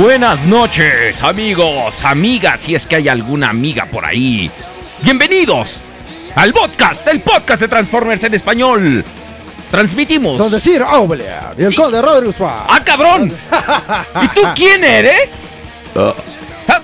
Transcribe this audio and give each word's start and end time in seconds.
Buenas 0.00 0.46
noches, 0.46 1.22
amigos, 1.22 2.02
amigas, 2.06 2.62
si 2.62 2.74
es 2.74 2.86
que 2.86 2.96
hay 2.96 3.08
alguna 3.10 3.50
amiga 3.50 3.84
por 3.84 4.02
ahí. 4.06 4.50
Bienvenidos 5.02 5.82
al 6.36 6.54
podcast, 6.54 7.06
el 7.06 7.20
podcast 7.20 7.60
de 7.60 7.68
Transformers 7.68 8.24
en 8.24 8.32
español. 8.32 9.04
Transmitimos. 9.70 10.38
Donde 10.38 10.58
Sir 10.58 10.80
Aubelier 10.80 11.54
y 11.58 11.64
el 11.64 11.74
conde 11.74 12.00
Rodrigo. 12.00 12.32
¡Ah, 12.40 12.80
cabrón! 12.82 13.30
¿Y 14.22 14.28
tú 14.28 14.40
quién 14.54 14.82
eres? 14.84 15.32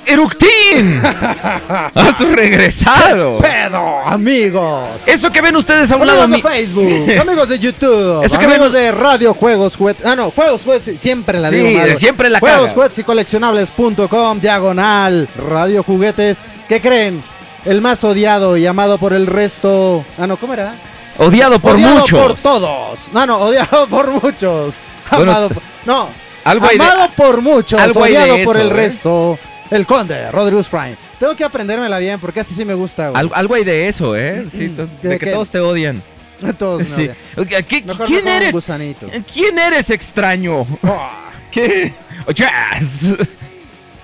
¡Eructín! 0.07 1.01
¡Has 1.95 2.21
regresado! 2.21 3.39
Pedo, 3.39 3.99
amigos. 4.07 4.89
Eso 5.07 5.31
que 5.31 5.41
ven 5.43 5.57
ustedes 5.57 5.91
a 5.91 5.97
un 5.97 6.07
lado 6.07 6.23
Amigos 6.23 6.43
de 6.45 6.57
Facebook, 6.57 7.19
amigos 7.21 7.49
de 7.49 7.59
YouTube, 7.59 8.25
Eso 8.25 8.39
que 8.39 8.45
amigos 8.45 8.73
ven- 8.73 8.83
de 8.83 8.93
Radio 8.93 9.35
Juegos 9.35 9.77
Juguetes. 9.77 10.07
Ah, 10.07 10.15
no, 10.15 10.31
Juegos 10.31 10.63
Juguetes, 10.63 11.01
siempre 11.01 11.41
la 11.41 11.51
Sí, 11.51 11.57
digo 11.57 11.79
mal. 11.79 11.89
de 11.89 11.97
siempre 11.97 12.31
la 12.31 12.39
Juegos. 12.39 12.73
Juguetes 12.73 12.99
y 13.01 13.05
coleccionables.com, 13.05 14.41
diagonal, 14.41 15.29
Radio 15.51 15.83
Juguetes. 15.83 16.39
¿Qué 16.69 16.81
creen? 16.81 17.23
El 17.65 17.81
más 17.81 18.05
odiado 18.05 18.57
y 18.57 18.65
amado 18.67 18.99
por 18.99 19.13
el 19.13 19.27
resto. 19.27 20.05
Ah, 20.19 20.27
no, 20.29 20.37
¿cómo 20.37 20.53
era? 20.55 20.75
Odiado 21.19 21.59
por 21.59 21.75
odiado 21.75 22.01
muchos. 22.01 22.21
por 22.21 22.35
todos. 22.39 22.99
No, 23.13 23.27
no, 23.27 23.39
odiado 23.39 23.87
por 23.91 24.11
muchos. 24.11 24.77
Bueno, 25.11 25.33
Amado 25.33 25.49
por- 25.49 25.63
No, 25.85 26.09
algo 26.45 26.67
hay 26.69 26.79
de- 26.79 26.85
amado 26.85 27.09
por 27.17 27.41
muchos, 27.43 27.81
algo 27.81 28.05
de 28.05 28.11
odiado 28.11 28.37
por 28.45 28.57
el 28.57 28.69
¿eh? 28.69 28.73
resto. 28.73 29.39
El 29.71 29.87
conde, 29.87 30.31
Rodrigo 30.31 30.63
Prime. 30.65 30.97
Tengo 31.19 31.35
que 31.35 31.45
aprendérmela 31.45 31.99
bien 31.99 32.19
porque 32.21 32.41
así 32.41 32.55
sí 32.55 32.65
me 32.65 32.75
gusta, 32.75 33.11
güey. 33.11 33.21
Al- 33.21 33.31
algo 33.35 33.55
hay 33.55 33.65
de 33.65 33.89
eso, 33.89 34.17
¿eh? 34.17 34.47
Sí, 34.51 34.69
to- 34.69 34.87
¿De 35.03 35.09
de 35.11 35.19
que 35.19 35.27
todos 35.33 35.51
te 35.51 35.61
odian. 35.61 36.03
Todos 36.59 36.89
me 36.89 36.95
Sí. 36.97 37.11
odian. 37.37 37.65
¿Qué- 37.65 37.83
Mejor 37.83 38.07
¿Quién 38.07 38.29
eres? 38.29 38.55
¿Quién 39.33 39.59
eres 39.59 39.91
extraño? 39.91 40.61
Oh, 40.83 41.11
¿Qué? 41.51 41.93
Jazz. 42.35 43.15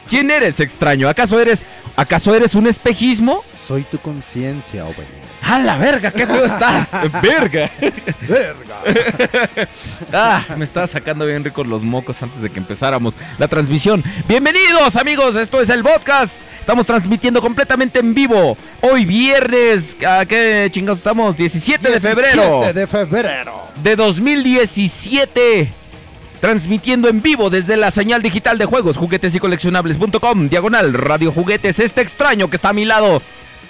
¿Quién 0.09 0.31
eres 0.31 0.61
extraño? 0.61 1.09
¿Acaso 1.09 1.39
eres 1.41 1.65
acaso 1.97 2.35
eres 2.35 2.55
un 2.55 2.67
espejismo? 2.67 3.43
soy 3.69 3.85
tu 3.85 3.99
conciencia, 3.99 4.85
Obelia. 4.85 5.22
¡A 5.43 5.59
la 5.59 5.77
verga! 5.77 6.11
¡Qué 6.11 6.27
feo 6.27 6.45
estás! 6.45 6.91
¡Verga! 7.23 7.71
Verga. 8.29 8.77
Ah, 10.15 10.45
me 10.59 10.65
estaba 10.65 10.87
sacando 10.87 11.25
bien 11.25 11.43
ricos 11.43 11.67
los 11.67 11.83
mocos 11.83 12.23
antes 12.23 12.43
de 12.43 12.51
que 12.51 12.59
empezáramos 12.59 13.17
la 13.39 13.49
transmisión. 13.49 14.05
Bienvenidos 14.29 14.97
amigos, 14.97 15.37
esto 15.37 15.61
es 15.61 15.71
el 15.71 15.83
podcast. 15.83 16.39
Estamos 16.61 16.85
transmitiendo 16.85 17.41
completamente 17.41 18.01
en 18.01 18.13
vivo. 18.13 18.57
Hoy 18.83 19.07
viernes, 19.07 19.97
¿a 20.07 20.27
qué 20.27 20.69
chingados 20.71 20.99
estamos? 20.99 21.37
17 21.37 21.91
de 21.91 22.01
febrero 22.01 22.61
17 22.61 22.79
de 22.81 22.87
febrero. 22.87 23.69
de 23.83 23.97
2017. 23.97 25.73
Transmitiendo 26.41 27.09
en 27.09 27.23
vivo 27.23 27.49
desde 27.49 27.77
la 27.77 27.91
señal 27.91 28.21
digital 28.21 28.59
de 28.59 28.67
juegos, 28.67 28.97
juguetes 28.99 29.35
y 29.35 29.39
coleccionables.com, 29.39 30.49
diagonal, 30.49 30.93
radio 30.93 31.33
juguetes, 31.33 31.79
este 31.79 32.01
extraño 32.03 32.51
que 32.51 32.57
está 32.57 32.71
a 32.71 32.75
mi 32.75 32.85
lado. 32.85 33.23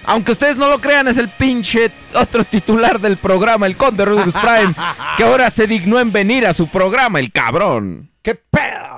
Aunque 0.05 0.33
ustedes 0.33 0.57
no 0.57 0.69
lo 0.69 0.81
crean, 0.81 1.07
es 1.09 1.19
el 1.19 1.29
pinche 1.29 1.91
otro 2.15 2.45
titular 2.45 3.01
del 3.01 3.17
programa, 3.17 3.67
el 3.67 3.77
Conde 3.77 4.05
Rudolph 4.05 4.35
Prime, 4.35 4.75
que 5.17 5.23
ahora 5.25 5.49
se 5.51 5.67
dignó 5.67 5.99
en 6.01 6.11
venir 6.13 6.47
a 6.47 6.53
su 6.53 6.67
programa, 6.69 7.21
el 7.21 7.31
cabrón. 7.31 8.11
¡Qué 8.23 8.35
pedo! 8.35 8.91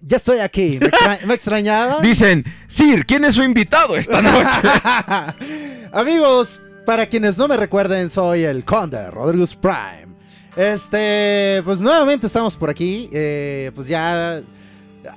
Ya 0.00 0.16
estoy 0.16 0.38
aquí. 0.38 0.78
¿Me, 0.80 0.86
extra- 0.86 1.18
me 1.26 1.34
extrañaba? 1.34 1.98
Dicen, 2.02 2.44
Sir, 2.66 3.04
¿quién 3.04 3.24
es 3.24 3.34
su 3.34 3.42
invitado 3.42 3.96
esta 3.96 4.22
noche? 4.22 4.60
Amigos, 5.92 6.60
para 6.86 7.06
quienes 7.06 7.36
no 7.36 7.48
me 7.48 7.56
recuerden, 7.56 8.08
soy 8.10 8.44
el 8.44 8.64
Conde 8.64 9.10
Rodríguez 9.10 9.54
Prime. 9.54 10.08
Este, 10.56 11.62
pues 11.64 11.80
nuevamente 11.80 12.26
estamos 12.26 12.56
por 12.56 12.70
aquí. 12.70 13.08
eh, 13.12 13.70
pues 13.74 13.86
ya. 13.88 14.40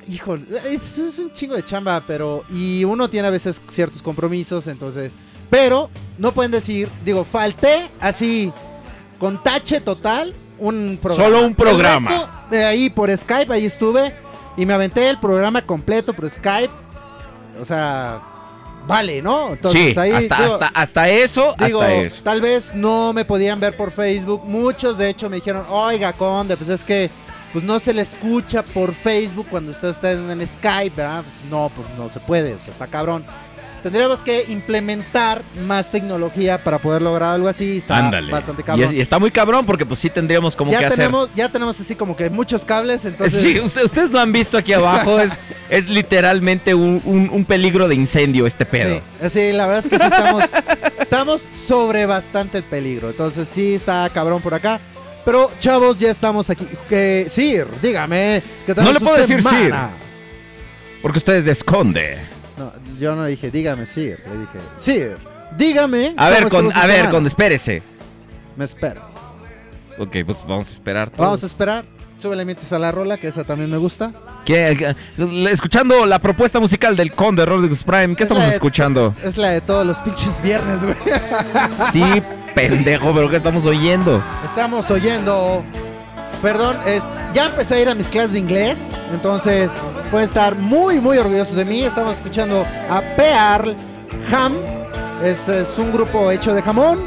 Híjole, 0.07 0.43
es, 0.69 0.97
es 0.97 1.19
un 1.19 1.31
chingo 1.31 1.55
de 1.55 1.63
chamba, 1.63 2.03
pero. 2.05 2.43
Y 2.49 2.83
uno 2.83 3.09
tiene 3.09 3.27
a 3.27 3.31
veces 3.31 3.61
ciertos 3.71 4.01
compromisos, 4.01 4.67
entonces. 4.67 5.13
Pero 5.49 5.89
no 6.17 6.31
pueden 6.31 6.51
decir, 6.51 6.87
digo, 7.03 7.23
falté 7.25 7.89
así, 7.99 8.51
con 9.19 9.41
tache 9.43 9.81
total, 9.81 10.33
un 10.59 10.97
programa. 11.01 11.29
Solo 11.29 11.45
un 11.45 11.55
programa. 11.55 12.09
Resto, 12.11 12.29
eh, 12.55 12.63
ahí 12.63 12.89
por 12.89 13.15
Skype, 13.15 13.51
ahí 13.53 13.65
estuve. 13.65 14.13
Y 14.57 14.65
me 14.65 14.73
aventé 14.73 15.09
el 15.09 15.17
programa 15.19 15.61
completo 15.61 16.13
por 16.13 16.29
Skype. 16.29 16.69
O 17.59 17.65
sea, 17.65 18.21
vale, 18.87 19.21
¿no? 19.21 19.49
sí, 19.71 19.89
hasta, 19.89 20.03
digo- 20.03 20.17
hasta, 20.17 20.67
hasta 20.73 21.09
eso, 21.09 21.53
Digo, 21.65 21.81
hasta 21.81 21.93
eso. 21.95 22.23
tal 22.23 22.41
vez 22.41 22.71
no 22.73 23.13
me 23.13 23.25
podían 23.25 23.59
ver 23.59 23.75
por 23.77 23.91
Facebook. 23.91 24.43
Muchos, 24.45 24.97
de 24.97 25.09
hecho, 25.09 25.29
me 25.29 25.35
dijeron, 25.37 25.65
oiga, 25.69 26.13
Conde, 26.13 26.55
pues 26.57 26.69
es 26.69 26.83
que 26.83 27.09
pues 27.53 27.63
no 27.65 27.79
se 27.79 27.93
le 27.93 28.01
escucha 28.01 28.63
por 28.63 28.93
Facebook 28.93 29.47
cuando 29.49 29.71
ustedes 29.71 29.95
están 29.97 30.29
en 30.31 30.47
Skype, 30.47 30.95
¿verdad? 30.95 31.23
Pues 31.23 31.51
no, 31.51 31.71
pues 31.75 31.87
no 31.97 32.09
se 32.11 32.19
puede, 32.19 32.53
o 32.53 32.59
sea, 32.59 32.71
está 32.73 32.87
cabrón. 32.87 33.23
Tendríamos 33.83 34.19
que 34.19 34.43
implementar 34.49 35.41
más 35.65 35.89
tecnología 35.89 36.63
para 36.63 36.77
poder 36.77 37.01
lograr 37.01 37.33
algo 37.33 37.47
así. 37.47 37.77
Está 37.79 37.97
Ándale. 37.97 38.31
bastante 38.31 38.61
Y, 38.61 38.65
cabrón. 38.65 38.85
es- 38.85 38.93
y 38.93 39.01
está 39.01 39.17
muy 39.17 39.31
cabrón 39.31 39.65
porque 39.65 39.87
pues 39.87 39.99
sí 39.99 40.07
tendríamos 40.11 40.55
como 40.55 40.69
que 40.69 40.79
ya 40.79 40.85
hacer. 40.85 40.99
tenemos, 40.99 41.29
ya 41.33 41.49
tenemos 41.49 41.79
así 41.79 41.95
como 41.95 42.15
que 42.15 42.29
muchos 42.29 42.63
cables, 42.63 43.03
entonces. 43.05 43.41
Sí, 43.41 43.59
usted- 43.59 43.83
ustedes 43.85 44.11
lo 44.11 44.19
han 44.19 44.31
visto 44.31 44.55
aquí 44.55 44.73
abajo, 44.73 45.19
es, 45.19 45.31
es 45.71 45.87
literalmente 45.89 46.75
un, 46.75 47.01
un- 47.05 47.29
un 47.31 47.43
peligro 47.43 47.87
de 47.87 47.95
incendio 47.95 48.45
este 48.45 48.67
pedo. 48.67 49.01
Sí, 49.23 49.29
sí, 49.31 49.51
la 49.51 49.65
verdad 49.65 49.83
es 49.83 49.89
que 49.89 49.97
sí 49.97 50.05
estamos, 50.05 50.43
estamos 50.99 51.43
sobre 51.67 52.05
bastante 52.05 52.59
el 52.59 52.63
peligro. 52.63 53.09
Entonces 53.09 53.47
sí 53.51 53.73
está 53.73 54.07
cabrón 54.13 54.43
por 54.43 54.53
acá. 54.53 54.79
Pero 55.23 55.51
chavos, 55.59 55.99
ya 55.99 56.11
estamos 56.11 56.49
aquí. 56.49 56.65
Que 56.89 57.27
Sir, 57.29 57.67
dígame. 57.81 58.41
¿qué 58.65 58.73
tal 58.73 58.85
No 58.85 58.93
le 58.93 58.99
puedo 58.99 59.17
decir 59.17 59.41
semana? 59.41 59.91
Porque 61.01 61.17
usted 61.19 61.47
esconde. 61.47 62.17
No, 62.57 62.71
yo 62.99 63.15
no 63.15 63.25
dije, 63.25 63.51
dígame 63.51 63.85
Sir. 63.85 64.23
Le 64.27 64.39
dije, 64.39 64.59
Sir, 64.79 65.17
dígame. 65.57 66.13
A 66.17 66.29
ver, 66.29 66.49
con, 66.49 66.71
a 66.71 66.85
ver, 66.85 66.95
semana". 66.97 67.11
con, 67.11 67.27
espérese. 67.27 67.81
Me 68.55 68.65
espero. 68.65 69.01
Ok, 69.97 70.17
pues 70.25 70.37
vamos 70.47 70.69
a 70.69 70.71
esperar. 70.71 71.11
Vamos 71.17 71.43
a 71.43 71.45
esperar. 71.45 71.85
Súbele 72.21 72.45
mientras 72.45 72.71
a 72.71 72.77
la 72.77 72.91
rola, 72.91 73.17
que 73.17 73.27
esa 73.29 73.43
también 73.43 73.71
me 73.71 73.77
gusta. 73.77 74.11
¿Qué- 74.45 74.77
qué- 75.17 75.51
escuchando 75.51 76.05
la 76.05 76.19
propuesta 76.19 76.59
musical 76.59 76.95
del 76.95 77.13
Conde 77.13 77.45
Rodriguez 77.47 77.83
Prime, 77.83 78.15
¿qué 78.15 78.23
Es 78.23 78.27
estamos 78.29 78.45
de- 78.45 78.51
escuchando? 78.53 79.13
Es 79.23 79.37
la 79.37 79.49
de 79.49 79.61
todos 79.61 79.85
los 79.87 79.97
pinches 79.99 80.39
viernes, 80.43 80.81
güey. 80.83 80.95
Sí, 81.91 82.21
pendejo, 82.53 83.11
pero 83.13 83.27
¿qué 83.29 83.37
estamos 83.37 83.65
oyendo? 83.65 84.21
Estamos 84.45 84.91
oyendo. 84.91 85.63
Perdón, 86.43 86.77
es, 86.85 87.01
ya 87.33 87.45
empecé 87.47 87.75
a 87.75 87.79
ir 87.81 87.89
a 87.89 87.95
mis 87.95 88.05
clases 88.07 88.33
de 88.33 88.39
inglés. 88.39 88.75
Entonces 89.11 89.71
pueden 90.11 90.27
estar 90.27 90.55
muy, 90.55 90.99
muy 90.99 91.17
orgullosos 91.17 91.55
de 91.55 91.65
mí. 91.65 91.83
Estamos 91.83 92.13
escuchando 92.13 92.65
a 92.89 93.01
Pearl 93.15 93.75
Ham. 94.31 94.53
Es, 95.23 95.47
es 95.47 95.69
un 95.79 95.91
grupo 95.91 96.29
hecho 96.29 96.53
de 96.53 96.61
jamón. 96.61 96.99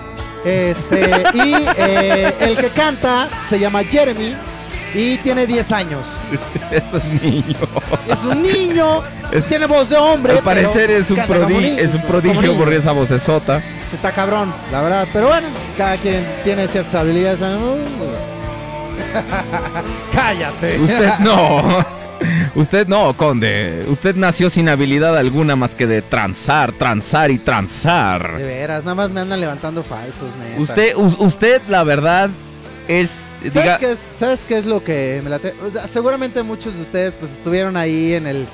Este, 0.44 1.10
y 1.34 1.54
eh, 1.76 2.34
el 2.40 2.56
que 2.56 2.68
canta 2.68 3.28
se 3.48 3.58
llama 3.60 3.82
Jeremy 3.84 4.34
y 4.94 5.16
tiene 5.18 5.46
10 5.46 5.72
años. 5.72 6.00
Es 6.70 6.92
un 6.94 7.20
niño. 7.22 7.56
Es 8.08 8.24
un 8.24 8.42
niño, 8.42 9.02
Es- 9.32 9.44
tiene 9.46 9.66
voz 9.66 9.88
de 9.88 9.96
hombre. 9.96 10.34
Al 10.34 10.42
parecer 10.42 10.90
es 10.90 11.10
un, 11.10 11.16
canta 11.16 11.34
como 11.34 11.48
prodi- 11.48 11.60
niño, 11.60 11.78
es 11.82 11.94
un 11.94 12.02
prodigio 12.02 12.56
por 12.56 12.72
esa 12.72 12.92
vocesota. 12.92 13.62
Se 13.88 13.96
está 13.96 14.12
cabrón, 14.12 14.52
la 14.72 14.82
verdad. 14.82 15.06
Pero 15.12 15.28
bueno, 15.28 15.48
cada 15.76 15.96
quien 15.96 16.24
tiene 16.44 16.66
ciertas 16.68 16.94
habilidades. 16.94 17.40
Cállate. 20.14 20.78
Usted 20.80 21.10
no. 21.20 21.84
Usted 22.54 22.86
no, 22.86 23.14
Conde. 23.16 23.84
Usted 23.88 24.14
nació 24.16 24.48
sin 24.48 24.68
habilidad 24.68 25.16
alguna 25.18 25.56
más 25.56 25.74
que 25.74 25.86
de 25.86 26.00
transar, 26.00 26.72
transar 26.72 27.30
y 27.30 27.38
De 27.38 27.44
transar. 27.44 28.36
veras, 28.38 28.84
nada 28.84 28.94
más 28.94 29.10
me 29.10 29.20
andan 29.20 29.40
levantando 29.40 29.82
falsos, 29.82 30.30
neta. 30.40 30.60
Usted, 30.60 30.96
usted, 30.96 31.60
la 31.68 31.82
verdad, 31.84 32.30
es. 32.88 33.26
¿Sabes, 33.38 33.54
Diga, 33.54 33.78
qué 33.78 33.92
es, 33.92 33.98
¿Sabes 34.18 34.40
qué 34.46 34.58
es 34.58 34.66
lo 34.66 34.82
que 34.84 35.20
me 35.24 35.30
late? 35.30 35.54
O 35.66 35.70
sea, 35.70 35.86
Seguramente 35.86 36.42
muchos 36.42 36.74
de 36.74 36.82
ustedes 36.82 37.14
pues 37.14 37.32
estuvieron 37.32 37.76
ahí 37.76 38.14
en 38.14 38.26
el 38.26 38.46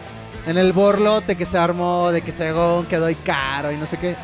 en 0.46 0.56
el 0.56 0.72
borlote 0.72 1.36
que 1.36 1.44
se 1.46 1.58
armó 1.58 2.10
de 2.10 2.22
que 2.22 2.32
según 2.32 2.86
que 2.86 2.96
doy 2.96 3.14
caro 3.14 3.70
y 3.72 3.76
no 3.76 3.86
sé 3.86 3.98
qué. 3.98 4.16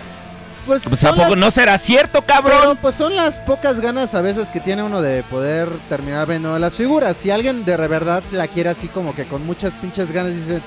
Pues, 0.65 0.83
pues 0.83 1.05
¿a 1.05 1.11
poco 1.13 1.29
las- 1.31 1.39
no 1.39 1.51
será 1.53 1.79
cierto, 1.79 2.23
pero, 2.23 2.43
cabrón? 2.43 2.79
pues 2.83 2.97
son 2.97 3.15
las 3.15 3.39
pocas 3.39 3.81
ganas 3.81 4.15
a 4.15 4.21
veces 4.21 4.49
que 4.49 4.59
tiene 4.59 4.83
uno 4.83 5.01
de 5.01 5.23
poder 5.25 5.69
terminar 5.89 6.27
viendo 6.27 6.59
las 6.59 6.75
figuras. 6.75 7.17
Si 7.17 7.31
alguien 7.31 7.65
de 7.65 7.77
verdad 7.77 8.23
la 8.33 8.49
quiere 8.49 8.71
así 8.71 8.89
como 8.89 9.15
que 9.15 9.27
con 9.27 9.47
muchas 9.47 9.73
pinches 9.75 10.11
ganas 10.11 10.35
dice, 10.35 10.61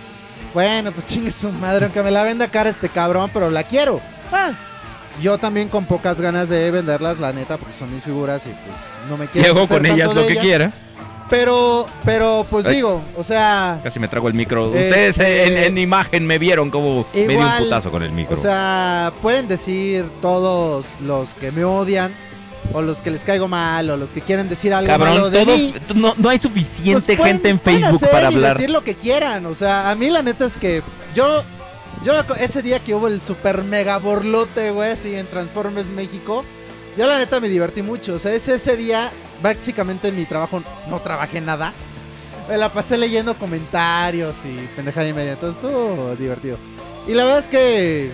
bueno, 0.53 0.91
pues 0.93 1.05
chingue 1.05 1.31
su 1.31 1.51
madre, 1.51 1.85
aunque 1.85 2.01
me 2.01 2.11
la 2.11 2.23
venda 2.23 2.47
cara 2.47 2.69
este 2.69 2.87
cabrón, 2.87 3.29
pero 3.33 3.49
la 3.49 3.63
quiero. 3.63 3.99
Ah, 4.31 4.51
yo 5.21 5.37
también 5.37 5.69
con 5.69 5.85
pocas 5.85 6.19
ganas 6.21 6.49
de 6.49 6.71
venderlas, 6.71 7.19
la 7.19 7.31
neta, 7.33 7.57
porque 7.57 7.73
son 7.77 7.93
mis 7.93 8.03
figuras 8.03 8.41
y 8.45 8.49
pues 8.49 8.77
no 9.09 9.17
me 9.17 9.27
quiero. 9.27 9.47
Llego 9.53 9.67
con 9.67 9.85
ellas 9.85 10.13
lo 10.13 10.25
que 10.25 10.33
ellas. 10.33 10.43
quiera. 10.43 10.71
Pero, 11.29 11.87
pero, 12.05 12.43
pues 12.49 12.65
Ay. 12.65 12.77
digo, 12.77 12.99
o 13.15 13.23
sea, 13.23 13.79
Casi 13.83 13.99
me 13.99 14.07
trago 14.07 14.27
el 14.29 14.33
micro. 14.33 14.73
Este- 14.73 15.09
Ustedes 15.11 15.19
en, 15.19 15.57
en 15.57 15.77
imagen 15.77 16.25
me 16.25 16.39
vieron 16.39 16.71
como 16.71 17.05
me 17.13 17.19
di 17.19 17.25
un 17.27 17.31
Igual, 17.33 17.63
putazo 17.65 17.91
con 17.91 18.01
el 18.01 18.11
micro. 18.11 18.35
o 18.35 18.41
sea, 18.41 19.13
pueden 19.21 19.47
decir 19.47 20.05
todos 20.23 20.85
los 21.05 21.35
que 21.35 21.51
me 21.51 21.63
odian, 21.65 22.11
o 22.73 22.81
los 22.81 23.03
que 23.03 23.11
les 23.11 23.21
caigo 23.21 23.47
mal, 23.47 23.91
o 23.91 23.97
los 23.97 24.09
que 24.09 24.21
quieren 24.21 24.49
decir 24.49 24.73
algo 24.73 24.89
malo 24.97 25.29
Cabrón, 25.29 25.31
de 25.31 25.45
todo, 25.45 25.55
mí. 25.57 25.73
no, 25.93 26.15
no 26.17 26.29
hay 26.29 26.39
pues 26.39 26.41
suficiente 26.51 27.15
pueden- 27.15 27.33
gente 27.35 27.49
en 27.49 27.59
pueden 27.59 27.81
Facebook 27.81 27.97
hacer 28.03 28.09
para 28.11 28.31
y 28.31 28.35
hablar. 28.35 28.53
decir 28.57 28.69
lo 28.71 28.81
que 28.83 28.95
quieran, 28.95 29.45
o 29.45 29.53
sea, 29.53 29.91
a 29.91 29.95
mí 29.95 30.09
la 30.09 30.23
neta 30.23 30.45
es 30.45 30.57
que 30.57 30.81
yo, 31.15 31.43
yo 32.03 32.13
ese 32.37 32.61
día 32.61 32.79
que 32.79 32.95
hubo 32.95 33.07
el 33.07 33.21
super 33.21 33.63
mega 33.63 33.97
borlote, 33.97 34.71
güey, 34.71 34.91
así 34.91 35.15
en 35.15 35.27
Transformers 35.27 35.87
México, 35.87 36.43
yo 36.97 37.07
la 37.07 37.17
neta 37.17 37.39
me 37.39 37.49
divertí 37.49 37.81
mucho, 37.81 38.15
o 38.15 38.19
sea, 38.19 38.33
ese, 38.33 38.55
ese 38.55 38.77
día, 38.77 39.11
básicamente 39.41 40.07
en 40.07 40.15
mi 40.15 40.25
trabajo 40.25 40.63
no 40.89 41.01
trabajé 41.01 41.41
nada, 41.41 41.73
me 42.47 42.57
la 42.57 42.71
pasé 42.71 42.97
leyendo 42.97 43.37
comentarios 43.37 44.35
y 44.43 44.67
pendejada 44.75 45.07
y 45.07 45.13
media, 45.13 45.33
entonces 45.33 45.63
estuvo 45.63 46.15
divertido. 46.15 46.57
Y 47.07 47.13
la 47.13 47.23
verdad 47.23 47.39
es 47.39 47.47
que 47.47 48.11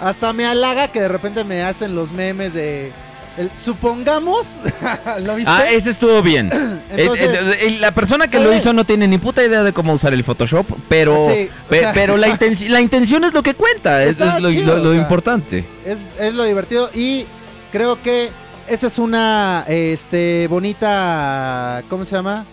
hasta 0.00 0.32
me 0.32 0.44
halaga 0.44 0.88
que 0.88 1.00
de 1.00 1.08
repente 1.08 1.44
me 1.44 1.62
hacen 1.62 1.94
los 1.94 2.10
memes 2.12 2.52
de... 2.52 2.92
el- 3.38 3.50
supongamos, 3.60 4.46
¿lo 5.24 5.34
viste? 5.36 5.50
Ah, 5.50 5.70
ese 5.70 5.90
estuvo 5.90 6.22
bien. 6.22 6.50
Entonces- 6.96 7.28
el- 7.28 7.52
el- 7.74 7.80
la 7.80 7.90
persona 7.92 8.28
que 8.28 8.38
lo 8.40 8.54
hizo 8.54 8.72
no 8.72 8.84
tiene 8.84 9.06
ni 9.08 9.18
puta 9.18 9.44
idea 9.44 9.62
de 9.62 9.72
cómo 9.72 9.92
usar 9.92 10.12
el 10.14 10.22
Photoshop, 10.24 10.66
pero, 10.88 11.28
Sí, 11.32 11.48
o 11.66 11.68
pe- 11.70 11.80
sea- 11.80 11.92
pero 11.92 12.16
la, 12.16 12.28
intenci- 12.38 12.68
la 12.68 12.80
intención 12.80 13.24
es 13.24 13.32
lo 13.34 13.42
que 13.42 13.54
cuenta, 13.54 14.04
es, 14.04 14.18
lo, 14.18 14.50
chido, 14.50 14.76
lo- 14.78 14.94
importante. 14.94 15.64
Es, 15.84 15.98
es 16.20 16.34
lo 16.34 16.44
divertido 16.44 16.90
y 16.94 17.26
creo 17.72 18.00
que 18.00 18.30
esa 18.68 18.86
es 18.86 18.98
una 18.98 19.64
este 19.68 20.46
bonita 20.48 21.82
¿cómo 21.90 22.04
se 22.04 22.16
llama? 22.16 22.46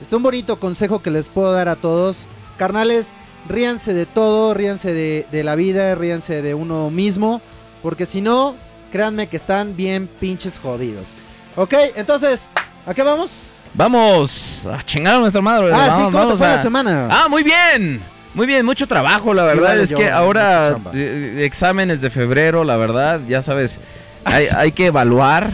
Es 0.00 0.12
un 0.12 0.22
bonito 0.22 0.60
consejo 0.60 1.00
que 1.02 1.10
les 1.10 1.28
puedo 1.28 1.52
dar 1.52 1.68
a 1.68 1.76
todos. 1.76 2.26
Carnales, 2.58 3.06
ríanse 3.48 3.94
de 3.94 4.06
todo, 4.06 4.52
ríanse 4.54 4.92
de, 4.92 5.26
de 5.32 5.44
la 5.44 5.54
vida, 5.56 5.94
ríanse 5.94 6.42
de 6.42 6.54
uno 6.54 6.90
mismo, 6.90 7.40
porque 7.82 8.04
si 8.06 8.20
no, 8.20 8.54
créanme 8.96 9.26
que 9.26 9.36
están 9.36 9.76
bien 9.76 10.08
pinches 10.20 10.58
jodidos. 10.58 11.08
Ok, 11.54 11.74
entonces, 11.96 12.40
¿a 12.86 12.94
qué 12.94 13.02
vamos? 13.02 13.30
Vamos 13.74 14.64
a 14.66 14.82
chingar 14.84 15.16
a 15.16 15.18
nuestra 15.18 15.42
madre. 15.42 15.70
ah, 15.74 15.84
sí, 15.84 15.90
vamos, 15.90 16.04
¿cómo 16.04 16.10
te 16.10 16.16
vamos 16.24 16.38
fue 16.38 16.46
a- 16.46 16.56
la 16.56 16.62
semana? 16.62 17.08
Ah, 17.10 17.26
muy 17.28 17.42
bien. 17.42 18.00
Muy 18.32 18.46
bien, 18.46 18.64
mucho 18.64 18.86
trabajo, 18.86 19.32
la 19.34 19.44
verdad 19.44 19.78
es 19.78 19.90
yo, 19.90 19.96
que 19.98 20.10
ahora 20.10 20.70
chamba. 20.72 20.90
eh, 20.94 21.42
exámenes 21.44 22.00
de 22.00 22.08
febrero, 22.10 22.64
la 22.64 22.76
verdad, 22.76 23.20
ya 23.28 23.40
sabes, 23.42 23.78
hay, 24.24 24.46
hay 24.54 24.72
que 24.72 24.86
evaluar. 24.86 25.50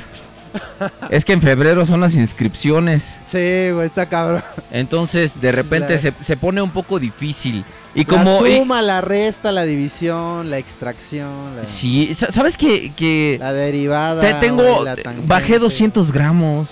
Es 1.10 1.24
que 1.24 1.32
en 1.32 1.40
febrero 1.42 1.84
son 1.86 2.00
las 2.00 2.14
inscripciones, 2.14 3.16
Sí, 3.26 3.70
güey, 3.72 3.86
está 3.86 4.06
cabrón. 4.06 4.42
entonces 4.70 5.40
de 5.40 5.52
repente 5.52 5.94
La- 5.94 6.00
se, 6.00 6.12
se 6.20 6.36
pone 6.36 6.60
un 6.62 6.70
poco 6.70 6.98
difícil. 6.98 7.64
Y 7.94 8.04
como... 8.06 8.40
la 8.42 8.48
y- 8.48 8.58
suma, 8.58 8.80
la 8.82 9.00
resta, 9.02 9.52
la 9.52 9.64
división, 9.64 10.48
la 10.50 10.58
extracción, 10.58 11.56
la, 11.56 11.64
sí, 11.64 12.14
sa- 12.14 12.30
¿sabes 12.30 12.56
que, 12.56 12.90
que 12.96 13.36
la 13.38 13.52
derivada. 13.52 14.20
te 14.22 14.34
tengo... 14.34 14.82
la. 14.84 14.96
Bajé 15.26 15.58
200 15.58 16.10
gramos. 16.10 16.68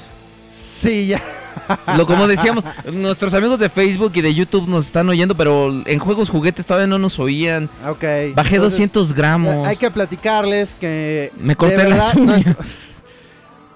Sí, 0.80 1.08
ya. 1.08 1.20
Lo 1.96 2.06
como 2.06 2.26
decíamos, 2.26 2.64
nuestros 2.90 3.34
amigos 3.34 3.58
de 3.60 3.68
Facebook 3.68 4.12
y 4.14 4.22
de 4.22 4.34
YouTube 4.34 4.66
nos 4.66 4.86
están 4.86 5.08
oyendo, 5.10 5.34
pero 5.36 5.82
en 5.84 5.98
juegos 5.98 6.30
juguetes 6.30 6.64
todavía 6.64 6.86
no 6.86 6.98
nos 6.98 7.18
oían. 7.18 7.68
Ok. 7.86 8.00
Bajé 8.34 8.56
entonces, 8.56 8.58
200 8.78 9.12
gramos. 9.12 9.66
Hay 9.68 9.76
que 9.76 9.90
platicarles 9.90 10.74
que. 10.74 11.32
Me 11.38 11.54
corté 11.54 11.86
las 11.88 12.14
uñas. 12.14 12.96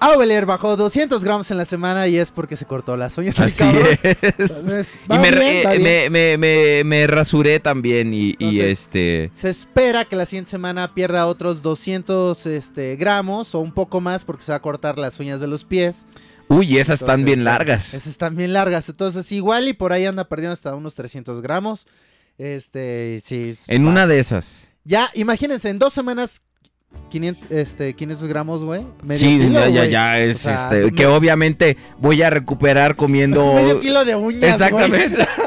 Aubeler 0.05 0.45
bajó 0.45 0.75
200 0.75 1.23
gramos 1.23 1.49
en 1.49 1.57
la 1.57 1.65
semana 1.65 2.07
y 2.07 2.17
es 2.17 2.29
porque 2.29 2.55
se 2.55 2.65
cortó 2.65 2.95
las 2.95 3.17
uñas. 3.17 3.39
Así 3.39 3.57
cabrón. 3.57 3.87
es. 4.03 4.23
Entonces, 4.39 4.89
Y 5.03 5.07
va 5.07 5.19
me, 5.19 5.31
bien, 5.31 5.67
eh, 5.67 5.79
me, 5.79 6.09
me, 6.09 6.37
me, 6.37 6.83
me 6.83 7.07
rasuré 7.07 7.59
también 7.59 8.13
y, 8.13 8.35
este... 8.59 9.31
Se 9.33 9.49
espera 9.49 10.05
que 10.05 10.15
la 10.15 10.25
siguiente 10.25 10.51
semana 10.51 10.93
pierda 10.93 11.25
otros 11.25 11.61
200 11.63 12.45
este, 12.45 12.95
gramos 12.97 13.55
o 13.55 13.59
un 13.59 13.71
poco 13.71 13.99
más 13.99 14.25
porque 14.25 14.43
se 14.43 14.51
va 14.51 14.57
a 14.57 14.61
cortar 14.61 14.99
las 14.99 15.19
uñas 15.19 15.39
de 15.39 15.47
los 15.47 15.63
pies. 15.63 16.05
Uy, 16.47 16.77
esas 16.77 17.01
están 17.01 17.25
bien 17.25 17.43
largas. 17.43 17.95
Esas 17.95 18.07
están 18.07 18.35
bien 18.35 18.53
largas. 18.53 18.87
Entonces, 18.89 19.31
igual 19.31 19.67
y 19.67 19.73
por 19.73 19.91
ahí 19.91 20.05
anda 20.05 20.27
perdiendo 20.27 20.53
hasta 20.53 20.75
unos 20.75 20.93
300 20.93 21.41
gramos. 21.41 21.87
Este, 22.37 23.21
sí. 23.25 23.55
En 23.67 23.83
más. 23.83 23.91
una 23.91 24.07
de 24.07 24.19
esas. 24.19 24.67
Ya, 24.83 25.09
imagínense, 25.15 25.69
en 25.69 25.79
dos 25.79 25.93
semanas 25.93 26.41
500, 27.09 27.51
este, 27.51 27.93
500 27.93 28.27
gramos, 28.27 28.63
güey. 28.63 28.85
Sí, 29.11 29.39
kilo, 29.39 29.59
ya, 29.59 29.69
ya, 29.69 29.85
ya 29.85 30.19
es 30.19 30.37
O 30.37 30.43
sea, 30.43 30.55
este. 30.55 30.85
me- 30.85 30.91
Que 30.91 31.05
obviamente 31.05 31.77
voy 31.99 32.21
a 32.21 32.29
recuperar 32.29 32.95
comiendo. 32.95 33.53
Medio 33.55 33.79
kilo 33.79 34.03
de 34.05 34.15
uñas, 34.15 34.39
güey. 34.41 34.51
Exactamente. 34.51 35.27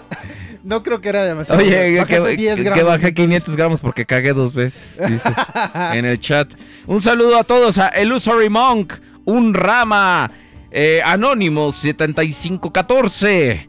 No 0.64 0.83
creo 0.83 1.00
que 1.00 1.09
era 1.09 1.25
demasiado. 1.25 1.62
Oye, 1.62 1.71
que, 1.71 1.97
Bajaste 1.99 2.31
que, 2.33 2.37
10 2.37 2.57
que 2.57 2.62
gramos, 2.64 2.85
bajé 2.85 3.09
entonces. 3.09 3.14
500 3.14 3.57
gramos 3.57 3.81
porque 3.81 4.05
cagué 4.05 4.35
dos 4.35 4.52
veces, 4.52 4.99
dice, 5.09 5.31
en 5.95 6.05
el 6.05 6.21
chat. 6.21 6.52
Un 6.87 7.00
saludo 7.00 7.38
a 7.38 7.45
todos, 7.45 7.78
a 7.78 7.90
Illusory 8.02 8.50
Monk, 8.50 8.93
un 9.25 9.55
rama, 9.55 10.31
eh, 10.71 11.00
Anonymous 11.02 11.76
7514, 11.76 13.69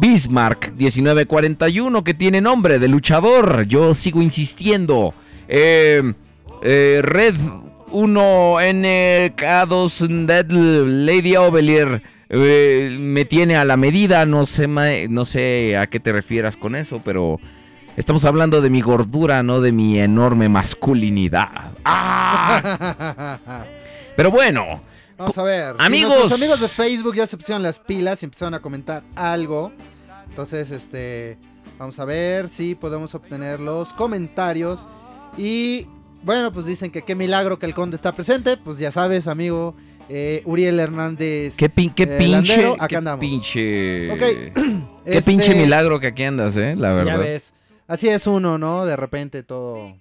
Bismarck 0.00 0.72
1941, 0.76 2.04
que 2.04 2.14
tiene 2.14 2.40
nombre 2.40 2.78
de 2.78 2.86
luchador, 2.86 3.64
yo 3.66 3.92
sigo 3.94 4.22
insistiendo. 4.22 5.12
Eh, 5.48 6.12
eh, 6.62 7.00
Red 7.02 7.34
1NK2 7.90 10.26
Dead 10.26 10.50
Lady 10.50 11.36
Ovelier 11.36 12.02
eh, 12.28 12.96
me 12.98 13.24
tiene 13.24 13.56
a 13.56 13.64
la 13.64 13.76
medida, 13.76 14.24
no 14.26 14.46
sé, 14.46 14.68
no 15.08 15.24
sé 15.24 15.76
a 15.76 15.88
qué 15.88 15.98
te 15.98 16.12
refieras 16.12 16.56
con 16.56 16.76
eso, 16.76 17.00
pero 17.04 17.40
estamos 17.96 18.24
hablando 18.24 18.60
de 18.60 18.70
mi 18.70 18.80
gordura, 18.82 19.42
no 19.42 19.60
de 19.60 19.72
mi 19.72 19.98
enorme 19.98 20.48
masculinidad. 20.48 21.72
¡Ah! 21.84 23.64
Pero 24.16 24.30
bueno, 24.30 24.80
Vamos 25.16 25.36
a 25.36 25.42
ver. 25.42 25.76
si 25.78 25.84
Amigos. 25.84 26.32
amigos 26.32 26.60
de 26.60 26.68
Facebook 26.68 27.14
ya 27.14 27.26
se 27.26 27.36
pusieron 27.36 27.62
las 27.62 27.78
pilas 27.78 28.22
y 28.22 28.26
empezaron 28.26 28.54
a 28.54 28.60
comentar 28.60 29.02
algo. 29.14 29.70
Entonces, 30.28 30.70
este. 30.70 31.36
Vamos 31.78 31.98
a 31.98 32.06
ver 32.06 32.48
si 32.48 32.74
podemos 32.74 33.14
obtener 33.14 33.60
los 33.60 33.92
comentarios. 33.92 34.88
Y 35.36 35.86
bueno, 36.22 36.52
pues 36.52 36.66
dicen 36.66 36.90
que 36.90 37.02
qué 37.02 37.14
milagro 37.14 37.58
que 37.58 37.66
el 37.66 37.74
conde 37.74 37.96
está 37.96 38.12
presente. 38.12 38.56
Pues 38.56 38.78
ya 38.78 38.90
sabes, 38.92 39.26
amigo. 39.26 39.74
eh, 40.08 40.42
Uriel 40.44 40.80
Hernández. 40.80 41.54
qué, 41.56 41.70
pin- 41.72 41.94
qué 41.94 42.02
Eh, 42.02 42.16
pinche, 42.18 42.32
Landero, 42.56 42.74
acá 42.74 42.88
qué 42.88 42.96
andamos. 42.96 43.20
pinche, 43.20 44.10
Ok, 44.10 44.18
qué 45.04 45.18
este, 45.18 45.22
pinche 45.22 45.54
milagro 45.54 46.00
que 46.00 46.08
aquí 46.08 46.24
andas, 46.24 46.56
eh, 46.56 46.74
la 46.76 46.88
Ya 46.88 46.94
verdad. 46.94 47.18
ves. 47.20 47.52
Así 47.86 48.08
es 48.08 48.26
uno, 48.26 48.58
¿no? 48.58 48.84
De 48.86 48.96
repente 48.96 49.42
todo. 49.44 49.94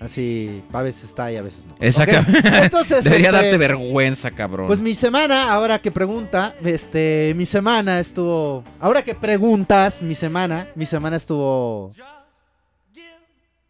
Así. 0.00 0.62
A 0.72 0.82
veces 0.82 1.04
está 1.04 1.30
y 1.30 1.36
a 1.36 1.42
veces 1.42 1.64
no. 1.66 1.76
Exactamente. 1.80 2.48
Entonces. 2.64 3.04
Debería 3.04 3.28
este, 3.28 3.42
darte 3.42 3.56
vergüenza, 3.58 4.30
cabrón. 4.32 4.66
Pues 4.66 4.80
mi 4.80 4.94
semana, 4.94 5.52
ahora 5.52 5.78
que 5.80 5.90
pregunta, 5.92 6.54
este, 6.64 7.32
mi 7.36 7.46
semana 7.46 8.00
estuvo, 8.00 8.64
ahora 8.80 9.02
que 9.02 9.14
preguntas, 9.14 10.02
mi 10.02 10.14
semana, 10.14 10.66
mi 10.74 10.86
semana 10.86 11.16
estuvo... 11.16 11.92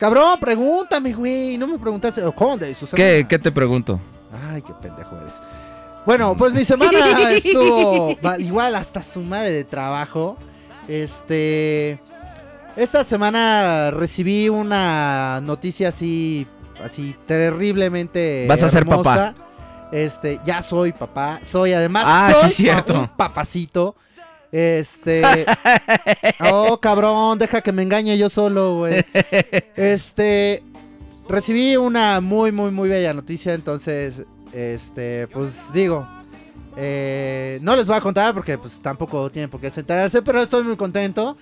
Cabrón, 0.03 0.41
pregúntame, 0.41 1.13
güey, 1.13 1.57
no 1.57 1.69
me 1.69 1.79
preguntaste, 1.79 2.25
oh, 2.25 2.33
¿cómo 2.33 2.57
de 2.57 2.75
su 2.75 2.87
¿Qué, 2.91 2.97
semana? 3.13 3.29
¿Qué 3.29 3.39
te 3.39 3.53
pregunto? 3.53 4.01
Ay, 4.51 4.61
qué 4.61 4.73
pendejo 4.73 5.17
eres. 5.17 5.35
Bueno, 6.05 6.35
pues 6.37 6.53
mi 6.53 6.65
semana 6.65 7.31
estuvo 7.31 8.17
igual 8.41 8.75
hasta 8.75 9.01
su 9.01 9.21
madre 9.21 9.53
de 9.53 9.63
trabajo. 9.63 10.37
Este, 10.89 12.01
esta 12.75 13.05
semana 13.05 13.93
recibí 13.93 14.49
una 14.49 15.41
noticia 15.41 15.91
así, 15.91 16.49
así 16.85 17.15
terriblemente. 17.25 18.47
Vas 18.49 18.65
a 18.65 18.69
ser 18.71 18.81
hermosa. 18.81 19.37
Este, 19.93 20.41
ya 20.45 20.63
soy 20.63 20.91
papá. 20.91 21.39
Soy 21.45 21.75
además 21.75 22.07
Ah, 22.09 22.33
soy 22.41 22.51
sí, 22.51 22.63
cierto. 22.65 23.03
un 23.03 23.07
papacito. 23.07 23.95
Este, 24.53 25.23
oh 26.53 26.79
cabrón, 26.79 27.39
deja 27.39 27.63
que 27.63 27.73
me 27.73 27.83
engañe 27.83 28.17
yo 28.19 28.29
solo, 28.29 28.77
güey. 28.81 29.05
Este, 29.77 30.63
recibí 31.29 31.77
una 31.77 32.21
muy, 32.21 32.53
muy, 32.53 32.71
muy 32.71 32.89
bella 32.91 33.15
noticia, 33.15 33.55
entonces, 33.55 34.23
este, 34.53 35.27
pues 35.29 35.73
digo, 35.73 36.07
eh, 36.77 37.59
no 37.63 37.77
les 37.77 37.87
voy 37.87 37.97
a 37.97 38.01
contar 38.01 38.35
porque 38.35 38.57
pues 38.59 38.81
tampoco 38.81 39.31
tienen 39.31 39.49
por 39.51 39.61
qué 39.61 39.69
enterarse, 39.75 40.21
pero 40.23 40.43
estoy 40.43 40.65
muy 40.65 40.77
contento. 40.77 41.37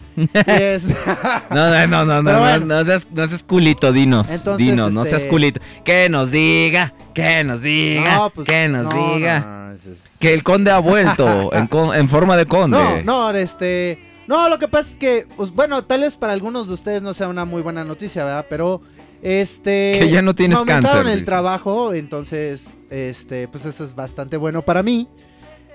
Es- 0.47 0.85
No, 1.51 1.69
no, 1.69 1.87
no, 1.89 2.05
no, 2.05 2.23
no, 2.23 2.33
no, 2.33 2.39
bueno. 2.39 2.67
no 2.67 2.85
seas, 2.85 3.09
no 3.11 3.27
seas 3.27 3.43
culito, 3.43 3.93
dinos. 3.93 4.31
Entonces, 4.31 4.67
dinos, 4.67 4.93
no 4.93 5.03
este- 5.05 5.19
seas 5.19 5.31
culito. 5.31 5.61
Que 5.85 6.09
nos 6.09 6.31
diga, 6.31 6.95
que 7.15 7.43
nos 7.43 7.61
diga, 7.63 8.17
No, 8.17 8.31
pues, 8.31 8.47
que 8.47 8.69
nos 8.69 8.87
no, 8.93 9.15
diga. 9.17 9.41
no, 9.41 9.67
no, 9.69 9.73
es- 9.75 9.87
es- 9.87 10.10
Que 10.21 10.33
el 10.35 10.43
conde 10.45 10.71
ha 10.71 10.79
vuelto 10.79 11.51
en, 11.55 11.67
con- 11.67 11.97
en 11.97 12.09
forma 12.09 12.37
de 12.37 12.47
conde. 12.47 12.79
No, 12.79 13.03
no, 13.03 13.31
este. 13.33 13.99
No, 14.29 14.49
lo 14.49 14.61
que 14.61 14.69
pasa 14.69 14.91
es 14.93 14.97
que, 14.97 15.27
pues, 15.37 15.51
bueno, 15.51 15.83
tal 15.85 16.03
vez 16.03 16.17
para 16.17 16.33
algunos 16.33 16.69
de 16.69 16.75
ustedes 16.75 17.03
no 17.03 17.13
sea 17.15 17.27
una 17.27 17.45
muy 17.45 17.63
buena 17.63 17.83
noticia, 17.83 18.25
¿verdad? 18.25 18.47
Pero, 18.49 18.81
este. 19.23 19.97
Que 20.01 20.09
ya 20.11 20.23
no 20.23 20.35
tienes 20.37 20.57
me 20.59 20.61
aumentaron 20.61 20.99
cáncer, 20.99 21.07
el 21.13 21.19
dice. 21.21 21.27
trabajo, 21.27 21.93
entonces, 21.95 22.73
este, 22.91 23.49
pues 23.49 23.65
eso 23.67 23.83
es 23.83 23.95
bastante 23.97 24.37
bueno 24.37 24.63
para 24.63 24.83
mí. 24.85 25.09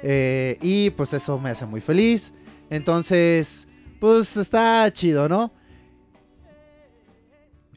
eh, 0.03 0.57
y 0.61 0.91
pues 0.91 1.11
eso 1.13 1.37
me 1.39 1.49
hace 1.49 1.65
muy 1.65 1.81
feliz. 1.81 2.31
Entonces, 2.69 3.67
pues 3.99 4.37
está 4.37 4.91
chido, 4.93 5.27
¿no? 5.27 5.51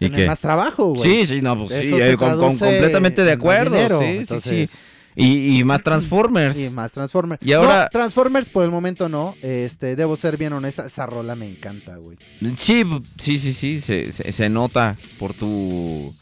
¿Y 0.00 0.06
Tener 0.06 0.20
qué? 0.20 0.26
más 0.26 0.38
trabajo, 0.38 0.94
güey. 0.94 1.02
Sí, 1.02 1.26
sí, 1.26 1.42
no, 1.42 1.56
pues 1.58 1.70
sí, 1.80 1.88
Eso 1.88 1.98
eh, 1.98 2.16
con, 2.16 2.28
con- 2.28 2.38
traduce 2.38 2.64
completamente 2.64 3.24
de 3.24 3.32
acuerdo. 3.32 3.74
dinero, 3.74 3.98
sí, 4.00 4.06
sí, 4.06 4.16
entonces, 4.18 4.70
sí. 4.70 4.78
Y, 5.20 5.58
y 5.58 5.64
más 5.64 5.82
Transformers. 5.82 6.56
Y 6.58 6.70
más 6.70 6.92
Transformers. 6.92 7.42
Y 7.42 7.52
ahora- 7.52 7.84
No, 7.84 7.88
Transformers 7.90 8.48
por 8.48 8.64
el 8.64 8.70
momento 8.70 9.08
no. 9.08 9.34
Este, 9.42 9.96
debo 9.96 10.16
ser 10.16 10.36
bien 10.36 10.52
honesta. 10.52 10.86
Esa 10.86 11.06
rola 11.06 11.34
me 11.34 11.48
encanta, 11.48 11.96
güey. 11.96 12.16
Sí, 12.56 12.84
sí, 13.18 13.38
sí, 13.38 13.52
sí, 13.52 13.80
se, 13.80 14.12
se- 14.12 14.30
se 14.32 14.48
nota 14.48 14.96
por 15.18 15.34
tu 15.34 16.14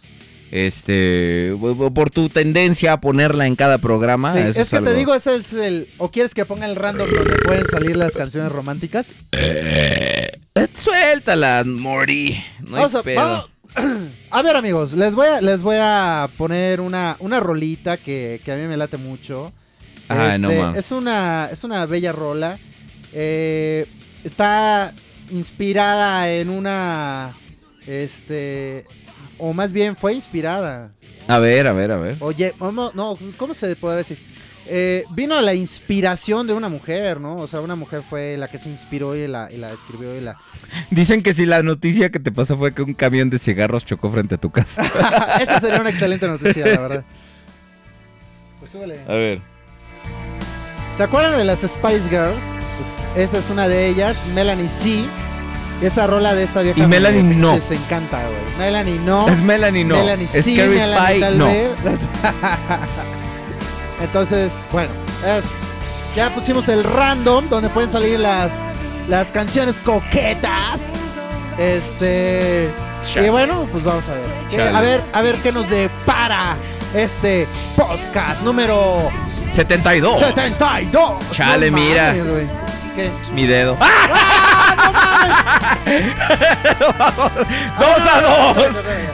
este 0.51 1.53
por 1.95 2.11
tu 2.11 2.29
tendencia 2.29 2.93
a 2.95 3.01
ponerla 3.01 3.47
en 3.47 3.57
cada 3.57 3.79
programa. 3.79 4.33
Sí, 4.33 4.39
eso 4.39 4.61
es 4.61 4.71
que 4.71 4.77
algo- 4.77 4.91
te 4.91 4.97
digo, 4.97 5.15
ese 5.15 5.37
es 5.37 5.53
el. 5.53 5.89
¿O 5.99 6.11
quieres 6.11 6.35
que 6.35 6.45
ponga 6.45 6.67
el 6.67 6.77
random 6.77 7.09
donde 7.11 7.35
pueden 7.45 7.67
salir 7.69 7.97
las 7.97 8.13
canciones 8.13 8.51
románticas? 8.53 9.09
Eh, 9.33 10.31
suéltala, 10.75 11.65
Morty. 11.67 12.43
No 12.61 12.77
hay 12.77 12.85
pedo. 13.03 13.17
vamos- 13.17 13.51
a 14.31 14.43
ver, 14.43 14.57
amigos, 14.57 14.93
les 14.95 15.15
voy 15.15 15.27
a, 15.27 15.41
les 15.41 15.63
voy 15.63 15.77
a 15.79 16.29
poner 16.37 16.81
una, 16.81 17.17
una 17.21 17.41
rolita 17.41 17.97
que, 17.97 18.41
que 18.45 18.53
a 18.53 18.57
mí 18.57 18.63
me 18.67 18.77
late 18.77 18.97
mucho. 18.97 19.53
No 20.09 20.15
Este, 20.71 20.79
es 20.79 20.91
una 20.93 21.49
es 21.53 21.65
una 21.65 21.85
bella 21.87 22.13
rola. 22.13 22.59
Eh, 23.13 23.87
está 24.25 24.93
inspirada 25.31 26.31
en 26.33 26.49
una 26.51 27.37
este 27.87 28.85
o 29.39 29.53
más 29.53 29.73
bien 29.73 29.97
fue 29.97 30.15
inspirada. 30.15 30.93
A 31.29 31.39
ver, 31.39 31.67
a 31.67 31.73
ver, 31.73 31.91
a 31.91 31.97
ver. 31.97 32.17
Oye, 32.21 32.55
vamos- 32.59 32.95
no, 32.95 33.19
¿cómo 33.37 33.53
se 33.53 33.75
podrá 33.77 33.97
decir? 33.99 34.19
Eh, 34.69 35.05
vino 35.11 35.41
la 35.41 35.55
inspiración 35.55 36.47
de 36.47 36.53
una 36.53 36.69
mujer, 36.69 37.21
¿no? 37.21 37.37
O 37.37 37.47
sea, 37.47 37.61
una 37.61 37.77
mujer 37.77 38.03
fue 38.09 38.37
la 38.37 38.49
que 38.49 38.59
se 38.59 38.69
inspiró 38.69 39.15
y 39.17 39.27
la, 39.27 39.49
y 39.51 39.57
la 39.59 39.73
escribió 39.73 40.17
y 40.17 40.21
la... 40.21 40.37
Dicen 40.91 41.23
que 41.23 41.35
si 41.35 41.47
la 41.47 41.63
noticia 41.63 42.11
que 42.11 42.19
te 42.19 42.33
pasó 42.33 42.57
fue 42.57 42.75
que 42.75 42.83
un 42.83 42.95
camión 42.95 43.31
de 43.31 43.39
cigarros 43.39 43.85
chocó 43.85 44.11
frente 44.11 44.35
a 44.35 44.39
tu 44.39 44.51
casa. 44.51 44.83
Esa 45.41 45.61
sería 45.61 45.81
una 45.81 45.91
excelente 45.91 46.27
noticia, 46.27 46.67
la 46.67 46.81
verdad. 46.81 47.05
Pues 48.59 48.73
súbele. 48.73 48.99
A 49.07 49.13
ver. 49.13 49.41
¿Se 50.97 51.03
acuerdan 51.03 51.37
de 51.39 51.45
las 51.45 51.61
Spice 51.61 52.09
Girls? 52.11 52.35
Pues 53.15 53.29
esa 53.29 53.39
es 53.39 53.51
una 53.51 53.69
de 53.69 53.87
ellas, 53.87 54.17
Melanie 54.35 54.69
C. 54.83 55.05
Esa 55.83 56.07
rola 56.07 56.35
de 56.35 56.45
esta 56.45 56.63
vieja 56.63 56.79
Y 56.79 56.83
me- 56.83 56.89
Melanie 56.89 57.23
me 57.23 57.35
no. 57.37 57.53
pinches 57.53 57.79
encanta, 57.79 58.19
güey. 58.27 58.59
Melanie 58.59 58.99
no. 59.01 59.29
Es 59.29 59.43
Melanie, 59.43 59.85
no. 59.85 59.97
Melanie 59.97 60.27
es 60.33 60.45
sí, 60.45 60.55
Scary 60.57 60.71
Melanie 60.77 61.07
Spy, 61.07 61.21
tal 61.21 61.39
no. 61.39 61.47
Entonces, 64.01 64.53
bueno, 64.73 64.91
es, 65.27 65.45
ya 66.15 66.31
pusimos 66.31 66.69
el 66.69 66.85
random 66.85 67.49
donde 67.49 67.69
pueden 67.69 67.91
salir 67.91 68.21
las, 68.21 68.51
las 69.09 69.31
canciones 69.33 69.77
coquetas. 69.85 70.81
Este. 71.59 72.69
Chale. 73.03 73.27
Y 73.27 73.31
bueno, 73.31 73.67
pues 73.71 73.85
vamos 73.85 74.05
a 74.09 74.13
ver. 74.15 74.23
¿Qué- 74.51 74.57
Chale. 74.57 74.77
a 74.77 74.81
ver, 74.81 75.01
a 75.13 75.23
ver 75.23 75.37
qué 75.37 75.53
nos 75.53 75.69
depara 75.71 76.57
este 76.95 77.47
podcast 77.77 78.43
número 78.43 79.09
72. 79.53 80.19
72. 80.19 81.15
Chale, 81.33 81.71
No 81.71 81.79
mira. 81.79 82.13
mames. 82.15 82.49
¿Qué? 82.97 83.11
Mi 83.33 83.47
dedo. 83.47 83.77
dos 87.79 88.01
a 88.01 88.21
dos. 88.23 88.57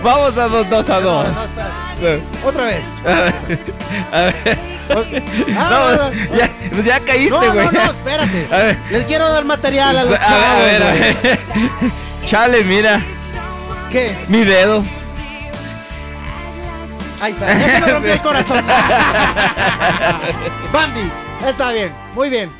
Vamos 0.03 0.39
a 0.39 0.49
dos, 0.49 0.71
dos 0.71 0.89
a 0.91 1.01
No, 1.01 1.01
dos. 1.01 1.27
no. 2.01 2.49
Otra 2.49 2.65
vez. 2.65 2.83
A 3.05 4.21
ver. 4.23 4.59
Ah, 5.57 5.69
No, 5.71 5.97
no, 5.97 6.11
no. 6.11 6.37
ya, 6.37 6.51
pues 6.73 6.85
ya 6.85 7.01
caíste, 7.01 7.31
No, 7.31 7.39
güey. 7.53 7.67
no, 7.67 7.73
no, 7.73 7.83
espérate. 7.91 8.47
A 8.51 8.57
ver. 8.57 8.79
Les 8.91 9.05
quiero 9.05 9.31
dar 9.33 9.45
material 9.45 9.97
a 9.97 10.03
los 10.05 10.13
A 10.13 10.57
ver, 10.59 10.83
a 10.83 10.93
ver, 10.93 10.93
a 10.93 10.93
ver. 10.93 11.39
Chale, 12.25 12.65
mira. 12.65 13.01
¿Qué? 13.91 14.15
Mi 14.29 14.45
dedo. 14.45 14.83
Ahí 17.21 17.33
está. 17.33 17.47
Ya 17.59 17.75
se 17.75 17.81
me 17.81 17.93
rompió 17.93 18.13
el 18.13 18.21
corazón. 18.23 18.65
Bambi. 20.73 21.11
Está 21.47 21.73
bien. 21.73 21.93
Muy 22.15 22.31
bien. 22.31 22.51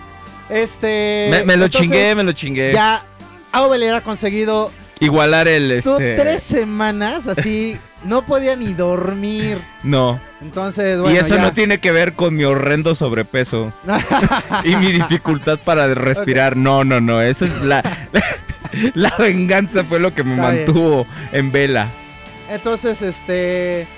Este. 0.53 1.29
Me, 1.31 1.45
me 1.45 1.57
lo 1.57 1.65
entonces, 1.65 1.81
chingué, 1.81 2.15
me 2.15 2.23
lo 2.23 2.33
chingué. 2.33 2.73
Ya. 2.73 3.05
Aubel 3.53 3.95
ha 3.95 4.01
conseguido 4.01 4.71
Igualar 5.03 5.49
el 5.49 5.73
este. 5.73 6.15
tres 6.15 6.45
semanas 6.45 7.27
así 7.27 7.77
no 8.05 8.25
podía 8.25 8.55
ni 8.55 8.73
dormir. 8.73 9.59
No. 9.83 10.21
Entonces, 10.41 11.01
bueno. 11.01 11.15
y 11.15 11.19
eso 11.19 11.35
ya. 11.35 11.43
no 11.43 11.53
tiene 11.53 11.79
que 11.81 11.91
ver 11.91 12.13
con 12.13 12.37
mi 12.37 12.45
horrendo 12.45 12.95
sobrepeso 12.95 13.73
y 14.65 14.77
mi 14.77 14.93
dificultad 14.93 15.59
para 15.59 15.93
respirar. 15.95 16.57
No, 16.57 16.85
no, 16.85 17.01
no. 17.01 17.21
Eso 17.21 17.47
es 17.47 17.61
la, 17.63 17.83
la 18.95 19.13
venganza 19.19 19.83
fue 19.83 19.99
lo 19.99 20.15
que 20.15 20.23
me 20.23 20.37
Está 20.37 20.51
bien. 20.51 20.65
mantuvo 20.67 21.07
en 21.33 21.51
vela. 21.51 21.89
Entonces, 22.49 23.03
este. 23.03 23.89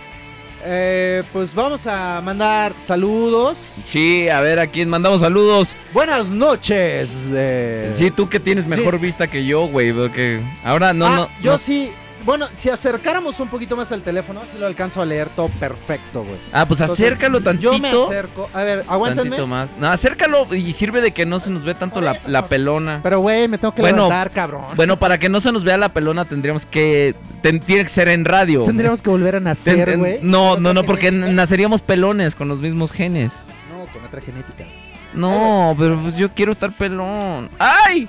Eh, 0.64 1.22
pues 1.32 1.54
vamos 1.54 1.86
a 1.86 2.20
mandar 2.24 2.72
saludos. 2.82 3.58
Sí, 3.90 4.28
a 4.28 4.40
ver 4.40 4.58
a 4.58 4.66
quién 4.66 4.88
mandamos 4.88 5.20
saludos. 5.20 5.76
Buenas 5.92 6.30
noches. 6.30 7.10
eh. 7.32 7.90
Sí, 7.92 8.10
tú 8.10 8.28
que 8.28 8.40
tienes 8.40 8.66
mejor 8.66 8.98
vista 8.98 9.26
que 9.26 9.44
yo, 9.44 9.66
güey, 9.66 9.92
porque 9.92 10.40
ahora 10.64 10.92
no, 10.92 11.06
Ah, 11.06 11.16
no. 11.16 11.28
yo 11.42 11.52
no- 11.52 11.58
sí. 11.58 11.90
Bueno, 12.24 12.46
si 12.56 12.70
acercáramos 12.70 13.38
un 13.40 13.48
poquito 13.48 13.76
más 13.76 13.92
al 13.92 14.00
teléfono, 14.02 14.40
sí 14.52 14.58
lo 14.58 14.66
alcanzo 14.66 15.02
a 15.02 15.04
leer 15.04 15.28
todo 15.28 15.48
perfecto, 15.48 16.24
güey. 16.24 16.38
Ah, 16.52 16.66
pues 16.66 16.80
Entonces, 16.80 17.04
acércalo 17.06 17.40
tantito. 17.42 17.72
Yo 17.74 17.78
me 17.78 17.90
acerco. 17.90 18.48
A 18.54 18.62
ver, 18.64 18.82
aguántenme. 18.88 19.30
Tantito 19.30 19.46
más. 19.46 19.70
No, 19.78 19.88
acércalo 19.88 20.46
y 20.54 20.72
sirve 20.72 21.00
de 21.02 21.10
que 21.12 21.26
no 21.26 21.38
se 21.38 21.50
nos 21.50 21.64
ve 21.64 21.74
tanto 21.74 22.00
la, 22.00 22.12
eso, 22.12 22.22
la 22.28 22.40
por- 22.42 22.48
pelona. 22.48 23.00
Pero, 23.02 23.20
güey, 23.20 23.46
me 23.48 23.58
tengo 23.58 23.74
que 23.74 23.82
Bueno, 23.82 24.04
levantar, 24.04 24.30
cabrón. 24.30 24.64
Bueno, 24.74 24.98
para 24.98 25.18
que 25.18 25.28
no 25.28 25.40
se 25.42 25.52
nos 25.52 25.64
vea 25.64 25.76
la 25.76 25.90
pelona 25.90 26.24
tendríamos 26.24 26.64
que... 26.64 27.14
ten- 27.42 27.60
tiene 27.60 27.82
que 27.82 27.90
ser 27.90 28.08
en 28.08 28.24
radio. 28.24 28.62
Tendríamos 28.64 29.02
que 29.02 29.10
volver 29.10 29.36
a 29.36 29.40
nacer, 29.40 29.98
güey. 29.98 30.20
No, 30.22 30.56
no, 30.56 30.72
no, 30.72 30.82
porque 30.84 31.06
genética. 31.10 31.32
naceríamos 31.34 31.82
pelones 31.82 32.34
con 32.34 32.48
los 32.48 32.58
mismos 32.60 32.90
genes. 32.92 33.32
No, 33.70 33.84
con 33.92 34.02
otra 34.04 34.20
genética. 34.22 34.64
No, 35.12 35.76
pero 35.78 36.00
pues 36.00 36.16
yo 36.16 36.32
quiero 36.32 36.52
estar 36.52 36.72
pelón. 36.72 37.50
¡Ay! 37.58 38.08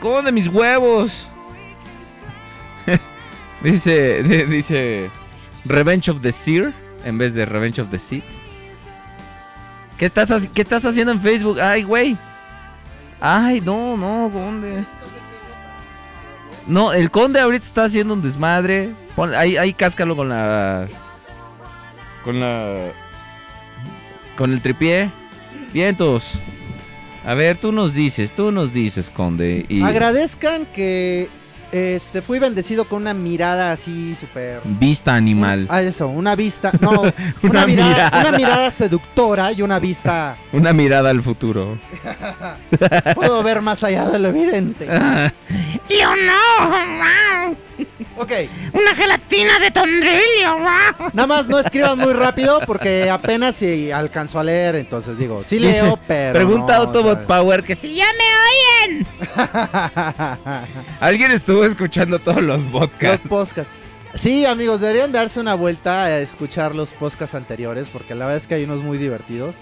¿Cómo 0.00 0.22
de 0.22 0.32
mis 0.32 0.48
huevos? 0.48 1.28
Dice, 3.62 4.22
de- 4.22 4.46
dice 4.50 5.10
Revenge 5.64 6.10
of 6.10 6.20
the 6.22 6.32
Seer 6.32 6.72
en 7.04 7.18
vez 7.18 7.34
de 7.34 7.44
Revenge 7.46 7.80
of 7.80 7.90
the 7.90 7.98
Sith. 7.98 8.24
¿Qué 9.96 10.06
estás, 10.06 10.48
¿Qué 10.54 10.62
estás 10.62 10.84
haciendo 10.84 11.12
en 11.12 11.20
Facebook? 11.20 11.60
Ay, 11.60 11.82
güey. 11.82 12.16
Ay, 13.20 13.60
no, 13.60 13.96
no, 13.96 14.30
conde. 14.32 14.84
No, 16.66 16.92
el 16.92 17.10
conde 17.10 17.40
ahorita 17.40 17.64
está 17.66 17.84
haciendo 17.84 18.14
un 18.14 18.22
desmadre. 18.22 18.90
Pon- 19.16 19.34
ahí, 19.34 19.56
ahí 19.56 19.72
cáscalo 19.72 20.14
con 20.14 20.28
la. 20.28 20.86
Con 22.24 22.38
la. 22.38 22.92
Con 24.36 24.52
el 24.52 24.60
tripié. 24.62 25.10
Vientos. 25.72 26.34
A 27.26 27.34
ver, 27.34 27.56
tú 27.58 27.72
nos 27.72 27.92
dices, 27.94 28.32
tú 28.32 28.52
nos 28.52 28.72
dices, 28.72 29.10
conde. 29.10 29.66
Y 29.68 29.82
Agradezcan 29.82 30.64
que 30.66 31.28
este 31.72 32.22
fui 32.22 32.38
bendecido 32.38 32.84
con 32.86 33.02
una 33.02 33.14
mirada 33.14 33.72
así 33.72 34.14
súper. 34.18 34.60
vista 34.64 35.14
animal. 35.14 35.66
Ah, 35.68 35.82
eso, 35.82 36.08
una 36.08 36.34
vista. 36.36 36.72
No, 36.80 36.90
una, 37.00 37.12
Una 37.42 37.66
mirada, 37.66 37.88
mirada. 38.10 38.20
una 38.28 38.36
mirada 38.38 38.70
seductora 38.70 39.52
y 39.52 39.62
una 39.62 39.78
vista. 39.78 40.36
Una 40.52 40.72
mirada 40.72 41.10
al 41.10 41.22
futuro. 41.22 41.78
Puedo 43.14 43.42
ver 43.42 43.60
más 43.60 43.84
allá 43.84 44.06
de 44.08 44.18
lo 44.18 44.28
evidente. 44.28 44.86
Yo 44.86 46.10
no, 46.26 47.56
Ok, 48.20 48.32
una 48.72 48.94
gelatina 48.96 49.58
de 49.60 49.70
tondrillo, 49.70 50.58
nada 51.12 51.26
más 51.26 51.46
no 51.46 51.58
escriban 51.60 51.98
muy 51.98 52.12
rápido 52.12 52.60
porque 52.66 53.08
apenas 53.10 53.54
si 53.56 53.90
alcanzo 53.92 54.38
a 54.40 54.44
leer. 54.44 54.74
Entonces 54.76 55.16
digo, 55.18 55.44
sí 55.46 55.58
Dice, 55.58 55.82
leo, 55.84 55.98
pero. 56.06 56.32
Pregunta 56.34 56.74
no, 56.76 56.82
Autobot 56.84 57.12
¿sabes? 57.14 57.26
Power 57.28 57.62
que 57.64 57.76
si 57.76 57.94
ya 57.94 58.06
me 58.18 58.94
oyen. 58.96 59.06
alguien 61.00 61.30
estuvo 61.32 61.64
escuchando 61.64 62.18
todos 62.18 62.42
los 62.42 62.62
Los 62.64 62.72
podcasts. 62.72 63.28
podcasts. 63.28 63.72
Sí, 64.14 64.46
amigos, 64.46 64.80
deberían 64.80 65.12
darse 65.12 65.38
una 65.38 65.54
vuelta 65.54 66.04
a 66.06 66.18
escuchar 66.18 66.74
los 66.74 66.90
podcasts 66.92 67.34
anteriores 67.34 67.88
porque 67.88 68.14
la 68.14 68.26
verdad 68.26 68.40
es 68.42 68.48
que 68.48 68.54
hay 68.54 68.64
unos 68.64 68.80
muy 68.82 68.98
divertidos. 68.98 69.54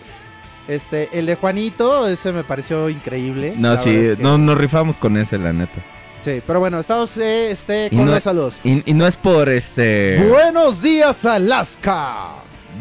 Este, 0.69 1.11
el 1.13 1.27
de 1.27 1.35
Juanito, 1.37 2.09
ese 2.09 2.33
me 2.33 2.43
pareció 2.43 2.89
increíble. 2.89 3.55
No, 3.57 3.77
sí, 3.77 3.91
verdad 3.91 4.11
es 4.13 4.17
que- 4.17 4.23
no 4.23 4.39
nos 4.39 4.57
rifamos 4.59 4.99
con 4.99 5.17
ese, 5.17 5.39
la 5.39 5.53
neta. 5.53 5.81
Sí, 6.27 6.43
pero 6.45 6.59
bueno, 6.59 6.81
estamos 6.81 7.17
eh, 7.19 7.53
este, 7.53 7.89
con 7.89 8.05
no- 8.05 8.11
los 8.15 8.23
saludos. 8.25 8.57
Y, 8.65 8.91
y 8.91 8.95
no 8.95 9.07
es 9.07 9.17
por 9.17 9.49
este. 9.49 10.27
Buenos 10.29 10.83
días, 10.83 11.25
Alaska. 11.25 12.31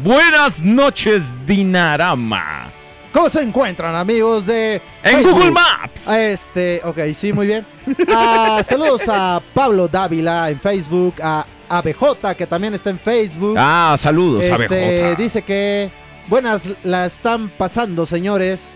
Buenas 0.02 0.60
noches, 0.60 1.22
Dinarama. 1.46 2.72
¿Cómo 3.12 3.30
se 3.30 3.42
encuentran, 3.42 3.94
amigos 3.94 4.46
de 4.46 4.82
En 5.04 5.12
Facebook? 5.18 5.32
Google 5.34 5.50
Maps. 5.52 6.08
Este, 6.08 6.80
ok, 6.82 6.98
sí, 7.16 7.32
muy 7.32 7.46
bien. 7.46 7.64
Ah, 8.12 8.62
saludos 8.68 9.02
a 9.06 9.40
Pablo 9.54 9.86
Dávila 9.86 10.50
en 10.50 10.58
Facebook, 10.58 11.14
a 11.22 11.46
ABJ, 11.68 12.34
que 12.36 12.48
también 12.48 12.74
está 12.74 12.90
en 12.90 12.98
Facebook. 12.98 13.54
Ah, 13.56 13.94
saludos, 13.96 14.42
Este, 14.42 15.04
ABJ. 15.10 15.16
dice 15.22 15.42
que 15.42 15.88
buenas 16.26 16.62
la 16.82 17.06
están 17.06 17.48
pasando, 17.50 18.06
señores. 18.06 18.70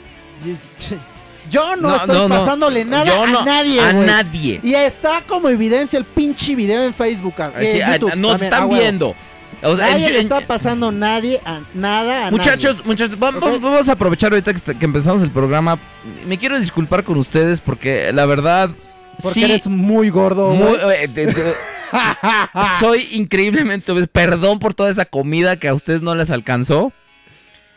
Yo 1.50 1.76
no, 1.76 1.96
estoy 1.96 2.28
pasándole 2.28 2.84
nada 2.84 3.22
a 3.24 3.44
nadie, 3.44 3.80
A 3.80 3.92
nadie. 3.92 4.60
Y 4.62 4.74
está 4.74 5.22
como 5.26 5.48
evidencia 5.48 5.98
el 5.98 6.04
pinche 6.04 6.54
video 6.54 6.84
en 6.84 6.94
Facebook. 6.94 7.34
eh, 7.58 7.82
a- 7.82 7.92
YouTube, 7.96 8.14
nos 8.16 8.32
también, 8.40 8.52
están 8.52 8.68
viendo. 8.70 9.14
O 9.62 9.76
sea, 9.76 9.90
Nadie 9.90 10.06
en- 10.06 10.12
le 10.14 10.20
está 10.20 10.40
pasando 10.46 10.90
nadie 10.90 11.38
a 11.44 11.60
nada 11.74 12.28
a 12.28 12.30
Muchachos, 12.30 12.82
muchachos, 12.86 13.16
va- 13.22 13.30
va- 13.32 13.52
Ok. 13.54 13.60
vamos 13.60 13.88
a 13.88 13.92
aprovechar 13.92 14.32
ahorita 14.32 14.54
que, 14.54 14.84
empezamos 14.86 15.20
el 15.22 15.30
programa. 15.30 15.78
Me 16.26 16.38
quiero 16.38 16.58
disculpar 16.58 17.04
con 17.04 17.18
ustedes 17.18 17.60
porque 17.60 18.10
la 18.14 18.24
verdad. 18.24 18.68
nadie. 18.70 18.80
Porque 19.22 19.34
sí, 19.34 19.44
eres 19.44 19.66
muy 19.66 20.08
gordo, 20.08 20.54
muy- 20.54 20.78
eh, 20.94 21.08
de- 21.08 21.26
de- 21.26 21.54
soy 22.80 23.08
increíblemente. 23.12 23.92
Perdón 24.06 24.60
por 24.60 24.72
toda 24.72 24.90
esa 24.90 25.04
comida 25.04 25.56
que 25.56 25.68
a 25.68 25.74
ustedes 25.74 26.00
no 26.00 26.14
les 26.14 26.30
alcanzó. 26.30 26.92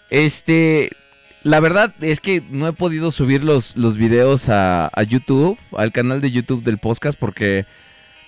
Este. 0.09 0.91
La 1.43 1.59
verdad 1.59 1.93
es 2.01 2.19
que 2.19 2.41
no 2.49 2.67
he 2.67 2.73
podido 2.73 3.11
subir 3.11 3.43
los, 3.43 3.75
los 3.75 3.97
videos 3.97 4.47
a, 4.49 4.89
a 4.93 5.03
YouTube, 5.03 5.57
al 5.77 5.91
canal 5.91 6.21
de 6.21 6.31
YouTube 6.31 6.63
del 6.63 6.77
podcast, 6.77 7.19
porque 7.19 7.65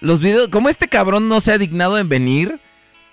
los 0.02 0.20
videos, 0.20 0.50
como 0.50 0.68
este 0.68 0.90
cabrón 0.90 1.30
no 1.30 1.40
se 1.40 1.54
ha 1.54 1.58
dignado 1.58 1.98
en 1.98 2.10
venir, 2.10 2.60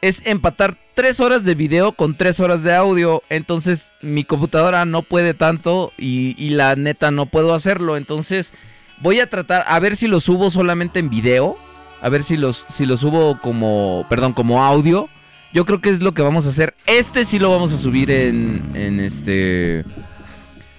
es 0.00 0.20
empatar 0.26 0.76
tres 0.94 1.20
horas 1.20 1.44
de 1.44 1.54
video 1.54 1.92
con 1.92 2.16
tres 2.16 2.40
horas 2.40 2.64
de 2.64 2.74
audio. 2.74 3.22
Entonces 3.30 3.92
mi 4.02 4.24
computadora 4.24 4.84
no 4.84 5.02
puede 5.02 5.34
tanto 5.34 5.92
y, 5.96 6.34
y 6.36 6.50
la 6.50 6.74
neta 6.74 7.12
no 7.12 7.26
puedo 7.26 7.54
hacerlo. 7.54 7.96
Entonces 7.96 8.52
voy 9.00 9.20
a 9.20 9.30
tratar 9.30 9.64
a 9.68 9.78
ver 9.78 9.94
si 9.94 10.08
lo 10.08 10.18
subo 10.18 10.50
solamente 10.50 10.98
en 10.98 11.08
video. 11.08 11.56
A 12.00 12.08
ver 12.08 12.24
si 12.24 12.36
los, 12.36 12.66
si 12.68 12.84
lo 12.84 12.96
subo 12.96 13.38
como, 13.40 14.04
perdón, 14.08 14.32
como 14.32 14.64
audio. 14.64 15.08
Yo 15.52 15.64
creo 15.66 15.80
que 15.80 15.90
es 15.90 16.02
lo 16.02 16.12
que 16.12 16.22
vamos 16.22 16.46
a 16.46 16.48
hacer. 16.50 16.74
Este 16.86 17.24
sí 17.24 17.38
lo 17.38 17.50
vamos 17.50 17.72
a 17.72 17.76
subir 17.78 18.10
en, 18.10 18.62
en 18.74 19.00
este... 19.00 19.84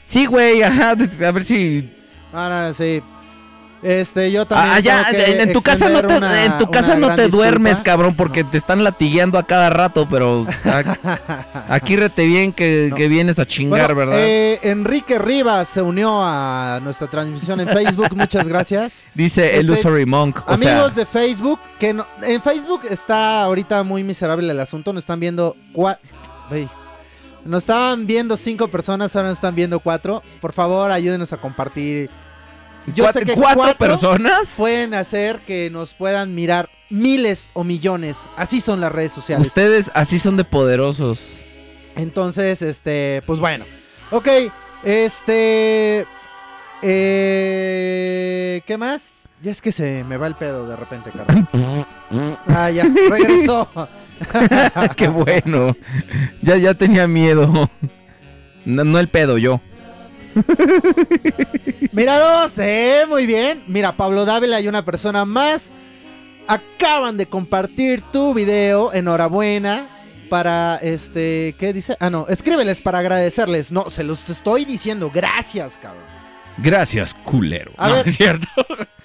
Sí, 0.05 0.25
güey, 0.25 0.63
ajá, 0.63 0.91
a 0.91 1.31
ver 1.31 1.43
si 1.43 1.91
Ah, 2.33 2.65
no, 2.67 2.73
sí. 2.73 3.01
Este, 3.83 4.31
yo 4.31 4.45
también. 4.45 4.73
Ah, 4.75 4.79
ya, 4.79 5.05
en, 5.11 5.41
en 5.41 5.53
tu 5.53 5.61
casa 5.61 5.89
no 5.89 5.95
te, 5.99 6.05
extender 6.05 6.17
una- 6.29 6.45
en 6.45 6.57
tu 6.57 6.71
casa 6.71 6.91
una 6.93 6.99
no 7.01 7.07
gran 7.07 7.17
te 7.17 7.27
duermes, 7.27 7.71
disculpa. 7.73 7.91
cabrón, 7.91 8.15
porque 8.15 8.43
te 8.45 8.57
están 8.57 8.81
latigueando 8.83 9.37
a 9.37 9.43
cada 9.43 9.69
rato, 9.69 10.07
pero 10.09 10.45
aquí 11.69 11.95
rete 11.95 12.25
bien 12.25 12.53
que, 12.53 12.87
No. 12.89 12.95
que 12.95 13.07
vienes 13.07 13.39
a 13.39 13.45
chingar, 13.45 13.93
Bueno, 13.93 14.11
¿verdad? 14.11 14.25
eh, 14.25 14.59
Enrique 14.63 15.19
Rivas 15.19 15.67
se 15.67 15.81
unió 15.81 16.21
a 16.23 16.79
nuestra 16.81 17.07
transmisión 17.07 17.59
en 17.59 17.67
Facebook. 17.69 18.09
Muchas 18.15 18.47
gracias. 18.47 19.01
Dice 19.13 19.47
este, 19.47 19.59
Illusory 19.61 20.05
Monk. 20.05 20.39
O 20.47 20.53
Amigos 20.53 20.63
sea, 20.65 20.89
de 20.89 21.05
Facebook, 21.05 21.59
que 21.79 21.93
no, 21.93 22.05
en 22.21 22.41
Facebook 22.41 22.81
está 22.89 23.43
ahorita 23.43 23.83
muy 23.83 24.03
miserable 24.03 24.49
el 24.49 24.59
asunto. 24.59 24.93
Nos 24.93 25.03
están 25.03 25.19
viendo 25.19 25.55
cua- 25.73 25.99
Ey. 26.51 26.69
Nos 27.45 27.63
estaban 27.63 28.07
viendo 28.07 28.37
cinco 28.37 28.69
personas, 28.69 29.13
ahora 29.15 29.27
nos 29.29 29.37
están 29.37 29.53
viendo 29.55 29.81
cuatro. 29.81 30.23
Por 30.39 30.53
favor, 30.53 30.89
ayúdenos 30.91 31.33
a 31.33 31.37
compartir. 31.37 32.09
Yo 32.95 33.05
¿cuat- 33.05 33.13
sé 33.13 33.25
que 33.25 33.33
¿cuatro, 33.33 33.55
cuatro 33.63 33.77
personas? 33.77 34.53
pueden 34.57 34.93
hacer 34.93 35.39
que 35.47 35.69
nos 35.69 35.93
puedan 35.93 36.35
mirar 36.35 36.69
miles 36.89 37.49
o 37.53 37.63
millones. 37.63 38.17
Así 38.35 38.59
son 38.61 38.81
las 38.81 38.91
redes 38.91 39.11
sociales. 39.13 39.47
Ustedes 39.47 39.89
así 39.93 40.19
son 40.19 40.35
de 40.37 40.43
poderosos. 40.43 41.37
Entonces, 41.95 42.61
este, 42.61 43.21
pues 43.25 43.39
bueno. 43.39 43.65
Ok, 44.11 44.27
este... 44.83 46.05
Eh, 46.85 48.61
¿Qué 48.65 48.77
más? 48.77 49.03
Ya 49.41 49.51
es 49.51 49.61
que 49.61 49.71
se 49.71 50.03
me 50.03 50.17
va 50.17 50.27
el 50.27 50.35
pedo 50.35 50.67
de 50.67 50.75
repente, 50.75 51.11
Carlos. 51.11 51.47
Ah, 52.47 52.69
ya, 52.69 52.85
regresó. 53.09 53.67
Qué 54.95 55.07
bueno. 55.07 55.75
Ya, 56.43 56.57
ya 56.57 56.75
tenía 56.75 57.07
miedo. 57.07 57.67
No, 58.65 58.83
no 58.83 58.99
el 58.99 59.07
pedo, 59.07 59.39
yo. 59.39 59.59
Míralos, 61.91 62.57
eh, 62.57 63.03
muy 63.07 63.25
bien. 63.25 63.63
Mira, 63.67 63.95
Pablo 63.95 64.25
Dávila 64.25 64.59
y 64.61 64.67
una 64.67 64.83
persona 64.85 65.25
más 65.25 65.71
acaban 66.47 67.17
de 67.17 67.27
compartir 67.27 68.01
tu 68.11 68.33
video. 68.33 68.93
Enhorabuena. 68.93 69.89
Para 70.29 70.77
este, 70.77 71.55
¿qué 71.59 71.73
dice? 71.73 71.95
Ah, 71.99 72.09
no, 72.09 72.25
escríbeles 72.27 72.81
para 72.81 72.99
agradecerles. 72.99 73.71
No, 73.71 73.91
se 73.91 74.03
los 74.03 74.27
estoy 74.29 74.65
diciendo. 74.65 75.11
Gracias, 75.13 75.77
cabrón. 75.79 76.01
Gracias, 76.57 77.13
culero. 77.13 77.71
A 77.77 77.89
No, 77.89 77.95
ver. 77.95 78.07
es 78.07 78.17
cierto. 78.17 78.47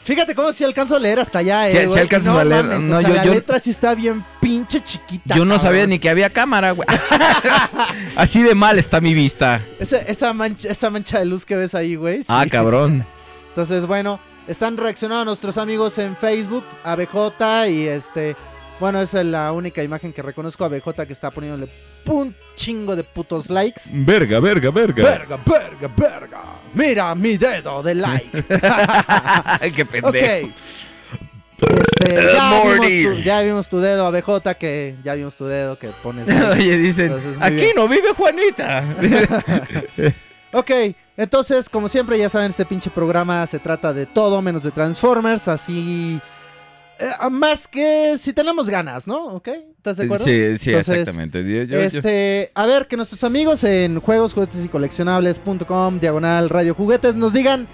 Fíjate 0.08 0.34
cómo 0.34 0.54
si 0.54 0.64
alcanzo 0.64 0.96
a 0.96 0.98
leer 0.98 1.20
hasta 1.20 1.40
allá, 1.40 1.68
eh. 1.68 1.72
Sí 1.82 1.84
güey. 1.86 2.00
alcanzas 2.00 2.32
no 2.32 2.40
a 2.40 2.44
leer. 2.44 2.64
mames, 2.64 2.84
No, 2.88 2.96
o 2.96 3.00
sea, 3.02 3.08
yo- 3.10 3.14
la 3.14 3.24
yo- 3.24 3.34
letra 3.34 3.60
sí 3.60 3.70
está 3.70 3.94
bien 3.94 4.24
pinche 4.40 4.80
chiquita. 4.80 5.34
Yo 5.36 5.44
no 5.44 5.58
sabía 5.58 5.86
ni 5.86 5.98
que 5.98 6.08
había 6.08 6.30
cámara, 6.30 6.70
güey. 6.70 6.88
Así 8.16 8.42
de 8.42 8.54
mal 8.54 8.78
está 8.78 9.02
mi 9.02 9.12
vista. 9.12 9.60
Esa, 9.78 9.98
esa 9.98 10.32
mancha, 10.32 10.68
esa 10.70 10.88
mancha 10.88 11.18
de 11.18 11.26
luz 11.26 11.44
que 11.44 11.56
ves 11.56 11.74
ahí, 11.74 11.94
güey. 11.94 12.22
Ah, 12.28 12.46
cabrón. 12.50 13.04
Entonces, 13.50 13.86
bueno, 13.86 14.18
están 14.46 14.78
reaccionando 14.78 15.26
nuestros 15.26 15.58
amigos 15.58 15.98
en 15.98 16.16
Facebook, 16.16 16.64
ABJ 16.84 17.68
y 17.68 17.86
este. 17.88 18.34
Bueno, 18.80 19.02
esa 19.02 19.20
es 19.20 19.26
la 19.26 19.52
única 19.52 19.82
imagen 19.82 20.12
que 20.12 20.22
reconozco 20.22 20.64
a 20.64 20.68
ABJ 20.68 21.06
que 21.06 21.12
está 21.12 21.30
poniéndole 21.30 21.68
un 22.06 22.34
chingo 22.56 22.96
de 22.96 23.04
putos 23.04 23.50
likes. 23.50 23.82
Verga, 23.92 24.40
verga, 24.40 24.70
verga. 24.70 25.04
Verga, 25.04 25.38
verga, 25.44 25.88
verga. 25.94 26.40
Mira 26.74 27.14
mi 27.14 27.36
dedo 27.36 27.82
de 27.82 27.94
like. 27.94 28.42
Qué 29.74 29.84
pendejo. 29.84 30.52
Este, 31.60 32.14
ya, 32.34 32.62
vimos 32.62 32.86
tu, 32.86 33.22
ya 33.22 33.42
vimos 33.42 33.68
tu 33.68 33.80
dedo, 33.80 34.06
ABJ, 34.06 34.54
que 34.58 34.94
ya 35.02 35.14
vimos 35.14 35.36
tu 35.36 35.46
dedo 35.46 35.76
que 35.78 35.88
pones. 36.02 36.28
Oye, 36.52 36.76
dicen, 36.76 37.06
Entonces, 37.06 37.36
aquí 37.40 37.56
bien. 37.56 37.72
no 37.76 37.88
vive 37.88 38.12
Juanita. 38.14 38.84
Ok, 40.50 40.70
entonces, 41.18 41.68
como 41.68 41.90
siempre, 41.90 42.18
ya 42.18 42.30
saben, 42.30 42.50
este 42.50 42.64
pinche 42.64 42.88
programa 42.88 43.46
se 43.46 43.58
trata 43.58 43.92
de 43.92 44.06
todo 44.06 44.40
menos 44.40 44.62
de 44.62 44.70
Transformers, 44.70 45.46
así. 45.46 46.18
Eh, 47.00 47.30
más 47.30 47.68
que 47.68 48.16
si 48.20 48.32
tenemos 48.32 48.68
ganas, 48.68 49.06
¿no? 49.06 49.26
¿Ok? 49.28 49.48
¿Estás 49.76 49.96
de 49.98 50.04
acuerdo? 50.04 50.24
Sí, 50.24 50.58
sí, 50.58 50.70
Entonces, 50.70 50.98
exactamente. 50.98 51.42
Yo- 51.44 51.62
yo- 51.62 51.64
yo- 51.64 51.80
Este, 51.80 52.50
a 52.54 52.66
ver, 52.66 52.86
que 52.86 52.96
nuestros 52.96 53.22
amigos 53.24 53.62
en 53.64 54.00
juegos, 54.00 54.34
juguetes 54.34 54.64
y 54.64 54.68
coleccionables.com, 54.68 56.00
diagonal 56.00 56.48
radio 56.50 56.74
juguetes, 56.74 57.14
nos 57.14 57.32
digan 57.32 57.66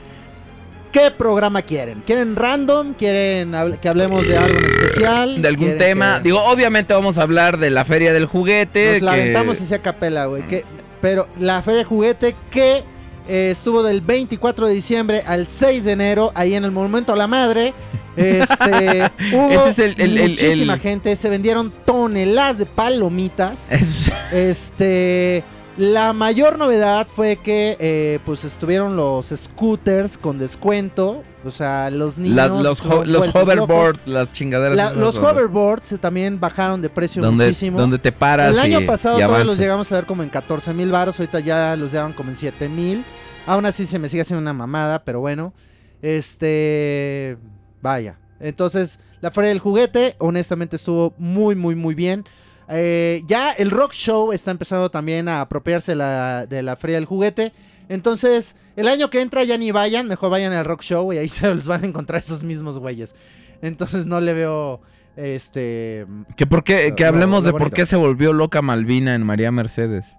qué 0.93 1.11
programa 1.11 1.63
quieren. 1.63 2.03
¿Quieren 2.07 2.37
random? 2.37 2.95
¿Quieren 2.95 3.53
que 3.81 3.89
hablemos 3.89 4.27
de 4.29 4.37
algo 4.39 4.59
en 4.59 4.65
especial? 4.65 5.43
de 5.43 5.49
algún 5.49 5.65
¿Quieren 5.71 5.79
tema. 5.79 6.17
que 6.19 6.25
Digo, 6.25 6.45
obviamente 6.45 6.95
vamos 6.95 7.19
a 7.19 7.23
hablar 7.23 7.59
de 7.59 7.71
la 7.71 7.85
feria 7.85 8.13
del 8.13 8.27
juguete. 8.27 8.93
Nos 8.95 9.03
la 9.03 9.15
que- 9.15 9.21
aventamos 9.23 9.61
y 9.61 9.67
se 9.67 9.81
capela, 9.81 10.27
güey. 10.27 10.47
que- 10.47 10.65
Pero 11.01 11.29
la 11.39 11.63
feria 11.63 11.79
de 11.81 11.85
juguete 11.85 12.37
que 12.51 12.85
eh, 13.29 13.51
estuvo 13.51 13.83
del 13.83 14.01
24 14.01 14.67
de 14.67 14.75
diciembre 14.75 15.23
al 15.27 15.47
6 15.47 15.85
de 15.85 15.93
enero, 15.93 16.33
ahí 16.35 16.55
en 16.55 16.65
el 16.65 16.71
Monumento 16.71 17.13
a 17.13 17.17
la 17.17 17.27
Madre. 17.27 17.73
Este, 18.17 19.11
hubo 19.33 19.51
Ese 19.51 19.71
es 19.71 19.79
el- 19.81 20.01
el- 20.01 20.19
el- 20.19 20.31
muchísima 20.31 20.79
gente, 20.79 21.17
se 21.17 21.29
vendieron 21.29 21.73
toneladas 21.85 22.59
de 22.59 22.67
palomitas. 22.67 23.69
Es- 23.73 24.09
Este, 24.33 25.43
la 25.77 26.13
mayor 26.13 26.59
novedad 26.59 27.07
fue 27.09 27.37
que 27.37 27.77
eh, 27.81 28.21
pues 28.25 28.45
estuvieron 28.45 28.97
los 28.97 29.27
scooters 29.35 30.17
con 30.19 30.39
descuento, 30.39 31.23
o 31.45 31.51
sea, 31.51 31.91
los 31.91 32.17
niños 32.17 32.37
la- 32.37 32.49
los, 32.49 32.81
ho- 32.85 33.05
los 33.05 33.19
vueltos 33.33 33.43
hoverboard, 33.43 33.99
las 34.07 34.33
chingaderas. 34.33 34.77
La- 34.77 34.93
los 34.93 35.19
hoverboards 35.19 35.99
también 36.01 36.39
bajaron 36.39 36.81
de 36.81 36.89
precio 36.91 37.21
donde, 37.23 37.47
muchísimo. 37.47 37.81
donde 37.81 37.99
te 37.99 38.13
paras. 38.13 38.53
El 38.53 38.61
año 38.61 38.81
y- 38.81 38.87
pasado 38.87 39.19
y 39.19 39.23
todos 39.23 39.45
los 39.47 39.59
llegamos 39.59 39.91
a 39.91 39.97
ver 39.97 40.07
como 40.07 40.23
en 40.23 40.29
14 40.29 40.73
mil 40.73 40.91
baros, 40.93 41.19
ahorita 41.19 41.41
ya 41.41 41.75
los 41.77 41.91
llevan 41.93 42.13
como 42.13 42.31
en 42.31 42.37
7 42.37 42.69
mil. 42.69 43.05
Aún 43.47 43.67
así 43.67 43.85
se 43.85 43.99
me 43.99 44.09
sigue 44.09 44.23
haciendo 44.23 44.41
una 44.41 44.53
mamada, 44.55 45.05
pero 45.05 45.21
bueno. 45.21 45.53
Este, 46.01 47.37
vaya. 47.83 48.19
Entonces, 48.41 48.99
la 49.21 49.31
feria 49.31 49.49
del 49.49 49.59
juguete, 49.59 50.17
honestamente 50.19 50.77
estuvo 50.77 51.15
muy, 51.19 51.55
muy, 51.55 51.75
muy 51.75 51.95
bien. 51.95 52.25
Eh, 52.69 53.23
ya 53.27 53.53
el 53.53 53.71
rock 53.71 53.93
show 53.93 54.33
está 54.33 54.51
empezando 54.51 54.91
también 54.91 55.29
a 55.29 55.41
apropiarse 55.43 55.95
la- 55.95 56.47
de 56.47 56.63
la 56.63 56.77
feria 56.77 56.97
del 56.97 57.07
juguete. 57.07 57.53
Entonces, 57.89 58.57
el 58.77 58.89
año 58.89 59.11
que 59.11 59.21
entra 59.21 59.45
ya 59.45 59.59
ni 59.59 59.71
vayan, 59.71 60.09
mejor 60.09 60.31
vayan 60.31 60.53
al 60.53 60.65
rock 60.65 60.83
show 60.83 61.13
y 61.13 61.19
ahí 61.19 61.29
se 61.49 61.55
los 61.55 61.67
van 61.67 61.85
a 61.85 61.87
encontrar 61.87 62.21
esos 62.21 62.43
mismos 62.45 62.79
güeyes. 62.79 63.15
Entonces 63.63 64.07
no 64.07 64.21
le 64.21 64.35
veo, 64.35 64.81
este, 65.17 66.07
Que, 66.37 66.47
por 66.47 66.65
qué- 66.65 66.95
que 66.97 67.05
hablemos 67.05 67.43
lo 67.45 67.47
de 67.47 67.53
por 67.53 67.73
qué 67.73 67.87
se 67.87 67.97
volvió 67.97 68.33
loca 68.33 68.63
Malvina 68.63 69.15
en 69.15 69.23
María 69.25 69.53
Mercedes. 69.53 70.17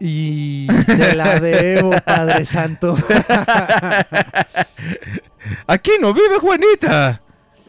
Y 0.00 0.68
te 0.84 1.16
la 1.16 1.40
debo, 1.40 1.90
Padre 2.06 2.46
Santo. 2.46 2.96
Aquí 5.66 5.90
no 6.00 6.14
vive 6.14 6.38
Juanita. 6.40 7.20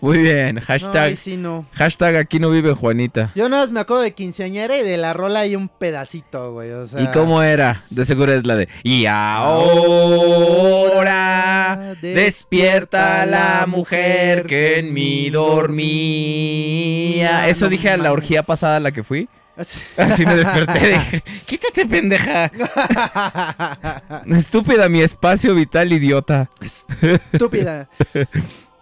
Muy 0.01 0.19
bien, 0.19 0.59
hashtag, 0.61 0.95
ahí 1.09 1.15
sí 1.15 1.35
no. 1.37 1.65
hashtag 1.73 2.15
aquí 2.15 2.39
no 2.39 2.49
vive 2.49 2.73
Juanita. 2.73 3.31
Yo 3.35 3.49
nada 3.49 3.63
más 3.63 3.71
me 3.73 3.79
acuerdo 3.81 4.03
de 4.03 4.13
quinceañera 4.13 4.77
y 4.77 4.83
de 4.83 4.97
la 4.97 5.11
rola 5.13 5.41
hay 5.41 5.55
un 5.57 5.67
pedacito, 5.67 6.53
güey. 6.53 6.71
O 6.71 6.87
sea, 6.87 7.01
¿Y 7.01 7.07
cómo 7.07 7.43
era? 7.43 7.83
De 7.89 8.05
seguro 8.05 8.33
es 8.33 8.45
la 8.45 8.55
de 8.55 8.69
Y 8.83 9.05
ahora 10.49 11.95
despierta 12.01 13.25
la 13.25 13.65
mujer 13.67 14.45
que 14.45 14.79
en 14.79 14.93
mí 14.93 15.29
dormía. 15.29 17.47
Eso 17.47 17.69
dije 17.69 17.89
a 17.89 17.97
la 17.97 18.11
orgía 18.11 18.43
pasada 18.43 18.77
a 18.77 18.79
la 18.79 18.91
que 18.91 19.03
fui. 19.03 19.27
Así- 19.57 19.81
Así 19.97 20.25
me 20.25 20.35
desperté. 20.35 20.79
Dije, 20.93 21.23
quítate, 21.45 21.85
pendeja. 21.85 22.49
Estúpida 24.27 24.87
mi 24.87 25.01
espacio 25.01 25.53
vital, 25.53 25.91
idiota. 25.91 26.49
Estúpida. 27.33 27.89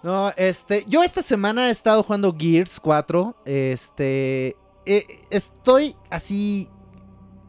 No, 0.04 0.32
este, 0.38 0.86
yo 0.88 1.04
esta 1.04 1.22
semana 1.22 1.68
he 1.68 1.72
estado 1.72 2.04
jugando 2.04 2.36
Gears 2.38 2.80
4. 2.80 3.36
Este, 3.46 4.56
eh, 4.86 5.06
estoy 5.30 5.96
así 6.10 6.70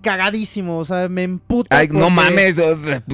cagadísimo, 0.03 0.79
o 0.79 0.85
sea, 0.85 1.09
me 1.09 1.25
emputa. 1.25 1.77
Ay, 1.77 1.89
no 1.89 2.09
mames. 2.11 2.57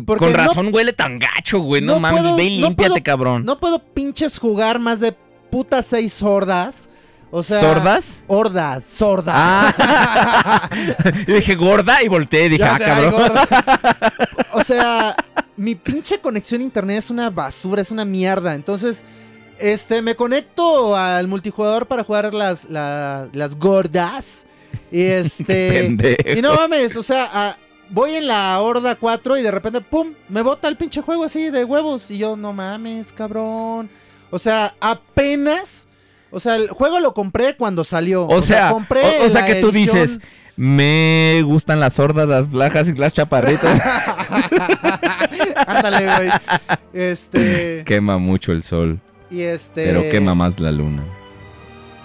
Con 0.06 0.30
no- 0.32 0.36
razón 0.36 0.70
huele 0.72 0.92
tan 0.92 1.18
gacho, 1.18 1.58
güey. 1.60 1.82
No, 1.82 1.94
no 1.94 2.00
mames. 2.00 2.20
puedo- 2.22 2.36
Ve 2.36 2.44
y 2.44 2.60
no 2.60 2.68
límpiate, 2.68 2.90
puedo- 2.92 3.04
cabrón. 3.04 3.44
No 3.44 3.58
puedo 3.58 3.78
pinches 3.80 4.38
jugar 4.38 4.78
más 4.78 5.00
de 5.00 5.12
putas 5.50 5.86
seis 5.86 6.12
sordas. 6.12 6.88
O 7.30 7.42
sea, 7.42 7.58
¿Sordas? 7.58 8.22
Hordas, 8.28 8.84
sordas. 8.84 9.34
Ah. 9.36 10.68
y 11.26 11.32
dije 11.32 11.56
gorda 11.56 12.00
y 12.00 12.06
volteé 12.06 12.46
y 12.46 12.48
dije, 12.50 12.62
ah, 12.62 12.78
sé, 12.78 12.84
cabrón. 12.84 13.14
o 14.52 14.62
sea, 14.62 15.16
mi 15.56 15.74
pinche 15.74 16.20
conexión 16.20 16.60
a 16.60 16.64
internet 16.64 16.98
es 16.98 17.10
una 17.10 17.30
basura, 17.30 17.82
es 17.82 17.90
una 17.90 18.04
mierda. 18.04 18.54
Entonces, 18.54 19.02
este, 19.58 20.02
me 20.02 20.14
conecto 20.16 20.96
al 20.96 21.28
multijugador 21.28 21.86
para 21.86 22.04
jugar 22.04 22.32
las, 22.34 22.64
la- 22.70 23.28
las 23.32 23.54
gordas. 23.56 24.46
Y 24.90 25.02
este. 25.02 25.96
Y 26.36 26.42
no 26.42 26.54
mames, 26.54 26.96
o 26.96 27.02
sea, 27.02 27.56
voy 27.90 28.14
en 28.14 28.26
la 28.26 28.60
horda 28.60 28.94
4 28.96 29.36
y 29.38 29.42
de 29.42 29.50
repente, 29.50 29.80
¡pum! 29.80 30.14
Me 30.28 30.42
bota 30.42 30.68
el 30.68 30.76
pinche 30.76 31.00
juego 31.00 31.24
así 31.24 31.50
de 31.50 31.64
huevos. 31.64 32.10
Y 32.10 32.18
yo, 32.18 32.36
no 32.36 32.52
mames, 32.52 33.12
cabrón. 33.12 33.88
O 34.30 34.38
sea, 34.38 34.74
apenas. 34.80 35.86
O 36.30 36.40
sea, 36.40 36.56
el 36.56 36.68
juego 36.68 36.98
lo 36.98 37.14
compré 37.14 37.56
cuando 37.56 37.84
salió. 37.84 38.26
O 38.26 38.42
sea, 38.42 38.70
compré 38.70 39.20
o, 39.22 39.26
o 39.26 39.30
sea 39.30 39.46
que 39.46 39.56
tú 39.56 39.68
edición- 39.70 40.02
dices, 40.02 40.20
me 40.56 41.42
gustan 41.44 41.78
las 41.78 41.94
sordas, 41.94 42.26
las 42.28 42.50
blajas 42.50 42.88
y 42.88 42.92
las 42.94 43.12
chaparritas. 43.14 43.80
Ándale, 45.66 46.04
güey. 46.16 46.30
Este. 46.92 47.82
quema 47.84 48.18
mucho 48.18 48.52
el 48.52 48.62
sol, 48.62 49.00
Y 49.34 49.42
este. 49.42 49.84
pero 49.86 50.02
quema 50.10 50.34
más 50.34 50.60
la 50.60 50.70
luna. 50.70 51.02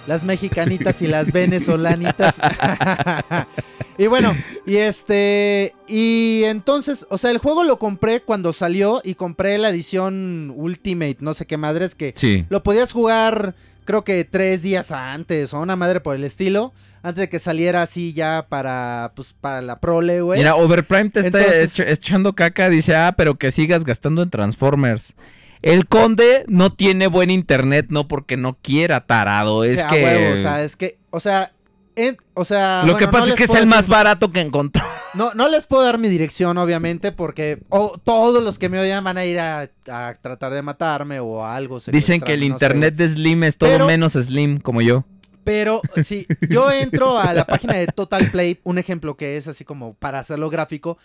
Las 0.06 0.24
mexicanitas 0.24 1.00
y 1.02 1.06
las 1.06 1.30
venezolanitas. 1.32 2.34
y 3.98 4.06
bueno, 4.06 4.34
y 4.66 4.76
este. 4.76 5.74
Y 5.86 6.42
entonces, 6.44 7.06
o 7.10 7.18
sea, 7.18 7.30
el 7.30 7.38
juego 7.38 7.64
lo 7.64 7.78
compré 7.78 8.20
cuando 8.20 8.52
salió 8.52 9.00
y 9.04 9.14
compré 9.14 9.58
la 9.58 9.68
edición 9.68 10.52
Ultimate, 10.56 11.18
no 11.20 11.34
sé 11.34 11.46
qué 11.46 11.56
madres, 11.56 11.94
que 11.94 12.12
Sí. 12.16 12.44
lo 12.48 12.62
podías 12.62 12.92
jugar, 12.92 13.54
creo 13.84 14.02
que 14.02 14.24
tres 14.24 14.62
días 14.62 14.90
antes 14.90 15.52
o 15.54 15.60
una 15.60 15.76
madre 15.76 16.00
por 16.00 16.16
el 16.16 16.24
estilo. 16.24 16.72
Antes 17.02 17.22
de 17.22 17.28
que 17.30 17.38
saliera 17.38 17.80
así 17.80 18.12
ya 18.12 18.44
para, 18.46 19.12
pues, 19.16 19.34
para 19.40 19.62
la 19.62 19.80
prole, 19.80 20.20
güey. 20.20 20.38
Mira, 20.40 20.54
Overprime 20.56 21.08
te 21.08 21.20
está 21.20 21.38
Entonces- 21.38 21.78
echando 21.80 22.34
caca. 22.34 22.68
Dice, 22.68 22.94
ah, 22.94 23.14
pero 23.16 23.36
que 23.36 23.50
sigas 23.50 23.84
gastando 23.84 24.22
en 24.22 24.28
Transformers. 24.28 25.14
El 25.62 25.86
conde 25.86 26.44
no 26.48 26.72
tiene 26.72 27.06
buen 27.06 27.30
internet, 27.30 27.86
no 27.90 28.08
porque 28.08 28.36
no 28.36 28.56
quiera, 28.62 29.06
tarado. 29.06 29.64
Es 29.64 29.74
o 29.76 29.78
sea, 29.78 29.88
que. 29.88 30.04
huevo, 30.04 30.34
o 30.34 30.36
sea, 30.38 30.62
es 30.62 30.76
que, 30.76 30.98
o 31.10 31.20
sea, 31.20 31.52
en- 31.96 32.16
o 32.34 32.44
sea, 32.44 32.78
Lo 32.86 32.92
bueno, 32.92 32.98
que 32.98 33.04
no 33.06 33.12
pasa 33.12 33.28
es 33.30 33.34
que 33.34 33.44
es 33.44 33.54
el 33.54 33.66
más 33.66 33.88
barato 33.88 34.30
que 34.32 34.40
encontró. 34.40 34.82
No, 35.12 35.34
no 35.34 35.48
les 35.48 35.66
puedo 35.66 35.82
dar 35.82 35.98
mi 35.98 36.08
dirección, 36.08 36.56
obviamente, 36.56 37.12
porque 37.12 37.60
todos 38.04 38.42
los 38.42 38.58
que 38.58 38.68
me 38.68 38.78
odian 38.78 39.02
van 39.04 39.18
a 39.18 39.24
ir 39.24 39.38
a, 39.40 39.68
a 39.90 40.14
tratar 40.22 40.52
de 40.54 40.62
matarme 40.62 41.20
o 41.20 41.44
algo. 41.44 41.78
Dicen 41.92 42.20
que 42.20 42.34
el 42.34 42.40
sé, 42.40 42.46
internet 42.46 42.94
de 42.94 43.08
Slim 43.08 43.44
es 43.44 43.56
todo 43.58 43.70
Pero- 43.70 43.86
menos 43.86 44.12
Slim, 44.12 44.60
como 44.60 44.80
yo. 44.82 45.04
Pero 45.42 45.80
si 46.04 46.26
yo 46.48 46.70
entro 46.72 47.18
a 47.18 47.32
la 47.32 47.44
página 47.46 47.74
de 47.74 47.86
Total 47.88 48.30
Play, 48.30 48.60
un 48.62 48.78
ejemplo 48.78 49.16
que 49.16 49.36
es 49.36 49.48
así 49.48 49.64
como 49.64 49.94
para 49.94 50.20
hacerlo 50.20 50.48
gráfico. 50.48 50.96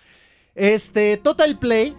Este 0.53 1.17
Total 1.17 1.57
Play 1.57 1.95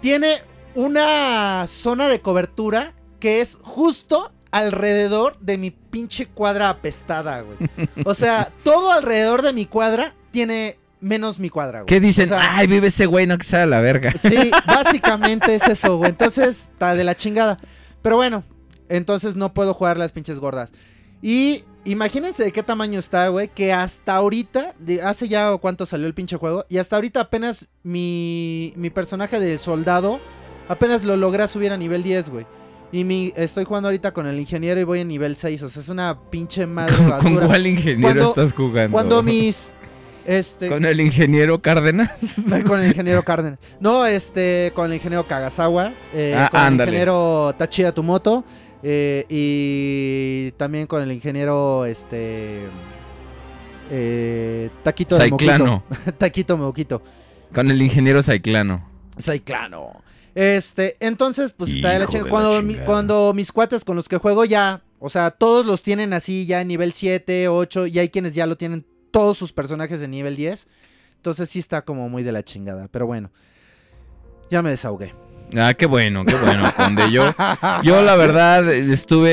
tiene 0.00 0.36
una 0.74 1.66
zona 1.68 2.08
de 2.08 2.20
cobertura 2.20 2.94
que 3.20 3.40
es 3.40 3.58
justo 3.62 4.32
alrededor 4.50 5.38
de 5.40 5.58
mi 5.58 5.70
pinche 5.70 6.26
cuadra 6.26 6.68
apestada, 6.68 7.40
güey. 7.42 7.56
O 8.04 8.14
sea, 8.14 8.50
todo 8.64 8.92
alrededor 8.92 9.42
de 9.42 9.52
mi 9.52 9.66
cuadra 9.66 10.14
tiene 10.30 10.78
menos 11.00 11.38
mi 11.38 11.48
cuadra, 11.48 11.80
güey. 11.80 11.86
¿Qué 11.86 12.00
dicen? 12.00 12.26
O 12.26 12.28
sea, 12.28 12.56
Ay, 12.56 12.66
vive 12.66 12.88
ese 12.88 13.06
güey, 13.06 13.26
no 13.26 13.38
que 13.38 13.44
sea 13.44 13.66
la 13.66 13.80
verga. 13.80 14.12
Sí, 14.20 14.50
básicamente 14.66 15.54
es 15.54 15.66
eso, 15.68 15.96
güey. 15.96 16.10
Entonces, 16.10 16.68
está 16.72 16.94
de 16.94 17.04
la 17.04 17.16
chingada. 17.16 17.56
Pero 18.02 18.16
bueno, 18.16 18.44
entonces 18.88 19.36
no 19.36 19.54
puedo 19.54 19.74
jugar 19.74 19.96
las 19.98 20.12
pinches 20.12 20.38
gordas. 20.38 20.70
Y 21.22 21.64
imagínense 21.84 22.44
de 22.44 22.52
qué 22.52 22.62
tamaño 22.62 22.98
está, 22.98 23.28
güey, 23.28 23.48
que 23.48 23.72
hasta 23.72 24.14
ahorita, 24.16 24.74
de- 24.78 25.02
hace 25.02 25.28
ya 25.28 25.56
cuánto 25.58 25.86
salió 25.86 26.06
el 26.06 26.14
pinche 26.14 26.36
juego, 26.36 26.66
y 26.68 26.78
hasta 26.78 26.96
ahorita 26.96 27.20
apenas 27.20 27.68
mi, 27.84 28.72
mi 28.76 28.90
personaje 28.90 29.40
de 29.40 29.56
soldado, 29.58 30.20
apenas 30.72 31.04
lo 31.04 31.16
logré 31.16 31.46
subir 31.48 31.70
a 31.72 31.76
nivel 31.76 32.02
10, 32.02 32.30
güey. 32.30 32.46
Y 32.90 33.04
mi, 33.04 33.32
estoy 33.36 33.64
jugando 33.64 33.88
ahorita 33.88 34.12
con 34.12 34.26
el 34.26 34.38
ingeniero 34.38 34.78
y 34.80 34.84
voy 34.84 35.00
en 35.00 35.08
nivel 35.08 35.36
6, 35.36 35.62
o 35.62 35.68
sea, 35.68 35.80
es 35.82 35.88
una 35.88 36.18
pinche 36.30 36.66
madre 36.66 36.94
¿Con, 36.96 37.08
basura. 37.10 37.34
con 37.38 37.46
cuál 37.46 37.66
ingeniero 37.66 38.02
Cuando- 38.02 38.28
estás 38.28 38.52
jugando? 38.52 38.92
Cuando 38.92 39.22
mis... 39.22 39.72
Este, 40.24 40.68
¿Con 40.68 40.84
el 40.84 41.00
ingeniero 41.00 41.60
Cárdenas? 41.60 42.10
con 42.66 42.80
el 42.80 42.88
ingeniero 42.88 43.24
Cárdenas. 43.24 43.58
No, 43.80 44.06
este, 44.06 44.70
con 44.74 44.86
el 44.86 44.94
ingeniero 44.94 45.26
Kagasawa. 45.26 45.92
eh, 46.14 46.34
Ah, 46.38 46.48
con 46.50 46.60
el 46.66 46.72
ingeniero 46.80 47.52
Tachida 47.58 47.92
Tumoto. 47.92 48.44
eh, 48.84 49.24
y 49.28 50.52
también 50.58 50.86
con 50.86 51.02
el 51.02 51.10
ingeniero, 51.10 51.84
este. 51.86 52.60
Eh, 53.90 54.70
Taquito 54.82 55.16
de 55.16 55.22
Saiclano. 55.22 55.82
Moquito. 55.88 56.12
Taquito 56.18 56.56
Moquito. 56.56 57.02
Con 57.52 57.70
el 57.70 57.82
ingeniero 57.82 58.22
Saiclano. 58.22 58.86
Saiclano. 59.18 60.02
Este, 60.34 60.96
entonces, 61.00 61.52
pues 61.52 61.70
está 61.74 61.90
de 61.90 61.98
la 61.98 62.04
Hijo 62.04 62.12
chinga. 62.12 62.24
de 62.24 62.30
la 62.30 62.30
Cuando, 62.30 62.62
mi- 62.62 62.68
chingada. 62.74 62.86
cuando 62.86 63.32
mis 63.34 63.52
cuates 63.52 63.84
con 63.84 63.96
los 63.96 64.08
que 64.08 64.16
juego 64.16 64.44
ya, 64.44 64.80
o 64.98 65.08
sea, 65.10 65.30
todos 65.30 65.66
los 65.66 65.82
tienen 65.82 66.12
así 66.12 66.46
ya 66.46 66.62
nivel 66.64 66.92
7, 66.92 67.48
8, 67.48 67.86
y 67.88 67.98
hay 67.98 68.08
quienes 68.08 68.34
ya 68.34 68.46
lo 68.46 68.56
tienen 68.56 68.84
todos 69.10 69.36
sus 69.36 69.52
personajes 69.52 70.00
de 70.00 70.08
nivel 70.08 70.36
10. 70.36 70.66
Entonces 71.16 71.48
sí 71.50 71.58
está 71.58 71.82
como 71.82 72.08
muy 72.08 72.22
de 72.22 72.32
la 72.32 72.42
chingada, 72.42 72.88
pero 72.90 73.06
bueno. 73.06 73.30
Ya 74.50 74.62
me 74.62 74.70
desahogué. 74.70 75.14
Ah, 75.56 75.74
qué 75.74 75.84
bueno, 75.86 76.24
qué 76.24 76.34
bueno, 76.34 76.72
Conde. 76.76 77.10
Yo, 77.12 77.34
yo 77.82 78.00
la 78.02 78.16
verdad 78.16 78.72
estuve 78.72 79.30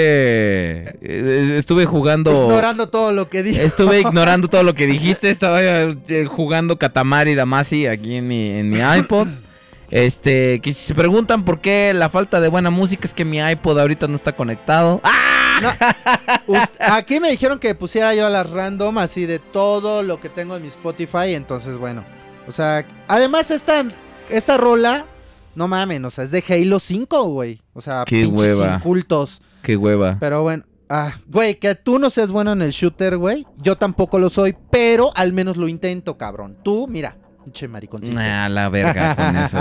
eh, 1.01 1.55
estuve 1.57 1.85
jugando 1.85 2.43
Ignorando 2.43 2.89
todo 2.89 3.11
lo 3.13 3.29
que 3.29 3.41
dije. 3.41 3.63
Estuve 3.63 4.01
ignorando 4.01 4.47
todo 4.49 4.63
lo 4.63 4.75
que 4.75 4.85
dijiste, 4.85 5.29
estaba 5.29 5.61
eh, 5.61 6.25
jugando 6.29 6.77
Katamari 6.77 7.35
Damacy 7.35 7.87
aquí 7.87 8.15
en 8.15 8.27
mi, 8.27 8.49
en 8.51 8.69
mi 8.69 8.79
iPod. 8.79 9.27
Este, 9.91 10.59
que 10.61 10.73
si 10.73 10.85
se 10.85 10.95
preguntan 10.95 11.45
por 11.45 11.59
qué 11.59 11.93
la 11.95 12.09
falta 12.09 12.39
de 12.39 12.47
buena 12.47 12.69
música 12.69 13.05
es 13.05 13.13
que 13.13 13.25
mi 13.25 13.39
iPod 13.39 13.79
ahorita 13.79 14.07
no 14.07 14.15
está 14.15 14.33
conectado. 14.35 15.01
¡Ah! 15.03 15.15
Aquí 16.79 17.19
me 17.19 17.31
dijeron 17.31 17.59
que 17.59 17.75
pusiera 17.75 18.13
yo 18.13 18.29
las 18.29 18.49
random 18.49 18.97
así 18.99 19.25
de 19.25 19.39
todo 19.39 20.03
lo 20.03 20.19
que 20.19 20.29
tengo 20.29 20.55
en 20.55 20.61
mi 20.63 20.67
Spotify. 20.69 21.33
Entonces, 21.33 21.77
bueno. 21.77 22.03
O 22.47 22.51
sea, 22.51 22.85
además 23.07 23.51
esta, 23.51 23.83
esta 24.29 24.57
rola, 24.57 25.05
no 25.55 25.67
mamen, 25.67 26.03
o 26.05 26.09
sea, 26.09 26.23
es 26.23 26.31
de 26.31 26.43
Halo 26.47 26.79
5, 26.79 27.23
güey. 27.25 27.61
O 27.73 27.81
sea, 27.81 28.03
Qué 28.05 28.23
pinches 28.23 28.55
hueva. 28.57 28.75
incultos. 28.75 29.41
Qué 29.61 29.75
hueva. 29.75 30.17
Pero 30.19 30.41
bueno, 30.43 30.63
ah, 30.89 31.13
güey, 31.27 31.59
que 31.59 31.75
tú 31.75 31.99
no 31.99 32.09
seas 32.09 32.31
bueno 32.31 32.53
en 32.53 32.61
el 32.61 32.71
shooter, 32.71 33.17
güey. 33.17 33.45
Yo 33.57 33.75
tampoco 33.75 34.17
lo 34.17 34.29
soy, 34.29 34.55
pero 34.71 35.11
al 35.15 35.33
menos 35.33 35.57
lo 35.57 35.67
intento, 35.67 36.17
cabrón. 36.17 36.57
Tú, 36.63 36.87
mira, 36.87 37.17
pinche 37.43 37.67
mariconcito. 37.67 38.17
Ah, 38.19 38.49
la 38.49 38.69
verga 38.69 39.15
con 39.15 39.35
eso. 39.37 39.57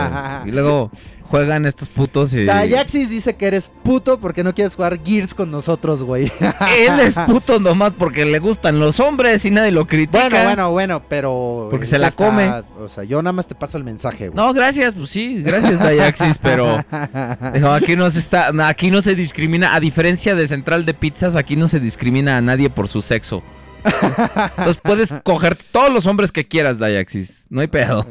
Y 0.46 0.52
luego 0.52 0.90
juegan 1.22 1.66
estos 1.66 1.88
putos 1.88 2.32
y... 2.32 2.44
Dayaxis 2.44 3.10
dice 3.10 3.36
que 3.36 3.46
eres 3.46 3.70
puto 3.82 4.18
porque 4.18 4.42
no 4.42 4.54
quieres 4.54 4.74
jugar 4.74 4.98
Gears 5.04 5.34
con 5.34 5.50
nosotros, 5.50 6.02
güey. 6.02 6.32
Él 6.78 7.00
es 7.00 7.16
puto 7.16 7.60
nomás 7.60 7.92
porque 7.92 8.24
le 8.24 8.38
gustan 8.38 8.78
los 8.78 8.98
hombres 9.00 9.44
y 9.44 9.50
nadie 9.50 9.70
lo 9.70 9.86
critica. 9.86 10.28
bueno, 10.28 10.44
bueno, 10.44 10.70
bueno, 10.70 11.02
pero. 11.08 11.68
Porque 11.70 11.86
se 11.86 11.98
la 11.98 12.08
está, 12.08 12.24
come. 12.24 12.50
O 12.80 12.88
sea, 12.88 13.04
yo 13.04 13.20
nada 13.22 13.32
más 13.32 13.46
te 13.46 13.54
paso 13.54 13.76
el 13.78 13.84
mensaje, 13.84 14.28
güey. 14.28 14.36
No, 14.36 14.52
gracias, 14.52 14.94
pues 14.94 15.10
sí, 15.10 15.42
gracias 15.42 15.78
Dayaxis, 15.78 16.38
pero... 16.38 16.84
Dijo, 17.54 17.70
aquí 17.70 17.96
no 17.96 18.10
se 18.10 18.18
está, 18.18 18.52
no, 18.52 18.64
aquí 18.64 18.90
no 18.90 19.02
se 19.02 19.14
discrimina, 19.14 19.74
a 19.74 19.80
diferencia 19.80 20.34
de 20.34 20.48
Central 20.48 20.86
de 20.86 20.94
Pizzas, 20.94 21.36
aquí 21.36 21.56
no 21.56 21.68
se 21.68 21.80
discrimina 21.80 22.36
a 22.36 22.40
nadie 22.40 22.70
por 22.70 22.88
su 22.88 23.02
sexo. 23.02 23.42
Entonces 23.84 24.78
puedes 24.82 25.14
coger 25.22 25.56
todos 25.56 25.92
los 25.92 26.06
hombres 26.06 26.32
que 26.32 26.46
quieras, 26.46 26.78
Dayaxis. 26.78 27.46
No 27.48 27.60
hay 27.60 27.68
pedo. 27.68 28.06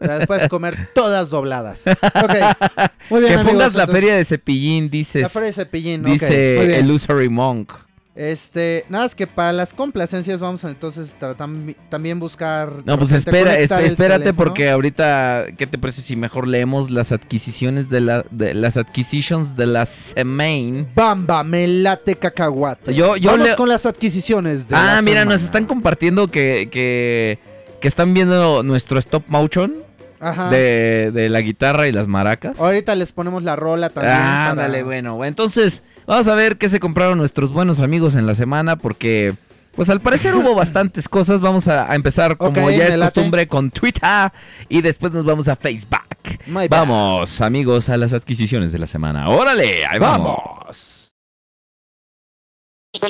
Las 0.00 0.26
puedes 0.26 0.48
comer 0.48 0.90
todas 0.94 1.30
dobladas. 1.30 1.82
Ok. 1.86 2.34
Muy 3.10 3.20
bien, 3.20 3.32
que 3.32 3.40
amigos, 3.40 3.52
pongas 3.52 3.74
la 3.74 3.86
feria 3.86 4.14
de 4.16 4.24
cepillín, 4.24 4.90
dices. 4.90 5.22
La 5.22 5.28
feria 5.28 5.46
de 5.46 5.52
cepillín, 5.52 6.04
dice 6.04 6.56
muy 6.58 6.66
bien. 6.68 6.84
Illusory 6.84 7.28
Monk. 7.28 7.72
Este, 8.14 8.84
nada 8.90 9.04
más 9.04 9.14
que 9.14 9.26
para 9.26 9.54
las 9.54 9.72
complacencias 9.72 10.38
vamos 10.38 10.62
a 10.66 10.68
entonces 10.68 11.14
tratar 11.18 11.48
también 11.88 12.20
buscar. 12.20 12.70
No, 12.84 12.98
pues 12.98 13.10
espera, 13.12 13.58
espérate 13.58 14.34
porque 14.34 14.68
ahorita, 14.70 15.46
¿qué 15.56 15.66
te 15.66 15.78
parece 15.78 16.02
si 16.02 16.14
mejor 16.14 16.46
leemos 16.46 16.90
las 16.90 17.10
adquisiciones 17.10 17.88
de 17.88 18.02
la, 18.02 18.24
de 18.30 18.52
las 18.52 18.76
adquisitions 18.76 19.56
de 19.56 19.64
la 19.66 19.86
Semain? 19.86 20.88
Bamba, 20.94 21.42
me 21.42 21.66
late 21.66 22.16
cacahuate. 22.16 22.92
Yo- 22.94 23.16
yo 23.16 23.30
Vamos 23.30 23.48
le- 23.48 23.56
con 23.56 23.70
las 23.70 23.86
adquisiciones 23.86 24.68
de 24.68 24.76
Ah, 24.76 24.96
la 24.96 25.02
mira, 25.02 25.20
semana. 25.20 25.34
nos 25.34 25.42
están 25.44 25.64
compartiendo 25.64 26.28
que, 26.28 26.68
que, 26.70 27.38
que 27.80 27.88
están 27.88 28.12
viendo 28.12 28.62
nuestro 28.62 28.98
stop 28.98 29.22
motion 29.28 29.72
Ajá. 30.20 30.50
de, 30.50 31.10
de 31.14 31.30
la 31.30 31.40
guitarra 31.40 31.88
y 31.88 31.92
las 31.92 32.08
maracas. 32.08 32.60
Ahorita 32.60 32.94
les 32.94 33.12
ponemos 33.12 33.42
la 33.42 33.56
rola 33.56 33.88
también. 33.88 34.14
Ah, 34.16 34.50
para- 34.54 34.66
ándale, 34.66 34.82
bueno. 34.82 35.24
Entonces, 35.24 35.82
vamos 36.06 36.28
a 36.28 36.34
ver 36.34 36.56
qué 36.58 36.68
se 36.68 36.80
compraron 36.80 37.18
nuestros 37.18 37.52
buenos 37.52 37.80
amigos 37.80 38.14
en 38.14 38.26
la 38.26 38.34
semana 38.34 38.76
porque... 38.76 39.34
Pues 39.74 39.88
al 39.88 40.02
parecer 40.02 40.34
hubo 40.34 40.54
bastantes 40.54 41.08
cosas. 41.08 41.40
Vamos 41.40 41.66
a, 41.66 41.90
a 41.90 41.94
empezar, 41.94 42.36
como 42.36 42.70
ya 42.70 42.84
es 42.84 42.96
late. 42.96 43.14
costumbre, 43.14 43.48
con 43.48 43.70
Twitter. 43.70 44.30
Y 44.68 44.82
después 44.82 45.12
nos 45.12 45.24
vamos 45.24 45.48
a 45.48 45.56
Facebook. 45.56 46.02
Vamos, 46.68 47.40
amigos, 47.40 47.88
a 47.88 47.96
las 47.96 48.12
adquisiciones 48.12 48.70
de 48.72 48.78
la 48.78 48.86
semana. 48.86 49.30
¡Órale! 49.30 49.86
Ahí 49.86 49.98
vamos. 49.98 50.36
Vamos. 50.44 50.91
¿Qué 52.92 53.00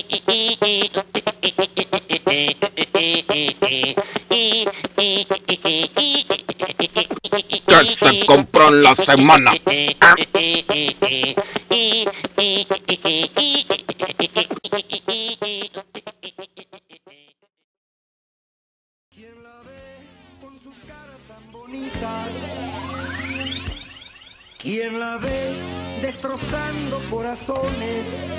se 7.99 8.27
compró 8.27 8.69
en 8.69 8.85
la 8.85 8.95
semana? 8.95 9.51
¿Quién 9.51 9.97
la 19.43 19.63
ve 19.65 19.99
con 20.41 20.57
su 20.61 20.71
cara 20.87 21.19
tan 21.27 21.51
bonita? 21.51 22.29
¿Quién 24.59 25.01
la 25.01 25.19
ve 25.19 25.57
destrozando 26.03 27.01
corazones? 27.11 28.33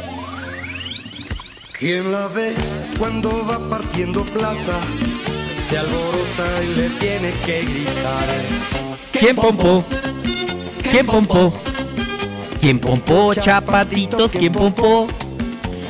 ¿Quién 1.78 2.12
la 2.12 2.28
ve 2.28 2.54
cuando 3.00 3.30
va 3.48 3.58
partiendo 3.68 4.24
plaza? 4.24 4.80
Se 5.68 5.78
alborota 5.78 6.64
y 6.64 6.76
le 6.76 6.90
tiene 6.92 7.34
que 7.46 7.64
gritar. 7.64 8.28
¿Quién 9.12 9.36
pompó? 9.36 9.84
¿Quién 10.90 11.06
pompó? 11.06 11.52
¿Quién 12.62 12.80
pompó, 12.80 13.34
chapatitos? 13.34 14.32
¿Quién 14.32 14.54
pompó? 14.54 15.08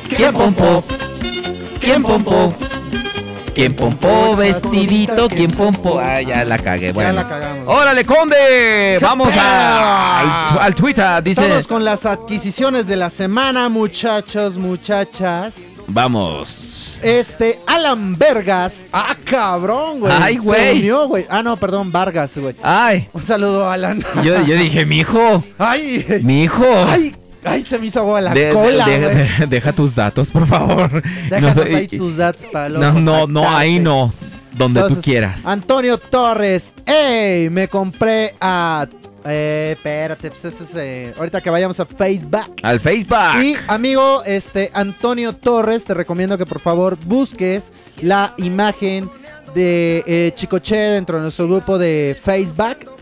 ¿Quién 0.08 0.32
pompó? 0.32 0.82
¿Quién 1.80 2.02
pompó? 2.02 2.54
¿Quién 3.54 3.74
pompó, 3.74 4.34
vestidito? 4.36 5.28
¿Quién 5.28 5.50
pompó? 5.52 5.98
Ah, 6.00 6.20
ya 6.20 6.44
la 6.44 6.58
cagué, 6.58 6.88
Ya 6.88 6.92
bueno. 6.92 7.12
la 7.12 7.28
cagamos. 7.28 7.68
¡Órale, 7.68 8.04
conde! 8.04 8.98
Vamos 9.00 9.32
a, 9.38 10.50
al, 10.54 10.58
al 10.58 10.74
Twitter, 10.74 11.22
dice... 11.22 11.42
Estamos 11.42 11.66
con 11.68 11.84
las 11.84 12.04
adquisiciones 12.04 12.86
de 12.86 12.96
la 12.96 13.10
semana, 13.10 13.68
muchachos, 13.68 14.56
muchachas. 14.56 15.70
Vamos. 15.86 16.96
Este, 17.02 17.60
Alan 17.66 18.16
Vergas. 18.18 18.86
Ah, 18.92 19.14
cabrón, 19.24 20.00
güey. 20.00 20.12
Ay, 20.20 20.36
güey. 20.38 21.26
Ah, 21.28 21.42
no, 21.42 21.56
perdón, 21.56 21.92
Vargas, 21.92 22.36
güey. 22.38 22.56
Ay, 22.62 23.08
Un 23.12 23.22
saludo, 23.22 23.70
Alan. 23.70 24.02
yo, 24.24 24.40
yo 24.42 24.56
dije, 24.56 24.84
mi 24.86 24.98
hijo, 24.98 25.44
Ay, 25.58 26.04
mi 26.22 26.42
hijo. 26.44 26.64
ay, 26.88 27.14
ay, 27.44 27.64
se 27.64 27.78
me 27.78 27.86
hizo 27.86 28.00
agua 28.00 28.20
la 28.20 28.34
De- 28.34 28.52
cola, 28.52 28.86
de- 28.86 28.98
güey. 28.98 29.14
de- 29.14 29.46
deja 29.48 29.72
tus 29.72 29.94
datos, 29.94 30.30
por 30.30 30.46
favor. 30.46 31.02
Déjanos 31.30 31.56
No 31.56 31.62
ahí 31.76 31.86
tus 31.88 32.16
datos 32.16 32.46
para 32.52 32.68
luego 32.68 33.00
No, 33.00 33.00
no, 33.00 33.26
no, 33.26 33.48
ahí 33.56 33.78
no. 33.78 34.12
Donde 34.52 34.82
tú 34.84 35.00
quieras. 35.02 35.44
Antonio 35.44 35.98
Torres. 35.98 36.74
¡Ey! 36.86 37.50
Me 37.50 37.66
compré 37.68 38.34
a. 38.40 38.86
Eh, 39.26 39.72
espérate, 39.76 40.30
pues 40.30 40.44
ese 40.44 40.64
es. 40.64 40.70
eh, 40.76 41.14
ahorita 41.18 41.40
que 41.40 41.48
vayamos 41.50 41.80
a 41.80 41.86
Facebook. 41.86 42.54
Al 42.62 42.78
Facebook. 42.78 43.18
Y 43.42 43.56
amigo, 43.66 44.22
este 44.24 44.70
Antonio 44.74 45.32
Torres, 45.34 45.84
te 45.84 45.94
recomiendo 45.94 46.36
que 46.38 46.44
por 46.46 46.60
favor 46.60 46.96
busques 47.04 47.72
la 48.02 48.32
imagen 48.36 49.08
de 49.54 50.04
eh, 50.06 50.32
Chicoche 50.34 50.76
dentro 50.76 51.16
de 51.16 51.22
nuestro 51.22 51.48
grupo 51.48 51.78
de 51.78 52.16
Facebook. 52.22 52.93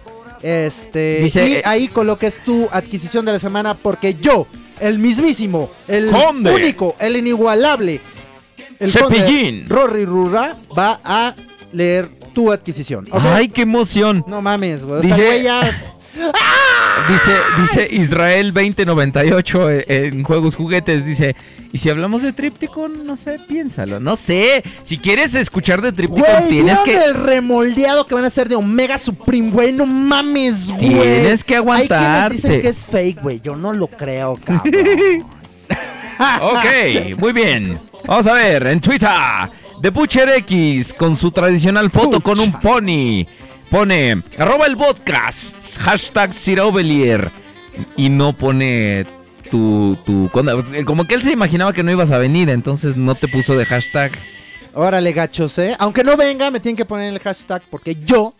Este, 0.42 1.20
Dice, 1.22 1.48
y 1.48 1.52
eh, 1.54 1.62
ahí 1.64 1.88
coloques 1.88 2.42
tu 2.44 2.68
adquisición 2.72 3.24
de 3.24 3.32
la 3.32 3.38
semana 3.38 3.74
porque 3.74 4.14
yo, 4.14 4.46
el 4.80 4.98
mismísimo, 4.98 5.70
el 5.86 6.10
Conde. 6.10 6.52
único, 6.54 6.96
el 6.98 7.16
inigualable, 7.16 8.00
el 8.80 8.90
Cepillín. 8.90 9.60
conde 9.68 9.74
Rory 9.74 10.04
Rura 10.04 10.58
va 10.76 11.00
a 11.04 11.34
leer 11.72 12.08
tu 12.34 12.50
adquisición. 12.50 13.06
¿ok? 13.10 13.20
Ay, 13.24 13.48
qué 13.48 13.62
emoción. 13.62 14.24
No 14.26 14.42
mames, 14.42 14.84
güey. 14.84 14.98
O 14.98 15.02
sea, 15.02 15.10
Dice- 15.16 15.26
güey, 15.26 15.42
ya 15.44 15.94
Dice, 17.08 17.32
dice 17.60 17.88
Israel 17.90 18.52
2098 18.52 19.70
eh, 19.70 19.84
en 19.88 20.22
Juegos 20.22 20.56
Juguetes, 20.56 21.06
dice, 21.06 21.34
y 21.72 21.78
si 21.78 21.88
hablamos 21.88 22.22
de 22.22 22.32
Tripticon, 22.32 23.06
no 23.06 23.16
sé, 23.16 23.38
piénsalo, 23.38 23.98
no 23.98 24.16
sé, 24.16 24.62
si 24.82 24.98
quieres 24.98 25.34
escuchar 25.34 25.80
de 25.80 25.90
Tripticon 25.92 26.22
Güey, 26.22 26.48
tienes 26.48 26.84
¿vieron 26.84 27.02
que... 27.04 27.10
el 27.10 27.14
remoldeado 27.24 28.06
que 28.06 28.14
van 28.14 28.24
a 28.24 28.26
hacer 28.28 28.48
de 28.48 28.56
Omega 28.56 28.98
Supreme, 28.98 29.50
güey? 29.50 29.72
No 29.72 29.86
mames, 29.86 30.66
güey. 30.66 30.78
Tienes 30.78 31.42
que 31.44 31.56
Hay 31.56 31.62
quienes 31.62 31.88
aguantarte. 31.88 32.34
dicen 32.34 32.60
que 32.60 32.68
es 32.68 32.86
fake, 32.86 33.22
güey. 33.22 33.40
Yo 33.40 33.56
no 33.56 33.72
lo 33.72 33.86
creo, 33.86 34.38
cabrón. 34.44 35.26
Ok, 36.40 37.18
muy 37.18 37.32
bien. 37.32 37.80
Vamos 38.06 38.26
a 38.26 38.34
ver, 38.34 38.66
en 38.66 38.80
Twitter, 38.80 39.08
The 39.80 39.90
Butcher 39.90 40.28
X 40.38 40.94
con 40.94 41.16
su 41.16 41.30
tradicional 41.30 41.90
foto 41.90 42.20
con 42.20 42.38
un 42.38 42.52
pony. 42.60 43.24
Pone, 43.72 44.22
arroba 44.36 44.66
el 44.66 44.76
podcast, 44.76 45.78
hashtag 45.78 46.34
Sirovelier. 46.34 47.30
Y 47.96 48.10
no 48.10 48.34
pone 48.34 49.06
tu, 49.50 49.96
tu... 50.04 50.28
Como 50.84 51.06
que 51.06 51.14
él 51.14 51.22
se 51.22 51.32
imaginaba 51.32 51.72
que 51.72 51.82
no 51.82 51.90
ibas 51.90 52.10
a 52.10 52.18
venir, 52.18 52.50
entonces 52.50 52.98
no 52.98 53.14
te 53.14 53.28
puso 53.28 53.56
de 53.56 53.64
hashtag. 53.64 54.12
Órale, 54.74 55.14
gachos, 55.14 55.56
¿eh? 55.56 55.74
Aunque 55.78 56.04
no 56.04 56.18
venga, 56.18 56.50
me 56.50 56.60
tienen 56.60 56.76
que 56.76 56.84
poner 56.84 57.14
el 57.14 57.18
hashtag 57.18 57.62
porque 57.70 57.94
yo, 57.94 58.34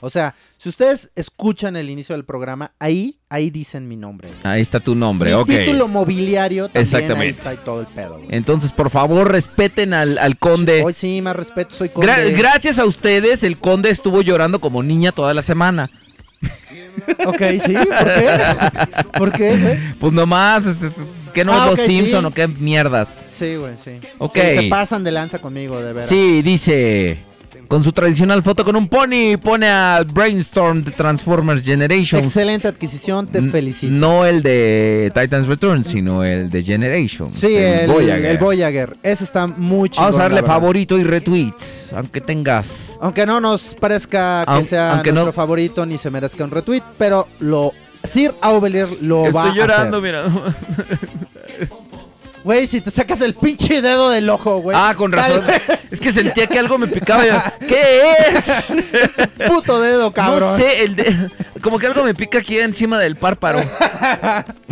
o 0.00 0.10
sea, 0.10 0.34
si 0.58 0.68
ustedes 0.68 1.10
escuchan 1.14 1.76
el 1.76 1.90
inicio 1.90 2.14
del 2.14 2.24
programa, 2.24 2.72
ahí, 2.78 3.18
ahí 3.28 3.50
dicen 3.50 3.86
mi 3.88 3.96
nombre. 3.96 4.28
Ahí 4.42 4.60
está 4.60 4.80
tu 4.80 4.94
nombre, 4.94 5.30
mi 5.30 5.36
ok. 5.36 5.46
título 5.48 5.88
mobiliario 5.88 6.64
también 6.64 6.82
Exactamente. 6.82 7.22
ahí 7.24 7.30
está 7.30 7.54
y 7.54 7.56
todo 7.58 7.80
el 7.80 7.86
pedo. 7.86 8.16
güey. 8.18 8.28
Entonces, 8.30 8.72
por 8.72 8.90
favor, 8.90 9.30
respeten 9.30 9.94
al, 9.94 10.18
al 10.18 10.38
conde. 10.38 10.82
Hoy 10.84 10.94
sí, 10.94 11.20
más 11.22 11.36
respeto, 11.36 11.74
soy 11.74 11.88
conde. 11.90 12.10
Gra- 12.12 12.36
gracias 12.36 12.78
a 12.78 12.84
ustedes, 12.84 13.42
el 13.44 13.58
conde 13.58 13.90
estuvo 13.90 14.22
llorando 14.22 14.60
como 14.60 14.82
niña 14.82 15.12
toda 15.12 15.34
la 15.34 15.42
semana. 15.42 15.88
Ok, 17.26 17.42
sí, 17.64 17.74
¿por 17.74 18.04
qué? 18.14 18.38
¿Por 19.18 19.32
qué, 19.32 19.56
güey? 19.56 19.78
Pues 19.98 20.12
nomás, 20.12 20.64
este, 20.66 20.90
que 21.34 21.44
no 21.44 21.52
Ah, 21.52 21.66
los 21.70 21.78
ok, 21.80 21.86
Simpson 21.86 22.20
sí. 22.22 22.26
o 22.26 22.30
qué 22.30 22.48
mierdas. 22.48 23.08
Sí, 23.32 23.56
güey, 23.56 23.74
sí. 23.82 23.92
Ok. 24.18 24.34
Se, 24.34 24.60
se 24.62 24.68
pasan 24.68 25.04
de 25.04 25.10
lanza 25.12 25.38
conmigo, 25.38 25.80
de 25.80 25.92
veras. 25.92 26.08
Sí, 26.08 26.42
dice. 26.42 27.18
Con 27.70 27.84
su 27.84 27.92
tradicional 27.92 28.42
foto 28.42 28.64
con 28.64 28.74
un 28.74 28.88
pony, 28.88 29.36
pone 29.40 29.68
al 29.70 30.04
Brainstorm 30.04 30.82
de 30.82 30.90
Transformers 30.90 31.62
Generations. 31.62 32.26
Excelente 32.26 32.66
adquisición, 32.66 33.28
te 33.28 33.40
felicito. 33.42 33.92
No 33.92 34.26
el 34.26 34.42
de 34.42 35.12
Titans 35.14 35.46
Return, 35.46 35.84
sino 35.84 36.24
el 36.24 36.50
de 36.50 36.64
Generations. 36.64 37.32
Sí, 37.38 37.54
el, 37.54 37.86
Voyager. 37.88 38.26
el 38.26 38.38
Voyager. 38.38 38.96
Ese 39.04 39.22
está 39.22 39.46
muy 39.46 39.88
chido. 39.88 40.02
Vamos 40.02 40.18
a 40.18 40.22
darle 40.24 40.42
favorito 40.42 40.98
y 40.98 41.04
retweets, 41.04 41.92
aunque 41.92 42.20
tengas. 42.20 42.96
Aunque 43.00 43.24
no 43.24 43.40
nos 43.40 43.76
parezca 43.76 44.42
que 44.46 44.50
Aun- 44.50 44.64
sea 44.64 44.94
aunque 44.94 45.12
nuestro 45.12 45.26
no- 45.30 45.32
favorito 45.32 45.86
ni 45.86 45.96
se 45.96 46.10
merezca 46.10 46.42
un 46.42 46.50
retweet, 46.50 46.82
pero 46.98 47.28
lo 47.38 47.70
Sir 48.02 48.34
Aubelier 48.40 48.88
lo 49.00 49.30
va 49.32 49.44
a 49.44 49.50
hacer. 49.52 50.00
mira. 50.02 50.24
Güey, 52.42 52.66
si 52.66 52.80
te 52.80 52.90
sacas 52.90 53.20
el 53.20 53.34
pinche 53.34 53.82
dedo 53.82 54.10
del 54.10 54.28
ojo, 54.30 54.58
güey. 54.58 54.76
Ah, 54.78 54.94
con 54.96 55.12
razón. 55.12 55.44
Es 55.90 56.00
que 56.00 56.10
sentía 56.12 56.46
que 56.46 56.58
algo 56.58 56.78
me 56.78 56.86
picaba. 56.86 57.26
yo, 57.26 57.34
¿Qué 57.68 58.02
es? 58.34 58.72
vez 58.92 59.10
puto 59.48 59.80
dedo, 59.80 60.12
cabrón. 60.12 60.40
No 60.50 60.56
sé, 60.56 60.84
el 60.84 60.96
de- 60.96 61.30
como 61.60 61.78
que 61.78 61.86
algo 61.86 62.02
me 62.02 62.14
pica 62.14 62.38
aquí 62.38 62.58
encima 62.58 62.98
del 62.98 63.16
párparo. 63.16 63.60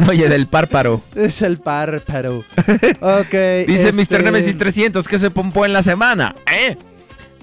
Oye, 0.09 0.29
del 0.29 0.47
párparo. 0.47 1.03
Es 1.15 1.43
el 1.43 1.59
párparo. 1.59 2.39
ok. 3.01 3.35
Dice 3.67 3.91
este, 3.91 3.93
Mr. 4.17 4.23
Nemesis 4.23 4.57
300 4.57 5.07
que 5.07 5.19
se 5.19 5.31
pompó 5.31 5.67
en 5.67 5.75
la 5.75 5.83
semana. 5.83 6.35
¿Eh? 6.51 6.77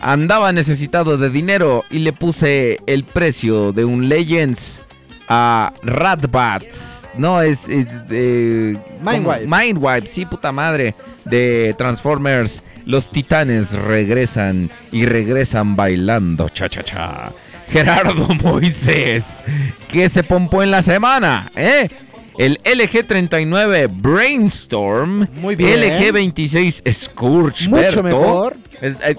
Andaba 0.02 0.52
necesitado 0.52 1.18
de 1.18 1.30
dinero 1.30 1.86
y 1.92 2.00
le 2.00 2.12
puse 2.14 2.80
el 2.88 3.04
precio 3.04 3.72
de 3.72 3.86
un 3.86 4.10
Legends 4.10 4.82
a 5.30 5.72
Ratbats. 5.84 7.05
No, 7.18 7.42
es... 7.42 7.68
es 7.68 7.88
eh, 8.10 8.78
Mindwipe. 9.02 9.48
Mindwipe, 9.48 10.08
sí, 10.08 10.26
puta 10.26 10.52
madre. 10.52 10.96
De 11.26 11.76
Transformers. 11.78 12.64
Los 12.86 13.10
titanes 13.10 13.74
regresan 13.74 14.70
y 14.92 15.06
regresan 15.06 15.76
bailando 15.76 16.50
cha 16.50 16.70
cha 16.70 16.84
cha. 16.84 17.32
Gerardo 17.70 18.28
Moisés, 18.44 19.44
que 19.88 20.08
se 20.10 20.24
pompó 20.24 20.62
en 20.62 20.72
la 20.72 20.82
semana, 20.82 21.52
¿eh? 21.56 21.90
El 22.38 22.60
LG39 22.64 23.90
Brainstorm. 23.92 25.28
Muy 25.36 25.56
bien. 25.56 25.80
LG26 25.80 26.92
Scourge. 26.92 27.70
Mucho 27.70 28.04
mejor. 28.04 28.58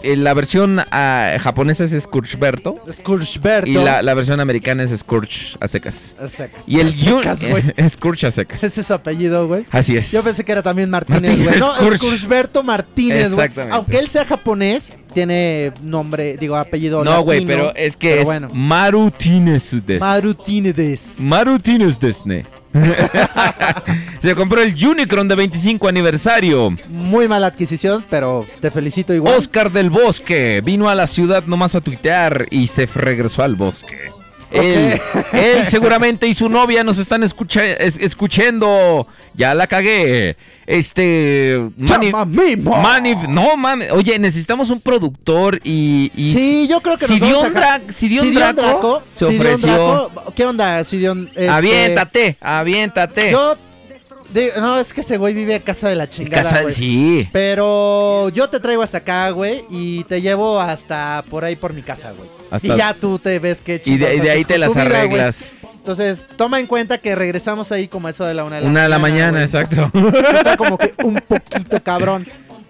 la 0.02 0.34
versión 0.34 0.80
ah, 0.90 1.36
japonesa 1.40 1.84
es 1.84 1.96
Scourgeberto. 2.02 2.76
Scourgeberto. 2.92 3.68
Y 3.70 3.74
la, 3.74 4.02
la 4.02 4.14
versión 4.14 4.40
americana 4.40 4.82
es 4.82 4.90
Scourge 4.98 5.56
a 5.60 5.68
secas. 5.68 6.14
A 6.20 6.28
secas. 6.28 6.64
Y 6.66 6.80
el 6.80 6.88
A 6.88 6.90
secas, 6.90 7.40
Yun- 7.40 7.50
güey. 7.50 7.62
Scourge 7.88 8.26
a 8.26 8.30
secas. 8.30 8.62
Ese 8.62 8.80
es 8.80 8.86
su 8.86 8.94
apellido, 8.94 9.46
güey. 9.46 9.64
Así 9.70 9.96
es. 9.96 10.12
Yo 10.12 10.22
pensé 10.22 10.44
que 10.44 10.52
era 10.52 10.62
también 10.62 10.90
Martínez, 10.90 11.22
Martínez, 11.22 11.46
güey. 11.48 11.58
No, 11.60 11.74
Scourge. 11.74 11.98
Scourgeberto 11.98 12.62
Martínez, 12.62 13.32
güey. 13.32 13.46
Exactamente. 13.46 13.74
Aunque 13.76 13.98
él 13.98 14.08
sea 14.08 14.24
japonés, 14.24 14.92
tiene 15.16 15.72
nombre, 15.80 16.36
digo, 16.36 16.56
apellido 16.56 17.02
No, 17.02 17.22
güey, 17.22 17.46
pero 17.46 17.74
es 17.74 17.96
que 17.96 18.10
pero 18.10 18.20
es 18.20 18.26
bueno. 18.26 18.48
Marutines 18.52 19.74
des. 19.86 19.98
Marutines 21.18 21.98
desne. 21.98 22.44
Se 24.20 24.34
compró 24.34 24.60
el 24.60 24.74
Unicron 24.86 25.26
de 25.26 25.34
25 25.34 25.88
aniversario. 25.88 26.76
Muy 26.90 27.28
mala 27.28 27.46
adquisición, 27.46 28.04
pero 28.10 28.44
te 28.60 28.70
felicito 28.70 29.14
igual. 29.14 29.36
Oscar 29.36 29.72
del 29.72 29.88
Bosque 29.88 30.60
vino 30.62 30.86
a 30.86 30.94
la 30.94 31.06
ciudad 31.06 31.44
nomás 31.46 31.74
a 31.74 31.80
tuitear 31.80 32.46
y 32.50 32.66
se 32.66 32.84
regresó 32.84 33.42
al 33.42 33.56
bosque. 33.56 34.10
Él, 34.50 35.00
él 35.32 35.66
seguramente 35.66 36.26
y 36.26 36.34
su 36.34 36.48
novia 36.48 36.84
nos 36.84 36.98
están 36.98 37.22
escucha- 37.22 37.64
es- 37.64 37.98
escuchando. 37.98 39.06
Ya 39.34 39.54
la 39.54 39.66
cagué. 39.66 40.36
Este. 40.66 41.60
Mani-. 41.76 42.10
Mani- 42.82 43.28
no 43.28 43.56
mames. 43.56 43.92
Oye, 43.92 44.18
necesitamos 44.18 44.70
un 44.70 44.80
productor 44.80 45.60
y. 45.64 46.10
y 46.14 46.34
Sí, 46.34 46.68
yo 46.68 46.80
creo 46.80 46.96
que 46.96 47.04
a 47.04 47.08
sacar- 47.50 47.82
Dra- 48.54 48.54
Draco 48.54 49.02
se 49.12 49.24
ofreció. 49.26 50.10
Draco. 50.14 50.32
¿Qué 50.34 50.44
onda, 50.46 50.82
Sidión? 50.84 51.28
Este, 51.34 51.48
Aviéntate, 51.48 52.36
aviéntate. 52.40 53.30
Yo. 53.32 53.56
Digo, 54.32 54.52
no, 54.60 54.78
es 54.78 54.92
que 54.92 55.00
ese 55.00 55.16
güey 55.18 55.34
vive 55.34 55.54
a 55.56 55.60
casa 55.60 55.88
de 55.88 55.96
la 55.96 56.08
chingada. 56.08 56.42
Casa- 56.42 56.62
güey. 56.62 56.74
sí. 56.74 57.28
Pero 57.32 58.28
yo 58.30 58.48
te 58.48 58.60
traigo 58.60 58.82
hasta 58.82 58.98
acá, 58.98 59.30
güey, 59.30 59.62
y 59.70 60.04
te 60.04 60.20
llevo 60.20 60.60
hasta 60.60 61.24
por 61.30 61.44
ahí 61.44 61.56
por 61.56 61.72
mi 61.72 61.82
casa, 61.82 62.12
güey. 62.12 62.28
Hasta- 62.50 62.66
Y 62.68 62.76
ya 62.76 62.94
tú 62.94 63.18
te 63.18 63.38
ves 63.38 63.60
que 63.60 63.80
Y 63.84 63.96
de, 63.96 64.16
y 64.16 64.20
de 64.20 64.30
ahí 64.30 64.44
te 64.44 64.58
las 64.58 64.76
arreglas. 64.76 65.50
Entonces, 65.76 66.24
toma 66.36 66.58
en 66.58 66.66
cuenta 66.66 66.98
que 66.98 67.14
regresamos 67.14 67.70
ahí 67.70 67.86
como 67.86 68.08
eso 68.08 68.24
de 68.24 68.34
la 68.34 68.42
una 68.44 68.56
de 68.56 68.62
la 68.62 68.68
Una 68.68 68.82
de 68.82 68.88
la 68.88 68.98
mañana, 68.98 69.30
güey. 69.32 69.44
exacto. 69.44 69.90
Está 70.36 70.56
como 70.56 70.76
que 70.78 70.92
un 71.04 71.14
poquito 71.26 71.80
cabrón. 71.82 72.26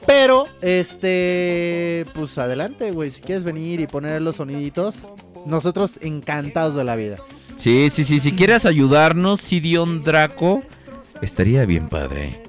Pero, 0.07 0.47
este, 0.61 2.05
pues 2.15 2.37
adelante, 2.39 2.91
güey. 2.93 3.11
Si 3.11 3.21
quieres 3.23 3.43
venir 3.45 3.81
y 3.81 3.87
poner 3.87 4.21
los 4.23 4.37
soniditos, 4.37 4.99
nosotros 5.47 5.93
encantados 6.01 6.75
de 6.75 6.85
la 6.85 6.95
vida. 6.97 7.17
Sí, 7.57 7.89
sí, 7.91 8.05
sí. 8.05 8.21
Si 8.21 8.33
quieres 8.33 8.67
ayudarnos, 8.67 9.41
Sidión 9.41 10.05
Draco, 10.05 10.63
estaría 11.23 11.65
bien 11.65 11.89
padre. 11.89 12.43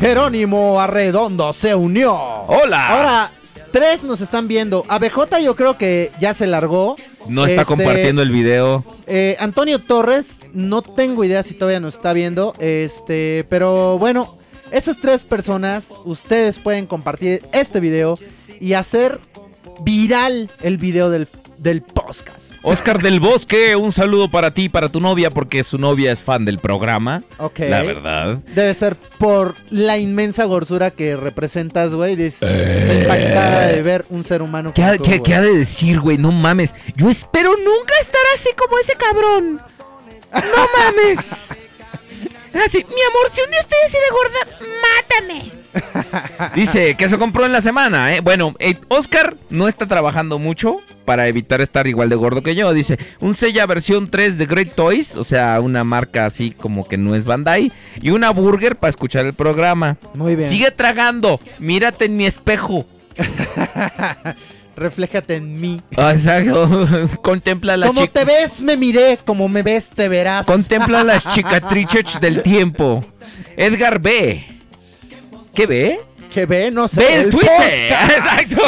Jerónimo 0.00 0.80
Arredondo 0.80 1.52
se 1.52 1.74
unió. 1.74 2.14
¡Hola! 2.14 2.88
Ahora, 2.88 3.30
tres 3.70 4.02
nos 4.02 4.20
están 4.20 4.48
viendo. 4.48 4.84
ABJ 4.88 5.38
yo 5.42 5.54
creo 5.54 5.78
que 5.78 6.10
ya 6.18 6.34
se 6.34 6.46
largó. 6.46 6.96
No 7.28 7.46
está 7.46 7.62
Este, 7.62 7.74
compartiendo 7.74 8.22
el 8.22 8.30
video. 8.30 8.84
Eh, 9.06 9.36
Antonio 9.38 9.78
Torres, 9.80 10.38
no 10.52 10.82
tengo 10.82 11.24
idea 11.24 11.42
si 11.42 11.54
todavía 11.54 11.80
nos 11.80 11.94
está 11.96 12.12
viendo. 12.12 12.54
Este, 12.58 13.46
pero 13.48 13.98
bueno, 13.98 14.38
esas 14.70 14.96
tres 15.00 15.24
personas, 15.24 15.88
ustedes 16.04 16.58
pueden 16.58 16.86
compartir 16.86 17.46
este 17.52 17.80
video 17.80 18.18
y 18.60 18.72
hacer 18.72 19.20
viral 19.82 20.50
el 20.62 20.78
video 20.78 21.10
del, 21.10 21.28
del 21.58 21.82
podcast. 21.82 22.52
Oscar 22.62 23.00
del 23.02 23.20
Bosque, 23.20 23.76
un 23.76 23.92
saludo 23.92 24.30
para 24.30 24.52
ti 24.52 24.64
y 24.64 24.68
para 24.68 24.88
tu 24.90 25.00
novia, 25.00 25.30
porque 25.30 25.62
su 25.64 25.78
novia 25.78 26.12
es 26.12 26.22
fan 26.22 26.44
del 26.44 26.58
programa. 26.58 27.22
Ok. 27.38 27.60
La 27.68 27.82
verdad. 27.82 28.38
Debe 28.54 28.72
ser 28.74 28.96
por 28.96 29.54
la 29.70 29.98
inmensa 29.98 30.44
gordura 30.44 30.90
que 30.90 31.16
representas, 31.16 31.94
güey. 31.94 32.20
Estoy 32.20 32.48
impactada 33.00 33.68
de 33.68 33.82
ver 33.82 34.06
un 34.10 34.24
ser 34.24 34.42
humano 34.42 34.72
¿Qué 34.74 34.82
como 34.82 34.94
ha, 34.94 34.96
tú, 34.96 35.02
qué- 35.04 35.10
güey. 35.10 35.22
qué 35.22 35.34
ha 35.34 35.42
de 35.42 35.54
decir, 35.54 36.00
güey? 36.00 36.18
No 36.18 36.32
mames. 36.32 36.72
Yo 36.96 37.10
espero 37.10 37.50
nunca 37.56 37.94
estar 38.00 38.20
así 38.34 38.50
como 38.56 38.78
ese 38.78 38.94
cabrón. 38.94 39.60
No 40.32 40.68
mames. 40.78 41.50
Así, 42.64 42.78
mi 42.78 43.02
amor, 43.02 43.28
si 43.30 43.40
un 43.42 43.50
día 43.50 43.60
estoy 43.60 43.78
así 43.86 43.96
de 43.98 44.10
gorda, 44.10 44.66
mátame. 44.82 45.57
Dice 46.54 46.94
que 46.94 47.08
se 47.08 47.18
compró 47.18 47.46
en 47.46 47.52
la 47.52 47.60
semana, 47.60 48.14
¿eh? 48.14 48.20
Bueno, 48.20 48.54
eh, 48.58 48.76
Oscar 48.88 49.36
no 49.50 49.68
está 49.68 49.86
trabajando 49.86 50.38
mucho 50.38 50.78
para 51.04 51.28
evitar 51.28 51.60
estar 51.60 51.86
igual 51.86 52.08
de 52.08 52.16
gordo 52.16 52.42
que 52.42 52.54
yo. 52.54 52.72
Dice, 52.72 52.98
un 53.20 53.34
sella 53.34 53.66
versión 53.66 54.10
3 54.10 54.38
de 54.38 54.46
Great 54.46 54.74
Toys, 54.74 55.16
o 55.16 55.24
sea, 55.24 55.60
una 55.60 55.84
marca 55.84 56.26
así 56.26 56.50
como 56.50 56.86
que 56.86 56.98
no 56.98 57.14
es 57.14 57.24
Bandai, 57.24 57.72
y 58.00 58.10
una 58.10 58.30
burger 58.30 58.76
para 58.76 58.90
escuchar 58.90 59.26
el 59.26 59.32
programa. 59.32 59.96
Muy 60.14 60.36
bien. 60.36 60.48
Sigue 60.48 60.70
tragando, 60.70 61.40
mírate 61.58 62.06
en 62.06 62.16
mi 62.16 62.26
espejo. 62.26 62.86
refléjate 64.78 65.36
en 65.36 65.60
mí. 65.60 65.80
Ah, 65.96 66.12
exacto. 66.12 66.86
Contempla 67.22 67.76
la 67.76 67.86
Como 67.86 68.06
te 68.08 68.24
ves, 68.24 68.62
me 68.62 68.76
miré. 68.76 69.18
Como 69.24 69.48
me 69.48 69.62
ves, 69.62 69.90
te 69.94 70.08
verás. 70.08 70.46
Contempla 70.46 71.04
las 71.04 71.24
cicatrices 71.24 72.20
del 72.20 72.42
tiempo. 72.42 73.04
Edgar 73.56 73.98
B. 73.98 74.57
¿Qué 75.54 75.66
ve? 75.66 76.00
Que 76.32 76.44
ve, 76.46 76.70
no 76.70 76.88
sé. 76.88 77.00
Ve 77.00 77.14
el, 77.22 77.30
Twitter. 77.30 77.50
podcast. 77.88 78.40
Exacto. 78.40 78.62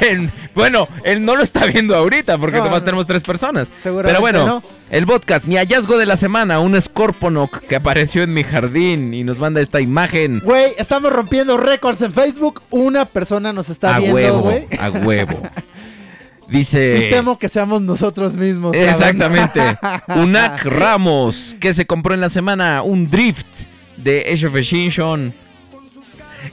En- 0.00 0.32
bueno, 0.54 0.88
él 1.04 1.24
no 1.24 1.36
lo 1.36 1.42
está 1.44 1.66
viendo 1.66 1.94
ahorita 1.94 2.36
porque 2.38 2.56
No, 2.58 2.64
nomás 2.64 2.80
no. 2.80 2.84
tenemos 2.84 3.06
tres 3.06 3.22
personas. 3.22 3.70
Seguramente 3.76 4.08
Pero 4.10 4.20
bueno, 4.20 4.44
no. 4.46 4.62
el 4.90 5.06
podcast, 5.06 5.44
mi 5.46 5.56
hallazgo 5.56 5.96
de 5.98 6.06
la 6.06 6.16
semana, 6.16 6.58
un 6.58 6.80
Scorponok 6.80 7.60
que 7.60 7.76
apareció 7.76 8.22
en 8.24 8.32
mi 8.32 8.42
jardín 8.42 9.14
y 9.14 9.22
nos 9.22 9.38
manda 9.38 9.60
esta 9.60 9.80
imagen. 9.80 10.40
Güey, 10.42 10.72
estamos 10.78 11.12
rompiendo 11.12 11.58
récords 11.58 12.02
en 12.02 12.12
Facebook. 12.12 12.62
Una 12.70 13.04
persona 13.04 13.52
nos 13.52 13.68
está 13.68 13.94
a 13.94 13.98
viendo, 13.98 14.16
huevo, 14.16 14.40
güey. 14.40 14.66
a 14.80 14.90
huevo. 14.90 15.42
Y 16.48 16.58
Dice. 16.58 17.08
temo 17.10 17.38
que 17.38 17.48
seamos 17.50 17.82
nosotros 17.82 18.32
mismos. 18.32 18.74
Exactamente. 18.74 19.60
Unac 20.16 20.64
Ramos, 20.64 21.54
que 21.60 21.74
se 21.74 21.86
compró 21.86 22.14
en 22.14 22.20
la 22.22 22.30
semana 22.30 22.82
un 22.82 23.08
Drift 23.10 23.46
de 23.98 24.26
Age 24.32 24.46
of 24.46 24.56
Extinction. 24.56 25.32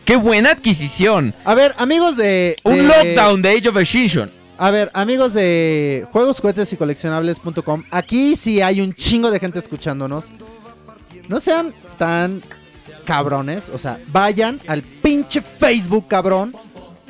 ¡Qué 0.04 0.16
buena 0.16 0.52
adquisición! 0.52 1.34
A 1.44 1.54
ver, 1.56 1.74
amigos 1.78 2.18
de. 2.18 2.58
Un 2.64 2.78
de- 2.78 2.84
lockdown 2.84 3.42
de 3.42 3.50
Age 3.50 3.70
of 3.70 3.78
Extinction. 3.78 4.32
A 4.58 4.72
ver, 4.72 4.90
amigos 4.94 5.34
de 5.34 6.06
juegos, 6.12 6.40
cohetes 6.40 6.72
y 6.72 6.78
coleccionables.com. 6.78 7.84
Aquí 7.92 8.36
sí 8.36 8.62
hay 8.62 8.80
un 8.82 8.94
chingo 8.94 9.30
de 9.32 9.40
gente 9.40 9.60
escuchándonos. 9.60 10.28
No 11.28 11.40
sean 11.40 11.74
tan 11.98 12.42
cabrones. 13.04 13.70
O 13.70 13.78
sea, 13.78 14.00
vayan 14.08 14.62
al 14.68 14.82
pinche 14.82 15.42
Facebook, 15.42 16.08
cabrón. 16.08 16.56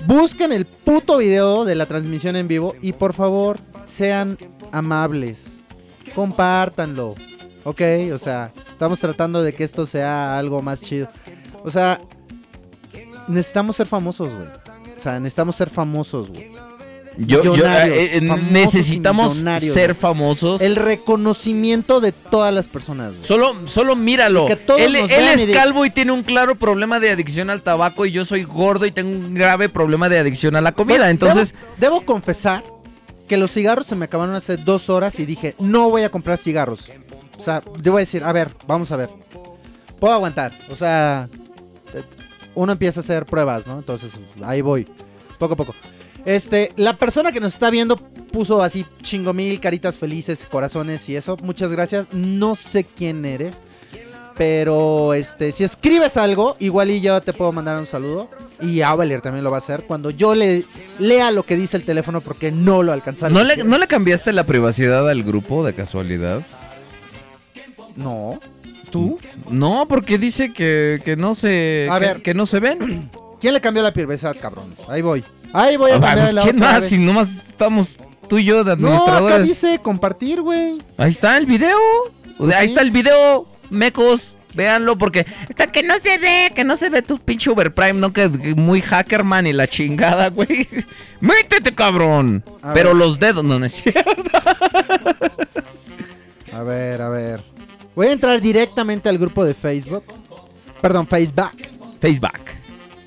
Busquen 0.08 0.52
el 0.52 0.66
puto 0.66 1.18
video 1.18 1.66
de 1.66 1.76
la 1.76 1.86
transmisión 1.86 2.36
en 2.36 2.48
vivo. 2.48 2.76
Y 2.82 2.94
por 2.94 3.14
favor, 3.14 3.60
sean 3.86 4.38
amables. 4.72 5.60
Compártanlo. 6.16 7.16
Ok, 7.64 7.82
o 8.14 8.18
sea, 8.18 8.52
estamos 8.70 9.00
tratando 9.00 9.44
de 9.44 9.54
que 9.54 9.64
esto 9.64 9.86
sea 9.86 10.38
algo 10.40 10.62
más 10.62 10.82
chido. 10.82 11.08
O 11.64 11.70
sea, 11.70 12.00
necesitamos 13.28 13.76
ser 13.76 13.88
famosos, 13.88 14.34
güey. 14.34 14.48
O 14.98 15.00
sea, 15.00 15.20
necesitamos 15.20 15.56
ser 15.56 15.70
famosos, 15.70 16.30
güey. 16.30 16.50
Yo, 17.18 17.42
yo, 17.42 17.56
eh, 17.56 18.18
eh, 18.18 18.22
necesitamos 18.52 19.38
ser 19.60 19.96
famosos. 19.96 20.62
El 20.62 20.76
reconocimiento 20.76 22.02
de 22.02 22.12
todas 22.12 22.54
las 22.54 22.68
personas, 22.68 23.14
güey. 23.14 23.26
Solo, 23.26 23.56
solo 23.68 23.96
míralo. 23.96 24.46
Que 24.48 24.60
Él, 24.78 24.96
y 24.98 25.00
es 25.14 25.48
de- 25.48 25.54
calvo 25.54 25.86
y 25.86 25.90
tiene 25.92 26.12
un 26.12 26.24
claro 26.24 26.56
problema 26.56 27.00
de 27.00 27.12
adicción 27.12 27.50
al 27.50 27.64
tabaco 27.64 28.06
y 28.06 28.12
yo 28.12 28.26
soy 28.26 28.44
gordo 28.44 28.86
y 28.86 28.92
tengo 28.92 29.12
un 29.12 29.34
grave 29.34 29.70
problema 29.70 30.10
de 30.10 30.20
adicción 30.20 30.58
a 30.58 30.62
la 30.62 30.74
comida. 30.74 30.98
Bueno, 30.98 31.10
Entonces, 31.12 31.54
Debo, 31.78 31.96
debo 31.98 32.06
confesar 32.06 32.64
que 33.30 33.38
los 33.38 33.52
cigarros 33.52 33.86
se 33.88 33.96
me 33.96 34.06
acabaron 34.06 34.36
hace 34.36 34.58
dos 34.58 34.90
horas 34.90 35.18
y 35.20 35.26
dije, 35.26 35.56
no 35.58 35.90
voy 35.90 36.04
a 36.04 36.10
comprar 36.10 36.38
cigarros. 36.38 36.90
O 37.40 37.42
sea, 37.42 37.62
debo 37.82 37.98
decir, 37.98 38.24
a 38.26 38.32
ver, 38.34 38.52
vamos 38.68 38.92
a 38.92 38.98
ver. 38.98 39.10
Puedo 40.02 40.14
aguantar. 40.14 40.52
O 40.70 40.76
sea, 40.76 41.30
uno 42.56 42.72
empieza 42.72 43.00
a 43.00 43.04
hacer 43.04 43.26
pruebas, 43.26 43.68
¿no? 43.68 43.78
Entonces, 43.78 44.18
ahí 44.44 44.62
voy. 44.62 44.88
Poco 45.38 45.54
a 45.54 45.58
poco. 45.58 45.76
Este, 46.26 46.72
la 46.76 46.98
persona 46.98 47.32
que 47.32 47.40
nos 47.40 47.54
está 47.54 47.70
viendo 47.70 47.98
puso 47.98 48.64
así 48.64 48.86
chingo 49.02 49.32
mil 49.34 49.60
caritas 49.60 50.00
felices, 50.00 50.48
corazones 50.50 51.08
y 51.10 51.16
eso. 51.16 51.38
Muchas 51.44 51.72
gracias. 51.72 52.08
No 52.12 52.56
sé 52.56 52.84
quién 52.84 53.26
eres. 53.26 53.62
Pero 54.38 55.14
este, 55.14 55.54
si 55.54 55.64
escribes 55.64 56.18
algo, 56.18 56.58
igual 56.60 56.90
y 56.92 57.00
yo 57.00 57.22
te 57.22 57.32
puedo 57.32 57.52
mandar 57.54 57.78
un 57.78 57.86
saludo. 57.86 58.28
Y 58.62 58.82
Avalier 58.82 59.22
también 59.22 59.44
lo 59.44 59.52
va 59.52 59.58
a 59.58 59.60
hacer. 59.60 59.84
Cuando 59.84 60.10
yo 60.10 60.36
le 60.36 60.66
lea 61.00 61.32
lo 61.32 61.44
que 61.44 61.56
dice 61.56 61.78
el 61.78 61.86
teléfono 61.86 62.20
porque 62.22 62.52
no 62.52 62.84
lo 62.84 62.92
alcanza 62.92 63.28
a 63.28 63.30
¿no 63.30 63.44
le. 63.44 63.64
¿no 63.64 63.78
le 63.78 63.88
cambiaste 63.88 64.34
la 64.34 64.46
privacidad 64.46 65.10
al 65.10 65.24
grupo 65.24 65.66
de 65.66 65.74
casualidad? 65.74 66.42
No. 67.96 68.40
¿Tú? 69.00 69.20
No, 69.50 69.88
porque 69.88 70.18
dice 70.18 70.54
que, 70.54 71.02
que 71.04 71.16
no 71.16 71.36
se 71.36 71.88
A 71.92 72.00
que, 72.00 72.06
ver. 72.06 72.22
que 72.22 72.34
no 72.34 72.46
se 72.46 72.60
ven. 72.60 73.10
¿Quién 73.42 73.54
le 73.54 73.62
cambió 73.62 73.84
la 73.84 73.92
privacidad, 73.94 74.36
cabrones? 74.40 74.80
Ahí 74.90 75.02
voy. 75.02 75.24
Ahí 75.54 75.78
voy 75.78 75.92
a 75.92 75.96
Ah, 75.96 76.00
cambiar 76.00 76.20
pues, 76.22 76.34
la 76.34 76.42
¿Quién 76.44 76.56
otra 76.58 76.72
más? 76.72 76.82
vez. 76.82 76.90
Si 76.90 76.98
nomás 76.98 77.30
estamos 77.48 77.90
tú 78.30 78.38
y 78.38 78.44
yo 78.46 78.64
de 78.64 78.76
No, 78.78 78.88
acá 78.88 78.96
administradores. 79.18 79.48
dice 79.48 79.80
compartir, 79.80 80.42
güey. 80.42 80.78
Ahí 80.98 81.10
está 81.12 81.38
el 81.38 81.46
video. 81.46 81.78
O 82.38 82.48
sea, 82.48 82.60
ahí 82.60 82.68
está 82.68 82.82
el 82.82 82.92
video, 82.92 83.48
mecos. 83.70 84.36
Véanlo 84.54 84.98
porque 84.98 85.26
Hasta 85.50 85.68
que 85.70 85.84
no 85.84 86.00
se 86.00 86.18
ve. 86.18 86.52
que 86.56 86.64
no 86.64 86.78
se 86.78 86.90
ve 86.90 87.02
tu 87.02 87.20
pinche 87.20 87.50
Uberprime, 87.50 88.00
no 88.00 88.14
que 88.14 88.32
que 88.32 88.56
muy 88.56 88.80
hackerman 88.82 89.46
y 89.48 89.52
la 89.54 89.68
chingada, 89.68 90.30
güey. 90.30 90.66
Métete, 91.20 91.76
cabrón. 91.76 92.42
A 92.64 92.74
Pero 92.74 92.90
ver. 92.90 92.96
los 92.98 93.20
dedos, 93.20 93.44
no, 93.44 93.60
no 93.60 93.66
es 93.66 93.74
cierto. 93.74 94.14
A 96.54 96.64
ver, 96.64 97.02
a 97.02 97.10
ver. 97.10 97.44
Voy 97.96 98.08
a 98.08 98.12
entrar 98.12 98.40
directamente 98.42 99.10
al 99.10 99.18
grupo 99.18 99.44
de 99.46 99.54
Facebook. 99.54 100.04
Perdón, 100.82 101.08
Facebook. 101.08 101.52
Facebook. 102.00 102.32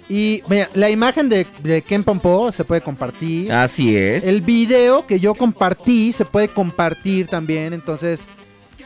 Y 0.09 0.43
mira, 0.49 0.71
la 0.73 0.89
imagen 0.89 1.29
de, 1.29 1.47
de 1.63 1.83
Ken 1.83 2.03
Pompo 2.03 2.51
se 2.51 2.65
puede 2.65 2.81
compartir. 2.81 3.53
Así 3.53 3.95
es. 3.95 4.25
El 4.25 4.41
video 4.41 5.07
que 5.07 5.21
yo 5.21 5.35
compartí 5.35 6.13
se 6.13 6.25
puede 6.25 6.49
compartir 6.49 7.29
también. 7.29 7.75
Entonces, 7.75 8.27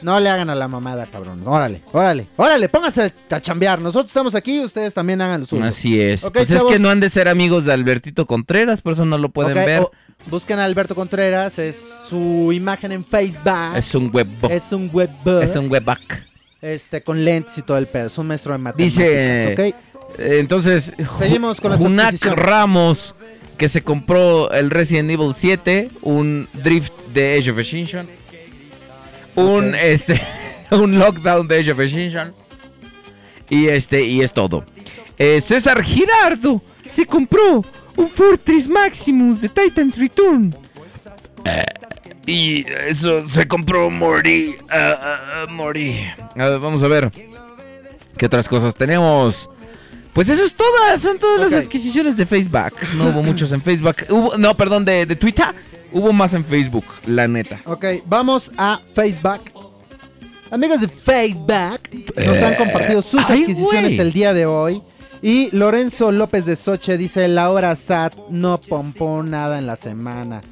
no 0.02 0.18
le 0.18 0.28
hagan 0.28 0.50
a 0.50 0.56
la 0.56 0.66
mamada, 0.66 1.06
cabrón. 1.06 1.46
Órale, 1.46 1.80
órale, 1.92 2.26
órale, 2.36 2.68
pónganse 2.68 3.12
a 3.30 3.40
chambear. 3.40 3.80
Nosotros 3.80 4.10
estamos 4.10 4.34
aquí, 4.34 4.58
ustedes 4.58 4.92
también 4.92 5.20
hagan 5.20 5.42
lo 5.42 5.46
suyo. 5.46 5.62
Así 5.64 6.00
es. 6.00 6.28
Pues 6.32 6.50
es 6.50 6.64
que 6.64 6.80
no 6.80 6.90
han 6.90 6.98
de 6.98 7.08
ser 7.08 7.28
amigos 7.28 7.64
de 7.66 7.72
Albertito 7.72 8.26
Contreras, 8.26 8.82
por 8.82 8.94
eso 8.94 9.04
no 9.04 9.16
lo 9.16 9.28
pueden 9.28 9.56
Ok, 9.58 9.64
ver. 9.64 9.82
o- 9.82 9.92
busquen 10.26 10.58
a 10.58 10.64
Alberto 10.64 10.94
Contreras, 10.94 11.58
es 11.58 11.82
su 12.08 12.52
imagen 12.52 12.92
en 12.92 13.04
Facebook. 13.04 13.76
es 13.76 13.94
un 13.94 14.10
web. 14.10 14.26
Es 14.50 14.72
un 14.72 14.90
web 14.92 15.10
Es 15.42 15.56
un 15.56 15.70
webback. 15.70 16.22
este 16.60 17.02
con 17.02 17.24
lentes 17.24 17.58
y 17.58 17.62
todo 17.62 17.76
el 17.78 17.86
pedo. 17.86 18.06
Es 18.06 18.18
un 18.18 18.26
maestro 18.28 18.52
de 18.52 18.58
matemáticas. 18.58 18.96
Dice- 19.04 19.52
¿ok? 19.52 19.58
Eh, 20.18 20.38
Entonces, 20.40 20.92
Seguimos 21.18 21.60
con 21.60 21.70
las 21.72 21.80
Junac. 21.80 22.14
Ramos, 22.34 23.14
que 23.56 23.68
se 23.68 23.82
compró 23.82 24.50
el 24.52 24.70
Resident 24.70 25.10
Evil 25.10 25.32
7, 25.34 25.90
un 26.02 26.48
Drift 26.52 26.92
de 27.14 27.38
Age 27.38 27.50
of 27.50 27.58
Extinction, 27.58 28.06
un 29.34 29.74
este 29.74 30.20
un 30.70 30.98
Lockdown 30.98 31.48
de 31.48 31.60
Age 31.60 31.72
of 31.72 31.80
Extinction 31.80 32.34
y 33.48 33.68
este 33.68 34.04
y 34.04 34.20
es 34.20 34.32
todo. 34.32 34.64
Eh, 35.18 35.40
César 35.40 35.82
Girardo 35.82 36.60
se 36.88 37.06
compró 37.06 37.64
un 37.96 38.08
Fortress 38.08 38.68
Maximus 38.68 39.40
de 39.40 39.48
Titans 39.48 39.98
Return. 39.98 40.54
Eh, 41.44 41.64
y 42.26 42.64
eso 42.86 43.28
se 43.28 43.46
compró 43.48 43.90
Morty. 43.90 44.54
A 44.68 45.46
ver, 46.36 46.58
vamos 46.58 46.82
a 46.82 46.88
ver. 46.88 47.10
¿Qué 48.16 48.26
otras 48.26 48.48
cosas 48.48 48.74
tenemos? 48.74 49.48
Pues 50.12 50.28
eso 50.28 50.44
es 50.44 50.54
todas, 50.54 51.00
son 51.00 51.18
todas 51.18 51.40
las 51.40 51.64
adquisiciones 51.64 52.16
de 52.16 52.26
Facebook. 52.26 52.74
No 52.96 53.08
hubo 53.08 53.22
muchos 53.22 53.50
en 53.52 53.62
Facebook. 53.62 53.96
Hubo, 54.10 54.36
no, 54.36 54.54
perdón, 54.56 54.84
de, 54.84 55.06
de 55.06 55.16
Twitter. 55.16 55.46
Hubo 55.90 56.12
más 56.12 56.34
en 56.34 56.44
Facebook, 56.44 56.84
la 57.06 57.26
neta. 57.28 57.60
Ok, 57.64 57.84
vamos 58.06 58.50
a 58.56 58.80
Facebook. 58.94 59.40
Amigos 60.50 60.82
de 60.82 60.88
Facebook, 60.88 61.80
nos 62.14 62.36
han 62.42 62.54
compartido 62.56 63.00
sus 63.00 63.20
Eh, 63.22 63.24
ay, 63.28 63.42
adquisiciones 63.42 63.98
el 63.98 64.12
día 64.12 64.34
de 64.34 64.44
hoy. 64.44 64.82
Y 65.22 65.56
Lorenzo 65.56 66.10
López 66.10 66.46
de 66.46 66.56
Soche 66.56 66.98
dice, 66.98 67.28
la 67.28 67.50
hora 67.50 67.76
SAT 67.76 68.14
no 68.30 68.58
pompó 68.58 69.22
nada 69.22 69.58
en 69.58 69.66
la 69.66 69.76
semana. 69.76 70.42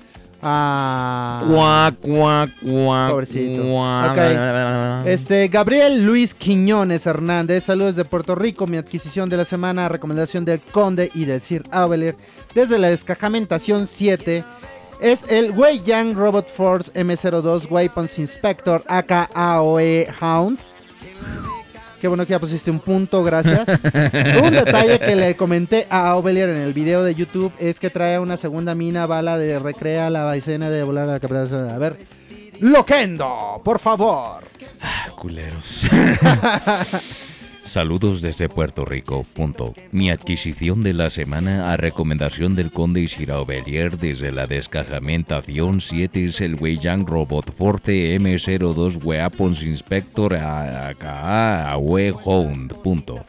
Ah. 0.43 1.43
Cuac, 1.47 1.97
cuac, 2.01 2.51
cuac. 2.63 3.11
Pobrecito. 3.11 3.63
cuac. 3.65 4.13
Ok. 4.13 5.07
Este, 5.07 5.49
Gabriel 5.49 6.07
Luis 6.07 6.35
Quiñones 6.35 7.05
Hernández, 7.07 7.65
saludos 7.65 7.97
de 7.97 8.05
Puerto 8.05 8.35
Rico, 8.35 8.67
mi 8.67 8.77
adquisición 8.77 9.29
de 9.29 9.37
la 9.37 9.45
semana, 9.45 9.89
recomendación 9.89 10.45
del 10.45 10.61
Conde 10.61 11.11
y 11.15 11.25
del 11.25 11.41
Sir 11.41 11.65
Aveler, 11.73 12.17
desde 12.55 12.79
la 12.79 12.89
descajamentación 12.89 13.87
7, 13.87 14.45
es 15.01 15.21
el 15.29 15.51
Wei 15.51 15.81
Yang 15.81 16.15
Robot 16.15 16.49
Force 16.49 16.93
M02 16.93 17.71
Weapons 17.71 18.19
Inspector 18.19 18.83
aka 18.87 19.29
AOE 19.35 20.09
Hound. 20.21 20.59
Qué 22.01 22.09
bueno 22.09 22.25
que 22.25 22.31
ya 22.31 22.39
pusiste 22.39 22.71
un 22.71 22.81
punto, 22.81 23.23
gracias. 23.23 23.69
un 24.43 24.51
detalle 24.51 24.99
que 24.99 25.15
le 25.15 25.37
comenté 25.37 25.87
a 25.91 26.17
Ovelier 26.17 26.49
en 26.49 26.57
el 26.57 26.73
video 26.73 27.05
de 27.05 27.15
YouTube 27.15 27.53
es 27.59 27.79
que 27.79 27.91
trae 27.91 28.19
una 28.19 28.37
segunda 28.37 28.75
mina 28.75 29.07
bala 29.07 29.37
de 29.37 29.59
recrea 29.59 30.09
la 30.09 30.35
escena 30.35 30.71
de 30.71 30.83
volar 30.83 31.05
a 31.05 31.13
la 31.13 31.21
captura. 31.21 31.75
A 31.75 31.79
ver, 31.79 31.97
Loquendo, 32.61 33.61
por 33.65 33.79
favor. 33.79 34.43
Culeros. 35.17 35.87
Saludos 37.71 38.21
desde 38.21 38.49
Puerto 38.49 38.85
Rico. 38.85 39.25
Mi 39.93 40.11
adquisición 40.11 40.83
de 40.83 40.93
la 40.93 41.09
semana 41.09 41.73
a 41.73 41.77
recomendación 41.77 42.57
del 42.57 42.73
conde 42.73 43.01
Isirao 43.01 43.47
Bellier 43.47 43.97
desde 43.97 44.33
la 44.33 44.49
descajamentación 44.49 45.81
7 45.81 46.25
es 46.25 46.41
el 46.41 46.57
Weiyang 46.57 47.07
Robot 47.07 47.53
Force 47.53 48.19
M02 48.19 49.05
Weapons 49.05 49.63
Inspector 49.63 50.35
AKA 50.35 51.77
Hound. 51.77 52.75
Punto. 52.83 53.21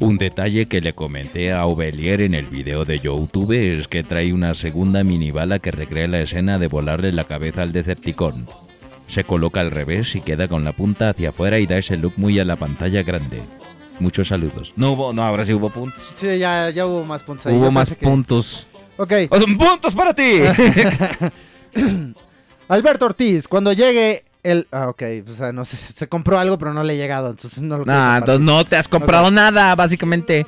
Un 0.00 0.18
detalle 0.18 0.66
que 0.66 0.82
le 0.82 0.92
comenté 0.92 1.54
a 1.54 1.64
Ovelier 1.64 2.20
en 2.20 2.34
el 2.34 2.44
video 2.44 2.84
de 2.84 3.00
YouTube 3.00 3.52
es 3.52 3.88
que 3.88 4.02
trae 4.02 4.34
una 4.34 4.52
segunda 4.52 5.02
minibala 5.02 5.60
que 5.60 5.70
recrea 5.70 6.08
la 6.08 6.20
escena 6.20 6.58
de 6.58 6.66
volarle 6.66 7.10
la 7.12 7.24
cabeza 7.24 7.62
al 7.62 7.72
Decepticon. 7.72 8.48
Se 9.06 9.24
coloca 9.24 9.60
al 9.60 9.70
revés 9.70 10.14
y 10.14 10.20
queda 10.20 10.46
con 10.46 10.62
la 10.62 10.72
punta 10.72 11.08
hacia 11.08 11.30
afuera 11.30 11.58
y 11.58 11.66
da 11.66 11.78
ese 11.78 11.96
look 11.96 12.12
muy 12.18 12.38
a 12.38 12.44
la 12.44 12.56
pantalla 12.56 13.02
grande. 13.02 13.40
Muchos 14.00 14.28
saludos. 14.28 14.72
No 14.76 14.92
hubo, 14.92 15.12
no, 15.12 15.22
ahora 15.22 15.44
sí 15.44 15.52
hubo 15.52 15.70
puntos. 15.70 16.00
Sí, 16.14 16.38
ya, 16.38 16.70
ya 16.70 16.86
hubo 16.86 17.04
más 17.04 17.22
puntos 17.22 17.46
ahí. 17.46 17.54
hubo 17.56 17.64
Yo 17.64 17.70
más 17.72 17.88
que- 17.90 17.96
puntos. 17.96 18.66
Ok. 18.96 19.12
¡Oh, 19.30 19.38
son 19.40 19.56
puntos 19.56 19.94
para 19.94 20.12
ti! 20.14 20.40
Alberto 22.68 23.06
Ortiz, 23.06 23.48
cuando 23.48 23.72
llegue 23.72 24.24
el... 24.42 24.66
Ah, 24.70 24.88
ok. 24.88 25.02
O 25.26 25.32
sea, 25.32 25.52
no 25.52 25.64
sé, 25.64 25.76
se 25.76 26.06
compró 26.08 26.38
algo, 26.38 26.58
pero 26.58 26.74
no 26.74 26.82
le 26.82 26.92
ha 26.94 26.96
llegado. 26.96 27.30
Entonces 27.30 27.62
no 27.62 27.78
lo 27.78 27.84
nah, 27.84 28.18
entonces 28.18 28.44
no 28.44 28.64
te 28.64 28.76
has 28.76 28.88
comprado 28.88 29.30
nada, 29.30 29.74
básicamente. 29.74 30.46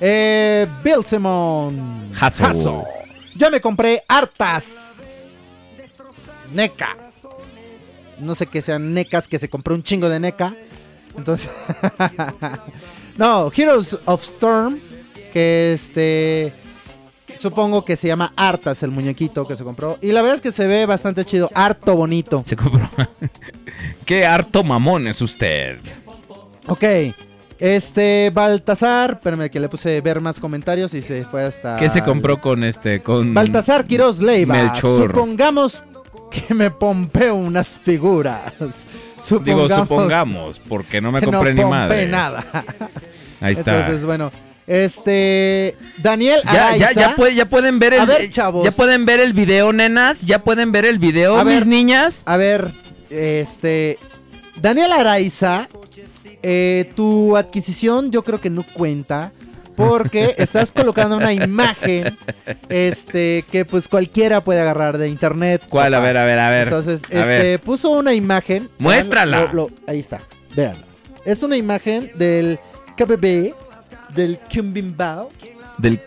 Eh, 0.00 0.66
Bill 0.82 1.04
Simon. 1.04 2.10
Hasso. 2.18 2.84
Yo 3.36 3.50
me 3.50 3.60
compré 3.60 4.02
hartas. 4.08 4.68
NECA. 6.52 6.96
No 8.18 8.34
sé 8.34 8.46
qué 8.46 8.60
sean 8.62 8.92
NECAs, 8.94 9.28
que 9.28 9.38
se 9.38 9.48
compró 9.48 9.74
un 9.74 9.82
chingo 9.82 10.08
de 10.08 10.20
NECA. 10.20 10.54
Entonces. 11.16 11.50
no, 13.16 13.50
Heroes 13.54 13.98
of 14.04 14.22
Storm. 14.22 14.78
Que 15.32 15.74
este. 15.74 16.52
Supongo 17.38 17.84
que 17.84 17.96
se 17.96 18.06
llama 18.06 18.32
Artas 18.36 18.82
el 18.82 18.90
muñequito 18.90 19.46
que 19.46 19.56
se 19.56 19.64
compró. 19.64 19.98
Y 20.02 20.12
la 20.12 20.20
verdad 20.20 20.36
es 20.36 20.42
que 20.42 20.52
se 20.52 20.66
ve 20.66 20.84
bastante 20.84 21.24
chido. 21.24 21.50
Harto 21.54 21.96
bonito. 21.96 22.42
Se 22.44 22.56
compró. 22.56 22.88
Qué 24.04 24.26
harto 24.26 24.62
mamón 24.62 25.06
es 25.06 25.22
usted. 25.22 25.78
Ok. 26.66 26.84
Este, 27.58 28.30
Baltasar. 28.32 29.12
Espérame 29.12 29.50
que 29.50 29.60
le 29.60 29.68
puse 29.68 30.00
ver 30.00 30.20
más 30.20 30.38
comentarios 30.40 30.92
y 30.94 31.02
se 31.02 31.24
fue 31.24 31.44
hasta. 31.44 31.76
¿Qué 31.76 31.88
se 31.88 32.02
compró 32.02 32.40
con 32.40 32.64
este? 32.64 33.02
Con 33.02 33.32
Baltasar 33.32 33.86
Quiroz 33.86 34.20
Leiva. 34.20 34.54
Melchor. 34.54 35.08
Supongamos 35.08 35.84
que 36.30 36.54
me 36.54 36.70
pompeo 36.70 37.34
unas 37.34 37.68
figuras. 37.68 38.52
Digo, 39.44 39.68
supongamos, 39.68 40.58
porque 40.68 41.00
no 41.00 41.12
me 41.12 41.20
que 41.20 41.26
no 41.26 41.32
compré 41.32 41.54
ni 41.54 41.64
madre. 41.64 42.06
nada. 42.06 42.44
Ahí 43.40 43.52
está. 43.54 43.80
Entonces, 43.80 44.04
bueno. 44.04 44.30
Este. 44.66 45.76
Daniel 45.98 46.40
ya, 46.44 46.52
ya, 46.52 46.66
Araiza. 46.68 46.92
ya, 46.92 47.16
puede- 47.16 47.34
ya 47.34 47.44
pueden 47.46 47.78
ver 47.78 47.94
el 47.94 48.00
A 48.00 48.04
ver, 48.04 48.30
chavos. 48.30 48.64
Ya 48.64 48.70
pueden 48.70 49.04
ver 49.04 49.18
el 49.20 49.32
video, 49.32 49.72
nenas. 49.72 50.20
Ya 50.22 50.38
pueden 50.44 50.70
ver 50.72 50.84
el 50.84 50.98
video, 50.98 51.36
A 51.38 51.44
mis 51.44 51.54
ver. 51.56 51.66
niñas. 51.66 52.22
A 52.26 52.36
ver, 52.36 52.72
este. 53.10 53.98
Daniel 54.60 54.92
Araiza. 54.92 55.68
eh, 56.42 56.90
tu 56.96 57.36
adquisición 57.36 58.10
yo 58.10 58.22
creo 58.22 58.40
que 58.40 58.48
no 58.50 58.62
cuenta. 58.62 59.32
Porque 59.88 60.34
estás 60.38 60.72
colocando 60.72 61.16
una 61.16 61.32
imagen. 61.32 62.16
Este. 62.68 63.44
Que 63.50 63.64
pues 63.64 63.88
cualquiera 63.88 64.42
puede 64.42 64.60
agarrar 64.60 64.98
de 64.98 65.08
internet. 65.08 65.62
¿Cuál? 65.68 65.94
A 65.94 66.00
ver, 66.00 66.16
a 66.16 66.24
ver, 66.24 66.38
a 66.38 66.50
ver. 66.50 66.68
Entonces, 66.68 67.02
a 67.02 67.06
este, 67.06 67.24
ver. 67.26 67.60
puso 67.60 67.90
una 67.90 68.14
imagen. 68.14 68.68
Muéstrala. 68.78 69.46
Lo- 69.46 69.68
lo- 69.68 69.70
ahí 69.86 69.98
está, 70.00 70.20
véanla. 70.54 70.84
Es 71.24 71.42
una 71.42 71.56
imagen 71.56 72.10
del 72.14 72.58
KBB, 72.96 73.54
del 74.14 74.38
Kimbimbao. 74.48 75.30
Del 75.78 75.98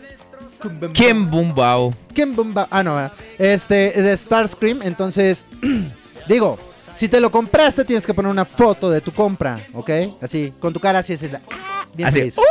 Kimbimbao. 0.61 0.93
Kim 0.93 1.29
Bum 1.29 1.53
Bao. 1.53 1.93
Kimbimbao. 2.13 2.67
Ah, 2.71 2.83
no, 2.83 3.11
este, 3.37 4.01
de 4.01 4.15
Starscream. 4.17 4.81
Entonces, 4.81 5.45
digo, 6.27 6.57
si 6.95 7.07
te 7.09 7.19
lo 7.19 7.29
compraste, 7.31 7.83
tienes 7.85 8.05
que 8.05 8.13
poner 8.13 8.31
una 8.31 8.45
foto 8.45 8.89
de 8.89 9.01
tu 9.01 9.11
compra, 9.11 9.65
¿ok? 9.73 9.89
Así, 10.21 10.53
con 10.59 10.71
tu 10.73 10.79
cara 10.79 10.99
así, 10.99 11.13
así, 11.13 11.27
ah, 11.51 11.85
bien 11.93 12.07
Así. 12.09 12.19
feliz. 12.19 12.37
Uh, 12.37 12.41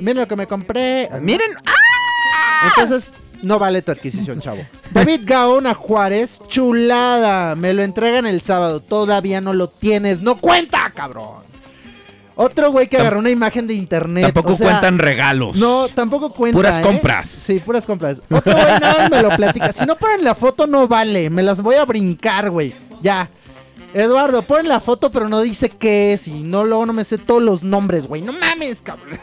miren 0.00 0.18
lo 0.18 0.28
que 0.28 0.36
me 0.36 0.46
compré. 0.46 1.08
Miren. 1.20 1.50
Entonces, 2.64 3.12
no 3.42 3.58
vale 3.58 3.82
tu 3.82 3.92
adquisición, 3.92 4.40
chavo. 4.40 4.64
David 4.90 5.22
Gaona 5.24 5.74
Juárez, 5.74 6.38
chulada. 6.46 7.56
Me 7.56 7.74
lo 7.74 7.82
entregan 7.82 8.26
el 8.26 8.40
sábado. 8.40 8.80
Todavía 8.80 9.40
no 9.40 9.52
lo 9.52 9.68
tienes. 9.68 10.20
¡No 10.20 10.38
cuenta, 10.38 10.92
cabrón! 10.94 11.42
Otro 12.34 12.72
güey 12.72 12.88
que 12.88 12.96
agarró 12.96 13.18
una 13.18 13.30
imagen 13.30 13.66
de 13.66 13.74
internet. 13.74 14.24
Tampoco 14.24 14.54
o 14.54 14.56
sea, 14.56 14.70
cuentan 14.70 14.98
regalos. 14.98 15.56
No, 15.56 15.88
tampoco 15.88 16.32
cuenta. 16.32 16.56
Puras 16.56 16.78
¿eh? 16.78 16.82
compras. 16.82 17.28
Sí, 17.28 17.60
puras 17.60 17.84
compras. 17.84 18.22
Otro 18.30 18.52
güey 18.52 18.80
nada 18.80 18.98
más 19.00 19.10
me 19.10 19.22
lo 19.22 19.30
platica. 19.30 19.72
Si 19.72 19.84
no 19.84 19.96
ponen 19.96 20.24
la 20.24 20.34
foto, 20.34 20.66
no 20.66 20.88
vale. 20.88 21.28
Me 21.28 21.42
las 21.42 21.60
voy 21.60 21.74
a 21.74 21.84
brincar, 21.84 22.50
güey. 22.50 22.74
Ya. 23.02 23.28
Eduardo, 23.94 24.42
ponen 24.42 24.68
la 24.68 24.80
foto, 24.80 25.10
pero 25.10 25.28
no 25.28 25.40
dice 25.40 25.68
qué 25.68 26.12
es. 26.12 26.28
Y 26.28 26.42
no, 26.42 26.64
luego 26.64 26.86
no 26.86 26.92
me 26.92 27.04
sé 27.04 27.18
todos 27.18 27.42
los 27.42 27.62
nombres, 27.62 28.06
güey. 28.06 28.22
No 28.22 28.32
mames, 28.32 28.80
cabrón. 28.82 29.18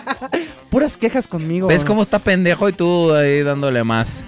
Puras 0.70 0.96
quejas 0.96 1.26
conmigo. 1.26 1.68
¿Ves 1.68 1.78
güey. 1.78 1.86
cómo 1.86 2.02
está 2.02 2.18
pendejo 2.18 2.68
y 2.68 2.72
tú 2.72 3.12
ahí 3.12 3.42
dándole 3.42 3.84
más? 3.84 4.24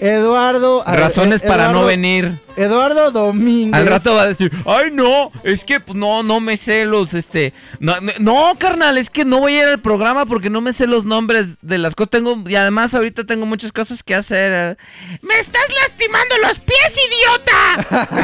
Eduardo. 0.00 0.82
ver, 0.86 1.00
Razones 1.00 1.42
eh, 1.42 1.46
para 1.46 1.70
no 1.72 1.84
venir. 1.84 2.40
Eduardo 2.56 3.10
Domínguez. 3.10 3.74
Al 3.74 3.86
rato 3.86 4.14
va 4.14 4.22
a 4.22 4.26
decir, 4.28 4.50
ay 4.66 4.90
no, 4.92 5.30
es 5.44 5.64
que 5.64 5.80
pues, 5.80 5.96
no, 5.96 6.22
no 6.22 6.40
me 6.40 6.56
sé 6.56 6.84
los, 6.84 7.14
este, 7.14 7.52
no, 7.78 8.00
no, 8.00 8.12
no, 8.18 8.54
carnal, 8.58 8.98
es 8.98 9.08
que 9.08 9.24
no 9.24 9.38
voy 9.40 9.54
a 9.54 9.62
ir 9.62 9.68
al 9.68 9.80
programa 9.80 10.26
porque 10.26 10.50
no 10.50 10.60
me 10.60 10.72
sé 10.72 10.86
los 10.86 11.04
nombres 11.04 11.58
de 11.62 11.78
las 11.78 11.94
cosas, 11.94 12.10
tengo, 12.10 12.42
y 12.46 12.56
además 12.56 12.92
ahorita 12.94 13.24
tengo 13.24 13.46
muchas 13.46 13.72
cosas 13.72 14.02
que 14.02 14.14
hacer. 14.14 14.52
eh. 14.52 14.76
¡Me 15.22 15.38
estás 15.38 15.66
lastimando 15.82 16.34
los 16.46 16.58
pies, 16.58 16.98
idiota! 17.08 18.20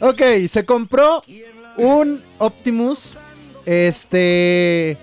ok, 0.00 0.22
se 0.50 0.64
compró 0.64 1.22
un 1.76 2.22
Optimus. 2.38 3.14
Este. 3.64 4.96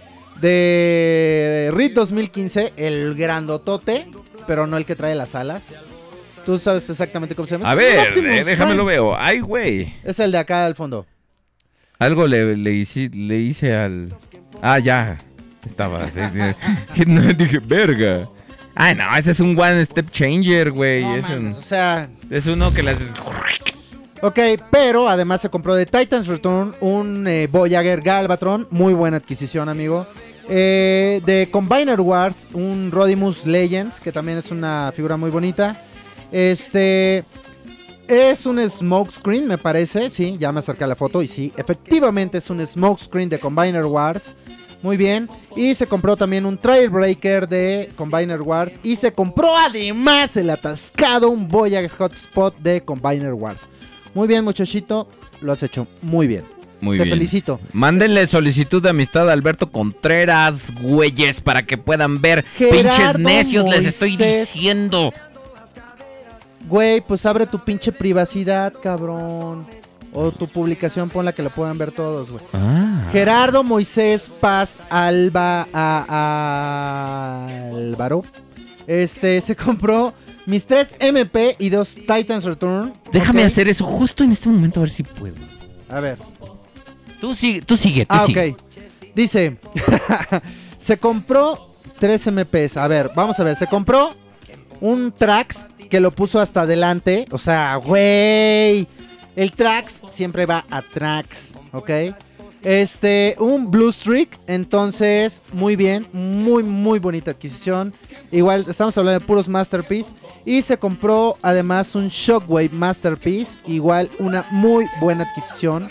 De 0.44 1.72
RIT 1.74 1.94
2015, 1.94 2.74
el 2.76 3.16
grandotote, 3.16 4.08
pero 4.46 4.68
no 4.68 4.76
el 4.76 4.86
que 4.86 4.98
trae 4.98 5.16
las 5.16 5.36
alas. 5.36 5.72
Tú 6.46 6.60
sabes 6.60 6.90
exactamente 6.90 7.34
cómo 7.34 7.48
se 7.48 7.56
llama. 7.56 7.72
A 7.72 7.76
ver, 7.76 8.18
eh, 8.18 8.44
déjame 8.44 8.76
lo 8.76 8.84
veo, 8.84 9.16
ay 9.18 9.40
güey, 9.40 9.94
Es 10.04 10.20
el 10.20 10.34
de 10.34 10.38
acá 10.40 10.66
al 10.66 10.76
fondo. 10.76 11.06
algo 11.98 12.28
le, 12.28 12.58
le, 12.58 12.74
hice, 12.74 13.10
le 13.14 13.38
hice 13.38 13.74
al, 13.74 14.14
ah 14.62 14.80
ya, 14.80 15.18
estaba 15.66 16.10
no, 17.08 17.22
dije, 17.34 17.60
verga. 17.60 18.30
Ay 18.76 18.96
no, 18.96 19.16
ese 19.16 19.32
es 19.32 19.40
un 19.40 19.58
one 19.58 19.86
step 19.86 20.12
changer, 20.12 20.72
güey, 20.72 21.04
No 21.04 21.16
es, 21.16 21.30
un- 21.30 21.48
o 21.54 21.62
sea, 21.62 22.10
es 22.30 22.48
uno 22.48 22.74
que 22.74 22.84
le 22.84 22.92
haces... 22.92 23.14
ok, 24.22 24.40
pero 24.70 25.08
además 25.08 25.40
se 25.40 25.48
compró 25.50 25.74
de 25.76 25.86
Titans 25.86 26.28
Return 26.28 26.76
un 26.82 27.26
eh, 27.28 27.48
Voyager 27.50 28.02
Galvatron. 28.02 28.68
Muy 28.72 28.94
buena 28.94 29.16
adquisición, 29.16 29.70
amigo. 29.70 30.06
Eh, 30.50 31.22
de 31.26 31.50
Combiner 31.50 32.02
Wars, 32.02 32.48
un 32.54 32.92
Rodimus 32.92 33.46
Legends, 33.46 34.00
que 34.00 34.12
también 34.12 34.38
es 34.38 34.52
una 34.52 34.92
figura 34.96 35.18
muy 35.18 35.30
bonita. 35.30 35.82
Este 36.32 37.24
es 38.08 38.46
un 38.46 38.60
smokescreen, 38.70 39.48
me 39.48 39.58
parece. 39.58 40.10
Sí, 40.10 40.38
ya 40.38 40.52
me 40.52 40.60
acerqué 40.60 40.84
a 40.84 40.88
la 40.88 40.96
foto 40.96 41.22
y 41.22 41.28
sí, 41.28 41.54
efectivamente 41.56 42.40
es 42.40 42.50
un 42.50 42.66
smokescreen 42.66 43.30
de 43.30 43.40
Combiner 43.40 43.86
Wars. 43.86 44.36
Muy 44.82 44.98
bien. 44.98 45.30
Y 45.56 45.74
se 45.76 45.88
compró 45.88 46.18
también 46.18 46.46
un 46.46 46.58
Trailbreaker 46.58 47.48
de 47.48 47.90
Combiner 47.96 48.42
Wars. 48.42 48.78
Y 48.84 48.98
se 48.98 49.14
compró 49.14 49.56
además 49.58 50.36
el 50.36 50.50
atascado, 50.50 51.30
un 51.30 51.48
Voyager 51.48 51.90
Hotspot 51.90 52.58
de 52.58 52.84
Combiner 52.84 53.34
Wars. 53.34 53.70
Muy 54.14 54.28
bien, 54.28 54.44
muchachito. 54.44 55.08
Lo 55.40 55.54
has 55.54 55.64
hecho 55.64 55.88
muy 56.02 56.28
bien. 56.28 56.53
Muy 56.84 56.98
Te 56.98 57.06
bien. 57.06 57.16
felicito. 57.18 57.60
Mándenle 57.72 58.28
solicitud 58.28 58.84
de 58.84 58.90
amistad 58.90 59.30
a 59.30 59.34
Alberto 59.34 59.72
Contreras, 59.72 60.70
güeyes, 60.82 61.40
para 61.40 61.64
que 61.64 61.78
puedan 61.78 62.20
ver. 62.22 62.44
Gerardo 62.58 62.82
Pinches 62.84 63.20
necios, 63.20 63.70
les 63.70 63.86
estoy 63.86 64.18
Moisés. 64.18 64.54
diciendo. 64.54 65.14
Güey, 66.68 67.00
pues 67.02 67.26
abre 67.26 67.48
tu 67.48 67.60
pinche 67.60 67.92
privacidad, 67.94 68.74
cabrón. 68.82 69.66
O 70.12 70.32
tu 70.32 70.48
publicación, 70.48 71.10
ponla 71.10 71.32
que 71.34 71.42
la 71.42 71.50
puedan 71.50 71.78
ver 71.78 71.92
todos, 71.94 72.30
güey. 72.30 72.44
Ah. 72.54 73.08
Gerardo 73.12 73.64
Moisés 73.64 74.30
Paz 74.42 74.78
Alba 74.90 75.68
a, 75.74 77.48
Álvaro. 77.74 78.24
Este 78.88 79.40
se 79.46 79.56
compró 79.56 80.14
mis 80.46 80.66
tres 80.66 80.90
MP 81.00 81.56
y 81.60 81.70
dos 81.70 81.96
Titans 81.96 82.44
Return. 82.44 82.94
Déjame 83.12 83.42
Ok. 83.42 83.48
hacer 83.48 83.68
eso 83.70 83.86
justo 83.86 84.24
en 84.24 84.34
este 84.34 84.50
momento, 84.50 84.82
a 84.82 84.84
ver 84.84 84.90
si 84.92 85.04
puedo. 85.04 85.36
A 85.90 86.00
ver. 86.00 86.18
Tú 87.24 87.34
sigue, 87.36 87.62
tú 87.62 87.78
sigue, 87.78 88.06
tú 88.06 88.16
Ah, 88.18 88.26
sigue. 88.26 88.50
ok. 88.52 88.58
Dice, 89.16 89.56
se 90.78 90.98
compró 90.98 91.70
tres 91.98 92.28
MPs. 92.30 92.76
A 92.76 92.86
ver, 92.90 93.12
vamos 93.16 93.40
a 93.40 93.46
ver. 93.46 93.56
Se 93.56 93.66
compró 93.66 94.14
un 94.82 95.10
Trax 95.14 95.58
que 95.90 96.02
lo 96.02 96.12
puso 96.12 96.42
hasta 96.42 96.64
adelante. 96.64 97.26
O 97.32 97.38
sea, 97.38 97.78
güey. 97.78 98.90
El 99.38 99.54
Trax 99.54 100.02
siempre 100.12 100.46
va 100.46 100.66
a 100.70 100.82
Trax, 100.82 101.54
¿ok? 101.72 101.90
Este, 102.62 103.38
un 103.40 103.72
Blue 103.72 103.94
Streak. 103.94 104.38
Entonces, 104.48 105.42
muy 105.54 105.78
bien. 105.78 106.06
Muy, 106.12 106.62
muy 106.62 107.00
bonita 107.00 107.32
adquisición. 107.32 107.94
Igual, 108.34 108.66
estamos 108.68 108.98
hablando 108.98 109.22
de 109.22 109.26
puros 109.26 109.48
Masterpiece. 109.48 110.14
Y 110.44 110.62
se 110.62 110.78
compró 110.78 111.38
además 111.42 111.96
un 111.96 112.10
Shockwave 112.10 112.72
Masterpiece. 112.74 113.60
Igual, 113.66 114.10
una 114.20 114.46
muy 114.52 114.88
buena 115.00 115.24
adquisición. 115.24 115.90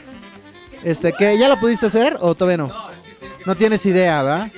Este, 0.84 1.12
¿qué? 1.12 1.38
¿Ya 1.38 1.48
lo 1.48 1.58
pudiste 1.60 1.86
hacer 1.86 2.16
o 2.20 2.34
todavía 2.34 2.56
no? 2.56 2.72
No 3.46 3.56
tienes 3.56 3.84
idea, 3.86 4.22
¿verdad? 4.22 4.52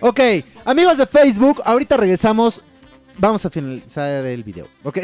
Ok, 0.00 0.20
amigos 0.64 0.98
de 0.98 1.06
Facebook, 1.06 1.62
ahorita 1.64 1.96
regresamos. 1.96 2.62
Vamos 3.16 3.44
a 3.44 3.50
finalizar 3.50 4.24
el 4.24 4.44
video, 4.44 4.68
¿ok? 4.84 4.98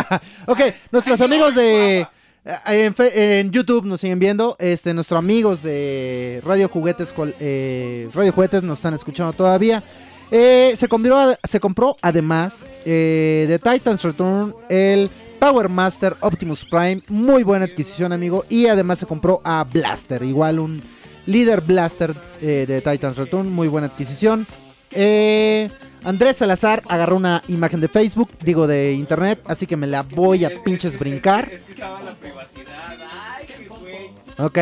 ok, 0.46 0.60
nuestros 0.90 1.20
amigos 1.20 1.54
de... 1.54 2.06
eh, 2.44 2.92
En, 3.40 3.50
YouTube 3.52 3.84
nos 3.84 4.00
siguen 4.00 4.18
viendo. 4.18 4.56
Este, 4.58 4.92
nuestros 4.92 5.18
amigos 5.18 5.62
de 5.62 6.42
Radio 6.44 6.68
Juguetes, 6.68 7.14
eh, 7.38 8.08
Radio 8.12 8.32
Juguetes 8.32 8.62
nos 8.64 8.78
están 8.78 8.94
escuchando 8.94 9.32
todavía. 9.32 9.84
Eh, 10.32 10.74
se, 10.76 10.88
compró, 10.88 11.36
se 11.42 11.60
compró 11.60 11.96
además 12.02 12.64
eh, 12.84 13.46
de 13.48 13.58
Titans 13.58 14.02
Return 14.02 14.54
el 14.68 15.10
Power 15.40 15.70
Master 15.70 16.16
Optimus 16.20 16.64
Prime. 16.66 17.00
Muy 17.08 17.42
buena 17.42 17.64
adquisición, 17.64 18.12
amigo. 18.12 18.44
Y 18.50 18.66
además 18.66 18.98
se 18.98 19.06
compró 19.06 19.40
a 19.42 19.64
Blaster, 19.64 20.22
igual 20.22 20.58
un 20.60 20.82
líder 21.26 21.62
Blaster 21.62 22.14
eh, 22.42 22.66
de 22.68 22.82
Titans 22.82 23.16
Return. 23.16 23.50
Muy 23.50 23.66
buena 23.66 23.86
adquisición. 23.86 24.46
Eh, 24.92 25.70
Andrés 26.04 26.36
Salazar 26.36 26.82
agarró 26.88 27.16
una 27.16 27.42
imagen 27.48 27.80
de 27.80 27.88
Facebook, 27.88 28.28
digo 28.42 28.66
de 28.66 28.92
internet, 28.92 29.40
así 29.46 29.66
que 29.66 29.76
me 29.76 29.86
la 29.86 30.02
voy 30.02 30.44
a 30.44 30.62
pinches 30.62 30.98
brincar. 30.98 31.50
Ok, 34.38 34.58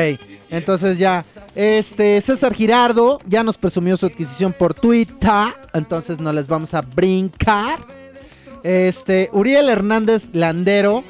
entonces 0.51 0.99
ya. 0.99 1.25
Este, 1.55 2.21
César 2.21 2.55
Girardo 2.55 3.19
ya 3.27 3.43
nos 3.43 3.59
presumió 3.59 3.97
su 3.97 4.07
adquisición 4.07 4.53
por 4.53 4.75
Twitter. 4.75 5.55
Entonces 5.75 6.21
no 6.21 6.33
les 6.33 6.47
vamos 6.47 6.73
a 6.73 6.83
brincar. 6.83 7.81
Este, 8.63 9.31
Uriel 9.33 9.69
Hernández 9.69 10.31
Landero. 10.33 11.05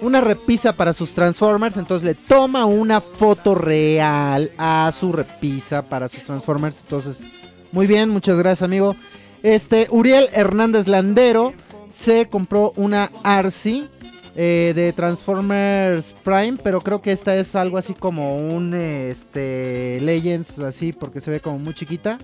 Una 0.00 0.20
repisa 0.20 0.74
para 0.74 0.92
sus 0.92 1.12
Transformers. 1.12 1.76
Entonces 1.76 2.06
le 2.06 2.14
toma 2.14 2.66
una 2.66 3.00
foto 3.00 3.54
real 3.54 4.50
a 4.58 4.90
su 4.92 5.12
repisa 5.12 5.82
para 5.82 6.08
sus 6.08 6.22
Transformers. 6.22 6.82
Entonces, 6.82 7.24
muy 7.72 7.86
bien, 7.86 8.10
muchas 8.10 8.38
gracias, 8.38 8.62
amigo. 8.62 8.94
Este, 9.42 9.86
Uriel 9.90 10.28
Hernández 10.32 10.86
Landero 10.86 11.54
se 11.92 12.26
compró 12.26 12.72
una 12.76 13.10
Arcee 13.22 13.88
eh, 14.34 14.74
de 14.76 14.92
Transformers 14.92 16.14
Prime, 16.22 16.58
pero 16.62 16.82
creo 16.82 17.00
que 17.00 17.12
esta 17.12 17.34
es 17.36 17.54
algo 17.54 17.78
así 17.78 17.94
como 17.94 18.36
un 18.36 18.74
este 18.74 19.98
Legends, 20.02 20.58
así 20.58 20.92
porque 20.92 21.20
se 21.20 21.30
ve 21.30 21.40
como 21.40 21.58
muy 21.58 21.74
chiquita. 21.74 22.18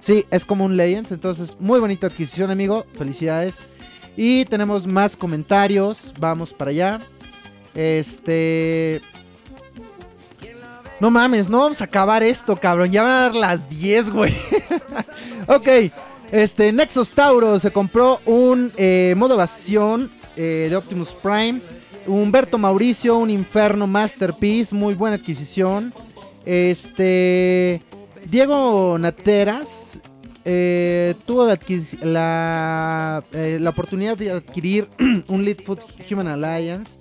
Sí, 0.00 0.24
es 0.30 0.44
como 0.44 0.64
un 0.64 0.76
Legends, 0.76 1.12
entonces 1.12 1.56
muy 1.60 1.78
bonita 1.78 2.08
adquisición, 2.08 2.50
amigo. 2.50 2.86
Felicidades. 2.96 3.58
Y 4.20 4.44
tenemos 4.46 4.84
más 4.84 5.16
comentarios. 5.16 5.96
Vamos 6.18 6.52
para 6.52 6.72
allá. 6.72 7.00
Este. 7.72 9.00
No 10.98 11.08
mames, 11.08 11.48
no 11.48 11.60
vamos 11.60 11.80
a 11.80 11.84
acabar 11.84 12.24
esto, 12.24 12.56
cabrón. 12.56 12.90
Ya 12.90 13.04
van 13.04 13.12
a 13.12 13.20
dar 13.20 13.36
las 13.36 13.68
10, 13.68 14.10
güey. 14.10 14.34
ok. 15.46 15.68
Este, 16.32 16.72
Nexus 16.72 17.12
Tauro 17.12 17.60
se 17.60 17.70
compró 17.70 18.20
un 18.26 18.72
eh, 18.76 19.14
modo 19.16 19.34
evasión 19.34 20.10
eh, 20.36 20.66
de 20.68 20.74
Optimus 20.74 21.10
Prime. 21.10 21.60
Humberto 22.04 22.58
Mauricio, 22.58 23.18
un 23.18 23.30
Inferno 23.30 23.86
Masterpiece, 23.86 24.74
muy 24.74 24.94
buena 24.94 25.14
adquisición. 25.14 25.94
Este, 26.44 27.82
Diego 28.24 28.96
Nateras 28.98 30.00
eh, 30.50 31.14
tuvo 31.26 31.46
la, 32.02 33.22
eh, 33.32 33.58
la 33.60 33.70
oportunidad 33.70 34.16
de 34.16 34.30
adquirir 34.30 34.88
un 35.28 35.44
Leadfoot 35.44 35.80
Human 36.10 36.26
Alliance. 36.26 36.98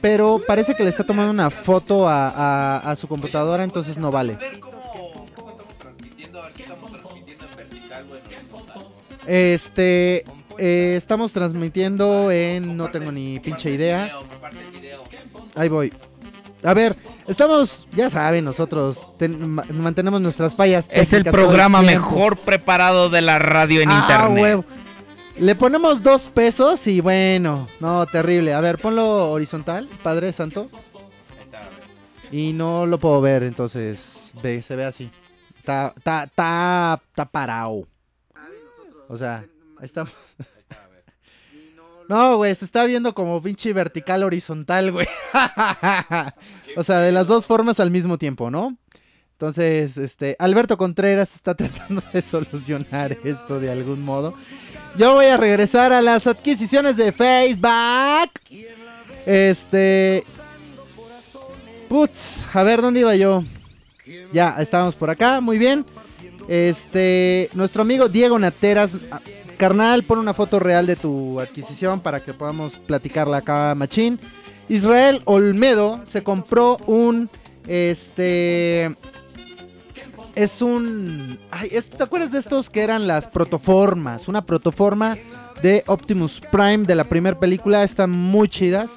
Pero 0.00 0.40
parece 0.46 0.74
que 0.74 0.82
le 0.82 0.88
está 0.88 1.04
tomando 1.04 1.30
una 1.30 1.50
foto 1.50 2.08
a, 2.08 2.28
a- 2.30 2.90
a 2.90 2.96
su 2.96 3.06
computadora, 3.06 3.64
entonces 3.64 3.98
no 3.98 4.10
vale. 4.10 4.38
Este, 9.26 10.24
eh, 10.58 10.94
estamos 10.96 11.32
transmitiendo 11.32 12.30
en, 12.30 12.76
no 12.76 12.90
tengo 12.90 13.10
ni 13.12 13.40
pinche 13.40 13.70
idea. 13.70 14.18
Ahí 15.54 15.68
voy. 15.68 15.92
A 16.64 16.72
ver, 16.74 16.96
estamos, 17.28 17.86
ya 17.92 18.08
saben, 18.10 18.44
nosotros 18.44 19.06
ten- 19.18 19.50
ma- 19.50 19.64
mantenemos 19.70 20.20
nuestras 20.20 20.54
fallas. 20.56 20.86
Es 20.90 21.12
el 21.12 21.24
programa 21.24 21.82
mejor 21.82 22.38
preparado 22.38 23.10
de 23.10 23.20
la 23.20 23.38
radio 23.38 23.80
en 23.82 23.90
Ah, 23.90 24.00
internet. 24.00 24.42
huevo. 24.42 24.64
Le 25.36 25.54
ponemos 25.56 26.02
dos 26.02 26.28
pesos 26.28 26.86
y 26.86 27.00
bueno, 27.00 27.68
no, 27.80 28.06
terrible. 28.06 28.54
A 28.54 28.60
ver, 28.60 28.78
ponlo 28.78 29.30
horizontal, 29.32 29.88
Padre 30.02 30.32
Santo. 30.32 30.70
Y 32.30 32.52
no 32.52 32.86
lo 32.86 32.98
puedo 32.98 33.20
ver, 33.20 33.42
entonces 33.42 34.32
ve, 34.42 34.62
se 34.62 34.74
ve 34.76 34.84
así. 34.84 35.10
Está, 35.56 35.92
está, 35.96 36.24
está, 36.24 37.00
está 37.08 37.24
parado. 37.26 37.86
O 39.08 39.16
sea, 39.18 39.44
ahí 39.78 39.84
estamos. 39.84 40.12
No, 42.06 42.36
güey, 42.36 42.54
se 42.54 42.66
está 42.66 42.84
viendo 42.84 43.14
como 43.14 43.40
pinche 43.40 43.72
vertical 43.72 44.24
horizontal, 44.24 44.92
güey. 44.92 45.06
o 46.76 46.82
sea, 46.82 47.00
de 47.00 47.12
las 47.12 47.26
dos 47.26 47.46
formas 47.46 47.80
al 47.80 47.90
mismo 47.90 48.18
tiempo, 48.18 48.50
¿no? 48.50 48.76
Entonces, 49.32 49.96
este, 49.96 50.36
Alberto 50.38 50.78
Contreras 50.78 51.34
está 51.34 51.54
tratando 51.56 52.02
de 52.12 52.22
solucionar 52.22 53.16
esto 53.24 53.60
de 53.60 53.70
algún 53.70 54.02
modo. 54.02 54.34
Yo 54.96 55.14
voy 55.14 55.26
a 55.26 55.36
regresar 55.36 55.92
a 55.92 56.00
las 56.00 56.26
adquisiciones 56.26 56.96
de 56.96 57.12
Facebook. 57.12 58.30
Este. 59.26 60.24
Putz, 61.88 62.46
a 62.52 62.62
ver 62.62 62.80
dónde 62.80 63.00
iba 63.00 63.14
yo. 63.16 63.42
Ya, 64.32 64.56
estábamos 64.58 64.94
por 64.94 65.10
acá, 65.10 65.40
muy 65.40 65.58
bien. 65.58 65.84
Este, 66.48 67.48
nuestro 67.54 67.82
amigo 67.82 68.08
Diego 68.08 68.38
Nateras, 68.38 68.92
ah, 69.10 69.20
carnal, 69.56 70.02
pon 70.04 70.18
una 70.18 70.34
foto 70.34 70.60
real 70.60 70.86
de 70.86 70.96
tu 70.96 71.40
adquisición 71.40 72.00
para 72.00 72.22
que 72.22 72.34
podamos 72.34 72.74
platicarla 72.74 73.38
acá, 73.38 73.74
machín. 73.74 74.20
Israel 74.68 75.22
Olmedo 75.24 76.00
se 76.06 76.22
compró 76.22 76.78
un, 76.86 77.28
este, 77.66 78.96
es 80.34 80.62
un, 80.62 81.38
ay, 81.50 81.70
¿te 81.96 82.02
acuerdas 82.02 82.32
de 82.32 82.38
estos 82.38 82.70
que 82.70 82.82
eran 82.82 83.06
las 83.06 83.28
protoformas? 83.28 84.28
Una 84.28 84.44
protoforma 84.44 85.16
de 85.62 85.84
Optimus 85.86 86.40
Prime 86.50 86.78
de 86.78 86.94
la 86.94 87.04
primera 87.04 87.38
película, 87.38 87.84
están 87.84 88.10
muy 88.10 88.48
chidas. 88.48 88.92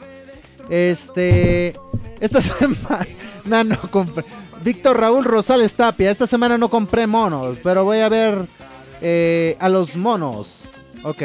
Este, 0.70 1.76
esta 2.20 2.42
semana 2.42 3.64
no 3.64 3.80
compré. 3.92 4.26
Víctor 4.64 5.00
Raúl 5.00 5.24
Rosales 5.24 5.74
Tapia, 5.74 6.12
esta 6.12 6.28
semana 6.28 6.58
no 6.58 6.70
compré 6.70 7.08
monos, 7.08 7.58
pero 7.64 7.86
voy 7.86 8.00
a 8.00 8.10
ver 8.10 8.48
eh, 9.02 9.56
a 9.60 9.70
los 9.70 9.96
monos. 9.96 10.64
Ok. 11.04 11.22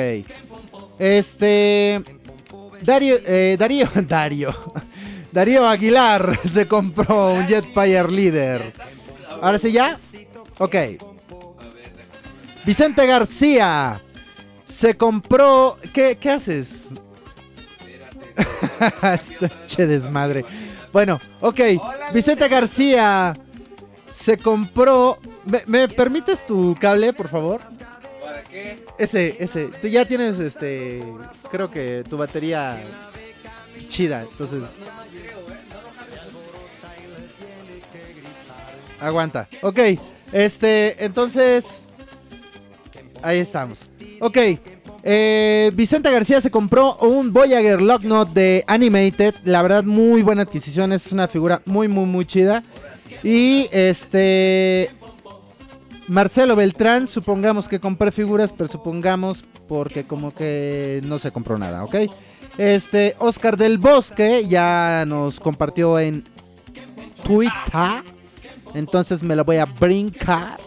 Este, 0.98 2.02
Dario, 2.82 3.18
eh, 3.26 3.56
Darío, 3.58 3.88
Darío, 3.94 4.54
Darío 5.30 5.66
Aguilar 5.66 6.38
se 6.52 6.66
compró 6.66 7.34
un 7.34 7.46
Jetfire 7.46 8.10
Leader. 8.10 8.72
Ahora 9.40 9.58
sí 9.58 9.72
ya. 9.72 9.98
Ok. 10.58 10.76
Vicente 12.64 13.06
García 13.06 14.00
se 14.66 14.96
compró. 14.96 15.78
¿Qué, 15.92 16.16
qué 16.16 16.30
haces? 16.30 16.88
Che 19.66 19.86
desmadre. 19.86 20.44
Bueno, 20.92 21.20
ok. 21.40 21.60
Vicente 22.12 22.48
García 22.48 23.34
se 24.12 24.36
compró. 24.36 25.18
¿Me, 25.44 25.62
me 25.66 25.88
permites 25.88 26.46
tu 26.46 26.76
cable, 26.80 27.12
por 27.12 27.28
favor? 27.28 27.60
Ese, 28.98 29.36
ese. 29.38 29.70
Ya 29.90 30.04
tienes 30.04 30.38
este. 30.38 31.02
Creo 31.50 31.70
que 31.70 32.04
tu 32.08 32.16
batería 32.16 32.78
chida. 33.88 34.22
Entonces. 34.30 34.62
Aguanta. 39.00 39.48
Ok. 39.62 39.78
Este. 40.32 41.04
Entonces. 41.04 41.82
Ahí 43.22 43.38
estamos. 43.38 43.90
Ok. 44.20 44.36
eh, 45.04 45.70
Vicente 45.74 46.10
García 46.10 46.40
se 46.40 46.50
compró 46.50 46.96
un 46.98 47.32
Voyager 47.32 47.80
Locknot 47.80 48.32
de 48.32 48.64
Animated. 48.66 49.34
La 49.44 49.62
verdad, 49.62 49.84
muy 49.84 50.22
buena 50.22 50.42
adquisición. 50.42 50.92
Es 50.92 51.12
una 51.12 51.28
figura 51.28 51.62
muy, 51.64 51.88
muy, 51.88 52.06
muy 52.06 52.24
chida. 52.24 52.62
Y 53.22 53.68
este. 53.72 54.90
Marcelo 56.08 56.56
Beltrán, 56.56 57.08
supongamos 57.08 57.68
que 57.68 57.80
compré 57.80 58.10
figuras, 58.10 58.52
pero 58.56 58.70
supongamos 58.70 59.44
porque 59.68 60.04
como 60.06 60.34
que 60.34 61.00
no 61.04 61.18
se 61.18 61.30
compró 61.30 61.56
nada, 61.58 61.84
¿ok? 61.84 61.94
Este, 62.58 63.14
Oscar 63.18 63.56
del 63.56 63.78
Bosque 63.78 64.44
ya 64.46 65.04
nos 65.06 65.40
compartió 65.40 65.98
en 65.98 66.28
Twitter. 67.24 67.52
Entonces 68.74 69.22
me 69.22 69.36
lo 69.36 69.44
voy 69.44 69.56
a 69.56 69.64
brincar 69.64 70.58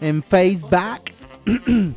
en 0.00 0.22
Facebook. 0.22 1.00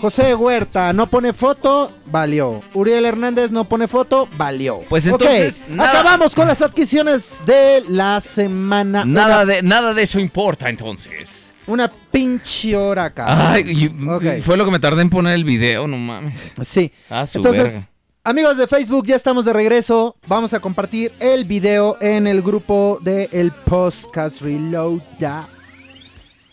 José 0.00 0.34
Huerta 0.34 0.92
no 0.92 1.08
pone 1.08 1.32
foto, 1.32 1.92
valió. 2.06 2.60
Uriel 2.74 3.06
Hernández 3.06 3.50
no 3.50 3.64
pone 3.64 3.88
foto, 3.88 4.28
valió. 4.36 4.80
Pues 4.88 5.06
entonces, 5.06 5.62
nada- 5.68 5.90
acabamos 6.00 6.34
con 6.34 6.46
las 6.46 6.60
adquisiciones 6.60 7.38
de 7.46 7.82
la 7.88 8.20
semana. 8.20 9.04
Nada 9.04 9.44
de, 9.46 9.62
nada 9.62 9.94
de 9.94 10.02
eso 10.02 10.20
importa 10.20 10.68
entonces. 10.68 11.45
Una 11.66 11.90
pinche 12.10 12.76
hora, 12.76 13.10
cabrón. 13.12 13.38
Ay, 13.40 13.62
y- 13.66 14.08
Ok. 14.08 14.42
fue 14.42 14.56
lo 14.56 14.64
que 14.64 14.70
me 14.70 14.78
tardé 14.78 15.02
en 15.02 15.10
poner 15.10 15.34
el 15.34 15.44
video, 15.44 15.86
no 15.86 15.96
mames. 15.96 16.52
Sí. 16.62 16.92
Ah, 17.10 17.26
su 17.26 17.38
Entonces, 17.38 17.64
verga. 17.64 17.88
Amigos 18.24 18.56
de 18.56 18.66
Facebook, 18.66 19.06
ya 19.06 19.14
estamos 19.16 19.44
de 19.44 19.52
regreso. 19.52 20.16
Vamos 20.26 20.52
a 20.52 20.58
compartir 20.58 21.12
el 21.20 21.44
video 21.44 21.96
en 22.00 22.26
el 22.26 22.42
grupo 22.42 22.98
de 23.00 23.28
el 23.32 23.52
Podcast 23.52 24.40
Reload 24.42 25.00
ya. 25.18 25.46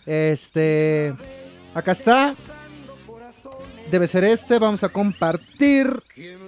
Este. 0.05 1.13
Acá 1.73 1.93
está. 1.93 2.35
Debe 3.89 4.07
ser 4.07 4.23
este. 4.23 4.59
Vamos 4.59 4.83
a 4.83 4.89
compartir. 4.89 5.87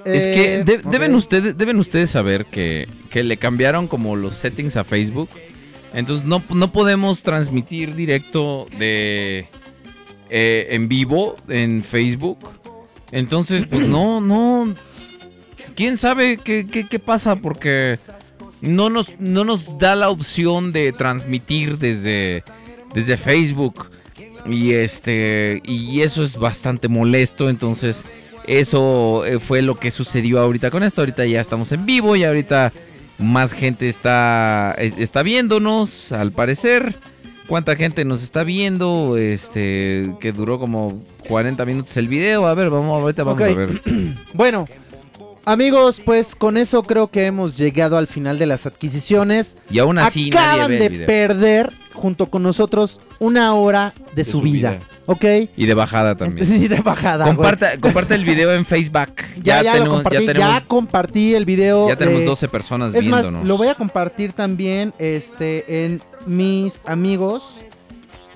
Es 0.05 0.25
que 0.25 0.55
Eh, 0.59 0.63
de- 0.63 0.77
deben, 0.79 1.15
ustedes, 1.15 1.57
deben 1.57 1.77
ustedes 1.79 2.09
saber 2.11 2.45
que, 2.45 2.87
que 3.09 3.23
le 3.23 3.37
cambiaron 3.37 3.87
como 3.87 4.15
los 4.15 4.35
settings 4.35 4.75
a 4.77 4.83
Facebook. 4.83 5.29
Entonces 5.95 6.25
no, 6.25 6.43
no 6.53 6.71
podemos 6.71 7.23
transmitir 7.23 7.95
directo 7.95 8.67
de 8.77 9.47
eh, 10.29 10.67
en 10.71 10.87
vivo 10.87 11.37
en 11.47 11.83
Facebook. 11.83 12.37
Entonces, 13.11 13.65
pues 13.69 13.87
no, 13.87 14.19
no. 14.21 14.75
¿Quién 15.75 15.97
sabe 15.97 16.37
qué, 16.37 16.67
qué- 16.69 16.87
qué 16.87 16.99
pasa? 16.99 17.35
Porque 17.37 17.97
no 18.61 18.89
nos, 18.89 19.19
no 19.19 19.43
nos 19.45 19.77
da 19.77 19.95
la 19.95 20.09
opción 20.09 20.71
de 20.73 20.91
transmitir 20.91 21.77
desde, 21.77 22.43
desde 22.93 23.17
Facebook. 23.17 23.89
Y 24.47 24.73
este. 24.73 25.61
Y 25.65 26.01
eso 26.01 26.23
es 26.23 26.35
bastante 26.37 26.87
molesto. 26.87 27.49
Entonces. 27.49 28.03
Eso 28.47 29.25
eh, 29.25 29.39
fue 29.39 29.63
lo 29.63 29.73
que 29.79 29.89
sucedió 29.89 30.39
ahorita 30.39 30.69
con 30.69 30.83
esto. 30.83 31.01
Ahorita 31.01 31.25
ya 31.25 31.41
estamos 31.41 31.71
en 31.71 31.87
vivo 31.87 32.15
y 32.15 32.23
ahorita 32.23 32.71
más 33.17 33.53
gente 33.53 33.89
está, 33.89 34.75
eh, 34.77 34.93
está 34.97 35.23
viéndonos, 35.23 36.11
al 36.11 36.31
parecer. 36.31 36.95
¿Cuánta 37.47 37.75
gente 37.75 38.05
nos 38.05 38.23
está 38.23 38.43
viendo? 38.43 39.17
Este, 39.17 40.11
que 40.19 40.31
duró 40.31 40.57
como 40.57 41.01
40 41.27 41.63
minutos 41.65 41.95
el 41.97 42.07
video. 42.07 42.47
A 42.47 42.53
ver, 42.55 42.69
vamos, 42.69 43.01
ahorita 43.01 43.23
vamos 43.23 43.41
a 43.41 43.47
ver. 43.47 43.81
Bueno, 44.33 44.67
amigos, 45.45 46.01
pues 46.03 46.35
con 46.35 46.57
eso 46.57 46.83
creo 46.83 47.09
que 47.09 47.27
hemos 47.27 47.57
llegado 47.57 47.97
al 47.97 48.07
final 48.07 48.39
de 48.39 48.47
las 48.47 48.65
adquisiciones. 48.65 49.57
Y 49.69 49.79
aún 49.79 49.99
así 49.99 50.29
nadie 50.29 50.47
Acaban 50.47 50.71
ve 50.71 50.77
de 50.79 50.85
el 50.85 50.91
video. 50.91 51.07
perder 51.07 51.84
junto 52.05 52.29
con 52.29 52.43
nosotros 52.43 53.01
una 53.17 53.55
hora 53.55 53.95
de, 54.13 54.23
su 54.23 54.39
vida. 54.39 54.73
vida. 54.73 54.87
¿Ok? 55.07 55.25
Y 55.57 55.65
de 55.65 55.73
bajada 55.73 56.13
también. 56.15 56.43
Entonces, 56.43 56.61
sí, 56.61 56.67
de 56.67 56.79
bajada. 56.81 57.25
Comparta, 57.25 57.79
comparte 57.79 58.13
el 58.13 58.23
video 58.23 58.53
en 58.53 58.63
Facebook. 58.63 58.85
Ya, 59.41 59.63
ya, 59.63 59.63
lo 59.63 59.71
tenemos, 59.71 59.95
compartí, 59.95 60.19
ya 60.19 60.21
ya, 60.21 60.33
tenemos, 60.33 60.61
compartí 60.67 61.33
el 61.33 61.45
video. 61.45 61.87
ya 61.89 61.95
tenemos 61.95 62.21
eh, 62.21 62.25
12 62.25 62.47
personas 62.47 62.93
Es 62.93 63.03
más, 63.05 63.23
viéndonos. 63.23 63.47
lo 63.47 63.57
voy 63.57 63.69
a 63.69 63.73
compartir 63.75 64.33
también 64.33 64.93
este, 64.99 65.85
en 65.85 65.99
mis 66.27 66.79
amigos. 66.85 67.41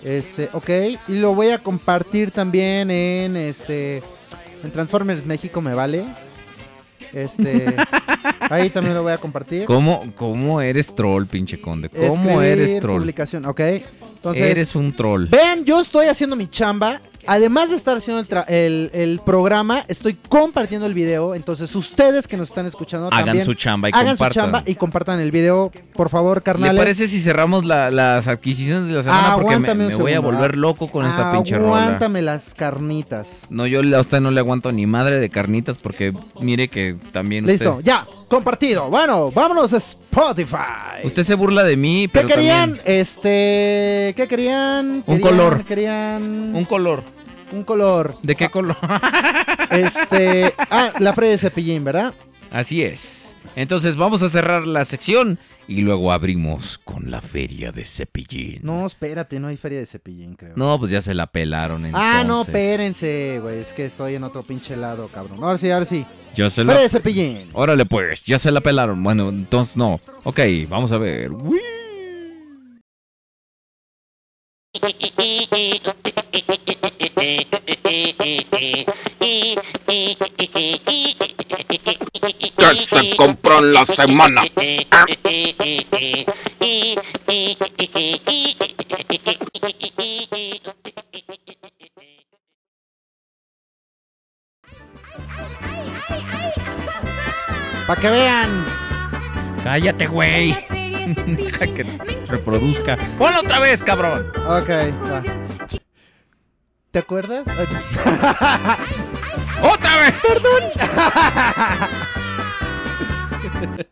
Este, 0.03 0.49
ok. 0.53 0.69
Y 1.07 1.13
lo 1.19 1.35
voy 1.35 1.49
a 1.49 1.59
compartir 1.59 2.31
también 2.31 2.89
en 2.89 3.37
este. 3.37 4.01
En 4.63 4.71
Transformers 4.71 5.27
México 5.27 5.61
me 5.61 5.75
vale. 5.75 6.05
Este. 7.13 7.75
ahí 8.49 8.69
también 8.69 8.95
lo 8.95 9.03
voy 9.03 9.13
a 9.13 9.17
compartir. 9.17 9.65
¿Cómo, 9.65 10.03
¿Cómo 10.15 10.61
eres 10.61 10.93
troll, 10.95 11.25
pinche 11.25 11.59
conde? 11.59 11.89
¿Cómo 11.89 12.41
Escribir 12.41 12.41
eres 12.41 12.79
troll? 12.79 12.99
Publicación, 13.01 13.45
ok. 13.45 13.59
Entonces, 13.59 14.45
eres 14.45 14.75
un 14.75 14.95
troll. 14.95 15.27
Vean, 15.27 15.63
yo 15.63 15.79
estoy 15.79 16.07
haciendo 16.07 16.35
mi 16.35 16.47
chamba. 16.47 17.01
Además 17.31 17.69
de 17.69 17.75
estar 17.75 17.95
haciendo 17.95 18.19
el, 18.21 18.27
tra- 18.27 18.45
el- 18.49 18.89
el 18.93 19.21
programa, 19.23 19.83
estoy 19.87 20.15
compartiendo 20.15 20.87
el 20.87 20.93
video. 20.95 21.35
Entonces, 21.35 21.75
ustedes 21.75 22.27
que 22.27 22.37
nos 22.37 22.49
están 22.49 22.65
escuchando 22.65 23.07
Hagan 23.11 23.25
también, 23.25 23.45
su 23.45 23.53
chamba 23.53 23.89
y 23.89 23.91
hagan 23.93 24.07
compartan. 24.17 24.33
su 24.33 24.39
chamba 24.39 24.63
y 24.65 24.75
compartan 24.75 25.19
el 25.19 25.31
video, 25.31 25.71
por 25.93 26.09
favor, 26.09 26.37
¿Le 26.37 26.43
carnales. 26.43 26.77
parece 26.77 27.07
si 27.07 27.19
cerramos 27.19 27.65
la- 27.65 27.91
las 27.91 28.27
adquisiciones 28.27 28.87
de 28.87 28.93
la 28.93 29.03
semana? 29.03 29.35
Porque 29.39 29.59
me, 29.75 29.95
voy 29.95 30.13
a 30.13 30.19
volver 30.19 30.57
loco 30.57 30.87
con 30.89 31.05
esta 31.05 31.31
pinche 31.31 31.57
rola. 31.57 31.83
Aguántame 31.83 32.21
las 32.23 32.53
carnitas. 32.55 33.43
No, 33.49 33.67
yo 33.67 33.81
a 33.95 34.01
usted 34.01 34.19
no 34.21 34.31
le 34.31 34.39
aguanto 34.39 34.71
ni 34.71 34.85
madre 34.87 35.19
de 35.19 35.29
carnitas 35.29 35.77
porque 35.77 36.13
mire 36.41 36.67
que 36.67 36.95
también 37.11 37.45
usted... 37.45 37.53
Listo, 37.59 37.79
ya, 37.81 38.07
compartido. 38.27 38.89
Bueno, 38.89 39.31
vámonos 39.31 39.71
a 39.73 39.77
Spotify. 39.77 41.03
Usted 41.03 41.23
se 41.23 41.35
burla 41.35 41.63
de 41.63 41.77
mí, 41.77 42.07
¿Qué 42.07 42.09
pero 42.13 42.27
querían? 42.27 42.75
también 42.77 42.99
Este, 42.99 44.13
¿qué 44.17 44.25
querían? 44.27 45.03
Un 45.05 45.17
Querían- 45.17 45.21
color. 45.21 45.63
Querían 45.63 46.55
un 46.55 46.65
un, 47.51 47.63
color. 47.63 48.17
¿De 48.23 48.35
qué 48.35 48.49
color? 48.49 48.77
Este, 49.69 50.51
ah, 50.71 50.93
la 50.97 51.13
Freddy 51.13 51.33
de 51.33 51.37
Cepillín, 51.37 51.83
¿verdad? 51.83 52.15
Así 52.49 52.81
es. 52.81 53.35
Entonces 53.55 53.95
vamos 53.95 54.23
a 54.23 54.29
cerrar 54.29 54.65
la 54.65 54.85
sección 54.85 55.37
y 55.67 55.81
luego 55.81 56.11
abrimos 56.11 56.77
con 56.79 57.11
la 57.11 57.21
feria 57.21 57.71
de 57.71 57.85
Cepillín. 57.85 58.61
No, 58.63 58.87
espérate, 58.87 59.39
no 59.39 59.47
hay 59.47 59.57
feria 59.57 59.79
de 59.79 59.85
Cepillín, 59.85 60.35
creo. 60.35 60.53
No, 60.55 60.79
pues 60.79 60.91
ya 60.91 61.01
se 61.01 61.13
la 61.13 61.27
pelaron 61.27 61.85
ah, 61.93 62.23
no, 62.25 62.41
entonces. 62.41 62.55
espérense, 62.55 63.39
güey, 63.41 63.59
es 63.59 63.73
que 63.73 63.85
estoy 63.85 64.15
en 64.15 64.23
otro 64.23 64.43
pinche 64.43 64.75
lado, 64.75 65.07
cabrón. 65.09 65.43
Ahora 65.43 65.57
sí, 65.57 65.69
ahora 65.69 65.85
sí. 65.85 66.05
Ya 66.35 66.49
se 66.49 66.61
Feria 66.61 66.75
la... 66.75 66.81
de 66.81 66.89
Cepillín. 66.89 67.49
Órale 67.53 67.85
pues, 67.85 68.23
ya 68.23 68.39
se 68.39 68.51
la 68.51 68.61
pelaron. 68.61 69.03
Bueno, 69.03 69.29
entonces 69.29 69.77
no. 69.77 69.99
Ok, 70.23 70.39
vamos 70.67 70.91
a 70.91 70.97
ver. 70.97 71.29
Que 82.59 82.75
se 82.75 83.15
compró 83.15 83.59
en 83.59 83.73
la 83.73 83.85
semana. 83.85 84.43
Para 97.87 98.01
que 98.01 98.09
vean. 98.11 98.88
Cállate, 99.63 100.07
güey. 100.07 100.55
Deja 101.27 101.67
que 101.67 101.83
reproduzca. 102.27 102.97
Ponlo 103.17 103.39
otra 103.41 103.59
vez, 103.59 103.81
cabrón. 103.83 104.25
Ok, 104.47 104.69
va. 104.69 105.21
¿Te 106.91 106.99
acuerdas? 106.99 107.45
¡Otra 109.61 109.97
vez! 110.01 110.13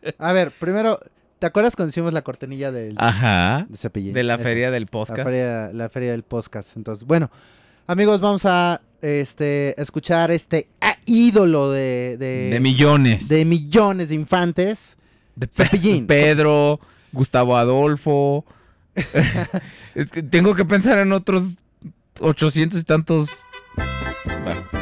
A 0.18 0.32
ver, 0.32 0.50
primero, 0.58 0.98
¿te 1.38 1.46
acuerdas 1.46 1.76
cuando 1.76 1.90
hicimos 1.90 2.12
la 2.12 2.22
cortinilla 2.22 2.72
del 2.72 2.94
Ajá. 2.98 3.66
de 3.68 3.76
Cepillín? 3.76 4.14
De 4.14 4.22
la 4.24 4.34
Eso. 4.34 4.42
feria 4.42 4.70
del 4.72 4.82
La 4.84 4.88
podcast. 4.90 5.22
feria, 5.22 5.70
la 5.72 5.88
feria 5.88 6.10
del 6.12 6.22
podcast. 6.24 6.76
Entonces, 6.76 7.04
bueno, 7.06 7.30
amigos, 7.86 8.20
vamos 8.20 8.44
a 8.46 8.80
este 9.00 9.80
escuchar 9.80 10.30
este 10.32 10.68
ah, 10.80 10.96
ídolo 11.06 11.70
de, 11.70 12.16
de, 12.18 12.50
De 12.50 12.58
millones. 12.60 13.28
de 13.28 13.44
millones 13.44 14.08
de 14.08 14.14
infantes. 14.16 14.96
De 15.38 15.46
Cepillín. 15.46 16.06
Pedro, 16.06 16.80
Gustavo 17.12 17.56
Adolfo. 17.56 18.44
es 19.94 20.10
que 20.10 20.22
tengo 20.22 20.54
que 20.56 20.64
pensar 20.64 20.98
en 20.98 21.12
otros 21.12 21.58
800 22.20 22.80
y 22.80 22.84
tantos. 22.84 23.30
Bueno. 24.42 24.77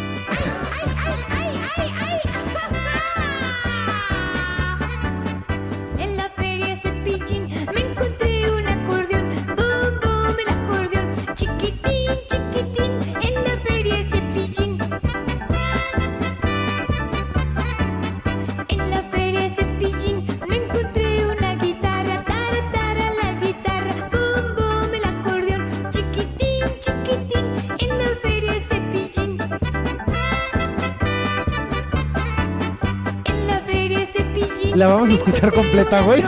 La 34.77 34.89
vamos 34.89 35.09
a 35.09 35.15
escuchar 35.15 35.55
completa, 35.55 36.03
güey. 36.03 36.23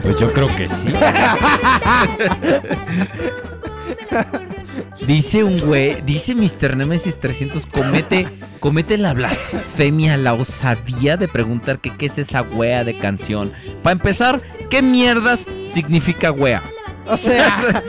Pues 0.00 0.16
yo 0.16 0.32
creo 0.32 0.46
que 0.54 0.68
sí. 0.68 0.90
Dice 5.08 5.42
un 5.42 5.58
güey, 5.58 6.00
dice 6.02 6.36
Mr. 6.36 6.76
Nemesis 6.76 7.18
300, 7.18 7.66
comete, 7.66 8.28
comete 8.60 8.96
la 8.96 9.12
blasfemia, 9.12 10.16
la 10.16 10.34
osadía 10.34 11.16
de 11.16 11.26
preguntar 11.26 11.80
que 11.80 11.90
qué 11.96 12.06
es 12.06 12.18
esa 12.18 12.42
wea 12.42 12.84
de 12.84 12.96
canción. 12.96 13.52
Para 13.82 13.94
empezar, 13.94 14.40
¿qué 14.70 14.80
mierdas 14.80 15.44
significa 15.66 16.30
wea? 16.30 16.62
O 17.08 17.16
sea. 17.16 17.82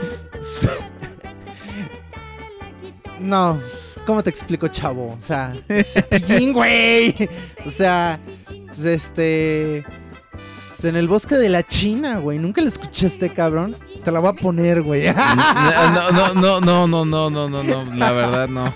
no, 3.20 3.60
¿Cómo 4.06 4.24
te 4.24 4.30
explico, 4.30 4.68
chavo? 4.68 5.16
O 5.18 5.22
sea, 5.22 5.54
cepillín, 5.84 6.54
güey. 6.54 7.30
O 7.66 7.70
sea, 7.70 8.20
pues 8.68 8.86
este. 8.86 9.86
pues, 10.32 10.86
en 10.86 10.96
el 10.96 11.08
bosque 11.08 11.36
de 11.36 11.50
la 11.50 11.64
China, 11.64 12.18
güey. 12.18 12.40
Nunca 12.40 12.62
lo 12.62 12.68
escuchaste, 12.68 13.30
cabrón. 13.30 13.76
Te 14.04 14.12
la 14.12 14.20
voy 14.20 14.30
a 14.30 14.34
poner, 14.34 14.82
güey. 14.82 15.14
No, 15.14 16.12
no, 16.12 16.34
no, 16.34 16.62
no, 16.62 16.88
no, 16.88 17.06
no, 17.06 17.30
no, 17.30 17.50
no, 17.50 17.64
no, 17.64 17.96
la 17.96 18.12
verdad 18.12 18.48
no. 18.48 18.74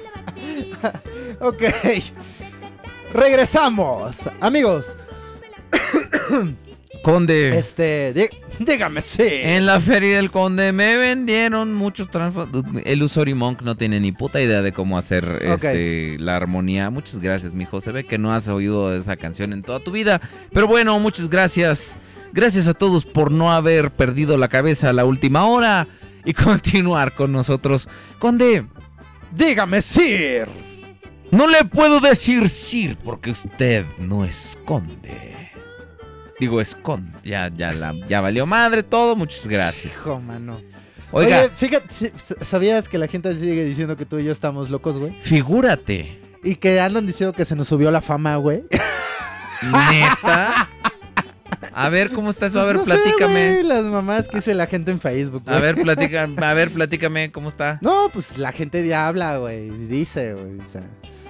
ok. 1.39 1.63
Regresamos. 3.13 4.29
Amigos, 4.39 4.95
Conde. 7.11 7.57
este. 7.57 8.13
dí- 8.13 8.29
dígame, 8.59 9.01
sí. 9.01 9.23
En 9.25 9.65
la 9.65 9.79
feria 9.79 10.17
del 10.17 10.29
Conde 10.29 10.71
me 10.73 10.97
vendieron 10.97 11.73
muchos 11.73 12.09
transfor- 12.09 12.81
El 12.83 13.01
Usori 13.03 13.33
Monk 13.33 13.61
no 13.61 13.75
tiene 13.75 13.99
ni 13.99 14.11
puta 14.11 14.41
idea 14.41 14.61
de 14.61 14.71
cómo 14.73 14.97
hacer 14.97 15.39
este, 15.41 16.17
la 16.19 16.35
armonía. 16.35 16.89
Muchas 16.89 17.19
gracias, 17.19 17.53
mijo. 17.53 17.79
Se 17.79 17.91
ve 17.91 18.03
que 18.03 18.17
no 18.17 18.33
has 18.33 18.47
oído 18.49 18.93
esa 18.95 19.15
canción 19.15 19.53
en 19.53 19.61
toda 19.63 19.79
tu 19.79 19.91
vida. 19.91 20.19
Pero 20.51 20.67
bueno, 20.67 20.99
muchas 20.99 21.29
gracias. 21.29 21.97
Gracias 22.33 22.67
a 22.67 22.73
todos 22.73 23.05
por 23.05 23.31
no 23.31 23.53
haber 23.53 23.89
perdido 23.91 24.35
la 24.35 24.49
cabeza 24.49 24.89
a 24.89 24.93
la 24.93 25.05
última 25.05 25.45
hora 25.45 25.87
y 26.25 26.33
continuar 26.33 27.13
con 27.13 27.31
nosotros. 27.31 27.87
Conde, 28.19 28.65
Dígame, 29.35 29.81
Sir. 29.81 30.47
no 31.31 31.47
le 31.47 31.63
puedo 31.65 31.99
decir 32.01 32.49
Sir 32.49 32.97
porque 33.03 33.31
usted 33.31 33.85
no 33.97 34.25
esconde. 34.25 35.46
Digo, 36.39 36.61
esconde. 36.61 37.17
Ya, 37.23 37.51
ya, 37.55 37.71
la, 37.73 37.93
ya 38.07 38.21
valió 38.21 38.45
madre 38.45 38.83
todo. 38.83 39.15
Muchas 39.15 39.47
gracias. 39.47 39.93
Hijo, 39.93 40.19
mano. 40.19 40.57
Oiga, 41.11 41.41
Oye, 41.43 41.49
fíjate, 41.55 41.87
¿sabías 42.43 42.89
que 42.89 42.97
la 42.97 43.07
gente 43.07 43.33
sigue 43.37 43.63
diciendo 43.63 43.95
que 43.95 44.05
tú 44.05 44.19
y 44.19 44.25
yo 44.25 44.31
estamos 44.31 44.69
locos, 44.69 44.97
güey? 44.97 45.13
figúrate. 45.21 46.19
Y 46.43 46.55
que 46.55 46.79
andan 46.79 47.07
diciendo 47.07 47.33
que 47.33 47.45
se 47.45 47.55
nos 47.55 47.67
subió 47.67 47.89
la 47.91 48.01
fama, 48.01 48.35
güey. 48.35 48.63
¿Neta? 49.61 50.69
A 51.73 51.89
ver, 51.89 52.11
¿cómo 52.11 52.29
está 52.29 52.47
eso? 52.47 52.59
A 52.59 52.65
ver, 52.65 52.75
Pues 52.75 52.87
no 52.87 52.95
sé, 52.95 53.01
platícame. 53.01 53.51
güey, 53.51 53.63
las 53.63 53.85
mamás 53.85 54.27
que 54.27 54.37
dice 54.37 54.53
la 54.53 54.67
gente 54.67 54.91
en 54.91 54.99
Facebook, 54.99 55.43
güey. 55.45 55.55
a 55.55 55.59
ver, 55.59 55.75
platica, 55.81 56.29
a 56.37 56.53
ver, 56.53 56.71
platícame, 56.71 57.31
¿cómo 57.31 57.49
está? 57.49 57.79
No, 57.81 58.09
pues 58.13 58.37
la 58.37 58.51
gente 58.51 58.85
ya 58.87 59.07
habla, 59.07 59.37
güey. 59.37 59.67
y 59.67 59.85
Dice, 59.87 60.33
güey. 60.33 60.59
O 60.59 60.71
sea, 60.71 60.83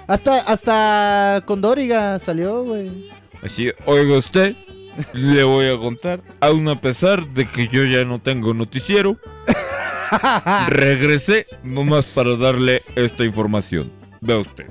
hasta, 0.07 0.39
hasta 0.39 1.41
Condóriga 1.45 2.19
salió, 2.19 2.63
güey. 2.63 3.09
Así, 3.43 3.71
oiga 3.85 4.17
usted, 4.17 4.55
le 5.13 5.43
voy 5.43 5.67
a 5.67 5.77
contar, 5.77 6.21
aún 6.39 6.67
a 6.67 6.79
pesar 6.79 7.27
de 7.29 7.47
que 7.49 7.67
yo 7.67 7.83
ya 7.85 8.05
no 8.05 8.19
tengo 8.19 8.53
noticiero, 8.53 9.17
regresé 10.67 11.45
nomás 11.63 12.05
para 12.05 12.35
darle 12.35 12.83
esta 12.95 13.23
información. 13.23 13.91
Vea 14.21 14.39
usted. 14.39 14.67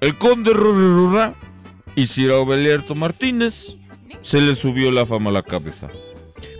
El 0.00 0.16
conde 0.16 0.52
Rururura 0.52 1.34
y 1.94 2.06
Sir 2.06 2.32
Aubelierto 2.32 2.94
Martínez 2.94 3.76
se 4.20 4.40
le 4.40 4.54
subió 4.54 4.90
la 4.90 5.06
fama 5.06 5.30
a 5.30 5.34
la 5.34 5.42
cabeza. 5.42 5.88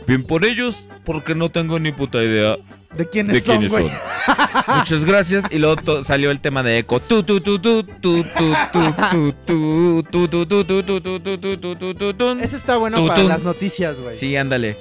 Bien 0.07 0.24
por 0.24 0.44
ellos, 0.44 0.88
porque 1.05 1.34
no 1.34 1.50
tengo 1.50 1.78
ni 1.78 1.92
puta 1.92 2.22
idea 2.22 2.57
de 2.96 3.09
quiénes, 3.09 3.44
de 3.44 3.68
son. 3.68 3.90
Muchas 4.76 5.05
gracias. 5.05 5.44
Y 5.50 5.59
luego 5.59 6.05
salió 6.05 6.30
el 6.30 6.40
tema 6.40 6.62
de 6.62 6.78
eco. 6.78 7.00
Ese 12.40 12.57
está 12.57 12.76
bueno 12.76 13.07
para 13.07 13.22
las 13.22 13.42
noticias, 13.42 13.98
güey. 13.98 14.14
Sí, 14.14 14.36
ándale. 14.36 14.76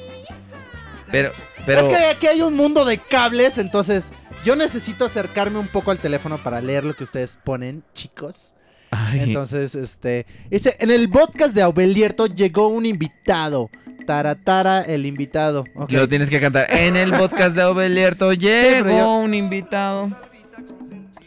Pero, 1.11 1.32
pero. 1.65 1.82
Es 1.82 1.88
que 1.88 2.05
aquí 2.05 2.28
hay 2.28 2.41
un 2.41 2.55
mundo 2.55 2.86
de 2.86 2.97
cables, 2.97 3.57
entonces 3.57 4.05
yo 4.43 4.55
necesito 4.55 5.05
acercarme 5.05 5.59
un 5.59 5.67
poco 5.67 5.91
al 5.91 5.99
teléfono 5.99 6.38
para 6.38 6.61
leer 6.61 6.86
lo 6.86 6.95
que 6.95 7.03
ustedes 7.03 7.38
ponen, 7.43 7.84
chicos. 7.93 8.53
Ay. 8.91 9.22
Entonces, 9.22 9.74
este, 9.76 10.26
dice, 10.49 10.76
en 10.80 10.91
el 10.91 11.09
podcast 11.09 11.53
de 11.53 11.61
Aubelierto 11.61 12.28
llegó 12.28 12.67
un 12.67 12.86
invitado. 12.86 13.69
Taratara, 14.06 14.82
el 14.82 15.06
invitado. 15.06 15.64
Lo 15.89 16.08
tienes 16.08 16.30
que 16.30 16.39
cantar. 16.39 16.68
En 16.72 16.95
el 16.95 17.12
podcast 17.12 17.56
de 17.56 17.64
Obelierto 17.64 18.30
pero 18.30 18.39
llegó 18.39 18.89
yo- 18.89 19.16
un 19.18 19.34
invitado. 19.34 20.10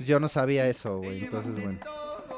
Yo 0.05 0.21
no 0.21 0.29
sabía 0.29 0.67
eso, 0.69 0.99
güey. 0.99 1.25
Entonces, 1.25 1.53
bueno. 1.55 1.79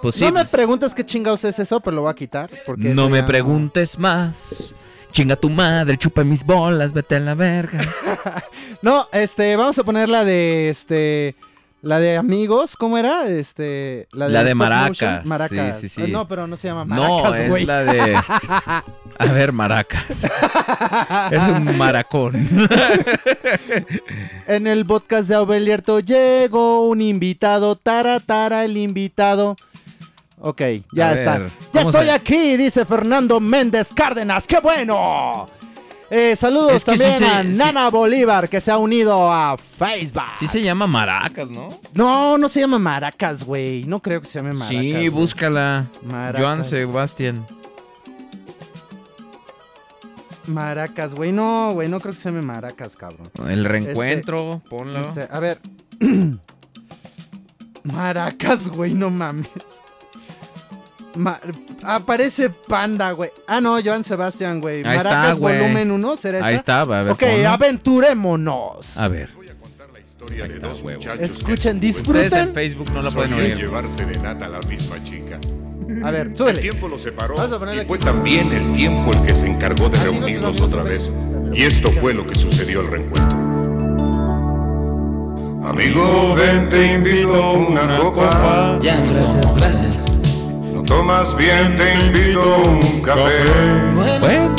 Pues 0.02 0.14
sí, 0.14 0.20
no 0.24 0.28
me 0.32 0.40
pues, 0.40 0.50
preguntas 0.50 0.94
qué 0.94 1.04
chingados 1.04 1.42
es 1.44 1.58
eso, 1.58 1.80
pero 1.80 1.96
lo 1.96 2.02
voy 2.02 2.10
a 2.10 2.14
quitar. 2.14 2.50
Porque 2.64 2.88
no 2.90 3.08
me 3.08 3.18
ya 3.18 3.26
preguntes 3.26 3.98
más. 3.98 4.74
Chinga 5.10 5.34
tu 5.36 5.48
madre, 5.48 5.96
chupa 5.96 6.22
mis 6.22 6.44
bolas, 6.44 6.92
vete 6.92 7.16
a 7.16 7.20
la 7.20 7.34
verga. 7.34 7.80
No, 8.82 9.08
este, 9.10 9.56
vamos 9.56 9.78
a 9.78 9.84
poner 9.84 10.08
la 10.08 10.24
de 10.24 10.68
este. 10.68 11.34
La 11.82 12.00
de 12.00 12.16
amigos, 12.16 12.76
¿cómo 12.76 12.98
era? 12.98 13.28
Este. 13.28 14.08
La 14.12 14.26
de, 14.26 14.32
La 14.32 14.40
de 14.42 14.50
stop 14.50 14.58
Maracas. 14.58 15.26
Maracas. 15.26 15.80
sí, 15.80 15.88
sí, 15.88 15.94
sí. 15.94 16.02
Ah, 16.04 16.08
No, 16.10 16.26
pero 16.26 16.46
no 16.46 16.56
se 16.56 16.68
llama 16.68 16.84
no, 16.84 17.18
Maracas, 17.20 17.40
es 17.42 17.50
güey. 17.50 17.64
la 17.66 17.84
de. 17.84 18.16
A 19.18 19.26
ver, 19.32 19.52
maracas. 19.52 20.24
es 21.30 21.42
un 21.44 21.76
maracón. 21.78 22.34
En 24.48 24.66
el 24.66 24.84
podcast 24.86 25.28
de 25.28 25.34
Aubelierto 25.34 26.00
llegó 26.00 26.86
un 26.88 27.00
invitado. 27.00 27.76
Tara, 27.76 28.20
tara, 28.20 28.64
el 28.64 28.76
invitado. 28.76 29.56
Ok, 30.38 30.62
ya 30.92 31.10
A 31.10 31.14
está. 31.14 31.38
ver, 31.38 31.50
ya 31.72 31.80
estoy 31.82 32.08
aquí, 32.10 32.56
dice 32.56 32.84
Fernando 32.84 33.40
Méndez 33.40 33.88
Cárdenas. 33.94 34.46
¡Qué 34.46 34.58
bueno! 34.60 35.48
Eh, 36.08 36.36
saludos 36.36 36.72
Es 36.74 36.84
que 36.84 36.92
sí 36.92 36.98
también 36.98 37.24
a 37.24 37.42
sí- 37.42 37.48
Nana 37.58 37.90
Bolívar, 37.90 38.48
que 38.48 38.60
se 38.60 38.70
ha 38.70 38.78
unido 38.78 39.32
a 39.32 39.56
Facebook. 39.58 40.22
Sí 40.38 40.46
se 40.46 40.62
llama 40.62 40.86
maracas, 40.86 41.50
¿no? 41.50 41.68
No, 41.94 42.38
no 42.38 42.48
se 42.48 42.60
llama 42.60 42.78
Maracas, 42.78 43.42
güey. 43.42 43.84
No 43.84 44.00
creo 44.00 44.20
que 44.20 44.28
se 44.28 44.38
llame 44.38 44.52
Maracas. 44.52 44.68
sí, 44.80 45.08
búscala. 45.08 45.88
Maracas. 46.04 46.40
Joan 46.40 46.64
Sebastián. 46.64 47.44
Maracas, 50.46 51.14
güey. 51.14 51.32
No, 51.32 51.72
güey, 51.72 51.88
no 51.88 51.98
creo 52.00 52.14
que 52.14 52.20
se 52.20 52.28
llame 52.28 52.42
Maracas, 52.42 52.94
cabrón. 52.96 53.30
El 53.48 53.64
reencuentro, 53.64 54.62
ponlo. 54.70 55.00
Este, 55.00 55.26
a 55.30 55.40
ver. 55.40 55.58
Maracas, 57.82 58.68
güey, 58.68 58.94
no 58.94 59.10
mames. 59.10 59.48
Ma- 61.16 61.40
aparece 61.82 62.50
Panda, 62.50 63.12
güey. 63.12 63.30
Ah, 63.46 63.60
no, 63.60 63.76
Joan 63.82 64.04
Sebastián, 64.04 64.60
güey. 64.60 64.84
Ahí 64.86 64.96
está, 64.98 65.10
Maracas 65.10 65.38
güey. 65.38 65.58
volumen 65.58 65.90
1, 65.90 66.16
¿será 66.16 66.46
Ahí 66.46 66.54
esta? 66.56 66.82
está, 66.82 66.98
a 66.98 67.02
ver. 67.02 67.12
Ok, 67.12 67.20
ponlo. 67.20 67.48
aventurémonos. 67.48 68.96
A 68.98 69.08
ver. 69.08 69.30
Historia 70.04 70.48
de 70.48 70.58
dos 70.58 70.82
muchachos 70.82 71.20
Escuchen, 71.20 71.78
que 71.78 71.86
en 71.86 71.94
su 71.94 72.00
Ustedes 72.00 72.32
en 72.32 72.48
disfruten. 72.48 72.54
Facebook 72.54 72.90
no 72.92 73.02
la 73.02 73.10
pueden 73.12 73.34
oír. 73.34 73.56
llevar 73.56 73.88
serenata 73.88 74.46
a 74.46 74.48
la 74.48 74.60
misma 74.60 75.02
chica. 75.04 75.38
A 76.02 76.10
ver, 76.10 76.28
El 76.28 76.36
súbele. 76.36 76.60
tiempo 76.62 76.88
los 76.88 77.00
separó 77.02 77.34
a 77.40 77.74
y 77.74 77.84
fue 77.86 77.98
también 77.98 78.52
el 78.52 78.72
tiempo 78.72 79.12
el 79.12 79.22
que 79.22 79.36
se 79.36 79.46
encargó 79.46 79.88
de 79.88 79.98
Así 79.98 80.06
reunirlos 80.08 80.58
lo 80.58 80.66
otra 80.66 80.82
vez. 80.82 81.12
Y 81.52 81.62
esto 81.62 81.92
fue 81.92 82.12
lo 82.12 82.26
que 82.26 82.34
sucedió 82.34 82.80
al 82.80 82.88
reencuentro. 82.88 83.38
Amigo, 85.68 86.34
ven, 86.34 86.68
te 86.68 86.94
invito 86.94 87.34
a 87.34 87.52
una 87.52 87.98
copa. 87.98 88.78
Ya, 88.82 89.00
gracias. 89.00 89.56
Gracias. 89.56 90.04
No 90.88 90.94
tomas 90.96 91.36
bien, 91.36 91.76
te 91.76 91.94
invito 92.06 92.40
a 92.42 92.56
un 92.58 93.00
café. 93.02 93.44
Bueno, 93.94 94.54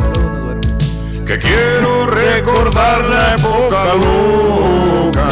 Que 1.26 1.38
quiero 1.40 2.06
recordar 2.08 3.04
la 3.06 3.36
época 3.36 3.86
loca. 3.96 5.30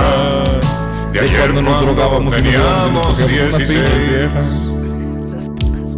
De 1.11 1.19
ayer 1.19 1.51
cuando 1.53 1.61
nos 1.61 2.33
teníamos 2.35 3.17
cogíamos 3.17 3.17
unas 3.17 3.27
16. 3.57 3.89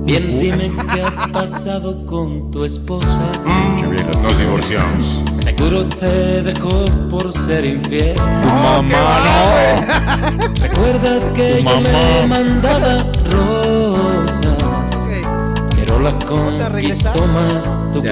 bien, 0.05 0.39
dime 0.39 0.71
qué 0.93 1.01
ha 1.03 1.27
pasado 1.27 2.05
con 2.05 2.49
tu 2.51 2.63
esposa. 2.65 3.31
Mm, 3.45 4.21
Nos 4.23 4.37
divorciamos. 4.39 5.21
Seguro 5.33 5.85
te 5.85 6.41
dejó 6.43 6.85
por 7.09 7.31
ser 7.31 7.65
infiel. 7.65 8.15
Mamá, 8.45 9.19
¿Recuerdas 10.59 11.31
que 11.35 11.61
yo 11.63 11.69
mamá. 11.69 11.89
le 11.89 12.27
mandaba 12.27 13.05
rosas? 13.31 14.57
Pero 15.97 16.11
la 16.11 16.19
conquistó 16.25 17.25
más 17.27 17.65
tu. 17.91 18.03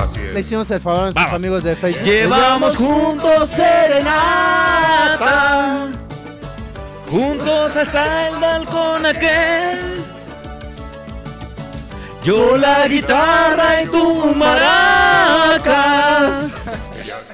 Así 0.00 0.20
Le 0.20 0.38
es. 0.38 0.46
hicimos 0.46 0.70
el 0.70 0.80
favor 0.80 1.00
a 1.00 1.02
nuestros 1.04 1.32
amigos 1.32 1.64
de 1.64 1.74
Facebook. 1.74 2.04
Llevamos 2.04 2.76
juntos 2.76 3.50
serenata. 3.50 5.08
Juntos 7.10 7.76
hasta 7.76 8.28
el 8.28 8.36
balcón 8.36 9.04
aquel. 9.04 10.04
Yo 12.22 12.56
la 12.56 12.86
guitarra 12.86 13.82
y 13.82 13.86
tú 13.88 14.32
maracas. 14.36 15.72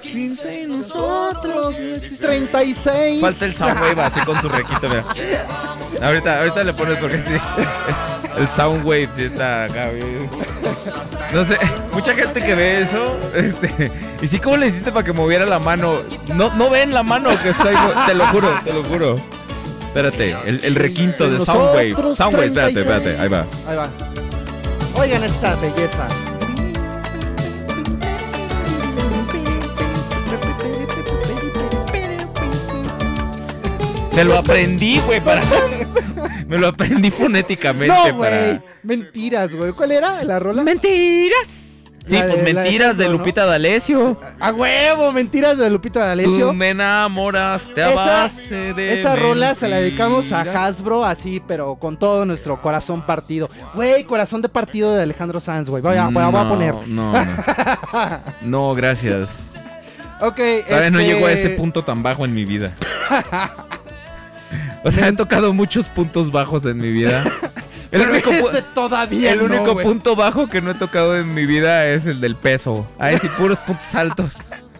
15 0.00 0.62
y 0.62 0.66
nosotros. 0.66 1.76
36. 2.20 3.20
Falta 3.20 3.44
el 3.44 3.54
Soundwave 3.54 4.00
así 4.02 4.20
con 4.20 4.40
su 4.40 4.48
requito, 4.48 4.88
mira. 4.88 5.04
Ahorita, 6.02 6.38
ahorita 6.38 6.64
le 6.64 6.72
pones 6.72 6.96
porque 6.96 7.20
sí. 7.20 7.34
El 8.36 8.48
Soundwave 8.48 9.08
sí 9.14 9.24
está 9.24 9.64
acá. 9.64 9.90
No 11.32 11.44
sé, 11.44 11.58
mucha 11.92 12.14
gente 12.14 12.42
que 12.42 12.54
ve 12.54 12.82
eso, 12.82 13.18
este, 13.34 13.90
y 14.20 14.28
sí, 14.28 14.38
¿cómo 14.38 14.56
le 14.56 14.68
hiciste 14.68 14.90
para 14.90 15.04
que 15.04 15.12
moviera 15.12 15.46
la 15.46 15.58
mano? 15.58 16.00
No, 16.34 16.54
no 16.54 16.70
ven 16.70 16.92
la 16.92 17.02
mano 17.02 17.30
que 17.42 17.50
está 17.50 17.68
ahí, 17.68 18.06
te 18.06 18.14
lo 18.14 18.26
juro, 18.28 18.50
te 18.64 18.72
lo 18.72 18.82
juro. 18.84 19.16
Espérate, 19.86 20.36
el, 20.46 20.64
el 20.64 20.74
requinto 20.76 21.28
de 21.28 21.44
Soundwave. 21.44 21.94
Soundwave, 22.14 22.46
espérate, 22.46 22.84
36. 22.84 22.86
espérate, 22.86 23.20
ahí 23.20 23.28
va. 23.28 23.44
Ahí 23.68 23.76
va. 23.76 23.88
Oigan 25.00 25.24
esta 25.24 25.56
belleza. 25.56 26.06
Me 34.14 34.24
lo 34.24 34.36
aprendí, 34.36 35.00
güey, 35.06 35.20
para. 35.20 35.40
Me 36.50 36.58
lo 36.58 36.68
aprendí 36.68 37.10
fonéticamente 37.10 37.94
No, 37.94 38.14
güey. 38.16 38.30
para. 38.58 38.62
Mentiras, 38.82 39.54
güey. 39.54 39.72
¿Cuál 39.72 39.92
era 39.92 40.22
la 40.24 40.38
rola? 40.38 40.62
¡Mentiras! 40.62 41.68
Sí, 42.06 42.16
La 42.16 42.26
pues 42.28 42.44
de 42.44 42.54
mentiras 42.54 42.96
de 42.96 43.04
Hasbro, 43.04 43.12
¿no? 43.12 43.18
Lupita 43.18 43.46
D'Alessio. 43.46 44.20
A 44.40 44.52
huevo, 44.52 45.12
mentiras 45.12 45.58
de 45.58 45.68
Lupita 45.70 46.00
Tú 46.00 46.06
D'Alessio. 46.06 46.52
me 46.54 46.70
enamoraste 46.70 47.82
a 47.82 47.90
Esa- 47.90 48.04
base 48.04 48.72
de 48.74 48.98
Esa 48.98 49.16
rola 49.16 49.54
se 49.54 49.68
la 49.68 49.76
dedicamos 49.80 50.32
a. 50.32 50.40
Hasbro 50.40 51.04
así, 51.04 51.42
pero 51.46 51.76
con 51.76 51.98
todo 51.98 52.24
nuestro 52.24 52.60
corazón 52.62 53.02
partido. 53.02 53.50
Güey, 53.74 54.04
corazón 54.04 54.40
de 54.42 54.48
partido 54.48 54.94
de 54.94 55.02
Alejandro 55.02 55.40
Sanz, 55.40 55.68
güey. 55.68 55.82
Voy 55.82 55.96
a, 55.96 56.08
voy 56.08 56.22
a- 56.22 56.30
No, 56.30 56.48
poner. 56.48 56.74
No, 56.88 57.12
no. 57.12 57.22
No, 58.42 58.74
gracias. 58.74 59.52
Ok, 60.22 60.36
Todavía 60.66 60.90
no 60.90 60.98
este, 61.00 61.12
llego 61.14 61.26
a 61.26 61.32
ese 61.32 61.50
punto 61.50 61.84
tan 61.84 62.02
bajo 62.02 62.24
en 62.24 62.34
mi 62.34 62.44
vida. 62.46 62.74
O 64.84 64.90
sea, 64.90 65.08
he 65.08 65.12
tocado 65.16 65.52
muchos 65.52 65.86
puntos 65.86 66.30
bajos 66.30 66.64
en 66.66 66.78
mi 66.78 66.90
vida. 66.90 67.24
El 67.90 68.02
Pero 68.02 68.12
único, 68.12 68.30
ese 68.30 68.62
todavía 68.72 69.32
el 69.32 69.42
único 69.42 69.76
punto 69.76 70.14
bajo 70.14 70.46
que 70.46 70.60
no 70.62 70.70
he 70.70 70.74
tocado 70.74 71.16
en 71.16 71.34
mi 71.34 71.44
vida 71.44 71.88
es 71.88 72.06
el 72.06 72.20
del 72.20 72.36
peso. 72.36 72.86
Ahí 73.00 73.18
sí, 73.18 73.28
puros 73.36 73.58
puntos 73.58 73.94
altos. 73.94 74.36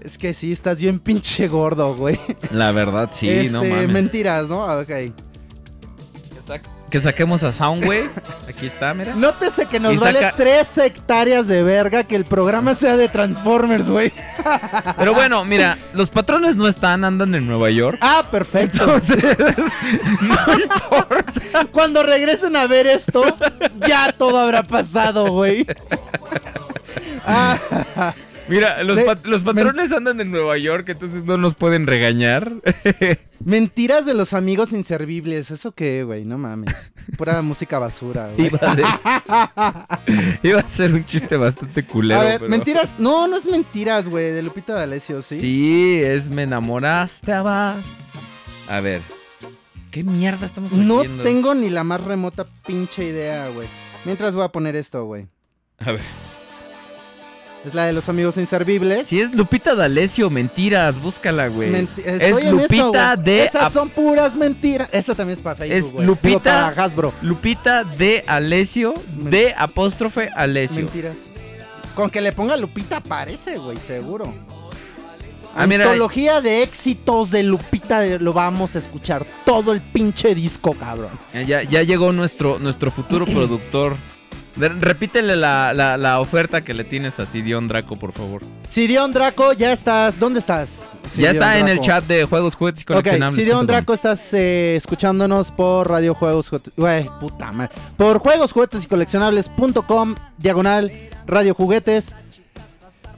Es 0.00 0.16
que 0.16 0.32
sí, 0.32 0.52
estás 0.52 0.78
bien 0.78 1.00
pinche 1.00 1.48
gordo, 1.48 1.96
güey. 1.96 2.16
La 2.52 2.70
verdad, 2.70 3.10
sí, 3.12 3.28
este, 3.28 3.50
no 3.50 3.64
mames. 3.64 3.90
Mentiras, 3.90 4.46
¿no? 4.46 4.64
Ok. 4.64 4.92
Que 6.90 7.00
saquemos 7.00 7.42
a 7.42 7.52
Soundwave. 7.52 8.10
Aquí 8.48 8.66
está, 8.66 8.94
mira. 8.94 9.14
Nótese 9.14 9.66
que 9.66 9.80
nos 9.80 9.94
Y 9.94 9.96
vale 9.96 10.20
saca- 10.20 10.36
tres 10.36 10.66
hectáreas 10.78 11.48
de 11.48 11.62
verga 11.64 12.04
que 12.04 12.14
el 12.14 12.24
programa 12.24 12.76
sea 12.76 12.96
de 12.96 13.08
Transformers, 13.08 13.90
güey. 13.90 14.12
Pero 14.96 15.12
bueno, 15.12 15.44
mira, 15.44 15.76
los 15.94 16.10
patrones 16.10 16.54
no 16.54 16.68
están, 16.68 17.04
andan 17.04 17.34
en 17.34 17.44
Nueva 17.46 17.70
York. 17.70 17.98
Ah, 18.00 18.24
perfecto. 18.30 18.84
Entonces, 18.84 19.36
Cuando 21.72 22.02
regresen 22.02 22.56
a 22.56 22.66
ver 22.66 22.86
esto, 22.86 23.24
ya 23.86 24.12
todo 24.12 24.38
habrá 24.38 24.62
pasado, 24.62 25.30
güey. 25.32 25.66
Ah, 27.26 27.58
mira, 28.48 28.82
los, 28.84 29.00
pat- 29.00 29.24
los 29.26 29.42
patrones 29.42 29.92
andan 29.92 30.20
en 30.20 30.30
Nueva 30.30 30.56
York, 30.58 30.88
entonces 30.88 31.24
no 31.24 31.36
nos 31.36 31.54
pueden 31.54 31.86
regañar. 31.86 32.52
mentiras 33.44 34.06
de 34.06 34.14
los 34.14 34.32
amigos 34.32 34.72
inservibles. 34.72 35.50
¿Eso 35.50 35.72
qué, 35.72 36.02
güey? 36.04 36.24
No 36.24 36.38
mames. 36.38 36.74
Pura 37.16 37.40
música 37.42 37.78
basura, 37.78 38.30
güey. 38.36 38.48
Iba, 38.48 38.74
de- 38.74 40.38
iba 40.48 40.60
a 40.60 40.68
ser 40.70 40.94
un 40.94 41.04
chiste 41.06 41.36
bastante 41.36 41.84
culero. 41.84 42.20
A 42.20 42.24
ver, 42.24 42.38
pero- 42.40 42.50
mentiras. 42.50 42.90
No, 42.98 43.26
no 43.28 43.36
es 43.36 43.46
mentiras, 43.46 44.08
güey. 44.08 44.32
De 44.32 44.42
Lupita 44.42 44.74
D'Alessio, 44.74 45.22
¿sí? 45.22 45.38
¿sí? 45.40 46.00
es 46.02 46.28
me 46.28 46.42
enamoraste 46.44 47.32
a 47.32 47.42
vas. 47.42 48.08
A 48.68 48.80
ver. 48.80 49.00
¿Qué 49.90 50.02
mierda 50.04 50.44
estamos 50.44 50.72
No 50.72 50.96
oyendo? 50.98 51.22
tengo 51.22 51.54
ni 51.54 51.70
la 51.70 51.82
más 51.84 52.02
remota 52.02 52.46
pinche 52.66 53.04
idea, 53.04 53.48
güey. 53.48 53.66
Mientras 54.04 54.34
voy 54.34 54.44
a 54.44 54.48
poner 54.48 54.76
esto, 54.76 55.04
güey. 55.06 55.26
A 55.78 55.92
ver. 55.92 56.02
Es 57.64 57.74
la 57.74 57.84
de 57.86 57.92
los 57.92 58.08
amigos 58.08 58.36
inservibles. 58.36 59.08
Si 59.08 59.20
es 59.20 59.34
Lupita 59.34 59.74
D'Alessio, 59.74 60.30
mentiras, 60.30 61.00
búscala, 61.02 61.48
güey. 61.48 61.70
Menti- 61.70 62.02
es 62.04 62.22
eso, 62.22 62.52
Lupita 62.52 63.16
de 63.16 63.44
Esas 63.44 63.72
son 63.72 63.88
puras 63.88 64.36
mentiras. 64.36 64.88
Esa 64.92 65.16
también 65.16 65.36
es 65.38 65.42
para 65.42 65.56
Facebook, 65.56 66.00
Es. 66.00 66.06
Lupita- 66.06 66.28
Digo, 66.28 66.40
para 66.42 66.68
Hasbro. 66.84 67.12
Lupita 67.22 67.82
de 67.82 68.22
Alessio, 68.28 68.94
de 69.16 69.52
apóstrofe 69.58 70.28
Alessio. 70.36 70.84
Mentiras. 70.84 71.16
Con 71.96 72.08
que 72.10 72.20
le 72.20 72.30
ponga 72.30 72.56
Lupita 72.56 72.98
aparece, 72.98 73.58
güey, 73.58 73.78
seguro. 73.78 74.32
Ah, 75.56 75.66
mira. 75.66 75.86
Antología 75.86 76.40
de 76.42 76.62
éxitos 76.62 77.30
de 77.30 77.42
Lupita 77.42 77.98
de- 78.00 78.18
lo 78.20 78.32
vamos 78.34 78.76
a 78.76 78.78
escuchar 78.78 79.26
todo 79.44 79.72
el 79.72 79.80
pinche 79.80 80.34
disco, 80.36 80.74
cabrón. 80.74 81.18
Ya, 81.32 81.42
ya, 81.42 81.62
ya 81.64 81.82
llegó 81.82 82.12
nuestro, 82.12 82.58
nuestro 82.60 82.90
futuro 82.92 83.24
productor. 83.24 83.96
Repítele 84.56 85.36
la, 85.36 85.72
la- 85.74 85.96
la 85.96 86.18
oferta 86.20 86.62
que 86.64 86.72
le 86.74 86.84
tienes 86.84 87.18
a 87.20 87.26
Sidion 87.26 87.68
Draco, 87.68 87.96
por 87.98 88.12
favor. 88.12 88.42
Sidion 88.68 89.12
Draco, 89.12 89.52
ya 89.52 89.72
estás. 89.72 90.18
¿Dónde 90.18 90.40
estás? 90.40 90.70
ya 91.04 91.10
Sidion 91.14 91.32
está 91.34 91.58
en 91.58 91.68
el 91.68 91.80
chat 91.80 92.04
de 92.04 92.24
juegos, 92.24 92.54
juguetes 92.54 92.82
y 92.82 92.84
coleccionables. 92.84 93.36
Sidion 93.36 93.66
Draco, 93.66 93.92
estás 93.94 94.32
eh, 94.32 94.74
escuchándonos 94.76 95.50
por 95.50 95.88
Radio 95.90 96.14
Juegos, 96.14 96.50
güey, 96.76 97.08
puta 97.20 97.52
madre. 97.52 97.72
Por 97.96 98.18
Juegos, 98.18 98.52
Juguetes 98.52 98.84
y 98.84 98.86
Coleccionables.com, 98.86 100.14
diagonal, 100.38 100.90
Radio 101.26 101.54
Juguetes. 101.54 102.14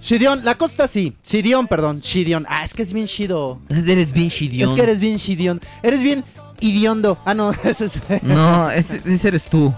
Shidion, 0.00 0.44
la 0.44 0.54
costa 0.56 0.86
sí. 0.86 1.16
Shidion, 1.24 1.66
perdón, 1.66 2.00
Shidion. 2.00 2.46
Ah, 2.48 2.64
es 2.64 2.72
que 2.74 2.82
es 2.82 2.92
bien 2.92 3.06
chido. 3.06 3.60
Eres 3.68 4.12
bien 4.12 4.28
Shidion. 4.28 4.68
Es 4.70 4.74
que 4.74 4.82
eres 4.82 5.00
bien 5.00 5.16
Shidion. 5.16 5.60
Eres 5.82 6.02
bien 6.02 6.22
idiondo. 6.60 7.18
Ah, 7.24 7.34
no, 7.34 7.50
ese 7.64 7.86
es. 7.86 8.00
No, 8.22 8.70
ese, 8.70 9.00
ese 9.04 9.28
eres 9.28 9.44
tú. 9.46 9.72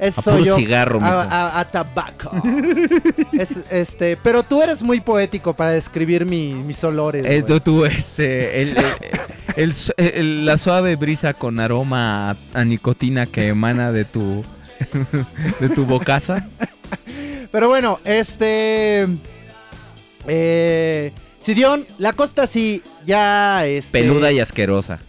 Ese 0.00 0.20
a 0.20 0.22
puro 0.22 0.38
yo. 0.44 0.56
cigarro, 0.56 1.00
a, 1.02 1.22
a- 1.22 1.60
a 1.60 1.64
tabaco. 1.70 2.30
Es, 3.32 3.56
este, 3.70 4.16
pero 4.16 4.42
tú 4.42 4.62
eres 4.62 4.82
muy 4.82 5.00
poético 5.00 5.54
para 5.54 5.70
describir 5.70 6.26
mi- 6.26 6.54
mis 6.54 6.82
olores. 6.84 7.24
Eh, 7.26 7.42
tú, 7.46 7.60
tú, 7.60 7.84
este, 7.84 8.62
el, 8.62 8.76
el- 9.96 10.44
la 10.46 10.58
suave 10.58 10.96
brisa 10.96 11.34
con 11.34 11.60
aroma 11.60 12.36
a, 12.54 12.64
nicotina 12.64 13.26
que 13.26 13.48
emana 13.48 13.92
de 13.92 14.04
tu, 14.04 14.44
de 15.60 15.68
tu 15.70 15.84
bocaza. 15.86 16.48
Pero 17.52 17.68
bueno, 17.68 18.00
este. 18.04 19.06
Eh. 20.26 21.12
Sidion, 21.40 21.86
la 21.98 22.12
costa 22.12 22.46
sí, 22.46 22.82
ya. 23.06 23.64
Este, 23.64 24.00
Peluda 24.00 24.30
y 24.32 24.40
asquerosa. 24.40 24.98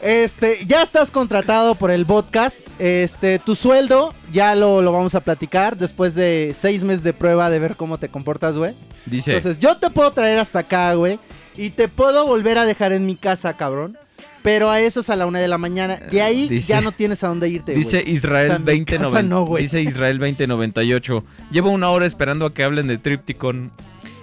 Este, 0.00 0.64
ya 0.64 0.82
estás 0.82 1.10
contratado 1.10 1.74
por 1.74 1.90
el 1.90 2.06
podcast. 2.06 2.56
Este, 2.78 3.38
tu 3.38 3.54
sueldo, 3.56 4.14
ya 4.32 4.54
lo, 4.54 4.80
lo 4.82 4.92
vamos 4.92 5.14
a 5.14 5.20
platicar 5.20 5.76
después 5.76 6.14
de 6.14 6.54
seis 6.58 6.84
meses 6.84 7.02
de 7.02 7.12
prueba 7.12 7.50
de 7.50 7.58
ver 7.58 7.76
cómo 7.76 7.98
te 7.98 8.08
comportas, 8.08 8.56
güey. 8.56 8.74
Dice, 9.06 9.34
Entonces, 9.36 9.58
yo 9.60 9.76
te 9.78 9.90
puedo 9.90 10.12
traer 10.12 10.38
hasta 10.38 10.60
acá, 10.60 10.94
güey. 10.94 11.18
Y 11.56 11.70
te 11.70 11.88
puedo 11.88 12.26
volver 12.26 12.58
a 12.58 12.64
dejar 12.64 12.92
en 12.92 13.06
mi 13.06 13.16
casa, 13.16 13.56
cabrón. 13.56 13.96
Pero 14.42 14.70
a 14.70 14.80
eso 14.80 15.00
es 15.00 15.10
a 15.10 15.16
la 15.16 15.26
una 15.26 15.40
de 15.40 15.48
la 15.48 15.58
mañana. 15.58 15.96
De 15.96 16.22
ahí 16.22 16.48
Dice- 16.48 16.68
ya 16.68 16.80
no 16.80 16.92
tienes 16.92 17.24
a 17.24 17.28
dónde 17.28 17.48
irte, 17.48 17.74
dice 17.74 18.02
Israel 18.06 18.44
O 18.44 18.54
sea, 18.54 18.58
mi 18.60 18.84
casa 18.84 19.02
2090. 19.02 19.22
no, 19.24 19.44
güey. 19.44 19.64
dice 19.64 19.82
Israel 19.82 20.18
2098. 20.18 21.24
Llevo 21.50 21.70
una 21.70 21.90
hora 21.90 22.06
esperando 22.06 22.46
a 22.46 22.54
que 22.54 22.62
hablen 22.62 22.86
de 22.86 22.98
Tripticon. 22.98 23.72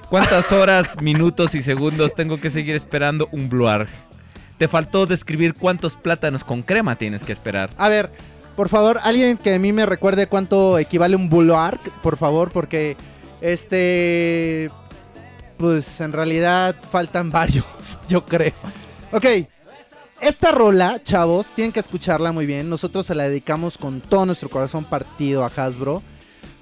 ¿Cuántas 0.09 0.53
horas, 0.53 0.95
minutos 1.01 1.53
y 1.55 1.61
segundos 1.61 2.15
tengo 2.15 2.38
que 2.38 2.49
seguir 2.49 2.76
esperando 2.76 3.28
un 3.34 3.49
Bluarg? 3.49 3.89
Te 4.57 4.67
faltó 4.67 5.05
describir 5.05 5.53
cuántos 5.53 5.95
plátanos 5.95 6.43
con 6.43 6.63
crema 6.63 6.95
tienes 6.95 7.23
que 7.23 7.33
esperar. 7.33 7.69
A 7.77 7.89
ver, 7.89 8.11
por 8.55 8.69
favor, 8.69 8.99
alguien 9.03 9.37
que 9.37 9.53
a 9.53 9.59
mí 9.59 9.73
me 9.73 9.85
recuerde 9.85 10.27
cuánto 10.27 10.79
equivale 10.79 11.15
un 11.15 11.29
Bulwark, 11.29 11.81
por 12.01 12.15
favor, 12.15 12.51
porque 12.51 12.95
este. 13.41 14.69
Pues 15.57 16.01
en 16.01 16.13
realidad 16.13 16.75
faltan 16.91 17.31
varios, 17.31 17.65
yo 18.07 18.25
creo. 18.25 18.53
Ok. 19.11 19.25
Esta 20.21 20.51
rola, 20.51 21.01
chavos, 21.03 21.49
tienen 21.49 21.73
que 21.73 21.81
escucharla 21.81 22.31
muy 22.31 22.45
bien. 22.45 22.69
Nosotros 22.69 23.05
se 23.05 23.13
la 23.15 23.23
dedicamos 23.23 23.77
con 23.77 23.99
todo 23.99 24.25
nuestro 24.25 24.49
corazón 24.49 24.85
partido 24.85 25.43
a 25.43 25.51
Hasbro. 25.53 26.01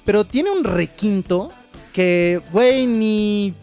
Pero 0.03 0.25
tiene 0.25 0.49
un 0.49 0.63
requinto 0.63 1.51
que, 1.93 2.41
güey, 2.51 2.87
ni. 2.87 3.53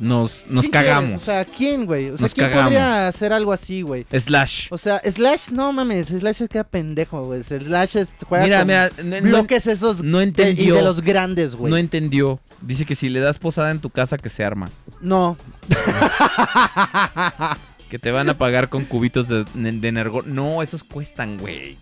Nos, 0.00 0.46
nos 0.48 0.68
cagamos. 0.68 1.22
O 1.22 1.24
sea, 1.24 1.44
¿quién, 1.44 1.84
güey? 1.86 2.10
O 2.10 2.16
sea, 2.16 2.24
Nos 2.24 2.34
¿quién 2.34 2.46
cagamos. 2.46 2.64
podría 2.64 3.08
hacer 3.08 3.32
algo 3.32 3.52
así, 3.52 3.82
güey? 3.82 4.06
Slash. 4.12 4.68
O 4.70 4.78
sea, 4.78 5.00
Slash, 5.04 5.48
no 5.50 5.72
mames, 5.72 6.08
Slash 6.08 6.42
es 6.42 6.48
que 6.48 6.62
pendejo, 6.64 7.24
güey. 7.24 7.42
Slash 7.42 7.96
es, 7.96 8.10
juega 8.28 8.44
Mira, 8.44 8.58
con 8.58 8.66
mira, 8.68 8.90
no- 9.02 9.20
no- 9.20 9.28
bloques 9.28 9.66
esos 9.66 10.02
no 10.02 10.18
de- 10.18 10.24
entendió. 10.24 10.74
y 10.74 10.76
de 10.76 10.82
los 10.82 11.02
grandes, 11.02 11.54
güey. 11.56 11.70
No 11.70 11.76
entendió. 11.76 12.40
Dice 12.62 12.84
que 12.86 12.94
si 12.94 13.08
le 13.08 13.20
das 13.20 13.38
posada 13.38 13.70
en 13.70 13.80
tu 13.80 13.90
casa 13.90 14.18
que 14.18 14.28
se 14.30 14.44
arma. 14.44 14.68
No. 15.00 15.36
Que 17.90 17.98
te 17.98 18.10
van 18.10 18.28
a 18.28 18.36
pagar 18.36 18.68
con 18.68 18.84
cubitos 18.84 19.28
de, 19.28 19.44
de 19.54 19.88
energol. 19.88 20.24
No, 20.26 20.62
esos 20.62 20.84
cuestan, 20.84 21.38
güey. 21.38 21.78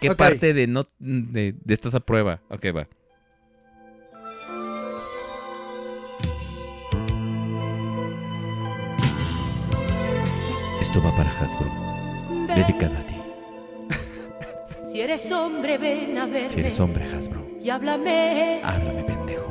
¿Qué 0.00 0.12
parte 0.16 0.52
de 0.54 0.66
no 0.66 0.88
de, 0.98 1.54
de 1.64 1.74
estás 1.74 1.94
a 1.94 2.00
prueba? 2.00 2.40
Ok, 2.50 2.66
va. 2.76 2.88
Esto 10.90 11.00
va 11.06 11.12
para 11.14 11.30
Hasbro. 11.38 11.70
Dedicado 12.48 12.96
a 12.96 13.02
ti. 13.06 13.14
Si 14.90 15.00
eres 15.00 15.30
hombre, 15.30 15.78
ven 15.78 16.18
a 16.18 16.26
verme. 16.26 16.48
Si 16.48 16.58
eres 16.58 16.80
hombre, 16.80 17.04
Hasbro. 17.14 17.46
Y 17.62 17.70
háblame 17.70 18.60
Háblame, 18.64 19.04
pendejo. 19.04 19.46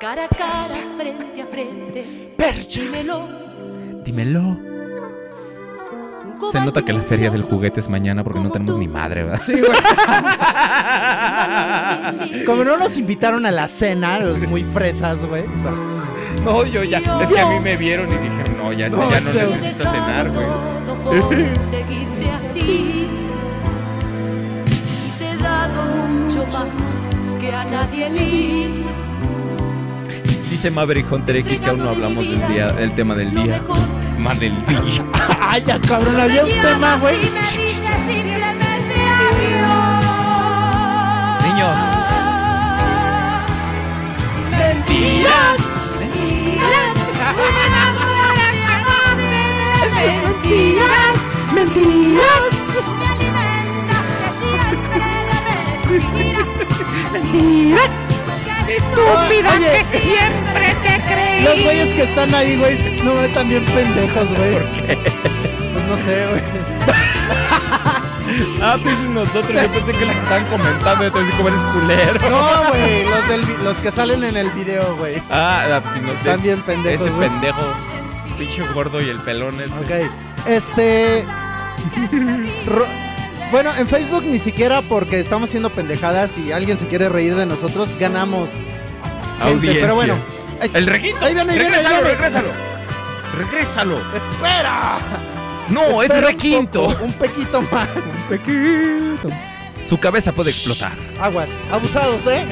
cara 0.00 0.24
a 0.24 0.28
cara, 0.28 0.64
frente 0.96 1.42
a 1.42 1.46
frente. 1.46 2.32
Dímelo, 2.74 3.28
Dímelo. 4.02 4.56
Se 6.50 6.58
nota 6.58 6.80
que 6.80 6.94
la 6.94 7.02
feria 7.02 7.28
del 7.30 7.42
juguete 7.42 7.80
es 7.80 7.90
mañana 7.90 8.24
porque 8.24 8.40
no 8.40 8.48
tenemos 8.50 8.78
ni 8.78 8.88
madre, 8.88 9.24
¿verdad? 9.24 9.42
Sí, 9.44 9.60
güey. 9.60 9.72
Como 12.46 12.64
no 12.64 12.78
nos 12.78 12.96
invitaron 12.96 13.44
a 13.44 13.50
la 13.50 13.68
cena, 13.68 14.18
los 14.20 14.40
muy 14.48 14.64
fresas, 14.64 15.26
güey. 15.26 15.44
o 15.44 15.58
sea, 15.60 15.74
No, 16.44 16.64
yo 16.64 16.84
ya. 16.84 16.98
Es 17.20 17.30
que 17.30 17.40
a 17.40 17.46
mí 17.46 17.60
me 17.60 17.76
vieron 17.76 18.08
y 18.08 18.16
dije, 18.16 18.44
no, 18.56 18.72
ya, 18.72 18.88
No, 18.88 19.10
ya 19.10 19.20
no 19.20 19.30
se- 19.32 19.46
necesito 19.46 19.84
cenar, 19.90 20.30
güey. 20.30 20.46
Todo 20.86 20.96
por 21.02 21.36
seguirte 21.70 22.30
a 22.30 22.52
ti. 22.52 23.08
Te 25.18 25.30
he 25.30 25.36
dado 25.36 25.82
mucho 26.08 26.46
más 26.46 26.66
que 27.40 27.52
a 27.54 27.64
nadie 27.64 28.10
di. 28.10 28.84
Dice 30.50 30.70
Maverick 30.70 31.10
Hunter 31.10 31.36
X 31.36 31.60
que 31.60 31.68
aún 31.70 31.78
no 31.80 31.90
hablamos 31.90 32.28
del 32.28 32.46
día, 32.48 32.74
el 32.78 32.92
tema 32.94 33.14
del 33.14 33.30
día. 33.34 33.62
Más 34.18 34.38
del 34.40 34.54
día. 34.66 34.82
Ay, 35.40 35.62
ya 35.66 35.78
cabrón, 35.80 36.18
había 36.20 36.44
un 36.44 36.50
tema, 36.50 36.96
güey. 36.96 37.16
Y 37.16 37.30
me 37.30 37.40
dices 37.40 37.56
simplemente 38.08 38.94
adiós. 39.20 40.04
Niños. 41.46 41.78
Mentiras. 44.50 45.69
Mentiras. 49.90 51.14
Mentiras. 51.54 51.54
Mentiras. 51.54 52.50
Me 52.98 53.06
alimentas 53.06 54.04
de 54.14 54.30
siempre 54.38 55.44
de 55.44 55.64
mentiras. 55.98 56.48
Mentiras. 57.12 57.90
Estúpida 58.68 59.50
Oye. 59.56 59.70
que 59.72 59.98
siempre 59.98 60.68
te 60.82 60.94
creí. 61.12 61.42
Los 61.44 61.56
güeyes 61.64 61.94
que 61.94 62.02
están 62.04 62.34
ahí, 62.34 62.56
güey, 62.56 63.02
no 63.04 63.22
están 63.22 63.48
bien 63.48 63.64
pendejos, 63.64 64.28
güey. 64.36 64.52
¿Por 64.52 64.68
qué? 64.70 64.98
Pues 65.72 65.84
no 65.86 65.96
sé, 65.96 66.26
güey. 66.26 66.40
Ah, 68.62 68.76
tú 68.82 68.88
dices 68.88 69.04
nosotros. 69.06 69.50
Yo 69.50 69.68
pensé 69.68 69.92
que 69.92 70.06
les 70.06 70.16
estaban 70.16 70.44
comentando. 70.46 71.04
Yo 71.04 71.12
te 71.12 71.18
decía 71.20 71.36
como 71.36 71.48
eres 71.48 71.64
culero. 71.64 72.30
No, 72.30 72.68
güey, 72.70 73.04
los, 73.04 73.28
del 73.28 73.64
los 73.64 73.76
que 73.78 73.90
salen 73.90 74.24
en 74.24 74.36
el 74.36 74.50
video, 74.50 74.96
güey. 74.96 75.16
Ah, 75.30 75.64
ah, 75.82 75.82
si 75.92 76.00
no 76.00 76.12
te- 76.12 76.18
Están 76.18 76.42
bien 76.42 76.60
pendejos, 76.62 77.06
Ese 77.06 77.16
pendejo. 77.16 77.62
Pinche 78.38 78.62
gordo 78.72 79.00
y 79.00 79.08
el 79.08 79.18
pelón. 79.20 79.56
este. 79.60 80.04
Ok. 80.04 80.10
Este. 80.46 81.26
Ro- 82.66 82.86
Bueno, 83.50 83.72
en 83.76 83.88
Facebook 83.88 84.24
ni 84.24 84.38
siquiera 84.38 84.80
porque 84.82 85.20
estamos 85.20 85.48
haciendo 85.48 85.70
pendejadas 85.70 86.36
y 86.38 86.52
alguien 86.52 86.78
se 86.78 86.86
quiere 86.86 87.08
reír 87.08 87.34
de 87.34 87.46
nosotros, 87.46 87.88
ganamos. 87.98 88.48
gente, 88.50 89.54
Audiencia. 89.54 89.82
pero 89.82 89.94
bueno. 89.96 90.14
Ay, 90.60 90.70
El 90.74 90.86
requinto. 90.86 91.24
Ahí 91.24 91.34
viene, 91.34 91.52
ahí 91.52 91.58
viene, 91.58 91.74
ahí 91.76 91.82
regrésalo, 91.82 92.02
viene. 92.02 92.10
regrésalo. 92.16 92.48
Regrésalo. 93.38 93.98
¡Espera! 94.14 94.98
No, 95.70 96.02
es 96.02 96.10
Espera 96.10 96.26
un 96.26 96.32
requinto. 96.32 96.84
poco, 96.84 97.04
Un 97.04 97.12
pequito 97.12 97.62
más. 97.62 97.88
Su 99.88 99.98
cabeza 99.98 100.32
puede 100.32 100.50
explotar. 100.50 100.92
Aguas. 101.20 101.48
Abusados, 101.72 102.26
¿eh? 102.26 102.44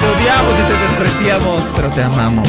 Te 0.00 0.06
odiamos 0.06 0.58
y 0.58 0.62
te 0.62 0.72
despreciamos, 0.72 1.70
pero 1.76 1.90
te 1.90 2.02
amamos. 2.02 2.48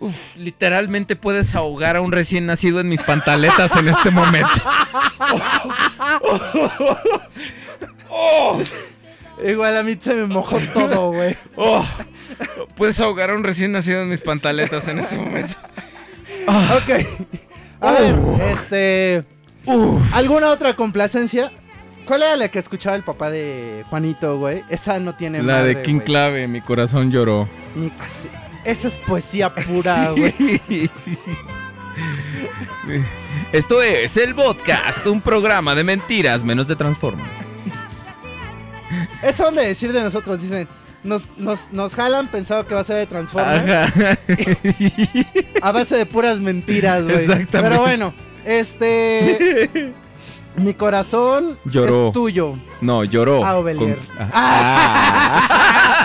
Uf, 0.00 0.36
literalmente 0.36 1.16
puedes 1.16 1.54
ahogar 1.56 1.96
a 1.96 2.00
un 2.00 2.12
recién 2.12 2.46
nacido 2.46 2.78
en 2.80 2.88
mis 2.88 3.02
pantaletas 3.02 3.74
en 3.76 3.88
este 3.88 4.10
momento. 4.10 4.48
Igual 9.44 9.76
a 9.76 9.82
mí 9.82 9.96
se 10.00 10.14
me 10.14 10.26
mojó 10.26 10.58
todo, 10.74 11.12
güey. 11.12 11.36
Oh, 11.56 11.84
puedes 12.76 12.98
ahogar 13.00 13.30
a 13.30 13.34
un 13.34 13.44
recién 13.44 13.72
nacido 13.72 14.02
en 14.02 14.08
mis 14.08 14.20
pantaletas 14.22 14.88
en 14.88 14.98
este 14.98 15.16
momento. 15.16 15.54
Ok. 16.46 17.06
A 17.80 17.92
ver, 17.92 18.16
este. 18.52 19.24
¿Alguna 20.12 20.48
otra 20.50 20.74
complacencia? 20.74 21.52
¿Cuál 22.06 22.22
era 22.22 22.36
la 22.36 22.48
que 22.48 22.58
escuchaba 22.58 22.96
el 22.96 23.02
papá 23.02 23.30
de 23.30 23.84
Juanito, 23.90 24.38
güey? 24.38 24.62
Esa 24.70 24.98
no 24.98 25.14
tiene 25.14 25.38
La 25.42 25.56
madre, 25.58 25.74
de 25.74 25.82
King 25.82 25.96
güey. 25.96 26.06
Clave, 26.06 26.48
mi 26.48 26.60
corazón 26.62 27.10
lloró. 27.12 27.46
Casi- 27.98 28.28
Esa 28.64 28.88
es 28.88 28.96
poesía 28.96 29.52
pura, 29.54 30.10
güey. 30.10 30.60
Esto 33.52 33.82
es 33.82 34.16
el 34.16 34.34
podcast, 34.34 35.06
un 35.06 35.20
programa 35.20 35.74
de 35.74 35.84
mentiras 35.84 36.42
menos 36.44 36.66
de 36.68 36.76
Transformers. 36.76 37.28
Eso 39.22 39.48
han 39.48 39.54
de 39.54 39.66
decir 39.68 39.92
de 39.92 40.02
nosotros, 40.02 40.40
dicen. 40.42 40.66
Nos, 41.04 41.22
nos, 41.36 41.60
nos 41.70 41.94
jalan 41.94 42.26
pensado 42.26 42.66
que 42.66 42.74
va 42.74 42.80
a 42.80 42.84
ser 42.84 42.96
de 42.96 43.06
Transformers 43.06 43.70
Ajá. 43.70 44.18
a 45.62 45.70
base 45.70 45.96
de 45.96 46.04
puras 46.06 46.40
mentiras, 46.40 47.04
güey. 47.04 47.18
Exactamente. 47.18 47.62
Pero 47.62 47.80
bueno, 47.80 48.12
este. 48.44 49.92
Mi 50.56 50.74
corazón 50.74 51.56
Lloró. 51.64 52.08
es 52.08 52.12
tuyo. 52.12 52.56
No, 52.80 53.04
lloró. 53.04 53.44
Ah, 53.44 53.56
Ovelier. 53.58 53.96
Con- 53.96 54.28
Ah. 54.32 55.97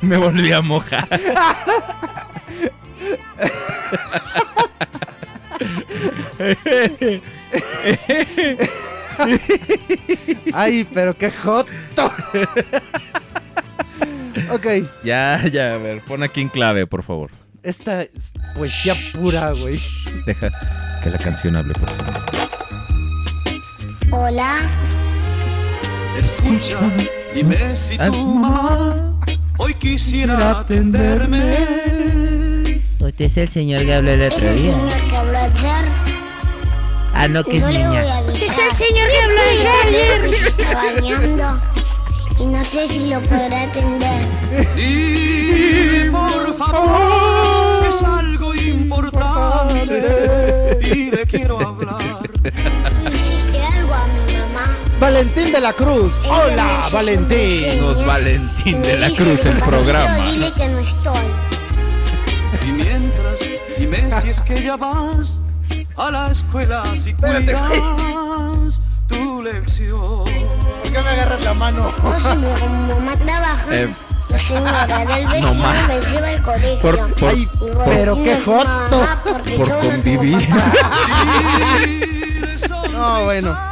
Me 0.00 0.16
volví 0.16 0.52
a 0.52 0.60
mojar. 0.60 1.08
Ay, 10.52 10.86
pero 10.92 11.16
qué 11.16 11.30
joto. 11.30 11.70
ok, 14.50 14.66
Ya, 15.04 15.42
ya, 15.50 15.74
a 15.74 15.78
ver, 15.78 16.02
pon 16.04 16.22
aquí 16.22 16.40
en 16.40 16.48
clave, 16.48 16.86
por 16.86 17.02
favor. 17.02 17.30
esta 17.62 18.02
es 18.02 18.32
poesía 18.54 18.94
pura, 19.14 19.52
güey. 19.52 19.80
Deja 20.26 20.50
que 21.02 21.10
la 21.10 21.18
canción 21.18 21.56
hable 21.56 21.74
por 21.74 21.90
sí 21.90 22.02
misma. 22.02 22.26
Hola. 24.10 24.56
Escucha, 26.18 26.78
dime 27.34 27.74
si 27.76 27.96
tu 27.98 28.22
mamá 28.34 29.18
hoy 29.58 29.74
quisiera 29.74 30.60
atenderme. 30.60 31.56
Usted 33.00 33.24
es 33.24 33.36
el 33.36 33.48
señor 33.48 33.84
que 33.84 33.94
habló 33.94 34.10
el 34.12 34.22
Es 34.22 34.34
otro 34.34 34.48
el 34.48 34.56
día. 34.62 34.72
señor 34.72 35.10
que 35.10 35.16
habló 35.16 35.38
ayer. 35.38 35.84
Ah, 37.14 37.28
no, 37.28 37.44
que 37.44 37.56
es 37.58 37.64
niña. 37.66 38.16
avisar. 38.18 38.42
Es 38.48 38.58
el 38.58 38.72
señor 38.72 39.08
que 39.08 39.20
habló 39.22 39.40
ayer. 39.50 40.30
Se 40.38 40.48
está 40.48 40.74
bañando. 40.74 41.60
Y 42.38 42.44
no 42.46 42.64
sé 42.64 42.88
si 42.88 43.06
lo 43.10 43.20
podrá 43.22 43.62
atender. 43.62 44.26
Dile 44.76 46.10
por 46.10 46.54
favor, 46.54 47.86
es 47.88 48.02
algo 48.02 48.54
importante. 48.54 49.94
Dile 50.80 51.26
quiero 51.26 51.58
hablar. 51.60 52.30
Valentín 55.06 55.50
de 55.52 55.60
la 55.60 55.72
Cruz. 55.72 56.12
Hola, 56.28 56.88
Valentín. 56.92 57.80
Nos 57.80 58.06
Valentín 58.06 58.82
de 58.82 58.98
la 58.98 59.10
Cruz, 59.10 59.44
el 59.46 59.56
programa. 59.58 60.30
Dile 60.30 60.52
que 60.52 60.68
no 60.68 60.78
estoy. 60.78 61.26
Y 62.68 62.70
mientras, 62.70 63.40
dime 63.76 64.08
si 64.22 64.28
es 64.30 64.40
que 64.42 64.62
ya 64.62 64.76
vas 64.76 65.40
a 65.96 66.08
la 66.12 66.30
escuela, 66.30 66.84
si 66.94 67.14
cuidas 67.14 68.80
tu 69.08 69.42
lección. 69.42 69.98
¿Por 70.24 70.92
qué 70.92 71.02
me 71.02 71.08
agarras 71.10 71.40
la 71.42 71.54
mano? 71.54 71.92
No, 72.00 72.20
si 72.20 72.36
mi 72.38 72.94
mamá 72.94 73.16
trabaja. 73.16 73.66
Eh, 73.74 73.88
La 74.28 74.38
señora 74.38 74.86
del 74.86 75.26
vecino 75.26 75.54
ma. 75.54 75.72
me 75.88 76.00
lleva 76.12 76.28
al 76.28 76.42
colegio. 76.42 76.80
Por- 76.80 77.14
por- 77.16 77.28
Ay, 77.28 77.48
pero 77.86 78.14
qué 78.22 78.38
"No, 78.38 78.44
joto. 78.44 79.06
por 79.56 79.68
no 79.68 79.78
convivir. 79.80 80.48
papá". 80.48 80.90
No, 82.92 83.24
bueno. 83.24 83.71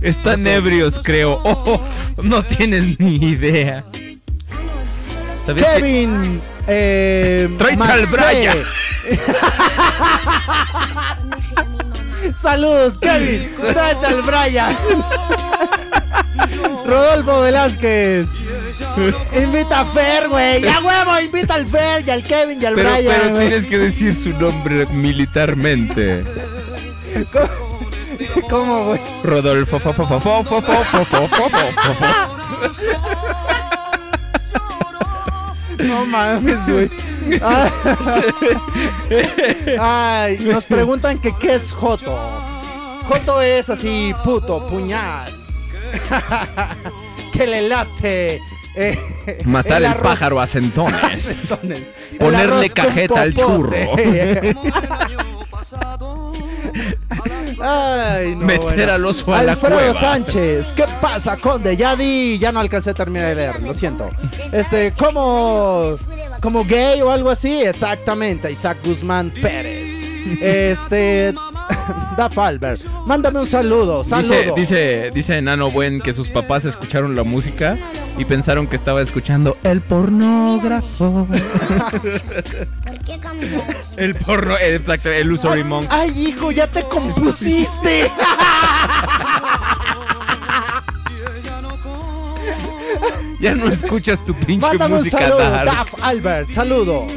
Están 0.00 0.46
ebrios, 0.46 1.00
creo. 1.02 1.40
Oh, 1.44 1.80
no 2.22 2.42
tienes 2.42 2.98
ni 3.00 3.16
idea. 3.16 3.84
¿Sabías 5.44 5.68
que 5.74 5.80
Kevin. 5.80 6.40
Eh, 6.66 7.48
al. 7.80 8.06
Brian. 8.06 8.58
Saludos, 12.42 12.98
Kevin. 12.98 13.50
Tráete 13.56 14.06
al 14.06 14.22
Brian. 14.22 14.76
Rodolfo 16.86 17.42
Velázquez. 17.42 18.26
Invita 19.34 19.80
a 19.80 19.84
Fer, 19.86 20.28
güey. 20.28 20.62
¡Ya 20.62 20.80
huevo! 20.80 21.18
Invita 21.20 21.54
al 21.54 21.66
Fer 21.66 22.04
y 22.06 22.10
al 22.10 22.22
Kevin 22.22 22.62
y 22.62 22.66
al 22.66 22.74
Pero, 22.74 22.90
Brian. 22.92 23.12
pero 23.22 23.38
tienes 23.38 23.66
que 23.66 23.78
decir 23.78 24.14
su 24.14 24.30
nombre 24.34 24.86
militarmente. 24.86 26.22
¿Cómo, 27.32 27.67
güey? 28.84 29.00
Rodolfo. 29.22 29.78
fo, 29.78 29.92
fo, 29.92 30.06
fo, 30.06 30.20
fo, 30.20 30.44
fo, 30.44 30.62
fo, 30.62 30.62
fo, 30.62 31.04
fo, 31.04 31.28
fo, 31.28 31.48
fo, 31.48 31.94
fo. 31.94 32.06
No 35.84 36.04
mames, 36.06 36.58
güey. 36.66 36.90
Ah. 37.40 37.70
Ay, 39.80 40.38
nos 40.40 40.64
preguntan 40.64 41.18
que 41.20 41.32
qué 41.38 41.54
es 41.54 41.72
Joto. 41.74 42.18
Joto 43.08 43.40
es 43.40 43.70
así, 43.70 44.14
puto, 44.24 44.66
puñal. 44.66 45.24
que 47.32 47.46
le 47.46 47.62
late. 47.68 48.40
eh, 48.74 48.98
Matar 49.44 49.82
el, 49.82 49.88
arroz- 49.92 50.02
pájaro 50.02 50.40
a 50.40 50.46
centones. 50.46 51.22
Centones. 51.24 51.82
El 52.12 52.18
Ponerle 52.18 52.70
cajeta 52.70 53.22
al 53.22 53.34
churro. 53.34 53.76
Ay, 57.60 58.34
no, 58.36 58.46
Meter 58.46 58.62
bueno. 58.76 58.92
al 58.92 59.04
oso 59.06 59.34
a 59.34 59.42
la 59.42 59.52
Alfredo 59.52 59.76
cueva. 59.76 60.00
Sánchez, 60.00 60.72
¿qué 60.74 60.84
pasa, 61.00 61.36
Conde? 61.36 61.76
Ya 61.76 61.96
di, 61.96 62.38
ya 62.38 62.52
no 62.52 62.60
alcancé 62.60 62.90
a 62.90 62.94
terminar 62.94 63.28
de 63.28 63.34
leer, 63.34 63.62
lo 63.62 63.74
siento. 63.74 64.08
Este, 64.52 64.92
como, 64.92 65.96
como 66.40 66.64
gay 66.64 67.00
o 67.02 67.10
algo 67.10 67.30
así, 67.30 67.62
exactamente, 67.62 68.50
Isaac 68.52 68.78
Guzmán 68.84 69.30
Pérez. 69.30 69.88
Este, 70.42 71.34
Da 72.16 72.28
Falber, 72.28 72.78
mándame 73.06 73.40
un 73.40 73.46
saludo, 73.46 74.02
Dice, 74.04 74.22
saludo. 74.22 74.54
dice, 74.54 75.10
dice 75.14 75.38
Enano 75.38 75.70
Buen 75.70 76.00
que 76.00 76.12
sus 76.12 76.28
papás 76.28 76.64
escucharon 76.66 77.16
la 77.16 77.22
música 77.22 77.76
y 78.18 78.24
pensaron 78.24 78.66
que 78.66 78.76
estaba 78.76 79.00
escuchando 79.00 79.56
el 79.62 79.80
pornógrafo. 79.80 81.26
el 83.96 84.14
porno, 84.14 84.56
exacto, 84.58 85.10
el 85.10 85.32
Usory 85.32 85.64
Monk. 85.64 85.86
Ay, 85.90 86.28
hijo, 86.28 86.50
ya 86.50 86.66
te 86.70 86.82
compusiste. 86.84 88.10
Ya 93.40 93.54
no 93.54 93.68
escuchas 93.68 94.24
tu 94.26 94.34
pinche 94.34 94.66
Mándame 94.66 94.94
un 94.96 94.98
música 94.98 95.18
saludo, 95.18 95.38
dark. 95.38 95.64
Daf 95.66 95.94
Albert, 96.02 96.50
saludos. 96.50 97.12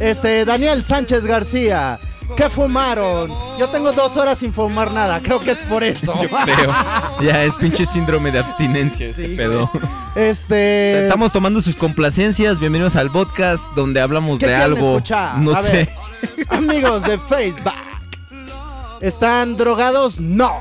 Este, 0.00 0.44
Daniel 0.44 0.82
Sánchez 0.82 1.24
García, 1.24 2.00
¿qué 2.36 2.48
fumaron? 2.50 3.30
Yo 3.58 3.68
tengo 3.68 3.92
dos 3.92 4.16
horas 4.16 4.38
sin 4.38 4.52
fumar 4.52 4.90
nada, 4.92 5.20
creo 5.20 5.40
que 5.40 5.52
es 5.52 5.58
por 5.58 5.82
eso. 5.84 6.14
Yo 6.22 6.28
creo. 6.28 6.74
Ya 7.22 7.44
es 7.44 7.54
pinche 7.56 7.84
síndrome 7.86 8.30
de 8.30 8.38
abstinencia 8.40 9.12
Sí, 9.14 9.34
pedo. 9.36 9.70
Este. 10.14 11.02
Estamos 11.02 11.32
tomando 11.32 11.60
sus 11.62 11.76
complacencias. 11.76 12.58
Bienvenidos 12.58 12.96
al 12.96 13.10
podcast 13.10 13.64
donde 13.74 14.00
hablamos 14.00 14.38
¿Qué 14.38 14.46
de 14.48 14.54
algo. 14.56 14.96
escuchar? 14.96 15.38
No 15.38 15.52
A 15.52 15.62
sé. 15.62 15.72
ver, 15.72 15.88
amigos 16.48 17.02
de 17.02 17.18
Facebook, 17.18 17.72
¿están 19.00 19.56
drogados? 19.56 20.18
No. 20.20 20.52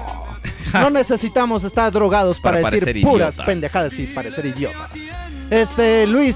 No 0.74 0.90
necesitamos 0.92 1.64
estar 1.64 1.92
drogados 1.92 2.40
para, 2.40 2.62
Para 2.62 2.76
decir 2.76 3.02
puras 3.04 3.30
idiotas. 3.34 3.46
pendejadas 3.46 3.98
y 4.00 4.08
parecer 4.08 4.46
idiotas. 4.46 4.90
Este, 5.50 6.06
Luis 6.08 6.36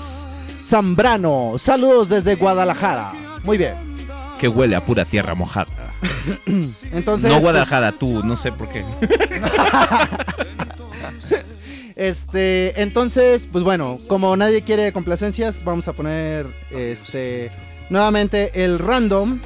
Zambrano, 0.67 1.53
saludos 1.57 2.09
desde 2.09 2.35
Guadalajara. 2.35 3.11
Muy 3.43 3.57
bien. 3.57 3.92
Que 4.43 4.49
huele 4.49 4.75
a 4.75 4.81
pura 4.83 5.05
tierra 5.05 5.35
mojada. 5.35 5.93
Entonces, 6.45 7.29
no 7.29 7.35
pues, 7.35 7.41
Guadalajara, 7.43 7.93
tú, 7.93 8.25
no 8.25 8.35
sé 8.35 8.51
por 8.51 8.69
qué. 8.69 8.83
Este, 11.95 12.81
entonces, 12.81 13.47
pues 13.49 13.63
bueno, 13.63 13.99
como 14.07 14.35
nadie 14.35 14.63
quiere 14.63 14.91
complacencias, 14.91 15.63
vamos 15.63 15.87
a 15.87 15.93
poner 15.93 16.47
este 16.71 17.51
nuevamente 17.89 18.65
el 18.65 18.79
random. 18.79 19.39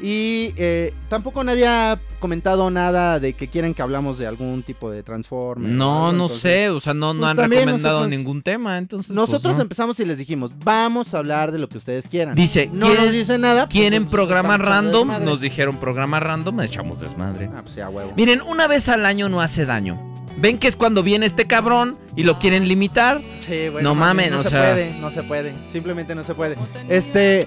Y 0.00 0.52
eh, 0.56 0.94
tampoco 1.08 1.42
nadie 1.42 1.66
ha 1.66 1.98
comentado 2.20 2.70
nada 2.70 3.18
de 3.20 3.32
que 3.32 3.48
quieren 3.48 3.74
que 3.74 3.82
hablamos 3.82 4.18
de 4.18 4.26
algún 4.26 4.62
tipo 4.62 4.90
de 4.90 5.02
Transformer. 5.02 5.70
o 5.70 5.74
No, 5.74 6.12
no 6.12 6.24
entonces, 6.24 6.40
sé, 6.40 6.70
o 6.70 6.80
sea, 6.80 6.94
no, 6.94 7.14
no 7.14 7.20
pues 7.20 7.30
han 7.30 7.36
recomendado 7.36 7.98
nosotros- 8.00 8.08
ningún 8.08 8.42
tema, 8.42 8.78
entonces. 8.78 9.08
pues, 9.08 9.16
Nosotros 9.16 9.56
no. 9.56 9.62
empezamos 9.62 9.98
y 10.00 10.04
les 10.04 10.18
dijimos, 10.18 10.52
vamos 10.64 11.14
a 11.14 11.18
hablar 11.18 11.52
de 11.52 11.58
lo 11.58 11.68
que 11.68 11.78
ustedes 11.78 12.06
quieran. 12.08 12.34
Dice, 12.34 12.70
no 12.72 12.86
¿quieren- 12.86 13.04
nos 13.06 13.12
dice 13.14 13.38
nada. 13.38 13.66
pues, 13.66 13.78
¿Quieren 13.78 14.06
programa 14.06 14.56
random? 14.56 15.08
Nos 15.24 15.40
dijeron 15.40 15.76
programa 15.76 16.20
random, 16.20 16.60
echamos 16.60 17.00
desmadre. 17.00 17.50
Ah, 17.54 17.60
pues 17.62 17.74
ya, 17.76 17.88
huevo. 17.88 18.12
Miren, 18.16 18.40
una 18.42 18.66
vez 18.68 18.88
al 18.88 19.04
año 19.06 19.28
no 19.28 19.40
hace 19.40 19.64
daño. 19.66 19.96
¿Ven 20.40 20.58
que 20.58 20.68
es 20.68 20.76
cuando 20.76 21.02
viene 21.02 21.26
este 21.26 21.46
cabrón 21.46 21.98
y 22.14 22.22
lo 22.22 22.38
quieren 22.38 22.68
limitar? 22.68 23.20
Sí, 23.40 23.68
bueno, 23.70 23.90
No 23.90 23.94
mamen, 23.94 24.30
no 24.30 24.38
o 24.38 24.42
se 24.42 24.50
sea- 24.50 24.60
puede, 24.72 24.94
no 24.94 25.10
se 25.10 25.22
puede, 25.24 25.52
simplemente 25.68 26.14
no 26.14 26.22
se 26.22 26.34
puede. 26.34 26.56
Este, 26.88 27.44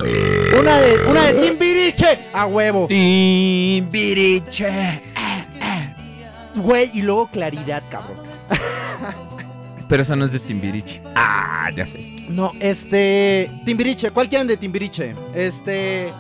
una 0.60 0.78
de, 0.80 0.98
una 1.10 1.32
de 1.32 1.42
Timbiriche 1.42 2.20
a 2.34 2.46
huevo. 2.48 2.88
Timbiriche. 2.88 5.02
Güey, 6.56 6.92
y 6.94 7.02
luego 7.02 7.30
claridad, 7.32 7.82
cabrón. 7.90 8.18
Pero 9.88 10.04
esa 10.04 10.16
no 10.16 10.26
es 10.26 10.32
de 10.34 10.40
Timbiriche. 10.40 11.02
Ah, 11.16 11.70
ya 11.76 11.86
sé. 11.86 12.16
No, 12.30 12.52
este, 12.60 13.52
Timbiriche, 13.66 14.12
¿cuál 14.12 14.28
quieren 14.30 14.48
de 14.48 14.56
Timbiriche? 14.58 15.14
Este, 15.36 16.12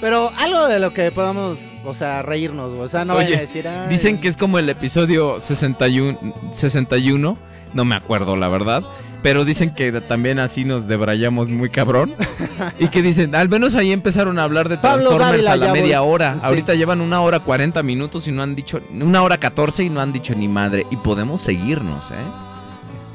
pero 0.00 0.30
algo 0.38 0.66
de 0.68 0.78
lo 0.78 0.92
que 0.94 1.10
podamos, 1.10 1.58
o 1.84 1.94
sea, 1.94 2.22
reírnos, 2.22 2.78
o 2.78 2.88
sea, 2.88 3.04
no 3.04 3.14
Oye, 3.14 3.24
vayan 3.24 3.38
a 3.38 3.42
decir, 3.42 3.68
"Ay". 3.68 3.88
Dicen 3.88 4.20
que 4.20 4.28
es 4.28 4.36
como 4.36 4.58
el 4.58 4.68
episodio 4.68 5.40
61, 5.40 6.18
61, 6.52 7.36
no 7.72 7.84
me 7.84 7.94
acuerdo 7.94 8.36
la 8.36 8.48
verdad, 8.48 8.82
pero 9.22 9.44
dicen 9.44 9.74
que 9.74 9.90
también 10.00 10.38
así 10.38 10.64
nos 10.64 10.86
debrayamos 10.86 11.48
muy 11.48 11.70
cabrón. 11.70 12.14
y 12.78 12.88
que 12.88 13.02
dicen, 13.02 13.34
al 13.34 13.48
menos 13.48 13.74
ahí 13.74 13.90
empezaron 13.92 14.38
a 14.38 14.44
hablar 14.44 14.68
de 14.68 14.76
Pablo 14.76 15.04
Transformers 15.16 15.44
Dávila, 15.44 15.52
a 15.52 15.56
la 15.56 15.70
voy. 15.72 15.80
media 15.80 16.02
hora. 16.02 16.34
Sí. 16.38 16.46
Ahorita 16.46 16.74
llevan 16.74 17.00
una 17.00 17.20
hora 17.20 17.40
40 17.40 17.82
minutos 17.82 18.28
y 18.28 18.32
no 18.32 18.42
han 18.42 18.54
dicho, 18.54 18.80
una 18.92 19.22
hora 19.22 19.38
14 19.38 19.84
y 19.84 19.90
no 19.90 20.00
han 20.00 20.12
dicho 20.12 20.34
ni 20.34 20.46
madre. 20.48 20.86
Y 20.90 20.96
podemos 20.96 21.40
seguirnos, 21.40 22.10
¿eh? 22.10 22.14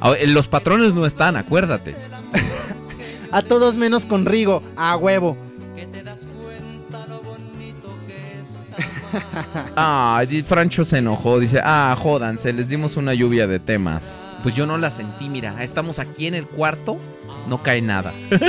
Ah, 0.01 0.13
Los 0.27 0.47
patrones 0.47 0.93
no 0.93 1.05
están, 1.05 1.35
acuérdate. 1.35 1.95
a 3.31 3.41
todos 3.41 3.75
menos 3.75 4.05
con 4.05 4.25
Rigo, 4.25 4.63
a 4.75 4.95
huevo. 4.97 5.37
Ah, 9.75 10.23
Francho 10.45 10.85
se 10.85 10.97
enojó, 10.97 11.39
dice, 11.39 11.61
ah, 11.63 11.95
jódanse, 11.99 12.53
les 12.53 12.67
dimos 12.67 12.97
una 12.97 13.13
lluvia 13.13 13.47
de 13.47 13.59
temas. 13.59 14.37
Pues 14.43 14.55
yo 14.55 14.65
no 14.65 14.77
la 14.77 14.91
sentí, 14.91 15.29
mira, 15.29 15.63
estamos 15.63 15.99
aquí 15.99 16.27
en 16.27 16.35
el 16.35 16.45
cuarto, 16.45 16.97
no 17.47 17.63
cae 17.63 17.81
nada. 17.81 18.13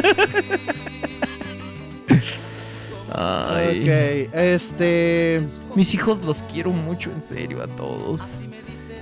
Ay, 3.12 3.82
Ok, 3.82 4.34
este, 4.34 5.44
mis 5.74 5.94
hijos 5.94 6.24
los 6.24 6.42
quiero 6.44 6.70
mucho, 6.70 7.10
en 7.10 7.22
serio, 7.22 7.62
a 7.62 7.66
todos. 7.66 8.22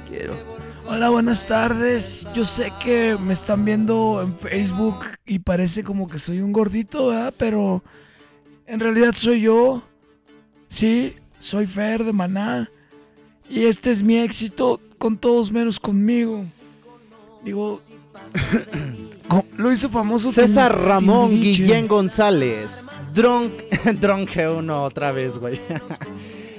Quiero. 0.08 0.34
Hola, 0.86 1.10
buenas 1.10 1.46
tardes. 1.46 2.26
Yo 2.34 2.44
sé 2.44 2.72
que 2.82 3.18
me 3.20 3.34
están 3.34 3.64
viendo 3.66 4.22
en 4.22 4.34
Facebook 4.34 5.00
y 5.26 5.38
parece 5.40 5.84
como 5.84 6.08
que 6.08 6.18
soy 6.18 6.40
un 6.40 6.52
gordito, 6.52 7.08
¿verdad? 7.08 7.34
Pero 7.36 7.84
en 8.66 8.80
realidad 8.80 9.12
soy 9.14 9.42
yo. 9.42 9.82
Sí, 10.68 11.16
soy 11.38 11.66
Fer 11.66 12.04
de 12.04 12.12
Maná. 12.12 12.70
Y 13.48 13.64
este 13.64 13.90
es 13.90 14.02
mi 14.02 14.18
éxito 14.18 14.80
con 14.98 15.16
todos 15.16 15.50
menos 15.50 15.80
conmigo. 15.80 16.44
Digo, 17.44 17.80
lo 19.56 19.72
hizo 19.72 19.88
famoso. 19.88 20.32
César 20.32 20.72
Tim- 20.76 20.84
Ramón. 20.86 21.30
Guillén 21.40 21.86
González. 21.88 22.82
Drunk, 23.14 23.50
Drunk 24.00 24.28
G1 24.30 24.70
otra 24.70 25.12
vez, 25.12 25.38
güey. 25.38 25.58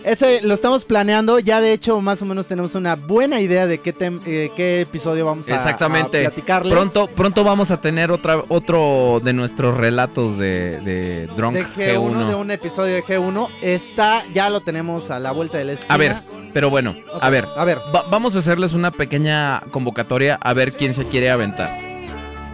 Ese 0.04 0.42
lo 0.44 0.54
estamos 0.54 0.86
planeando. 0.86 1.40
Ya 1.40 1.62
de 1.62 1.74
hecho, 1.74 2.00
más 2.02 2.22
o 2.22 2.26
menos 2.26 2.48
tenemos 2.48 2.74
una 2.76 2.96
buena 2.96 3.42
idea 3.42 3.68
de 3.68 3.80
qué, 3.80 3.94
tem- 3.96 4.22
eh, 4.26 4.52
qué 4.56 4.82
episodio 4.82 5.26
vamos 5.26 5.50
a, 5.50 5.56
Exactamente. 5.56 6.26
a 6.26 6.30
platicarles. 6.30 6.72
Pronto, 6.74 7.08
pronto 7.08 7.44
vamos 7.44 7.70
a 7.72 7.82
tener 7.82 8.10
otra, 8.12 8.42
otro 8.48 9.22
de 9.24 9.34
nuestros 9.34 9.76
relatos 9.76 10.38
de, 10.38 10.80
de 10.82 11.28
Drunk 11.36 11.56
de 11.56 11.66
G1, 11.66 12.12
G1. 12.14 12.28
de 12.30 12.36
un 12.36 12.52
episodio 12.52 12.96
de 12.96 13.04
G1. 13.04 13.48
Está, 13.62 14.24
ya 14.34 14.50
lo 14.50 14.62
tenemos 14.62 15.12
a 15.12 15.20
la 15.20 15.32
vuelta 15.32 15.58
de 15.58 15.66
la 15.66 15.72
esquina. 15.74 15.94
A 15.94 15.98
ver, 15.98 16.16
pero 16.54 16.70
bueno, 16.70 16.96
a 17.22 17.30
ver, 17.30 17.46
a 17.56 17.66
ver. 17.66 17.80
va- 17.94 18.06
vamos 18.10 18.36
a 18.36 18.40
hacerles 18.40 18.74
una 18.74 18.92
pequeña 18.92 19.62
convocatoria 19.72 20.40
a 20.42 20.54
ver 20.54 20.72
quién 20.74 20.94
se 20.94 21.06
quiere 21.06 21.30
aventar. 21.30 21.70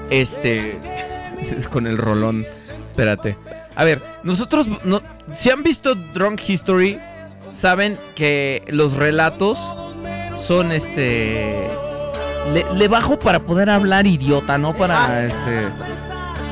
Este, 0.09 0.80
con 1.72 1.88
el 1.88 1.97
rolón, 1.97 2.45
espérate. 2.91 3.38
A 3.76 3.84
ver, 3.84 4.01
nosotros, 4.23 4.67
no, 4.84 5.01
si 5.34 5.49
han 5.49 5.61
visto 5.61 5.95
Drunk 5.95 6.41
History, 6.47 6.97
saben 7.56 7.98
que 8.15 8.64
los 8.68 8.94
relatos 8.94 9.57
son 10.38 10.72
este... 10.72 11.68
Le, 12.53 12.64
le 12.76 12.88
bajo 12.88 13.18
para 13.18 13.40
poder 13.40 13.69
hablar 13.72 14.06
idiota, 14.06 14.57
no 14.60 14.73
para 14.73 15.26
este... 15.26 15.61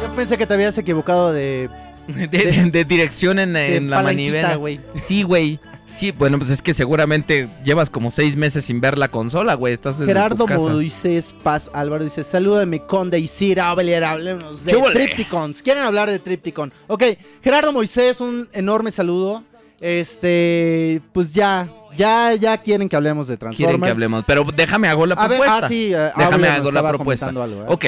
Yo 0.01 0.15
pensé 0.15 0.37
que 0.37 0.45
te 0.47 0.53
habías 0.55 0.77
equivocado 0.77 1.31
de. 1.31 1.69
De, 2.07 2.27
de- 2.27 2.69
de 2.69 2.83
dirección 2.83 3.39
en, 3.39 3.89
la 3.89 4.01
manivela. 4.01 4.55
güey. 4.57 4.81
Sí, 5.01 5.23
güey. 5.23 5.57
Sí, 5.95 6.11
bueno, 6.11 6.37
pues 6.37 6.49
es 6.49 6.61
que 6.61 6.73
seguramente 6.73 7.47
llevas 7.63 7.89
como 7.89 8.11
seis 8.11 8.35
meses 8.35 8.65
sin 8.65 8.81
ver 8.81 8.97
la 8.97 9.07
consola, 9.07 9.53
güey. 9.53 9.73
Estás 9.73 9.99
desde 9.99 10.11
Gerardo 10.11 10.45
tu. 10.45 10.53
Moisés 10.53 11.33
Paz 11.43 11.69
Álvaro 11.73 12.03
dice: 12.03 12.25
Salúdame, 12.25 12.81
Conde 12.81 13.19
y 13.19 13.27
Cira. 13.29 13.69
Hablemos 13.69 14.65
de. 14.65 14.73
Tripticons. 14.93 15.61
¿Quieren 15.61 15.83
hablar 15.83 16.09
de 16.09 16.19
Tripticon? 16.19 16.73
Ok, 16.87 17.03
Gerardo 17.41 17.71
Moisés, 17.71 18.19
un 18.19 18.49
enorme 18.51 18.91
saludo. 18.91 19.43
Este, 19.83 21.01
pues 21.11 21.33
ya, 21.33 21.67
Ya, 21.97 22.33
ya 22.33 22.57
quieren 22.57 22.89
que 22.89 22.95
hablemos 22.95 23.27
de 23.27 23.37
Transformers. 23.37 23.57
Quieren 23.69 23.81
que 23.81 23.89
hablemos, 23.91 24.23
pero 24.25 24.43
déjame 24.55 24.87
hago 24.87 25.05
la 25.05 25.13
A 25.13 25.27
ver, 25.27 25.37
propuesta. 25.37 25.65
ah, 25.65 25.69
sí, 25.69 25.93
eh, 25.93 26.09
déjame 26.17 26.47
hago 26.47 26.71
la 26.71 26.87
propuesta. 26.89 27.27
algo, 27.27 27.45
¿eh? 27.45 27.65
Ok. 27.67 27.85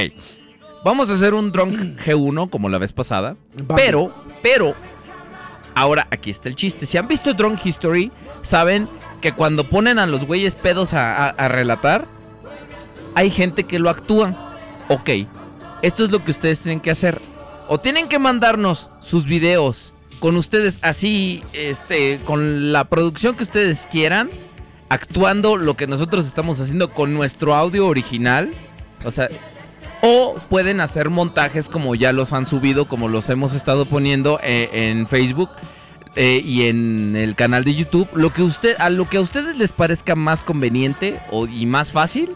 Vamos 0.83 1.09
a 1.09 1.13
hacer 1.13 1.33
un 1.33 1.51
Drunk 1.51 1.99
G1 2.05 2.49
como 2.51 2.69
la 2.69 2.77
vez 2.77 2.93
pasada. 2.93 3.35
Vamos. 3.55 3.81
Pero, 3.81 4.11
pero, 4.43 4.75
ahora 5.73 6.07
aquí 6.11 6.29
está 6.29 6.49
el 6.49 6.55
chiste. 6.55 6.85
Si 6.85 6.97
han 6.99 7.07
visto 7.07 7.33
Drunk 7.33 7.65
History, 7.65 8.11
saben 8.43 8.87
que 9.21 9.31
cuando 9.31 9.63
ponen 9.63 9.97
a 9.97 10.05
los 10.05 10.23
güeyes 10.25 10.53
pedos 10.53 10.93
a, 10.93 11.15
a- 11.25 11.29
a 11.29 11.47
relatar, 11.47 12.05
hay 13.15 13.31
gente 13.31 13.63
que 13.63 13.79
lo 13.79 13.89
actúa. 13.89 14.35
Ok, 14.89 15.09
esto 15.81 16.03
es 16.03 16.11
lo 16.11 16.23
que 16.23 16.29
ustedes 16.29 16.59
tienen 16.59 16.79
que 16.81 16.91
hacer. 16.91 17.19
O 17.67 17.79
tienen 17.79 18.07
que 18.07 18.19
mandarnos 18.19 18.91
sus 18.99 19.25
videos 19.25 19.94
con 20.25 20.37
ustedes 20.37 20.79
así, 20.81 21.43
este, 21.53 22.19
con 22.25 22.73
la 22.73 22.85
producción 22.85 23.35
que 23.35 23.43
ustedes 23.43 23.87
quieran, 23.91 24.27
actuando 24.89 25.55
lo 25.55 25.75
que 25.75 25.85
nosotros 25.85 26.25
estamos 26.25 26.59
haciendo 26.59 26.89
con 26.89 27.13
nuestro 27.13 27.53
audio 27.53 27.85
original. 27.85 28.49
O 29.03 29.11
sea, 29.11 29.29
o 30.01 30.33
pueden 30.49 30.81
hacer 30.81 31.11
montajes 31.11 31.69
como 31.69 31.93
ya 31.93 32.11
los 32.11 32.33
han 32.33 32.47
subido, 32.47 32.85
como 32.85 33.07
los 33.07 33.29
hemos 33.29 33.53
estado 33.53 33.85
poniendo 33.85 34.39
eh, 34.41 34.67
en 34.73 35.05
Facebook 35.05 35.51
eh, 36.15 36.41
y 36.43 36.63
en 36.63 37.15
el 37.15 37.35
canal 37.35 37.63
de 37.63 37.75
YouTube. 37.75 38.07
Lo 38.15 38.33
que 38.33 38.41
usted, 38.41 38.75
a 38.79 38.89
lo 38.89 39.07
que 39.07 39.17
a 39.17 39.21
ustedes 39.21 39.57
les 39.57 39.73
parezca 39.73 40.15
más 40.15 40.41
conveniente 40.41 41.19
o, 41.29 41.45
y 41.45 41.67
más 41.67 41.91
fácil, 41.91 42.31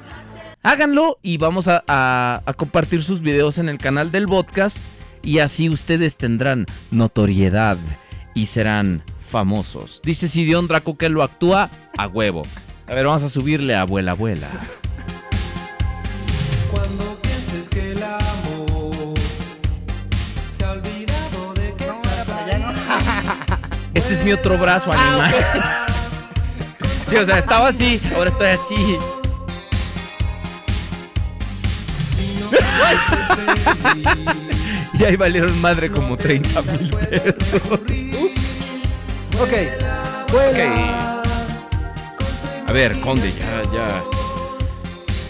háganlo 0.61 1.18
y 1.24 1.40
vamos 1.40 1.68
a, 1.68 1.84
a- 1.88 2.44
a 2.45 2.53
compartir 2.53 3.02
sus 3.02 3.20
videos 3.20 3.57
en 3.57 3.68
el 3.68 3.80
canal 3.80 4.11
del 4.11 4.28
podcast 4.28 4.78
y 5.23 5.39
así 5.39 5.69
ustedes 5.69 6.15
tendrán 6.15 6.65
notoriedad 6.91 7.77
y 8.33 8.47
serán 8.47 9.03
famosos. 9.29 10.01
Dice 10.03 10.27
Sidión 10.27 10.67
Draco 10.67 10.97
que 10.97 11.09
lo 11.09 11.23
actúa 11.23 11.69
a 11.97 12.07
huevo. 12.07 12.43
A 12.87 12.95
ver, 12.95 13.05
vamos 13.05 13.23
a 13.23 13.29
subirle 13.29 13.75
a 13.75 13.81
abuela, 13.81 14.11
abuela. 14.11 14.47
Cuando 16.71 17.15
pienses 17.21 17.69
que 17.69 17.91
el 17.91 18.01
amor 18.01 19.13
se 20.49 20.65
ha 20.65 20.71
olvidado 20.71 21.53
de 21.53 21.75
que 21.75 21.83
estás 21.85 22.29
ahí. 22.29 22.63
Este 23.93 24.13
es 24.15 24.23
mi 24.23 24.33
otro 24.33 24.57
brazo 24.57 24.91
animal. 24.91 25.35
Sí, 27.07 27.15
o 27.15 27.25
sea, 27.25 27.39
estaba 27.39 27.69
así, 27.69 27.99
ahora 28.15 28.29
estoy 28.29 28.47
así. 28.47 29.18
y 34.99 35.03
ahí 35.03 35.15
valieron 35.15 35.59
madre 35.61 35.89
como 35.91 36.17
30 36.17 36.61
mil 36.63 36.89
pesos. 36.89 37.61
Ok. 39.39 39.51
Vuela. 40.31 41.21
A 42.67 42.71
ver, 42.71 42.99
Conde, 42.99 43.31
ya, 43.31 43.61
ya. 43.73 44.03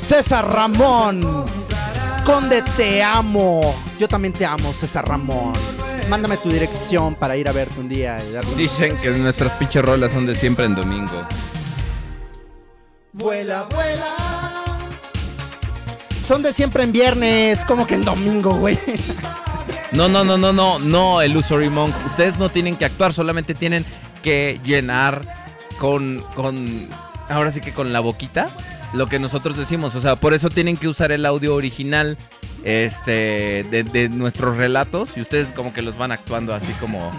César 0.07 0.47
Ramón. 0.51 1.45
Conde, 2.25 2.63
te 2.75 3.03
amo. 3.03 3.75
Yo 3.99 4.07
también 4.07 4.33
te 4.33 4.45
amo, 4.45 4.73
César 4.73 5.07
Ramón. 5.07 5.53
Mándame 6.09 6.37
tu 6.37 6.49
dirección 6.49 7.13
para 7.15 7.37
ir 7.37 7.47
a 7.47 7.51
verte 7.51 7.79
un 7.79 7.87
día. 7.87 8.17
y 8.27 8.31
darle 8.33 8.51
un- 8.51 8.57
Dicen 8.57 8.97
que 8.97 9.09
nuestras 9.11 9.51
pinches 9.53 9.83
rolas 9.85 10.11
son 10.11 10.25
de 10.25 10.33
siempre 10.35 10.65
en 10.65 10.75
domingo. 10.75 11.23
Vuela, 13.13 13.67
vuela. 13.73 14.05
Son 16.29 16.43
de 16.43 16.53
siempre 16.53 16.83
en 16.83 16.91
viernes, 16.91 17.65
como 17.65 17.87
que 17.87 17.95
en 17.95 18.03
domingo, 18.03 18.51
güey. 18.51 18.77
No, 19.91 20.07
no, 20.07 20.23
no, 20.23 20.37
no, 20.37 20.53
no, 20.53 20.77
no, 20.77 21.23
Illusory 21.23 21.69
Monk. 21.69 21.91
Ustedes 22.05 22.37
no 22.37 22.49
tienen 22.49 22.75
que 22.75 22.85
actuar, 22.85 23.13
solamente 23.13 23.55
tienen 23.55 23.83
que 24.21 24.59
llenar 24.63 25.23
con, 25.79 26.23
con, 26.35 26.87
ahora 27.29 27.49
sí 27.49 27.61
que 27.61 27.73
con 27.73 27.91
la 27.91 27.99
boquita, 27.99 28.47
lo 28.93 29.07
que 29.07 29.17
nosotros 29.17 29.57
decimos. 29.57 29.95
O 29.95 30.01
sea, 30.01 30.17
por 30.17 30.35
eso 30.35 30.49
tienen 30.49 30.77
que 30.77 30.87
usar 30.87 31.11
el 31.11 31.25
audio 31.25 31.55
original, 31.55 32.15
este, 32.63 33.63
de, 33.63 34.09
nuestros 34.09 34.55
relatos 34.55 35.17
y 35.17 35.21
ustedes 35.21 35.51
como 35.51 35.73
que 35.73 35.81
los 35.81 35.97
van 35.97 36.11
actuando 36.11 36.53
así 36.53 36.71
como, 36.79 37.11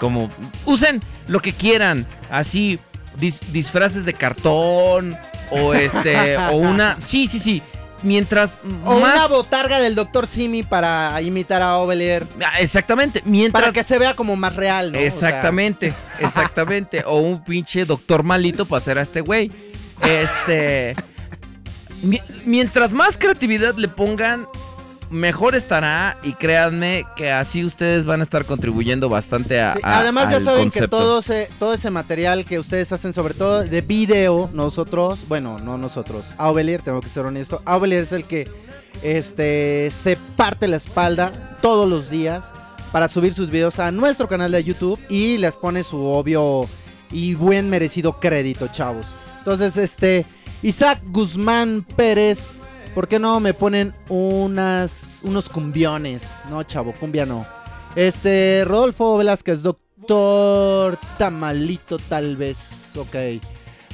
como, 0.00 0.30
usen 0.64 1.02
lo 1.28 1.40
que 1.40 1.52
quieran, 1.52 2.06
así, 2.30 2.78
dis- 3.20 3.42
disfraces 3.52 4.06
de 4.06 4.14
cartón 4.14 5.18
o 5.50 5.74
este, 5.74 6.38
o 6.38 6.52
una, 6.56 6.98
sí, 6.98 7.28
sí, 7.28 7.38
sí. 7.38 7.62
Mientras 8.04 8.58
O 8.84 9.00
más 9.00 9.14
una 9.16 9.26
botarga 9.26 9.80
del 9.80 9.94
Dr. 9.96 10.26
Simi 10.28 10.62
para 10.62 11.20
imitar 11.22 11.62
a 11.62 11.78
Ovelier. 11.78 12.26
Ah, 12.44 12.60
Exactamente, 12.60 13.22
mientras 13.24 13.60
Para 13.62 13.72
que 13.72 13.82
se 13.82 13.98
vea 13.98 14.14
como 14.14 14.36
más 14.36 14.54
real, 14.54 14.92
¿no? 14.92 14.98
O 14.98 15.00
sea, 15.00 15.08
Exactamente, 15.08 15.92
exactamente. 16.20 17.02
O 17.06 17.16
un 17.18 17.42
pinche 17.42 17.84
doctor 17.84 18.22
malito 18.22 18.66
para 18.66 18.78
hacer 18.80 18.98
a 18.98 19.02
este 19.02 19.20
güey. 19.22 19.50
Este. 20.02 20.94
mi- 22.02 22.20
mientras 22.44 22.92
más 22.92 23.16
creatividad 23.18 23.74
le 23.76 23.88
pongan, 23.88 24.46
mejor 25.14 25.54
estará. 25.54 26.18
Y 26.22 26.34
créanme 26.34 27.06
que 27.16 27.32
así 27.32 27.64
ustedes 27.64 28.04
van 28.04 28.20
a 28.20 28.22
estar 28.22 28.44
contribuyendo 28.44 29.08
bastante 29.08 29.60
a. 29.60 29.72
sí, 29.74 29.80
a- 29.82 30.00
además 30.00 30.30
ya 30.30 30.40
saben 30.40 30.70
que 30.70 30.86
todo 30.88 31.20
ese, 31.20 31.48
todo 31.58 31.72
ese 31.74 31.90
material 31.90 32.44
que 32.44 32.58
ustedes 32.58 32.92
hacen, 32.92 33.14
sobre 33.14 33.34
todo 33.34 33.62
de 33.62 33.80
video, 33.80 34.50
nosotros, 34.52 35.20
bueno, 35.28 35.56
no 35.58 35.78
nosotros, 35.78 36.34
Aubelier, 36.36 36.82
tengo 36.82 37.00
que 37.00 37.08
ser 37.08 37.24
honesto, 37.24 37.62
Aubelier 37.64 38.02
es 38.02 38.12
el 38.12 38.24
que 38.24 38.50
este, 39.02 39.90
se 40.02 40.16
parte 40.36 40.68
la 40.68 40.76
espalda 40.76 41.58
todos 41.60 41.88
los 41.88 42.10
días 42.10 42.52
para 42.92 43.08
subir 43.08 43.34
sus 43.34 43.50
videos 43.50 43.78
a 43.80 43.90
nuestro 43.90 44.28
canal 44.28 44.52
de 44.52 44.62
YouTube 44.62 45.00
y 45.08 45.38
les 45.38 45.56
pone 45.56 45.82
su 45.82 46.00
obvio 46.04 46.68
y 47.10 47.34
buen 47.34 47.68
merecido 47.70 48.18
crédito, 48.20 48.68
chavos. 48.68 49.06
Entonces, 49.38 49.76
este, 49.76 50.26
Isaac 50.62 51.00
Guzmán 51.06 51.84
Pérez, 51.96 52.52
¿por 52.94 53.08
qué 53.08 53.18
no 53.18 53.40
me 53.40 53.52
ponen 53.52 53.92
unas, 54.08 55.20
unos 55.22 55.48
cumbiones? 55.48 56.34
No, 56.48 56.62
chavo, 56.62 56.92
cumbia 56.92 57.26
no. 57.26 57.46
Este, 57.96 58.64
Rodolfo 58.64 59.16
Velázquez, 59.16 59.62
doctor 59.62 60.98
Tamalito, 61.18 61.98
tal 61.98 62.36
vez. 62.36 62.96
Ok. 62.96 63.16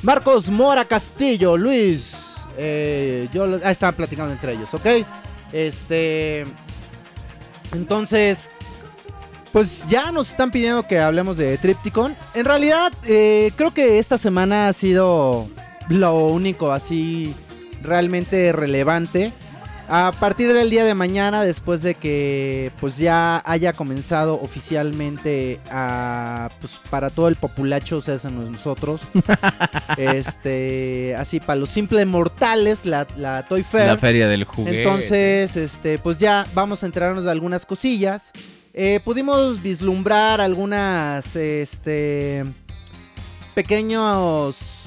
Marcos 0.02 0.48
Mora 0.50 0.84
Castillo, 0.84 1.56
Luis. 1.56 2.12
eh, 2.56 3.28
yo 3.32 3.44
ah, 3.64 3.70
estaban 3.70 3.94
platicando 3.94 4.32
entre 4.32 4.52
ellos, 4.52 4.72
ok. 4.74 4.86
Este. 5.52 6.46
Entonces. 7.72 8.50
Pues 9.52 9.84
ya 9.88 10.12
nos 10.12 10.30
están 10.30 10.52
pidiendo 10.52 10.86
que 10.86 11.00
hablemos 11.00 11.36
de 11.36 11.58
Tripticon. 11.58 12.14
En 12.34 12.44
realidad, 12.44 12.92
eh, 13.04 13.50
creo 13.56 13.74
que 13.74 13.98
esta 13.98 14.16
semana 14.16 14.68
ha 14.68 14.72
sido 14.72 15.48
lo 15.88 16.26
único 16.28 16.70
así 16.70 17.34
realmente 17.82 18.52
relevante. 18.52 19.32
A 19.92 20.12
partir 20.20 20.52
del 20.52 20.70
día 20.70 20.84
de 20.84 20.94
mañana, 20.94 21.42
después 21.42 21.82
de 21.82 21.96
que 21.96 22.70
pues 22.80 22.96
ya 22.96 23.42
haya 23.44 23.72
comenzado 23.72 24.40
oficialmente 24.40 25.58
a 25.68 26.48
pues 26.60 26.78
para 26.90 27.10
todo 27.10 27.26
el 27.26 27.34
populacho, 27.34 27.96
o 27.96 28.00
sea, 28.00 28.16
nosotros. 28.30 29.00
este, 29.96 31.16
así 31.18 31.40
para 31.40 31.56
los 31.56 31.70
simples 31.70 32.06
mortales, 32.06 32.86
la, 32.86 33.04
la 33.16 33.48
Toy 33.48 33.64
Fair. 33.64 33.88
La 33.88 33.98
feria 33.98 34.28
del 34.28 34.44
juguete. 34.44 34.82
Entonces, 34.82 35.56
este, 35.56 35.98
pues 35.98 36.20
ya 36.20 36.46
vamos 36.54 36.84
a 36.84 36.86
enterarnos 36.86 37.24
de 37.24 37.32
algunas 37.32 37.66
cosillas. 37.66 38.30
Eh, 38.72 39.00
pudimos 39.04 39.60
vislumbrar 39.60 40.40
algunas, 40.40 41.34
este, 41.34 42.44
pequeños, 43.54 44.79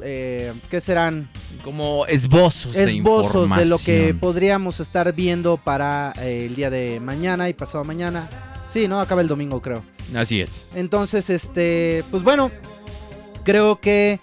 eh, 0.00 0.52
¿qué 0.70 0.80
serán? 0.80 1.28
Como 1.62 2.06
esbozos, 2.06 2.72
de 2.72 2.84
Esbozos 2.84 3.48
de, 3.56 3.66
lo 3.66 3.78
que 3.78 4.14
podríamos 4.14 4.80
estar 4.80 5.12
viendo 5.14 5.56
para 5.56 6.12
eh, 6.20 6.46
el 6.46 6.54
día 6.54 6.70
de 6.70 7.00
mañana 7.00 7.48
y 7.48 7.54
pasado 7.54 7.84
mañana. 7.84 8.28
Sí, 8.70 8.88
¿no? 8.88 9.00
Acaba 9.00 9.22
el 9.22 9.28
domingo, 9.28 9.62
creo. 9.62 9.82
Así 10.14 10.40
es. 10.40 10.70
Entonces, 10.74 11.30
este, 11.30 12.04
pues 12.10 12.22
bueno, 12.22 12.50
creo 13.44 13.80
que, 13.80 14.20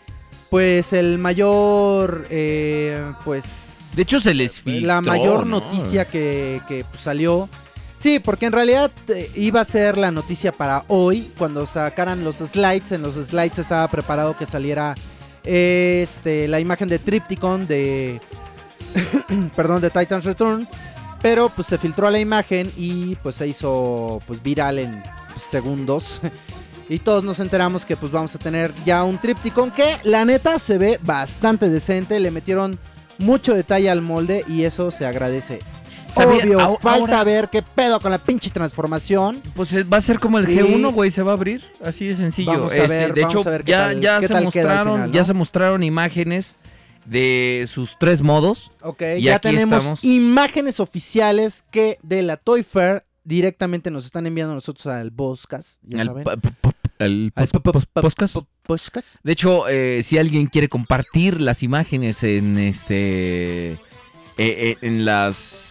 pues 0.49 0.93
el 0.93 1.17
mayor, 1.17 2.27
eh, 2.29 3.13
pues 3.23 3.77
De 3.95 4.01
hecho, 4.01 4.19
se 4.19 4.33
les 4.33 4.59
filtró. 4.61 4.87
la 4.87 5.01
mayor 5.01 5.47
¿no? 5.47 5.61
noticia 5.61 6.05
que, 6.05 6.61
que, 6.67 6.83
pues, 6.83 7.01
salió. 7.01 7.49
Sí, 7.95 8.19
porque 8.19 8.47
en 8.47 8.53
realidad 8.53 8.91
eh, 9.09 9.29
iba 9.35 9.61
a 9.61 9.65
ser 9.65 9.97
la 9.97 10.11
noticia 10.11 10.51
para 10.51 10.83
hoy, 10.87 11.31
cuando 11.37 11.65
sacaran 11.65 12.23
los 12.23 12.37
slides. 12.37 12.91
En 12.91 13.03
los 13.03 13.15
slides 13.15 13.59
estaba 13.59 13.87
preparado 13.87 14.35
que 14.35 14.45
saliera 14.45 14.95
este, 15.43 16.47
la 16.47 16.59
imagen 16.59 16.87
de 16.87 16.99
Tripticon 16.99 17.67
de. 17.67 18.21
perdón, 19.55 19.81
de 19.81 19.89
Titan's 19.89 20.25
Return. 20.25 20.67
Pero 21.21 21.49
pues 21.49 21.67
se 21.67 21.77
filtró 21.77 22.09
la 22.09 22.19
imagen 22.19 22.71
y 22.75 23.15
pues 23.17 23.35
se 23.35 23.47
hizo 23.47 24.21
pues 24.25 24.41
viral 24.41 24.79
en 24.79 25.03
pues, 25.31 25.43
segundos. 25.43 26.19
y 26.89 26.99
todos 26.99 27.23
nos 27.23 27.39
enteramos 27.39 27.85
que 27.85 27.95
pues 27.95 28.11
vamos 28.11 28.33
a 28.33 28.39
tener 28.39 28.73
ya 28.85 29.03
un 29.03 29.19
Tripticon 29.19 29.71
que 29.71 29.97
la 30.03 30.25
neta 30.25 30.57
se 30.57 30.77
ve 30.77 30.99
bastante 31.03 31.69
decente. 31.69 32.19
Le 32.19 32.31
metieron 32.31 32.79
mucho 33.19 33.53
detalle 33.53 33.89
al 33.89 34.01
molde 34.01 34.43
y 34.47 34.63
eso 34.63 34.89
se 34.89 35.05
agradece. 35.05 35.59
Sabía- 36.13 36.43
obvio. 36.43 36.59
ahora- 36.59 36.79
Falta 36.81 37.23
ver 37.23 37.49
qué 37.49 37.61
pedo 37.61 37.99
con 37.99 38.11
la 38.11 38.17
pinche 38.17 38.49
transformación. 38.49 39.41
Pues 39.55 39.71
eh, 39.73 39.83
va 39.83 39.97
a 39.97 40.01
ser 40.01 40.19
como 40.19 40.37
el 40.39 40.49
Y- 40.49 40.55
G1, 40.57 40.91
güey, 40.93 41.11
se 41.11 41.23
va 41.23 41.31
a 41.31 41.35
abrir. 41.35 41.63
Así 41.83 42.07
de 42.07 42.15
sencillo. 42.15 42.51
Vamos 42.51 42.71
a 42.73 42.77
Este, 42.77 42.87
ver, 42.87 43.13
de 43.13 43.21
vamos 43.21 43.35
hecho, 43.35 43.47
a 43.47 43.51
ver 43.51 43.63
qué 43.63 43.71
ya, 43.71 43.77
tal- 43.87 44.01
ya 44.01 44.19
qué 44.19 44.27
se 44.27 44.33
tal 44.33 44.43
mostraron, 44.45 44.93
final, 44.95 45.07
¿no? 45.09 45.13
ya 45.15 45.23
se 45.23 45.33
mostraron 45.33 45.83
imágenes 45.83 46.57
de 47.05 47.65
sus 47.67 47.97
tres 47.97 48.21
modos. 48.21 48.71
Ok, 48.81 49.01
Y 49.17 49.23
ya 49.23 49.35
aquí 49.35 49.49
tenemos 49.49 49.79
estamos. 49.79 50.03
imágenes 50.03 50.79
oficiales 50.79 51.63
que 51.71 51.97
de 52.03 52.21
la 52.21 52.37
Toy 52.37 52.63
Fair 52.63 53.03
directamente 53.23 53.91
nos 53.91 54.05
están 54.05 54.25
enviando 54.27 54.53
nosotros 54.53 54.85
al 54.87 55.11
Boscas. 55.11 55.79
Ya 55.83 56.01
El 56.01 56.07
saben. 56.07 56.23
el. 56.99 57.33
De 59.23 59.31
hecho, 59.31 59.67
eh, 59.67 60.01
si 60.03 60.17
alguien 60.17 60.45
quiere 60.47 60.69
compartir 60.69 61.41
las 61.41 61.63
imágenes 61.63 62.23
en 62.23 62.57
este. 62.57 63.71
eh, 63.71 63.77
eh, 64.37 64.77
en 64.81 65.05
las. 65.05 65.70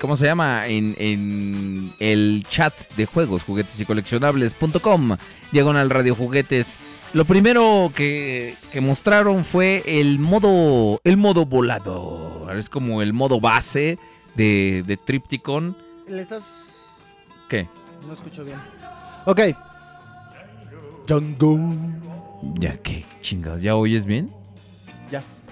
¿Cómo 0.00 0.16
se 0.16 0.24
llama? 0.24 0.66
En, 0.66 0.94
en 0.98 1.92
el 2.00 2.44
chat 2.48 2.74
de 2.94 3.04
juegos, 3.04 3.42
juguetes 3.42 3.78
y 3.80 3.84
coleccionables.com, 3.84 5.16
diagonal 5.52 5.90
radio 5.90 6.14
juguetes. 6.14 6.78
Lo 7.12 7.24
primero 7.24 7.92
que, 7.94 8.54
que 8.72 8.80
mostraron 8.80 9.44
fue 9.44 9.82
el 9.86 10.18
modo. 10.18 11.00
El 11.04 11.16
modo 11.16 11.44
volador. 11.44 12.56
Es 12.56 12.68
como 12.68 13.02
el 13.02 13.12
modo 13.12 13.40
base 13.40 13.98
de, 14.36 14.82
de 14.86 14.96
Tripticon. 14.96 15.76
¿Le 16.08 16.22
estás.? 16.22 16.44
¿Qué? 17.48 17.68
No 18.06 18.14
escucho 18.14 18.44
bien. 18.44 18.58
Ok. 19.26 19.40
Django. 21.06 21.58
Ya, 22.54 22.76
qué 22.78 23.04
chingados. 23.20 23.60
¿Ya 23.60 23.76
oyes 23.76 24.06
bien? 24.06 24.32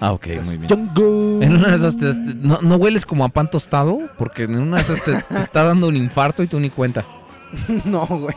Ah, 0.01 0.13
ok, 0.13 0.27
muy 0.45 0.57
bien. 0.57 0.67
Django. 0.67 1.41
En 1.41 1.55
una 1.57 1.69
de 1.71 1.75
esas 1.77 1.97
te- 1.97 2.13
te- 2.13 2.35
no, 2.35 2.59
no 2.61 2.75
hueles 2.77 3.05
como 3.05 3.25
a 3.25 3.29
pan 3.29 3.49
tostado? 3.49 3.99
Porque 4.17 4.43
en 4.43 4.57
una 4.59 4.77
de 4.77 4.83
esas 4.83 5.01
te, 5.03 5.13
te 5.21 5.39
está 5.39 5.63
dando 5.63 5.87
un 5.87 5.95
infarto 5.97 6.41
y 6.43 6.47
tú 6.47 6.59
ni 6.59 6.69
cuenta. 6.69 7.05
no, 7.85 8.05
güey. 8.05 8.35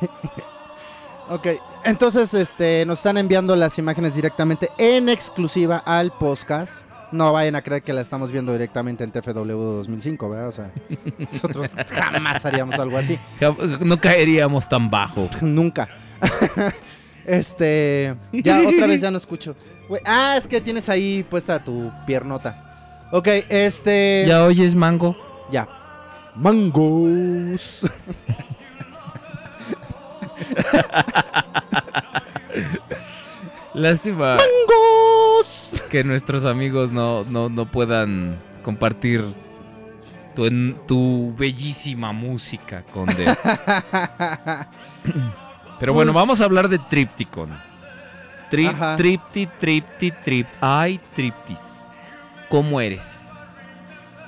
Ok, 1.31 1.47
entonces 1.85 2.35
este, 2.35 2.85
nos 2.85 2.99
están 2.99 3.17
enviando 3.17 3.55
las 3.57 3.79
imágenes 3.79 4.15
directamente 4.15 4.69
en 4.79 5.09
exclusiva 5.09 5.79
al 5.87 6.11
podcast. 6.13 6.85
No 7.13 7.33
vayan 7.33 7.55
a 7.57 7.63
creer 7.63 7.83
que 7.83 7.93
la 7.93 8.01
estamos 8.01 8.33
viendo 8.33 8.53
directamente 8.53 9.05
en 9.05 9.13
TFW 9.13 9.53
2005, 9.53 10.31
¿verdad? 10.31 10.49
O 10.49 10.53
sea, 10.53 10.71
nosotros 11.19 11.71
jamás 11.95 12.45
haríamos 12.45 12.75
algo 12.79 12.97
así. 12.99 13.19
No 13.81 13.99
caeríamos 14.01 14.69
tan 14.69 14.91
bajo. 14.91 15.29
Nunca. 15.43 15.89
Este, 17.27 18.15
ya 18.33 18.61
otra 18.69 18.87
vez 18.87 19.01
ya 19.01 19.11
no 19.11 19.19
escucho. 19.19 19.55
Güey, 19.89 20.03
ah, 20.05 20.37
es 20.39 20.47
que 20.47 20.61
tienes 20.61 20.89
ahí 20.89 21.25
puesta 21.29 21.63
tu 21.63 21.91
piernota. 22.07 23.09
Ok, 23.13 23.29
este... 23.49 24.25
¿Ya 24.27 24.45
oyes, 24.45 24.75
Mango? 24.75 25.17
Ya. 25.51 25.69
Mangos. 26.35 27.85
Lástima 33.75 34.37
¡Mangos! 34.37 35.83
que 35.91 36.05
nuestros 36.05 36.45
amigos 36.45 36.93
no, 36.93 37.25
no, 37.25 37.49
no 37.49 37.65
puedan 37.67 38.37
compartir 38.63 39.25
tu, 40.35 40.47
en- 40.47 40.77
tu 40.87 41.35
bellísima 41.37 42.13
música, 42.13 42.83
Conde. 42.93 43.25
Pero 45.83 45.95
bueno, 45.95 46.13
Pues- 46.13 46.23
vamos 46.23 46.41
a 46.41 46.45
hablar 46.45 46.69
de 46.69 46.79
Tripticon. 46.79 47.51
Tri, 48.53 48.67
Ajá. 48.67 48.97
tripti, 48.97 49.49
tripti, 49.59 50.13
trip. 50.13 50.47
Ay, 50.61 51.01
triptis. 51.17 51.59
¿Cómo 52.49 52.81
eres? 52.81 53.03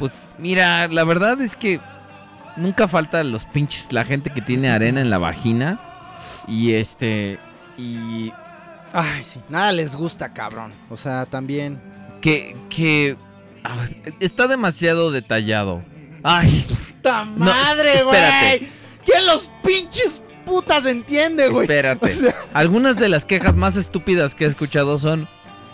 Pues 0.00 0.12
mira, 0.36 0.88
la 0.88 1.04
verdad 1.04 1.40
es 1.40 1.54
que 1.54 1.78
nunca 2.56 2.88
falta 2.88 3.22
los 3.22 3.44
pinches, 3.44 3.92
la 3.92 4.04
gente 4.04 4.30
que 4.30 4.40
tiene 4.40 4.68
arena 4.68 5.00
en 5.00 5.10
la 5.10 5.18
vagina. 5.18 5.78
Y 6.48 6.72
este. 6.72 7.38
Y 7.78 8.32
Ay, 8.92 9.22
sí. 9.22 9.40
Nada 9.48 9.70
les 9.70 9.94
gusta, 9.94 10.32
cabrón. 10.32 10.72
O 10.90 10.96
sea, 10.96 11.24
también. 11.26 11.80
que. 12.20 12.56
que. 12.68 13.16
ah, 13.62 13.76
está 14.18 14.48
demasiado 14.48 15.12
detallado. 15.12 15.84
Ay, 16.24 16.66
¡Ta 17.00 17.24
No, 17.24 17.44
madre, 17.44 18.02
güey! 18.02 18.68
¿Quién 19.04 19.24
los 19.26 19.48
pinches 19.62 20.20
putas 20.44 20.86
entiende, 20.86 21.48
güey? 21.48 21.62
espérate. 21.64 22.06
O 22.12 22.14
sea, 22.14 22.34
Algunas 22.52 22.96
de 22.96 23.08
las 23.08 23.24
quejas 23.26 23.54
más 23.54 23.76
estúpidas 23.76 24.34
que 24.34 24.44
he 24.44 24.48
escuchado 24.48 24.98
son. 24.98 25.26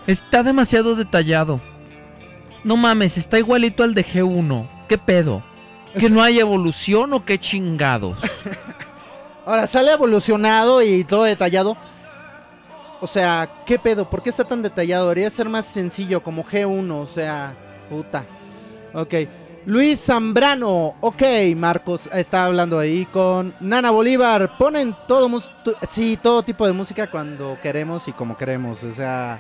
Está 0.06 0.42
demasiado 0.42 0.96
detallado. 0.96 1.60
No 2.64 2.76
mames, 2.76 3.16
está 3.16 3.38
igualito 3.38 3.82
al 3.82 3.94
de 3.94 4.04
G1. 4.04 4.66
¿Qué 4.88 4.98
pedo? 4.98 5.42
¿Que 5.98 6.10
no 6.10 6.22
hay 6.22 6.38
evolución 6.38 7.12
o 7.12 7.24
qué 7.24 7.38
chingados? 7.38 8.18
ahora 9.46 9.66
sale 9.66 9.92
evolucionado 9.92 10.82
y 10.82 11.04
todo 11.04 11.24
detallado. 11.24 11.76
O 13.00 13.06
sea, 13.06 13.48
¿qué 13.64 13.78
pedo? 13.78 14.08
¿Por 14.08 14.22
qué 14.22 14.30
está 14.30 14.44
tan 14.44 14.62
detallado? 14.62 15.08
Debería 15.08 15.30
ser 15.30 15.48
más 15.48 15.64
sencillo, 15.64 16.22
como 16.22 16.44
G1, 16.44 16.90
o 16.92 17.06
sea, 17.06 17.54
puta. 17.88 18.24
Ok. 18.92 19.14
Luis 19.66 20.00
Zambrano, 20.00 20.94
ok, 21.00 21.22
Marcos 21.54 22.08
está 22.12 22.46
hablando 22.46 22.78
ahí 22.78 23.04
con 23.06 23.52
Nana 23.60 23.90
Bolívar. 23.90 24.56
Ponen 24.56 24.96
todo, 25.06 25.28
sí, 25.90 26.18
todo 26.20 26.42
tipo 26.42 26.66
de 26.66 26.72
música 26.72 27.08
cuando 27.10 27.58
queremos 27.62 28.08
y 28.08 28.12
como 28.12 28.36
queremos. 28.38 28.82
O 28.84 28.92
sea, 28.92 29.38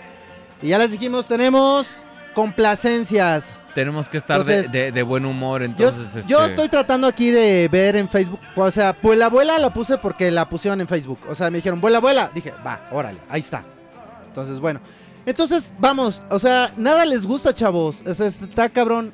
y 0.62 0.68
ya 0.68 0.78
les 0.78 0.90
dijimos, 0.90 1.26
tenemos 1.26 2.04
complacencias. 2.34 3.60
Tenemos 3.74 4.08
que 4.08 4.18
estar 4.18 4.44
de- 4.44 4.52
Entonces, 4.52 4.72
de, 4.72 4.92
de 4.92 5.02
buen 5.02 5.24
humor, 5.24 5.62
entonces. 5.62 6.26
yo 6.26 6.38
este, 6.40 6.50
estoy 6.50 6.68
tratando 6.68 7.06
aquí 7.06 7.30
de 7.30 7.68
ver 7.72 7.96
en 7.96 8.08
Facebook. 8.08 8.40
O 8.56 8.70
sea, 8.70 8.92
pues 8.92 9.18
la 9.18 9.26
abuela 9.26 9.58
la 9.58 9.72
puse 9.72 9.96
porque 9.98 10.30
la 10.30 10.48
pusieron 10.48 10.80
en 10.80 10.86
Facebook. 10.88 11.18
O 11.28 11.34
sea, 11.34 11.50
me 11.50 11.58
dijeron, 11.58 11.78
abuela, 11.78 11.98
abuela. 11.98 12.30
Dije, 12.34 12.52
va, 12.64 12.80
órale, 12.92 13.18
ahí 13.30 13.40
está. 13.40 13.64
Entonces, 14.26 14.60
bueno. 14.60 14.80
Entonces, 15.26 15.72
vamos. 15.78 16.22
O 16.30 16.38
sea, 16.38 16.70
nada 16.76 17.04
les 17.06 17.26
gusta, 17.26 17.54
chavos. 17.54 18.02
O 18.06 18.14
sea, 18.14 18.26
está 18.26 18.68
cabrón. 18.68 19.12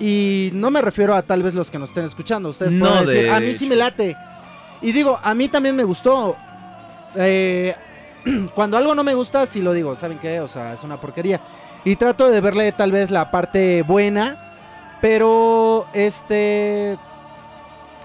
Y 0.00 0.50
no 0.52 0.70
me 0.70 0.82
refiero 0.82 1.14
a 1.14 1.22
tal 1.22 1.42
vez 1.42 1.54
los 1.54 1.70
que 1.70 1.78
nos 1.78 1.90
estén 1.90 2.04
escuchando. 2.04 2.48
Ustedes 2.48 2.72
No, 2.72 2.88
pueden 2.88 3.06
decir, 3.06 3.22
de 3.24 3.30
a 3.30 3.40
mí 3.40 3.52
sí 3.52 3.66
me 3.66 3.76
late. 3.76 4.16
Y 4.82 4.92
digo, 4.92 5.18
a 5.22 5.34
mí 5.34 5.48
también 5.48 5.76
me 5.76 5.84
gustó. 5.84 6.36
Eh, 7.16 7.74
cuando 8.54 8.76
algo 8.76 8.94
no 8.94 9.04
me 9.04 9.14
gusta, 9.14 9.46
sí 9.46 9.62
lo 9.62 9.72
digo. 9.72 9.96
¿Saben 9.96 10.18
qué? 10.18 10.40
O 10.40 10.48
sea, 10.48 10.74
es 10.74 10.82
una 10.82 11.00
porquería. 11.00 11.40
Y 11.84 11.96
trato 11.96 12.30
de 12.30 12.40
verle 12.40 12.72
tal 12.72 12.92
vez 12.92 13.10
la 13.10 13.30
parte 13.30 13.82
buena. 13.82 14.40
Pero, 15.00 15.86
este... 15.92 16.98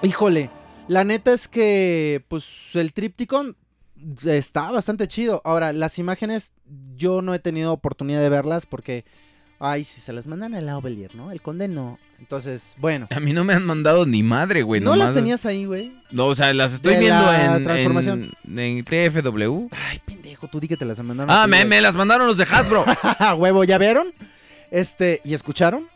Híjole, 0.03 0.49
la 0.87 1.03
neta 1.03 1.33
es 1.33 1.47
que, 1.47 2.23
pues, 2.27 2.45
el 2.73 2.93
Tripticon 2.93 3.55
está 4.25 4.71
bastante 4.71 5.07
chido. 5.07 5.41
Ahora, 5.43 5.73
las 5.73 5.97
imágenes, 5.97 6.51
yo 6.95 7.21
no 7.21 7.33
he 7.33 7.39
tenido 7.39 7.73
oportunidad 7.73 8.21
de 8.21 8.29
verlas 8.29 8.65
porque... 8.65 9.05
Ay, 9.61 9.83
si 9.83 9.99
se 9.99 10.13
las 10.13 10.25
mandan 10.25 10.53
al 10.55 10.65
Laubelier, 10.65 11.13
¿no? 11.15 11.31
El 11.31 11.41
conde 11.41 11.67
no. 11.67 11.99
Entonces, 12.17 12.75
bueno. 12.77 13.07
A 13.13 13.19
mí 13.19 13.33
no 13.33 13.43
me 13.43 13.53
han 13.53 13.65
mandado 13.65 14.05
ni 14.05 14.23
madre, 14.23 14.61
güey. 14.63 14.79
¿No 14.79 14.95
las 14.95 15.13
tenías 15.13 15.45
ahí, 15.45 15.65
güey? 15.65 15.91
No, 16.11 16.27
o 16.27 16.35
sea, 16.35 16.53
las 16.53 16.73
estoy 16.73 16.93
De 16.93 16.99
viendo 17.01 17.21
la 17.25 17.55
en, 17.57 17.63
transformación. 17.63 18.31
en, 18.47 18.59
en 18.59 18.85
TFW. 18.85 19.67
Ay, 19.71 19.99
pendejo, 20.05 20.47
tú 20.47 20.61
di 20.61 20.67
que 20.69 20.77
te 20.77 20.85
las 20.85 20.99
mandaron. 21.03 21.29
a 21.29 21.43
Ah, 21.43 21.47
me, 21.47 21.81
las 21.81 21.95
mandaron 21.95 22.25
los 22.27 22.37
de 22.37 22.43
Hasbro. 22.49 22.85
Huevo, 23.37 23.65
¿ya 23.65 23.77
vieron? 23.77 24.13
Este, 24.71 25.19
¿y 25.25 25.33
escucharon? 25.33 25.87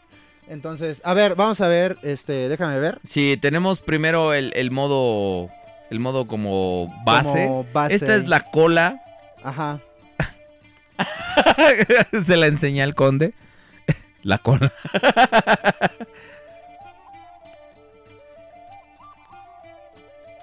Entonces, 0.50 1.02
a 1.06 1.14
ver, 1.14 1.36
vamos 1.36 1.62
a 1.62 1.68
ver, 1.70 1.98
este, 2.04 2.50
déjame 2.50 2.78
ver. 2.80 3.00
Sí, 3.06 3.38
tenemos 3.42 3.80
primero 3.80 4.34
el, 4.34 4.52
el 4.56 4.72
modo. 4.72 5.50
El 5.90 6.00
modo 6.02 6.26
como 6.28 6.90
base. 7.06 7.46
Como 7.46 7.66
base. 7.72 7.96
Esta 7.96 8.16
es 8.16 8.28
la 8.28 8.42
cola. 8.42 9.00
Ajá. 9.44 9.80
Se 12.26 12.36
la 12.36 12.48
enseñé 12.48 12.84
al 12.84 12.96
conde. 12.96 13.34
La 14.24 14.38
cola. 14.38 14.72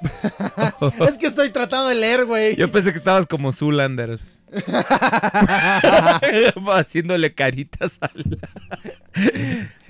es 1.08 1.18
que 1.18 1.26
estoy 1.26 1.50
tratando 1.50 1.88
de 1.88 1.96
leer, 1.96 2.24
güey. 2.24 2.56
Yo 2.56 2.70
pensé 2.70 2.92
que 2.92 2.98
estabas 2.98 3.26
como 3.26 3.52
Zulander. 3.52 4.20
Haciéndole 6.72 7.34
caritas 7.34 7.98
al. 8.00 8.38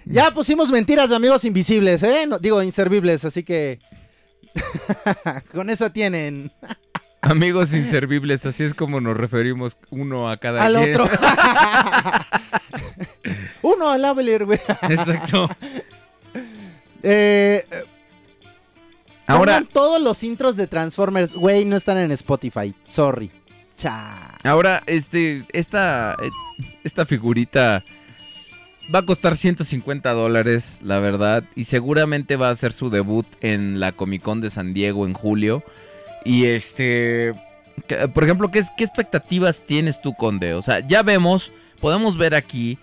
Ya 0.05 0.31
pusimos 0.33 0.71
mentiras 0.71 1.11
de 1.11 1.17
amigos 1.17 1.45
invisibles, 1.45 2.03
¿eh? 2.03 2.27
No, 2.27 2.39
digo, 2.39 2.63
inservibles, 2.63 3.25
así 3.25 3.43
que... 3.43 3.79
Con 5.53 5.71
esa 5.71 5.93
tienen. 5.93 6.53
Amigos 7.23 7.75
inservibles, 7.75 8.47
así 8.47 8.63
es 8.65 8.73
como 8.75 9.01
nos 9.01 9.17
referimos 9.17 9.77
uno 9.91 10.31
a 10.31 10.39
cada 10.39 10.65
Al 10.65 10.75
quien. 10.75 11.01
otro. 11.01 11.09
Uno 13.63 13.91
al 13.91 14.01
Lavalier, 14.03 14.47
güey. 14.47 14.59
Exacto. 14.89 15.49
Eh, 17.03 17.65
Ahora, 19.27 19.57
Ahora 19.59 19.69
todos 19.73 20.01
los 20.03 20.23
intros 20.25 20.57
de 20.57 20.67
Transformers, 20.67 21.35
güey, 21.35 21.65
no 21.65 21.77
están 21.77 21.99
en 21.99 22.11
Spotify. 22.13 22.75
Sorry. 22.89 23.31
Cha. 23.77 24.37
ahora, 24.45 24.83
este, 24.87 25.45
esta, 25.53 26.15
eh, 26.23 26.31
esta 26.85 27.07
figurita 27.07 27.83
va 28.95 28.99
a 28.99 29.07
costar 29.07 29.37
150 29.37 30.13
dólares, 30.13 30.81
la 30.83 30.99
verdad. 31.01 31.45
Y 31.55 31.65
seguramente 31.65 32.37
va 32.37 32.49
a 32.49 32.53
hacer 32.53 32.73
su 32.73 32.91
debut 32.91 33.27
en 33.41 33.79
la 33.81 33.93
Comic 33.93 34.23
Con 34.23 34.41
de 34.41 34.51
San 34.51 34.75
Diego 34.75 35.07
en 35.07 35.15
julio. 35.15 35.63
Y 36.25 36.47
este. 36.47 37.33
Por 38.15 38.25
ejemplo, 38.25 38.51
¿qué, 38.51 38.63
¿qué 38.77 38.85
expectativas 38.85 39.63
tienes 39.65 40.01
tú, 40.01 40.15
Conde? 40.15 40.55
O 40.55 40.63
sea, 40.63 40.81
ya 40.81 41.03
vemos, 41.03 41.51
podemos 41.81 42.17
ver 42.17 42.35
aquí 42.35 42.79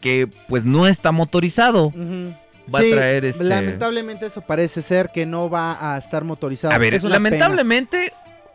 que 0.00 0.28
pues 0.48 0.64
no 0.64 0.86
está 0.86 1.10
motorizado. 1.12 1.92
Va 2.74 2.80
Sí, 2.80 2.92
a 2.92 2.96
traer 2.96 3.24
este. 3.24 3.44
Lamentablemente 3.44 4.26
eso 4.26 4.40
parece 4.40 4.82
ser 4.82 5.10
que 5.10 5.26
no 5.26 5.48
va 5.50 5.94
a 5.94 5.98
estar 5.98 6.24
motorizado. 6.24 6.72
A 6.74 6.78
ver, 6.78 6.94
Es 6.94 7.04
una 7.04 7.16
pena. 7.16 7.30
lamentablemente 7.30 8.12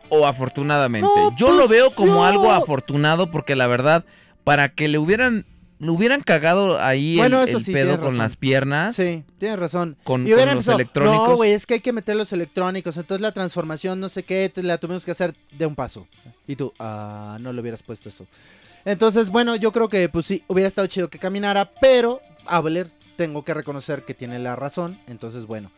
o 0.08 0.26
afortunadamente. 0.26 1.08
No, 1.14 1.34
yo 1.36 1.46
pues, 1.46 1.58
lo 1.58 1.68
veo 1.68 1.90
como 1.90 2.24
algo 2.24 2.50
afortunado 2.52 3.30
porque 3.30 3.54
la 3.56 3.66
verdad, 3.66 4.04
para 4.44 4.68
que 4.70 4.88
le 4.88 4.98
hubieran, 4.98 5.46
hubieran 5.90 6.20
cagado 6.22 6.80
ahí 6.80 7.16
Bueno, 7.16 7.42
el, 7.42 7.48
eso 7.48 7.58
el 7.58 7.64
sí, 7.64 7.72
pedo 7.72 7.92
con 7.96 8.04
razón. 8.06 8.18
las 8.18 8.36
piernas. 8.36 8.96
Sí, 8.96 9.24
tienes 9.38 9.58
razón. 9.58 9.96
Con, 10.04 10.26
Y 10.26 10.30
con 10.32 10.54
los 10.54 10.68
electrónicos. 10.68 11.28
No, 11.30 11.36
güey, 11.36 11.52
es 11.52 11.66
que 11.66 11.74
hay 11.74 11.80
que 11.80 11.92
meter 11.92 12.16
los 12.16 12.32
electrónicos. 12.32 12.96
Entonces 12.96 13.20
la 13.20 13.32
transformación, 13.32 13.98
no 14.00 14.08
sé 14.08 14.22
qué, 14.22 14.50
la 14.56 14.78
tuvimos 14.78 15.04
que 15.04 15.10
hacer 15.10 15.34
de 15.52 15.66
un 15.66 15.74
paso. 15.74 16.06
Y 16.46 16.56
tú, 16.56 16.72
ah, 16.78 17.38
no 17.40 17.52
le 17.52 17.60
hubieras 17.60 17.82
puesto 17.82 18.08
eso. 18.08 18.26
Entonces, 18.84 19.30
bueno, 19.30 19.56
yo 19.56 19.72
creo 19.72 19.88
que 19.88 20.08
pues 20.08 20.26
sí, 20.26 20.42
hubiera 20.48 20.68
estado 20.68 20.86
chido 20.88 21.08
que 21.08 21.18
caminara, 21.18 21.70
pero 21.80 22.20
Avaler 22.46 22.90
tengo 23.16 23.44
que 23.44 23.54
reconocer 23.54 24.02
que 24.04 24.14
tiene 24.14 24.38
la 24.38 24.56
razón. 24.56 24.98
Entonces, 25.06 25.46
bueno. 25.46 25.70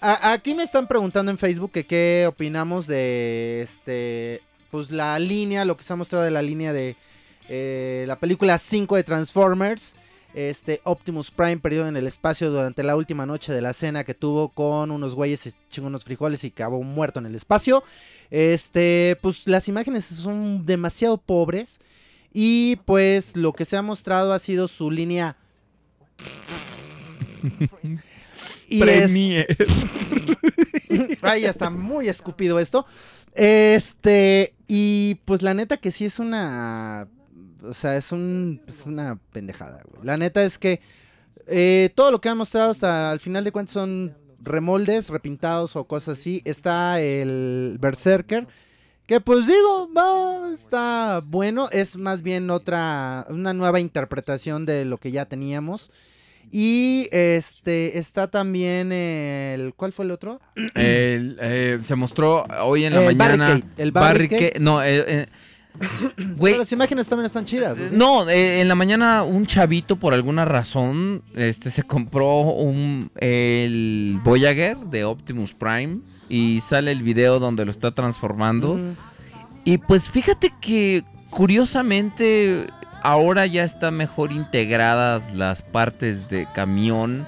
A- 0.00 0.32
aquí 0.32 0.54
me 0.54 0.62
están 0.62 0.86
preguntando 0.86 1.30
en 1.30 1.38
Facebook 1.38 1.72
que 1.72 1.86
qué 1.86 2.26
opinamos 2.28 2.86
de 2.86 3.62
este, 3.62 4.42
pues 4.70 4.90
la 4.90 5.18
línea, 5.18 5.64
lo 5.64 5.76
que 5.76 5.82
se 5.82 5.92
ha 5.92 5.96
mostrado 5.96 6.24
de 6.24 6.30
la 6.30 6.42
línea 6.42 6.72
de 6.72 6.96
eh, 7.48 8.04
la 8.06 8.18
película 8.18 8.58
5 8.58 8.96
de 8.96 9.04
Transformers. 9.04 9.94
Este 10.34 10.80
Optimus 10.82 11.30
Prime 11.30 11.58
perdido 11.58 11.86
en 11.86 11.96
el 11.96 12.08
espacio 12.08 12.50
durante 12.50 12.82
la 12.82 12.96
última 12.96 13.24
noche 13.24 13.52
de 13.52 13.62
la 13.62 13.72
cena 13.72 14.02
que 14.02 14.14
tuvo 14.14 14.48
con 14.48 14.90
unos 14.90 15.14
güeyes 15.14 15.46
y 15.46 15.52
chingó 15.70 15.86
unos 15.86 16.02
frijoles 16.04 16.42
y 16.42 16.48
acabó 16.48 16.82
muerto 16.82 17.20
en 17.20 17.26
el 17.26 17.36
espacio. 17.36 17.84
Este, 18.30 19.16
pues 19.22 19.46
las 19.46 19.68
imágenes 19.68 20.06
son 20.06 20.66
demasiado 20.66 21.18
pobres 21.18 21.78
y 22.32 22.76
pues 22.84 23.36
lo 23.36 23.52
que 23.52 23.64
se 23.64 23.76
ha 23.76 23.82
mostrado 23.82 24.32
ha 24.32 24.40
sido 24.40 24.66
su 24.66 24.90
línea 24.90 25.36
y 28.68 28.82
es. 28.82 29.10
Ay, 31.22 31.42
ya 31.42 31.50
está 31.50 31.70
muy 31.70 32.08
escupido 32.08 32.58
esto. 32.58 32.86
Este, 33.34 34.54
y 34.68 35.16
pues 35.24 35.42
la 35.42 35.54
neta 35.54 35.76
que 35.76 35.90
sí 35.90 36.04
es 36.04 36.18
una. 36.18 37.08
O 37.68 37.72
sea, 37.72 37.96
es 37.96 38.12
un, 38.12 38.60
es 38.66 38.84
una 38.86 39.18
pendejada, 39.32 39.82
güey. 39.84 40.04
La 40.04 40.16
neta 40.16 40.44
es 40.44 40.58
que 40.58 40.80
eh, 41.46 41.90
todo 41.94 42.10
lo 42.10 42.20
que 42.20 42.28
han 42.28 42.38
mostrado 42.38 42.70
hasta 42.70 43.10
al 43.10 43.20
final 43.20 43.44
de 43.44 43.52
cuentas 43.52 43.74
son 43.74 44.16
remoldes, 44.40 45.08
repintados 45.08 45.76
o 45.76 45.84
cosas 45.84 46.18
así. 46.18 46.42
Está 46.44 47.00
el 47.00 47.76
Berserker. 47.80 48.46
Que 49.06 49.20
pues 49.20 49.46
digo, 49.46 49.90
va, 49.92 50.50
está 50.52 51.20
bueno. 51.26 51.68
Es 51.72 51.96
más 51.96 52.22
bien 52.22 52.50
otra, 52.50 53.26
una 53.28 53.52
nueva 53.52 53.80
interpretación 53.80 54.64
de 54.64 54.84
lo 54.86 54.98
que 54.98 55.10
ya 55.10 55.26
teníamos. 55.26 55.90
Y 56.50 57.08
este 57.10 57.98
está 57.98 58.28
también 58.28 58.92
el. 58.92 59.74
¿Cuál 59.74 59.92
fue 59.92 60.04
el 60.04 60.10
otro? 60.10 60.40
El, 60.74 61.36
eh, 61.40 61.78
se 61.82 61.96
mostró 61.96 62.44
hoy 62.62 62.84
en 62.84 62.94
la 62.94 63.00
El 63.04 63.16
mañana. 63.16 63.48
Barricade, 63.48 63.82
el 63.82 63.92
Barricade. 63.92 64.54
No, 64.60 64.82
eh, 64.82 65.04
eh, 65.06 65.26
güey, 66.36 66.56
las 66.56 66.70
imágenes 66.72 67.06
también 67.06 67.26
están 67.26 67.44
chidas. 67.44 67.78
No, 67.92 68.28
eh, 68.28 68.60
en 68.60 68.68
la 68.68 68.74
mañana 68.74 69.22
un 69.24 69.46
chavito 69.46 69.96
por 69.96 70.14
alguna 70.14 70.44
razón 70.44 71.22
este 71.34 71.70
se 71.70 71.82
compró 71.82 72.40
un 72.40 73.10
el 73.16 74.20
Voyager 74.22 74.78
de 74.78 75.04
Optimus 75.04 75.52
Prime 75.52 75.98
y 76.28 76.60
sale 76.60 76.92
el 76.92 77.02
video 77.02 77.40
donde 77.40 77.64
lo 77.64 77.70
está 77.70 77.90
transformando 77.90 78.72
Ujú. 78.74 78.94
y 79.64 79.78
pues 79.78 80.08
fíjate 80.10 80.52
que 80.60 81.04
curiosamente 81.30 82.66
ahora 83.04 83.46
ya 83.46 83.62
están 83.64 83.94
mejor 83.94 84.32
integradas 84.32 85.32
las 85.34 85.62
partes 85.62 86.28
de 86.28 86.48
camión 86.54 87.24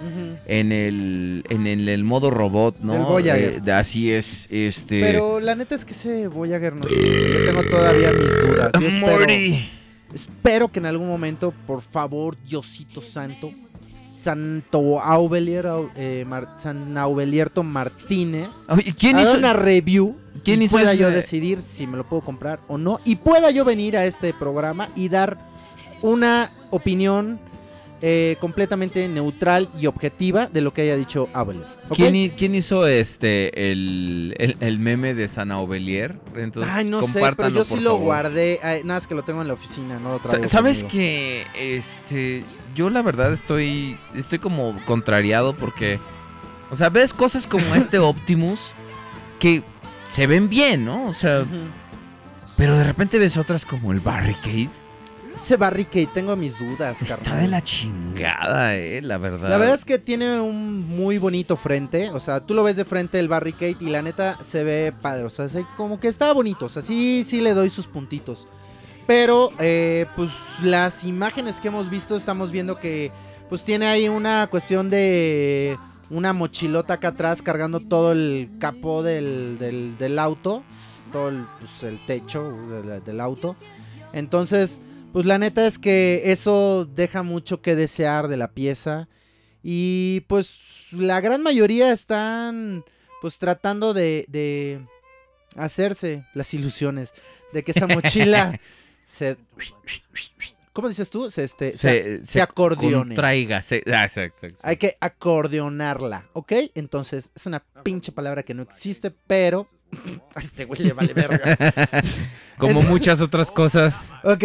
en 0.46 0.72
el 0.72 1.44
en 1.50 1.66
el, 1.66 1.88
el 1.88 2.02
modo 2.02 2.30
robot, 2.30 2.80
¿no? 2.80 2.94
Del 2.94 3.02
Voyager. 3.02 3.62
Eh, 3.64 3.72
así 3.72 4.10
es, 4.10 4.48
este 4.50 5.00
Pero 5.00 5.38
la 5.38 5.54
neta 5.54 5.74
es 5.74 5.84
que 5.84 5.92
ese 5.92 6.26
Voyager 6.28 6.74
no. 6.74 6.88
Yo 6.88 7.46
tengo 7.46 7.62
todavía 7.70 8.10
mis 8.10 8.48
dudas. 8.48 8.72
Yo 8.80 8.88
espero, 10.14 10.68
que 10.68 10.78
en 10.78 10.86
algún 10.86 11.08
momento, 11.08 11.52
por 11.66 11.82
favor, 11.82 12.36
Diosito 12.48 13.02
Santo, 13.02 13.50
Santo 13.90 15.00
Aubelier, 15.00 15.66
eh, 15.94 16.24
Mar- 16.26 16.54
San 16.56 16.96
Aubelierto 16.96 17.62
Martínez, 17.62 18.48
Oye, 18.68 18.94
¿quién 18.98 19.18
hizo 19.20 19.36
una 19.36 19.52
review 19.52 20.16
quién 20.42 20.62
y 20.62 20.64
hizo 20.66 20.76
pueda 20.76 20.92
ese- 20.92 21.02
yo 21.02 21.10
decidir 21.10 21.60
si 21.62 21.86
me 21.86 21.96
lo 21.96 22.04
puedo 22.04 22.22
comprar 22.22 22.60
o 22.68 22.78
no 22.78 22.98
y 23.04 23.16
pueda 23.16 23.50
yo 23.50 23.64
venir 23.64 23.96
a 23.96 24.04
este 24.06 24.32
programa 24.32 24.88
y 24.96 25.08
dar 25.08 25.38
una 26.02 26.50
opinión 26.70 27.38
eh, 28.02 28.36
completamente 28.40 29.08
neutral 29.08 29.70
y 29.80 29.86
objetiva 29.86 30.48
de 30.48 30.60
lo 30.60 30.72
que 30.74 30.82
haya 30.82 30.96
dicho 30.96 31.28
Aubelier. 31.32 31.64
¿ok? 31.88 31.96
¿Quién, 31.96 32.14
hi- 32.14 32.30
quién 32.36 32.54
hizo 32.54 32.86
este 32.86 33.72
el, 33.72 34.34
el- 34.38 34.56
el 34.60 34.78
meme 34.78 35.14
de 35.14 35.28
San 35.28 35.50
Aubelier? 35.50 36.14
Entonces, 36.36 36.70
Ay, 36.74 36.84
no 36.84 37.02
sé, 37.06 37.20
pero 37.36 37.48
yo 37.48 37.64
sí 37.64 37.76
lo 37.80 37.92
favor. 37.92 38.04
guardé. 38.04 38.60
Ay, 38.62 38.82
nada, 38.84 38.98
es 38.98 39.06
que 39.06 39.14
lo 39.14 39.22
tengo 39.22 39.40
en 39.40 39.48
la 39.48 39.54
oficina, 39.54 39.98
no 39.98 40.10
lo 40.10 40.18
traigo 40.18 40.46
¿Sabes 40.46 40.84
conmigo. 40.84 40.92
que 40.92 41.46
este 41.78 42.44
yo 42.74 42.90
la 42.90 43.00
verdad 43.00 43.32
estoy 43.32 43.96
estoy 44.14 44.38
como 44.40 44.76
contrariado 44.84 45.54
porque 45.56 45.98
o 46.70 46.76
sea, 46.76 46.90
ves 46.90 47.14
cosas 47.14 47.46
como 47.46 47.74
este 47.74 47.98
Optimus 48.00 48.72
que 49.38 49.62
se 50.06 50.26
ven 50.26 50.50
bien, 50.50 50.84
¿no? 50.84 51.06
O 51.06 51.12
sea, 51.14 51.46
pero 52.58 52.76
de 52.76 52.84
repente 52.84 53.18
ves 53.18 53.38
otras 53.38 53.64
como 53.64 53.92
el 53.92 54.00
Barricade. 54.00 54.68
Ese 55.36 55.56
Barricade, 55.56 56.08
tengo 56.12 56.34
mis 56.34 56.58
dudas, 56.58 57.00
Está 57.02 57.18
carnal. 57.18 57.40
de 57.42 57.48
la 57.48 57.62
chingada, 57.62 58.74
eh, 58.74 59.00
la 59.02 59.18
verdad. 59.18 59.48
La 59.50 59.58
verdad 59.58 59.74
es 59.76 59.84
que 59.84 59.98
tiene 59.98 60.40
un 60.40 60.80
muy 60.88 61.18
bonito 61.18 61.56
frente. 61.56 62.10
O 62.10 62.18
sea, 62.20 62.40
tú 62.40 62.54
lo 62.54 62.62
ves 62.64 62.76
de 62.76 62.84
frente 62.84 63.18
el 63.20 63.28
Barricade 63.28 63.76
y 63.80 63.90
la 63.90 64.02
neta 64.02 64.38
se 64.42 64.64
ve 64.64 64.92
padre. 65.00 65.24
O 65.24 65.30
sea, 65.30 65.46
se- 65.48 65.66
como 65.76 66.00
que 66.00 66.08
está 66.08 66.32
bonito. 66.32 66.64
O 66.66 66.68
sea, 66.68 66.82
sí, 66.82 67.24
sí 67.28 67.40
le 67.42 67.52
doy 67.54 67.68
sus 67.70 67.86
puntitos. 67.86 68.48
Pero, 69.06 69.52
eh, 69.60 70.06
pues 70.16 70.30
las 70.62 71.04
imágenes 71.04 71.60
que 71.60 71.68
hemos 71.68 71.90
visto, 71.90 72.16
estamos 72.16 72.50
viendo 72.50 72.78
que 72.80 73.12
pues 73.48 73.62
tiene 73.62 73.86
ahí 73.86 74.08
una 74.08 74.48
cuestión 74.50 74.90
de 74.90 75.78
una 76.10 76.32
mochilota 76.32 76.94
acá 76.94 77.08
atrás 77.08 77.42
cargando 77.42 77.78
todo 77.80 78.10
el 78.12 78.50
capó 78.58 79.02
del, 79.04 79.58
del- 79.60 79.96
del 79.98 80.18
auto. 80.18 80.64
Todo 81.12 81.28
el, 81.28 81.46
pues, 81.60 81.84
el 81.84 82.04
techo 82.06 82.52
del, 82.68 83.04
del 83.04 83.20
auto. 83.20 83.54
Entonces, 84.12 84.80
pues 85.16 85.24
la 85.24 85.38
neta 85.38 85.66
es 85.66 85.78
que 85.78 86.24
eso 86.26 86.84
deja 86.84 87.22
mucho 87.22 87.62
que 87.62 87.74
desear 87.74 88.28
de 88.28 88.36
la 88.36 88.52
pieza. 88.52 89.08
Y 89.62 90.20
pues 90.28 90.60
la 90.90 91.22
gran 91.22 91.42
mayoría 91.42 91.90
están 91.90 92.84
pues 93.22 93.38
tratando 93.38 93.94
de, 93.94 94.26
de 94.28 94.86
hacerse 95.56 96.26
las 96.34 96.52
ilusiones 96.52 97.14
de 97.54 97.64
que 97.64 97.70
esa 97.70 97.86
mochila 97.86 98.60
se... 99.06 99.38
¿Cómo 100.74 100.88
dices 100.90 101.08
tú? 101.08 101.30
Se, 101.30 101.44
este, 101.44 101.72
se, 101.72 102.22
se 102.22 102.42
acordeone. 102.42 103.14
Contraiga, 103.14 103.62
se- 103.62 103.84
ah. 103.90 104.06
Hay 104.64 104.76
que 104.76 104.98
acordeonarla, 105.00 106.28
¿ok? 106.34 106.52
Entonces, 106.74 107.30
es 107.34 107.46
una 107.46 107.64
pinche 107.82 108.12
palabra 108.12 108.42
que 108.42 108.52
no 108.52 108.62
existe, 108.62 109.10
pero... 109.26 109.66
A 110.34 110.40
este 110.40 110.64
güey 110.64 110.82
le 110.82 110.92
vale 110.92 111.12
verga. 111.14 111.56
Como 112.58 112.70
Entonces- 112.70 112.90
muchas 112.90 113.20
otras 113.20 113.50
cosas. 113.50 114.12
Ok. 114.24 114.44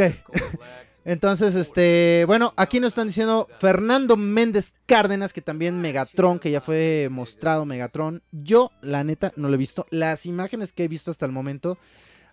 Entonces, 1.03 1.55
este, 1.55 2.25
bueno, 2.27 2.53
aquí 2.57 2.79
nos 2.79 2.89
están 2.89 3.07
diciendo 3.07 3.47
Fernando 3.59 4.17
Méndez 4.17 4.73
Cárdenas, 4.85 5.33
que 5.33 5.41
también 5.41 5.81
Megatron, 5.81 6.37
que 6.37 6.51
ya 6.51 6.61
fue 6.61 7.07
mostrado 7.09 7.65
Megatron. 7.65 8.21
Yo, 8.31 8.71
la 8.81 9.03
neta, 9.03 9.33
no 9.35 9.47
lo 9.47 9.55
he 9.55 9.57
visto. 9.57 9.87
Las 9.89 10.27
imágenes 10.27 10.73
que 10.73 10.83
he 10.83 10.87
visto 10.87 11.09
hasta 11.09 11.25
el 11.25 11.31
momento 11.31 11.79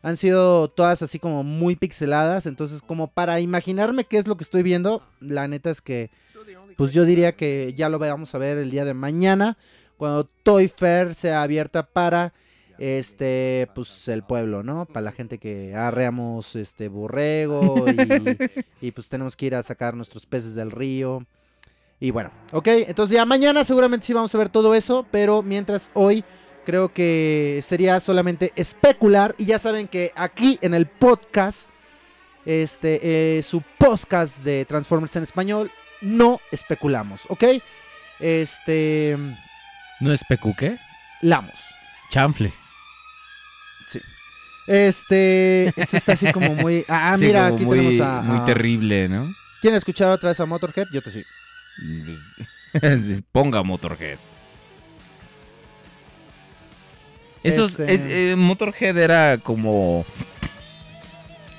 han 0.02 0.18
sido 0.18 0.68
todas 0.68 1.00
así 1.00 1.18
como 1.18 1.44
muy 1.44 1.76
pixeladas. 1.76 2.44
Entonces, 2.44 2.82
como 2.82 3.08
para 3.08 3.40
imaginarme 3.40 4.04
qué 4.04 4.18
es 4.18 4.26
lo 4.26 4.36
que 4.36 4.44
estoy 4.44 4.62
viendo, 4.62 5.02
la 5.20 5.48
neta 5.48 5.70
es 5.70 5.80
que, 5.80 6.10
pues 6.76 6.92
yo 6.92 7.06
diría 7.06 7.34
que 7.36 7.72
ya 7.74 7.88
lo 7.88 7.98
vamos 7.98 8.34
a 8.34 8.38
ver 8.38 8.58
el 8.58 8.70
día 8.70 8.84
de 8.84 8.92
mañana, 8.92 9.56
cuando 9.96 10.24
Toy 10.24 10.68
Fair 10.68 11.14
sea 11.14 11.42
abierta 11.42 11.84
para 11.84 12.34
este, 12.78 13.68
pues 13.74 14.08
el 14.08 14.22
pueblo, 14.22 14.62
¿no? 14.62 14.86
Para 14.86 15.02
la 15.04 15.12
gente 15.12 15.38
que 15.38 15.74
arreamos 15.74 16.56
este 16.56 16.88
borrego 16.88 17.86
y, 17.88 18.86
y, 18.88 18.90
pues 18.92 19.08
tenemos 19.08 19.36
que 19.36 19.46
ir 19.46 19.54
a 19.54 19.62
sacar 19.62 19.94
nuestros 19.94 20.26
peces 20.26 20.54
del 20.54 20.70
río. 20.70 21.26
Y 22.00 22.12
bueno, 22.12 22.30
ok, 22.52 22.68
entonces 22.86 23.16
ya 23.16 23.24
mañana 23.24 23.64
seguramente 23.64 24.06
sí 24.06 24.12
vamos 24.12 24.32
a 24.34 24.38
ver 24.38 24.48
todo 24.48 24.74
eso, 24.74 25.04
pero 25.10 25.42
mientras 25.42 25.90
hoy 25.94 26.24
creo 26.64 26.92
que 26.92 27.60
sería 27.64 27.98
solamente 27.98 28.52
especular 28.54 29.34
y 29.38 29.46
ya 29.46 29.58
saben 29.58 29.88
que 29.88 30.12
aquí 30.14 30.58
en 30.60 30.74
el 30.74 30.86
podcast, 30.86 31.68
este, 32.44 33.38
eh, 33.38 33.42
su 33.42 33.62
podcast 33.78 34.38
de 34.44 34.64
Transformers 34.64 35.16
en 35.16 35.24
español, 35.24 35.70
no 36.00 36.40
especulamos, 36.52 37.22
¿ok? 37.28 37.44
Este. 38.20 39.16
¿No 40.00 40.12
es 40.12 40.22
PQ 40.24 40.56
qué? 40.56 40.78
Lamos. 41.22 41.58
Chanfle. 42.10 42.52
Este. 44.68 45.68
Esto 45.80 45.96
está 45.96 46.12
así 46.12 46.30
como 46.32 46.54
muy. 46.54 46.84
Ah, 46.88 47.16
Sí, 47.18 47.24
mira, 47.24 47.46
aquí 47.46 47.64
muy, 47.64 47.78
tenemos 47.78 48.06
a. 48.06 48.22
Muy 48.22 48.38
a- 48.40 48.44
terrible, 48.44 49.08
¿no? 49.08 49.34
¿Quieren 49.60 49.76
escuchar 49.78 50.10
otra 50.12 50.28
vez 50.28 50.38
a 50.38 50.46
Motorhead? 50.46 50.86
Yo 50.92 51.02
te 51.02 51.10
sí. 51.10 51.24
Ponga 53.32 53.62
Motorhead. 53.62 54.18
Esos, 57.42 57.72
Este- 57.78 57.94
es- 57.94 58.00
eh, 58.04 58.34
Motorhead 58.36 58.96
era 58.98 59.38
como 59.38 60.04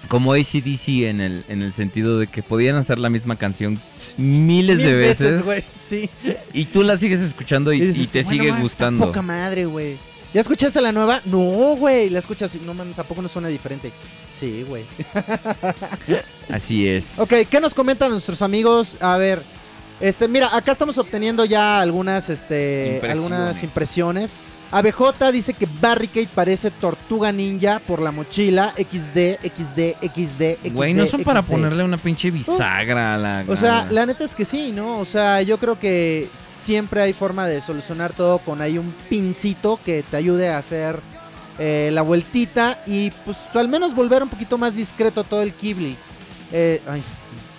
como 0.07 0.33
ACDC 0.33 1.05
en 1.07 1.21
el, 1.21 1.45
en 1.49 1.61
el 1.61 1.71
sentido 1.71 2.17
de 2.17 2.25
que 2.25 2.41
podían 2.41 2.75
hacer 2.77 2.97
la 2.97 3.11
misma 3.11 3.35
canción 3.35 3.79
miles 4.17 4.79
de 4.79 4.93
veces, 4.93 5.43
güey. 5.45 5.63
Sí. 5.87 6.09
y 6.51 6.65
tú 6.65 6.81
la 6.83 6.97
sigues 6.97 7.19
escuchando 7.21 7.71
y, 7.73 7.77
Y 7.77 7.81
dices, 7.81 8.03
y 8.03 8.07
te 8.07 8.23
"Bueno, 8.23 8.43
sigue 8.43 8.59
gustando. 8.59 9.05
Poca 9.05 9.21
madre, 9.21 9.65
güey. 9.65 9.97
¿Ya 10.33 10.41
escuchaste 10.41 10.79
la 10.81 10.91
nueva? 10.91 11.21
No, 11.25 11.75
güey. 11.75 12.09
La 12.09 12.19
escuchas 12.19 12.53
y 12.53 12.59
no 12.59 12.73
mames, 12.73 12.99
¿a 12.99 13.03
poco 13.03 13.21
no 13.21 13.27
suena 13.27 13.47
diferente? 13.47 13.91
Sí, 14.31 14.63
güey. 14.67 14.85
Así 16.49 16.87
es. 16.87 17.19
Ok, 17.19 17.33
¿qué 17.49 17.59
nos 17.59 17.73
comentan 17.73 18.11
nuestros 18.11 18.41
amigos? 18.43 18.97
A 18.99 19.17
ver, 19.17 19.41
este, 19.99 20.27
mira, 20.27 20.55
acá 20.55 20.71
estamos 20.73 20.97
obteniendo 20.97 21.45
ya 21.45 21.81
algunas, 21.81 22.29
este, 22.29 22.93
Impresiones. 22.95 23.11
algunas 23.11 23.63
impresiones. 23.63 24.33
ABJ 24.71 25.31
dice 25.33 25.53
que 25.53 25.67
Barricade 25.81 26.27
parece 26.33 26.69
tortuga 26.69 27.31
ninja 27.31 27.81
por 27.87 27.99
la 27.99 28.11
mochila 28.11 28.71
XD, 28.77 29.39
XD, 29.41 29.95
XD, 30.13 30.57
XD. 30.63 30.73
Güey, 30.73 30.93
no 30.93 31.07
son 31.07 31.23
para 31.23 31.41
ponerle 31.41 31.83
una 31.83 31.97
pinche 31.97 32.29
bisagra 32.29 33.15
a 33.15 33.17
la... 33.17 33.45
O 33.47 33.57
sea, 33.57 33.87
la 33.89 34.05
neta 34.05 34.23
es 34.23 34.35
que 34.35 34.45
sí, 34.45 34.71
¿no? 34.71 34.99
O 34.99 35.05
sea, 35.05 35.41
yo 35.41 35.57
creo 35.57 35.79
que 35.79 36.29
siempre 36.69 37.01
hay 37.01 37.13
forma 37.13 37.47
de 37.47 37.61
solucionar 37.61 38.13
todo 38.13 38.37
con 38.37 38.61
ahí 38.61 38.77
un 38.77 38.93
pincito 39.09 39.79
que 39.83 40.03
te 40.03 40.17
ayude 40.17 40.49
a 40.49 40.59
hacer 40.59 40.99
eh, 41.57 41.89
la 41.91 42.03
vueltita 42.03 42.83
y 42.85 43.09
pues 43.25 43.37
al 43.55 43.67
menos 43.67 43.95
volver 43.95 44.21
un 44.21 44.29
poquito 44.29 44.59
más 44.59 44.75
discreto 44.75 45.23
todo 45.23 45.41
el 45.41 45.55
Kibble. 45.55 45.95
Eh, 46.51 46.79
ay, 46.87 47.01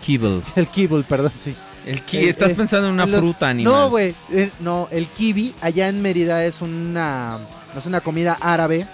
Kibble. 0.06 0.42
el 0.54 0.68
Kibble, 0.68 1.02
perdón, 1.02 1.32
sí. 1.36 1.56
El 1.84 2.02
ki- 2.04 2.18
Eh, 2.18 2.28
Estás 2.28 2.50
eh, 2.52 2.54
pensando 2.54 2.86
en 2.86 2.92
una 2.94 3.04
los- 3.06 3.20
fruta 3.20 3.48
animal. 3.48 3.72
No, 3.72 3.90
güey, 3.90 4.14
eh, 4.30 4.52
no, 4.60 4.86
el 4.92 5.08
kiwi 5.08 5.54
allá 5.60 5.88
en 5.88 6.00
Mérida 6.00 6.44
es 6.44 6.60
una, 6.62 7.40
es 7.76 7.86
una 7.86 8.00
comida 8.00 8.38
árabe, 8.40 8.86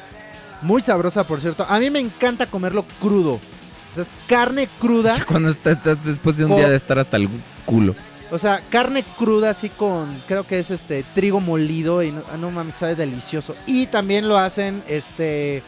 muy 0.62 0.80
sabrosa, 0.80 1.24
por 1.24 1.43
cierto. 1.43 1.66
A 1.68 1.78
mí 1.78 1.90
me 1.90 1.98
encanta 2.01 2.47
comerlo 2.47 2.86
crudo. 3.02 3.32
O 3.34 3.40
sea, 3.94 4.05
es 4.05 4.09
carne 4.26 4.66
cruda. 4.80 5.14
Cuando 5.28 5.51
estás 5.51 5.76
después 6.06 6.38
de 6.38 6.47
un 6.47 6.56
día 6.56 6.70
de 6.70 6.76
estar 6.76 6.98
hasta 6.98 7.18
el 7.18 7.28
culo. 7.66 7.94
O 8.30 8.38
sea, 8.38 8.60
carne 8.70 9.04
cruda 9.16 9.50
así 9.50 9.68
con, 9.68 10.12
creo 10.26 10.44
que 10.44 10.58
es 10.58 10.70
este 10.70 11.04
trigo 11.14 11.40
molido 11.40 12.02
y 12.02 12.10
no, 12.10 12.22
ah, 12.32 12.36
no 12.36 12.50
mames, 12.50 12.74
sabe 12.74 12.96
delicioso. 12.96 13.54
Y 13.66 13.86
también 13.86 14.28
lo 14.28 14.36
hacen 14.36 14.82
este 14.88 15.62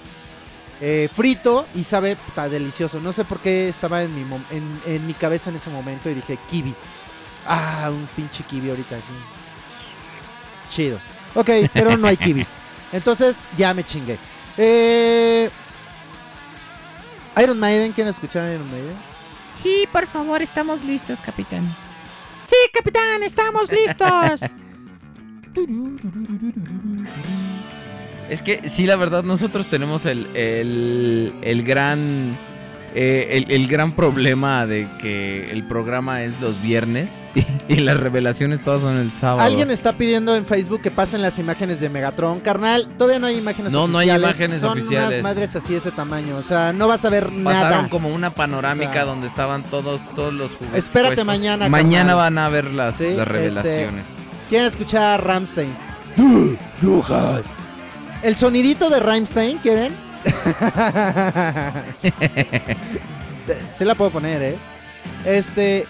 eh, 0.81 1.09
frito 1.15 1.67
y 1.75 1.85
sabe 1.85 2.17
puta, 2.17 2.49
delicioso. 2.49 3.01
No 3.01 3.13
sé 3.13 3.25
por 3.25 3.41
qué 3.41 3.69
estaba 3.69 4.03
en 4.03 4.15
mi, 4.15 4.23
en, 4.51 4.81
en 4.87 5.07
mi 5.07 5.15
cabeza 5.15 5.51
en 5.51 5.57
ese 5.57 5.71
momento 5.71 6.11
y 6.11 6.15
dije 6.15 6.39
kiwi. 6.51 6.75
Ah, 7.47 7.91
un 7.91 8.09
pinche 8.17 8.43
kiwi 8.43 8.71
ahorita 8.71 8.97
así. 8.97 9.13
Chido. 10.69 10.99
Ok, 11.35 11.51
pero 11.73 11.97
no 11.97 12.09
hay 12.09 12.17
kiwis. 12.17 12.57
Entonces 12.93 13.37
ya 13.57 13.73
me 13.73 13.85
chingué. 13.85 14.19
Eh, 14.57 15.49
Iron 17.41 17.59
Maiden, 17.59 17.93
¿quieren 17.93 18.11
escuchar 18.11 18.53
Iron 18.53 18.69
Maiden? 18.69 18.97
Sí, 19.53 19.89
por 19.93 20.07
favor, 20.07 20.43
estamos 20.43 20.83
listos, 20.83 21.21
capitán. 21.21 21.65
Capitán, 22.73 23.23
estamos 23.23 23.71
listos. 23.71 24.43
Es 28.29 28.43
que 28.43 28.69
sí, 28.69 28.87
la 28.87 28.97
verdad, 28.97 29.25
nosotros 29.25 29.67
tenemos 29.69 30.05
el, 30.05 30.27
el, 30.37 31.33
el 31.43 31.63
gran. 31.63 32.37
eh, 32.95 33.29
el, 33.33 33.51
el 33.51 33.67
gran 33.69 33.93
problema 33.93 34.67
de 34.67 34.87
que 35.01 35.51
el 35.51 35.67
programa 35.67 36.23
es 36.25 36.41
los 36.41 36.61
viernes 36.63 37.09
y, 37.35 37.45
y 37.69 37.77
las 37.81 37.99
revelaciones 37.99 38.63
todas 38.63 38.83
son 38.83 38.97
el 38.97 39.11
sábado. 39.13 39.41
Alguien 39.47 39.71
está 39.71 39.97
pidiendo 39.97 40.35
en 40.37 40.47
Facebook 40.47 40.81
que 40.83 40.91
pasen 40.91 41.23
las 41.23 41.39
imágenes 41.39 41.81
de 41.81 41.89
Megatron. 41.89 42.41
Carnal, 42.41 42.89
todavía 42.97 43.19
no 43.19 43.27
hay 43.27 43.39
imágenes 43.39 43.71
No, 43.73 43.87
no 43.87 43.99
hay 43.99 44.09
oficiales. 44.11 44.31
imágenes 44.37 44.61
Son 44.61 44.79
oficiales. 44.79 45.21
unas 45.21 45.23
madres 45.23 45.57
así 45.57 45.73
de 45.75 45.79
ese 45.79 45.91
tamaño. 45.91 46.37
O 46.37 46.43
sea, 46.43 46.73
no 46.73 46.89
vas 46.89 47.05
a 47.05 47.11
ver 47.11 47.25
Pasaron 47.45 47.71
nada. 47.71 47.89
como 47.91 48.09
una 48.09 48.33
panorámica 48.35 48.91
O 48.91 48.95
sea, 48.95 49.05
donde 49.05 49.27
estaban 49.27 49.63
todos, 49.65 50.01
todos 50.15 50.33
los 50.33 50.53
juguetes. 50.53 50.85
Espérate 50.85 51.17
puestos. 51.17 51.27
mañana, 51.27 51.69
Mañana 51.69 52.13
carnal. 52.13 52.17
van 52.17 52.39
a 52.39 52.49
ver 52.49 52.65
las, 52.73 52.97
Sí, 52.97 53.05
las 53.05 53.13
este, 53.13 53.25
revelaciones. 53.25 54.07
¿Quieren 54.49 54.67
escuchar 54.69 55.03
a 55.03 55.17
Ramstein? 55.19 55.75
Rojas. 56.83 57.47
El 58.23 58.37
sonidito 58.37 58.89
de 58.91 59.01
Ramstein, 59.01 59.59
¿quieren? 59.59 59.93
Se 63.73 63.85
la 63.85 63.95
puedo 63.95 64.11
poner, 64.11 64.43
¿eh? 64.43 64.57
Este. 65.25 65.87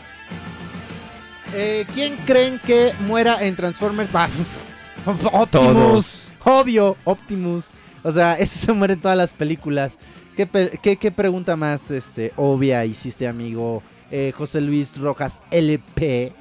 Eh, 1.55 1.87
¿Quién 1.95 2.17
creen 2.27 2.61
que 2.65 2.93
muera 3.07 3.43
en 3.45 3.57
Transformers? 3.57 4.11
Vamos. 4.13 4.65
Optimus. 5.07 5.51
Todos. 5.51 6.23
Obvio, 6.45 6.97
Optimus. 7.05 7.67
O 8.03 8.13
sea, 8.13 8.35
ese 8.35 8.59
se 8.67 8.73
muere 8.73 8.95
en 8.95 9.01
todas 9.01 9.17
las 9.17 9.33
películas. 9.35 9.99
¿Qué, 10.37 10.47
pe- 10.47 10.79
qué- 10.83 10.97
qué 10.97 11.11
pregunta 11.11 11.57
más 11.57 11.91
este, 11.91 12.33
obvia 12.37 12.85
hiciste, 12.85 13.27
amigo? 13.27 13.83
Eh, 14.11 14.33
José 14.37 14.61
Luis 14.61 14.97
Rojas 14.99 15.41
LP. 15.51 16.33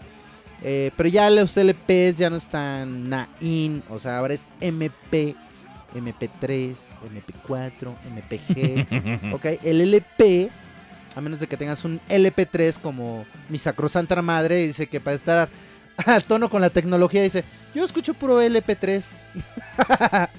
Eh, 0.64 0.92
pero 0.96 1.10
ya 1.10 1.30
los 1.30 1.56
LPs 1.58 2.18
ya 2.18 2.30
no 2.30 2.38
están 2.38 3.12
in, 3.42 3.84
o 3.90 4.00
sea, 4.00 4.18
ahora 4.18 4.34
es 4.34 4.48
MP, 4.60 5.36
MP3, 5.96 6.76
MP4, 7.14 7.96
MPG. 8.16 9.34
ok, 9.36 9.46
el 9.64 9.82
LP, 9.82 10.50
a 11.18 11.22
menos 11.22 11.40
de 11.40 11.48
que 11.48 11.58
tengas 11.58 11.84
un 11.84 12.00
LP3 12.10 12.80
como 12.80 13.26
mi 13.50 13.58
sacrosanta 13.58 14.22
madre, 14.22 14.68
dice 14.68 14.86
que 14.86 15.00
para 15.00 15.16
estar 15.16 15.50
a 16.06 16.20
tono 16.22 16.48
con 16.48 16.62
la 16.62 16.70
tecnología, 16.70 17.24
dice, 17.24 17.44
yo 17.74 17.84
escucho 17.84 18.14
puro 18.14 18.40
LP3. 18.40 19.04
ah, 19.90 20.30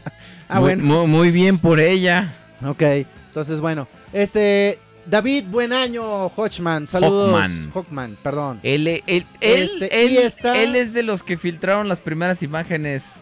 muy, 0.51 0.61
bueno. 0.61 0.85
muy- 0.85 1.07
muy 1.09 1.31
bien 1.33 1.59
por 1.59 1.81
ella. 1.81 2.33
Ok, 2.65 2.83
entonces 2.83 3.61
bueno, 3.61 3.89
este 4.13 4.79
David, 5.05 5.47
buen 5.49 5.73
año, 5.73 6.27
Hodgman, 6.29 6.87
saludos. 6.87 7.33
Hawkman. 7.33 7.71
Hawkman, 7.75 8.17
perdón. 8.23 8.61
Él, 8.63 8.87
él, 8.87 9.03
él, 9.07 9.27
Este, 9.41 10.05
él- 10.05 10.11
y 10.13 10.19
está- 10.19 10.57
él 10.63 10.77
es 10.77 10.93
de 10.93 11.03
los 11.03 11.25
que 11.25 11.37
filtraron 11.37 11.89
las 11.89 11.99
primeras 11.99 12.41
imágenes. 12.45 13.15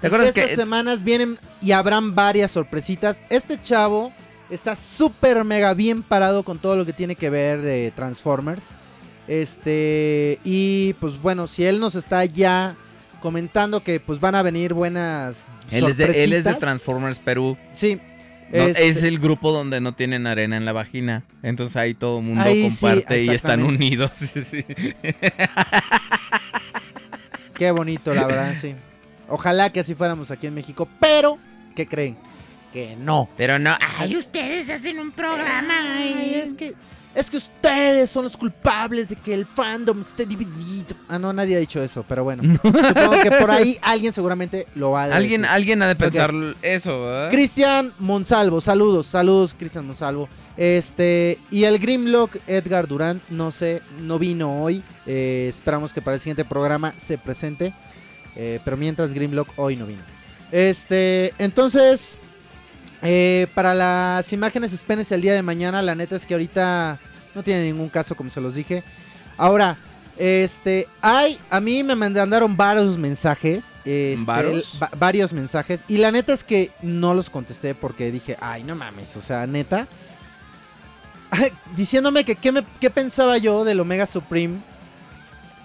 ¿Te 0.00 0.08
acuerdas 0.08 0.30
Estas 0.30 0.46
que 0.46 0.56
semanas 0.56 1.04
vienen 1.04 1.38
y 1.60 1.70
habrán 1.72 2.14
varias 2.16 2.50
sorpresitas. 2.50 3.20
Este 3.30 3.60
chavo 3.60 4.12
está 4.50 4.76
súper 4.76 5.44
mega 5.44 5.74
bien 5.74 6.02
parado 6.02 6.42
con 6.42 6.58
todo 6.58 6.76
lo 6.76 6.86
que 6.86 6.92
tiene 6.92 7.16
que 7.16 7.30
ver 7.30 7.92
Transformers. 7.94 8.68
Este, 9.26 10.38
y 10.44 10.94
pues 10.94 11.20
bueno, 11.20 11.46
si 11.46 11.64
él 11.64 11.80
nos 11.80 11.94
está 11.94 12.24
ya 12.24 12.76
comentando 13.20 13.82
que 13.82 14.00
pues 14.00 14.20
van 14.20 14.34
a 14.34 14.42
venir 14.42 14.72
buenas 14.72 15.48
él 15.70 15.86
es, 15.86 15.96
de, 15.98 16.24
él 16.24 16.32
es 16.32 16.44
de. 16.44 16.54
Transformers 16.54 17.18
Perú? 17.18 17.58
Sí. 17.72 18.00
No, 18.50 18.64
este, 18.64 18.88
Es 18.88 19.02
el 19.02 19.18
grupo 19.18 19.52
donde 19.52 19.80
no 19.80 19.92
tienen 19.94 20.26
arena 20.26 20.56
en 20.56 20.64
la 20.64 20.72
vagina. 20.72 21.24
Entonces 21.42 21.76
ahí 21.76 21.92
todo 21.94 22.20
el 22.20 22.24
mundo 22.24 22.44
sí, 22.46 22.70
comparte 22.80 23.22
y 23.22 23.28
están 23.28 23.62
unidos. 23.62 24.12
Qué 27.54 27.70
bonito, 27.70 28.14
la 28.14 28.26
verdad, 28.26 28.54
sí. 28.58 28.74
Ojalá 29.28 29.70
que 29.70 29.80
así 29.80 29.94
fuéramos 29.94 30.30
aquí 30.30 30.46
en 30.46 30.54
México, 30.54 30.88
pero 30.98 31.36
¿qué 31.76 31.86
creen? 31.86 32.16
Que 32.78 32.94
no. 32.94 33.28
Pero 33.36 33.58
no. 33.58 33.76
Ay, 33.98 34.16
ustedes 34.16 34.70
hacen 34.70 35.00
un 35.00 35.10
programa. 35.10 35.74
Ay, 35.96 36.40
es 36.44 36.54
que 36.54 36.76
es 37.12 37.28
que 37.28 37.38
ustedes 37.38 38.08
son 38.08 38.22
los 38.22 38.36
culpables 38.36 39.08
de 39.08 39.16
que 39.16 39.34
el 39.34 39.46
fandom 39.46 40.00
esté 40.00 40.24
dividido. 40.24 40.94
Ah, 41.08 41.18
no, 41.18 41.32
nadie 41.32 41.56
ha 41.56 41.58
dicho 41.58 41.82
eso, 41.82 42.04
pero 42.06 42.22
bueno. 42.22 42.44
Supongo 42.62 43.20
que 43.20 43.32
por 43.32 43.50
ahí 43.50 43.76
alguien 43.82 44.12
seguramente 44.12 44.68
lo 44.76 44.92
va 44.92 45.02
a 45.02 45.06
decir. 45.08 45.16
Alguien, 45.16 45.44
alguien 45.44 45.82
ha 45.82 45.88
de 45.88 45.96
pensar 45.96 46.32
eso, 46.62 47.02
¿verdad? 47.02 47.30
Cristian 47.32 47.92
Monsalvo, 47.98 48.60
saludos, 48.60 49.06
saludos, 49.06 49.56
Cristian 49.58 49.84
Monsalvo. 49.84 50.28
Este, 50.56 51.40
y 51.50 51.64
el 51.64 51.80
Grimlock 51.80 52.36
Edgar 52.46 52.86
Durant, 52.86 53.20
no 53.28 53.50
sé, 53.50 53.82
no 53.98 54.20
vino 54.20 54.62
hoy. 54.62 54.84
Eh, 55.04 55.46
esperamos 55.48 55.92
que 55.92 56.00
para 56.00 56.14
el 56.14 56.20
siguiente 56.20 56.44
programa 56.44 56.94
se 56.96 57.18
presente. 57.18 57.74
Eh, 58.36 58.60
pero 58.64 58.76
mientras 58.76 59.12
Grimlock 59.12 59.48
hoy 59.56 59.74
no 59.74 59.86
vino. 59.86 60.02
Este, 60.52 61.34
entonces, 61.38 62.20
eh, 63.02 63.46
para 63.54 63.74
las 63.74 64.32
imágenes, 64.32 64.72
espérense 64.72 65.14
el 65.14 65.20
día 65.20 65.34
de 65.34 65.42
mañana. 65.42 65.82
La 65.82 65.94
neta 65.94 66.16
es 66.16 66.26
que 66.26 66.34
ahorita 66.34 66.98
no 67.34 67.42
tiene 67.42 67.64
ningún 67.64 67.88
caso, 67.88 68.14
como 68.16 68.30
se 68.30 68.40
los 68.40 68.54
dije. 68.54 68.82
Ahora, 69.36 69.76
este, 70.16 70.88
hay, 71.00 71.38
a 71.48 71.60
mí 71.60 71.84
me 71.84 71.94
mandaron 71.94 72.56
varios 72.56 72.98
mensajes. 72.98 73.74
este, 73.84 74.16
varios 74.98 75.32
mensajes. 75.32 75.82
Y 75.86 75.98
la 75.98 76.10
neta 76.10 76.32
es 76.32 76.42
que 76.42 76.70
no 76.82 77.14
los 77.14 77.30
contesté 77.30 77.74
porque 77.74 78.10
dije, 78.10 78.36
ay, 78.40 78.64
no 78.64 78.74
mames, 78.74 79.16
o 79.16 79.20
sea, 79.20 79.46
neta. 79.46 79.86
Diciéndome 81.76 82.24
que 82.24 82.34
qué, 82.34 82.50
me- 82.52 82.64
qué 82.80 82.90
pensaba 82.90 83.36
yo 83.38 83.64
del 83.64 83.80
Omega 83.80 84.06
Supreme. 84.06 84.56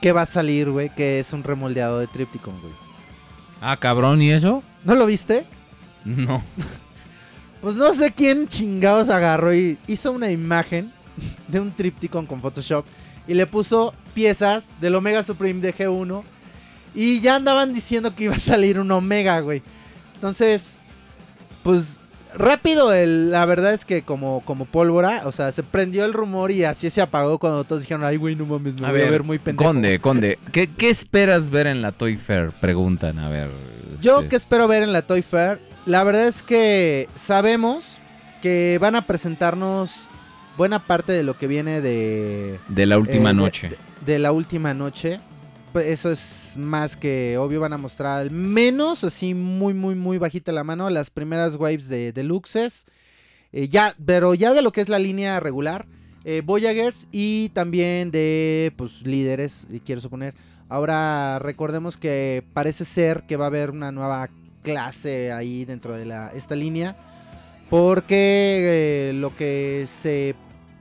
que 0.02 0.12
va 0.12 0.24
a 0.24 0.26
salir, 0.26 0.70
güey, 0.70 0.94
que 0.94 1.22
es 1.22 1.32
un 1.32 1.44
remoldeado 1.46 1.98
de 2.00 2.08
Tripticon, 2.08 2.60
güey. 2.60 2.74
Ah, 3.62 3.78
cabrón, 3.80 4.22
¿y 4.22 4.32
eso? 4.34 4.62
¿No 4.84 4.96
lo 4.96 5.06
viste? 5.06 5.46
No. 6.04 6.44
Pues 7.64 7.76
no 7.76 7.92
sé 7.94 8.12
quién 8.12 8.48
chingados 8.48 9.10
agarró 9.10 9.56
y 9.56 9.78
hizo 9.88 10.12
una 10.12 10.30
imagen 10.30 10.92
de 11.48 11.60
un 11.60 11.72
Tripticon 11.72 12.26
con 12.28 12.42
Photoshop 12.42 12.86
y 13.28 13.34
le 13.34 13.48
puso 13.48 13.94
piezas 14.14 14.80
del 14.82 14.94
Omega 14.96 15.24
Supreme 15.24 15.62
de 15.62 15.74
G1 15.74 16.24
y 16.94 17.22
ya 17.22 17.36
andaban 17.38 17.74
diciendo 17.74 18.14
que 18.14 18.26
iba 18.26 18.36
a 18.36 18.40
salir 18.40 18.78
un 18.80 18.92
Omega, 18.92 19.40
güey. 19.40 19.62
Entonces, 20.16 20.78
pues 21.64 22.00
rápido, 22.36 22.92
el- 22.92 23.32
la 23.32 23.46
verdad 23.46 23.74
es 23.74 23.86
que 23.86 24.02
como, 24.02 24.42
como 24.46 24.66
pólvora, 24.66 25.22
o 25.26 25.32
sea, 25.32 25.52
se 25.54 25.64
prendió 25.64 26.04
el 26.04 26.12
rumor 26.14 26.52
y 26.52 26.66
así 26.66 26.90
se 26.90 27.02
apagó 27.02 27.40
cuando 27.40 27.64
todos 27.64 27.84
dijeron, 27.84 28.04
ay, 28.04 28.18
güey, 28.18 28.36
no 28.36 28.46
mames, 28.46 28.80
me 28.80 28.88
A 28.88 28.92
voy 28.92 29.02
a 29.02 29.10
ver, 29.10 29.24
muy 29.24 29.40
pendejo. 29.40 29.70
Conde, 29.70 30.00
Conde, 30.00 30.38
¿qué, 30.52 30.68
qué 30.68 30.90
esperas 30.90 31.50
ver 31.50 31.68
en 31.68 31.82
la 31.82 31.94
Toy 31.94 32.18
Fair? 32.18 32.52
Preguntan, 32.60 33.20
a 33.20 33.30
ver. 33.30 33.50
Yo 34.02 34.18
este, 34.18 34.30
que 34.30 34.36
espero 34.36 34.68
ver 34.68 34.84
en 34.84 34.92
la 34.92 35.02
Toy 35.04 35.22
Fair, 35.22 35.60
la 35.86 36.04
verdad 36.04 36.28
es 36.28 36.44
que 36.44 37.10
sabemos 37.16 38.00
que 38.42 38.78
van 38.82 38.96
a 38.96 39.02
presentarnos 39.02 39.92
buena 40.58 40.86
parte 40.86 41.12
de 41.12 41.24
lo 41.24 41.38
que 41.38 41.48
viene 41.48 41.82
de... 41.82 42.60
De 42.68 42.86
la 42.86 42.98
última 42.98 43.32
eh, 43.32 43.34
noche. 43.34 43.70
De, 43.70 43.78
de 44.14 44.20
la 44.20 44.32
última 44.32 44.74
noche. 44.74 45.20
Pues 45.72 45.88
eso 45.88 46.12
es 46.12 46.54
más 46.56 46.96
que 46.96 47.38
obvio, 47.40 47.60
van 47.60 47.74
a 47.74 47.78
mostrar 47.78 48.20
al 48.20 48.32
menos 48.32 49.04
así 49.04 49.34
muy, 49.34 49.74
muy, 49.74 49.96
muy 49.96 50.20
bajita 50.20 50.52
la 50.52 50.64
mano 50.64 50.90
las 50.90 51.10
primeras 51.10 51.56
waves 51.56 51.88
de 51.88 52.12
deluxes. 52.12 52.86
Eh, 53.52 53.68
ya, 53.68 53.96
pero 54.06 54.36
ya 54.36 54.54
de 54.54 54.62
lo 54.62 54.72
que 54.72 54.82
es 54.82 54.90
la 54.90 55.00
línea 55.00 55.40
regular. 55.40 55.88
eh, 56.26 56.42
Voyagers 56.46 57.08
y 57.12 57.50
también 57.50 58.12
de 58.12 58.74
pues 58.78 59.02
líderes, 59.06 59.68
quiero 59.86 60.02
suponer. 60.02 60.36
Ahora 60.70 61.40
recordemos 61.40 61.98
que 61.98 62.44
parece 62.54 62.86
ser 62.86 63.24
que 63.28 63.38
va 63.38 63.46
a 63.46 63.48
haber 63.48 63.72
una 63.72 63.92
nueva 63.92 64.30
clase 64.64 65.32
ahí 65.32 65.66
dentro 65.66 65.94
de 65.94 66.06
la, 66.06 66.32
esta 66.34 66.56
línea. 66.56 66.96
Porque 67.70 69.10
eh, 69.10 69.14
lo 69.16 69.36
que 69.36 69.86
se 69.88 70.36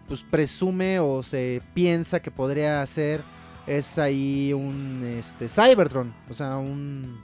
pues, 0.09 0.23
presume 0.23 0.99
o 0.99 1.23
se 1.23 1.63
piensa 1.75 2.21
que 2.21 2.31
podría 2.31 2.83
hacer 2.83 3.21
es 3.67 3.99
ahí 3.99 4.53
un 4.53 5.17
este, 5.19 5.49
Cybertron. 5.49 6.13
O 6.29 6.35
sea, 6.35 6.57
un... 6.59 7.19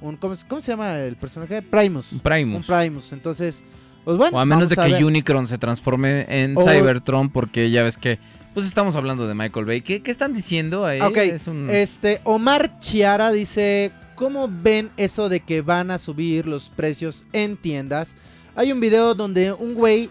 un 0.00 0.16
¿cómo, 0.16 0.34
se- 0.36 0.46
cómo 0.46 0.60
se 0.60 0.72
llama 0.72 0.98
el 0.98 1.16
personaje? 1.16 1.62
Primus. 1.62 2.12
Un 2.12 2.20
Primus. 2.20 2.56
Un 2.68 2.76
Primus. 2.76 3.12
Entonces, 3.12 3.62
pues 4.04 4.16
bueno. 4.18 4.36
o 4.36 4.40
a 4.40 4.44
menos 4.44 4.68
de 4.68 4.76
que 4.76 4.82
ver. 4.92 5.04
Unicron 5.04 5.46
se 5.46 5.56
transforme 5.58 6.26
en 6.28 6.56
O- 6.58 6.62
Cybertron, 6.62 7.30
porque 7.30 7.70
ya 7.70 7.82
ves 7.82 7.96
que. 7.96 8.18
Pues 8.52 8.66
estamos 8.66 8.96
hablando 8.96 9.28
de 9.28 9.34
Michael 9.34 9.64
Bay. 9.64 9.80
¿Qué, 9.80 10.02
qué 10.02 10.10
están 10.10 10.34
diciendo 10.34 10.84
ahí? 10.84 10.98
Es 11.14 11.46
un- 11.46 11.70
este, 11.70 12.20
Omar 12.24 12.80
Chiara 12.80 13.30
dice, 13.30 13.92
¿cómo 14.20 14.50
ven 14.52 14.90
eso 14.98 15.30
de 15.30 15.40
que 15.40 15.62
van 15.62 15.90
a 15.90 15.98
subir 15.98 16.46
los 16.46 16.68
precios 16.68 17.24
en 17.32 17.56
tiendas? 17.56 18.16
Hay 18.54 18.70
un 18.70 18.78
video 18.78 19.14
donde 19.14 19.50
un 19.50 19.72
güey 19.72 20.10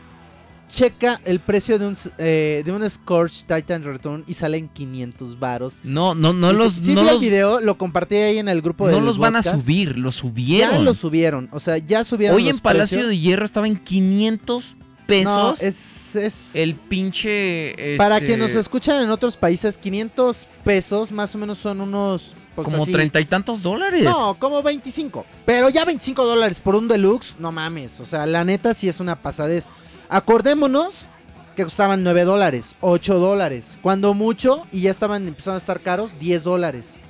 checa 0.68 1.22
el 1.26 1.40
precio 1.40 1.78
de 1.78 1.88
un, 1.88 1.98
eh, 2.18 2.64
de 2.66 2.72
un 2.72 2.90
Scorch 2.90 3.46
Titan 3.46 3.84
Return 3.84 4.24
y 4.28 4.34
salen 4.34 4.68
500 4.68 5.40
varos. 5.40 5.76
No, 5.84 6.16
no, 6.16 6.34
no 6.34 6.52
los. 6.54 6.74
Sí 6.74 6.96
no 6.96 7.04
vi 7.04 7.10
el 7.10 7.20
video, 7.20 7.62
lo 7.62 7.78
compartí 7.78 8.16
ahí 8.16 8.40
en 8.40 8.50
el 8.50 8.64
grupo 8.64 8.88
de 8.88 8.94
no 8.94 9.00
los 9.00 9.20
van 9.20 9.36
a 9.36 9.44
subir, 9.44 9.96
los 9.96 10.16
subieron. 10.16 10.72
Ya 10.72 10.80
lo 10.80 10.96
subieron, 10.96 11.48
o 11.52 11.60
sea, 11.60 11.78
ya 11.78 12.04
subieron 12.04 12.36
Hoy 12.36 12.50
en 12.50 12.58
Palacio 12.58 12.98
precios. 12.98 13.10
de 13.12 13.20
Hierro 13.20 13.46
estaba 13.46 13.68
en 13.68 13.78
500 13.78 14.76
pesos. 15.06 15.60
No, 15.62 15.68
es, 15.68 15.76
es- 16.16 16.52
El 16.54 16.76
pinche. 16.76 17.96
Para 17.98 18.16
este, 18.16 18.28
quien 18.28 18.40
nos 18.40 18.52
escuchan 18.56 19.02
en 19.04 19.10
otros 19.10 19.38
países, 19.38 19.78
500 19.78 20.48
pesos 20.64 21.12
más 21.12 21.34
o 21.36 21.38
menos 21.38 21.58
son 21.58 21.82
unos... 21.82 22.34
pues, 22.56 22.68
Como 22.68 22.86
treinta 22.86 23.20
y 23.20 23.26
tantos 23.26 23.62
dólares. 23.62 24.04
No, 24.04 24.36
como 24.40 24.62
25. 24.64 25.26
Pero 25.46 25.70
ya 25.70 25.86
25 25.86 26.26
dólares 26.26 26.60
por 26.60 26.76
un 26.76 26.88
deluxe, 26.88 27.36
no 27.40 27.52
mames. 27.52 28.00
O 28.00 28.06
sea, 28.06 28.26
la 28.26 28.44
neta 28.44 28.74
sí 28.74 28.90
es 28.90 29.00
una 29.00 29.16
pasadez. 29.22 29.66
Acordémonos 30.10 31.08
que 31.56 31.64
costaban 31.64 32.04
9 32.04 32.24
dólares, 32.24 32.76
8 32.82 33.20
dólares. 33.20 33.78
Cuando 33.82 34.14
mucho, 34.14 34.66
y 34.72 34.82
ya 34.82 34.92
estaban 34.92 35.28
empezando 35.28 35.56
a 35.56 35.60
estar 35.60 35.80
caros, 35.82 36.12
10 36.20 36.44
dólares. 36.44 37.02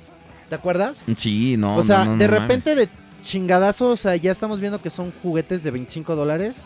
¿Te 0.48 0.54
acuerdas? 0.56 1.04
Sí, 1.16 1.56
no. 1.56 1.76
o 1.76 1.82
sea, 1.82 2.04
no, 2.04 2.12
no, 2.12 2.16
de 2.16 2.26
no 2.26 2.32
mames. 2.32 2.40
repente 2.40 2.74
de 2.74 2.88
chingadazo, 3.22 3.90
o 3.90 3.96
sea, 3.96 4.16
ya 4.16 4.32
estamos 4.32 4.58
viendo 4.60 4.80
que 4.82 4.90
son 4.90 5.12
juguetes 5.22 5.62
de 5.62 5.70
25 5.70 6.16
dólares. 6.16 6.62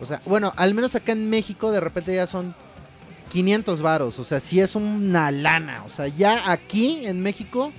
O 0.00 0.06
sea, 0.06 0.20
bueno, 0.26 0.52
al 0.56 0.74
menos 0.74 0.94
acá 0.94 1.12
en 1.12 1.30
México 1.30 1.70
de 1.70 1.80
repente 1.80 2.14
ya 2.14 2.26
son 2.26 2.54
500 3.30 3.82
varos. 3.82 4.18
O 4.18 4.24
sea, 4.24 4.40
sí 4.40 4.60
es 4.60 4.74
una 4.74 5.30
lana. 5.30 5.82
O 5.84 5.88
sea, 5.88 6.08
ya 6.08 6.50
aquí 6.50 7.04
en 7.04 7.20
México 7.20 7.72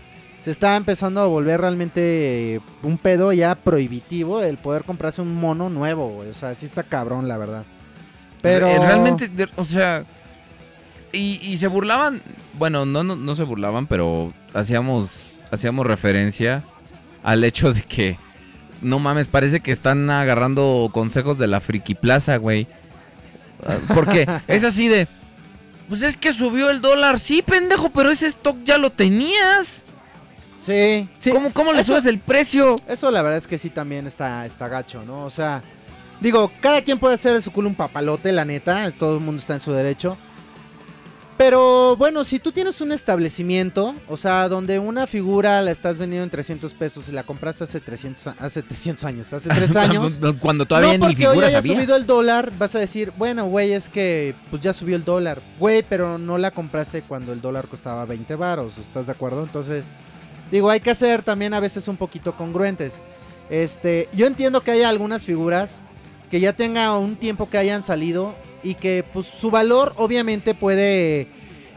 se 0.43 0.51
está 0.51 0.75
empezando 0.75 1.21
a 1.21 1.27
volver 1.27 1.61
realmente 1.61 2.55
eh, 2.55 2.61
un 2.83 2.97
pedo 2.97 3.33
ya 3.33 3.55
prohibitivo 3.55 4.41
el 4.41 4.57
poder 4.57 4.83
comprarse 4.83 5.21
un 5.21 5.33
mono 5.33 5.69
nuevo. 5.69 6.19
O 6.19 6.33
sea, 6.33 6.53
sí 6.55 6.65
está 6.65 6.83
cabrón, 6.83 7.27
la 7.27 7.37
verdad. 7.37 7.63
Pero... 8.41 8.67
Realmente, 8.67 9.29
o 9.55 9.65
sea. 9.65 10.05
Y, 11.11 11.39
y 11.41 11.57
se 11.57 11.67
burlaban. 11.67 12.21
Bueno, 12.59 12.85
no, 12.85 13.03
no, 13.03 13.15
no 13.15 13.35
se 13.35 13.43
burlaban, 13.43 13.87
pero 13.87 14.33
hacíamos, 14.53 15.33
hacíamos 15.51 15.87
referencia 15.87 16.63
al 17.23 17.43
hecho 17.43 17.73
de 17.73 17.81
que. 17.81 18.17
No 18.81 18.99
mames, 18.99 19.27
parece 19.27 19.59
que 19.61 19.71
están 19.71 20.09
agarrando 20.09 20.89
consejos 20.91 21.37
de 21.37 21.47
la 21.47 21.61
Friki 21.61 21.95
Plaza, 21.95 22.37
güey. 22.37 22.67
Porque 23.93 24.27
es 24.47 24.63
así 24.63 24.87
de. 24.87 25.07
Pues 25.89 26.01
es 26.01 26.17
que 26.17 26.33
subió 26.33 26.69
el 26.69 26.81
dólar. 26.81 27.19
Sí, 27.19 27.41
pendejo, 27.41 27.89
pero 27.89 28.11
ese 28.11 28.27
stock 28.27 28.57
ya 28.65 28.77
lo 28.77 28.91
tenías. 28.91 29.83
Sí, 30.65 31.07
sí. 31.19 31.29
¿Cómo, 31.31 31.51
cómo 31.53 31.73
le 31.73 31.81
Eso- 31.81 31.93
subes 31.93 32.05
el 32.07 32.19
precio? 32.19 32.75
Eso 32.87 33.11
la 33.11 33.21
verdad 33.21 33.37
es 33.37 33.47
que 33.47 33.57
sí 33.57 33.69
también 33.69 34.07
está, 34.07 34.45
está 34.47 34.67
gacho, 34.67 35.03
¿no? 35.03 35.23
O 35.23 35.29
sea, 35.29 35.61
digo, 36.19 36.51
cada 36.59 36.81
quien 36.81 36.97
puede 36.97 37.13
hacer 37.15 37.33
de 37.33 37.41
su 37.43 37.51
culo 37.51 37.69
un 37.69 37.75
papalote, 37.75 38.31
la 38.31 38.45
neta, 38.45 38.89
todo 38.91 39.15
el 39.17 39.21
mundo 39.23 39.39
está 39.39 39.53
en 39.53 39.59
su 39.59 39.71
derecho. 39.71 40.17
Pero 41.37 41.97
bueno, 41.97 42.23
si 42.23 42.39
tú 42.39 42.53
tienes 42.53 42.79
un 42.79 42.93
establecimiento, 42.93 43.93
o 44.07 44.15
sea, 44.15 44.47
donde 44.47 44.79
una 44.79 45.05
figura 45.05 45.61
la 45.61 45.71
estás 45.71 45.97
vendiendo 45.97 46.23
en 46.23 46.29
300 46.29 46.73
pesos 46.73 47.09
y 47.09 47.11
la 47.11 47.23
compraste 47.23 47.65
hace 47.65 47.81
300, 47.81 48.27
a- 48.27 48.35
hace 48.39 48.61
300 48.63 49.03
años, 49.03 49.33
hace 49.33 49.49
3 49.49 49.75
años. 49.75 50.19
Cuando 50.39 50.65
todavía 50.65 50.97
no 50.97 51.07
ni 51.09 51.13
porque 51.13 51.27
hoy 51.27 51.31
figuras 51.33 51.49
haya 51.49 51.57
había. 51.57 51.75
subido 51.75 51.95
el 51.97 52.05
dólar, 52.05 52.53
vas 52.57 52.73
a 52.75 52.79
decir, 52.79 53.11
bueno, 53.17 53.47
güey, 53.47 53.73
es 53.73 53.89
que 53.89 54.33
pues 54.49 54.61
ya 54.61 54.73
subió 54.73 54.95
el 54.95 55.03
dólar. 55.03 55.41
Güey, 55.59 55.83
pero 55.89 56.17
no 56.17 56.37
la 56.37 56.51
compraste 56.51 57.01
cuando 57.01 57.33
el 57.33 57.41
dólar 57.41 57.67
costaba 57.67 58.05
20 58.05 58.33
varos, 58.35 58.77
¿estás 58.77 59.07
de 59.07 59.11
acuerdo? 59.11 59.43
Entonces, 59.43 59.87
digo, 60.51 60.69
hay 60.69 60.79
que 60.79 60.95
ser 60.95 61.21
también 61.21 61.53
a 61.53 61.59
veces 61.59 61.89
un 61.89 61.97
poquito 61.97 62.37
congruentes. 62.37 63.01
Este, 63.49 64.07
yo 64.13 64.25
entiendo 64.25 64.61
que 64.61 64.71
hay 64.71 64.83
algunas 64.83 65.25
figuras 65.25 65.81
que 66.31 66.39
ya 66.39 66.53
tenga 66.53 66.97
un 66.97 67.17
tiempo 67.17 67.49
que 67.49 67.57
hayan 67.57 67.83
salido 67.83 68.33
y 68.65 68.73
que 68.75 69.05
pues 69.13 69.27
su 69.39 69.49
valor 69.51 69.93
obviamente 69.97 70.53
puede 70.53 71.27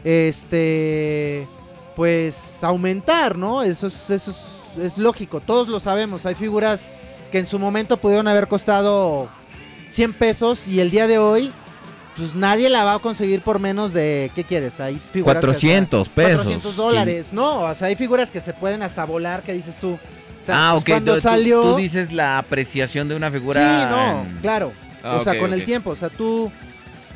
este 0.03 1.47
pues 1.95 2.63
aumentar, 2.63 3.37
¿no? 3.37 3.61
Eso 3.63 3.87
es 3.87 4.09
eso 4.09 4.31
es, 4.31 4.77
es 4.83 4.97
lógico, 4.97 5.39
todos 5.39 5.67
lo 5.67 5.79
sabemos. 5.79 6.25
Hay 6.25 6.35
figuras 6.35 6.89
que 7.31 7.39
en 7.39 7.47
su 7.47 7.59
momento 7.59 7.97
pudieron 7.97 8.27
haber 8.27 8.47
costado 8.47 9.27
100 9.91 10.13
pesos 10.13 10.67
y 10.67 10.79
el 10.79 10.91
día 10.91 11.07
de 11.07 11.17
hoy 11.19 11.51
pues 12.17 12.35
nadie 12.35 12.69
la 12.69 12.83
va 12.83 12.95
a 12.95 12.99
conseguir 12.99 13.41
por 13.41 13.59
menos 13.59 13.93
de 13.93 14.31
¿qué 14.35 14.43
quieres? 14.43 14.79
Hay 14.79 14.99
figuras 15.11 15.35
que 15.35 15.37
hasta- 15.39 15.47
400 15.47 16.09
pesos. 16.09 16.35
400 16.37 16.75
dólares. 16.75 17.27
No, 17.31 17.61
o 17.61 17.75
sea, 17.75 17.87
hay 17.87 17.95
figuras 17.95 18.29
que 18.31 18.41
se 18.41 18.53
pueden 18.53 18.81
hasta 18.83 19.05
volar, 19.05 19.41
que 19.43 19.53
dices 19.53 19.75
tú. 19.79 19.91
O 19.93 20.43
sea, 20.43 20.55
ah, 20.69 20.71
pues, 20.73 20.83
ok. 20.83 20.89
cuando 20.89 21.15
tú- 21.15 21.21
salió 21.21 21.61
Tú 21.61 21.75
dices 21.77 22.11
la 22.11 22.37
apreciación 22.37 23.07
de 23.09 23.15
una 23.15 23.29
figura. 23.31 23.61
Sí, 23.61 23.95
no, 23.95 24.21
en- 24.21 24.37
claro. 24.41 24.71
Ah, 25.03 25.15
o 25.15 25.23
sea, 25.23 25.37
con 25.39 25.53
el 25.53 25.63
tiempo. 25.63 25.91
O 25.91 25.95
sea, 25.95 26.09
tú 26.09 26.51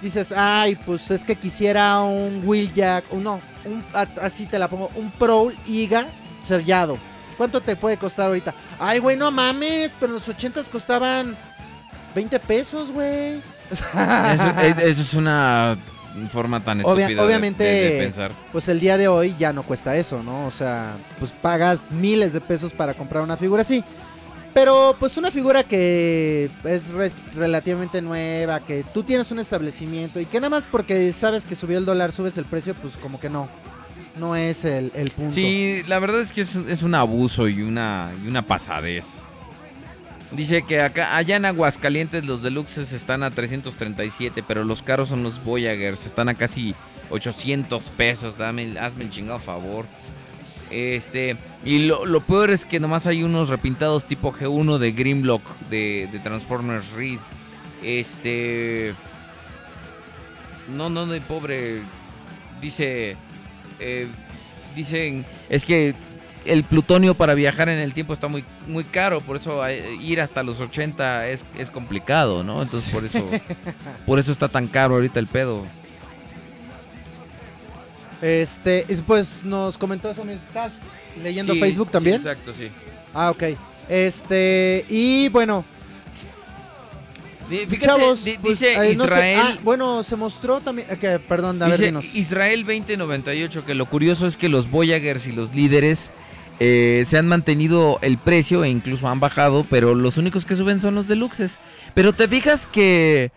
dices, 0.04 0.32
ay, 0.36 0.76
pues 0.76 1.10
es 1.12 1.24
que 1.26 1.36
quisiera 1.36 2.00
un 2.02 2.42
Wheeljack. 2.46 3.06
O 3.12 3.18
no, 3.18 3.40
un, 3.66 3.84
así 4.22 4.46
te 4.46 4.60
la 4.60 4.68
pongo. 4.68 4.92
Un 4.96 5.10
Prowl 5.12 5.56
IGA 5.66 6.08
sellado. 6.44 6.98
¿Cuánto 7.38 7.62
te 7.62 7.76
puede 7.76 7.98
costar 7.98 8.28
ahorita? 8.28 8.54
Ay, 8.80 9.00
güey, 9.00 9.18
no 9.18 9.32
mames. 9.32 9.96
Pero 10.00 10.14
en 10.14 10.20
los 10.20 10.28
80 10.30 10.62
costaban 10.72 11.36
20 12.14 12.40
pesos, 12.40 12.92
güey. 12.92 13.42
Eso, 13.72 13.86
es, 14.62 14.78
eso 14.78 15.02
es 15.02 15.14
una 15.16 15.78
forma 16.32 16.60
tan 16.60 16.80
Obvia- 16.82 17.06
estúpida 17.06 17.22
de- 17.22 17.28
obviamente, 17.28 17.64
de, 17.64 17.90
de 17.94 18.04
pensar. 18.04 18.32
pues 18.52 18.68
el 18.70 18.80
día 18.80 18.98
de 19.00 19.08
hoy 19.08 19.36
ya 19.40 19.52
no 19.52 19.64
cuesta 19.64 19.96
eso, 19.96 20.22
¿no? 20.22 20.46
O 20.46 20.52
sea, 20.52 20.92
pues 21.18 21.32
pagas 21.32 21.90
miles 21.90 22.34
de 22.34 22.42
pesos 22.42 22.72
para 22.72 22.94
comprar 22.94 23.24
una 23.24 23.36
figura 23.36 23.64
así. 23.64 23.84
Pero 24.54 24.96
pues 25.00 25.18
una 25.18 25.32
figura 25.32 25.64
que 25.64 26.50
es 26.64 26.92
relativamente 27.34 28.02
nueva, 28.02 28.60
que 28.60 28.86
tú 28.94 29.04
tienes 29.04 29.32
un 29.32 29.40
establecimiento 29.40 30.20
y 30.20 30.26
que 30.26 30.40
nada 30.40 30.52
más 30.52 30.68
porque 30.70 31.12
sabes 31.12 31.46
que 31.46 31.56
subió 31.56 31.80
el 31.80 31.86
dólar 31.86 32.12
subes 32.12 32.38
el 32.38 32.46
precio, 32.46 32.76
pues 32.76 32.96
como 32.98 33.20
que 33.20 33.30
no. 33.30 33.50
No 34.20 34.36
es 34.36 34.64
el, 34.64 34.92
el 34.94 35.10
punto. 35.10 35.34
Sí, 35.34 35.82
la 35.88 35.98
verdad 35.98 36.22
es 36.22 36.32
que 36.32 36.42
es 36.42 36.84
un 36.84 36.94
abuso 36.94 37.48
y 37.48 37.64
una, 37.64 38.14
y 38.24 38.28
una 38.28 38.46
pasadez. 38.46 39.24
Dice 40.36 40.64
que 40.64 40.82
acá, 40.82 41.16
allá 41.16 41.36
en 41.36 41.46
Aguascalientes 41.46 42.26
los 42.26 42.42
deluxes 42.42 42.92
están 42.92 43.22
a 43.22 43.30
337, 43.30 44.44
pero 44.48 44.64
los 44.64 44.82
caros 44.82 45.10
son 45.10 45.22
los 45.22 45.44
Voyagers, 45.44 46.08
están 46.08 46.28
a 46.28 46.34
casi 46.34 46.74
800 47.12 47.90
pesos, 47.90 48.38
dame, 48.38 48.80
hazme 48.80 49.04
el 49.04 49.12
chingado 49.12 49.40
favor. 49.40 49.86
Este, 50.74 51.38
y 51.64 51.86
lo, 51.86 52.06
lo 52.06 52.22
peor 52.22 52.50
es 52.50 52.66
que 52.66 52.80
nomás 52.80 53.06
hay 53.06 53.22
unos 53.22 53.50
repintados 53.50 54.06
tipo 54.06 54.34
G1 54.34 54.80
de 54.80 54.92
Grimlock 54.92 55.44
de, 55.70 56.10
de 56.12 56.20
Transformers 56.20 56.92
Reed. 56.92 57.20
Este. 57.84 58.96
No, 60.76 60.90
no, 60.90 61.06
no, 61.06 61.22
pobre. 61.22 61.82
Dice. 62.60 63.16
eh, 63.80 64.08
dicen. 64.76 65.26
Es 65.50 65.64
que 65.64 65.94
el 66.46 66.64
plutonio 66.64 67.14
para 67.14 67.36
viajar 67.36 67.70
en 67.70 67.80
el 67.80 67.94
tiempo 67.94 68.14
está 68.14 68.28
muy, 68.28 68.44
muy 68.68 68.84
caro. 68.84 69.22
Por 69.22 69.36
eso 69.36 69.62
ir 69.70 70.22
hasta 70.22 70.42
los 70.42 70.60
80 70.60 71.28
es, 71.28 71.46
es 71.58 71.70
complicado, 71.70 72.44
¿no? 72.44 72.62
Entonces 72.64 72.90
por 72.92 73.06
eso. 73.06 73.30
Por 74.06 74.20
eso 74.20 74.32
está 74.32 74.50
tan 74.50 74.68
caro 74.68 74.96
ahorita 74.96 75.20
el 75.20 75.28
pedo. 75.28 75.66
Este, 78.24 78.86
y 78.88 78.96
pues 78.96 79.44
nos 79.44 79.78
comentó 79.78 80.10
eso. 80.10 80.24
mismo. 80.24 80.42
¿Estás 80.48 80.72
leyendo 81.22 81.54
Sí, 81.54 81.60
Facebook 81.60 81.88
sí, 81.88 81.92
también? 81.94 82.16
exacto, 82.16 82.54
sí. 82.58 82.70
Ah, 83.14 83.30
ok. 83.32 83.44
Este, 83.90 84.86
y 84.90 85.28
bueno, 85.30 85.66
fíjate, 87.50 87.78
chavos, 87.80 88.24
di- 88.24 88.38
pues, 88.42 88.60
dice 88.60 88.74
eh, 88.74 88.96
no 88.96 89.04
sé, 89.04 89.14
Israel. 89.14 89.40
ah, 89.42 89.58
bueno, 89.64 90.04
se 90.04 90.16
mostró 90.16 90.62
también, 90.62 90.88
que, 91.00 91.20
perdón, 91.20 91.62
a 91.62 91.66
ver, 91.66 91.74
Dice 91.76 91.86
dinos. 91.88 92.06
Israel 92.16 92.64
2098 92.66 93.66
que 93.66 93.76
lo 93.76 93.86
curioso 93.88 94.26
es 94.26 94.38
que 94.38 94.50
los 94.50 94.72
Voyagers 94.72 95.28
y 95.28 95.34
los 95.34 95.54
líderes 95.54 96.12
eh, 96.60 97.04
se 97.06 97.18
han 97.18 97.28
mantenido 97.28 98.00
el 98.02 98.18
precio 98.18 98.64
e 98.64 98.70
incluso 98.70 99.08
han 99.10 99.20
bajado, 99.20 99.66
pero 99.70 99.96
los 99.96 100.18
únicos 100.18 100.46
que 100.46 100.56
suben 100.56 100.80
son 100.80 100.96
los 100.96 101.08
deluxes. 101.08 101.60
Pero 101.94 102.14
te 102.14 102.28
fijas 102.28 102.66
que 102.68 103.32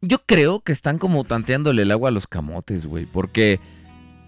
yo 0.00 0.18
creo 0.26 0.60
que 0.60 0.72
están 0.72 0.98
como 0.98 1.22
tanteándole 1.24 1.82
el 1.82 1.92
agua 1.92 2.08
a 2.08 2.12
los 2.12 2.26
camotes, 2.26 2.86
güey, 2.86 3.06
porque 3.06 3.60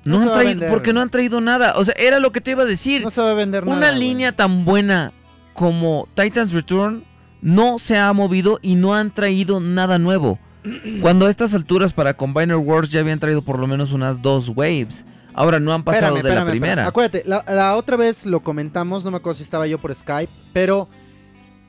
no, 0.07 0.23
han 0.23 0.33
traído, 0.33 0.69
porque 0.71 0.93
no 0.93 1.01
han 1.01 1.11
traído 1.11 1.41
nada. 1.41 1.75
O 1.77 1.85
sea, 1.85 1.95
era 1.99 2.19
lo 2.21 2.33
que 2.33 2.41
te 2.41 2.53
iba 2.53 2.63
a 2.63 2.67
decir. 2.67 3.03
No 3.03 3.11
se 3.11 3.21
va 3.21 3.31
a 3.31 3.35
vender 3.35 3.65
Una 3.65 3.75
nada. 3.77 3.89
güey. 3.93 4.01
línea 4.01 4.33
tan 4.33 4.65
buena 4.65 5.13
como 5.55 6.09
Titans 6.15 6.53
Return 6.53 7.05
no 7.43 7.79
se 7.79 7.99
ha 7.99 8.13
movido 8.13 8.59
y 8.63 8.75
no 8.75 8.95
han 8.95 9.13
traído 9.13 9.61
nada 9.61 9.99
nuevo. 9.99 10.39
Cuando 11.01 11.27
a 11.27 11.31
estas 11.31 11.55
alturas 11.55 11.93
para 11.93 12.15
Combiner 12.15 12.57
Wars 12.57 12.89
ya 12.89 13.01
habían 13.01 13.19
traído 13.21 13.43
por 13.43 13.59
lo 13.59 13.67
menos 13.67 13.93
unas 13.93 14.21
dos 14.23 14.51
waves. 14.55 15.05
Ahora 15.35 15.61
no 15.61 15.73
han 15.75 15.85
pasado 15.85 16.17
Espérame, 16.17 16.35
de 16.35 16.45
la 16.45 16.51
primera. 16.51 16.73
espérame. 16.73 16.89
Acuérdate, 16.89 17.23
la, 17.27 17.45
la 17.47 17.77
otra 17.77 17.97
vez 17.99 18.25
lo 18.25 18.41
comentamos, 18.41 19.05
no 19.05 19.11
me 19.11 19.19
acuerdo 19.19 19.37
si 19.37 19.43
estaba 19.43 19.67
yo 19.67 19.79
por 19.79 19.95
Skype, 19.95 20.33
pero 20.55 20.89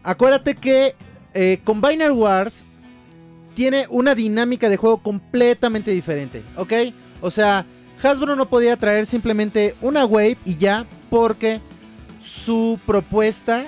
acuérdate 0.04 0.56
que 0.56 0.96
eh, 1.34 1.60
Combiner 1.66 2.14
Wars 2.14 2.66
tiene 3.56 3.86
una 3.90 4.16
dinámica 4.16 4.70
de 4.70 4.78
juego 4.78 5.00
completamente 5.00 5.92
diferente, 5.92 6.44
¿ok? 6.56 6.74
O 7.22 7.30
sea, 7.30 7.66
Hasbro 8.04 8.36
no 8.36 8.48
podía 8.48 8.78
traer 8.78 9.06
simplemente 9.06 9.76
una 9.82 10.06
wave 10.06 10.38
y 10.46 10.58
ya, 10.58 10.86
porque 11.10 11.60
su 12.22 12.80
propuesta 12.86 13.68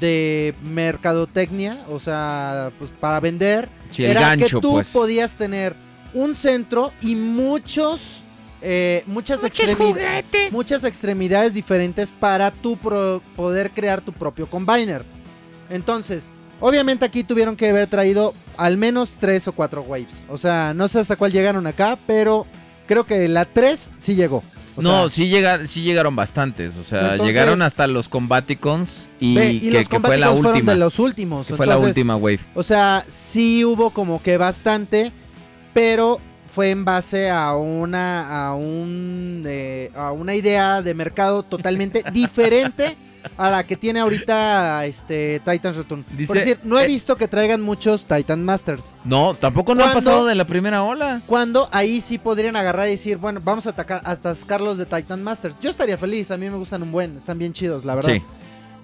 de 0.00 0.54
mercadotecnia, 0.62 1.78
o 1.90 1.98
sea, 2.00 2.70
pues 2.78 2.90
para 3.00 3.20
vender, 3.20 3.68
Sí, 3.90 4.04
era 4.04 4.20
gancho, 4.20 4.58
que 4.58 4.62
tú 4.62 4.72
pues. 4.72 4.88
podías 4.88 5.32
tener 5.32 5.74
un 6.14 6.36
centro 6.36 6.92
y 7.00 7.14
muchos, 7.14 8.00
eh, 8.62 9.02
muchas, 9.06 9.40
muchas 10.50 10.84
extremidades 10.84 11.54
diferentes 11.54 12.10
para 12.10 12.50
tu 12.50 12.76
pro- 12.76 13.22
poder 13.36 13.70
crear 13.70 14.00
tu 14.00 14.12
propio 14.12 14.46
combiner. 14.48 15.04
Entonces, 15.70 16.30
obviamente 16.60 17.04
aquí 17.04 17.24
tuvieron 17.24 17.56
que 17.56 17.68
haber 17.68 17.86
traído 17.86 18.34
al 18.56 18.76
menos 18.76 19.12
tres 19.18 19.46
o 19.48 19.52
cuatro 19.52 19.82
waves. 19.82 20.24
O 20.28 20.38
sea, 20.38 20.72
no 20.74 20.88
sé 20.88 20.98
hasta 21.00 21.16
cuál 21.16 21.32
llegaron 21.32 21.66
acá, 21.66 21.96
pero 22.06 22.46
creo 22.88 23.06
que 23.06 23.28
la 23.28 23.44
3 23.44 23.92
sí 23.98 24.16
llegó. 24.16 24.42
O 24.74 24.82
no, 24.82 25.08
sea, 25.08 25.16
sí, 25.16 25.28
llega, 25.28 25.66
sí 25.66 25.82
llegaron 25.82 26.14
bastantes. 26.16 26.76
O 26.76 26.84
sea, 26.84 27.00
Entonces- 27.12 27.26
llegaron 27.26 27.62
hasta 27.62 27.86
los 27.86 28.08
Combaticons 28.08 29.08
y, 29.20 29.34
ve, 29.36 29.50
y 29.52 29.60
que, 29.60 29.70
los 29.72 29.88
que 29.88 30.00
fue 30.00 30.16
la 30.18 30.26
Combaticons 30.28 30.40
fueron 30.40 30.56
última. 30.56 30.72
de 30.72 30.78
los 30.78 30.98
últimos. 30.98 31.46
que 31.46 31.54
fue 31.56 31.66
la 31.66 31.78
última 31.78 32.16
wave. 32.16 32.40
O 32.54 32.62
sea, 32.62 33.04
sí 33.08 33.64
hubo 33.64 33.90
como 33.90 34.22
que 34.22 34.36
bastante, 34.36 35.12
pero 35.74 36.20
fue 36.54 36.70
en 36.70 36.84
base 36.84 37.28
a 37.30 37.54
una 37.56 38.48
a 38.48 38.54
un 38.54 39.44
eh, 39.46 39.90
a 39.94 40.12
una 40.12 40.34
idea 40.34 40.80
de 40.82 40.94
mercado 40.94 41.42
totalmente 41.42 42.02
diferente 42.12 42.96
a 43.36 43.50
la 43.50 43.64
que 43.64 43.76
tiene 43.76 44.00
ahorita 44.00 44.84
este 44.86 45.40
Titans 45.40 45.76
Return. 45.76 46.04
Dice- 46.16 46.26
Por 46.26 46.36
decir, 46.38 46.60
no 46.64 46.78
he 46.78 46.84
eh, 46.84 46.86
visto 46.86 47.16
que 47.16 47.28
traigan 47.28 47.60
muchos 47.60 48.06
Titan 48.06 48.44
Masters. 48.44 48.96
No, 49.04 49.34
tampoco 49.34 49.74
no 49.74 49.82
han 49.84 49.92
¿Cuándo? 49.92 50.10
pasado 50.10 50.26
de 50.26 50.34
la 50.34 50.46
primera 50.46 50.82
ola. 50.82 51.20
Cuando 51.26 51.68
ahí 51.72 52.00
sí 52.00 52.18
podrían 52.18 52.56
agarrar 52.56 52.88
y 52.88 52.92
decir, 52.92 53.16
bueno, 53.18 53.40
vamos 53.42 53.66
a 53.66 53.70
atacar 53.70 54.00
hasta 54.04 54.34
sacarlos 54.34 54.78
de 54.78 54.86
Titan 54.86 55.22
Masters. 55.22 55.56
Yo 55.60 55.70
estaría 55.70 55.98
feliz, 55.98 56.30
a 56.30 56.36
mí 56.36 56.48
me 56.48 56.56
gustan 56.56 56.82
un 56.82 56.92
buen, 56.92 57.16
están 57.16 57.38
bien 57.38 57.52
chidos, 57.52 57.84
la 57.84 57.94
verdad. 57.94 58.12
Sí. 58.12 58.22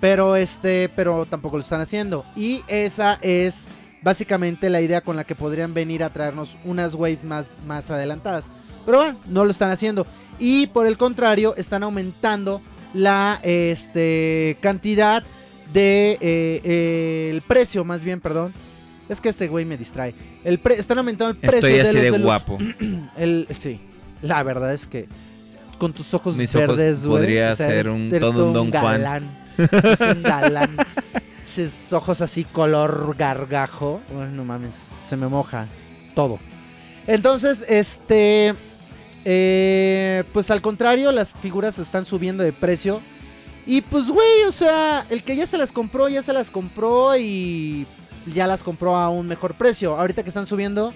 Pero 0.00 0.36
este, 0.36 0.90
pero 0.94 1.24
tampoco 1.26 1.56
lo 1.56 1.62
están 1.62 1.80
haciendo. 1.80 2.24
Y 2.36 2.62
esa 2.68 3.18
es 3.22 3.66
básicamente 4.02 4.68
la 4.68 4.82
idea 4.82 5.00
con 5.00 5.16
la 5.16 5.24
que 5.24 5.34
podrían 5.34 5.72
venir 5.72 6.04
a 6.04 6.12
traernos 6.12 6.56
unas 6.64 6.94
waves 6.94 7.24
más, 7.24 7.46
más 7.66 7.90
adelantadas. 7.90 8.50
Pero 8.84 8.98
bueno, 8.98 9.18
no 9.26 9.44
lo 9.46 9.50
están 9.50 9.70
haciendo. 9.70 10.06
Y 10.38 10.66
por 10.66 10.86
el 10.86 10.98
contrario, 10.98 11.54
están 11.56 11.82
aumentando 11.84 12.60
la 12.94 13.38
este, 13.42 14.56
cantidad 14.60 15.22
de... 15.72 16.12
eh, 16.20 16.60
eh, 16.64 17.28
el 17.32 17.42
precio, 17.42 17.84
más 17.84 18.02
bien, 18.04 18.20
perdón. 18.20 18.54
Es 19.08 19.20
que 19.20 19.28
este 19.28 19.48
güey 19.48 19.66
me 19.66 19.76
distrae. 19.76 20.14
El 20.44 20.58
pre- 20.58 20.76
están 20.76 20.96
aumentando 20.96 21.30
el 21.32 21.36
precio 21.36 21.56
Estoy 21.58 21.72
de 21.74 21.80
así 21.82 21.92
los 21.92 22.02
de 22.02 22.10
deluxe. 22.10 22.24
guapo. 22.24 22.58
El, 23.18 23.46
sí, 23.50 23.80
la 24.22 24.42
verdad 24.42 24.72
es 24.72 24.86
que 24.86 25.06
con 25.78 25.92
tus 25.92 26.14
ojos 26.14 26.36
Mis 26.36 26.54
ojos 26.54 26.68
verdes, 26.68 27.04
güey. 27.04 27.18
podría 27.20 27.54
ser 27.54 27.88
un- 27.90 28.08
todo 28.08 28.46
un 28.46 28.52
Don 28.54 28.70
Juan. 28.70 28.82
galán. 29.02 29.38
Eres 29.58 30.00
un 30.00 30.22
galán. 30.22 30.76
Sus 31.44 31.92
ojos 31.92 32.20
así 32.22 32.44
color 32.44 33.14
gargajo. 33.18 34.00
Uy, 34.10 34.26
no 34.32 34.44
mames, 34.44 34.74
se 34.74 35.16
me 35.18 35.28
moja 35.28 35.66
todo. 36.14 36.38
Entonces, 37.06 37.62
este... 37.68 38.54
eh, 39.24 40.24
pues 40.32 40.50
al 40.50 40.60
contrario, 40.60 41.12
las 41.12 41.34
figuras 41.34 41.78
están 41.78 42.04
subiendo 42.04 42.42
de 42.42 42.52
precio. 42.52 43.00
Y 43.66 43.80
pues, 43.80 44.08
güey, 44.08 44.42
o 44.46 44.52
sea, 44.52 45.06
el 45.10 45.22
que 45.22 45.36
ya 45.36 45.46
se 45.46 45.56
las 45.58 45.72
compró, 45.72 46.08
ya 46.08 46.22
se 46.22 46.32
las 46.34 46.50
compró 46.50 47.16
y 47.16 47.86
ya 48.34 48.46
las 48.46 48.62
compró 48.62 48.96
a 48.96 49.08
un 49.08 49.26
mejor 49.26 49.54
precio. 49.54 49.98
Ahorita 49.98 50.22
que 50.22 50.28
están 50.28 50.44
subiendo, 50.46 50.92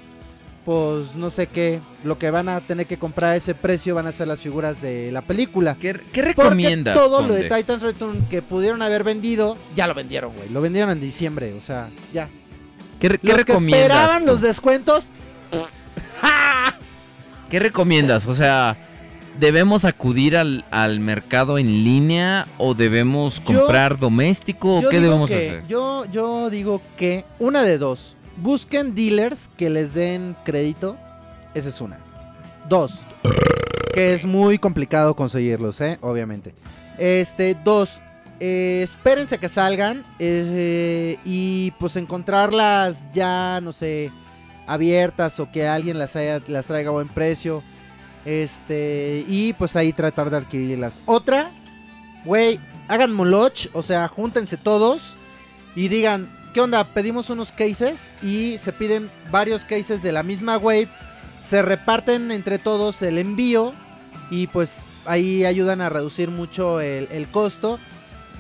pues 0.67 1.15
no 1.15 1.31
sé 1.31 1.47
qué, 1.47 1.81
lo 2.05 2.19
que 2.19 2.31
van 2.31 2.51
a 2.51 2.61
tener 2.61 2.85
que 2.87 2.99
comprar 2.99 3.31
a 3.33 3.37
ese 3.37 3.55
precio 3.55 3.95
van 3.95 4.07
a 4.07 4.13
ser 4.13 4.29
las 4.29 4.41
figuras 4.43 4.83
de 4.83 5.11
la 5.13 5.23
película. 5.23 5.77
¿Qué, 5.77 5.95
qué 6.13 6.23
Porque 6.23 6.23
recomiendas? 6.43 6.95
todo 6.95 7.23
lo 7.23 7.33
de? 7.33 7.45
Titans 7.45 7.83
Return 7.83 8.27
que 8.29 8.43
pudieron 8.43 8.83
haber 8.83 9.03
vendido, 9.03 9.57
ya 9.75 9.87
lo 9.87 9.95
vendieron, 9.95 10.35
güey. 10.35 10.51
Lo 10.51 10.61
vendieron 10.61 10.91
en 10.91 11.01
diciembre, 11.01 11.55
o 11.55 11.63
sea, 11.63 11.89
ya. 12.13 12.29
¿Qué, 13.01 13.09
qué 13.09 13.19
Los 13.23 13.37
que 13.37 13.45
recomiendas? 13.45 13.81
esperaban 13.81 14.21
tú? 14.27 14.33
los 14.33 14.41
descuentos, 14.43 15.07
¿Qué 17.51 17.59
recomiendas? 17.59 18.27
O 18.27 18.35
sea, 18.35 18.77
¿debemos 19.41 19.85
acudir 19.85 20.37
al, 20.37 20.65
al 20.71 21.01
mercado 21.01 21.59
en 21.59 21.85
línea 21.85 22.47
o 22.59 22.75
debemos 22.75 23.37
Yo- 23.45 23.45
comprar 23.61 23.99
doméstico 23.99 24.77
o 24.79 24.89
qué 24.89 25.01
debemos 25.01 25.29
que, 25.31 25.35
hacer? 25.37 25.67
Yo, 25.67 26.05
yo 26.07 26.51
digo 26.51 26.83
que 26.97 27.25
una 27.39 27.63
de 27.63 27.79
dos. 27.79 28.17
Busquen 28.37 28.95
dealers 28.95 29.49
que 29.57 29.69
les 29.71 29.95
den 29.95 30.37
crédito. 30.45 30.97
Esa 31.55 31.71
es 31.71 31.81
una. 31.81 31.99
Dos. 32.69 33.01
Que 33.95 34.13
es 34.15 34.25
muy 34.25 34.59
complicado 34.59 35.17
conseguirlos, 35.17 35.81
¿eh? 35.81 35.99
Obviamente. 36.03 36.55
Este, 36.99 37.57
dos. 37.65 38.01
eh, 38.39 38.83
espérense 38.85 39.35
a 39.37 39.39
que 39.39 39.49
salgan. 39.49 40.05
eh, 40.21 41.17
y 41.25 41.73
pues 41.81 41.97
encontrarlas 41.97 43.01
ya, 43.13 43.59
no 43.63 43.73
sé, 43.73 44.13
abiertas 44.69 45.41
o 45.41 45.51
que 45.51 45.67
alguien 45.67 45.99
las, 45.99 46.15
haya, 46.15 46.41
las 46.47 46.67
traiga 46.67 46.91
a 46.91 46.93
buen 46.93 47.09
precio. 47.09 47.63
Este, 48.25 49.25
y 49.27 49.55
pues 49.55 49.75
ahí 49.75 49.93
tratar 49.93 50.31
de 50.31 50.37
adquirirlas. 50.37 51.01
Otra, 51.07 51.51
güey, 52.25 52.61
hagan 52.87 53.13
moloch, 53.13 53.69
o 53.73 53.83
sea, 53.83 54.07
júntense 54.07 54.57
todos 54.57 55.17
y 55.75 55.89
digan, 55.89 56.31
¿qué 56.53 56.61
onda? 56.61 56.85
Pedimos 56.85 57.31
unos 57.31 57.53
cases 57.53 58.11
y 58.23 58.59
se 58.59 58.73
piden 58.73 59.11
varios 59.31 59.65
cases 59.65 60.03
de 60.03 60.13
la 60.13 60.23
misma 60.23 60.59
wave, 60.59 60.89
se 61.45 61.63
reparten 61.63 62.31
entre 62.31 62.59
todos 62.59 63.01
el 63.03 63.19
envío 63.19 63.73
y 64.31 64.47
pues 64.49 64.83
ahí 65.07 65.45
ayudan 65.45 65.81
a 65.81 65.89
reducir 65.89 66.31
mucho 66.31 66.81
el, 66.81 67.09
el 67.11 67.29
costo. 67.29 67.79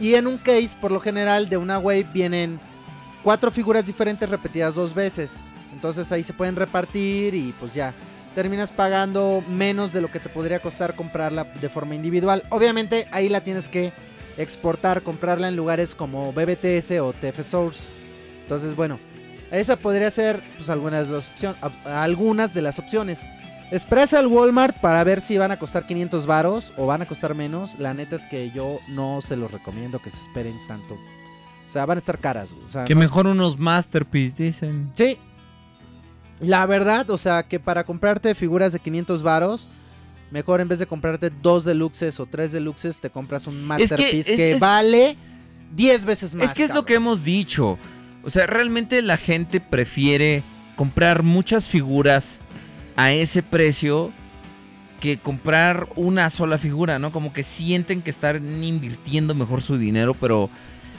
Y 0.00 0.14
en 0.14 0.26
un 0.26 0.38
case, 0.38 0.70
por 0.80 0.90
lo 0.92 1.00
general, 1.00 1.48
de 1.48 1.56
una 1.56 1.78
wave 1.78 2.06
vienen 2.12 2.60
cuatro 3.24 3.50
figuras 3.50 3.86
diferentes 3.86 4.28
repetidas 4.28 4.74
dos 4.74 4.94
veces. 4.94 5.40
Entonces 5.78 6.10
ahí 6.10 6.24
se 6.24 6.32
pueden 6.32 6.56
repartir 6.56 7.36
y 7.36 7.54
pues 7.60 7.72
ya. 7.72 7.94
Terminas 8.34 8.72
pagando 8.72 9.44
menos 9.48 9.92
de 9.92 10.00
lo 10.00 10.10
que 10.10 10.18
te 10.18 10.28
podría 10.28 10.60
costar 10.60 10.94
comprarla 10.96 11.44
de 11.44 11.68
forma 11.68 11.94
individual. 11.94 12.42
Obviamente 12.50 13.06
ahí 13.12 13.28
la 13.28 13.42
tienes 13.42 13.68
que 13.68 13.92
exportar, 14.36 15.02
comprarla 15.02 15.46
en 15.48 15.54
lugares 15.54 15.94
como 15.94 16.32
BBTS 16.32 16.98
o 17.00 17.12
TF 17.12 17.42
Source. 17.48 17.80
Entonces, 18.42 18.74
bueno, 18.74 18.98
esa 19.52 19.76
podría 19.76 20.10
ser 20.10 20.42
pues, 20.56 20.68
algunas, 20.68 21.08
de 21.08 21.14
las 21.14 21.32
a- 21.84 22.02
algunas 22.02 22.54
de 22.54 22.62
las 22.62 22.80
opciones. 22.80 23.20
Esperarse 23.70 24.16
al 24.16 24.26
Walmart 24.26 24.76
para 24.80 25.04
ver 25.04 25.20
si 25.20 25.38
van 25.38 25.52
a 25.52 25.58
costar 25.60 25.86
500 25.86 26.26
varos 26.26 26.72
o 26.76 26.86
van 26.86 27.02
a 27.02 27.06
costar 27.06 27.36
menos. 27.36 27.78
La 27.78 27.94
neta 27.94 28.16
es 28.16 28.26
que 28.26 28.50
yo 28.50 28.80
no 28.88 29.20
se 29.20 29.36
los 29.36 29.52
recomiendo 29.52 30.00
que 30.00 30.10
se 30.10 30.16
esperen 30.18 30.54
tanto. 30.66 30.94
O 30.94 31.70
sea, 31.70 31.84
van 31.86 31.98
a 31.98 32.00
estar 32.00 32.18
caras. 32.18 32.50
güey. 32.52 32.64
O 32.66 32.70
sea, 32.70 32.84
Que 32.84 32.94
no- 32.94 33.00
mejor 33.00 33.26
unos 33.28 33.58
Masterpiece, 33.58 34.42
dicen. 34.42 34.90
Sí. 34.94 35.18
La 36.40 36.64
verdad, 36.66 37.08
o 37.10 37.18
sea, 37.18 37.42
que 37.42 37.58
para 37.60 37.84
comprarte 37.84 38.34
figuras 38.34 38.72
de 38.72 38.78
500 38.80 39.22
varos, 39.22 39.68
mejor 40.30 40.60
en 40.60 40.68
vez 40.68 40.78
de 40.78 40.86
comprarte 40.86 41.30
dos 41.30 41.64
deluxes 41.64 42.20
o 42.20 42.26
tres 42.26 42.52
deluxes, 42.52 42.98
te 43.00 43.10
compras 43.10 43.46
un 43.46 43.64
masterpiece 43.64 44.18
es- 44.32 44.36
que, 44.36 44.52
es- 44.52 44.60
vale 44.60 45.16
10 45.74 46.04
veces 46.04 46.34
más. 46.34 46.46
Es 46.50 46.54
que 46.54 46.64
es 46.64 46.74
lo 46.74 46.84
que 46.84 46.94
hemos 46.94 47.24
dicho. 47.24 47.78
O 48.24 48.30
sea, 48.30 48.46
realmente 48.46 49.00
la 49.02 49.16
gente 49.16 49.60
prefiere 49.60 50.42
comprar 50.76 51.22
muchas 51.22 51.68
figuras 51.68 52.38
a 52.96 53.12
ese 53.12 53.42
precio 53.42 54.10
que 55.00 55.18
comprar 55.18 55.88
una 55.96 56.28
sola 56.30 56.58
figura, 56.58 56.98
¿no? 56.98 57.12
Como 57.12 57.32
que 57.32 57.42
sienten 57.42 58.02
que 58.02 58.10
están 58.10 58.62
invirtiendo 58.64 59.34
mejor 59.34 59.62
su 59.62 59.78
dinero, 59.78 60.14
pero 60.14 60.50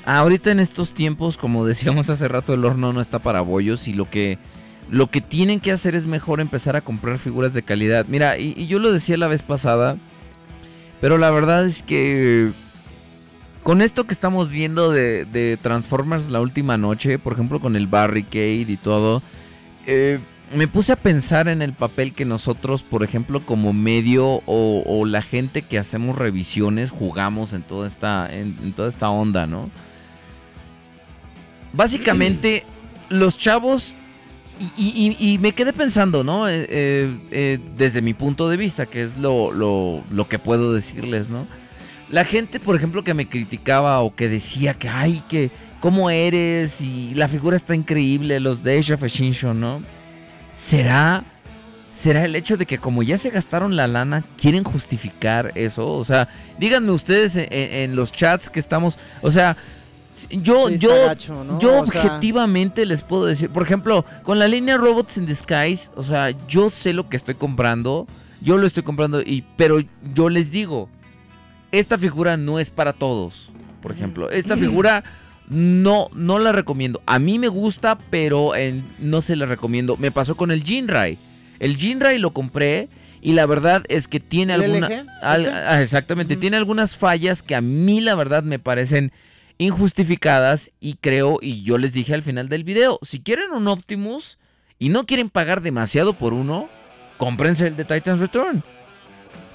ahorita 0.06 0.52
en 0.52 0.60
estos 0.60 0.94
tiempos, 0.94 1.38
como 1.38 1.66
decíamos 1.66 2.10
hace 2.10 2.28
rato, 2.30 2.54
el 2.54 2.64
horno 2.66 2.94
no 2.94 3.02
está 3.02 3.20
para 3.20 3.42
bollos 3.42 3.88
y 3.90 3.94
lo 3.94 4.10
que 4.10 4.38
lo 4.90 5.08
que 5.08 5.22
tienen 5.22 5.60
que 5.60 5.72
hacer 5.72 5.96
es 5.96 6.06
mejor 6.06 6.40
empezar 6.40 6.76
a 6.76 6.82
comprar 6.82 7.18
figuras 7.18 7.54
de 7.54 7.64
calidad. 7.64 8.06
Mira, 8.08 8.38
y, 8.38 8.68
yo 8.68 8.80
lo 8.80 8.92
decía 8.92 9.18
la 9.18 9.28
vez 9.28 9.44
pasada, 9.44 9.98
pero 11.02 11.18
la 11.18 11.32
verdad 11.32 11.66
es 11.66 11.82
que 11.84 12.52
con 13.64 13.82
esto 13.82 14.06
que 14.06 14.14
estamos 14.14 14.52
viendo 14.52 14.92
de, 14.92 15.58
Transformers 15.62 16.30
la 16.30 16.42
última 16.42 16.78
noche, 16.78 17.20
por 17.20 17.34
ejemplo 17.34 17.60
con 17.60 17.76
el 17.76 17.88
Barricade 17.88 18.66
y 18.68 18.78
todo, 18.78 19.22
eh, 19.86 20.20
me 20.54 20.68
puse 20.68 20.92
a 20.92 20.96
pensar 20.96 21.48
en 21.48 21.62
el 21.62 21.74
papel 21.74 22.14
que 22.14 22.26
nosotros, 22.26 22.82
por 22.82 23.04
ejemplo, 23.04 23.46
como 23.46 23.72
medio 23.72 24.42
o, 24.48 25.06
la 25.06 25.22
gente 25.22 25.62
que 25.62 25.78
hacemos 25.78 26.18
revisiones, 26.18 26.90
jugamos 26.90 27.54
en 27.54 27.62
toda 27.62 27.86
esta, 27.88 28.28
en 28.32 28.74
toda 28.74 28.90
esta 28.90 29.10
onda, 29.10 29.46
¿no? 29.46 29.70
Básicamente, 31.74 32.64
los 33.10 33.38
chavos, 33.38 33.96
y, 34.78 35.38
me 35.40 35.54
quedé 35.54 35.72
pensando, 35.74 36.24
¿no? 36.24 36.50
Eh, 36.50 36.66
eh, 36.70 37.18
eh, 37.32 37.60
desde 37.78 38.02
mi 38.02 38.14
punto 38.14 38.50
de 38.50 38.58
vista, 38.58 38.86
que 38.86 39.02
es 39.04 39.18
lo, 39.18 39.52
lo- 39.52 40.28
que 40.28 40.40
puedo 40.40 40.74
decirles, 40.74 41.30
¿no? 41.30 41.48
La 42.10 42.26
gente, 42.26 42.60
por 42.60 42.76
ejemplo, 42.76 43.04
que 43.04 43.14
me 43.14 43.28
criticaba 43.28 44.00
o 44.02 44.16
que 44.16 44.28
decía 44.30 44.74
que, 44.74 44.90
ay, 44.90 45.22
que, 45.30 45.50
¿cómo 45.80 46.10
eres? 46.10 46.82
Y 46.82 47.14
la 47.16 47.28
figura 47.28 47.56
está 47.56 47.76
increíble, 47.76 48.40
los 48.40 48.64
de 48.64 48.80
of 48.80 49.04
Extinction, 49.04 49.60
¿no? 49.60 49.82
¿Será, 50.54 51.24
¿Será 51.94 52.26
el 52.26 52.36
hecho 52.36 52.58
de 52.58 52.66
que 52.66 52.78
como 52.80 53.04
ya 53.04 53.18
se 53.18 53.30
gastaron 53.30 53.76
la 53.76 53.88
lana, 53.88 54.24
quieren 54.38 54.64
justificar 54.64 55.52
eso? 55.56 55.88
O 55.94 56.04
sea, 56.04 56.28
díganme 56.58 56.92
ustedes 56.92 57.36
en- 57.36 57.48
en 57.52 57.96
los 57.96 58.12
chats 58.12 58.50
que 58.50 58.60
estamos, 58.60 58.98
o 59.22 59.32
sea, 59.32 59.56
yo, 60.30 60.70
Sí, 60.70 60.78
yo, 60.80 60.90
gacho, 61.06 61.44
¿no? 61.44 61.60
yo 61.60 61.82
O 61.82 61.88
sea- 61.88 62.02
objetivamente 62.04 62.86
les 62.86 63.02
puedo 63.02 63.26
decir, 63.26 63.50
por 63.50 63.64
ejemplo, 63.64 64.06
con 64.24 64.40
la 64.40 64.48
línea 64.48 64.78
Robots 64.78 65.18
in 65.18 65.26
Disguise, 65.26 65.92
o 65.96 66.04
sea, 66.04 66.32
yo 66.48 66.70
sé 66.70 66.94
lo 66.94 67.08
que 67.10 67.16
estoy 67.16 67.36
comprando, 67.36 68.08
yo 68.42 68.58
lo 68.58 68.68
estoy 68.68 68.84
comprando, 68.84 69.22
y, 69.22 69.44
pero 69.58 69.80
yo 70.14 70.30
les 70.30 70.52
digo, 70.52 70.90
esta 71.72 71.98
figura 71.98 72.36
no 72.38 72.60
es 72.60 72.70
para 72.72 72.94
todos. 72.94 73.50
Por 73.82 73.92
ejemplo, 73.92 74.30
esta 74.30 74.58
figura 74.58 75.04
no, 75.48 76.10
no 76.14 76.38
la 76.40 76.52
recomiendo. 76.52 77.02
A 77.06 77.18
mí 77.20 77.40
me 77.40 77.48
gusta, 77.48 77.98
pero 78.10 78.52
no 79.00 79.22
se 79.22 79.36
la 79.36 79.46
recomiendo. 79.46 79.96
Me 79.98 80.12
pasó 80.12 80.36
con 80.36 80.52
el 80.52 80.64
Jinrai. 80.64 81.18
El 81.60 81.78
Jinrai 81.78 82.18
lo 82.20 82.32
compré 82.32 82.90
y 83.22 83.34
la 83.34 83.46
verdad 83.46 83.84
es 83.90 84.08
que 84.08 84.20
tiene 84.20 84.54
¿El 84.56 84.64
alguna... 84.64 84.88
LG? 84.88 85.06
al- 85.22 85.46
¿Este? 85.46 85.58
ah, 85.58 85.82
exactamente, 85.82 86.36
tiene 86.38 86.58
algunas 86.58 86.96
fallas 86.96 87.42
que 87.44 87.56
a 87.56 87.62
mí 87.62 88.00
la 88.02 88.16
verdad 88.16 88.44
me 88.44 88.60
parecen 88.60 89.12
injustificadas 89.60 90.72
y 90.80 90.96
creo, 90.96 91.38
y 91.42 91.62
yo 91.62 91.78
les 91.78 91.94
dije 91.94 92.14
al 92.16 92.24
final 92.24 92.50
del 92.50 92.64
video, 92.64 92.98
si 93.04 93.20
quieren 93.20 93.52
un 93.52 93.68
Optimus 93.68 94.40
y 94.80 94.90
no 94.90 95.06
quieren 95.06 95.30
pagar 95.30 95.62
demasiado 95.62 96.14
por 96.14 96.34
uno, 96.34 96.68
cómprense 97.18 97.68
el 97.68 97.76
de 97.76 97.86
Titan's 97.86 98.22
Return. 98.22 98.64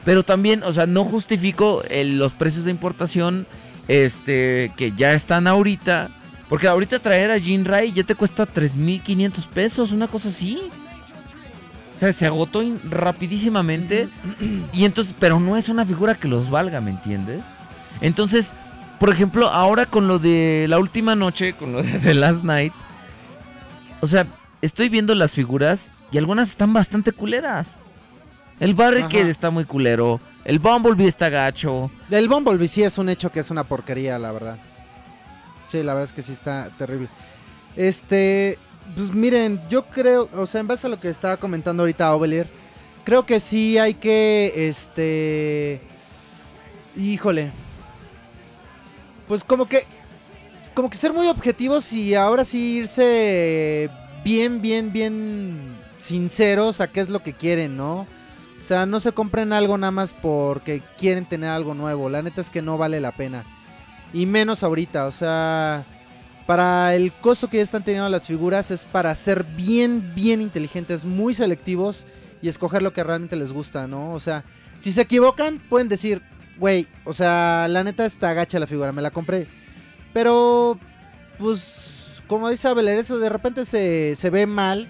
Pero 0.04 0.22
también, 0.22 0.62
o 0.62 0.72
sea, 0.72 0.86
no 0.86 1.04
justifico 1.04 1.82
el- 1.88 2.18
los 2.18 2.32
precios 2.32 2.66
de 2.66 2.70
importación 2.70 3.46
este 3.88 4.72
que 4.76 4.92
ya 4.96 5.14
están 5.14 5.46
ahorita. 5.46 6.10
Porque 6.50 6.68
ahorita 6.68 6.98
traer 6.98 7.30
a 7.30 7.40
Jinrai 7.40 7.90
ya 7.92 8.04
te 8.04 8.14
cuesta 8.14 8.44
3.500 8.44 9.46
pesos, 9.46 9.92
una 9.92 10.06
cosa 10.08 10.28
así. 10.28 10.60
O 11.96 11.98
sea, 11.98 12.12
se 12.12 12.26
agotó 12.26 12.62
rapidísimamente. 12.90 14.08
Y 14.74 14.84
entonces, 14.84 15.14
pero 15.18 15.40
no 15.40 15.56
es 15.56 15.70
una 15.70 15.86
figura 15.86 16.14
que 16.14 16.28
los 16.28 16.50
valga, 16.50 16.82
¿me 16.82 16.90
entiendes? 16.90 17.40
Entonces, 18.02 18.52
por 18.98 19.10
ejemplo, 19.10 19.48
ahora 19.48 19.86
con 19.86 20.08
lo 20.08 20.18
de 20.18 20.66
la 20.68 20.78
última 20.78 21.14
noche, 21.14 21.52
con 21.52 21.72
lo 21.72 21.82
de 21.82 21.98
The 21.98 22.14
Last 22.14 22.44
Night. 22.44 22.72
O 24.00 24.06
sea, 24.06 24.26
estoy 24.62 24.88
viendo 24.88 25.14
las 25.14 25.32
figuras 25.32 25.90
y 26.10 26.18
algunas 26.18 26.50
están 26.50 26.72
bastante 26.72 27.12
culeras. 27.12 27.68
El 28.60 28.74
Barricade 28.74 29.30
está 29.30 29.50
muy 29.50 29.64
culero. 29.64 30.20
El 30.44 30.58
Bumblebee 30.58 31.08
está 31.08 31.28
gacho. 31.28 31.90
El 32.10 32.28
Bumblebee 32.28 32.68
sí 32.68 32.82
es 32.82 32.98
un 32.98 33.08
hecho 33.08 33.32
que 33.32 33.40
es 33.40 33.50
una 33.50 33.64
porquería, 33.64 34.18
la 34.18 34.30
verdad. 34.30 34.58
Sí, 35.72 35.82
la 35.82 35.94
verdad 35.94 36.10
es 36.10 36.12
que 36.12 36.22
sí 36.22 36.32
está 36.32 36.68
terrible. 36.78 37.08
Este, 37.76 38.58
pues 38.94 39.12
miren, 39.12 39.60
yo 39.68 39.86
creo, 39.86 40.28
o 40.36 40.46
sea, 40.46 40.60
en 40.60 40.68
base 40.68 40.86
a 40.86 40.90
lo 40.90 40.98
que 40.98 41.08
estaba 41.08 41.36
comentando 41.36 41.82
ahorita 41.82 42.14
Ovelier, 42.14 42.48
creo 43.04 43.26
que 43.26 43.40
sí 43.40 43.78
hay 43.78 43.94
que, 43.94 44.52
este, 44.68 45.80
híjole, 46.96 47.50
pues 49.28 49.44
como 49.44 49.66
que, 49.66 49.84
como 50.74 50.90
que 50.90 50.96
ser 50.96 51.12
muy 51.12 51.26
objetivos 51.28 51.92
y 51.92 52.14
ahora 52.14 52.44
sí 52.44 52.78
irse 52.78 53.90
bien, 54.24 54.60
bien, 54.62 54.92
bien 54.92 55.76
sinceros 55.98 56.80
a 56.80 56.88
qué 56.88 57.00
es 57.00 57.08
lo 57.08 57.22
que 57.22 57.32
quieren, 57.32 57.76
¿no? 57.76 58.06
O 58.64 58.66
sea, 58.66 58.86
no 58.86 58.98
se 58.98 59.12
compren 59.12 59.52
algo 59.52 59.76
nada 59.76 59.90
más 59.90 60.14
porque 60.14 60.82
quieren 60.96 61.26
tener 61.26 61.50
algo 61.50 61.74
nuevo. 61.74 62.08
La 62.08 62.22
neta 62.22 62.40
es 62.40 62.48
que 62.48 62.62
no 62.62 62.78
vale 62.78 62.98
la 62.98 63.12
pena. 63.12 63.44
Y 64.14 64.24
menos 64.24 64.62
ahorita. 64.62 65.06
O 65.06 65.12
sea, 65.12 65.84
para 66.46 66.94
el 66.94 67.12
costo 67.12 67.48
que 67.48 67.58
ya 67.58 67.62
están 67.62 67.84
teniendo 67.84 68.08
las 68.08 68.26
figuras 68.26 68.70
es 68.70 68.86
para 68.86 69.14
ser 69.14 69.44
bien, 69.44 70.14
bien 70.14 70.40
inteligentes, 70.40 71.04
muy 71.04 71.34
selectivos 71.34 72.06
y 72.40 72.48
escoger 72.48 72.80
lo 72.80 72.92
que 72.92 73.04
realmente 73.04 73.36
les 73.36 73.52
gusta, 73.52 73.86
¿no? 73.86 74.12
O 74.12 74.20
sea, 74.20 74.44
si 74.78 74.92
se 74.92 75.02
equivocan, 75.02 75.58
pueden 75.58 75.88
decir, 75.88 76.22
güey, 76.58 76.86
o 77.04 77.12
sea, 77.12 77.66
la 77.68 77.84
neta 77.84 78.06
está 78.06 78.32
gacha 78.34 78.58
la 78.58 78.66
figura, 78.66 78.92
me 78.92 79.02
la 79.02 79.10
compré. 79.10 79.46
Pero, 80.12 80.78
pues, 81.38 81.90
como 82.26 82.50
dice 82.50 82.68
Abeler, 82.68 82.98
eso 82.98 83.18
de 83.18 83.28
repente 83.28 83.64
se, 83.64 84.14
se 84.16 84.30
ve 84.30 84.46
mal 84.46 84.88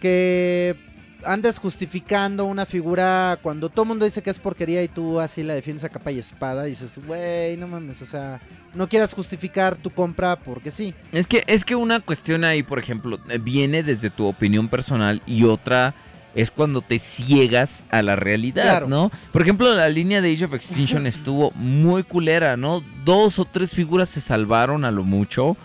que 0.00 0.76
andas 1.24 1.58
justificando 1.58 2.44
una 2.44 2.66
figura 2.66 3.38
cuando 3.42 3.68
todo 3.68 3.82
el 3.82 3.88
mundo 3.88 4.04
dice 4.04 4.22
que 4.22 4.30
es 4.30 4.38
porquería 4.38 4.82
y 4.82 4.88
tú 4.88 5.18
así 5.18 5.42
la 5.42 5.54
defiendes 5.54 5.84
a 5.84 5.88
capa 5.88 6.12
y 6.12 6.18
espada 6.18 6.64
dices, 6.64 6.92
güey, 7.06 7.56
no 7.56 7.66
mames, 7.66 8.02
o 8.02 8.06
sea, 8.06 8.40
no 8.74 8.88
quieras 8.88 9.14
justificar 9.14 9.76
tu 9.76 9.90
compra 9.90 10.36
porque 10.36 10.70
sí. 10.70 10.94
Es 11.12 11.26
que, 11.26 11.44
es 11.46 11.64
que 11.64 11.74
una 11.74 12.00
cuestión 12.00 12.44
ahí, 12.44 12.62
por 12.62 12.78
ejemplo, 12.78 13.18
eh, 13.28 13.38
viene 13.38 13.82
desde 13.82 14.10
tu 14.10 14.26
opinión 14.26 14.68
personal 14.68 15.22
y 15.26 15.44
otra 15.44 15.94
es 16.40 16.50
cuando 16.52 16.82
te 16.82 16.98
ciegas 17.00 17.84
a 17.90 18.00
la 18.00 18.14
realidad, 18.14 18.62
Claro. 18.62 18.88
¿no? 18.88 19.10
Por 19.32 19.42
ejemplo, 19.42 19.74
la 19.74 19.88
línea 19.88 20.20
de 20.20 20.32
Age 20.32 20.44
of 20.44 20.54
Extinction 20.54 21.06
estuvo 21.06 21.50
muy 21.56 22.04
culera, 22.04 22.56
¿no? 22.56 22.82
Dos 23.04 23.38
o 23.40 23.44
tres 23.44 23.74
figuras 23.74 24.08
se 24.08 24.20
salvaron 24.20 24.84
a 24.84 24.90
lo 24.92 25.02
mucho, 25.02 25.56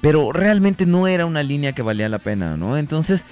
pero 0.00 0.32
realmente 0.32 0.86
no 0.86 1.06
era 1.06 1.26
una 1.26 1.42
línea 1.42 1.72
que 1.74 1.82
valía 1.82 2.08
la 2.08 2.18
pena, 2.18 2.56
¿no? 2.56 2.78
Entonces, 2.78 3.26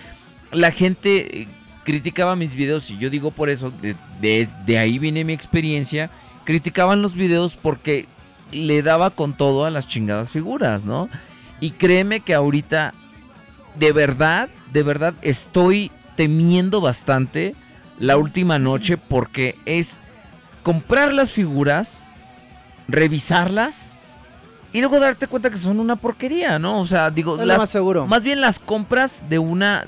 la 0.53 0.71
gente 0.73 1.41
eh, 1.43 1.49
criticaba 1.85 2.37
mis 2.37 2.55
videos 2.55 2.91
y 2.91 2.99
yo 2.99 3.09
digo 3.09 3.31
por 3.31 3.49
eso, 3.49 3.73
de, 3.81 3.97
de- 4.21 4.49
de 4.67 4.79
ahí 4.79 4.99
viene 4.99 5.25
mi 5.25 5.33
experiencia, 5.33 6.11
criticaban 6.45 7.01
los 7.01 7.15
videos 7.15 7.57
porque 7.57 8.07
le 8.53 8.83
daba 8.83 9.09
con 9.11 9.33
todo 9.33 9.65
a 9.65 9.71
las 9.71 9.89
chingadas 9.89 10.31
figuras, 10.33 10.85
¿no? 10.85 11.09
Y 11.61 11.71
créeme 11.71 12.21
que 12.21 12.35
ahorita, 12.35 12.93
de 13.79 13.93
verdad, 13.93 14.51
de 14.73 14.83
verdad, 14.83 15.15
estoy 15.23 15.91
temiendo 16.21 16.83
bastante 16.83 17.55
la 17.99 18.19
última 18.19 18.59
noche 18.59 18.99
porque 18.99 19.57
es 19.65 20.01
comprar 20.63 21.15
las 21.15 21.33
figuras, 21.33 22.03
revisarlas 22.89 23.91
y 24.75 24.81
luego 24.81 25.01
darte 25.01 25.27
cuenta 25.29 25.49
que 25.49 25.57
son 25.57 25.81
una 25.81 25.97
porquería, 25.97 26.59
¿no? 26.59 26.79
O 26.79 26.85
sea, 26.85 27.11
digo, 27.11 27.39
las- 27.43 27.57
más 27.57 27.71
seguro. 27.71 28.07
más 28.07 28.23
bien 28.23 28.43
las 28.43 28.59
compras 28.59 29.23
de 29.31 29.39
una 29.39 29.87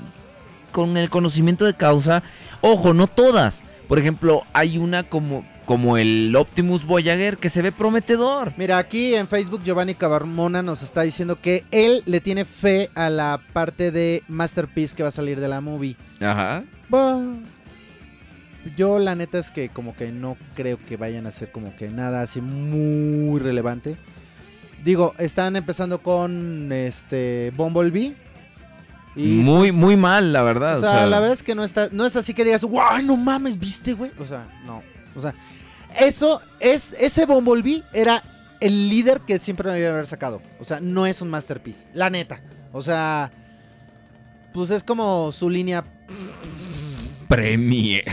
con 0.71 0.97
el 0.97 1.11
conocimiento 1.11 1.65
de 1.65 1.75
causa. 1.75 2.23
Ojo, 2.61 2.95
no 2.95 3.05
todas. 3.05 3.61
Por 3.87 3.99
ejemplo, 3.99 4.43
hay 4.53 4.79
una 4.79 5.03
como 5.03 5.45
como 5.65 5.97
el 5.97 6.35
Optimus 6.35 6.85
Voyager 6.85 7.37
que 7.37 7.49
se 7.49 7.61
ve 7.61 7.71
prometedor. 7.71 8.53
Mira, 8.57 8.77
aquí 8.77 9.15
en 9.15 9.27
Facebook 9.27 9.63
Giovanni 9.63 9.95
Cabarmona 9.95 10.61
nos 10.61 10.83
está 10.83 11.01
diciendo 11.01 11.39
que 11.41 11.63
él 11.71 12.03
le 12.05 12.21
tiene 12.21 12.45
fe 12.45 12.89
a 12.95 13.09
la 13.09 13.41
parte 13.53 13.91
de 13.91 14.23
Masterpiece 14.27 14.95
que 14.95 15.03
va 15.03 15.09
a 15.09 15.13
salir 15.13 15.39
de 15.39 15.47
la 15.47 15.61
movie. 15.61 15.95
Ajá. 16.19 16.63
Yo 18.77 18.99
la 18.99 19.15
neta 19.15 19.39
es 19.39 19.51
que 19.51 19.69
como 19.69 19.95
que 19.95 20.11
no 20.11 20.37
creo 20.55 20.77
que 20.85 20.95
vayan 20.95 21.25
a 21.25 21.29
hacer 21.29 21.51
como 21.51 21.75
que 21.75 21.89
nada 21.89 22.21
así 22.21 22.39
muy 22.41 23.39
relevante. 23.39 23.97
Digo, 24.83 25.13
están 25.17 25.55
empezando 25.55 26.01
con 26.01 26.71
este 26.71 27.51
Bumblebee. 27.55 28.15
Y 29.15 29.27
muy, 29.27 29.71
muy 29.71 29.95
mal, 29.95 30.33
la 30.33 30.41
verdad. 30.43 30.77
o 30.77 30.81
sea, 30.81 31.05
la 31.05 31.19
verdad 31.19 31.35
es 31.35 31.43
que 31.43 31.55
no 31.55 31.63
está, 31.63 31.89
no 31.91 32.05
es 32.05 32.15
así 32.15 32.33
que 32.33 32.43
digas, 32.43 32.63
guau, 32.63 33.01
no 33.03 33.15
mames, 33.15 33.59
¿viste, 33.59 33.93
güey? 33.93 34.11
O 34.17 34.25
sea, 34.25 34.47
no. 34.65 34.81
O 35.15 35.21
sea, 35.21 35.35
eso 35.99 36.41
es, 36.59 36.93
ese 36.99 37.25
Bumblebee 37.25 37.83
era 37.93 38.21
el 38.59 38.89
líder 38.89 39.21
que 39.21 39.39
siempre 39.39 39.67
me 39.69 39.73
debía 39.75 39.93
haber 39.93 40.07
sacado. 40.07 40.41
O 40.59 40.63
sea, 40.63 40.79
no 40.79 41.05
es 41.05 41.21
un 41.21 41.29
masterpiece, 41.29 41.89
la 41.93 42.09
neta. 42.09 42.41
O 42.71 42.81
sea, 42.81 43.31
pues 44.53 44.71
es 44.71 44.83
como 44.83 45.31
su 45.31 45.49
línea. 45.49 45.83
Premier. 47.27 48.03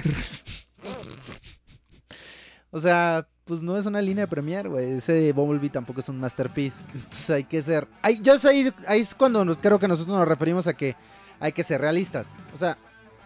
O 2.70 2.78
sea, 2.78 3.26
pues 3.44 3.62
no 3.62 3.76
es 3.76 3.86
una 3.86 4.00
línea 4.00 4.24
de 4.24 4.30
Premier, 4.30 4.68
güey. 4.68 4.92
Ese 4.92 5.32
Bumblebee 5.32 5.70
tampoco 5.70 6.00
es 6.00 6.08
un 6.08 6.20
masterpiece. 6.20 6.82
Entonces 6.94 7.30
hay 7.30 7.44
que 7.44 7.62
ser. 7.62 7.88
Ahí, 8.02 8.18
yo 8.22 8.38
soy, 8.38 8.72
ahí 8.86 9.00
es 9.00 9.14
cuando 9.14 9.44
nos- 9.44 9.56
creo 9.58 9.78
que 9.78 9.88
nosotros 9.88 10.16
nos 10.16 10.28
referimos 10.28 10.66
a 10.66 10.74
que 10.74 10.94
hay 11.40 11.52
que 11.52 11.64
ser 11.64 11.80
realistas. 11.80 12.28
O 12.54 12.56
sea, 12.56 12.78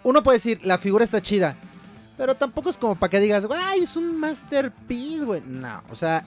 uno 0.03 0.23
puede 0.23 0.39
decir, 0.39 0.61
la 0.65 0.79
figura 0.79 1.05
está 1.05 1.21
chida. 1.21 1.57
Pero 2.17 2.35
tampoco 2.35 2.71
es 2.71 2.79
como 2.79 2.95
para 2.95 3.11
que 3.11 3.21
digas, 3.21 3.47
ay, 3.51 3.83
es 3.83 3.97
un 3.97 4.19
masterpiece, 4.19 5.25
güey. 5.25 5.43
No, 5.45 5.83
o 5.91 5.97
sea, 5.97 6.25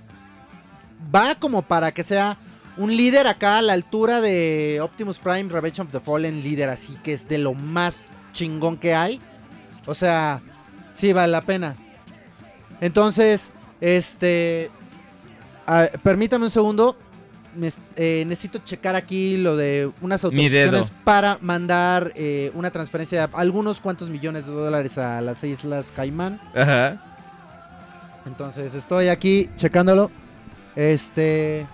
va 1.14 1.36
como 1.36 1.62
para 1.62 1.92
que 1.92 2.04
sea 2.04 2.38
un 2.76 2.96
líder 2.96 3.28
acá 3.28 3.58
a 3.58 3.62
la 3.62 3.74
altura 3.74 4.22
de 4.22 4.80
Optimus 4.82 5.18
Prime, 5.18 5.50
Revenge 5.50 5.82
of 5.82 5.92
the 5.92 6.00
Fallen, 6.00 6.44
líder 6.44 6.70
así 6.70 6.96
que 7.04 7.14
es 7.14 7.28
de 7.28 7.38
lo 7.38 7.54
más 7.54 8.06
chingón 8.34 8.78
que 8.78 8.94
hay. 8.94 9.20
O 9.86 9.96
sea, 9.96 10.42
sí 10.94 11.14
vale 11.14 11.32
la 11.32 11.42
pena. 11.42 11.76
Entonces, 12.82 13.52
este, 13.82 14.70
permítame 16.04 16.46
un 16.46 16.52
segundo. 16.52 16.98
Me- 17.58 17.72
eh, 17.96 18.24
necesito 18.28 18.60
checar 18.60 18.96
aquí 18.96 19.36
lo 19.38 19.58
de 19.58 19.90
unas 20.02 20.24
autorizaciones 20.24 20.92
para 21.04 21.38
mandar 21.42 22.12
eh, 22.16 22.52
una 22.54 22.70
transferencia 22.70 23.26
de 23.28 23.34
algunos 23.36 23.82
cuantos 23.82 24.10
millones 24.12 24.46
de 24.46 24.52
dólares 24.52 24.98
a 25.00 25.22
las 25.22 25.44
Islas 25.44 25.88
Caimán. 25.96 26.40
Ajá. 26.56 27.02
Entonces 28.28 28.76
estoy 28.76 29.08
aquí 29.08 29.50
checándolo. 29.56 30.12
Este. 30.76 31.66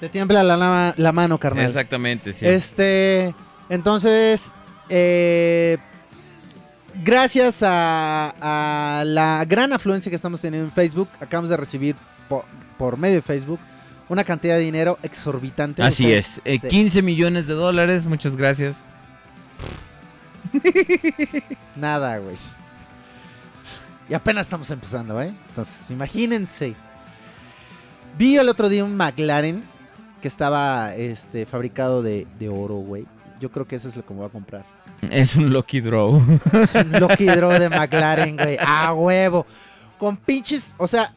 Te 0.00 0.08
tiembla 0.08 0.42
la, 0.44 0.56
la- 0.56 0.94
la 0.96 1.12
mano, 1.12 1.38
carnal. 1.38 1.64
Exactamente, 1.64 2.32
sí. 2.32 2.46
Este. 2.46 3.34
Entonces. 3.68 4.50
eh, 4.88 5.76
gracias 7.04 7.56
a, 7.62 8.34
a 9.00 9.04
la 9.04 9.44
gran 9.48 9.72
afluencia 9.72 10.10
que 10.10 10.16
estamos 10.16 10.40
teniendo 10.40 10.66
en 10.68 10.72
Facebook, 10.72 11.08
acabamos 11.20 11.50
de 11.50 11.56
recibir 11.56 11.96
por, 12.28 12.44
por 12.76 12.96
medio 12.96 13.16
de 13.16 13.22
Facebook 13.22 13.60
una 14.08 14.24
cantidad 14.24 14.56
de 14.56 14.62
dinero 14.62 14.98
exorbitante. 15.02 15.82
Así 15.82 16.04
Ustedes 16.04 16.38
es. 16.38 16.42
Eh, 16.44 16.58
se- 16.60 16.68
15 16.68 17.02
millones 17.02 17.46
de 17.46 17.54
dólares, 17.54 18.06
muchas 18.06 18.36
gracias. 18.36 18.82
Nada, 21.76 22.18
güey. 22.18 22.36
Y 24.08 24.14
apenas 24.14 24.46
estamos 24.46 24.70
empezando, 24.70 25.20
¿eh? 25.20 25.34
Entonces, 25.48 25.90
imagínense. 25.90 26.74
Vi 28.16 28.36
el 28.36 28.48
otro 28.48 28.68
día 28.68 28.84
un 28.84 28.96
McLaren 28.96 29.62
que 30.22 30.28
estaba 30.28 30.94
este, 30.94 31.44
fabricado 31.46 32.02
de, 32.02 32.26
de 32.38 32.48
oro, 32.48 32.76
güey. 32.76 33.06
Yo 33.40 33.50
creo 33.50 33.66
que 33.66 33.76
ese 33.76 33.88
es 33.88 33.96
lo 33.96 34.04
que 34.04 34.12
me 34.12 34.20
voy 34.20 34.28
a 34.28 34.32
comprar. 34.32 34.64
Es 35.10 35.36
un 35.36 35.50
lucky 35.52 35.80
draw. 35.80 36.20
Es 36.52 36.74
un 36.74 36.90
Lucky 36.98 37.26
Draw 37.36 37.50
de 37.52 37.68
McLaren, 37.68 38.36
güey. 38.36 38.56
A 38.60 38.92
huevo. 38.94 39.46
Con 39.96 40.16
pinches. 40.16 40.74
O 40.76 40.88
sea, 40.88 41.12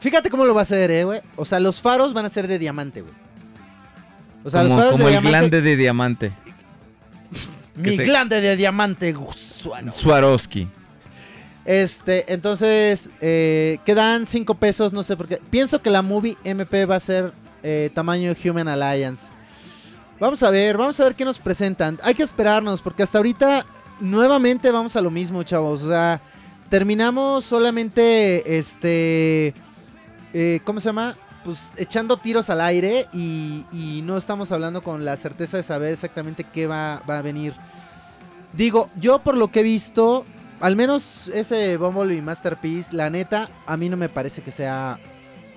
fíjate 0.00 0.30
cómo 0.30 0.44
lo 0.44 0.52
va 0.54 0.60
a 0.60 0.64
hacer, 0.64 0.90
eh, 0.90 1.04
güey. 1.04 1.20
O 1.36 1.44
sea, 1.44 1.60
los 1.60 1.80
faros 1.80 2.12
van 2.12 2.24
a 2.26 2.28
ser 2.28 2.48
de 2.48 2.58
diamante, 2.58 3.02
güey. 3.02 3.14
O 4.42 4.50
sea, 4.50 4.62
como 4.62 4.74
los 4.74 4.78
faros 4.84 4.92
como 4.92 5.04
de 5.08 5.14
el 5.14 5.22
diamante. 5.22 5.38
glande 5.38 5.62
de 5.62 5.76
diamante. 5.76 6.32
Mi 7.76 7.96
se- 7.96 8.04
glande 8.04 8.40
de 8.40 8.56
diamante, 8.56 9.12
gusuano. 9.12 9.92
Swarovski. 9.92 10.68
Este, 11.64 12.30
entonces, 12.32 13.08
eh, 13.20 13.78
quedan 13.86 14.26
5 14.26 14.54
pesos, 14.56 14.92
no 14.92 15.02
sé 15.02 15.16
por 15.16 15.28
qué. 15.28 15.40
Pienso 15.50 15.80
que 15.80 15.88
la 15.90 16.02
movie 16.02 16.36
MP 16.44 16.84
va 16.84 16.96
a 16.96 17.00
ser 17.00 17.32
eh, 17.62 17.90
tamaño 17.94 18.34
Human 18.44 18.68
Alliance. 18.68 19.32
Vamos 20.20 20.42
a 20.44 20.50
ver, 20.50 20.76
vamos 20.76 20.98
a 21.00 21.04
ver 21.04 21.14
qué 21.16 21.24
nos 21.24 21.40
presentan. 21.40 21.98
Hay 22.02 22.14
que 22.14 22.22
esperarnos, 22.22 22.80
porque 22.80 23.02
hasta 23.02 23.18
ahorita 23.18 23.66
nuevamente 24.00 24.70
vamos 24.70 24.94
a 24.94 25.00
lo 25.00 25.10
mismo, 25.10 25.42
chavos. 25.42 25.82
O 25.82 25.88
sea, 25.88 26.20
terminamos 26.68 27.44
solamente, 27.44 28.56
este, 28.56 29.54
eh, 30.32 30.60
¿cómo 30.64 30.78
se 30.78 30.86
llama? 30.86 31.16
Pues 31.44 31.70
echando 31.76 32.16
tiros 32.16 32.48
al 32.48 32.60
aire 32.60 33.08
y, 33.12 33.66
y 33.72 34.02
no 34.02 34.16
estamos 34.16 34.52
hablando 34.52 34.82
con 34.84 35.04
la 35.04 35.16
certeza 35.16 35.56
de 35.56 35.62
saber 35.64 35.92
exactamente 35.92 36.44
qué 36.44 36.68
va, 36.68 36.94
a 36.94 37.22
venir. 37.22 37.52
Digo, 38.52 38.88
yo 39.00 39.18
por 39.18 39.36
lo 39.36 39.48
que 39.48 39.60
he 39.60 39.64
visto, 39.64 40.24
al 40.60 40.76
menos 40.76 41.28
ese 41.34 41.76
Bumblebee 41.76 42.22
Masterpiece, 42.22 42.94
la 42.94 43.10
neta, 43.10 43.50
a 43.66 43.76
mí 43.76 43.88
no 43.88 43.96
me 43.96 44.08
parece 44.08 44.42
que 44.42 44.52
sea 44.52 45.00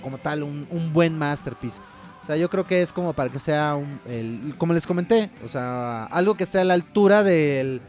como 0.01 0.17
tal 0.17 0.41
un 0.41 0.91
buen 0.93 1.15
Masterpiece. 1.15 1.79
O 2.27 2.29
sea, 2.29 2.35
yo 2.35 2.49
creo 2.49 2.67
que 2.67 2.81
es 2.81 2.91
como 2.91 3.13
para 3.13 3.29
que 3.29 3.39
sea 3.39 3.75
un, 3.75 4.01
el- 4.05 4.53
como 4.57 4.73
les 4.73 4.85
comenté, 4.85 5.29
o 5.45 5.47
sea, 5.47 6.03
algo 6.05 6.35
que 6.35 6.43
esté 6.43 6.59
a 6.59 6.65
la 6.65 6.73
altura 6.73 7.23
del, 7.23 7.79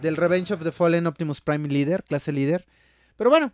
del 0.00 0.16
Revenge 0.16 0.54
of 0.54 0.62
the 0.62 0.70
Fallen 0.70 1.08
Optimus 1.08 1.40
Prime 1.40 1.66
Leader, 1.68 2.04
clase 2.04 2.30
líder. 2.30 2.64
Pero 3.16 3.30
bueno, 3.30 3.50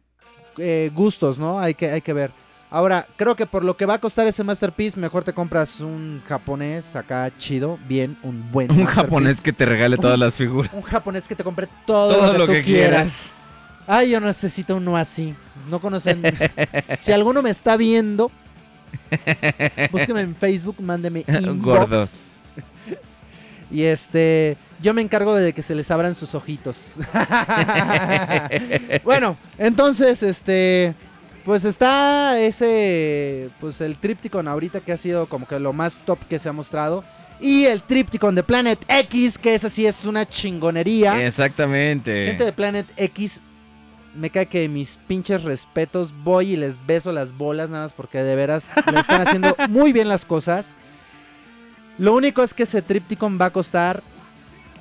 eh, 0.58 0.90
gustos, 0.94 1.38
¿no? 1.38 1.58
Hay 1.58 1.72
que, 1.72 1.90
hay 1.90 2.02
que 2.02 2.12
ver. 2.12 2.32
Ahora, 2.68 3.06
creo 3.16 3.34
que 3.34 3.46
por 3.46 3.64
lo 3.64 3.78
que 3.78 3.86
va 3.86 3.94
a 3.94 3.98
costar 4.00 4.26
ese 4.26 4.44
Masterpiece, 4.44 5.00
mejor 5.00 5.24
te 5.24 5.32
compras 5.32 5.80
un 5.80 6.20
japonés 6.26 6.96
acá 6.96 7.32
chido, 7.38 7.78
bien, 7.88 8.18
un 8.22 8.52
buen 8.52 8.70
Un 8.78 8.84
japonés 8.84 9.40
que 9.40 9.54
te 9.54 9.64
regale 9.64 9.96
todas 9.96 10.18
las 10.18 10.34
figuras. 10.34 10.70
Un 10.74 10.82
japonés 10.82 11.26
que 11.28 11.34
te 11.34 11.44
compre 11.44 11.66
todo, 11.86 12.14
Todo 12.14 12.32
lo 12.34 12.38
lo 12.40 12.46
que, 12.46 12.60
quieras. 12.62 12.92
quieras. 12.92 13.32
Ay, 13.86 14.10
yo 14.10 14.20
necesito 14.20 14.76
uno 14.76 14.98
así. 14.98 15.34
No 15.70 15.80
conocen. 15.80 16.20
si 16.98 17.12
alguno 17.12 17.40
me 17.40 17.48
está 17.50 17.76
viendo, 17.78 18.30
búsqueme 19.90 20.20
en 20.23 20.35
Facebook, 20.35 20.77
mándeme 20.81 21.24
inbox. 21.28 21.62
Gordos. 21.62 22.28
Y 23.68 23.82
este, 23.82 24.56
yo 24.81 24.94
me 24.94 25.02
encargo 25.02 25.35
de 25.35 25.52
que 25.52 25.60
se 25.60 25.74
les 25.74 25.90
abran 25.90 26.14
sus 26.14 26.36
ojitos. 26.36 26.94
bueno, 29.05 29.36
entonces, 29.59 30.23
este, 30.23 30.94
pues 31.44 31.64
está 31.64 32.39
ese, 32.39 33.51
pues 33.60 33.81
el 33.81 33.97
Tripticon 33.98 34.47
ahorita 34.47 34.81
que 34.81 34.93
ha 34.93 34.97
sido 34.97 35.27
como 35.27 35.48
que 35.48 35.59
lo 35.59 35.73
más 35.73 35.97
top 36.05 36.18
que 36.28 36.39
se 36.39 36.48
ha 36.48 36.52
mostrado. 36.52 37.05
Y 37.40 37.64
el 37.64 37.82
Tripticon 37.82 38.35
de 38.35 38.43
Planet 38.43 38.78
X, 38.89 39.36
que 39.36 39.55
esa 39.55 39.68
sí 39.68 39.85
es 39.85 40.05
una 40.06 40.27
chingonería. 40.27 41.27
Exactamente. 41.27 42.27
Gente 42.27 42.44
de 42.47 42.52
Planet 42.52 42.86
X, 42.97 43.43
me 44.16 44.30
cae 44.30 44.47
que 44.47 44.68
mis 44.68 44.98
pinches 45.06 45.43
respetos, 45.44 46.14
voy 46.24 46.52
y 46.52 46.56
les 46.56 46.84
beso 46.86 47.12
las 47.12 47.32
bolas 47.36 47.68
nada 47.70 47.84
más 47.84 47.93
porque 47.93 48.22
de 48.22 48.34
veras 48.34 48.68
le 48.93 49.01
están 49.01 49.20
haciendo 49.26 49.55
muy 49.68 49.93
bien 49.93 50.09
las 50.09 50.24
cosas. 50.24 50.74
Lo 51.98 52.14
único 52.14 52.43
es 52.43 52.52
que 52.55 52.64
ese 52.64 52.82
Tripticon 52.82 53.38
va 53.40 53.47
a 53.47 53.51
costar 53.51 54.02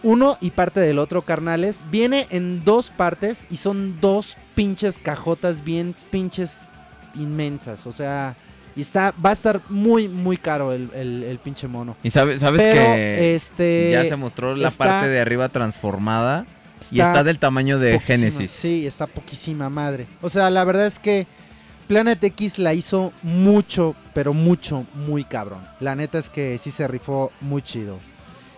uno 0.03 0.38
y 0.41 0.52
parte 0.52 0.80
del 0.82 0.99
otro, 0.99 1.22
carnales. 1.22 1.80
Viene 1.90 2.28
en 2.30 2.64
dos 2.66 2.91
partes 2.91 3.48
y 3.49 3.57
son 3.57 3.99
dos 4.02 4.38
pinches 4.53 4.98
cajotas 4.99 5.64
bien 5.64 5.95
pinches 6.12 6.68
inmensas. 7.16 7.88
O 7.88 7.91
sea, 7.91 8.36
y 8.76 8.82
está, 8.82 9.14
va 9.26 9.30
a 9.30 9.34
estar 9.34 9.62
muy, 9.70 10.07
muy 10.10 10.36
caro 10.38 10.74
el, 10.74 10.90
el- 10.94 11.24
el 11.24 11.40
pinche 11.40 11.68
mono. 11.68 11.95
Y 12.03 12.12
sabe- 12.12 12.38
sabes 12.40 12.62
Pero, 12.62 12.82
que 12.94 13.36
este, 13.36 13.90
ya 13.94 14.03
se 14.06 14.16
mostró 14.18 14.53
la 14.56 14.68
está- 14.68 14.84
parte 14.86 15.07
de 15.07 15.20
arriba 15.22 15.48
transformada 15.49 16.45
y 16.91 16.99
está 16.99 17.07
está 17.11 17.23
del 17.23 17.39
tamaño 17.39 17.80
de 17.80 17.93
poquísima. 17.93 18.18
Genesis. 18.18 18.52
Sí, 18.52 18.85
está 18.85 19.07
poquísima 19.07 19.69
madre. 19.69 20.07
O 20.22 20.30
sea, 20.30 20.49
la 20.49 20.64
verdad 20.64 20.88
es 20.88 20.99
que 20.99 21.27
Planet 21.88 22.23
X 22.23 22.57
la 22.57 22.73
hizo 22.73 23.14
mucho, 23.22 23.95
pero 24.14 24.34
mucho, 24.34 24.85
muy 24.93 25.23
cabrón. 25.23 25.64
La 25.80 25.95
neta 25.95 26.18
es 26.18 26.30
que 26.30 26.57
sí 26.57 26.72
se 26.72 26.88
rifó 26.88 27.31
muy 27.41 27.61
chido. 27.61 27.99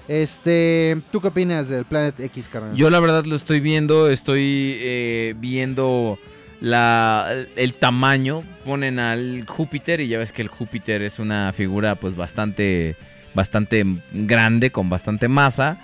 Este, 0.07 0.97
¿tú 1.11 1.19
qué 1.19 1.27
opinas 1.27 1.67
del 1.67 1.83
Planet 1.83 2.19
X, 2.19 2.47
carnal? 2.47 2.75
Yo 2.75 2.89
la 2.89 2.99
verdad 2.99 3.25
lo 3.25 3.35
estoy 3.35 3.59
viendo, 3.59 4.09
estoy 4.09 4.77
eh, 4.79 5.35
viendo 5.37 6.17
la, 6.61 7.29
el 7.57 7.73
tamaño. 7.73 8.43
Ponen 8.63 8.99
al 8.99 9.45
Júpiter 9.45 9.99
y 9.99 10.07
ya 10.07 10.17
ves 10.17 10.31
que 10.31 10.41
el 10.41 10.47
Júpiter 10.47 11.01
es 11.01 11.19
una 11.19 11.51
figura 11.51 11.95
pues 11.95 12.15
bastante, 12.15 12.95
bastante 13.33 13.85
grande, 14.13 14.71
con 14.71 14.89
bastante 14.89 15.27
masa. 15.27 15.77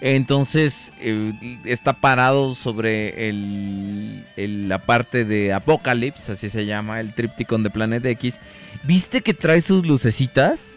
Entonces 0.00 0.92
eh, 1.00 1.32
está 1.64 1.92
parado 1.94 2.54
sobre 2.54 3.28
el, 3.28 4.24
el- 4.36 4.68
la 4.68 4.78
parte 4.84 5.24
de 5.24 5.52
Apocalypse, 5.52 6.30
así 6.32 6.50
se 6.50 6.66
llama, 6.66 7.00
el 7.00 7.12
Tripticon 7.14 7.64
de 7.64 7.70
Planet 7.70 8.04
X. 8.06 8.38
¿Viste 8.84 9.22
que 9.22 9.34
trae 9.34 9.60
sus 9.60 9.84
lucecitas? 9.84 10.74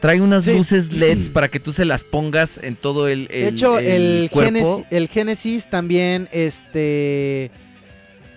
Trae 0.00 0.20
unas 0.20 0.42
Sí. 0.44 0.54
luces 0.56 0.90
LEDs 0.92 1.28
para 1.30 1.46
que 1.48 1.60
tú 1.60 1.72
se 1.72 1.84
las 1.84 2.02
pongas 2.02 2.58
en 2.60 2.74
todo 2.74 3.06
el, 3.06 3.28
el 3.30 3.42
De 3.44 3.48
hecho, 3.48 3.78
el. 3.78 4.28
Genesis, 5.08 5.62
el 5.64 5.70
también 5.70 6.28
este 6.32 7.52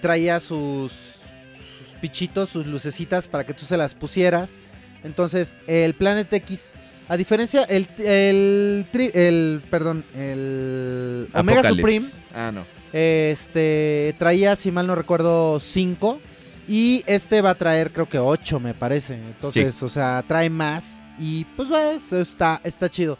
traía 0.01 0.39
sus, 0.39 0.91
sus 0.91 1.87
pichitos, 1.99 2.49
sus 2.49 2.67
lucecitas 2.67 3.27
para 3.27 3.43
que 3.43 3.55
tú 3.55 3.65
se 3.65 3.75
las 3.75 3.95
pusieras. 3.95 4.59
Entonces, 5.03 5.55
el 5.65 5.95
Planet 5.95 6.31
X, 6.31 6.71
a 7.07 7.17
diferencia, 7.17 7.63
el, 7.63 7.87
el, 7.99 8.85
tri- 8.91 9.11
el 9.13 9.61
perdón, 9.69 10.03
el 10.15 11.27
Omega 11.33 11.59
Apocalypse. 11.59 11.99
Supreme, 12.09 12.25
Ah, 12.33 12.51
no. 12.51 12.65
este 12.93 14.15
traía, 14.17 14.55
si 14.55 14.71
mal 14.71 14.87
no 14.87 14.95
recuerdo, 14.95 15.59
5. 15.59 16.19
Y 16.67 17.03
este 17.05 17.41
va 17.41 17.51
a 17.51 17.55
traer, 17.55 17.91
creo 17.93 18.09
que 18.09 18.17
8, 18.17 18.59
me 18.59 18.73
parece. 18.73 19.13
Entonces, 19.13 19.81
o 19.83 19.89
sea, 19.89 20.23
trae 20.27 20.49
más. 20.49 20.99
Y 21.19 21.45
pues, 21.55 21.69
eso 21.69 22.19
está, 22.19 22.59
está 22.63 22.89
chido. 22.89 23.17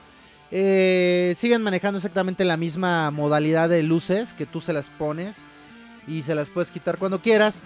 Eh, 0.52 1.36
siguen 1.38 1.62
manejando 1.62 1.98
exactamente 1.98 2.44
la 2.46 2.58
misma 2.58 3.12
modalidad 3.12 3.70
de 3.70 3.84
luces 3.84 4.34
que 4.34 4.46
tú 4.46 4.62
se 4.62 4.74
las 4.74 4.90
pones 4.90 5.46
y 6.08 6.22
se 6.24 6.34
las 6.36 6.50
puedes 6.50 6.72
quitar 6.72 6.98
cuando 6.98 7.22
quieras. 7.22 7.58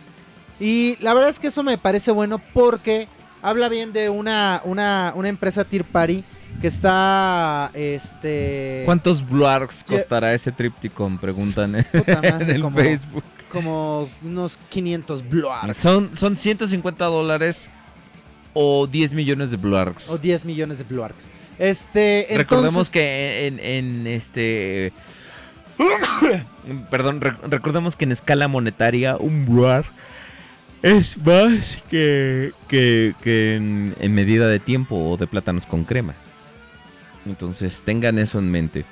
Y 0.60 0.98
la 1.02 1.14
verdad 1.14 1.30
es 1.30 1.40
que 1.40 1.48
eso 1.48 1.64
me 1.64 1.78
parece 1.78 2.12
bueno 2.12 2.42
porque 2.54 3.08
habla 3.42 3.70
bien 3.70 3.94
de 3.94 4.10
una, 4.10 4.62
una, 4.66 5.14
una 5.16 5.30
empresa 5.30 5.64
Tier 5.64 5.84
Party 5.84 6.24
que 6.62 6.68
está. 6.68 7.72
Este. 7.74 8.84
¿Cuántos 8.86 9.28
Bluarks 9.28 9.84
costará 9.84 10.34
ese 10.34 10.52
Tripticon? 10.52 11.18
Preguntan 11.18 11.76
en, 11.76 11.84
Puta 11.86 12.16
madre, 12.22 12.30
en 12.46 12.50
el 12.52 12.62
como- 12.62 12.78
Facebook. 12.80 13.24
Como 13.52 14.08
unos 14.24 14.60
500 14.70 15.28
blogs. 15.28 15.76
Son, 15.76 16.16
son 16.16 16.38
150 16.38 17.06
dólares 17.06 17.70
o 18.54 18.86
10 18.86 19.14
millones 19.14 19.50
de 19.52 19.58
Bluarks. 19.58 20.08
O 20.10 20.18
10 20.20 20.46
millones 20.46 20.78
de 20.78 20.84
blogs. 20.84 21.16
Este. 21.58 22.28
Recordemos 22.36 22.90
entonces- 22.90 22.92
que 22.92 23.48
en, 23.48 23.60
en 23.60 24.08
este. 24.08 24.94
Perdón, 26.92 27.22
re- 27.22 27.38
recordemos 27.50 27.96
que 27.96 28.06
en 28.06 28.12
escala 28.12 28.48
monetaria 28.48 29.16
un 29.18 29.46
Bluar 29.46 29.86
es 30.82 31.18
más 31.18 31.84
que, 31.90 32.54
que, 32.68 33.14
que 33.22 33.56
en, 33.56 33.96
en 34.00 34.14
medida 34.14 34.48
de 34.48 34.60
tiempo 34.60 34.96
o 34.96 35.18
de 35.18 35.28
plátanos 35.28 35.66
con 35.66 35.84
crema. 35.84 36.16
Entonces 37.26 37.82
tengan 37.84 38.18
eso 38.18 38.40
en 38.40 38.50
mente. 38.52 38.86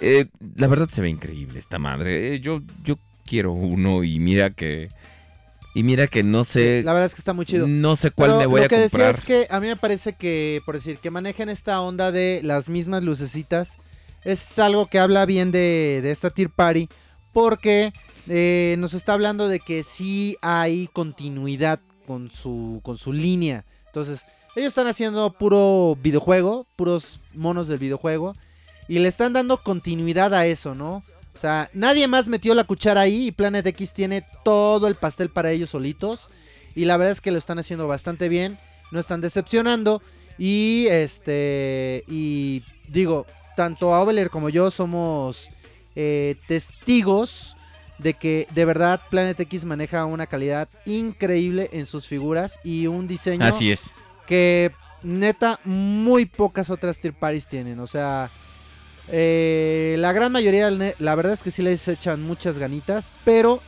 Eh, 0.00 0.26
la 0.56 0.66
verdad 0.66 0.88
se 0.88 1.02
ve 1.02 1.08
increíble 1.08 1.58
esta 1.58 1.78
madre. 1.78 2.34
Eh, 2.34 2.40
yo, 2.40 2.60
yo 2.84 2.98
quiero 3.26 3.52
uno 3.52 4.04
y 4.04 4.18
mira 4.20 4.50
que. 4.50 4.88
Y 5.74 5.82
mira 5.82 6.06
que 6.06 6.22
no 6.22 6.44
sé. 6.44 6.82
La 6.84 6.92
verdad 6.92 7.06
es 7.06 7.14
que 7.14 7.20
está 7.20 7.32
muy 7.32 7.46
chido. 7.46 7.66
No 7.66 7.96
sé 7.96 8.12
cuál 8.12 8.30
Pero 8.30 8.40
me 8.40 8.46
voy 8.46 8.60
lo 8.60 8.66
a 8.66 8.68
que 8.68 8.76
decía 8.78 9.06
comprar. 9.06 9.14
es 9.16 9.20
que 9.22 9.46
a 9.50 9.58
mí 9.60 9.66
me 9.66 9.76
parece 9.76 10.12
que, 10.14 10.60
por 10.64 10.76
decir, 10.76 10.98
que 10.98 11.10
manejen 11.10 11.48
esta 11.48 11.80
onda 11.80 12.12
de 12.12 12.40
las 12.44 12.68
mismas 12.68 13.02
lucecitas 13.02 13.78
es 14.22 14.58
algo 14.58 14.86
que 14.86 14.98
habla 15.00 15.26
bien 15.26 15.50
de, 15.50 16.00
de 16.02 16.10
esta 16.12 16.30
Tier 16.30 16.48
Party 16.50 16.88
porque 17.32 17.92
eh, 18.28 18.76
nos 18.78 18.94
está 18.94 19.12
hablando 19.12 19.48
de 19.48 19.60
que 19.60 19.82
sí 19.82 20.36
hay 20.40 20.88
continuidad 20.92 21.80
con 22.06 22.30
su, 22.30 22.80
con 22.82 22.96
su 22.96 23.12
línea. 23.12 23.64
Entonces, 23.86 24.24
ellos 24.56 24.68
están 24.68 24.86
haciendo 24.86 25.30
puro 25.32 25.96
videojuego, 26.00 26.66
puros 26.76 27.20
monos 27.32 27.68
del 27.68 27.78
videojuego 27.78 28.34
y 28.88 28.98
le 28.98 29.08
están 29.08 29.32
dando 29.32 29.62
continuidad 29.62 30.34
a 30.34 30.46
eso, 30.46 30.74
¿no? 30.74 31.02
O 31.34 31.38
sea, 31.38 31.68
nadie 31.72 32.06
más 32.06 32.28
metió 32.28 32.54
la 32.54 32.64
cuchara 32.64 33.00
ahí 33.00 33.26
y 33.26 33.32
Planet 33.32 33.66
X 33.66 33.92
tiene 33.92 34.24
todo 34.44 34.86
el 34.86 34.94
pastel 34.94 35.30
para 35.30 35.50
ellos 35.50 35.70
solitos. 35.70 36.28
Y 36.76 36.84
la 36.84 36.96
verdad 36.96 37.12
es 37.12 37.20
que 37.20 37.32
lo 37.32 37.38
están 37.38 37.58
haciendo 37.58 37.88
bastante 37.88 38.28
bien. 38.28 38.56
No 38.92 39.00
están 39.00 39.20
decepcionando. 39.20 40.00
Y 40.38 40.86
este. 40.90 42.04
Y 42.06 42.62
digo, 42.88 43.26
tanto 43.56 43.94
Aubelier 43.94 44.30
como 44.30 44.48
yo 44.48 44.70
somos 44.70 45.48
eh, 45.96 46.36
testigos 46.46 47.53
de 47.98 48.14
que 48.14 48.46
de 48.54 48.64
verdad 48.64 49.00
Planet 49.10 49.38
X 49.40 49.64
maneja 49.64 50.04
una 50.04 50.26
calidad 50.26 50.68
increíble 50.84 51.70
en 51.72 51.86
sus 51.86 52.06
figuras 52.06 52.58
y 52.64 52.86
un 52.86 53.06
diseño 53.06 53.44
Así 53.44 53.70
es. 53.70 53.94
que 54.26 54.72
neta 55.02 55.60
muy 55.64 56.26
pocas 56.26 56.70
otras 56.70 56.98
tier 56.98 57.14
parties 57.14 57.46
tienen. 57.46 57.78
O 57.80 57.86
sea, 57.86 58.30
eh, 59.08 59.96
la 59.98 60.12
gran 60.12 60.32
mayoría, 60.32 60.70
la 60.70 61.14
verdad 61.14 61.32
es 61.34 61.42
que 61.42 61.50
sí 61.50 61.62
les 61.62 61.86
echan 61.88 62.22
muchas 62.22 62.58
ganitas, 62.58 63.12
pero 63.24 63.60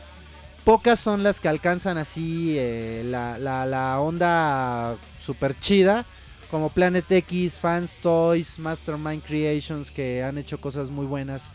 pocas 0.65 0.99
son 0.99 1.23
las 1.23 1.41
que 1.41 1.49
alcanzan 1.49 1.99
así 1.99 2.57
eh, 2.59 3.03
la, 3.05 3.39
la- 3.39 3.67
la 3.67 4.01
onda 4.01 4.97
super 5.21 5.59
chida. 5.59 6.05
Como 6.51 6.71
Planet 6.71 7.11
X, 7.11 7.55
Fans 7.61 7.99
Toys, 8.01 8.61
Mastermind 8.61 9.23
Creations, 9.25 9.91
que 9.91 10.23
han 10.23 10.39
hecho 10.39 10.61
cosas 10.61 10.91
muy 10.91 11.05
buenas. 11.05 11.49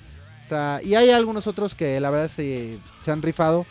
O 0.43 0.47
sea, 0.47 0.80
y 0.84 0.95
hay 0.95 1.09
algunos 1.11 1.47
otros 1.47 1.76
que 1.76 1.99
la 1.99 2.09
verdad 2.09 2.27
se, 2.27 2.77
se 2.99 3.11
han 3.11 3.22
rifado. 3.22 3.65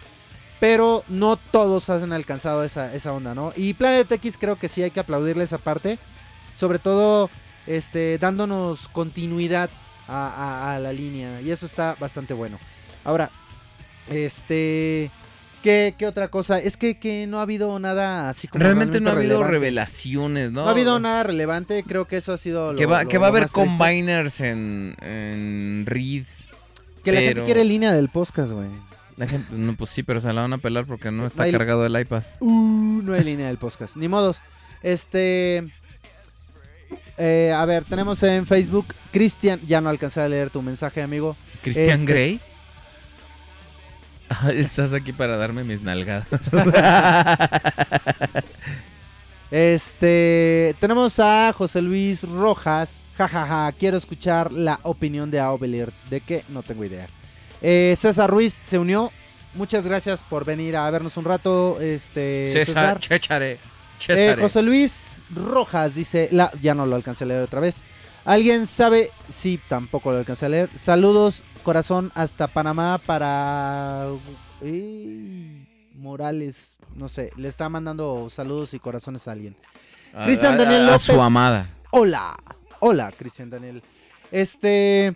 Pero 0.60 1.04
no 1.08 1.36
todos 1.36 1.88
han 1.88 2.12
alcanzado 2.12 2.64
esa, 2.64 2.94
esa 2.94 3.12
onda, 3.14 3.34
¿no? 3.34 3.52
Y 3.56 3.72
Planet 3.74 4.12
X 4.12 4.36
creo 4.38 4.56
que 4.56 4.68
sí 4.68 4.82
hay 4.82 4.90
que 4.90 5.00
aplaudirle 5.00 5.44
esa 5.44 5.56
parte. 5.58 5.98
Sobre 6.54 6.78
todo, 6.78 7.30
este, 7.66 8.18
dándonos 8.18 8.88
continuidad 8.88 9.70
a, 10.06 10.26
a- 10.28 10.74
a 10.74 10.78
la 10.78 10.92
línea. 10.92 11.40
Y 11.40 11.50
eso 11.50 11.64
está 11.64 11.96
bastante 11.98 12.34
bueno. 12.34 12.58
Ahora, 13.04 13.30
este... 14.08 15.10
¿Qué, 15.62 15.94
qué 15.98 16.06
otra 16.06 16.28
cosa? 16.28 16.58
Es 16.58 16.78
que, 16.78 16.98
que 16.98 17.26
no 17.26 17.38
ha 17.38 17.42
habido 17.42 17.78
nada 17.78 18.30
así 18.30 18.48
como 18.48 18.64
Realmente 18.64 18.98
no 18.98 19.10
ha 19.10 19.12
habido 19.12 19.44
revelaciones, 19.44 20.50
¿no? 20.50 20.62
No 20.62 20.68
ha 20.68 20.70
habido 20.70 20.98
nada 21.00 21.22
relevante, 21.22 21.84
creo 21.86 22.06
que 22.06 22.16
eso 22.16 22.32
ha 22.32 22.38
sido 22.38 22.72
lo 22.72 22.78
Que 22.78 22.86
va, 22.86 23.02
lo- 23.02 23.08
que 23.10 23.18
va 23.18 23.26
a 23.26 23.28
haber 23.28 23.46
combiners 23.50 24.40
en, 24.40 24.96
en 25.02 25.84
Reed. 25.86 26.24
Que 27.04 27.12
la 27.12 27.18
pero- 27.20 27.28
gente 27.28 27.42
quiere 27.44 27.64
línea 27.64 27.92
del 27.92 28.08
podcast, 28.08 28.52
güey. 28.52 28.68
La 29.16 29.26
gente, 29.26 29.48
no, 29.52 29.74
pues 29.74 29.90
sí, 29.90 30.02
pero 30.02 30.20
se 30.20 30.32
la 30.32 30.40
van 30.42 30.52
a 30.54 30.58
pelar 30.58 30.86
porque 30.86 31.10
no 31.10 31.26
está 31.26 31.50
cargado 31.50 31.84
el 31.84 31.98
iPad. 32.00 32.22
Uh, 32.40 33.02
no 33.02 33.12
hay 33.14 33.22
línea 33.24 33.48
del 33.48 33.58
podcast. 33.58 33.96
Ni 33.96 34.08
modos. 34.08 34.40
Este. 34.82 35.68
eh, 37.18 37.52
a 37.54 37.64
ver, 37.66 37.84
tenemos 37.84 38.22
en 38.22 38.46
Facebook. 38.46 38.86
Cristian, 39.12 39.60
ya 39.66 39.80
no 39.82 39.90
alcancé 39.90 40.20
a 40.22 40.28
leer 40.28 40.48
tu 40.50 40.62
mensaje, 40.62 41.02
amigo. 41.02 41.36
Christian 41.62 41.90
Este- 41.90 42.04
Grey. 42.06 42.40
Ah, 44.30 44.52
Estás 44.54 44.92
aquí 44.94 45.12
para 45.12 45.36
darme 45.36 45.64
mis 45.64 45.82
nalgadas. 45.82 46.26
Este. 49.50 50.76
Tenemos 50.80 51.18
a 51.18 51.52
José 51.56 51.82
Luis 51.82 52.22
Rojas. 52.22 53.00
Jajaja, 53.28 53.72
quiero 53.72 53.96
escuchar 53.96 54.52
la 54.52 54.78
opinión 54.82 55.30
de 55.30 55.40
Aubelier. 55.40 55.92
¿De 56.08 56.20
qué? 56.20 56.44
No 56.48 56.62
tengo 56.62 56.84
idea. 56.84 57.06
Eh, 57.62 57.94
César 57.98 58.30
Ruiz 58.30 58.54
se 58.54 58.78
unió. 58.78 59.12
Muchas 59.54 59.84
gracias 59.84 60.20
por 60.28 60.44
venir 60.44 60.76
a 60.76 60.90
vernos 60.90 61.16
un 61.16 61.24
rato. 61.24 61.80
Este. 61.80 62.50
César, 62.52 62.98
Chéchare. 63.00 63.52
Eh, 63.52 63.58
César. 63.98 64.40
José 64.40 64.62
Luis 64.62 65.22
Rojas 65.34 65.94
dice, 65.94 66.28
la, 66.32 66.50
ya 66.62 66.74
no 66.74 66.86
lo 66.86 66.96
alcancé 66.96 67.24
a 67.24 67.26
leer 67.26 67.42
otra 67.42 67.60
vez. 67.60 67.82
¿Alguien 68.24 68.66
sabe? 68.66 69.10
Sí, 69.28 69.60
tampoco 69.68 70.12
lo 70.12 70.18
alcancé 70.18 70.46
a 70.46 70.48
leer. 70.50 70.70
Saludos, 70.76 71.42
corazón, 71.62 72.12
hasta 72.14 72.46
Panamá 72.48 72.98
para... 73.04 74.06
Ey, 74.62 75.66
Morales, 75.96 76.76
no 76.96 77.08
sé, 77.08 77.30
le 77.36 77.48
está 77.48 77.68
mandando 77.68 78.28
saludos 78.30 78.74
y 78.74 78.78
corazones 78.78 79.26
a 79.28 79.32
alguien. 79.32 79.56
A- 80.14 80.24
Cristian 80.24 80.54
a- 80.54 80.56
Daniel 80.58 80.82
a 80.82 80.86
López. 80.86 81.02
su 81.02 81.20
amada. 81.20 81.70
Hola, 81.90 82.36
hola, 82.80 83.12
Cristian 83.16 83.50
Daniel. 83.50 83.82
Este... 84.32 85.14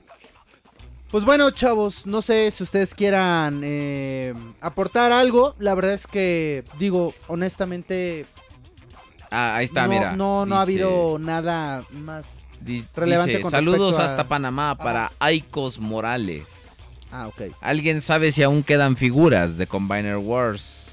Pues 1.11 1.25
bueno, 1.25 1.51
chavos, 1.53 2.07
no 2.07 2.23
sé 2.23 2.51
si 2.51 2.65
ustedes 2.65 2.93
quieran 2.93 3.61
eh, 3.63 4.35
aportar 4.61 5.13
algo. 5.13 5.55
La 5.61 5.75
verdad 5.77 5.93
es 5.93 6.09
que, 6.09 6.65
digo, 6.79 7.15
honestamente, 7.29 8.27
Ah, 9.31 9.57
ahí 9.57 9.65
está, 9.65 9.85
no, 9.85 9.89
mira. 9.93 10.13
No, 10.17 10.45
no 10.47 10.57
ha 10.57 10.63
habido 10.63 11.19
nada 11.21 11.85
más 11.93 12.43
di- 12.61 12.85
relevante 12.97 13.31
dice, 13.33 13.43
con 13.43 13.51
Saludos 13.53 13.99
a- 14.01 14.07
hasta 14.07 14.27
Panamá 14.27 14.77
para 14.77 15.13
Aikos 15.21 15.79
Morales. 15.79 16.79
Ah, 17.13 17.29
ok. 17.29 17.43
¿Alguien 17.61 18.01
sabe 18.01 18.33
si 18.33 18.43
aún 18.43 18.65
quedan 18.65 18.97
figuras 18.97 19.57
de 19.57 19.69
Combiner 19.69 20.17
Wars? 20.17 20.89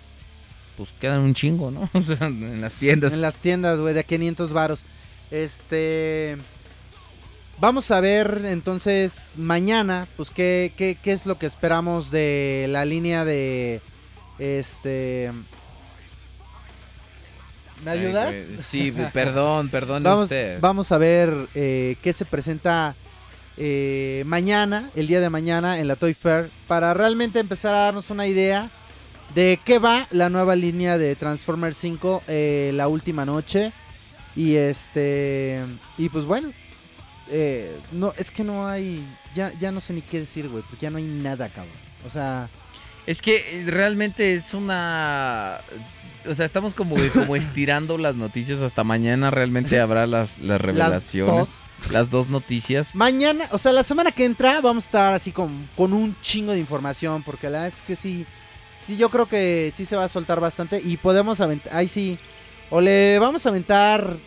Pues 0.77 0.91
quedan 0.99 1.22
un 1.22 1.34
chingo, 1.34 1.72
¿no? 1.72 1.89
En 2.22 2.61
las 2.61 2.73
tiendas. 2.76 3.14
En 3.14 3.22
las 3.22 3.38
tiendas, 3.38 3.80
güey, 3.80 3.95
de 3.95 4.02
a 4.02 4.03
500 4.03 4.53
varos. 4.53 4.85
Este... 5.31 6.38
Vamos 7.61 7.91
a 7.91 8.01
ver 8.01 8.41
entonces 8.45 9.33
mañana, 9.38 10.07
pues 10.17 10.31
qué, 10.31 10.73
qué, 10.75 10.97
qué 10.99 11.13
es 11.13 11.27
lo 11.27 11.38
que 11.38 11.45
esperamos 11.45 12.09
de 12.09 12.65
la 12.69 12.85
línea 12.85 13.23
de... 13.23 13.81
Este... 14.39 15.31
¿Me 17.85 17.91
Ay, 17.91 17.99
ayudas? 17.99 18.33
Sí, 18.57 18.91
perdón, 19.13 19.69
perdón 19.69 20.01
vamos, 20.01 20.23
usted. 20.23 20.59
vamos 20.59 20.91
a 20.91 20.97
ver 20.97 21.31
eh, 21.53 21.97
qué 22.01 22.13
se 22.13 22.25
presenta 22.25 22.95
eh, 23.57 24.23
mañana, 24.25 24.89
el 24.95 25.05
día 25.05 25.21
de 25.21 25.29
mañana, 25.29 25.77
en 25.77 25.88
la 25.88 25.97
Toy 25.97 26.15
Fair, 26.15 26.49
para 26.67 26.95
realmente 26.95 27.39
empezar 27.39 27.75
a 27.75 27.81
darnos 27.81 28.09
una 28.09 28.25
idea 28.25 28.71
de 29.35 29.59
qué 29.63 29.77
va 29.77 30.07
la 30.09 30.31
nueva 30.31 30.55
línea 30.55 30.97
de 30.97 31.15
Transformers 31.15 31.77
5 31.77 32.23
eh, 32.27 32.71
la 32.73 32.88
última 32.88 33.23
noche. 33.23 33.71
Y 34.35 34.55
este. 34.55 35.59
Y 35.99 36.09
pues 36.09 36.25
bueno. 36.25 36.51
Eh, 37.31 37.79
no, 37.93 38.13
es 38.17 38.29
que 38.29 38.43
no 38.43 38.67
hay. 38.67 39.03
Ya, 39.33 39.53
ya 39.59 39.71
no 39.71 39.79
sé 39.79 39.93
ni 39.93 40.01
qué 40.01 40.19
decir, 40.19 40.49
güey. 40.49 40.63
Porque 40.63 40.83
ya 40.83 40.89
no 40.89 40.97
hay 40.97 41.05
nada, 41.05 41.49
cabrón. 41.49 41.73
O 42.05 42.09
sea. 42.09 42.49
Es 43.07 43.21
que 43.21 43.37
eh, 43.37 43.63
realmente 43.65 44.35
es 44.35 44.53
una... 44.53 45.59
O 46.27 46.35
sea, 46.35 46.45
estamos 46.45 46.75
como, 46.75 46.95
como 47.15 47.35
estirando 47.35 47.97
las 47.97 48.15
noticias 48.15 48.59
hasta 48.61 48.83
mañana. 48.83 49.31
Realmente 49.31 49.79
habrá 49.79 50.05
las, 50.05 50.37
las 50.37 50.61
revelaciones. 50.61 51.61
Las 51.89 52.11
dos 52.11 52.29
noticias. 52.29 52.93
Mañana, 52.93 53.47
o 53.51 53.57
sea, 53.57 53.71
la 53.71 53.83
semana 53.83 54.11
que 54.11 54.25
entra 54.25 54.61
vamos 54.61 54.83
a 54.83 54.87
estar 54.87 55.13
así 55.15 55.31
con, 55.31 55.67
con 55.75 55.93
un 55.93 56.15
chingo 56.21 56.51
de 56.51 56.59
información. 56.59 57.23
Porque 57.23 57.49
la 57.49 57.61
verdad 57.61 57.79
es 57.79 57.83
que 57.83 57.95
sí. 57.95 58.25
Sí, 58.79 58.97
yo 58.97 59.09
creo 59.09 59.27
que 59.27 59.71
sí 59.73 59.85
se 59.85 59.95
va 59.95 60.03
a 60.03 60.09
soltar 60.09 60.39
bastante. 60.39 60.81
Y 60.83 60.97
podemos 60.97 61.39
aventar. 61.39 61.73
Ahí 61.75 61.87
sí. 61.87 62.19
O 62.69 62.81
le 62.81 63.17
vamos 63.19 63.45
a 63.45 63.49
aventar 63.49 64.17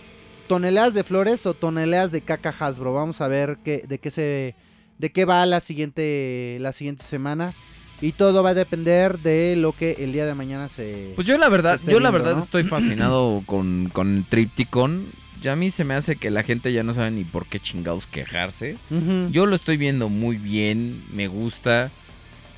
toneladas 0.45 0.95
de 0.95 1.05
flores 1.05 1.47
o 1.47 1.55
toneladas 1.55 2.13
de 2.13 2.21
caca 2.21 2.55
Hasbro. 2.59 2.93
Vamos 2.93 3.21
a 3.21 3.29
ver 3.29 3.59
qué, 3.65 3.85
de 3.89 3.99
qué 3.99 4.11
se. 4.11 4.55
De 4.99 5.11
qué 5.11 5.25
va 5.25 5.45
la 5.47 5.61
siguiente. 5.61 6.59
La 6.61 6.73
siguiente 6.73 7.05
semana. 7.05 7.55
Y 8.01 8.13
todo 8.13 8.43
va 8.43 8.51
a 8.51 8.55
depender 8.55 9.19
de 9.21 9.57
lo 9.57 9.73
que 9.73 9.97
el 10.01 10.13
día 10.13 10.27
de 10.27 10.35
mañana 10.35 10.69
se. 10.69 11.13
Pues 11.15 11.27
yo 11.27 11.39
la 11.39 11.49
verdad, 11.49 11.81
yo 11.87 12.01
la 12.01 12.11
verdad 12.11 12.37
¿no? 12.37 12.43
estoy 12.43 12.63
fascinado 12.65 13.43
con, 13.47 13.89
con 13.93 14.25
Tripticon. 14.29 15.07
Ya 15.41 15.53
a 15.53 15.57
mí 15.57 15.71
se 15.71 15.85
me 15.85 15.95
hace 15.95 16.17
que 16.17 16.31
la 16.31 16.43
gente 16.43 16.73
ya 16.73 16.83
no 16.83 16.95
sabe 16.95 17.11
ni 17.11 17.25
por 17.25 17.47
qué 17.47 17.61
chingados 17.61 18.07
quejarse. 18.07 18.79
Yo 19.31 19.45
lo 19.45 19.55
estoy 19.55 19.77
viendo 19.77 20.09
muy 20.09 20.37
bien, 20.37 21.05
me 21.13 21.29
gusta. 21.29 21.91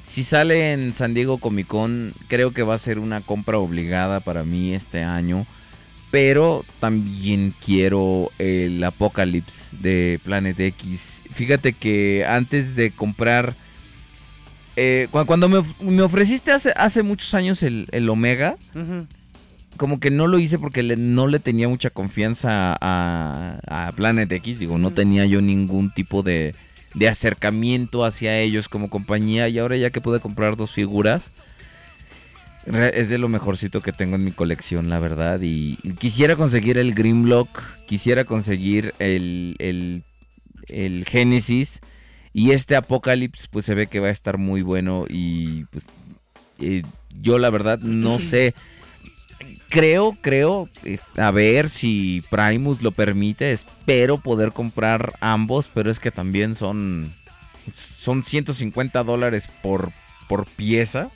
Si 0.03 0.23
sale 0.23 0.73
en 0.73 0.95
San 0.95 1.13
Diego 1.13 1.39
Comic 1.39 1.67
Con, 1.67 2.13
creo 2.29 2.53
que 2.53 2.63
va 2.63 2.75
a 2.75 2.79
ser 2.79 3.01
una 3.01 3.23
compra 3.23 3.59
obligada 3.59 4.21
para 4.21 4.45
mí 4.45 4.73
este 4.73 5.03
año. 5.03 5.49
Pero 6.17 6.65
también 6.81 7.53
quiero 7.63 8.31
el 8.39 8.83
Apocalypse 8.83 9.77
de 9.83 10.19
Planet 10.25 10.59
X. 10.59 11.23
Fíjate 11.31 11.75
que 11.75 12.25
antes 12.27 12.75
de 12.75 12.91
comprar... 12.91 13.55
eh, 14.77 15.09
cu- 15.11 15.27
cuando 15.27 15.51
me, 15.51 15.59
of- 15.59 15.79
me 15.83 16.01
ofreciste 16.01 16.53
hace, 16.53 16.73
hace 16.75 17.03
muchos 17.03 17.35
años 17.35 17.63
el, 17.63 17.87
el 17.93 18.09
Omega, 18.09 18.57
como 19.77 20.01
que 20.01 20.11
no 20.11 20.27
lo 20.27 20.39
hice 20.39 20.59
porque 20.59 20.83
le- 20.83 20.97
no 20.97 21.27
le 21.27 21.39
tenía 21.39 21.69
mucha 21.69 21.91
confianza 21.91 22.75
a, 22.81 23.59
a 23.67 23.93
Planet 23.93 24.33
X. 24.33 24.59
Digo, 24.61 24.79
no 24.79 24.93
tenía 24.93 25.27
yo 25.27 25.43
ningún 25.43 25.93
tipo 25.93 26.23
de, 26.23 26.55
de 26.95 27.09
acercamiento 27.11 28.07
hacia 28.07 28.39
ellos 28.39 28.71
como 28.71 28.89
compañía. 28.89 29.51
Y 29.51 29.59
ahora 29.59 29.77
ya 29.77 29.91
que 29.91 30.01
pude 30.01 30.21
comprar 30.21 30.57
dos 30.57 30.71
figuras, 30.71 31.31
es 32.67 33.09
de 33.09 33.19
lo 33.19 33.29
mejorcito 33.29 33.81
que 33.81 33.93
tengo 33.93 34.17
en 34.17 34.25
mi 34.25 34.33
colección, 34.33 34.89
la 34.89 34.99
verdad. 34.99 35.41
Y 35.43 35.77
quisiera 35.99 36.37
conseguir 36.37 36.79
el 36.79 36.95
Grimlock, 36.95 37.63
quisiera 37.87 38.25
conseguir 38.25 38.95
el, 38.99 39.55
el, 39.59 40.03
el 40.69 41.05
Genesis. 41.05 41.81
Y 42.33 42.51
este 42.51 42.77
Apocalypse, 42.77 43.49
pues 43.51 43.65
se 43.65 43.75
ve 43.75 43.87
que 43.87 44.01
va 44.01 44.09
a 44.09 44.13
estar 44.13 44.37
muy 44.37 44.63
bueno. 44.63 45.05
Y 45.09 45.65
pues 45.67 45.87
eh, 46.59 46.83
yo 47.21 47.39
la 47.39 47.51
verdad 47.51 47.79
no 47.79 48.19
sé. 48.19 48.55
Creo, 49.69 50.17
creo, 50.21 50.69
eh, 50.85 50.99
a 51.17 51.31
ver 51.31 51.69
si 51.69 52.23
Primus 52.31 52.83
lo 52.83 52.93
permite, 52.93 53.53
espero 53.53 54.17
poder 54.17 54.53
comprar 54.53 55.15
ambos, 55.21 55.69
pero 55.73 55.91
es 55.91 55.99
que 55.99 56.13
también 56.13 56.55
son, 56.55 57.13
son 57.73 58.23
150 58.23 59.03
dólares 59.03 59.49
por, 59.63 59.93
por 60.29 60.47
pieza. 60.47 61.11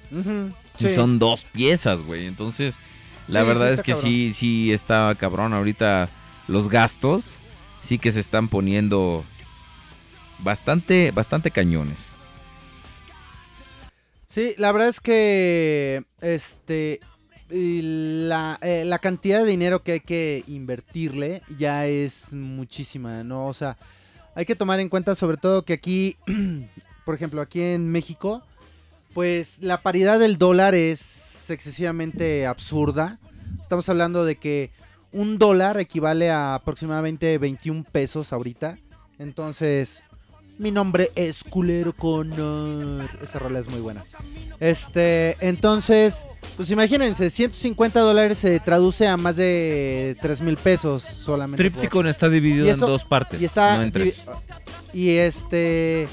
Sí. 0.88 0.94
son 0.94 1.18
dos 1.18 1.44
piezas, 1.44 2.02
güey. 2.02 2.26
Entonces, 2.26 2.78
la 3.28 3.42
Sí, 3.42 3.46
verdad 3.46 3.68
sí 3.68 3.74
es 3.74 3.82
que 3.82 3.92
cabrón. 3.92 4.10
sí, 4.10 4.32
sí 4.32 4.72
está 4.72 5.14
cabrón. 5.18 5.52
Ahorita 5.52 6.08
los 6.48 6.68
gastos 6.68 7.38
sí 7.82 7.98
que 7.98 8.12
se 8.12 8.20
están 8.20 8.48
poniendo 8.48 9.24
bastante, 10.38 11.10
bastante 11.12 11.50
cañones. 11.50 11.98
Sí, 14.28 14.54
la 14.58 14.70
verdad 14.72 14.88
es 14.88 15.00
que 15.00 16.04
este 16.20 17.00
la, 17.48 18.58
eh, 18.62 18.84
la 18.86 19.00
cantidad 19.00 19.40
de 19.40 19.46
dinero 19.50 19.82
que 19.82 19.92
hay 19.92 20.00
que 20.00 20.44
invertirle 20.46 21.42
ya 21.58 21.86
es 21.86 22.32
muchísima, 22.32 23.24
¿no? 23.24 23.48
O 23.48 23.52
sea, 23.52 23.76
hay 24.36 24.44
que 24.44 24.54
tomar 24.54 24.78
en 24.78 24.88
cuenta 24.88 25.16
sobre 25.16 25.36
todo 25.36 25.64
que 25.64 25.72
aquí, 25.72 26.16
por 27.04 27.16
ejemplo, 27.16 27.40
aquí 27.40 27.60
en 27.60 27.90
México, 27.90 28.42
pues 29.14 29.58
la 29.60 29.82
paridad 29.82 30.18
del 30.18 30.38
dólar 30.38 30.74
es 30.74 31.50
excesivamente 31.50 32.46
absurda. 32.46 33.18
Estamos 33.60 33.88
hablando 33.88 34.24
de 34.24 34.36
que 34.36 34.70
un 35.12 35.38
dólar 35.38 35.78
equivale 35.78 36.30
a 36.30 36.54
aproximadamente 36.54 37.36
21 37.38 37.84
pesos 37.90 38.32
ahorita. 38.32 38.78
Entonces, 39.18 40.02
mi 40.58 40.70
nombre 40.70 41.10
es 41.16 41.42
Culero 41.42 41.92
Connor. 41.94 43.08
Esa 43.22 43.38
rola 43.38 43.58
es 43.58 43.68
muy 43.68 43.80
buena. 43.80 44.04
Este, 44.60 45.36
entonces, 45.40 46.24
pues 46.56 46.70
imagínense, 46.70 47.30
150 47.30 47.98
dólares 48.00 48.38
se 48.38 48.60
traduce 48.60 49.08
a 49.08 49.16
más 49.16 49.36
de 49.36 50.16
3 50.20 50.42
mil 50.42 50.56
pesos 50.56 51.02
solamente. 51.02 51.62
por- 51.70 51.72
Tripticon 51.80 52.06
está 52.06 52.28
dividido 52.28 52.68
en 52.68 52.78
dos 52.78 53.04
partes, 53.04 53.40
y 53.40 53.44
está 53.46 53.78
no 53.78 53.82
en 53.84 53.92
tres. 53.92 54.22
Y, 54.92 55.00
y 55.02 55.10
este. 55.16 56.08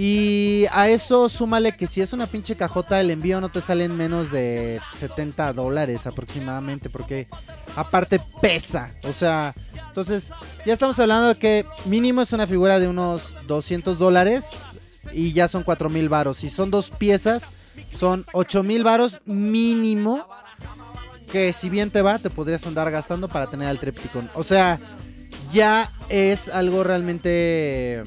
Y 0.00 0.66
a 0.70 0.88
eso 0.88 1.28
súmale 1.28 1.76
que 1.76 1.88
si 1.88 2.00
es 2.00 2.12
una 2.12 2.28
pinche 2.28 2.54
cajota, 2.54 3.00
el 3.00 3.10
envío 3.10 3.40
no 3.40 3.48
te 3.48 3.60
sale 3.60 3.82
en 3.82 3.96
menos 3.96 4.30
de 4.30 4.80
70 4.92 5.52
dólares 5.54 6.06
aproximadamente, 6.06 6.88
porque 6.88 7.26
aparte 7.74 8.20
pesa. 8.40 8.94
O 9.02 9.12
sea, 9.12 9.56
entonces 9.88 10.30
ya 10.64 10.74
estamos 10.74 11.00
hablando 11.00 11.26
de 11.26 11.34
que 11.34 11.66
mínimo 11.84 12.22
es 12.22 12.32
una 12.32 12.46
figura 12.46 12.78
de 12.78 12.86
unos 12.86 13.34
200 13.48 13.98
dólares 13.98 14.50
y 15.12 15.32
ya 15.32 15.48
son 15.48 15.64
4 15.64 15.88
mil 15.88 16.08
varos. 16.08 16.36
Si 16.36 16.48
son 16.48 16.70
dos 16.70 16.90
piezas, 16.90 17.50
son 17.92 18.24
8 18.34 18.62
mil 18.62 18.84
varos 18.84 19.20
mínimo. 19.24 20.28
Que 21.28 21.52
si 21.52 21.70
bien 21.70 21.90
te 21.90 22.02
va, 22.02 22.20
te 22.20 22.30
podrías 22.30 22.64
andar 22.68 22.88
gastando 22.92 23.26
para 23.26 23.50
tener 23.50 23.66
al 23.66 23.80
Tripticon. 23.80 24.30
O 24.34 24.44
sea, 24.44 24.78
ya 25.50 25.92
es 26.08 26.48
algo 26.48 26.84
realmente 26.84 28.04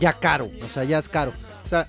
ya 0.00 0.14
caro, 0.14 0.50
o 0.62 0.68
sea, 0.68 0.84
ya 0.84 0.98
es 0.98 1.08
caro. 1.08 1.32
O 1.64 1.68
sea, 1.68 1.88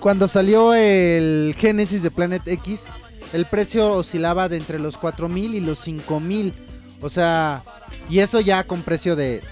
cuando 0.00 0.28
salió 0.28 0.74
el 0.74 1.54
Genesis 1.58 2.02
de 2.02 2.10
Planet 2.10 2.46
X, 2.46 2.86
el 3.32 3.46
precio 3.46 3.92
oscilaba 3.92 4.48
de 4.48 4.56
entre 4.56 4.78
los 4.78 4.96
4000 4.98 5.54
y 5.54 5.60
los 5.60 5.80
5000. 5.80 6.54
O 7.00 7.08
sea, 7.08 7.64
y 8.08 8.20
eso 8.20 8.40
ya 8.40 8.64
con 8.64 8.82
precio 8.82 9.16
de 9.16 9.42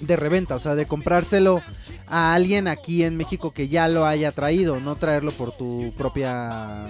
de 0.00 0.16
reventa, 0.16 0.54
o 0.54 0.58
sea, 0.58 0.74
de 0.74 0.86
comprárselo 0.86 1.62
a 2.06 2.34
alguien 2.34 2.68
aquí 2.68 3.04
en 3.04 3.16
México 3.16 3.52
que 3.52 3.68
ya 3.68 3.86
lo 3.88 4.06
haya 4.06 4.32
traído, 4.32 4.80
no 4.80 4.96
traerlo 4.96 5.32
por 5.32 5.52
tu 5.52 5.92
propia 5.96 6.86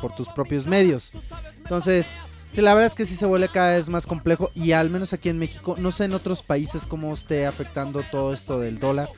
por 0.00 0.14
tus 0.14 0.28
propios 0.28 0.66
medios. 0.66 1.12
Entonces, 1.58 2.06
sí, 2.52 2.60
la 2.60 2.74
verdad 2.74 2.88
es 2.88 2.94
que 2.94 3.04
sí 3.04 3.14
se 3.14 3.26
vuelve 3.26 3.48
cada 3.48 3.76
vez 3.76 3.88
más 3.88 4.06
complejo 4.06 4.50
y 4.54 4.72
al 4.72 4.90
menos 4.90 5.12
aquí 5.12 5.28
en 5.28 5.38
México, 5.38 5.76
no 5.78 5.90
sé 5.90 6.04
en 6.04 6.14
otros 6.14 6.42
países 6.42 6.86
cómo 6.86 7.12
esté 7.14 7.46
afectando 7.46 8.02
todo 8.10 8.32
esto 8.34 8.58
del 8.60 8.78
dólar, 8.78 9.08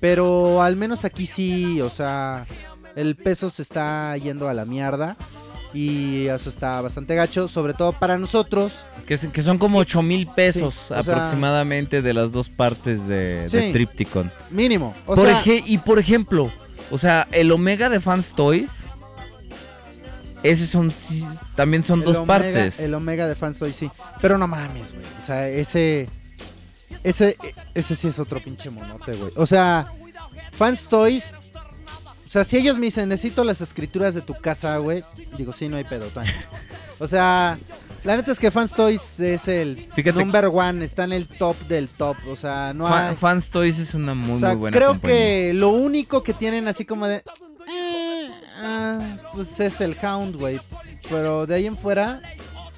pero 0.00 0.62
al 0.62 0.76
menos 0.76 1.04
aquí 1.04 1.26
sí, 1.26 1.80
o 1.80 1.90
sea, 1.90 2.46
el 2.96 3.16
peso 3.16 3.50
se 3.50 3.62
está 3.62 4.16
yendo 4.16 4.48
a 4.48 4.54
la 4.54 4.64
mierda 4.64 5.16
y 5.72 6.26
eso 6.26 6.48
está 6.50 6.80
bastante 6.80 7.14
gacho, 7.14 7.46
sobre 7.46 7.74
todo 7.74 7.92
para 7.92 8.18
nosotros. 8.18 8.84
Que, 9.06 9.16
son 9.16 9.58
como 9.58 9.78
8 9.78 10.02
mil 10.02 10.26
pesos 10.26 10.74
Sí, 10.74 10.94
o 10.94 11.02
sea- 11.02 11.14
aproximadamente 11.14 12.02
de 12.02 12.12
las 12.14 12.32
dos 12.32 12.48
partes 12.48 13.06
de, 13.06 13.48
de 13.48 13.48
Sí. 13.48 13.72
Tripticon. 13.72 14.30
Mínimo, 14.50 14.94
o 15.06 15.14
Por 15.14 15.26
sea, 15.26 15.42
y 15.66 15.78
por 15.78 15.98
ejemplo, 15.98 16.52
o 16.90 16.98
sea, 16.98 17.28
el 17.32 17.50
Omega 17.52 17.88
de 17.88 18.00
Fans 18.00 18.32
Toys, 18.34 18.82
ese 20.42 20.66
son 20.66 20.92
también 21.54 21.82
son 21.84 22.00
el 22.00 22.04
dos 22.06 22.18
Omega- 22.18 22.26
partes. 22.26 22.80
El 22.80 22.94
Omega 22.94 23.26
de 23.28 23.34
Fanstoy 23.34 23.72
sí, 23.72 23.90
pero 24.20 24.38
no 24.38 24.46
mames, 24.46 24.92
güey. 24.92 25.04
O 25.20 25.26
sea, 25.26 25.48
ese 25.48 26.08
ese 27.04 27.36
ese 27.74 27.96
sí 27.96 28.08
es 28.08 28.18
otro 28.18 28.42
pinche 28.42 28.70
monote, 28.70 29.14
güey. 29.14 29.32
O 29.36 29.46
sea, 29.46 29.92
Fans 30.52 30.88
Toys 30.88 31.32
o 32.26 32.32
sea, 32.32 32.44
si 32.44 32.56
ellos 32.58 32.78
me 32.78 32.86
dicen, 32.86 33.08
necesito 33.08 33.42
las 33.42 33.60
escrituras 33.60 34.14
de 34.14 34.20
tu 34.20 34.34
casa, 34.34 34.76
güey, 34.76 35.02
digo, 35.36 35.52
sí, 35.52 35.68
no 35.68 35.76
hay 35.76 35.82
pedo, 35.82 36.06
tranqui. 36.10 36.30
O 37.00 37.08
sea, 37.08 37.58
la 38.04 38.16
neta 38.16 38.30
es 38.30 38.38
que 38.38 38.52
Fans 38.52 38.70
Toys 38.70 39.18
es 39.18 39.48
el 39.48 39.88
Fíjate- 39.96 40.12
number 40.20 40.46
one, 40.46 40.84
está 40.84 41.02
en 41.02 41.12
el 41.12 41.26
top 41.26 41.56
del 41.66 41.88
top, 41.88 42.16
o 42.30 42.36
sea, 42.36 42.72
no 42.72 42.86
hay... 42.86 43.16
Fans 43.16 43.50
Toys 43.50 43.80
es 43.80 43.94
una 43.94 44.14
muy, 44.14 44.36
o 44.36 44.38
sea, 44.38 44.50
muy 44.50 44.58
buena 44.58 44.76
creo 44.76 44.90
compañía. 44.90 45.16
que 45.16 45.52
lo 45.54 45.70
único 45.70 46.22
que 46.22 46.32
tienen 46.32 46.68
así 46.68 46.84
como 46.84 47.08
de... 47.08 47.24
ah, 48.60 49.00
pues 49.34 49.58
es 49.60 49.80
el 49.80 49.96
Hound, 50.02 50.36
güey. 50.36 50.60
Pero 51.08 51.46
de 51.46 51.54
ahí 51.56 51.66
en 51.66 51.76
fuera, 51.76 52.20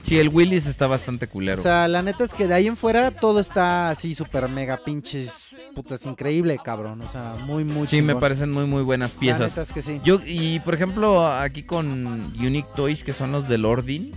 Sí, 0.02 0.18
el 0.18 0.30
Willis 0.30 0.66
está 0.66 0.88
bastante 0.88 1.28
culero. 1.28 1.60
o 1.60 1.62
sea, 1.62 1.86
la 1.86 2.02
neta 2.02 2.24
es 2.24 2.34
que 2.34 2.48
de 2.48 2.54
ahí 2.54 2.66
en 2.66 2.76
fuera 2.76 3.12
todo 3.12 3.38
está 3.38 3.88
así 3.90 4.14
súper 4.16 4.48
mega 4.48 4.78
pinches 4.84 5.32
puta, 5.76 5.94
es 5.94 6.04
increíble, 6.04 6.58
cabrón. 6.62 7.00
O 7.02 7.10
sea, 7.10 7.34
muy, 7.46 7.64
muy 7.64 7.86
Sí, 7.86 8.02
me 8.02 8.14
parecen 8.16 8.50
muy, 8.52 8.66
muy 8.66 8.82
buenas 8.82 9.14
La 9.14 9.20
piezas. 9.20 9.52
neta 9.52 9.62
es 9.62 9.72
que 9.72 9.80
sí. 9.80 10.00
Yo, 10.04 10.20
y 10.26 10.60
por 10.60 10.74
ejemplo, 10.74 11.26
aquí 11.32 11.62
con 11.62 12.06
Unique 12.38 12.68
Toys, 12.76 13.04
que 13.04 13.12
son 13.14 13.32
los 13.32 13.48
del 13.48 13.64
Ordin, 13.64 14.12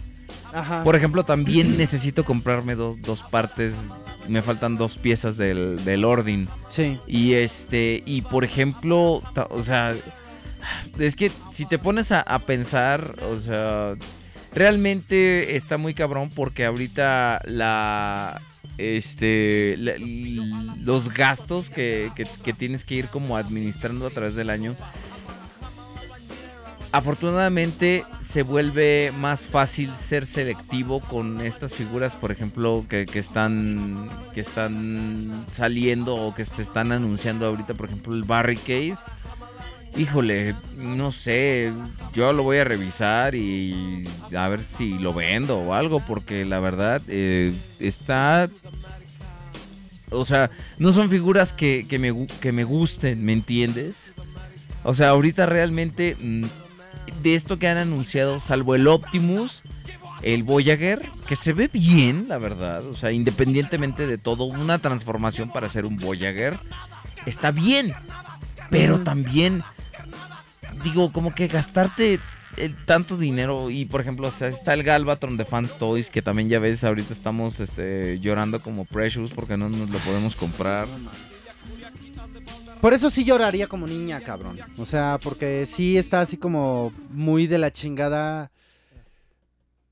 Ajá. 0.53 0.83
por 0.83 0.95
ejemplo, 0.97 1.23
también 1.23 1.77
necesito 1.77 2.25
comprarme 2.25 2.75
dos, 2.75 3.01
dos 3.01 3.21
partes. 3.21 3.75
Me 4.27 4.41
faltan 4.41 4.75
dos 4.75 4.97
piezas 4.97 5.37
del, 5.37 5.85
del 5.85 6.03
Ordin. 6.03 6.49
Sí. 6.67 6.99
Y 7.07 7.33
este, 7.35 8.01
y 8.05 8.21
por 8.23 8.43
ejemplo, 8.43 9.21
ta- 9.33 9.47
o 9.51 9.61
sea, 9.61 9.93
es 10.99 11.15
que 11.15 11.31
si 11.51 11.65
te 11.65 11.77
pones 11.79 12.11
a, 12.11 12.23
pensar, 12.45 13.15
o 13.23 13.39
sea, 13.39 13.95
realmente 14.53 15.55
está 15.55 15.77
muy 15.77 15.93
cabrón 15.93 16.29
porque 16.33 16.65
ahorita 16.65 17.41
la, 17.45 18.41
este, 18.77 19.75
los 20.81 21.13
gastos 21.13 21.69
que, 21.69 22.11
que- 22.15 22.27
que 22.43 22.53
tienes 22.53 22.83
que 22.85 22.95
ir 22.95 23.07
como 23.07 23.37
administrando 23.37 24.07
a 24.07 24.09
través 24.09 24.35
del 24.35 24.49
año, 24.49 24.75
afortunadamente 26.91 28.05
se 28.21 28.43
vuelve 28.43 29.11
más 29.17 29.45
fácil 29.45 29.95
ser 29.97 30.25
selectivo 30.25 31.01
con 31.01 31.41
estas 31.41 31.73
figuras, 31.73 32.15
por 32.15 32.31
ejemplo, 32.31 32.85
que, 32.89 33.05
que 33.05 33.19
están 33.19 34.09
que 34.33 34.39
están 34.39 35.45
saliendo 35.49 36.15
o 36.15 36.33
que 36.33 36.45
se 36.45 36.61
están 36.61 36.91
anunciando 36.93 37.45
ahorita, 37.47 37.73
por 37.73 37.87
ejemplo, 37.87 38.13
el 38.13 38.23
Barricade. 38.23 38.95
Híjole, 39.97 40.55
no 40.77 41.11
sé, 41.11 41.71
yo 42.13 42.33
lo 42.33 42.43
voy 42.43 42.57
a 42.57 42.65
revisar 42.65 43.33
y 43.33 44.03
a 44.35 44.47
ver 44.49 44.61
si 44.61 44.97
lo 44.99 45.13
vendo 45.13 45.59
o 45.59 45.73
algo, 45.73 46.05
porque 46.05 46.43
la 46.45 46.59
verdad 46.59 47.01
eh, 47.07 47.53
está... 47.79 48.49
O 50.11 50.25
sea, 50.25 50.51
no 50.77 50.91
son 50.91 51.09
figuras 51.09 51.53
que, 51.53 51.85
que 51.87 51.97
me, 51.97 52.27
que 52.27 52.51
me 52.51 52.63
gusten, 52.63 53.23
¿me 53.23 53.33
entiendes? 53.33 54.13
O 54.83 54.93
sea, 54.93 55.09
ahorita 55.09 55.45
realmente 55.45 56.15
mm, 56.19 56.45
de 57.23 57.35
esto 57.35 57.57
que 57.57 57.67
han 57.67 57.77
anunciado, 57.77 58.39
salvo 58.39 58.75
el 58.75 58.87
Optimus, 58.87 59.63
el 60.21 60.43
Voyager, 60.43 61.09
que 61.27 61.35
se 61.35 61.53
ve 61.53 61.69
bien, 61.71 62.27
la 62.27 62.37
verdad. 62.37 62.85
O 62.85 62.95
sea, 62.95 63.11
independientemente 63.11 64.07
de 64.07 64.17
todo, 64.17 64.45
una 64.45 64.79
transformación 64.79 65.51
para 65.51 65.69
ser 65.69 65.85
un 65.85 65.97
Voyager 65.97 66.59
está 67.25 67.51
bien. 67.51 67.93
Pero 68.69 69.01
también, 69.01 69.63
digo, 70.83 71.11
como 71.11 71.33
que 71.33 71.47
gastarte 71.47 72.19
el 72.57 72.75
tanto 72.85 73.17
dinero 73.17 73.69
y 73.69 73.85
por 73.85 73.99
ejemplo 73.99 74.27
o 74.27 74.31
sea, 74.31 74.47
está 74.47 74.73
el 74.73 74.83
Galvatron 74.83 75.35
de 75.35 75.43
Fans 75.43 75.77
Toys 75.77 76.09
que 76.09 76.21
también 76.21 76.47
ya 76.47 76.59
ves 76.59 76.85
ahorita 76.85 77.11
estamos 77.11 77.59
este, 77.59 78.17
llorando 78.21 78.61
como 78.61 78.85
Precious 78.85 79.31
porque 79.31 79.57
no 79.57 79.67
nos 79.67 79.89
lo 79.89 79.99
podemos 79.99 80.35
comprar 80.35 80.87
Por 82.79 82.93
eso 82.93 83.09
sí 83.09 83.25
lloraría 83.25 83.67
como 83.67 83.87
niña, 83.87 84.19
cabrón. 84.21 84.59
O 84.77 84.85
sea, 84.85 85.19
porque 85.21 85.65
sí 85.65 85.97
está 85.97 86.21
así 86.21 86.37
como 86.37 86.93
muy 87.09 87.47
de 87.47 87.57
la 87.57 87.71
chingada. 87.71 88.51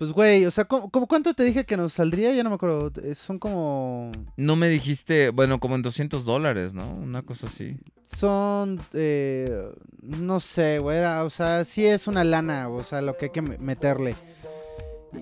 Pues, 0.04 0.12
güey, 0.12 0.46
o 0.46 0.52
sea, 0.52 0.66
¿cómo, 0.66 0.90
cómo 0.90 1.08
cuánto 1.08 1.34
te 1.34 1.44
dije 1.46 1.64
que 1.66 1.78
nos 1.78 1.94
saldría? 1.94 2.34
Ya 2.34 2.44
no 2.44 2.50
me 2.50 2.56
acuerdo. 2.56 2.92
Eh, 3.02 3.16
Son 3.16 3.40
como... 3.40 4.12
no 4.36 4.58
me 4.58 4.68
dijiste 4.68 5.30
bueno 5.30 5.62
como 5.62 5.76
en 5.76 5.82
200 5.82 6.26
dólares 6.26 6.74
no 6.74 6.86
una 6.92 7.22
cosa 7.22 7.48
así 7.48 7.78
Son... 8.04 8.82
eh, 8.92 9.72
no 10.02 10.42
sé, 10.42 10.80
güey. 10.80 10.98
era- 10.98 11.24
O 11.24 11.30
sea, 11.30 11.64
sí 11.64 11.86
es 11.86 12.08
una 12.08 12.26
lana. 12.26 12.68
O 12.68 12.84
sea, 12.84 13.02
lo 13.02 13.16
que 13.16 13.26
hay 13.28 13.32
que 13.32 13.42
me- 13.42 13.58
meterle. 13.60 14.14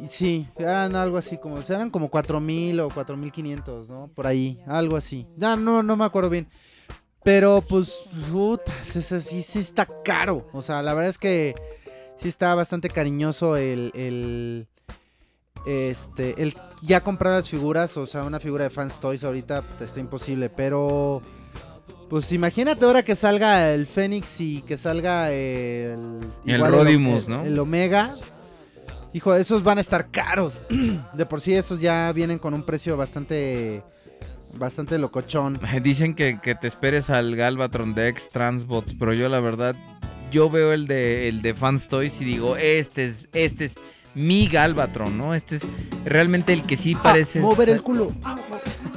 Sí, 0.08 0.48
eran 0.58 0.95
algo 0.95 1.18
así 1.18 1.38
como... 1.38 1.56
O 1.58 1.62
sea, 1.62 1.76
eran 1.76 1.91
como 1.91 2.10
4000 2.10 2.80
o 2.80 2.90
4500, 2.90 3.88
¿no? 3.88 4.10
Por 4.16 4.26
ahí. 4.26 4.60
Algo 4.66 4.98
así. 4.98 5.28
Ya 5.38 5.56
no, 5.58 5.84
no 5.84 5.95
me 5.95 6.06
acuerdo 6.06 6.32
bien. 6.32 6.48
Pero 7.24 7.62
pues, 7.70 7.94
putas, 8.32 8.95
ese 8.95 9.22
sí, 9.22 9.44
sí 9.44 9.60
está 9.60 9.86
caro. 10.03 10.48
O 10.53 10.64
sea, 10.64 10.82
la 10.82 10.95
verdad 10.95 11.12
es 11.12 11.20
que 11.20 11.53
sí 12.18 12.28
está 12.30 12.56
bastante 12.56 12.90
cariñoso 12.90 13.58
el, 13.58 13.91
el, 13.94 14.68
este, 15.66 16.42
el 16.42 16.56
ya 16.82 17.02
comprar 17.02 17.36
las 17.36 17.50
figuras. 17.50 17.96
O 17.98 18.08
sea, 18.08 18.24
una 18.24 18.40
figura 18.40 18.66
de 18.66 18.70
Fans 18.70 19.00
Toys 19.00 19.24
ahorita 19.24 19.62
puta, 19.62 19.84
está 19.86 20.00
imposible. 20.00 20.50
Pero, 20.50 21.22
pues 22.10 22.32
imagínate 22.32 22.86
ahora 22.86 23.04
que 23.04 23.16
salga 23.16 23.74
el 23.74 23.88
Fénix 23.88 24.42
y 24.42 24.62
que 24.64 24.78
salga 24.78 25.32
el... 25.32 26.20
El 26.46 26.68
Rodimus, 26.68 27.28
¿no? 27.28 27.44
El 27.44 27.58
Omega. 27.60 28.14
Hijo, 29.14 29.36
esos 29.36 29.64
van 29.64 29.78
a 29.78 29.82
estar 29.82 30.10
caros. 30.10 30.64
De 31.14 31.26
por 31.26 31.42
sí, 31.42 31.54
esos 31.54 31.82
ya 31.82 32.12
vienen 32.12 32.40
con 32.40 32.54
un 32.54 32.64
precio 32.64 32.98
bastante... 32.98 33.84
Bastante 34.56 34.98
locochón. 34.98 35.58
Dicen 35.82 36.14
que, 36.14 36.42
que 36.42 36.56
te 36.56 36.68
esperes 36.68 37.10
al 37.10 37.38
Galvatron 37.38 37.94
de 37.94 38.10
X 38.10 38.28
Transbots, 38.28 38.94
pero 39.00 39.14
yo 39.14 39.30
la 39.30 39.40
verdad, 39.40 39.78
yo 40.30 40.50
veo 40.50 40.74
el 40.74 40.88
de 40.88 41.30
el 41.30 41.42
de 41.42 41.54
Fans 41.54 41.88
Toys 41.88 42.20
y 42.20 42.26
digo, 42.26 42.58
este 42.58 43.06
es, 43.06 43.30
este 43.32 43.64
es 43.64 43.76
mi 44.16 44.48
Galvatron, 44.48 45.18
¿no? 45.18 45.34
Este 45.34 45.56
es 45.58 45.66
realmente 46.06 46.52
el 46.54 46.64
que 46.64 46.76
sí 46.78 46.96
parece. 46.96 47.40
Ah, 47.40 47.44
mover 47.44 47.68
ser- 47.68 47.76
el 47.76 47.82
culo. 47.82 48.12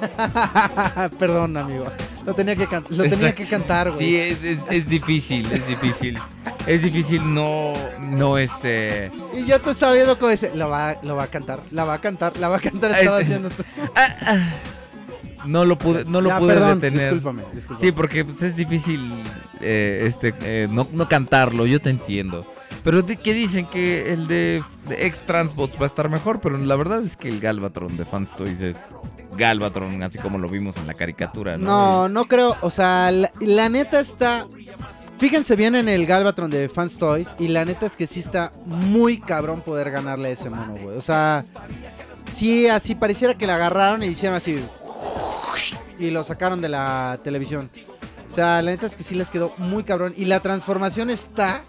Perdón, 1.18 1.56
amigo. 1.56 1.86
Lo 2.26 2.34
tenía 2.34 2.56
que, 2.56 2.66
can- 2.66 2.84
lo 2.90 3.04
tenía 3.04 3.34
que 3.34 3.44
cantar, 3.44 3.90
güey. 3.90 3.98
Sí, 3.98 4.16
es, 4.16 4.42
es- 4.42 4.58
es 4.70 4.88
difícil, 4.88 5.50
es 5.52 5.66
difícil. 5.68 6.18
Es 6.66 6.82
difícil 6.82 7.34
no, 7.34 7.74
no 8.00 8.38
este... 8.38 9.10
Y 9.36 9.44
yo 9.44 9.60
te 9.60 9.70
estaba 9.70 9.92
viendo 9.92 10.18
como 10.18 10.30
dice, 10.30 10.50
lo 10.54 10.70
va, 10.70 10.96
lo 11.02 11.14
va 11.14 11.24
a 11.24 11.26
cantar, 11.26 11.60
la 11.72 11.84
va 11.84 11.94
a 11.94 12.00
cantar, 12.00 12.38
la 12.38 12.48
va 12.48 12.56
a 12.56 12.60
cantar, 12.60 12.92
estaba 12.92 13.18
haciendo 13.18 13.50
tú. 13.50 13.62
No 15.44 15.66
lo 15.66 15.76
pude, 15.76 16.06
no 16.06 16.22
lo 16.22 16.30
Ya, 16.30 16.38
pude 16.38 16.54
perdón, 16.54 16.80
detener. 16.80 17.00
discúlpame, 17.12 17.42
discúlpame. 17.52 17.78
Sí, 17.86 17.92
porque 17.92 18.24
pues, 18.24 18.40
es 18.40 18.56
difícil 18.56 19.12
eh, 19.60 20.04
este, 20.06 20.32
eh, 20.40 20.68
no, 20.70 20.88
no 20.90 21.06
cantarlo, 21.06 21.66
yo 21.66 21.82
te 21.82 21.90
entiendo. 21.90 22.46
Pero 22.84 23.04
que 23.06 23.32
dicen 23.32 23.66
que 23.66 24.12
el 24.12 24.28
de, 24.28 24.62
de 24.86 25.06
X 25.06 25.24
Transbots 25.24 25.76
va 25.76 25.84
a 25.84 25.86
estar 25.86 26.10
mejor, 26.10 26.40
pero 26.40 26.58
la 26.58 26.76
verdad 26.76 27.02
es 27.02 27.16
que 27.16 27.28
el 27.28 27.40
Galvatron 27.40 27.96
de 27.96 28.04
Fans 28.04 28.36
Toys 28.36 28.60
es 28.60 28.76
Galvatron, 29.38 30.02
así 30.02 30.18
como 30.18 30.36
lo 30.36 30.48
vimos 30.48 30.76
en 30.76 30.86
la 30.86 30.92
caricatura, 30.92 31.56
¿no? 31.56 31.64
No, 31.64 32.08
no 32.10 32.24
creo, 32.26 32.56
o 32.60 32.70
sea, 32.70 33.10
la, 33.10 33.32
la 33.40 33.70
neta 33.70 34.00
está... 34.00 34.46
Fíjense 35.16 35.56
bien 35.56 35.74
en 35.76 35.88
el 35.88 36.04
Galvatron 36.04 36.50
de 36.50 36.68
Fans 36.68 36.98
Toys 36.98 37.34
y 37.38 37.48
la 37.48 37.64
neta 37.64 37.86
es 37.86 37.96
que 37.96 38.06
sí 38.06 38.20
está 38.20 38.52
muy 38.66 39.18
cabrón 39.18 39.62
poder 39.62 39.90
ganarle 39.90 40.28
a 40.28 40.32
ese 40.32 40.50
mono, 40.50 40.74
güey. 40.74 40.98
O 40.98 41.00
sea, 41.00 41.42
sí, 42.34 42.66
así 42.66 42.94
pareciera 42.94 43.32
que 43.32 43.46
la 43.46 43.54
agarraron 43.54 44.02
y 44.02 44.08
hicieron 44.08 44.36
así... 44.36 44.62
Y 45.98 46.10
lo 46.10 46.22
sacaron 46.24 46.60
de 46.60 46.68
la 46.68 47.18
televisión. 47.24 47.70
O 48.28 48.30
sea, 48.30 48.60
la 48.60 48.72
neta 48.72 48.86
es 48.86 48.96
que 48.96 49.04
sí 49.04 49.14
les 49.14 49.30
quedó 49.30 49.54
muy 49.56 49.84
cabrón. 49.84 50.12
Y 50.16 50.26
la 50.26 50.40
transformación 50.40 51.08
está... 51.08 51.62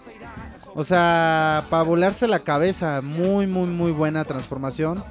O 0.78 0.84
sea, 0.84 1.64
para 1.70 1.84
volarse 1.84 2.28
la 2.28 2.40
cabeza. 2.40 3.02
Muy, 3.02 3.48
muy, 3.48 3.68
muy 3.68 3.92
buena 3.92 4.26
transformación. 4.26 5.02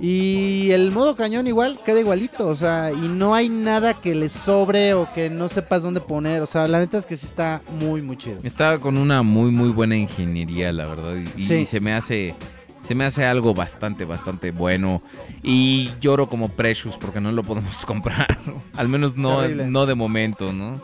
Y 0.00 0.70
el 0.72 0.90
modo 0.90 1.16
cañón 1.16 1.46
igual 1.46 1.78
queda 1.84 2.00
igualito, 2.00 2.48
o 2.48 2.56
sea, 2.56 2.92
y 2.92 3.08
no 3.08 3.34
hay 3.34 3.48
nada 3.48 3.94
que 3.94 4.14
le 4.14 4.28
sobre 4.28 4.92
o 4.92 5.08
que 5.14 5.30
no 5.30 5.48
sepas 5.48 5.82
dónde 5.82 6.02
poner, 6.02 6.42
o 6.42 6.46
sea, 6.46 6.68
la 6.68 6.80
neta 6.80 6.98
es 6.98 7.06
que 7.06 7.16
sí 7.16 7.24
está 7.24 7.62
muy, 7.80 8.02
muy 8.02 8.18
chido. 8.18 8.38
Está 8.42 8.78
con 8.78 8.98
una 8.98 9.22
muy 9.22 9.50
muy 9.50 9.70
buena 9.70 9.96
ingeniería, 9.96 10.70
la 10.70 10.84
verdad, 10.84 11.14
y, 11.36 11.64
se 11.64 11.80
me 11.80 11.94
hace 11.94 12.34
se 12.82 12.94
me 12.94 13.04
hace 13.04 13.24
algo 13.24 13.54
bastante 13.54 14.04
bastante 14.04 14.50
bueno 14.50 15.00
y 15.42 15.90
lloro 15.98 16.28
como 16.28 16.50
Precious 16.50 16.98
porque 16.98 17.20
no 17.22 17.32
lo 17.32 17.42
podemos 17.42 17.86
comprar, 17.86 18.38
al 18.76 18.88
menos 18.88 19.16
no 19.16 19.40
Terrible. 19.40 19.66
no 19.66 19.86
de 19.86 19.94
momento, 19.94 20.52
¿no? 20.52 20.74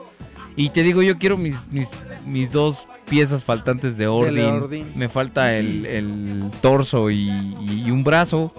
Y 0.56 0.70
te 0.70 0.82
digo, 0.82 1.02
yo 1.02 1.18
quiero 1.18 1.36
mis 1.36 1.66
mis, 1.70 1.90
mis 2.24 2.50
dos 2.50 2.86
piezas 3.12 3.44
faltantes 3.44 3.96
de 3.98 4.06
Ordin. 4.08 4.92
Me 4.96 5.08
falta 5.08 5.54
el, 5.56 5.84
el 5.86 6.50
torso 6.62 7.10
y, 7.10 7.28
y 7.60 7.90
un 7.90 8.02
brazo. 8.04 8.52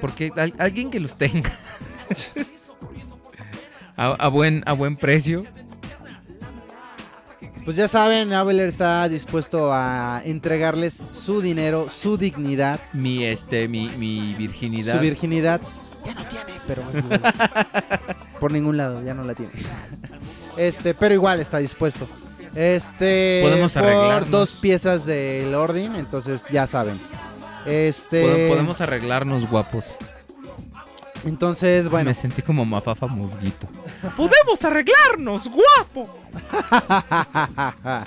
Porque 0.00 0.32
al- 0.36 0.54
alguien 0.58 0.90
que 0.90 0.98
los 0.98 1.14
tenga 1.14 1.52
a, 3.96 4.06
a 4.08 4.28
buen 4.28 4.62
a 4.66 4.72
buen 4.72 4.96
precio. 4.96 5.44
Pues 7.64 7.76
ya 7.76 7.86
saben, 7.86 8.32
Aveler 8.32 8.66
está 8.68 9.08
dispuesto 9.08 9.72
a 9.72 10.20
entregarles 10.24 10.94
su 11.12 11.40
dinero, 11.40 11.88
su 11.88 12.16
dignidad, 12.18 12.80
Mi 12.92 13.22
este 13.24 13.68
mi, 13.68 13.88
mi 13.90 14.34
virginidad. 14.34 14.96
su 14.96 15.00
virginidad. 15.00 15.60
Ya 16.04 16.14
no 16.14 16.24
tiene, 16.24 16.52
pero 16.66 16.82
por 18.40 18.50
ningún 18.50 18.76
lado, 18.76 19.00
ya 19.04 19.14
no 19.14 19.22
la 19.24 19.34
tiene. 19.34 19.52
Este, 20.58 20.92
pero 20.92 21.14
igual 21.14 21.40
está 21.40 21.56
dispuesto. 21.58 22.06
Este, 22.54 23.40
Podemos 23.42 23.72
por 23.72 23.82
arreglarnos. 23.82 24.30
dos 24.30 24.52
piezas 24.52 25.06
del 25.06 25.54
Ordin, 25.54 25.94
entonces 25.96 26.44
ya 26.50 26.66
saben. 26.66 27.00
Este, 27.66 28.24
Pode- 28.24 28.48
Podemos 28.48 28.80
arreglarnos 28.80 29.48
guapos. 29.48 29.86
entonces, 31.24 31.88
bueno. 31.88 32.06
Me 32.10 32.14
sentí 32.14 32.42
como 32.42 32.64
mafafa 32.64 33.06
musguito. 33.06 33.66
Podemos 34.16 34.64
arreglarnos 34.64 35.48
guapos. 35.48 36.10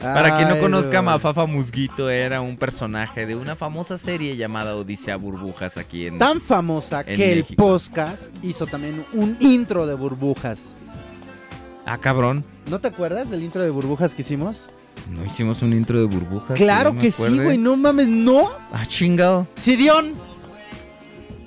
Para 0.00 0.36
quien 0.36 0.48
no 0.48 0.58
conozca, 0.58 0.96
no. 0.96 1.04
Mafafa 1.04 1.46
Musguito 1.46 2.10
era 2.10 2.40
un 2.40 2.56
personaje 2.56 3.24
de 3.24 3.36
una 3.36 3.54
famosa 3.54 3.96
serie 3.98 4.36
llamada 4.36 4.74
Odisea 4.74 5.14
Burbujas 5.16 5.76
aquí 5.76 6.08
en... 6.08 6.18
Tan 6.18 6.40
famosa 6.40 7.02
en 7.06 7.16
que 7.16 7.32
el 7.32 7.44
podcast 7.44 8.34
hizo 8.42 8.66
también 8.66 9.04
un 9.12 9.36
intro 9.38 9.86
de 9.86 9.94
burbujas. 9.94 10.74
Ah, 11.86 11.98
cabrón. 11.98 12.44
¿No 12.70 12.78
te 12.80 12.88
acuerdas 12.88 13.30
del 13.30 13.42
intro 13.42 13.62
de 13.62 13.70
burbujas 13.70 14.14
que 14.14 14.22
hicimos? 14.22 14.68
¿No 15.10 15.24
hicimos 15.24 15.62
un 15.62 15.72
intro 15.72 15.98
de 15.98 16.04
burbujas? 16.06 16.56
Claro 16.56 16.96
que 16.96 17.10
sí, 17.10 17.22
güey, 17.38 17.58
no 17.58 17.76
mames, 17.76 18.06
no. 18.08 18.50
Ah, 18.72 18.86
chingado. 18.86 19.46
Sidión, 19.56 20.12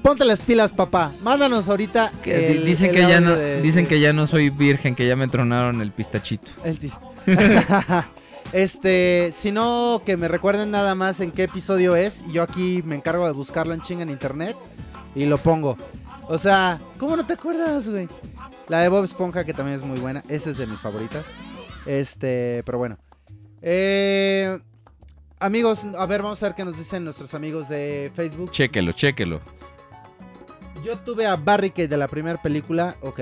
ponte 0.01 0.25
las 0.25 0.41
pilas, 0.41 0.73
papá. 0.73 1.11
Mándanos 1.21 1.69
ahorita. 1.69 2.11
Que 2.23 2.51
el- 2.51 2.65
dicen 2.65 2.89
el 2.89 2.95
que 2.95 3.01
ya 3.01 3.21
no, 3.21 3.35
de- 3.35 3.61
dicen 3.61 3.83
de- 3.85 3.89
que 3.89 3.99
ya 3.99 4.11
no 4.13 4.27
soy 4.27 4.49
virgen, 4.49 4.93
que 4.95 5.07
ya 5.07 5.15
me 5.15 5.27
tronaron 5.27 5.81
el 5.81 5.91
pistachito. 5.91 6.51
el 6.65 6.77
este, 8.53 9.31
si 9.35 9.51
no, 9.51 10.01
que 10.05 10.17
me 10.17 10.27
recuerden 10.27 10.71
nada 10.71 10.95
más 10.95 11.19
en 11.21 11.31
qué 11.31 11.43
episodio 11.43 11.95
es. 11.95 12.21
Y 12.27 12.33
yo 12.33 12.43
aquí 12.43 12.81
me 12.85 12.95
encargo 12.95 13.25
de 13.25 13.31
buscarlo 13.31 13.73
en 13.73 13.81
chinga 13.81 14.03
en 14.03 14.09
internet 14.09 14.55
y 15.15 15.25
lo 15.25 15.37
pongo. 15.37 15.77
O 16.27 16.37
sea, 16.37 16.79
¿cómo 16.97 17.15
no 17.15 17.25
te 17.25 17.33
acuerdas, 17.33 17.89
güey? 17.89 18.07
La 18.67 18.81
de 18.81 18.89
Bob 18.89 19.05
Esponja, 19.05 19.43
que 19.43 19.53
también 19.53 19.77
es 19.79 19.85
muy 19.85 19.99
buena. 19.99 20.23
Esa 20.27 20.49
es 20.49 20.57
de 20.57 20.65
mis 20.65 20.79
favoritas. 20.79 21.25
Este, 21.85 22.63
pero 22.65 22.77
bueno. 22.77 22.97
Eh, 23.61 24.57
amigos, 25.39 25.85
a 25.97 26.05
ver, 26.05 26.23
vamos 26.23 26.41
a 26.41 26.47
ver 26.47 26.55
qué 26.55 26.65
nos 26.65 26.77
dicen 26.77 27.03
nuestros 27.03 27.33
amigos 27.33 27.69
de 27.69 28.11
Facebook. 28.15 28.51
Chéquelo, 28.51 28.91
chéquelo. 28.91 29.41
Yo 30.83 30.97
tuve 30.99 31.25
a 31.25 31.35
Barricade 31.35 31.87
de 31.87 31.97
la 31.97 32.07
primera 32.07 32.41
película, 32.41 32.95
ok. 33.01 33.19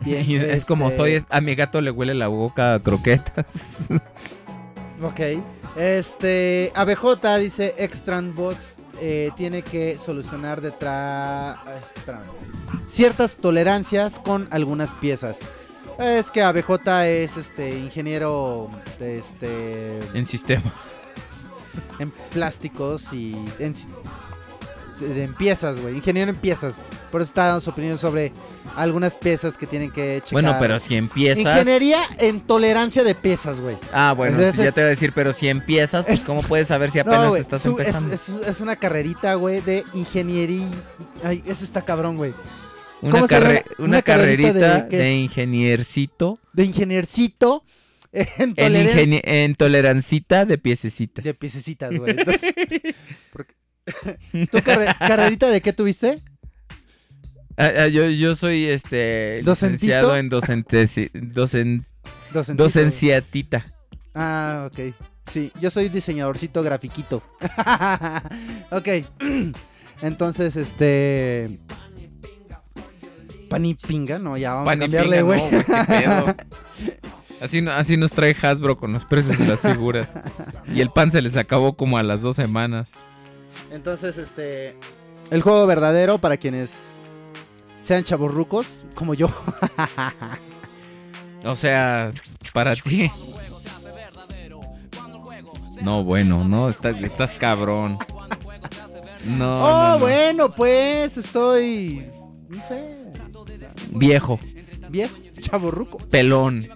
Bien, 0.00 0.24
es 0.50 0.64
como 0.64 0.88
este, 0.88 1.16
estoy, 1.16 1.26
a 1.30 1.40
mi 1.40 1.54
gato 1.54 1.80
le 1.80 1.90
huele 1.90 2.14
la 2.14 2.28
boca 2.28 2.74
a 2.74 2.78
croquetas. 2.80 3.88
Ok. 5.00 5.20
Este, 5.76 6.72
ABJ 6.74 7.38
dice 7.38 7.72
Extran 7.78 8.34
Bots 8.34 8.77
eh, 9.00 9.30
tiene 9.36 9.62
que 9.62 9.98
solucionar 9.98 10.60
detrás 10.60 11.58
ciertas 12.86 13.36
tolerancias 13.36 14.18
con 14.18 14.48
algunas 14.50 14.94
piezas. 14.94 15.40
Es 15.98 16.30
que 16.30 16.42
ABJ 16.42 17.04
es 17.06 17.36
este 17.36 17.76
ingeniero 17.78 18.70
de 18.98 19.18
este 19.18 19.98
en 20.14 20.26
sistema. 20.26 20.72
en 21.98 22.10
plásticos 22.10 23.12
y 23.12 23.36
en, 23.58 23.74
en 25.02 25.34
piezas, 25.34 25.78
güey. 25.80 25.96
Ingeniero 25.96 26.30
en 26.30 26.36
piezas. 26.36 26.76
Por 27.10 27.20
eso 27.22 27.30
está 27.30 27.46
dando 27.46 27.60
su 27.60 27.70
opinión 27.70 27.98
sobre 27.98 28.32
algunas 28.76 29.16
piezas 29.16 29.56
que 29.58 29.66
tienen 29.66 29.90
que 29.90 30.16
checar. 30.16 30.32
Bueno, 30.32 30.56
pero 30.60 30.78
si 30.78 30.94
empiezas. 30.94 31.44
Ingeniería 31.58 32.00
en 32.18 32.40
tolerancia 32.40 33.02
de 33.04 33.14
piezas, 33.14 33.60
güey. 33.60 33.76
Ah, 33.92 34.12
bueno, 34.16 34.36
Entonces 34.38 34.64
ya 34.64 34.72
te 34.72 34.80
voy 34.80 34.86
a 34.86 34.90
decir, 34.90 35.12
pero 35.14 35.32
si 35.32 35.48
empiezas, 35.48 36.06
pues 36.06 36.20
¿cómo 36.20 36.42
puedes 36.42 36.68
saber 36.68 36.90
si 36.90 36.98
apenas 36.98 37.24
No, 37.24 37.36
estás 37.36 37.62
su- 37.62 37.70
empezando? 37.70 38.14
Es, 38.14 38.28
es- 38.28 38.46
es 38.48 38.60
una 38.60 38.76
carrerita, 38.76 39.34
güey, 39.34 39.60
de 39.60 39.84
ingeniería. 39.94 40.70
Ay, 41.24 41.42
ese 41.46 41.64
está 41.64 41.82
cabrón, 41.82 42.16
güey. 42.16 42.34
una, 43.00 43.26
carrerita 43.26 44.02
carrerita 44.02 44.80
de 44.82 45.14
ingeniercito 45.14 46.38
De 46.52 46.64
ingeniercito 46.64 47.64
en 48.12 49.54
tolerancita 49.54 50.44
de 50.44 50.58
piececitas. 50.58 51.24
de 51.24 51.34
piececitas, 51.34 51.96
güey. 51.96 52.10
Entonces, 52.18 52.52
porque- 53.32 53.54
¿Tu 54.50 54.58
carre- 54.62 54.94
carrerita 54.98 55.48
de 55.48 55.60
qué 55.60 55.72
tuviste? 55.72 56.18
Ah, 57.56 57.70
ah, 57.76 57.86
yo, 57.88 58.08
yo 58.08 58.36
soy 58.36 58.66
este 58.66 59.42
licenciado 59.44 60.16
en 60.16 60.28
docente, 60.28 60.86
docen, 61.12 61.84
docenciatita. 62.54 63.64
Ah, 64.14 64.68
ok. 64.70 64.94
Sí, 65.28 65.52
yo 65.60 65.70
soy 65.70 65.88
diseñadorcito 65.88 66.62
grafiquito. 66.62 67.22
ok. 68.70 68.88
Entonces, 70.02 70.56
este. 70.56 71.58
Panipinga, 73.50 74.18
no, 74.18 74.36
ya 74.36 74.54
vamos 74.54 74.72
a 74.72 74.78
cambiarle, 74.78 75.22
güey. 75.22 75.40
no. 76.06 76.36
Así, 77.40 77.64
así 77.68 77.96
nos 77.96 78.10
trae 78.10 78.34
Hasbro 78.42 78.76
con 78.78 78.92
los 78.92 79.04
precios 79.04 79.38
de 79.38 79.46
las 79.46 79.62
figuras. 79.62 80.08
Y 80.74 80.80
el 80.80 80.90
pan 80.90 81.12
se 81.12 81.22
les 81.22 81.36
acabó 81.36 81.76
como 81.76 81.96
a 81.96 82.02
las 82.02 82.20
dos 82.20 82.34
semanas. 82.34 82.90
Entonces, 83.70 84.18
este. 84.18 84.76
El 85.30 85.42
juego 85.42 85.66
verdadero 85.66 86.18
para 86.18 86.36
quienes 86.36 86.98
sean 87.82 88.04
chavorrucos, 88.04 88.84
como 88.94 89.14
yo. 89.14 89.28
O 91.44 91.54
sea, 91.54 92.10
para 92.52 92.74
ti. 92.74 93.10
No, 95.80 96.02
bueno, 96.02 96.44
no, 96.44 96.68
estás, 96.68 97.00
estás 97.00 97.32
cabrón. 97.34 97.98
No, 99.24 99.60
oh, 99.60 99.68
no, 99.68 99.92
no. 99.92 99.98
bueno, 100.00 100.54
pues 100.54 101.16
estoy. 101.16 102.10
No 102.48 102.60
sé. 102.66 102.96
Viejo, 103.90 104.40
Viejo, 104.90 105.16
chavorruco. 105.40 105.98
pelón. 105.98 106.68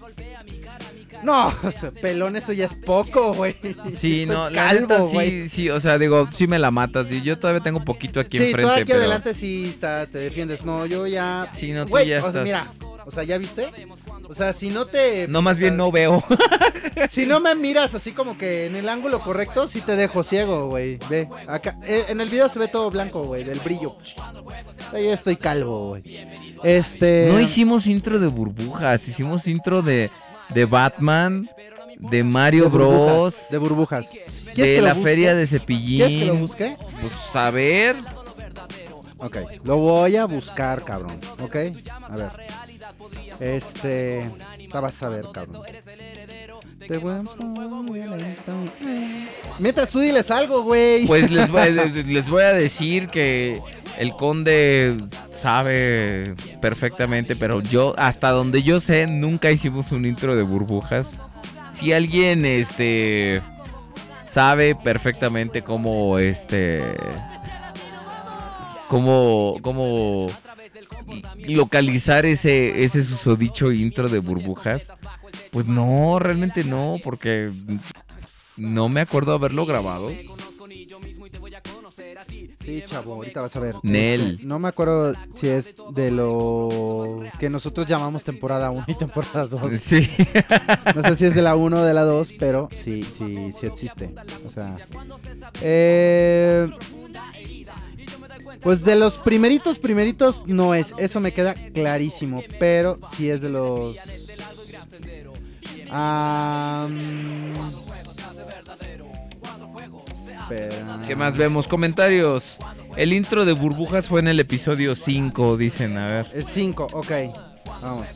No, 1.22 1.52
o 1.62 1.70
sea, 1.70 1.90
pelón, 1.90 2.36
eso 2.36 2.52
ya 2.52 2.66
es 2.66 2.74
poco, 2.74 3.32
güey. 3.34 3.54
Sí, 3.94 4.26
no, 4.26 4.50
calvo, 4.52 5.08
güey. 5.08 5.42
sí, 5.42 5.48
sí, 5.48 5.70
o 5.70 5.78
sea, 5.80 5.98
digo, 5.98 6.28
sí 6.32 6.46
me 6.46 6.58
la 6.58 6.70
matas. 6.70 7.10
Y 7.12 7.22
yo 7.22 7.38
todavía 7.38 7.62
tengo 7.62 7.84
poquito 7.84 8.20
aquí 8.20 8.38
Sí, 8.38 8.44
enfrente, 8.46 8.72
aquí 8.72 8.84
pero... 8.86 8.98
adelante 8.98 9.34
sí 9.34 9.66
estás, 9.68 10.10
te 10.10 10.18
defiendes. 10.18 10.64
No, 10.64 10.86
yo 10.86 11.06
ya. 11.06 11.48
Sí, 11.54 11.72
no, 11.72 11.84
tú 11.84 11.90
Güey, 11.90 12.08
ya 12.08 12.18
o 12.18 12.20
sea, 12.20 12.28
estás- 12.28 12.44
mira, 12.44 12.72
o 13.04 13.10
sea, 13.10 13.22
¿ya 13.24 13.38
viste? 13.38 13.70
O 14.28 14.34
sea, 14.34 14.52
si 14.52 14.70
no 14.70 14.86
te. 14.86 15.28
No, 15.28 15.42
más 15.42 15.56
o 15.56 15.60
bien 15.60 15.76
no 15.76 15.90
veo. 15.92 16.24
Si 17.08 17.26
no 17.26 17.40
me 17.40 17.54
miras 17.54 17.94
así 17.94 18.12
como 18.12 18.36
que 18.36 18.66
en 18.66 18.76
el 18.76 18.88
ángulo 18.88 19.20
correcto, 19.20 19.66
sí 19.66 19.80
te 19.80 19.96
dejo 19.96 20.22
ciego, 20.22 20.68
güey. 20.68 20.98
Ve, 21.08 21.28
acá. 21.48 21.76
eh, 21.84 22.04
en 22.08 22.20
el 22.20 22.28
video 22.28 22.48
se 22.48 22.58
ve 22.58 22.68
todo 22.68 22.90
blanco, 22.90 23.22
güey, 23.24 23.44
del 23.44 23.60
brillo. 23.60 23.96
Ahí 24.92 25.06
estoy 25.08 25.36
calvo, 25.36 25.88
güey. 25.90 26.02
Este. 26.62 27.26
No 27.30 27.40
hicimos 27.40 27.86
intro 27.86 28.18
de 28.18 28.26
burbujas, 28.28 29.06
hicimos 29.08 29.46
intro 29.46 29.82
de, 29.82 30.10
de 30.54 30.64
Batman, 30.64 31.48
de 31.98 32.24
Mario 32.24 32.64
de 32.64 32.70
Bros, 32.70 33.46
De 33.50 33.58
burbujas. 33.58 34.10
de, 34.12 34.20
¿Quieres 34.54 34.74
que 34.74 34.80
lo 34.80 34.86
la 34.88 34.94
busque? 34.94 35.08
feria 35.08 35.34
de 35.34 35.46
Cepillín. 35.46 35.98
¿Quieres 35.98 36.16
que 36.18 36.24
lo 36.26 36.34
busque? 36.36 36.76
Pues 37.00 37.36
a 37.36 37.50
ver. 37.50 37.96
Ok, 39.18 39.36
lo 39.64 39.76
voy 39.78 40.16
a 40.16 40.24
buscar, 40.24 40.82
cabrón. 40.82 41.18
Ok, 41.42 41.56
a 42.02 42.16
ver. 42.16 42.30
Este. 43.40 44.30
La 44.72 44.80
vas 44.80 45.02
a 45.02 45.08
ver, 45.08 45.26
cabrón. 45.32 45.62
Te 46.88 46.98
voy 46.98 47.14
a- 47.14 47.22
Mientras 49.58 49.88
tú 49.88 50.00
diles 50.00 50.30
algo, 50.30 50.62
güey. 50.62 51.06
Pues 51.06 51.30
les 51.30 51.48
voy, 51.50 51.60
a- 51.60 51.66
les 52.06 52.28
voy 52.28 52.42
a 52.42 52.52
decir 52.52 53.08
que 53.08 53.60
el 53.98 54.12
conde 54.14 54.96
sabe 55.30 56.34
perfectamente, 56.60 57.36
pero 57.36 57.60
yo, 57.60 57.94
hasta 57.98 58.30
donde 58.30 58.62
yo 58.62 58.80
sé, 58.80 59.06
nunca 59.06 59.50
hicimos 59.50 59.92
un 59.92 60.04
intro 60.06 60.34
de 60.36 60.42
burbujas. 60.42 61.12
Si 61.70 61.92
alguien, 61.92 62.44
este, 62.44 63.40
sabe 64.24 64.74
perfectamente 64.74 65.62
cómo, 65.62 66.18
este, 66.18 66.82
cómo, 68.88 69.56
cómo 69.62 70.26
localizar 71.46 72.26
ese, 72.26 72.84
ese 72.84 73.02
susodicho 73.02 73.72
intro 73.72 74.08
de 74.08 74.18
burbujas, 74.18 74.88
pues 75.52 75.68
no, 75.68 76.18
realmente 76.18 76.64
no, 76.64 76.96
porque 77.04 77.52
no 78.56 78.88
me 78.88 79.02
acuerdo 79.02 79.34
haberlo 79.34 79.66
grabado. 79.66 80.10
Sí, 82.64 82.82
chavo, 82.86 83.14
ahorita 83.14 83.42
vas 83.42 83.54
a 83.56 83.60
ver. 83.60 83.74
Nel. 83.82 84.32
Este, 84.32 84.46
no 84.46 84.58
me 84.58 84.68
acuerdo 84.68 85.12
si 85.34 85.48
es 85.48 85.74
de 85.92 86.10
lo 86.10 87.22
que 87.38 87.50
nosotros 87.50 87.86
llamamos 87.86 88.24
temporada 88.24 88.70
1 88.70 88.84
y 88.86 88.94
temporada 88.94 89.46
2. 89.46 89.72
Sí. 89.78 90.08
No 90.94 91.02
sé 91.02 91.16
si 91.16 91.24
es 91.26 91.34
de 91.34 91.42
la 91.42 91.54
1 91.54 91.76
o 91.76 91.82
de 91.82 91.92
la 91.92 92.04
2, 92.04 92.34
pero 92.38 92.68
sí, 92.74 93.02
sí, 93.02 93.52
sí 93.58 93.66
existe. 93.66 94.14
O 94.46 94.50
sea. 94.50 94.76
eh, 95.60 96.70
pues 98.62 98.84
de 98.84 98.96
los 98.96 99.18
primeritos, 99.18 99.78
primeritos 99.78 100.42
no 100.46 100.74
es. 100.74 100.94
Eso 100.96 101.20
me 101.20 101.32
queda 101.34 101.54
clarísimo. 101.54 102.42
Pero 102.58 102.98
sí 103.14 103.28
es 103.28 103.42
de 103.42 103.50
los. 103.50 103.96
Espera. 110.26 111.00
¿Qué 111.06 111.16
más 111.16 111.36
vemos? 111.36 111.66
Comentarios. 111.66 112.58
El 112.96 113.12
intro 113.12 113.44
de 113.44 113.52
burbujas 113.52 114.08
fue 114.08 114.20
en 114.20 114.28
el 114.28 114.40
episodio 114.40 114.94
5, 114.94 115.56
dicen. 115.56 115.96
A 115.96 116.06
ver. 116.06 116.30
Es 116.34 116.46
5, 116.46 116.88
ok. 116.92 117.10
Vamos. 117.80 118.06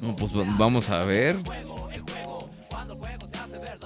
No, 0.00 0.16
pues 0.16 0.32
va- 0.32 0.44
vamos 0.58 0.90
a 0.90 1.04
ver. 1.04 1.36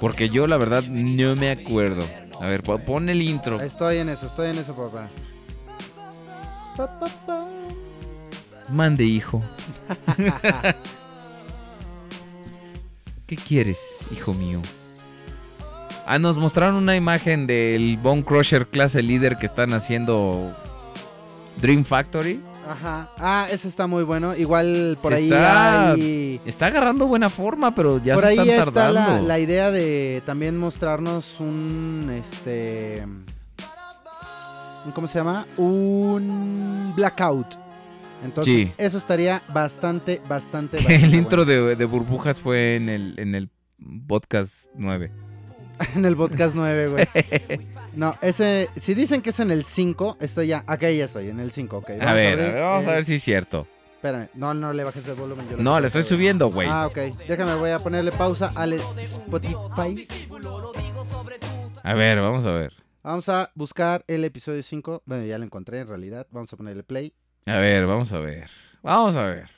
Porque 0.01 0.29
yo 0.29 0.47
la 0.47 0.57
verdad 0.57 0.83
no 0.85 1.37
me 1.37 1.51
acuerdo. 1.51 2.05
A 2.41 2.47
ver, 2.47 2.63
po- 2.63 2.79
pon 2.79 3.09
el 3.09 3.23
intro. 3.23 3.61
Estoy 3.61 3.99
en 3.99 4.09
eso, 4.09 4.27
estoy 4.27 4.51
en 4.51 4.59
eso, 4.59 4.75
papá. 4.75 5.09
Pa, 6.77 6.99
pa, 6.99 7.07
pa. 7.27 7.49
Mande, 8.71 9.05
hijo. 9.05 9.41
¿Qué 13.27 13.37
quieres, 13.37 14.01
hijo 14.13 14.35
mío? 14.35 14.63
Ah, 16.07 16.19
nos 16.21 16.37
mostraron 16.39 16.77
una 16.77 16.95
imagen 16.95 17.49
del 17.49 17.99
Bone 17.99 18.25
Crusher 18.25 18.69
clase 18.69 19.03
líder 19.03 19.37
que 19.37 19.47
están 19.47 19.73
haciendo 19.73 20.55
Dream 21.61 21.85
Factory. 21.85 22.41
Ajá. 22.69 23.11
Ah, 23.19 23.49
ese 23.51 23.67
está 23.67 23.89
muy 23.89 24.05
bueno. 24.05 24.37
Igual 24.37 24.97
por 25.03 25.13
Se 25.13 25.19
ahí 25.19 25.25
está, 25.25 25.91
hay... 25.91 26.41
está 26.47 26.67
agarrando 26.67 27.09
buena 27.09 27.29
forma, 27.29 27.75
pero 27.75 28.01
ya 28.03 28.15
por 28.15 28.23
se 28.23 28.29
ahí 28.31 28.39
están 28.39 28.51
está 28.51 28.65
tardando. 28.73 29.23
la, 29.23 29.23
la 29.23 29.39
idea 29.41 29.73
de 29.73 30.23
también 30.25 30.57
mostrarnos 30.57 31.41
un 31.41 32.13
este 32.17 33.05
¿cómo 34.95 35.09
se 35.09 35.19
llama? 35.19 35.47
Un 35.57 36.93
blackout. 36.95 37.66
Entonces, 38.25 38.55
Sí. 38.55 38.73
eso 38.79 38.99
estaría 38.99 39.43
bastante 39.49 40.21
bastante, 40.29 40.77
bastante 40.79 41.05
el 41.05 41.15
intro 41.15 41.45
de, 41.45 41.77
de 41.77 41.85
burbujas 41.85 42.41
fue 42.41 42.77
en 42.77 42.89
el, 42.89 43.15
en 43.19 43.35
el 43.35 43.51
podcast 44.09 44.71
9. 44.75 45.11
en 45.95 46.05
el 46.05 46.17
podcast 46.17 46.55
9, 46.55 46.89
güey. 46.89 47.07
No, 47.95 48.17
ese 48.23 48.69
si 48.81 48.95
dicen 48.95 49.21
que 49.23 49.31
es 49.31 49.41
en 49.41 49.51
el 49.51 49.65
5, 49.65 50.17
estoy 50.21 50.49
ya, 50.49 50.65
acá 50.67 50.91
ya 50.91 51.05
estoy 51.05 51.29
en 51.29 51.41
el 51.41 51.53
5, 51.53 51.77
ok. 51.79 51.91
A 52.01 52.13
ver, 52.15 52.41
a 52.41 52.43
ver, 52.53 52.61
vamos 52.63 52.87
a 52.87 52.93
ver 52.93 53.05
si 53.05 53.15
es 53.17 53.23
cierto. 53.23 53.67
Espérame, 53.97 54.29
no, 54.35 54.55
no 54.55 54.73
le 54.73 54.85
bajes 54.85 55.07
el 55.09 55.15
volumen. 55.15 55.49
yo 55.49 55.57
No, 55.57 55.81
le 55.81 55.87
estoy 55.89 56.03
subiendo, 56.03 56.49
güey. 56.51 56.69
Ah, 56.71 56.87
ok. 56.87 56.97
Déjame, 57.27 57.55
voy 57.55 57.71
a 57.71 57.79
ponerle 57.79 58.13
pausa 58.13 58.53
al 58.55 58.75
Spotify. 58.75 60.07
A 61.83 61.95
ver, 61.95 62.21
vamos 62.21 62.45
a 62.47 62.53
ver. 62.53 62.73
Vamos 63.03 63.29
a 63.29 63.51
buscar 63.55 64.05
el 64.07 64.25
episodio 64.25 64.63
5. 64.63 65.03
Bueno, 65.07 65.25
ya 65.25 65.39
lo 65.39 65.45
encontré 65.45 65.81
en 65.81 65.89
realidad. 65.89 66.27
Vamos 66.31 66.53
a 66.53 66.57
ponerle 66.57 66.83
play. 66.83 67.15
A 67.47 67.57
ver, 67.59 67.87
vamos 67.87 68.13
a 68.13 68.19
ver. 68.19 68.51
Vamos 68.83 69.15
a 69.17 69.23
ver. 69.23 69.49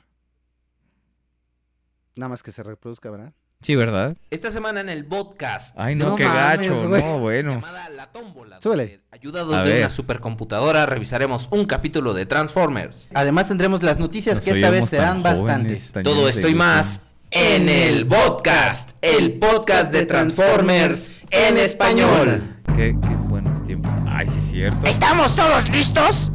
Nada 2.17 2.29
más 2.29 2.43
que 2.43 2.53
se 2.53 2.63
reproduzca, 2.63 3.11
¿verdad? 3.11 3.33
Sí, 3.63 3.75
¿verdad? 3.75 4.17
Esta 4.31 4.51
semana 4.51 4.81
en 4.81 4.89
el 4.89 5.05
podcast. 5.05 5.75
Ay, 5.79 5.95
no, 5.95 6.11
No 6.11 6.17
qué 6.17 6.25
mames, 6.27 6.69
gacho. 6.69 6.89
No, 6.89 7.19
bueno. 7.19 7.55
Llamada 7.55 7.89
La 7.89 8.13
Tómbola. 8.13 8.61
Súbele. 8.61 9.01
Ayudados 9.11 9.55
A 9.57 9.65
de 9.65 9.71
ver. 9.73 9.79
una 9.81 9.91
supercomputadora, 9.91 10.87
revisaremos 10.87 11.49
un 11.51 11.65
capítulo 11.65 12.15
de 12.15 12.27
Transformers. 12.27 13.09
Además 13.15 13.49
tendremos 13.49 13.83
las 13.83 13.99
noticias 13.99 14.37
Nos 14.37 14.45
que 14.45 14.51
esta 14.53 14.71
vez 14.71 14.87
serán 14.89 15.23
jóvenes, 15.23 15.43
bastantes. 15.43 15.93
tan 15.93 16.05
Todo 16.05 16.29
esto 16.29 16.47
y 16.49 16.55
más 16.55 17.03
en 17.31 17.69
el 17.69 18.07
podcast, 18.07 18.93
el 19.03 19.39
podcast 19.39 19.93
de 19.93 20.07
Transformers 20.07 21.11
en 21.31 21.57
español. 21.57 22.43
Qué, 22.77 22.97
qué 23.03 23.15
buenos 23.29 23.65
tiempos. 23.65 23.93
Ay, 24.07 24.29
sí, 24.29 24.39
es 24.39 24.49
cierto. 24.51 24.87
¿Estamos 24.87 25.35
todos 25.35 25.69
listos? 25.71 26.31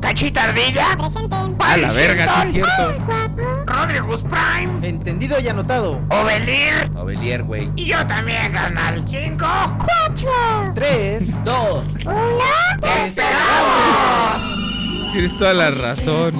¿Cachita 0.00 0.44
Ardilla? 0.44 0.96
A 1.60 1.76
la 1.76 1.92
verga, 1.92 2.42
sí, 2.42 2.48
es 2.60 2.66
cierto. 2.66 2.94
Rodrigus 3.66 4.22
Prime, 4.22 4.86
Entendido 4.88 5.38
y 5.40 5.48
anotado. 5.48 6.00
Ovelir 6.08 6.90
Ovelier, 6.96 7.42
güey. 7.44 7.70
y 7.76 7.86
yo 7.86 8.04
también, 8.06 8.52
carnal. 8.52 9.04
Cinco, 9.08 9.46
cuatro, 9.78 10.72
3, 10.74 11.44
2, 11.44 11.94
¡Te 12.80 13.04
esperamos! 13.04 14.09
Tienes 15.12 15.36
toda 15.38 15.54
la 15.54 15.70
razón. 15.70 16.32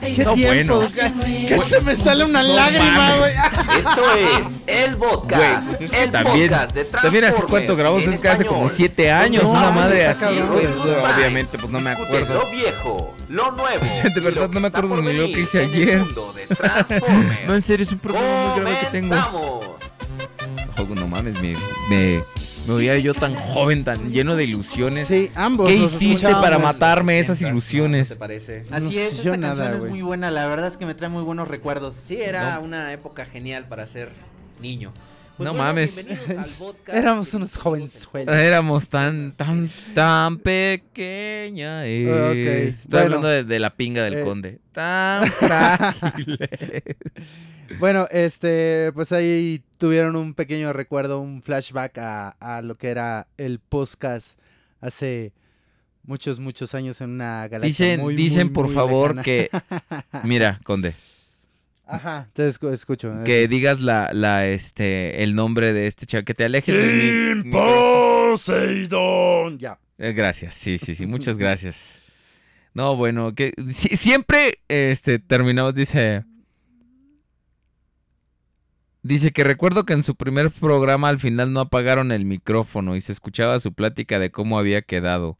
¿Qué 0.00 0.24
No, 0.24 0.34
tiempo? 0.34 0.76
bueno. 0.78 0.80
Que, 1.48 1.58
se 1.60 1.80
me 1.80 1.94
sale 1.96 2.24
una 2.24 2.42
No 2.42 2.54
lágrima, 2.54 3.16
güey. 3.18 3.32
Esto 3.78 4.02
es 4.40 4.62
el 4.66 4.96
podcast. 4.96 5.64
Güey, 5.68 5.84
es 5.84 5.90
que 5.90 6.02
el 6.02 6.10
también, 6.10 6.48
podcast 6.48 6.74
de 6.74 6.84
también 6.84 7.24
hace 7.24 7.42
cuánto 7.44 7.76
grabamos, 7.76 8.02
es 8.04 8.20
que 8.20 8.28
hace 8.28 8.44
como. 8.44 8.68
7 8.68 9.10
años, 9.12 9.44
No, 9.44 9.50
una 9.50 9.70
madre 9.70 10.06
así, 10.06 10.26
güey. 10.26 10.66
Obviamente, 10.66 11.58
pues 11.58 11.70
no 11.70 11.80
me 11.80 11.90
acuerdo. 11.90 12.34
Lo 12.34 12.50
viejo, 12.50 13.14
lo 13.28 13.52
nuevo. 13.52 13.84
De 14.14 14.20
verdad, 14.20 14.48
no 14.48 14.60
me 14.60 14.68
acuerdo 14.68 15.00
ni 15.02 15.12
lo 15.12 15.26
que 15.26 15.40
hice 15.40 15.60
ayer. 15.60 16.04
No, 17.46 17.54
en 17.54 17.62
serio, 17.62 17.84
es 17.84 17.92
un 17.92 17.98
problema 17.98 18.26
muy 18.54 18.60
grave 18.60 18.78
que 18.80 18.86
tengo. 19.00 19.16
Ojo, 20.78 20.94
no 20.94 21.06
mames, 21.08 21.40
me, 21.40 21.54
me, 21.88 22.20
me 22.66 22.74
veía 22.74 22.98
yo 22.98 23.12
tan 23.14 23.34
joven, 23.34 23.82
tan 23.84 24.12
lleno 24.12 24.36
de 24.36 24.44
ilusiones. 24.44 25.06
Sí, 25.08 25.30
ambos. 25.34 25.68
¿Qué 25.68 25.74
hiciste 25.76 26.30
para 26.30 26.58
matarme 26.58 27.18
esas 27.18 27.40
¿No 27.42 27.48
ilusiones? 27.48 28.08
te 28.10 28.16
parece? 28.16 28.64
Así 28.70 28.98
es, 28.98 29.18
esta 29.18 29.36
nada, 29.36 29.56
canción 29.70 29.84
es 29.86 29.90
muy 29.90 30.02
buena, 30.02 30.30
la 30.30 30.46
verdad 30.46 30.68
es 30.68 30.76
que 30.76 30.86
me 30.86 30.94
trae 30.94 31.10
muy 31.10 31.22
buenos 31.22 31.48
recuerdos. 31.48 31.96
Sí, 32.06 32.16
era 32.20 32.58
una 32.60 32.92
época 32.92 33.26
genial 33.26 33.66
para 33.68 33.84
ser 33.86 34.10
niño. 34.60 34.92
Pues 35.36 35.46
No 35.46 35.52
bueno, 35.54 35.64
mames. 35.64 35.96
bienvenidos 35.96 36.36
al 36.36 36.50
podcast. 36.58 36.98
Éramos 36.98 37.34
unos 37.34 37.56
jovenzuelos. 37.56 38.34
Éramos 38.36 38.88
tan, 38.88 39.32
tan, 39.32 39.70
tan 39.94 40.38
pequeña. 40.38 41.86
Estoy 41.86 42.90
bueno. 42.90 43.04
hablando 43.04 43.28
de, 43.28 43.44
de 43.44 43.58
la 43.58 43.74
pinga 43.74 44.04
del 44.04 44.14
Eh. 44.18 44.24
conde. 44.24 44.58
Tan 44.72 45.26
frágil. 45.32 46.38
Bueno, 47.78 48.06
este, 48.10 48.90
pues 48.94 49.12
ahí 49.12 49.62
tuvieron 49.78 50.16
un 50.16 50.34
pequeño 50.34 50.72
recuerdo, 50.72 51.20
un 51.20 51.42
flashback 51.42 51.98
a, 51.98 52.28
a 52.40 52.62
lo 52.62 52.76
que 52.76 52.88
era 52.88 53.26
el 53.36 53.58
podcast 53.60 54.38
hace 54.80 55.32
muchos, 56.04 56.40
muchos 56.40 56.74
años 56.74 57.00
en 57.00 57.10
una 57.10 57.46
galaxia. 57.48 57.66
Dicen, 57.86 58.00
muy, 58.00 58.16
dicen 58.16 58.46
muy, 58.48 58.54
por 58.54 58.66
muy 58.66 58.74
favor 58.74 59.08
lejana. 59.16 59.22
que. 59.22 59.50
Mira, 60.24 60.60
conde. 60.64 60.94
Ajá, 61.84 62.28
te 62.32 62.48
escu- 62.48 62.72
escucho. 62.72 63.12
Que 63.24 63.48
digas 63.48 63.80
la, 63.80 64.10
la, 64.12 64.46
este, 64.46 65.22
el 65.22 65.34
nombre 65.34 65.72
de 65.72 65.86
este 65.86 66.06
chavo. 66.06 66.24
Que 66.24 66.32
te 66.34 66.44
alejes 66.44 66.74
de 66.74 67.34
micrófono. 67.34 68.30
Poseidón. 68.32 69.58
Ya. 69.58 69.78
Eh, 69.98 70.12
Gracias, 70.12 70.54
sí, 70.54 70.78
sí, 70.78 70.94
sí, 70.94 71.06
muchas 71.06 71.36
gracias. 71.36 72.00
No, 72.74 72.96
bueno, 72.96 73.34
que 73.34 73.52
si- 73.68 73.96
siempre 73.96 74.60
este, 74.68 75.18
terminamos, 75.18 75.74
dice... 75.74 76.24
Dice 79.02 79.32
que 79.32 79.42
recuerdo 79.44 79.84
que 79.84 79.94
en 79.94 80.02
su 80.04 80.14
primer 80.14 80.50
programa 80.50 81.08
al 81.08 81.18
final 81.18 81.52
no 81.52 81.60
apagaron 81.60 82.12
el 82.12 82.24
micrófono 82.24 82.94
y 82.94 83.00
se 83.00 83.10
escuchaba 83.12 83.58
su 83.60 83.72
plática 83.72 84.18
de 84.20 84.30
cómo 84.30 84.58
había 84.58 84.82
quedado. 84.82 85.38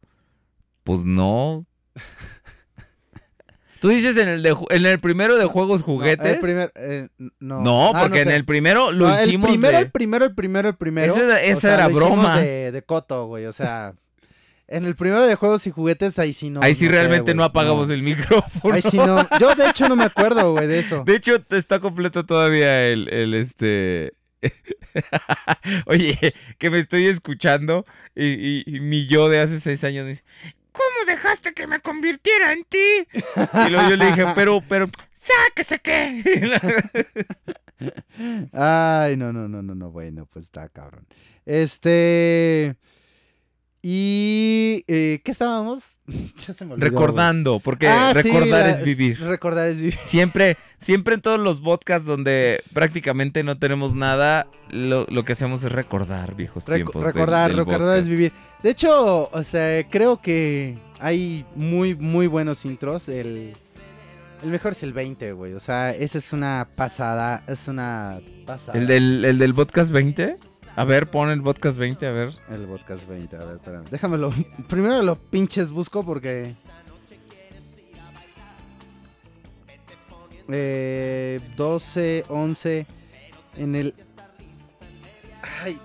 Pues 0.84 1.02
no. 1.04 1.64
¿Tú 3.80 3.88
dices 3.88 4.16
en 4.16 4.28
el, 4.28 4.42
de, 4.44 4.56
en 4.70 4.86
el 4.86 5.00
primero 5.00 5.36
de 5.36 5.44
juegos 5.46 5.82
juguetes? 5.82 6.24
No, 6.24 6.34
el 6.34 6.40
primer, 6.40 6.72
eh, 6.76 7.08
no. 7.40 7.62
No, 7.62 7.90
Ah, 7.94 8.02
porque 8.02 8.20
en 8.22 8.28
sé. 8.28 8.36
el 8.36 8.44
primero 8.44 8.92
lo 8.92 9.08
No, 9.08 9.14
hicimos 9.24 9.48
El 9.50 9.54
primero, 9.54 9.76
de- 9.78 9.82
el 9.84 9.90
primero, 9.90 10.24
el 10.24 10.34
primero, 10.36 10.68
el 10.68 10.76
primero. 10.76 11.14
O 11.14 11.16
esa 11.16 11.60
sea, 11.60 11.74
era 11.74 11.88
lo 11.88 11.94
broma. 11.96 12.40
De, 12.40 12.70
de 12.70 12.82
coto, 12.82 13.26
güey. 13.26 13.46
O 13.46 13.52
sea, 13.52 13.94
en 14.72 14.84
el 14.84 14.96
primero 14.96 15.22
de 15.26 15.34
juegos 15.34 15.66
y 15.66 15.70
juguetes, 15.70 16.18
ahí 16.18 16.32
sí 16.32 16.50
no. 16.50 16.60
Ahí 16.62 16.74
sí 16.74 16.86
no 16.86 16.92
realmente 16.92 17.34
no 17.34 17.44
apagamos 17.44 17.90
el 17.90 18.02
micrófono. 18.02 18.74
Ahí 18.74 18.82
sí 18.82 18.96
no. 18.96 19.26
Yo, 19.38 19.54
de 19.54 19.68
hecho, 19.68 19.88
no 19.88 19.96
me 19.96 20.04
acuerdo, 20.04 20.52
güey, 20.52 20.66
de 20.66 20.78
eso. 20.80 21.04
De 21.04 21.16
hecho, 21.16 21.36
está 21.50 21.78
completo 21.80 22.24
todavía 22.26 22.86
el, 22.88 23.08
el 23.12 23.34
este. 23.34 24.14
Oye, 25.86 26.18
que 26.58 26.70
me 26.70 26.78
estoy 26.78 27.06
escuchando 27.06 27.86
y, 28.14 28.24
y- 28.26 28.64
y 28.66 28.80
mi 28.80 29.06
yo 29.06 29.28
de 29.28 29.40
hace 29.40 29.60
seis 29.60 29.84
años 29.84 30.06
dice, 30.06 30.24
¿Cómo 30.72 31.04
dejaste 31.06 31.52
que 31.52 31.66
me 31.66 31.80
convirtiera 31.80 32.52
en 32.52 32.64
ti? 32.64 32.78
y 33.66 33.70
luego 33.70 33.88
yo 33.90 33.96
le 33.96 34.06
dije, 34.06 34.24
pero, 34.34 34.62
pero, 34.68 34.86
¡Sáquese 35.12 35.78
qué! 35.78 36.22
Ay, 38.52 39.16
no, 39.16 39.32
no, 39.32 39.48
no, 39.48 39.62
no, 39.62 39.74
no, 39.74 39.90
bueno, 39.90 40.26
pues 40.32 40.46
está 40.46 40.68
cabrón. 40.68 41.06
Este. 41.46 42.76
Y. 43.84 44.84
eh, 44.86 45.20
¿Qué 45.24 45.30
estábamos? 45.32 45.98
Ya 46.46 46.54
se 46.54 46.64
me 46.64 46.74
olvidó, 46.74 46.90
güey. 46.90 47.00
recordando, 47.02 47.60
porque 47.60 47.88
Ah, 47.88 48.12
sí, 48.14 48.22
recordar 48.22 48.60
la- 48.66 48.70
es 48.70 48.84
vivir. 48.84 49.20
Recordar 49.20 49.68
es 49.68 49.78
vivir. 49.80 49.98
Siempre, 50.04 50.56
siempre 50.80 51.14
en 51.14 51.20
todos 51.20 51.38
los 51.40 51.60
podcasts 51.60 52.06
donde 52.06 52.62
prácticamente 52.72 53.42
no 53.44 53.58
tenemos 53.58 53.94
nada, 53.94 54.46
lo, 54.70 55.06
lo 55.08 55.24
que 55.24 55.32
hacemos 55.34 55.62
es 55.64 55.72
recordar 55.72 56.34
viejos 56.36 56.64
Reco- 56.66 56.74
tiempos. 56.76 56.94
del- 57.04 57.12
recordar, 57.14 57.48
del 57.50 57.58
recordar 57.58 57.80
podcast. 57.80 58.02
es 58.02 58.08
vivir. 58.08 58.32
De 58.62 58.70
hecho, 58.70 59.28
o 59.30 59.42
sea, 59.44 59.88
creo 59.88 60.20
que 60.20 60.78
hay 61.00 61.44
muy, 61.56 61.94
muy 61.96 62.26
buenos 62.28 62.64
intros. 62.64 63.08
El, 63.08 63.52
el 64.42 64.48
mejor 64.50 64.72
es 64.72 64.82
el 64.84 64.92
20, 64.92 65.32
güey. 65.32 65.52
O 65.54 65.60
sea, 65.60 65.90
esa 65.92 66.18
es 66.18 66.32
una 66.32 66.68
pasada. 66.76 67.42
Es 67.48 67.66
una 67.68 68.18
pasada. 68.46 68.78
¿El 68.78 68.86
del, 68.86 69.24
el 69.24 69.38
del 69.38 69.54
podcast 69.54 69.90
20? 69.90 70.36
A 70.74 70.84
ver, 70.84 71.06
pon 71.10 71.30
el 71.30 71.42
podcast 71.42 71.76
20, 71.76 72.06
a 72.06 72.12
ver. 72.12 72.34
El 72.48 72.64
podcast 72.64 73.06
20, 73.06 73.36
a 73.36 73.44
ver, 73.44 73.56
espérame. 73.56 73.84
Déjamelo. 73.90 74.32
Primero 74.68 75.02
lo 75.02 75.16
pinches 75.16 75.70
busco 75.70 76.02
porque. 76.02 76.54
Eh, 80.48 81.40
12, 81.56 82.24
11. 82.28 82.86
En 83.58 83.74
el. 83.74 83.94
Ay, 85.62 85.78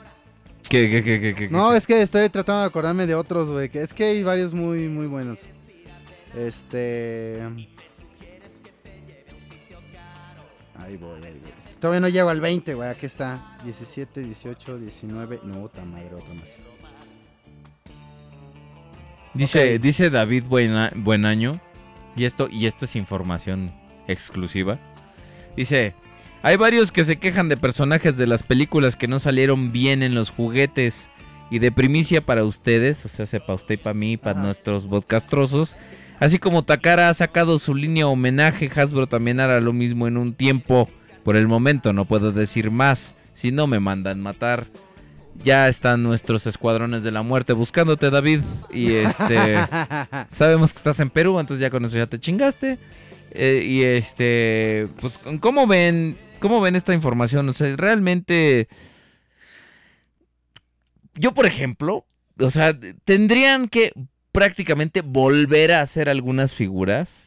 ¿Qué, 0.69 0.89
qué, 0.89 1.03
qué, 1.03 1.19
qué, 1.19 1.35
qué, 1.35 1.49
no, 1.49 1.71
qué? 1.71 1.77
es 1.77 1.87
que 1.87 2.01
estoy 2.01 2.29
tratando 2.29 2.61
de 2.61 2.67
acordarme 2.67 3.05
de 3.07 3.15
otros, 3.15 3.49
güey. 3.49 3.69
Que 3.69 3.81
es 3.81 3.93
que 3.93 4.05
hay 4.05 4.23
varios 4.23 4.53
muy, 4.53 4.87
muy 4.87 5.07
buenos. 5.07 5.39
Este. 6.35 7.41
Ahí 10.75 10.95
voy, 10.95 11.21
ahí 11.25 11.39
voy. 11.41 11.56
Todavía 11.87 12.01
no 12.01 12.09
llego 12.09 12.27
al 12.27 12.41
20, 12.41 12.73
güey. 12.73 12.89
Aquí 12.89 13.05
está. 13.05 13.39
17, 13.63 14.21
18, 14.21 14.77
19. 14.77 15.39
No, 15.45 15.61
otra 15.61 15.85
madre, 15.85 16.09
otra 16.13 16.33
más. 16.33 16.43
Dice, 19.33 19.79
dice 19.79 20.09
David 20.09 20.43
Buena, 20.49 20.91
Buenaño, 20.93 21.61
y 22.17 22.25
esto, 22.25 22.49
y 22.51 22.65
esto 22.65 22.83
es 22.83 22.97
información 22.97 23.71
exclusiva. 24.09 24.77
Dice, 25.55 25.95
Hay 26.41 26.57
varios 26.57 26.91
que 26.91 27.05
se 27.05 27.15
quejan 27.15 27.47
de 27.47 27.55
personajes 27.55 28.17
de 28.17 28.27
las 28.27 28.43
películas 28.43 28.97
que 28.97 29.07
no 29.07 29.19
salieron 29.19 29.71
bien 29.71 30.03
en 30.03 30.13
los 30.13 30.29
juguetes. 30.29 31.09
Y 31.49 31.59
de 31.59 31.71
primicia 31.71 32.19
para 32.19 32.43
ustedes, 32.43 33.05
o 33.05 33.07
sea, 33.07 33.39
para 33.39 33.53
usted 33.53 33.75
y 33.75 33.77
para 33.77 33.93
mí, 33.93 34.17
para 34.17 34.41
nuestros 34.41 34.87
podcastrosos. 34.87 35.73
Así 36.19 36.37
como 36.37 36.65
Takara 36.65 37.07
ha 37.07 37.13
sacado 37.13 37.57
su 37.59 37.73
línea 37.73 38.07
homenaje, 38.07 38.69
Hasbro 38.75 39.07
también 39.07 39.39
hará 39.39 39.61
lo 39.61 39.71
mismo 39.71 40.05
en 40.05 40.17
un 40.17 40.33
tiempo. 40.33 40.89
Por 41.27 41.35
el 41.35 41.49
momento 41.49 41.91
no 41.91 42.05
puedo 42.05 42.31
decir 42.31 42.71
más, 42.71 43.13
si 43.33 43.51
no 43.51 43.67
me 43.67 43.81
mandan 43.81 44.21
matar. 44.21 44.65
Ya 45.43 45.67
están 45.67 46.01
nuestros 46.01 46.47
escuadrones 46.47 47.03
de 47.03 47.11
la 47.11 47.21
muerte 47.21 47.51
buscándote, 47.51 48.09
David. 48.09 48.39
Y 48.71 48.93
este. 48.93 49.55
sabemos 50.29 50.71
que 50.71 50.77
estás 50.77 51.01
en 51.01 51.09
Perú, 51.09 51.37
entonces 51.37 51.59
ya 51.59 51.69
con 51.69 51.83
eso 51.83 51.97
ya 51.97 52.07
te 52.07 52.17
chingaste. 52.17 52.79
Eh, 53.31 53.61
y 53.61 53.83
este. 53.83 54.87
Pues, 55.01 55.19
¿cómo 55.41 55.67
ven? 55.67 56.15
¿Cómo 56.39 56.61
ven 56.61 56.77
esta 56.77 56.93
información? 56.93 57.49
O 57.49 57.51
sea, 57.51 57.75
realmente. 57.75 58.69
Yo, 61.15 61.33
por 61.33 61.45
ejemplo, 61.45 62.05
o 62.39 62.51
sea, 62.51 62.73
tendrían 63.03 63.67
que 63.67 63.91
prácticamente 64.31 65.01
volver 65.01 65.73
a 65.73 65.81
hacer 65.81 66.07
algunas 66.07 66.53
figuras 66.53 67.26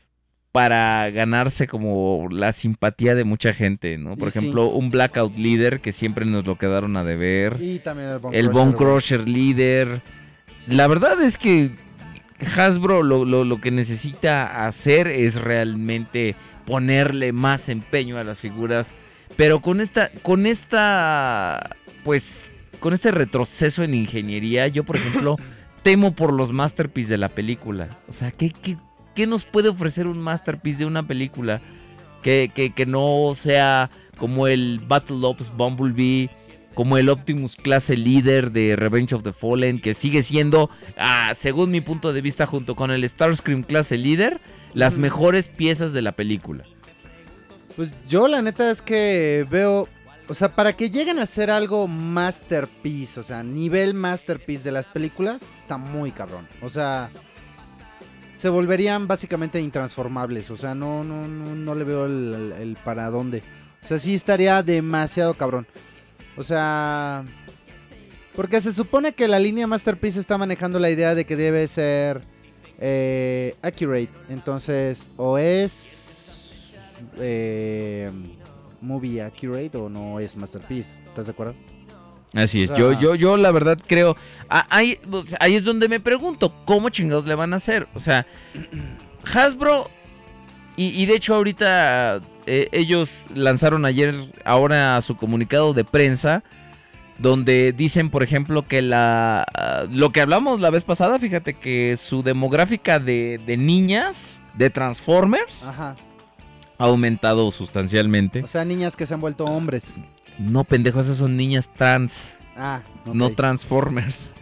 para 0.53 1.09
ganarse 1.11 1.67
como 1.69 2.27
la 2.31 2.53
simpatía 2.53 3.15
de 3.15 3.25
mucha 3.25 3.55
gente, 3.55 3.97
¿no? 3.99 4.17
Por 4.17 4.29
Y 4.29 4.31
sí. 4.33 4.39
ejemplo, 4.39 4.69
un 4.69 4.91
Blackout 4.91 5.37
Líder 5.37 5.81
que 5.81 5.93
siempre 5.93 6.25
nos 6.27 6.45
lo 6.47 6.59
quedaron 6.59 6.97
a 6.97 7.05
deber. 7.05 7.57
Y 7.61 7.79
también 7.79 8.09
el 8.11 8.19
Bone 8.19 8.37
El 8.39 8.47
Crusher, 8.49 8.65
Bone. 8.65 8.77
Crusher 8.77 9.29
Líder. 9.29 10.03
La 10.67 10.87
verdad 10.89 11.21
es 11.23 11.39
que 11.39 11.71
Hasbro 12.57 13.03
lo, 13.03 13.25
lo- 13.25 13.45
lo 13.45 13.61
que 13.61 13.71
necesita 13.71 14.67
hacer 14.67 15.07
es 15.07 15.41
realmente 15.41 16.35
ponerle 16.67 17.33
más 17.33 17.69
empeño 17.69 18.19
a 18.19 18.25
las 18.25 18.39
figuras. 18.41 18.91
Pero 19.37 19.61
con 19.61 19.81
esta, 19.81 20.11
con 20.23 20.47
esta, 20.47 21.77
pues, 22.03 22.51
con 22.81 22.93
este 22.95 23.11
retroceso 23.13 23.83
en 23.85 23.95
ingeniería, 23.95 24.67
yo 24.69 24.83
por 24.85 24.97
ejemplo 24.97 25.37
temo 25.83 26.13
por 26.13 26.33
los 26.33 26.51
masterpieces 26.53 27.11
de 27.11 27.19
la 27.19 27.29
película. 27.29 27.89
O 28.09 28.13
sea, 28.13 28.31
¿qué, 28.33 28.51
qué, 28.51 28.77
qué 29.21 29.27
nos 29.27 29.45
puede 29.45 29.69
ofrecer 29.69 30.07
un 30.07 30.19
masterpiece 30.19 30.79
de 30.79 30.87
una 30.87 31.03
película 31.03 31.61
que, 32.23 32.51
que- 32.55 32.73
que 32.73 32.87
no 32.87 33.35
sea 33.37 33.91
como 34.17 34.47
el 34.47 34.81
Battle 34.89 35.19
Ops 35.23 35.55
Bumblebee? 35.55 36.31
Como 36.75 36.97
el 36.97 37.11
Optimus 37.11 37.57
clase 37.57 37.97
líder 37.99 38.53
de 38.53 38.77
Revenge 38.77 39.15
of 39.15 39.23
the 39.25 39.33
Fallen, 39.35 39.79
que 39.81 39.93
sigue 39.93 40.23
siendo, 40.23 40.71
ah, 40.97 41.33
según 41.35 41.71
mi 41.71 41.81
punto 41.83 42.13
de 42.15 42.23
vista, 42.23 42.47
junto 42.47 42.75
con 42.77 42.91
el 42.91 43.07
Starscream 43.07 43.63
clase 43.65 43.99
líder, 43.99 44.41
las 44.73 44.97
mejores 44.97 45.49
piezas 45.49 45.93
de 45.93 46.01
la 46.01 46.13
película. 46.13 46.65
Pues 47.77 47.91
yo 48.09 48.27
la 48.29 48.41
neta 48.41 48.71
es 48.71 48.81
que 48.81 49.45
veo, 49.51 49.87
o 50.29 50.35
sea, 50.35 50.55
para 50.55 50.73
que 50.75 50.89
lleguen 50.91 51.19
a 51.19 51.27
ser 51.27 51.51
algo 51.51 51.89
masterpiece, 51.89 53.21
o 53.21 53.23
sea, 53.25 53.43
nivel 53.43 53.93
masterpiece 53.93 54.65
de 54.65 54.73
las 54.73 54.87
películas, 54.87 55.43
está 55.61 55.77
muy 55.77 56.13
cabrón. 56.13 56.47
O 56.63 56.69
sea, 56.69 57.11
se 58.41 58.49
volverían 58.49 59.07
básicamente 59.07 59.61
intransformables, 59.61 60.51
o 60.51 60.57
sea, 60.57 60.75
no, 60.75 61.05
no, 61.05 61.27
no, 61.29 61.55
no 61.55 61.75
le 61.75 61.85
veo 61.85 62.07
el, 62.07 62.55
el- 62.59 62.77
para 62.83 63.11
dónde. 63.11 63.43
O 63.83 63.87
sea, 63.87 63.99
sí 63.99 64.15
estaría 64.15 64.63
demasiado 64.63 65.35
cabrón. 65.35 65.67
O 66.39 66.43
sea, 66.43 67.23
porque 68.35 68.63
se 68.63 68.73
supone 68.73 69.13
que 69.13 69.29
la 69.29 69.39
línea 69.39 69.67
masterpiece 69.67 70.19
está 70.21 70.39
manejando 70.39 70.79
la 70.79 70.91
idea 70.91 71.15
de 71.15 71.27
que 71.27 71.37
debe 71.37 71.69
ser 71.69 72.23
eh, 72.79 73.55
accurate. 73.61 74.09
Entonces, 74.31 75.11
o 75.19 75.37
es 75.37 76.73
eh, 77.19 78.11
movie 78.81 79.21
accurate 79.21 79.77
o 79.77 79.91
no 79.91 80.19
es 80.19 80.35
masterpiece. 80.37 81.03
¿Estás 81.07 81.27
de 81.27 81.33
acuerdo? 81.33 81.55
Así 82.35 82.63
es, 82.63 82.71
O 82.71 82.77
yo, 82.77 82.91
sea- 82.93 83.01
yo, 83.01 83.15
yo 83.15 83.37
la 83.37 83.51
verdad 83.51 83.79
creo. 83.87 84.17
ah, 84.49 84.67
Ahí, 84.71 84.99
es 85.57 85.65
donde 85.65 85.89
me 85.89 85.99
pregunto, 86.01 86.53
¿cómo 86.65 86.89
chingados 86.91 87.27
le 87.27 87.35
van 87.35 87.53
a 87.53 87.57
hacer? 87.57 87.89
O 87.95 88.01
sea, 88.01 88.27
Hasbro. 89.35 89.91
Y, 90.77 90.89
y 91.03 91.07
de 91.07 91.15
hecho, 91.17 91.35
ahorita 91.35 92.21
eh, 92.47 92.69
ellos 92.73 93.25
lanzaron 93.35 93.85
ayer, 93.85 94.15
ahora 94.45 95.01
su 95.03 95.17
comunicado 95.17 95.75
de 95.75 95.85
prensa. 95.85 96.43
Donde 97.19 97.73
dicen, 97.75 98.09
por 98.09 98.23
ejemplo, 98.23 98.63
que 98.67 98.81
la. 98.81 99.45
ah, 99.55 99.85
lo 99.93 100.11
que 100.11 100.23
hablamos 100.23 100.61
la 100.61 100.71
vez 100.71 100.85
pasada, 100.85 101.19
fíjate 101.19 101.53
que 101.53 101.99
su 101.99 102.23
demográfica 102.23 102.99
de, 102.99 103.39
de 103.45 103.59
niñas 103.59 104.41
de 104.55 104.71
Transformers 104.71 105.67
Ajá. 105.67 105.97
ha 106.79 106.85
aumentado 106.87 107.51
sustancialmente. 107.53 108.43
O 108.43 108.47
sea, 108.47 108.65
niñas 108.65 108.97
que 108.97 109.05
se 109.05 109.13
han 109.13 109.21
vuelto 109.21 109.45
hombres. 109.45 109.97
No, 110.41 110.65
pendejos, 110.65 111.07
esas 111.07 111.19
son 111.19 111.37
niñas 111.37 111.73
trans. 111.75 112.35
Ah, 112.57 112.83
no 113.13 113.31
Transformers. 113.31 114.33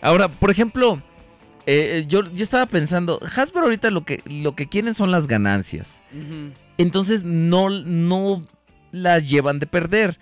Ahora, 0.00 0.28
por 0.28 0.50
ejemplo, 0.50 1.02
eh, 1.66 2.04
yo, 2.08 2.22
yo 2.32 2.42
estaba 2.42 2.66
pensando, 2.66 3.20
Hasbro 3.36 3.62
ahorita 3.62 3.90
lo 3.90 4.04
que, 4.04 4.22
lo 4.26 4.54
que 4.54 4.68
quieren 4.68 4.94
son 4.94 5.10
las 5.10 5.26
ganancias. 5.26 6.00
Entonces 6.78 7.24
no, 7.24 7.68
no 7.70 8.40
las 8.92 9.28
llevan 9.28 9.58
de 9.58 9.66
perder. 9.66 10.18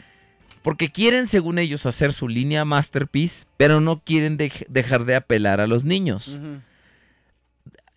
Porque 0.62 0.90
quieren, 0.90 1.28
según 1.28 1.58
ellos, 1.58 1.86
hacer 1.86 2.12
su 2.12 2.28
línea 2.28 2.64
Masterpiece, 2.64 3.46
pero 3.56 3.80
no 3.80 4.00
quieren 4.02 4.36
dej- 4.36 4.66
dejar 4.68 5.04
de 5.04 5.14
apelar 5.14 5.60
a 5.60 5.66
los 5.66 5.84
niños. 5.84 6.40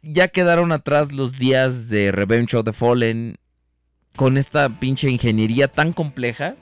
Ya 0.03 0.27
quedaron 0.29 0.71
atrás 0.71 1.11
los 1.11 1.37
días 1.37 1.89
de 1.89 2.11
Revenge 2.11 2.55
of 2.55 2.63
the 2.65 2.73
Fallen 2.73 3.37
con 4.15 4.37
esta 4.37 4.69
pinche 4.69 5.09
ingeniería 5.09 5.67
tan 5.67 5.93
compleja 5.93 6.55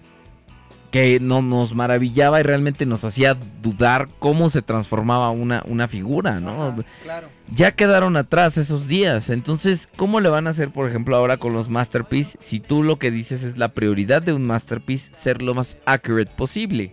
que 0.91 1.19
no, 1.19 1.41
nos 1.41 1.75
maravillaba 1.75 2.39
y 2.39 2.43
realmente 2.43 2.85
nos 2.85 3.03
hacía 3.03 3.37
dudar 3.61 4.07
cómo 4.19 4.49
se 4.49 4.61
transformaba 4.61 5.29
una, 5.29 5.63
una 5.67 5.87
figura, 5.87 6.39
¿no? 6.39 6.75
Claro. 7.03 7.27
Ya 7.53 7.71
quedaron 7.71 8.17
atrás 8.17 8.57
esos 8.57 8.87
días. 8.87 9.29
Entonces, 9.29 9.87
¿cómo 9.95 10.19
le 10.19 10.29
van 10.29 10.47
a 10.47 10.51
hacer, 10.51 10.69
por 10.69 10.89
ejemplo, 10.89 11.15
ahora 11.15 11.37
con 11.37 11.53
los 11.53 11.69
Masterpiece? 11.69 12.37
Si 12.41 12.59
tú 12.59 12.83
lo 12.83 12.97
que 12.97 13.11
dices 13.11 13.43
es 13.43 13.57
la 13.57 13.69
prioridad 13.69 14.21
de 14.21 14.33
un 14.33 14.45
Masterpiece 14.45 15.13
ser 15.13 15.41
lo 15.41 15.53
más 15.53 15.77
accurate 15.85 16.31
posible. 16.35 16.91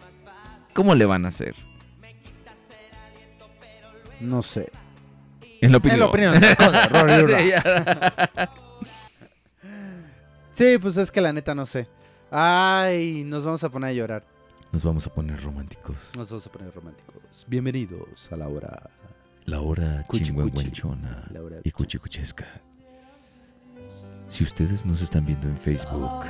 ¿Cómo 0.75 0.95
le 0.95 1.07
van 1.07 1.25
a 1.25 1.29
hacer? 1.29 1.55
No 4.21 4.43
sé. 4.43 4.71
En 5.63 5.73
la 5.73 5.79
opinión. 5.79 6.01
En 6.01 6.01
la 6.01 6.07
opinión. 6.07 7.55
Sí, 10.57 10.79
pues 10.81 10.97
es 10.97 11.11
que 11.11 11.21
la 11.21 11.35
neta 11.35 11.55
no 11.55 11.67
sé. 11.67 11.87
Ay, 12.31 13.25
nos 13.25 13.45
vamos 13.45 13.63
a 13.63 13.69
poner 13.69 13.91
a 13.91 13.93
llorar. 13.93 14.25
Nos 14.73 14.85
vamos 14.85 15.07
a 15.07 15.15
poner 15.15 15.41
románticos. 15.43 15.97
Nos 16.17 16.29
vamos 16.31 16.47
a 16.47 16.51
poner 16.51 16.75
románticos. 16.75 17.47
Bienvenidos 17.47 18.31
a 18.33 18.37
la 18.37 18.49
hora. 18.49 18.91
La 19.45 19.61
hora 19.61 20.05
chingüengüenchona 20.11 21.31
y 21.63 21.71
cuchicuchesca. 21.71 22.47
Si 24.27 24.43
ustedes 24.43 24.85
nos 24.85 25.03
están 25.03 25.25
viendo 25.25 25.47
en 25.47 25.57
Facebook, 25.57 26.25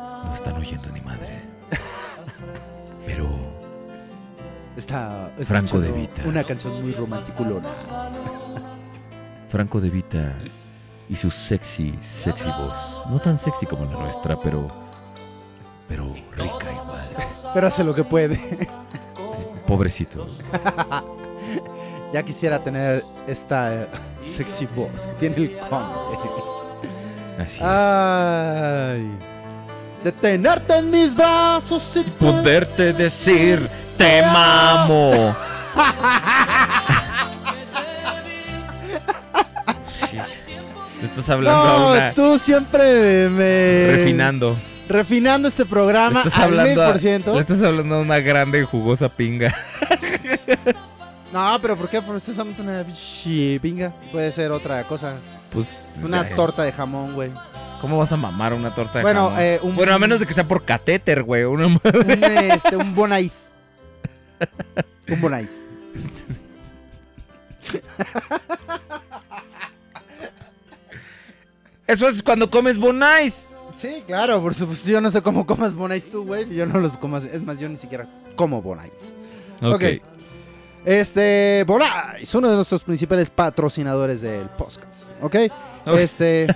no 0.00 0.34
están 0.34 0.54
oyendo 0.54 0.88
ni 0.92 1.00
madre. 1.00 1.42
Pero 3.04 3.28
Está 4.76 5.32
Franco 5.42 5.80
de 5.80 5.90
Vita. 5.90 6.22
Una 6.26 6.44
canción 6.44 6.82
muy 6.82 6.92
romanticulona. 6.92 7.72
Franco 9.48 9.80
de 9.80 9.88
Vita 9.90 10.34
y 11.08 11.14
su 11.16 11.30
sexy, 11.30 11.96
sexy 12.00 12.50
voz. 12.50 13.02
No 13.08 13.18
tan 13.18 13.38
sexy 13.38 13.66
como 13.66 13.84
la 13.84 13.92
nuestra, 13.92 14.36
pero. 14.36 14.68
Pero 15.88 16.12
rica 16.32 16.72
igual. 16.72 17.00
Pero 17.54 17.66
hace 17.66 17.84
lo 17.84 17.94
que 17.94 18.04
puede. 18.04 18.68
Pobrecito. 19.66 20.26
ya 22.12 22.22
quisiera 22.22 22.62
tener 22.62 23.02
esta 23.26 23.74
eh, 23.74 23.88
sexy 24.20 24.66
voz 24.66 25.06
que 25.06 25.12
tiene 25.14 25.36
el 25.36 25.58
conde. 25.68 25.94
Así 27.38 27.58
Ay. 27.62 29.10
Detenerte 30.02 30.76
en 30.76 30.90
mis 30.90 31.14
brazos 31.14 31.84
y 31.96 32.04
Poderte 32.10 32.92
decir, 32.92 33.68
te 33.96 34.22
mamo. 34.22 35.36
Te 41.06 41.20
estás 41.20 41.30
hablando 41.30 41.62
a 41.62 41.78
No, 41.78 41.92
una... 41.92 42.14
tú 42.14 42.38
siempre 42.38 43.28
me... 43.28 43.96
Refinando. 43.96 44.56
Refinando 44.88 45.48
este 45.48 45.64
programa 45.66 46.20
estás, 46.20 46.36
al 46.38 46.44
hablando 46.44 46.70
mil 46.70 46.80
a, 46.80 46.86
por 46.92 46.98
ciento. 47.00 47.34
le 47.34 47.40
estás 47.40 47.62
hablando 47.62 47.96
a 47.96 48.00
una 48.00 48.18
grande 48.20 48.60
y 48.60 48.64
jugosa 48.64 49.08
pinga. 49.08 49.54
No, 51.32 51.58
pero 51.60 51.76
¿por 51.76 51.88
qué? 51.90 52.00
Porque 52.00 52.18
estás 52.18 52.38
hablando 52.38 52.62
de 52.62 52.70
una 52.70 53.60
pinga. 53.60 53.92
Puede 54.10 54.30
ser 54.32 54.52
otra 54.52 54.82
cosa. 54.84 55.16
Pues. 55.52 55.82
Una 56.02 56.26
ya, 56.26 56.34
torta 56.34 56.62
de 56.62 56.72
jamón, 56.72 57.12
güey. 57.14 57.30
¿Cómo 57.80 57.98
vas 57.98 58.10
a 58.12 58.16
mamar 58.16 58.54
una 58.54 58.74
torta 58.74 58.98
de 59.00 59.02
Bueno, 59.02 59.26
jamón? 59.26 59.42
eh, 59.42 59.58
un- 59.60 59.76
Bueno, 59.76 59.92
a 59.92 59.98
menos 59.98 60.18
de 60.20 60.24
que 60.26 60.32
sea 60.32 60.48
por 60.48 60.64
catéter, 60.64 61.24
güey. 61.24 61.44
Una... 61.44 61.66
Un, 61.66 61.80
este, 61.84 62.76
un 62.76 62.94
bonais. 62.94 63.32
Un 65.08 65.20
bonais. 65.20 65.60
Eso 71.86 72.08
es 72.08 72.22
cuando 72.22 72.50
comes 72.50 72.78
bonais. 72.78 73.46
Sí, 73.76 74.02
claro, 74.06 74.40
por 74.40 74.54
supuesto. 74.54 74.88
Yo 74.88 75.00
no 75.00 75.10
sé 75.10 75.20
cómo 75.22 75.46
comas 75.46 75.74
Bonais 75.74 76.08
tú, 76.08 76.24
güey. 76.24 76.52
Yo 76.54 76.66
no 76.66 76.80
los 76.80 76.96
como. 76.96 77.18
Es 77.18 77.42
más, 77.42 77.58
yo 77.58 77.68
ni 77.68 77.76
siquiera 77.76 78.06
como 78.34 78.62
Bonais. 78.62 79.14
Ok. 79.62 79.74
Ok. 79.74 79.84
Este, 80.84 81.64
Bonais, 81.66 82.32
uno 82.34 82.48
de 82.48 82.54
nuestros 82.54 82.82
principales 82.82 83.28
patrocinadores 83.28 84.20
del 84.20 84.48
podcast. 84.50 85.10
¿Ok? 85.20 85.36
Ok. 85.84 85.98
Este, 85.98 86.46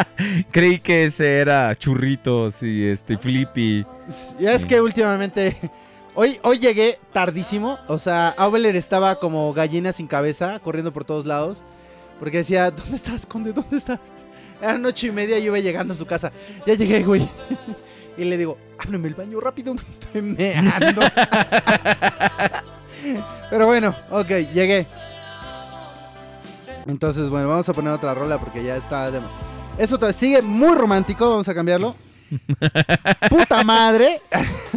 Creí 0.52 0.78
que 0.78 1.06
ese 1.06 1.38
era 1.38 1.74
churritos 1.74 2.62
y 2.62 2.86
este 2.86 3.18
Flippy. 3.18 3.84
ya 4.38 4.52
es 4.52 4.64
que 4.64 4.80
últimamente. 4.80 5.56
Hoy, 6.14 6.38
hoy 6.42 6.58
llegué 6.58 6.98
tardísimo. 7.12 7.78
O 7.88 7.98
sea, 7.98 8.30
Aubeler 8.30 8.74
estaba 8.74 9.16
como 9.16 9.52
gallina 9.52 9.92
sin 9.92 10.06
cabeza, 10.06 10.58
corriendo 10.60 10.92
por 10.92 11.04
todos 11.04 11.26
lados. 11.26 11.62
Porque 12.18 12.38
decía, 12.38 12.70
¿dónde 12.70 12.96
estás, 12.96 13.26
Conde? 13.26 13.52
¿Dónde 13.52 13.76
estás? 13.76 14.00
Era 14.60 14.78
noche 14.78 15.08
y 15.08 15.12
media 15.12 15.38
y 15.38 15.42
yo 15.42 15.46
iba 15.48 15.58
llegando 15.58 15.94
a 15.94 15.96
su 15.96 16.06
casa. 16.06 16.30
Ya 16.66 16.74
llegué, 16.74 17.02
güey. 17.04 17.28
Y 18.18 18.24
le 18.24 18.36
digo, 18.36 18.58
ábreme 18.78 19.08
el 19.08 19.14
baño 19.14 19.40
rápido, 19.40 19.72
me 19.74 19.80
estoy 19.80 20.20
meando. 20.20 21.00
Pero 23.50 23.66
bueno, 23.66 23.94
ok, 24.10 24.28
llegué. 24.52 24.86
Entonces, 26.86 27.28
bueno, 27.30 27.48
vamos 27.48 27.68
a 27.68 27.72
poner 27.72 27.92
otra 27.92 28.14
rola 28.14 28.38
porque 28.38 28.62
ya 28.62 28.76
está. 28.76 29.10
de- 29.10 29.20
Eso 29.78 29.96
otra- 29.96 30.12
sigue 30.12 30.42
muy 30.42 30.76
romántico, 30.76 31.28
vamos 31.30 31.48
a 31.48 31.54
cambiarlo. 31.54 31.96
¡Puta 33.30 33.64
madre! 33.64 34.20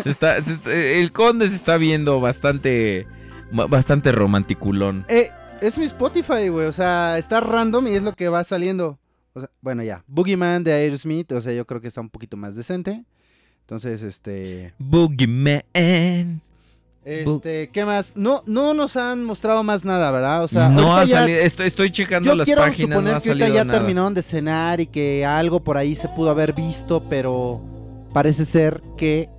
Se 0.03 0.09
está- 0.09 0.41
se 0.43 0.53
está- 0.53 0.71
el 0.73 1.11
conde 1.11 1.49
se 1.49 1.55
está 1.55 1.77
viendo 1.77 2.19
bastante, 2.21 3.05
ba- 3.51 3.67
bastante 3.67 4.11
romanticulón. 4.11 5.05
Eh, 5.09 5.29
es 5.61 5.77
mi 5.77 5.85
Spotify, 5.85 6.47
güey. 6.47 6.67
O 6.67 6.71
sea, 6.71 7.17
está 7.17 7.41
random 7.41 7.87
y 7.87 7.95
es 7.95 8.03
lo 8.03 8.13
que 8.13 8.29
va 8.29 8.43
saliendo. 8.43 8.97
O 9.33 9.39
sea, 9.39 9.49
bueno, 9.61 9.83
ya. 9.83 10.03
Boogeyman 10.07 10.63
de 10.63 10.73
Aerosmith. 10.73 11.31
O 11.31 11.41
sea, 11.41 11.53
yo 11.53 11.65
creo 11.65 11.81
que 11.81 11.87
está 11.87 12.01
un 12.01 12.09
poquito 12.09 12.37
más 12.37 12.55
decente. 12.55 13.03
Entonces, 13.61 14.01
este. 14.01 14.73
Boogeyman. 14.79 15.63
Este, 17.05 17.69
¿qué 17.69 17.83
más? 17.83 18.13
No, 18.15 18.43
no 18.45 18.73
nos 18.73 18.95
han 18.95 19.25
mostrado 19.25 19.61
más 19.63 19.83
nada, 19.83 20.09
¿verdad? 20.11 20.41
O 20.43 20.47
sea, 20.47 20.69
no 20.69 20.95
ha 20.95 21.03
ya- 21.03 21.19
salido. 21.19 21.39
Estoy, 21.39 21.67
estoy 21.67 21.91
checando 21.91 22.29
Yo 22.29 22.35
las 22.35 22.45
quiero 22.45 22.61
páginas. 22.61 22.95
suponer 22.95 23.11
No 23.11 23.17
ha 23.17 23.21
que 23.21 23.29
ahorita 23.29 23.49
ya 23.49 23.65
nada. 23.65 23.79
terminaron 23.79 24.13
de 24.13 24.21
cenar 24.21 24.79
y 24.79 24.85
que 24.85 25.25
algo 25.25 25.61
por 25.61 25.75
ahí 25.77 25.95
se 25.95 26.07
pudo 26.07 26.29
haber 26.29 26.53
visto, 26.53 27.03
pero 27.09 27.61
parece 28.13 28.45
ser 28.45 28.81
que. 28.97 29.29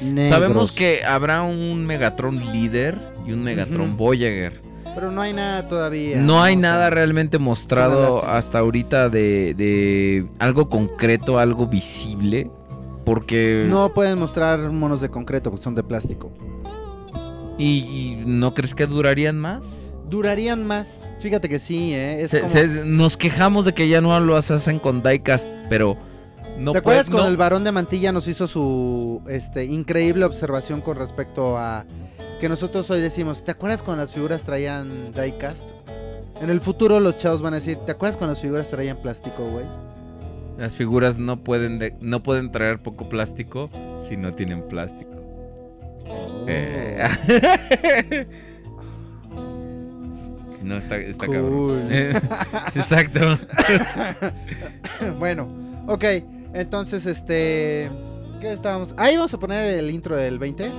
negros. 0.00 0.28
Sabemos 0.28 0.72
que 0.72 1.02
habrá 1.04 1.42
un 1.42 1.84
Megatron 1.84 2.38
líder 2.52 2.96
y 3.26 3.32
un 3.32 3.42
Megatron 3.42 3.88
Ujú. 3.90 3.96
Voyager. 3.96 4.62
Pero 4.94 5.10
no 5.10 5.20
hay 5.22 5.32
nada 5.32 5.68
todavía. 5.68 6.18
No 6.20 6.42
hay 6.42 6.54
sea, 6.54 6.62
nada 6.62 6.90
realmente 6.90 7.38
mostrado 7.38 8.24
hasta 8.26 8.58
ahorita 8.58 9.08
de, 9.08 9.54
de 9.54 10.26
algo 10.38 10.68
concreto, 10.68 11.38
algo 11.38 11.66
visible. 11.66 12.50
Porque. 13.04 13.66
No 13.68 13.92
pueden 13.94 14.18
mostrar 14.18 14.58
monos 14.70 15.00
de 15.00 15.08
concreto 15.10 15.50
porque 15.50 15.64
son 15.64 15.74
de 15.74 15.82
plástico. 15.82 16.30
¿Y, 17.58 17.78
y 18.18 18.22
no 18.26 18.54
crees 18.54 18.74
que 18.74 18.86
durarían 18.86 19.38
más? 19.38 19.64
Durarían 20.08 20.66
más. 20.66 21.08
Fíjate 21.20 21.48
que 21.48 21.58
sí, 21.58 21.92
¿eh? 21.94 22.22
Es 22.22 22.30
Se- 22.30 22.40
como- 22.40 22.52
se- 22.52 22.84
nos 22.84 23.16
quejamos 23.16 23.64
de 23.66 23.74
que 23.74 23.88
ya 23.88 24.00
no 24.00 24.18
lo 24.20 24.36
hacen 24.36 24.78
con 24.78 25.02
diecast, 25.02 25.46
pero 25.68 25.96
no 26.58 26.72
¿Te 26.72 26.78
acuerdas 26.78 27.08
cuando 27.10 27.24
no- 27.24 27.30
el 27.30 27.36
varón 27.36 27.62
de 27.64 27.72
mantilla 27.72 28.10
nos 28.12 28.26
hizo 28.28 28.48
su 28.48 29.22
este, 29.28 29.64
increíble 29.66 30.24
observación 30.24 30.80
con 30.80 30.96
respecto 30.96 31.58
a 31.58 31.84
que 32.40 32.48
nosotros 32.48 32.90
hoy 32.90 33.00
decimos, 33.00 33.44
¿te 33.44 33.50
acuerdas 33.50 33.82
cuando 33.82 34.02
las 34.02 34.14
figuras 34.14 34.42
traían 34.44 35.12
diecast? 35.12 35.64
En 36.40 36.48
el 36.48 36.60
futuro 36.60 36.98
los 37.00 37.18
chavos 37.18 37.42
van 37.42 37.52
a 37.52 37.56
decir, 37.56 37.76
¿te 37.84 37.92
acuerdas 37.92 38.16
cuando 38.16 38.32
las 38.32 38.40
figuras 38.40 38.68
traían 38.70 38.96
plástico, 39.02 39.46
güey? 39.50 39.66
Las 40.56 40.74
figuras 40.76 41.18
no 41.18 41.42
pueden, 41.44 41.78
de- 41.78 41.94
no 42.00 42.22
pueden 42.22 42.50
traer 42.50 42.82
poco 42.82 43.08
plástico 43.08 43.68
si 44.00 44.16
no 44.16 44.32
tienen 44.32 44.62
plástico. 44.68 45.10
Eh. 46.46 47.04
no, 50.62 50.76
está, 50.78 50.96
está 50.96 51.26
Cool. 51.26 51.34
cabrón. 51.36 51.86
Eh, 51.90 52.12
Exacto. 52.74 53.38
bueno, 55.18 55.48
ok, 55.88 56.04
entonces 56.54 57.04
este... 57.06 57.90
¿Qué 58.40 58.50
estábamos? 58.52 58.94
Ahí 58.96 59.16
vamos 59.16 59.34
a 59.34 59.38
poner 59.38 59.74
el 59.78 59.90
intro 59.90 60.16
del 60.16 60.38
20. 60.38 60.72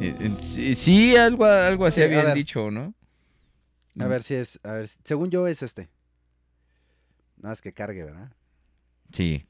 Eh, 0.00 0.16
eh, 0.20 0.36
sí, 0.40 0.74
sí, 0.74 1.16
algo, 1.16 1.44
algo 1.44 1.86
así 1.86 1.96
Sí, 1.96 2.02
a 2.02 2.04
habían 2.06 2.24
ver. 2.26 2.34
dicho, 2.34 2.70
¿no? 2.70 2.94
A 3.98 4.06
ver 4.06 4.22
si 4.22 4.34
es... 4.34 4.58
A 4.64 4.72
ver, 4.72 4.88
según 5.04 5.30
yo 5.30 5.46
es 5.46 5.62
este. 5.62 5.88
Nada 7.36 7.50
más 7.50 7.62
que 7.62 7.72
cargue, 7.72 8.04
¿verdad? 8.04 8.32
Sí. 9.12 9.46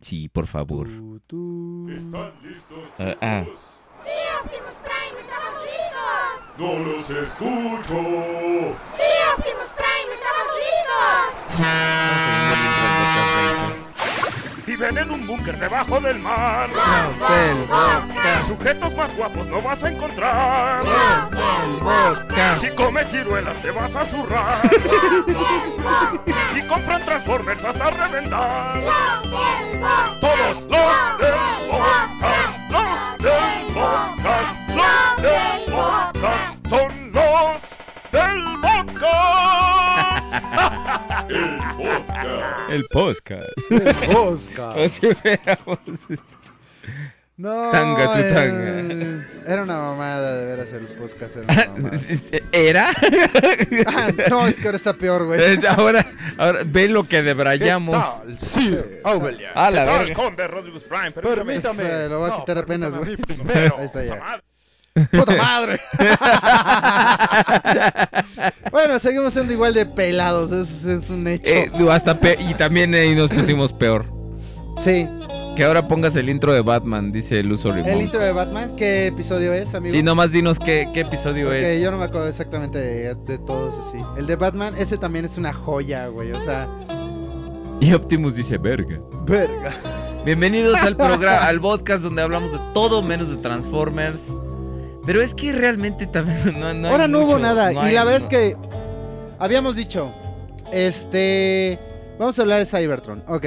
Sí, 0.00 0.28
por 0.28 0.46
favor. 0.46 0.88
¿Están 0.88 2.32
listos? 2.42 2.78
Ah, 2.98 3.16
ah. 3.20 3.44
¡Sí, 3.44 4.10
Optimus 4.42 4.74
Prime! 4.82 5.20
¡Estamos 5.20 5.62
listos! 5.62 6.58
No 6.58 6.78
los 6.84 7.10
escucho. 7.10 8.76
¡Sí, 8.96 9.08
Optimus 9.36 9.72
Prime! 9.76 10.10
¡Estamos 10.14 10.48
listos! 10.58 12.39
Viven 14.70 14.98
en 14.98 15.10
un 15.10 15.26
búnker 15.26 15.58
debajo 15.58 16.00
del 16.00 16.20
mar. 16.20 16.70
Sujetos 18.46 18.94
más 18.94 19.12
guapos 19.16 19.48
no 19.48 19.60
vas 19.60 19.82
a 19.82 19.90
encontrar. 19.90 20.84
Si 22.56 22.70
comes 22.76 23.08
ciruelas 23.10 23.60
te 23.62 23.72
vas 23.72 23.96
a 23.96 24.04
zurrar. 24.04 24.70
Y 26.54 26.62
compran 26.68 27.04
Transformers 27.04 27.64
hasta 27.64 27.90
reventar. 27.90 28.80
Todos 30.20 30.68
los 30.68 31.18
del 31.18 31.34
podcast, 31.68 32.70
los 32.70 33.18
del 33.18 33.74
podcast, 33.74 34.54
los 34.68 35.16
del 35.20 35.64
podcast 35.74 36.68
son 36.68 37.10
los 37.12 37.76
del 38.12 38.44
podcast. 39.00 40.76
El 42.70 42.84
podcast. 42.92 43.46
El 43.70 43.80
podcast. 43.82 44.02
El 44.02 44.14
podcast. 44.14 44.78
Así 44.78 45.06
hubiéramos- 45.06 45.78
No, 47.36 47.70
Tanga 47.70 48.12
tu 48.12 48.18
era- 48.18 48.34
tanga. 48.34 49.26
Era 49.46 49.62
una 49.62 49.76
mamada 49.78 50.36
de 50.36 50.44
veras 50.44 50.72
el 50.72 50.86
podcast. 50.88 51.36
Era 51.36 51.70
una 51.72 51.82
mamada. 51.88 52.00
¿Era? 52.52 52.90
Ah, 53.86 54.10
no, 54.28 54.46
es 54.46 54.56
que 54.58 54.66
ahora 54.66 54.76
está 54.76 54.92
peor, 54.92 55.24
güey. 55.26 55.40
Ahora, 55.66 56.06
ahora 56.36 56.60
ve 56.66 56.88
lo 56.88 57.04
que 57.04 57.22
debrayamos. 57.22 57.94
tal? 58.18 58.38
Sí, 58.38 58.78
Aubelia. 59.04 59.52
A 59.54 59.70
la 59.70 59.80
¿Qué 59.84 59.86
tal, 59.90 59.98
verga. 60.00 60.14
conde 60.14 60.46
Rodrigo 60.48 60.78
Prime? 60.80 61.12
Permítame. 61.12 62.08
Lo 62.08 62.20
voy 62.20 62.30
a 62.30 62.34
No, 62.34 62.40
quitar 62.40 62.58
apenas, 62.58 62.96
güey. 62.96 63.16
Ahí 63.78 63.84
está 63.86 64.04
ya. 64.04 64.42
¡Puta 65.12 65.36
madre! 65.36 65.80
bueno, 68.72 68.98
seguimos 68.98 69.32
siendo 69.32 69.52
igual 69.52 69.74
de 69.74 69.86
pelados, 69.86 70.50
eso 70.52 70.90
es 70.92 71.10
un 71.10 71.26
hecho. 71.28 71.52
Eh, 71.52 71.70
digo, 71.76 71.90
hasta 71.90 72.18
pe- 72.18 72.38
y 72.40 72.54
también 72.54 72.94
ahí 72.94 73.14
nos 73.14 73.30
pusimos 73.30 73.72
peor. 73.72 74.04
sí, 74.80 75.08
Que 75.56 75.64
ahora 75.64 75.86
pongas 75.86 76.16
el 76.16 76.28
intro 76.28 76.52
de 76.52 76.60
Batman, 76.62 77.12
dice 77.12 77.40
el 77.40 77.52
uso 77.52 77.72
el 77.74 78.00
intro 78.00 78.20
de 78.22 78.32
Batman, 78.32 78.74
¿qué 78.76 79.08
episodio 79.08 79.52
es, 79.52 79.74
amigo? 79.74 79.94
Sí, 79.94 80.02
nomás 80.02 80.32
dinos 80.32 80.58
qué, 80.58 80.88
qué 80.92 81.00
episodio 81.00 81.52
es. 81.52 81.82
yo 81.82 81.90
no 81.90 81.98
me 81.98 82.04
acuerdo 82.04 82.28
exactamente 82.28 82.78
de, 82.78 83.14
de 83.14 83.38
todos 83.38 83.74
así. 83.88 84.02
El 84.16 84.26
de 84.26 84.36
Batman, 84.36 84.74
ese 84.76 84.96
también 84.98 85.24
es 85.24 85.38
una 85.38 85.52
joya, 85.52 86.06
güey. 86.08 86.32
O 86.32 86.40
sea, 86.40 86.68
Y 87.80 87.92
Optimus 87.92 88.34
dice, 88.34 88.58
verga. 88.58 88.98
verga. 89.24 89.72
Bienvenidos 90.24 90.82
al 90.82 90.96
programa, 90.96 91.38
al 91.46 91.60
podcast 91.60 92.02
donde 92.02 92.22
hablamos 92.22 92.52
de 92.52 92.58
todo 92.74 93.02
menos 93.02 93.30
de 93.30 93.36
Transformers. 93.36 94.34
Pero 95.06 95.22
es 95.22 95.34
que 95.34 95.52
realmente 95.52 96.06
también 96.06 96.38
no, 96.60 96.74
no 96.74 96.86
hay 96.88 96.92
Ahora 96.92 97.08
no 97.08 97.20
hubo 97.20 97.38
nada. 97.38 97.72
no 97.72 97.88
y 97.88 97.92
la 97.92 98.04
verdad 98.04 98.20
es 98.20 98.26
que 98.26 98.56
habíamos 99.38 99.76
dicho, 99.76 100.12
este, 100.72 101.78
vamos 102.18 102.38
a 102.38 102.42
hablar 102.42 102.58
de 102.58 102.66
Cybertron, 102.66 103.22
ok. 103.26 103.46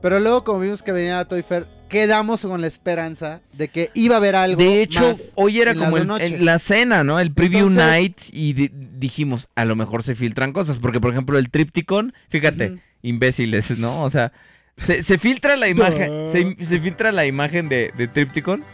Pero 0.00 0.18
luego 0.20 0.44
como 0.44 0.60
vimos 0.60 0.82
que 0.82 0.92
venía 0.92 1.24
Toy 1.24 1.42
Fair, 1.42 1.66
quedamos 1.88 2.42
con 2.42 2.60
la 2.60 2.66
esperanza 2.66 3.40
de 3.52 3.68
que 3.68 3.90
iba 3.94 4.14
a 4.16 4.18
haber 4.18 4.34
algo. 4.34 4.60
De 4.60 4.82
hecho, 4.82 5.00
más 5.08 5.32
hoy 5.36 5.60
era 5.60 5.72
en 5.72 5.78
la 5.80 5.84
como 5.84 5.96
el- 5.98 6.06
noche. 6.06 6.24
el- 6.26 6.44
la 6.44 6.58
cena, 6.58 7.04
¿no? 7.04 7.20
El 7.20 7.32
preview 7.32 7.68
Entonces- 7.68 7.86
night 7.86 8.20
y 8.32 8.52
di- 8.54 8.70
dijimos, 8.72 9.48
a 9.54 9.64
lo 9.64 9.76
mejor 9.76 10.02
se 10.02 10.14
filtran 10.14 10.52
cosas, 10.52 10.78
porque 10.78 11.00
por 11.00 11.10
ejemplo 11.12 11.38
el 11.38 11.50
Tripticon, 11.50 12.12
fíjate, 12.30 12.78
imbéciles, 13.02 13.78
¿no? 13.78 14.02
O 14.02 14.10
sea, 14.10 14.32
se, 14.76 15.02
se 15.02 15.18
filtra 15.18 15.56
la 15.56 15.68
imagen, 15.68 16.10
se 16.60 16.80
filtra 16.80 17.12
la 17.12 17.26
imagen 17.26 17.68
de, 17.68 17.92
de 17.96 18.08
Tripticon 18.08 18.64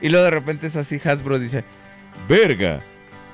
y 0.00 0.08
luego 0.08 0.24
de 0.24 0.30
repente 0.30 0.66
es 0.66 0.76
así, 0.76 1.00
Hasbro 1.04 1.38
dice, 1.38 1.64
verga, 2.28 2.80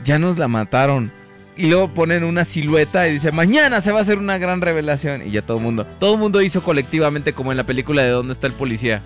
ya 0.05 0.19
nos 0.19 0.39
la 0.39 0.49
mataron. 0.49 1.11
Y 1.55 1.69
luego 1.69 1.89
ponen 1.89 2.25
una 2.25 2.45
silueta 2.47 3.07
y 3.09 3.13
dice, 3.13 3.31
mañana 3.31 3.83
se 3.83 3.93
va 3.93 3.99
a 3.99 4.03
hacer 4.03 4.17
una 4.19 4.39
gran 4.39 4.63
revelación. 4.63 5.23
Y 5.27 5.31
ya 5.33 5.43
todo 5.43 5.59
el 5.59 5.63
mundo, 5.63 5.85
todo 6.01 6.15
el 6.15 6.21
mundo 6.21 6.41
hizo 6.41 6.63
colectivamente 6.63 7.35
como 7.35 7.51
en 7.51 7.59
la 7.59 7.65
película 7.65 8.03
de 8.03 8.09
¿Dónde 8.09 8.33
está 8.33 8.47
el 8.47 8.55
policía? 8.55 9.03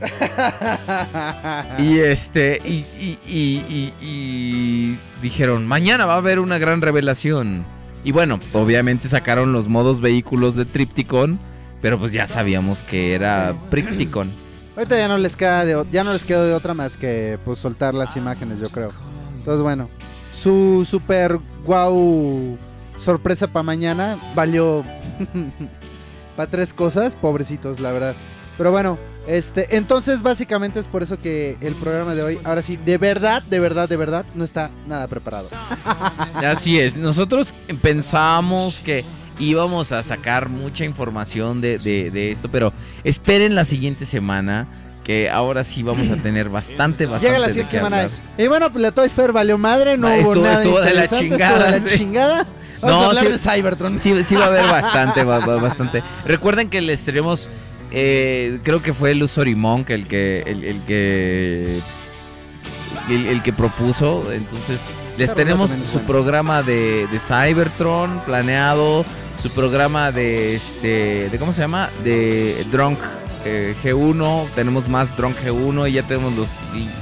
Y 1.78 1.98
este, 1.98 2.60
y, 2.64 2.84
y- 2.98 3.18
y- 3.26 3.64
y- 3.68 3.92
y 4.00 4.98
dijeron, 5.22 5.66
mañana 5.66 6.06
va 6.06 6.14
a 6.14 6.18
haber 6.18 6.38
una 6.40 6.58
gran 6.58 6.80
revelación. 6.80 7.64
Y 8.04 8.12
bueno, 8.12 8.40
obviamente 8.52 9.08
sacaron 9.08 9.52
los 9.52 9.68
modos 9.68 10.00
vehículos 10.00 10.54
de 10.54 10.64
Tripticon 10.64 11.40
Pero 11.82 11.98
pues 11.98 12.12
ya 12.12 12.26
sabíamos 12.26 12.82
que 12.84 13.14
era 13.14 13.54
Pricticon. 13.70 14.30
Ahorita 14.76 14.98
ya 14.98 15.08
no 15.08 15.16
les 15.16 15.36
queda 15.36 15.64
de, 15.64 15.86
ya 15.90 16.04
no 16.04 16.12
les 16.12 16.24
quedó 16.24 16.44
de 16.44 16.52
otra 16.52 16.74
más 16.74 16.98
que 16.98 17.38
pues 17.46 17.58
soltar 17.58 17.94
las 17.94 18.14
imágenes, 18.16 18.60
yo 18.60 18.68
creo. 18.68 18.90
Entonces, 19.38 19.62
bueno, 19.62 19.88
su 20.34 20.86
super 20.88 21.38
guau 21.64 22.58
sorpresa 22.98 23.46
para 23.46 23.62
mañana 23.62 24.18
valió 24.34 24.84
para 26.36 26.50
tres 26.50 26.74
cosas, 26.74 27.16
pobrecitos, 27.16 27.80
la 27.80 27.90
verdad. 27.90 28.14
Pero 28.58 28.70
bueno, 28.70 28.98
este, 29.26 29.76
entonces 29.76 30.22
básicamente 30.22 30.78
es 30.78 30.88
por 30.88 31.02
eso 31.02 31.16
que 31.16 31.56
el 31.62 31.74
programa 31.74 32.14
de 32.14 32.22
hoy, 32.22 32.38
ahora 32.44 32.60
sí, 32.60 32.76
de 32.76 32.98
verdad, 32.98 33.42
de 33.42 33.60
verdad, 33.60 33.88
de 33.88 33.96
verdad, 33.96 34.26
no 34.34 34.44
está 34.44 34.70
nada 34.86 35.08
preparado. 35.08 35.48
Así 36.34 36.78
es, 36.78 36.96
nosotros 36.96 37.54
pensábamos 37.80 38.80
que 38.80 39.04
íbamos 39.38 39.92
a 39.92 40.02
sacar 40.02 40.48
mucha 40.48 40.84
información 40.84 41.60
de, 41.60 41.78
de- 41.78 42.10
de 42.10 42.30
esto, 42.30 42.48
pero 42.50 42.72
esperen 43.04 43.54
la 43.54 43.64
siguiente 43.64 44.04
semana, 44.06 44.66
que 45.04 45.30
ahora 45.30 45.62
sí 45.62 45.82
vamos 45.82 46.10
a 46.10 46.16
tener 46.16 46.48
bastante, 46.48 47.06
bastante 47.06 47.26
Llega 47.26 47.38
la 47.38 47.48
siguiente 47.48 47.76
semana. 47.76 48.06
Y 48.38 48.46
bueno, 48.48 48.70
pues 48.72 48.82
la 48.82 48.90
Toy 48.92 49.08
Fair 49.08 49.32
valió 49.32 49.56
madre, 49.58 49.96
no 49.96 50.08
hubo 50.16 50.34
nada 50.34 50.62
estuvo 50.62 50.80
de 50.80 50.94
la 50.94 51.06
chingada, 51.08 51.70
de 51.72 51.80
la 51.80 51.86
sí. 51.86 51.98
chingada. 51.98 52.46
Vamos 52.82 53.04
a 53.04 53.06
hablar 53.08 53.26
sí- 53.26 53.32
de 53.32 53.38
Cybertron. 53.38 54.00
Sí, 54.00 54.24
sí 54.24 54.34
va 54.34 54.44
a 54.44 54.48
haber 54.48 54.66
bastante, 54.66 55.22
bastante. 55.24 56.02
Recuerden 56.26 56.68
que 56.68 56.80
les 56.80 57.02
tenemos, 57.04 57.48
eh, 57.92 58.58
creo 58.64 58.82
que 58.82 58.92
fue 58.92 59.14
Lusory 59.14 59.54
Monk 59.54 59.90
el 59.90 60.06
que, 60.08 60.42
el, 60.46 60.64
el 60.64 60.80
que, 60.82 61.78
el, 63.08 63.26
el 63.26 63.42
que 63.42 63.52
propuso. 63.52 64.32
Entonces 64.32 64.80
les 65.16 65.32
tenemos 65.34 65.70
su 65.90 66.00
programa 66.00 66.62
de, 66.62 67.06
de 67.10 67.18
Cybertron 67.20 68.20
planeado, 68.26 69.04
su 69.40 69.50
programa 69.50 70.12
de 70.12 70.54
este, 70.56 71.28
de 71.30 71.38
cómo 71.38 71.52
se 71.52 71.60
llama, 71.60 71.90
de 72.04 72.64
Drunk. 72.72 72.98
eh, 73.44 73.74
G1, 73.84 74.46
tenemos 74.56 74.88
más 74.88 75.16
Drunk 75.16 75.36
G1 75.44 75.88
y 75.88 75.92
ya 75.92 76.02
tenemos 76.02 76.34
los, 76.34 76.48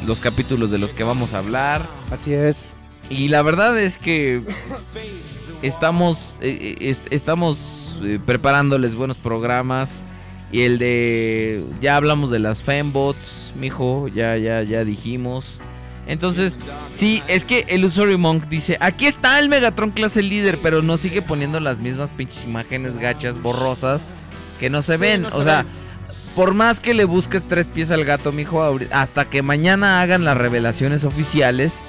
los 0.06 0.20
capítulos 0.20 0.70
de 0.70 0.78
los 0.78 0.92
que 0.92 1.02
vamos 1.04 1.32
a 1.32 1.38
hablar. 1.38 1.88
Así 2.10 2.34
es. 2.34 2.76
Y 3.08 3.28
la 3.28 3.42
verdad 3.42 3.78
es 3.78 3.96
que 3.98 4.42
estamos, 5.62 6.18
eh, 6.40 6.76
eh, 6.80 6.90
est- 6.90 7.06
estamos 7.12 7.98
eh, 8.02 8.18
preparándoles 8.24 8.94
buenos 8.94 9.16
programas. 9.16 10.02
Y 10.52 10.62
el 10.62 10.78
de. 10.78 11.64
Ya 11.80 11.96
hablamos 11.96 12.30
de 12.30 12.38
las 12.38 12.62
fembots, 12.62 13.52
mijo. 13.58 14.08
Ya, 14.08 14.36
ya, 14.36 14.62
ya 14.62 14.84
dijimos. 14.84 15.58
Entonces, 16.06 16.58
sí, 16.92 17.22
es 17.28 17.44
que 17.44 17.64
el 17.68 17.84
Usory 17.84 18.16
Monk 18.16 18.44
dice: 18.48 18.76
Aquí 18.80 19.06
está 19.06 19.38
el 19.38 19.48
Megatron 19.48 19.90
clase 19.90 20.22
líder, 20.22 20.58
pero 20.62 20.82
no 20.82 20.98
sigue 20.98 21.22
poniendo 21.22 21.60
las 21.60 21.78
mismas 21.78 22.10
pinches 22.16 22.44
imágenes 22.44 22.98
gachas, 22.98 23.40
borrosas, 23.40 24.02
que 24.60 24.68
no 24.70 24.82
se 24.82 24.96
ven. 24.98 25.22
no 25.22 25.28
o 25.28 25.38
se 25.38 25.44
sea, 25.44 25.62
ven. 25.62 25.72
por 26.36 26.52
más 26.54 26.80
que 26.80 26.92
le 26.94 27.04
busques 27.04 27.42
tres 27.48 27.68
pies 27.68 27.90
al 27.90 28.04
gato, 28.04 28.32
mijo, 28.32 28.78
hasta 28.90 29.24
que 29.24 29.42
mañana 29.42 30.00
hagan 30.02 30.24
las 30.24 30.36
revelaciones 30.36 31.04
oficiales, 31.04 31.80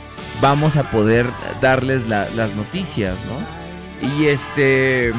vamos 0.41 0.77
a 0.77 0.89
poder 0.91 1.25
darles 1.61 2.07
la- 2.07 2.27
las 2.35 2.55
noticias, 2.55 3.15
¿no? 3.27 4.07
Y 4.17 4.27
este. 4.27 5.11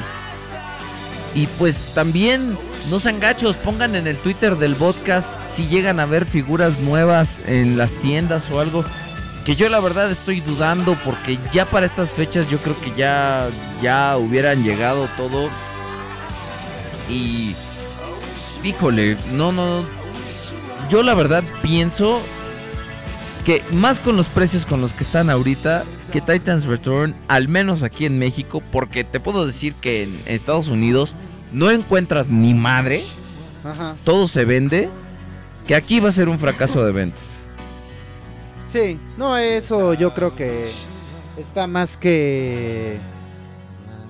Y 1.37 1.47
pues 1.59 1.93
también, 1.95 2.57
no 2.91 2.99
sean 2.99 3.21
gachos, 3.21 3.57
pongan 3.59 3.95
en 3.95 4.07
el 4.07 4.17
Twitter 4.17 4.57
del 4.57 4.75
podcast 4.75 5.37
si 5.47 5.69
llegan 5.69 6.01
a 6.01 6.07
ver 6.07 6.25
figuras 6.25 6.81
nuevas 6.81 7.41
en 7.47 7.77
las 7.77 7.93
tiendas 7.93 8.51
o 8.51 8.59
algo. 8.59 8.83
Que 9.45 9.55
yo 9.55 9.69
la 9.69 9.79
verdad 9.81 10.11
estoy 10.11 10.41
dudando 10.41 10.97
porque 11.05 11.39
ya 11.53 11.67
para 11.67 11.85
estas 11.85 12.15
fechas 12.15 12.49
yo 12.49 12.57
creo 12.57 12.81
que 12.81 12.91
ya, 12.97 13.47
ya 13.83 14.17
hubieran 14.17 14.65
llegado 14.65 15.11
todo. 15.19 15.51
Y... 17.11 17.55
Híjole, 18.65 19.19
no, 19.35 19.53
no. 19.53 19.85
Yo 20.89 21.03
la 21.03 21.13
verdad 21.13 21.45
pienso 21.63 22.19
que 23.45 23.63
más 23.73 24.01
con 24.01 24.17
los 24.17 24.27
precios 24.27 24.65
con 24.65 24.81
los 24.81 24.95
que 24.95 25.05
están 25.05 25.29
ahorita, 25.29 25.85
que 26.11 26.21
Titans 26.21 26.65
Return, 26.65 27.15
al 27.29 27.47
menos 27.47 27.83
aquí 27.83 28.07
en 28.07 28.19
México, 28.19 28.63
porque 28.73 29.05
te 29.05 29.21
puedo 29.21 29.47
decir 29.47 29.75
que 29.75 30.03
en 30.03 30.19
Estados 30.27 30.69
Unidos 30.69 31.15
no 31.53 31.71
encuentras 31.71 32.29
ni 32.29 32.55
madre, 32.55 33.03
Ajá. 33.65 33.97
todo 34.05 34.29
se 34.29 34.45
vende, 34.45 34.89
que 35.67 35.75
aquí 35.75 36.01
va 36.01 36.09
a 36.11 36.13
ser 36.13 36.29
un 36.29 36.39
fracaso 36.39 36.85
de 36.85 36.93
ventas. 36.93 37.39
Sí, 38.67 38.99
no, 39.17 39.37
eso 39.37 39.95
yo 39.95 40.13
creo 40.13 40.35
que 40.35 40.71
está 41.37 41.67
más 41.67 41.97
que 41.97 42.99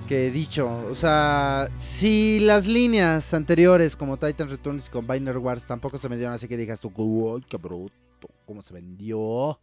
que 0.07 0.31
dicho. 0.31 0.87
O 0.89 0.95
sea, 0.95 1.67
si 1.75 2.39
las 2.39 2.65
líneas 2.65 3.33
anteriores 3.33 3.95
como 3.95 4.17
Titan 4.17 4.49
Returns 4.49 4.87
y 4.87 4.89
Combiner 4.89 5.37
Wars 5.37 5.65
tampoco 5.65 5.97
se 5.97 6.07
vendieron 6.07 6.33
así 6.33 6.47
que 6.47 6.57
digas 6.57 6.79
tú, 6.79 6.91
uy, 6.95 7.43
qué 7.47 7.57
bruto, 7.57 8.29
cómo 8.45 8.61
se 8.61 8.73
vendió. 8.73 9.59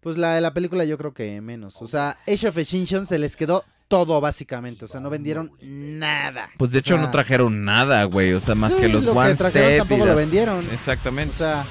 Pues 0.00 0.16
la 0.16 0.34
de 0.34 0.40
la 0.40 0.54
película 0.54 0.84
yo 0.84 0.96
creo 0.96 1.12
que 1.12 1.40
menos. 1.42 1.80
O 1.82 1.86
sea, 1.86 2.18
Age 2.26 2.48
of 2.48 2.56
Extinction 2.56 3.06
se 3.06 3.18
les 3.18 3.36
quedó 3.36 3.64
todo 3.90 4.20
básicamente. 4.20 4.84
O 4.84 4.88
sea, 4.88 5.00
no 5.00 5.10
vendieron 5.10 5.52
nada. 5.60 6.48
Pues 6.56 6.70
de 6.70 6.78
O 6.78 6.80
hecho 6.80 6.94
sea, 6.94 7.02
no 7.04 7.10
trajeron 7.10 7.64
nada, 7.64 8.04
güey, 8.04 8.32
o 8.32 8.40
sea, 8.40 8.54
más 8.54 8.74
que 8.76 8.88
los 8.88 9.04
lo 9.04 9.12
que 9.12 9.18
One 9.18 9.34
trajeron 9.34 9.68
Step 9.68 9.74
y 9.74 9.78
tampoco 9.88 10.06
lo 10.06 10.14
vendieron. 10.14 10.68
Exactamente. 10.72 11.34
O 11.34 11.38
sea, 11.38 11.66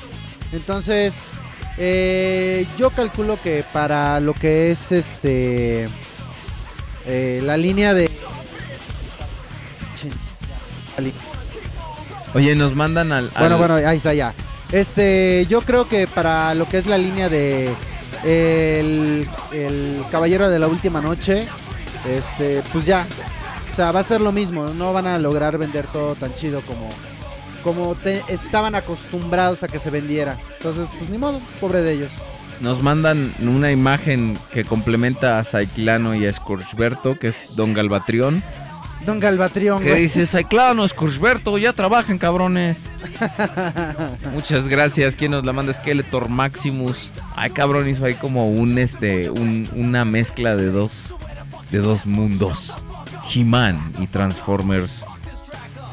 entonces, 0.51 1.13
eh, 1.77 2.67
yo 2.77 2.89
calculo 2.91 3.39
que 3.41 3.63
para 3.71 4.19
lo 4.19 4.33
que 4.33 4.69
es 4.71 4.91
este. 4.91 5.87
eh, 7.05 7.41
la 7.43 7.55
línea 7.57 7.93
de. 7.93 8.11
Oye, 12.35 12.55
nos 12.55 12.75
mandan 12.75 13.11
al... 13.11 13.29
Bueno, 13.39 13.55
al- 13.55 13.57
bueno, 13.59 13.75
ahí 13.75 13.97
está 13.97 14.13
ya. 14.13 14.33
Este, 14.71 15.47
yo 15.49 15.61
creo 15.61 15.87
que 15.87 16.05
para 16.07 16.53
lo 16.53 16.67
que 16.69 16.77
es 16.77 16.85
la 16.85 16.97
línea 16.97 17.29
de. 17.29 17.73
El, 18.23 19.27
el 19.53 20.03
Caballero 20.11 20.49
de 20.49 20.59
la 20.59 20.67
Última 20.67 20.99
Noche, 21.01 21.47
este, 22.07 22.61
pues 22.71 22.85
ya. 22.85 23.05
O 23.71 23.75
sea, 23.75 23.91
va 23.91 23.99
a 24.01 24.03
ser 24.03 24.21
lo 24.21 24.31
mismo. 24.31 24.69
No 24.73 24.93
van 24.93 25.07
a 25.07 25.17
lograr 25.19 25.57
vender 25.57 25.85
todo 25.87 26.15
tan 26.15 26.33
chido 26.35 26.61
como, 26.61 26.89
como 27.63 27.95
te- 27.95 28.23
estaban 28.27 28.75
acostumbrados 28.75 29.63
a 29.63 29.67
que 29.67 29.79
se 29.79 29.89
vendiera. 29.89 30.37
Entonces, 30.57 30.87
pues 30.97 31.09
ni 31.09 31.17
modo, 31.17 31.39
pobre 31.61 31.81
de 31.81 31.93
ellos. 31.93 32.11
Nos 32.59 32.81
mandan 32.83 33.33
una 33.39 33.71
imagen 33.71 34.37
que 34.51 34.65
complementa 34.65 35.39
a 35.39 35.43
Cyclano 35.45 36.13
y 36.13 36.25
a 36.25 36.33
Scorchberto, 36.33 37.17
que 37.17 37.29
es 37.29 37.55
Don 37.55 37.73
Galbatrión. 37.73 38.43
Don 39.05 39.21
Galbatrión, 39.21 39.81
Que 39.81 39.95
dice, 39.95 40.27
Cyclano, 40.27 40.85
Scorchberto, 40.85 41.57
ya 41.57 41.71
trabajen, 41.71 42.17
cabrones. 42.17 42.79
Muchas 44.33 44.67
gracias. 44.67 45.15
¿Quién 45.15 45.31
nos 45.31 45.45
la 45.45 45.53
manda? 45.53 45.73
Skeletor 45.73 46.27
Maximus. 46.27 47.09
Ay, 47.35 47.51
cabrón, 47.51 47.87
hizo 47.87 48.03
ahí 48.05 48.15
como 48.15 48.49
un, 48.49 48.77
este, 48.77 49.29
un- 49.29 49.69
una 49.73 50.03
mezcla 50.03 50.55
de 50.57 50.69
dos, 50.69 51.15
de 51.71 51.79
dos 51.79 52.05
mundos. 52.05 52.73
He-Man 53.33 53.93
y 53.99 54.07
Transformers. 54.07 55.05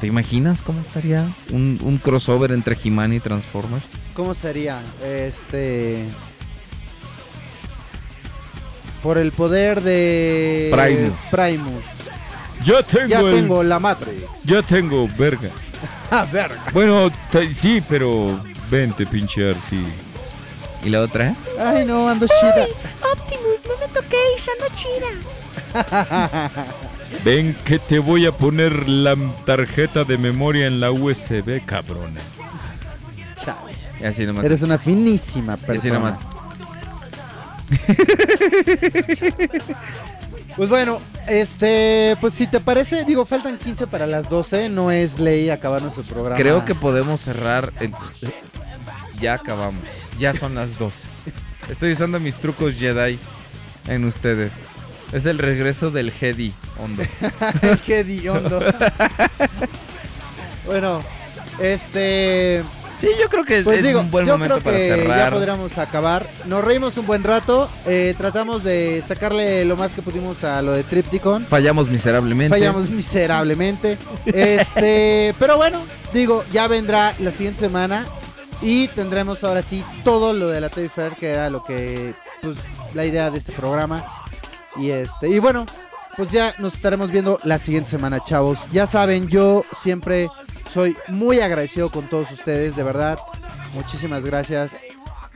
¿Te 0.01 0.07
imaginas 0.07 0.63
cómo 0.63 0.81
estaría 0.81 1.31
un, 1.53 1.79
un 1.83 1.97
crossover 1.99 2.53
entre 2.53 2.77
He-Man 2.83 3.13
y 3.15 3.21
Transformers? 3.21 3.85
¿Cómo 4.15 4.35
sería? 4.35 4.81
Este. 5.05 6.07
Por 9.03 9.19
el 9.19 9.33
poder 9.33 9.83
de. 9.83 10.71
Primus. 10.73 11.15
Primus. 11.31 11.85
Ya 12.65 12.83
tengo 12.83 13.07
Ya 13.09 13.21
el- 13.21 13.31
tengo 13.35 13.63
la 13.63 13.79
Matrix. 13.79 14.23
Ya 14.45 14.63
tengo, 14.63 15.09
verga. 15.19 15.51
Ah, 16.11 16.25
verga. 16.33 16.63
Bueno, 16.73 17.11
sí, 17.51 17.83
pero 17.89 18.41
vente, 18.71 19.05
pinche 19.07 19.51
Arsi. 19.51 19.83
¿Y 20.87 20.89
la 20.89 21.01
otra? 21.01 21.35
Ay, 21.59 21.85
no, 21.85 22.09
ando 22.09 22.29
chida. 22.29 22.65
Optimus, 23.13 23.61
no 23.67 23.73
me 23.81 23.89
toquéis, 23.93 24.49
ando 24.55 24.67
chida. 24.73 25.09
Ven 27.25 27.57
que 27.65 27.81
te 27.81 27.99
voy 27.99 28.25
a 28.25 28.31
poner 28.31 28.89
la 28.89 29.17
tarjeta 29.45 30.05
de 30.05 30.17
memoria 30.17 30.69
en 30.69 30.79
la 30.79 30.93
USB, 30.93 31.61
cabrona. 31.67 32.21
Chale. 33.35 33.73
Y 34.01 34.05
así 34.05 34.25
nomás. 34.27 34.45
Eres 34.45 34.63
una 34.63 34.79
finísima 34.79 35.55
Y 35.55 35.57
así 35.57 35.67
persona. 35.91 35.99
nomás. 35.99 36.19
Pues 40.57 40.71
bueno, 40.71 41.03
este, 41.29 42.17
pues 42.19 42.33
si 42.33 42.47
te 42.47 42.61
parece, 42.61 43.05
digo, 43.05 43.27
faltan 43.27 43.59
15 43.59 43.89
para 43.89 44.07
las 44.07 44.31
12, 44.31 44.71
no 44.71 44.91
es 44.91 45.19
ley 45.19 45.51
acabar 45.51 45.83
nuestro 45.83 46.03
programa. 46.03 46.41
Creo 46.41 46.65
que 46.65 46.75
podemos 46.75 47.21
cerrar. 47.21 47.75
Ya 49.21 49.35
acabamos. 49.35 49.85
Ya 50.19 50.35
son 50.35 50.55
las 50.55 50.79
12. 50.79 51.07
Estoy 51.69 51.93
usando 51.93 52.21
mis 52.21 52.37
trucos 52.37 52.75
Jedi 52.75 53.19
en 53.89 54.05
ustedes. 54.05 54.53
Es 55.13 55.27
el 55.27 55.39
regreso 55.39 55.91
del 55.91 56.11
Jedi 56.11 56.53
hondo. 56.79 57.03
Qué 57.87 58.01
hediondo. 58.01 58.61
bueno, 60.67 61.03
este, 61.61 62.63
Sí, 62.99 63.09
yo 63.21 63.29
creo 63.29 63.45
que 63.45 63.59
es, 63.59 63.65
Pues 63.65 63.81
es 63.81 63.87
digo, 63.87 64.01
un 64.01 64.11
buen 64.11 64.27
yo 64.27 64.33
momento 64.33 64.55
creo 64.55 64.65
para 64.65 64.77
que 64.79 64.89
cerrar. 64.89 65.19
ya 65.19 65.31
podríamos 65.31 65.79
acabar. 65.79 66.27
Nos 66.47 66.65
reímos 66.65 66.97
un 66.97 67.07
buen 67.07 67.25
rato. 67.25 67.69
eh, 67.85 68.15
tratamos 68.17 68.65
de 68.65 69.03
sacarle 69.07 69.65
lo 69.65 69.77
más 69.77 69.95
que 69.95 70.03
pudimos 70.03 70.43
a 70.45 70.63
lo 70.63 70.73
de 70.73 70.83
Tripticon. 70.83 71.45
Fallamos 71.45 71.89
miserablemente. 71.89 72.57
Fallamos 72.57 72.91
miserablemente. 72.91 73.99
Este, 74.27 75.35
pero 75.39 75.57
bueno, 75.57 75.83
digo, 76.13 76.45
ya 76.53 76.69
vendrá 76.69 77.15
la 77.19 77.31
siguiente 77.33 77.61
semana 77.67 78.07
y 78.63 78.89
tendremos 78.89 79.45
ahora 79.45 79.63
sí 79.63 79.85
todo 80.05 80.33
lo 80.33 80.49
de 80.49 80.61
la 80.61 80.69
Toy 80.69 80.89
Fair, 80.89 81.13
que 81.15 81.31
era 81.31 81.51
lo 81.51 81.63
que, 81.63 82.15
pues, 82.43 82.57
la 82.95 83.05
idea 83.05 83.31
de 83.31 83.39
este 83.39 83.53
programa. 83.53 84.05
Y 84.77 84.91
este, 84.91 85.29
y 85.29 85.39
bueno, 85.39 85.67
pues 86.17 86.31
ya 86.31 86.55
nos 86.59 86.75
estaremos 86.75 87.11
viendo 87.11 87.39
la 87.45 87.59
siguiente 87.59 87.91
semana, 87.91 88.21
chavos. 88.21 88.61
Ya 88.73 88.87
saben, 88.87 89.29
yo 89.29 89.65
siempre 89.73 90.31
soy 90.73 90.97
muy 91.09 91.41
agradecido 91.41 91.91
con 91.91 92.09
todos 92.09 92.31
ustedes, 92.31 92.75
de 92.77 92.83
verdad. 92.83 93.19
Muchísimas 93.75 94.25
gracias. 94.25 94.77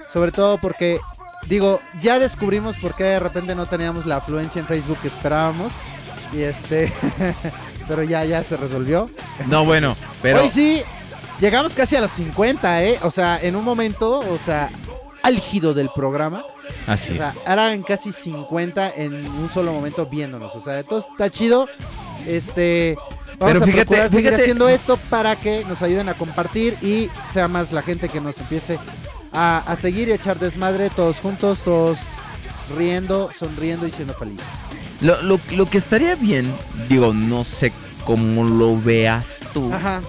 Sobre 0.09 0.33
todo 0.33 0.59
porque, 0.59 0.99
digo, 1.47 1.81
ya 2.01 2.19
descubrimos 2.19 2.77
por 2.79 2.95
qué 2.95 3.05
de 3.05 3.21
repente 3.21 3.55
no 3.55 3.67
teníamos 3.67 4.07
la 4.07 4.17
afluencia 4.17 4.61
en 4.61 4.67
Facebook 4.67 4.99
que 5.03 5.09
esperábamos. 5.09 5.73
Y 6.33 6.43
este, 6.43 6.93
pero 7.89 8.03
ya, 8.03 8.25
ya 8.25 8.43
se 8.43 8.57
resolvió. 8.57 9.11
No, 9.47 9.65
bueno, 9.65 9.97
pero. 10.23 10.43
Hoy 10.43 10.51
sí, 10.51 10.83
llegamos 11.41 11.75
casi 11.75 11.97
a 11.97 12.01
los 12.01 12.11
50, 12.13 12.85
¿eh? 12.85 12.99
O 13.03 13.11
sea, 13.11 13.39
en 13.43 13.57
un 13.57 13.65
momento, 13.65 14.19
o 14.21 14.39
sea, 14.45 14.71
álgido 15.23 15.75
del 15.75 15.89
programa. 15.95 16.43
Así 16.87 17.13
O 17.13 17.17
sea, 17.17 17.29
es. 17.31 17.47
eran 17.47 17.83
casi 17.83 18.13
50 18.13 18.93
en 18.97 19.27
un 19.29 19.51
solo 19.53 19.73
momento 19.73 20.07
viéndonos. 20.07 20.55
O 20.55 20.61
sea, 20.61 20.79
entonces 20.79 21.11
está 21.11 21.29
chido. 21.31 21.67
Este. 22.27 22.97
Vamos 23.39 23.55
Pero 23.55 23.65
a 23.65 23.67
fíjate- 23.67 23.87
procurar 23.87 24.11
seguir 24.11 24.25
fíjate- 24.27 24.43
haciendo 24.43 24.69
esto 24.69 24.97
para 25.09 25.35
que 25.37 25.65
nos 25.67 25.81
ayuden 25.83 26.09
a 26.11 26.15
compartir 26.15 26.77
y 26.83 27.09
sea 27.33 27.49
más 27.49 27.73
la 27.73 27.81
gente 27.81 28.09
que 28.11 28.21
nos 28.21 28.39
empiece 28.39 28.79
a, 29.33 29.59
a 29.67 29.77
seguir 29.77 30.09
y 30.09 30.13
a 30.13 30.17
echar 30.17 30.39
desmadre 30.39 30.91
todos 30.91 31.17
juntos, 31.21 31.61
todos 31.65 31.99
riendo, 32.77 33.31
sonriendo 33.37 33.87
y 33.87 33.91
siendo 33.91 34.13
felices. 34.15 34.45
Lo, 35.01 35.23
lo- 35.23 35.41
lo 35.53 35.67
que 35.71 35.79
estaría 35.79 36.15
bien, 36.17 36.53
digo, 36.89 37.15
no 37.15 37.45
sé 37.45 37.73
cómo 38.05 38.45
lo 38.45 38.79
veas 38.79 39.41
tú. 39.55 39.73
Ajá. 39.73 40.03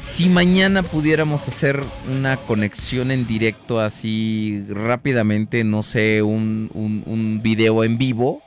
Si 0.00 0.28
mañana 0.28 0.82
pudiéramos 0.82 1.46
hacer 1.46 1.82
una 2.10 2.36
conexión 2.38 3.10
en 3.10 3.26
directo 3.26 3.80
así 3.80 4.64
rápidamente, 4.68 5.62
no 5.62 5.82
sé, 5.82 6.22
un, 6.22 6.70
un- 6.74 7.02
un 7.06 7.42
video 7.42 7.84
en 7.84 7.98
vivo, 7.98 8.42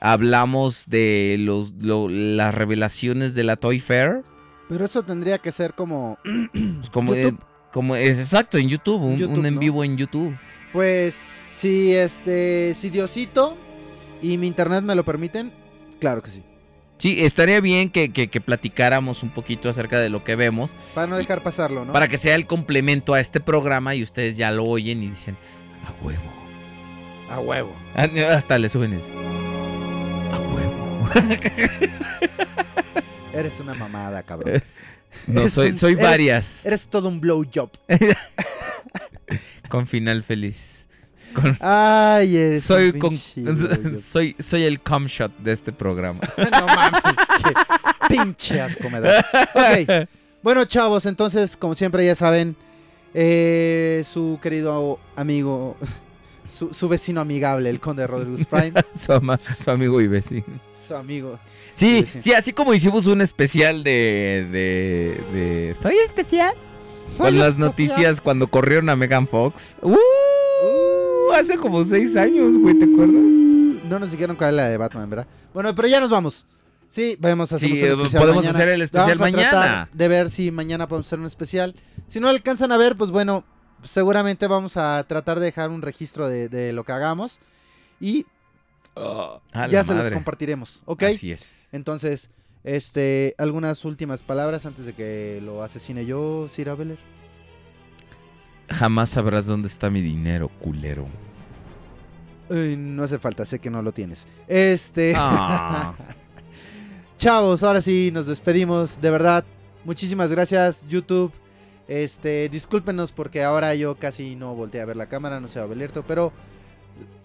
hablamos 0.00 0.88
de 0.88 1.36
los, 1.38 1.72
lo- 1.80 2.08
las 2.08 2.52
revelaciones 2.54 3.34
de 3.34 3.44
la 3.44 3.56
Toy 3.56 3.78
Fair. 3.80 4.22
Pero 4.68 4.84
eso 4.84 5.02
tendría 5.04 5.38
que 5.38 5.52
ser 5.52 5.74
como. 5.74 6.18
pues 6.52 6.90
como, 6.90 7.14
eh, 7.14 7.32
como 7.72 7.94
es 7.96 8.18
exacto, 8.18 8.58
en 8.58 8.68
YouTube, 8.68 9.00
un, 9.02 9.16
YouTube, 9.18 9.38
un 9.38 9.46
en 9.46 9.54
¿no? 9.54 9.60
vivo 9.60 9.84
en 9.84 9.96
YouTube. 9.96 10.36
Pues 10.72 11.14
si 11.56 11.92
este. 11.94 12.74
Si 12.74 12.90
Diosito 12.90 13.56
y 14.20 14.36
mi 14.36 14.48
internet 14.48 14.82
me 14.82 14.94
lo 14.96 15.04
permiten, 15.04 15.52
claro 16.00 16.22
que 16.22 16.30
sí. 16.30 16.42
Sí, 16.98 17.16
estaría 17.24 17.60
bien 17.60 17.90
que, 17.90 18.12
que- 18.12 18.28
que 18.28 18.40
platicáramos 18.40 19.22
un 19.22 19.30
poquito 19.30 19.68
acerca 19.68 19.98
de 20.00 20.08
lo 20.08 20.24
que 20.24 20.34
vemos. 20.36 20.72
Para 20.94 21.06
no 21.06 21.16
dejar 21.16 21.42
pasarlo, 21.42 21.84
¿no? 21.84 21.92
Para 21.92 22.08
que 22.08 22.18
sea 22.18 22.34
el 22.34 22.46
complemento 22.46 23.14
a 23.14 23.20
este 23.20 23.38
programa 23.40 23.94
y 23.94 24.02
ustedes 24.02 24.36
ya 24.36 24.50
lo 24.50 24.64
oyen 24.64 25.02
y 25.02 25.10
dicen, 25.10 25.36
a 25.86 26.04
huevo. 26.04 26.22
A 27.30 27.38
huevo. 27.40 27.72
Ah, 27.94 28.08
Hasta 28.34 28.58
le 28.58 28.68
suben 28.68 28.94
eso. 28.94 29.04
Eres 33.32 33.60
una 33.60 33.74
mamada, 33.74 34.22
cabrón. 34.22 34.62
No, 35.26 35.40
Eres 35.40 35.52
soy, 35.54 35.70
un- 35.70 35.76
soy 35.78 35.92
eres- 35.94 36.04
varias. 36.04 36.66
Eres 36.66 36.86
todo 36.86 37.08
un 37.08 37.20
blowjob. 37.20 37.70
Con 39.68 39.86
final 39.86 40.22
feliz. 40.22 40.86
Con- 41.34 41.56
Ay, 41.60 42.36
eres 42.36 42.64
soy, 42.64 42.92
con- 42.98 43.10
blowjob. 43.36 43.96
soy, 44.00 44.34
soy 44.38 44.64
el 44.64 44.80
cum 44.80 45.06
shot 45.06 45.36
de 45.38 45.52
este 45.52 45.72
programa. 45.72 46.20
no 46.36 46.66
mames, 46.66 47.02
qué 47.42 47.52
pinche 48.08 48.60
asco 48.60 48.88
me 48.90 49.00
da. 49.00 49.24
Ok. 49.54 50.08
Bueno, 50.42 50.64
chavos, 50.64 51.04
entonces, 51.06 51.56
como 51.56 51.74
siempre 51.74 52.04
ya 52.06 52.14
saben, 52.14 52.56
eh, 53.14 54.02
su 54.04 54.38
querido 54.42 54.98
amigo, 55.16 55.76
su, 56.48 56.72
su 56.72 56.88
vecino 56.88 57.20
amigable, 57.20 57.68
el 57.70 57.80
conde 57.80 58.06
Rodríguez 58.06 58.46
Prime, 58.46 58.72
su, 58.94 59.12
ama- 59.12 59.40
su 59.62 59.70
amigo 59.70 60.00
y 60.00 60.06
vecino. 60.08 60.44
su 60.86 60.94
amigo. 60.94 61.38
Sí, 61.74 62.04
sí, 62.06 62.32
así 62.32 62.52
como 62.52 62.74
hicimos 62.74 63.06
un 63.06 63.20
especial 63.20 63.84
de. 63.84 64.48
de, 64.50 65.20
de- 65.38 65.76
¿Soy 65.82 65.96
especial? 66.06 66.54
Soy 67.16 67.16
Con 67.26 67.38
las 67.38 67.50
especial. 67.50 67.60
noticias 67.68 68.20
cuando 68.20 68.46
corrieron 68.48 68.88
a 68.88 68.96
Megan 68.96 69.26
Fox. 69.28 69.76
¡Uh! 69.82 69.96
Hace 71.32 71.56
como 71.56 71.84
seis 71.84 72.16
años, 72.16 72.56
güey, 72.58 72.78
¿te 72.78 72.84
acuerdas? 72.84 73.14
No 73.88 73.98
nos 73.98 74.10
dijeron 74.10 74.36
cuál 74.36 74.50
es 74.50 74.56
la 74.56 74.68
de 74.68 74.76
Batman, 74.76 75.08
¿verdad? 75.10 75.26
Bueno, 75.54 75.74
pero 75.74 75.88
ya 75.88 76.00
nos 76.00 76.10
vamos. 76.10 76.46
Sí, 76.88 77.16
vamos 77.20 77.52
a 77.52 77.56
hacer 77.56 77.68
Sí, 77.68 77.82
un 77.82 77.90
especial 78.00 78.20
podemos 78.22 78.42
mañana. 78.44 78.58
hacer 78.58 78.68
el 78.70 78.82
especial 78.82 79.18
Vamos 79.18 79.34
a 79.34 79.40
tratar 79.40 79.60
mañana. 79.60 79.88
De 79.92 80.08
ver 80.08 80.30
si 80.30 80.50
mañana 80.50 80.88
podemos 80.88 81.06
hacer 81.06 81.18
un 81.18 81.26
especial. 81.26 81.74
Si 82.06 82.18
no 82.20 82.28
alcanzan 82.28 82.72
a 82.72 82.76
ver, 82.78 82.96
pues 82.96 83.10
bueno, 83.10 83.44
seguramente 83.82 84.46
vamos 84.46 84.76
a 84.76 85.04
tratar 85.06 85.38
de 85.38 85.46
dejar 85.46 85.70
un 85.70 85.82
registro 85.82 86.28
de, 86.28 86.48
de 86.48 86.72
lo 86.72 86.84
que 86.84 86.92
hagamos. 86.92 87.40
Y 88.00 88.24
ya 89.68 89.84
se 89.84 89.92
los 89.92 90.02
madre. 90.04 90.14
compartiremos, 90.14 90.82
¿ok? 90.86 91.02
Así 91.04 91.30
es. 91.30 91.68
Entonces, 91.72 92.30
este, 92.64 93.34
algunas 93.38 93.84
últimas 93.84 94.22
palabras 94.22 94.66
antes 94.66 94.86
de 94.86 94.94
que 94.94 95.40
lo 95.42 95.62
asesine 95.62 96.04
yo, 96.06 96.48
Sir 96.50 96.70
Abeler. 96.70 96.98
Jamás 98.68 99.10
sabrás 99.10 99.46
dónde 99.46 99.68
está 99.68 99.90
mi 99.90 100.00
dinero, 100.00 100.48
culero. 100.60 101.04
Ay, 102.50 102.76
no 102.76 103.02
hace 103.02 103.18
falta, 103.18 103.44
sé 103.44 103.58
que 103.58 103.70
no 103.70 103.82
lo 103.82 103.92
tienes. 103.92 104.26
Este. 104.46 105.12
Ah. 105.16 105.94
Chavos, 107.18 107.62
ahora 107.62 107.80
sí 107.80 108.10
nos 108.12 108.26
despedimos. 108.26 109.00
De 109.00 109.10
verdad, 109.10 109.44
muchísimas 109.84 110.30
gracias, 110.30 110.86
YouTube. 110.88 111.32
Este, 111.88 112.48
discúlpenos 112.50 113.12
porque 113.12 113.42
ahora 113.42 113.74
yo 113.74 113.96
casi 113.96 114.36
no 114.36 114.54
volteé 114.54 114.82
a 114.82 114.84
ver 114.84 114.96
la 114.96 115.08
cámara, 115.08 115.40
no 115.40 115.48
sé, 115.48 115.58
Abelierto, 115.58 116.04
pero 116.06 116.32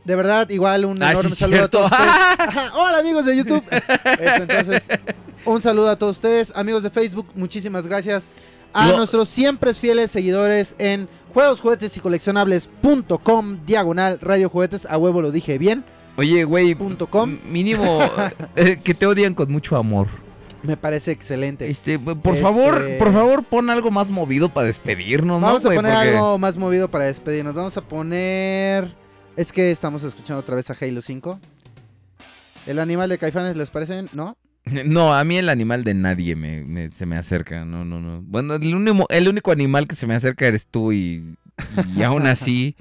de 0.06 0.16
verdad, 0.16 0.50
igual 0.50 0.86
un 0.86 1.02
Ah, 1.04 1.12
enorme 1.12 1.30
sí, 1.32 1.36
saludo 1.36 1.58
cierto. 1.58 1.86
a 1.86 1.90
todos 1.90 2.02
ustedes. 2.02 2.72
Hola 2.76 2.98
amigos 3.00 3.26
de 3.26 3.36
YouTube. 3.38 3.64
Este, 3.72 4.36
entonces, 4.44 4.88
un 5.46 5.62
saludo 5.62 5.90
a 5.90 5.98
todos 5.98 6.16
ustedes, 6.18 6.52
amigos 6.56 6.84
de 6.84 6.90
Facebook, 6.90 7.28
muchísimas 7.36 7.86
gracias. 7.86 8.30
A 8.74 8.92
nuestros 8.93 9.30
siempre 9.30 9.74
fieles 9.74 10.11
seguidores 10.11 10.76
en 10.80 11.08
juegos, 11.34 11.60
juguetes 11.60 11.95
y 11.95 12.00
coleccionables.com, 12.00 13.60
diagonal, 13.66 14.19
radio 14.22 14.50
juguetes, 14.50 14.85
a 14.85 14.98
huevo 14.98 15.22
lo 15.22 15.32
dije 15.32 15.58
bien. 15.58 15.84
Oye, 16.18 16.43
güey, 16.43 16.76
.com. 17.10 17.40
mínimo 17.50 18.00
eh, 18.56 18.80
que 18.84 18.93
te 18.93 19.06
odian 19.08 19.34
con 19.34 19.52
mucho 19.52 19.76
amor. 19.77 20.08
Me 20.61 20.77
parece 20.77 21.11
excelente. 21.11 21.69
Este, 21.69 22.00
por 22.00 22.16
Este- 22.35 22.42
favor, 22.42 22.82
por 22.98 23.11
favor, 23.11 23.43
pon 23.43 23.69
algo 23.69 23.92
más 23.92 24.10
movido 24.10 24.50
para 24.50 24.68
despedirnos, 24.68 25.42
¿no, 25.42 25.45
Vamos 25.48 25.66
a 25.66 25.69
poner 25.69 25.93
Porque- 25.93 26.10
algo 26.16 26.38
más 26.38 26.58
movido 26.58 26.90
para 26.90 27.06
despedirnos. 27.06 27.53
Vamos 27.53 27.76
a 27.77 27.82
poner. 27.82 28.95
Es 29.35 29.52
que 29.52 29.72
estamos 29.72 30.03
escuchando 30.03 30.40
otra 30.40 30.56
vez 30.56 30.69
a 30.69 30.76
Halo 30.80 31.02
5. 31.02 31.40
¿El 32.68 32.80
animal 32.80 33.10
de 33.10 33.18
Caifanes 33.18 33.58
les 33.58 33.69
parece? 33.72 34.06
¿No? 34.14 34.38
No, 34.66 35.14
a 35.14 35.24
mí 35.25 35.38
el 35.38 35.50
animal 35.50 35.83
de 35.83 35.93
nadie 35.93 36.35
me, 36.35 36.64
me- 36.64 36.92
se 36.92 37.06
me 37.06 37.17
acerca, 37.17 37.66
no, 37.66 37.83
no, 37.83 38.00
no. 38.00 38.22
Bueno, 38.22 38.56
el 38.56 38.74
único, 38.74 39.06
el 39.09 39.27
único 39.27 39.51
animal 39.51 39.88
que 39.88 39.95
se 39.95 40.08
me 40.08 40.16
acerca 40.16 40.48
eres 40.48 40.67
tú 40.67 40.93
y, 40.93 41.35
y 41.95 42.01
aún 42.03 42.25
así, 42.27 42.75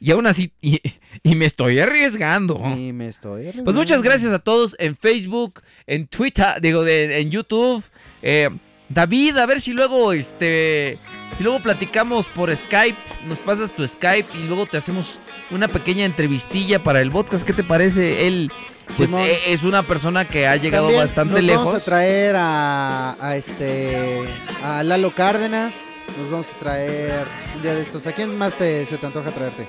y 0.00 0.12
aún 0.12 0.26
así, 0.26 0.52
y, 0.62 0.80
y 1.22 1.34
me 1.36 1.44
estoy 1.44 1.78
arriesgando. 1.78 2.58
Y 2.74 2.94
me 2.94 3.06
estoy. 3.08 3.50
Pues 3.64 3.76
muchas 3.76 4.02
gracias 4.02 4.32
a 4.32 4.38
todos 4.38 4.74
en 4.78 4.96
Facebook, 4.96 5.60
en 5.86 6.06
Twitter, 6.06 6.46
digo, 6.62 6.84
de- 6.84 7.20
en 7.20 7.30
YouTube. 7.30 7.84
Eh, 8.22 8.48
David, 8.88 9.36
a 9.36 9.46
ver 9.46 9.60
si 9.60 9.72
luego, 9.74 10.12
este, 10.14 10.96
si 11.36 11.44
luego 11.44 11.60
platicamos 11.60 12.26
por 12.28 12.50
Skype, 12.56 12.96
nos 13.28 13.38
pasas 13.38 13.70
tu 13.72 13.86
Skype 13.86 14.26
y 14.42 14.46
luego 14.48 14.64
te 14.66 14.78
hacemos 14.78 15.20
una 15.50 15.68
pequeña 15.68 16.06
entrevistilla 16.06 16.82
para 16.82 17.00
el 17.02 17.10
podcast. 17.12 17.46
¿Qué 17.46 17.52
te 17.52 17.62
parece? 17.62 18.26
Él, 18.26 18.50
pues, 18.96 19.08
Simón. 19.08 19.22
eh, 19.22 19.38
es 19.46 19.62
una 19.62 19.82
persona 19.82 20.26
que 20.26 20.46
ha 20.46 20.56
llegado 20.56 20.86
También 20.86 21.04
bastante 21.06 21.34
nos 21.34 21.42
lejos. 21.44 21.64
Vamos 21.66 21.80
a 21.82 21.84
traer 21.84 22.36
a, 22.36 23.16
a 23.20 23.36
este. 23.36 24.22
A 24.64 24.82
Lalo 24.82 25.14
Cárdenas. 25.14 25.72
Nos 26.20 26.30
vamos 26.30 26.46
a 26.54 26.58
traer 26.58 27.26
un 27.56 27.62
día 27.62 27.74
de 27.74 27.82
estos. 27.82 28.06
¿A 28.06 28.12
quién 28.12 28.36
más 28.36 28.52
te, 28.54 28.84
se 28.86 28.96
te 28.98 29.06
antoja 29.06 29.30
traerte? 29.30 29.66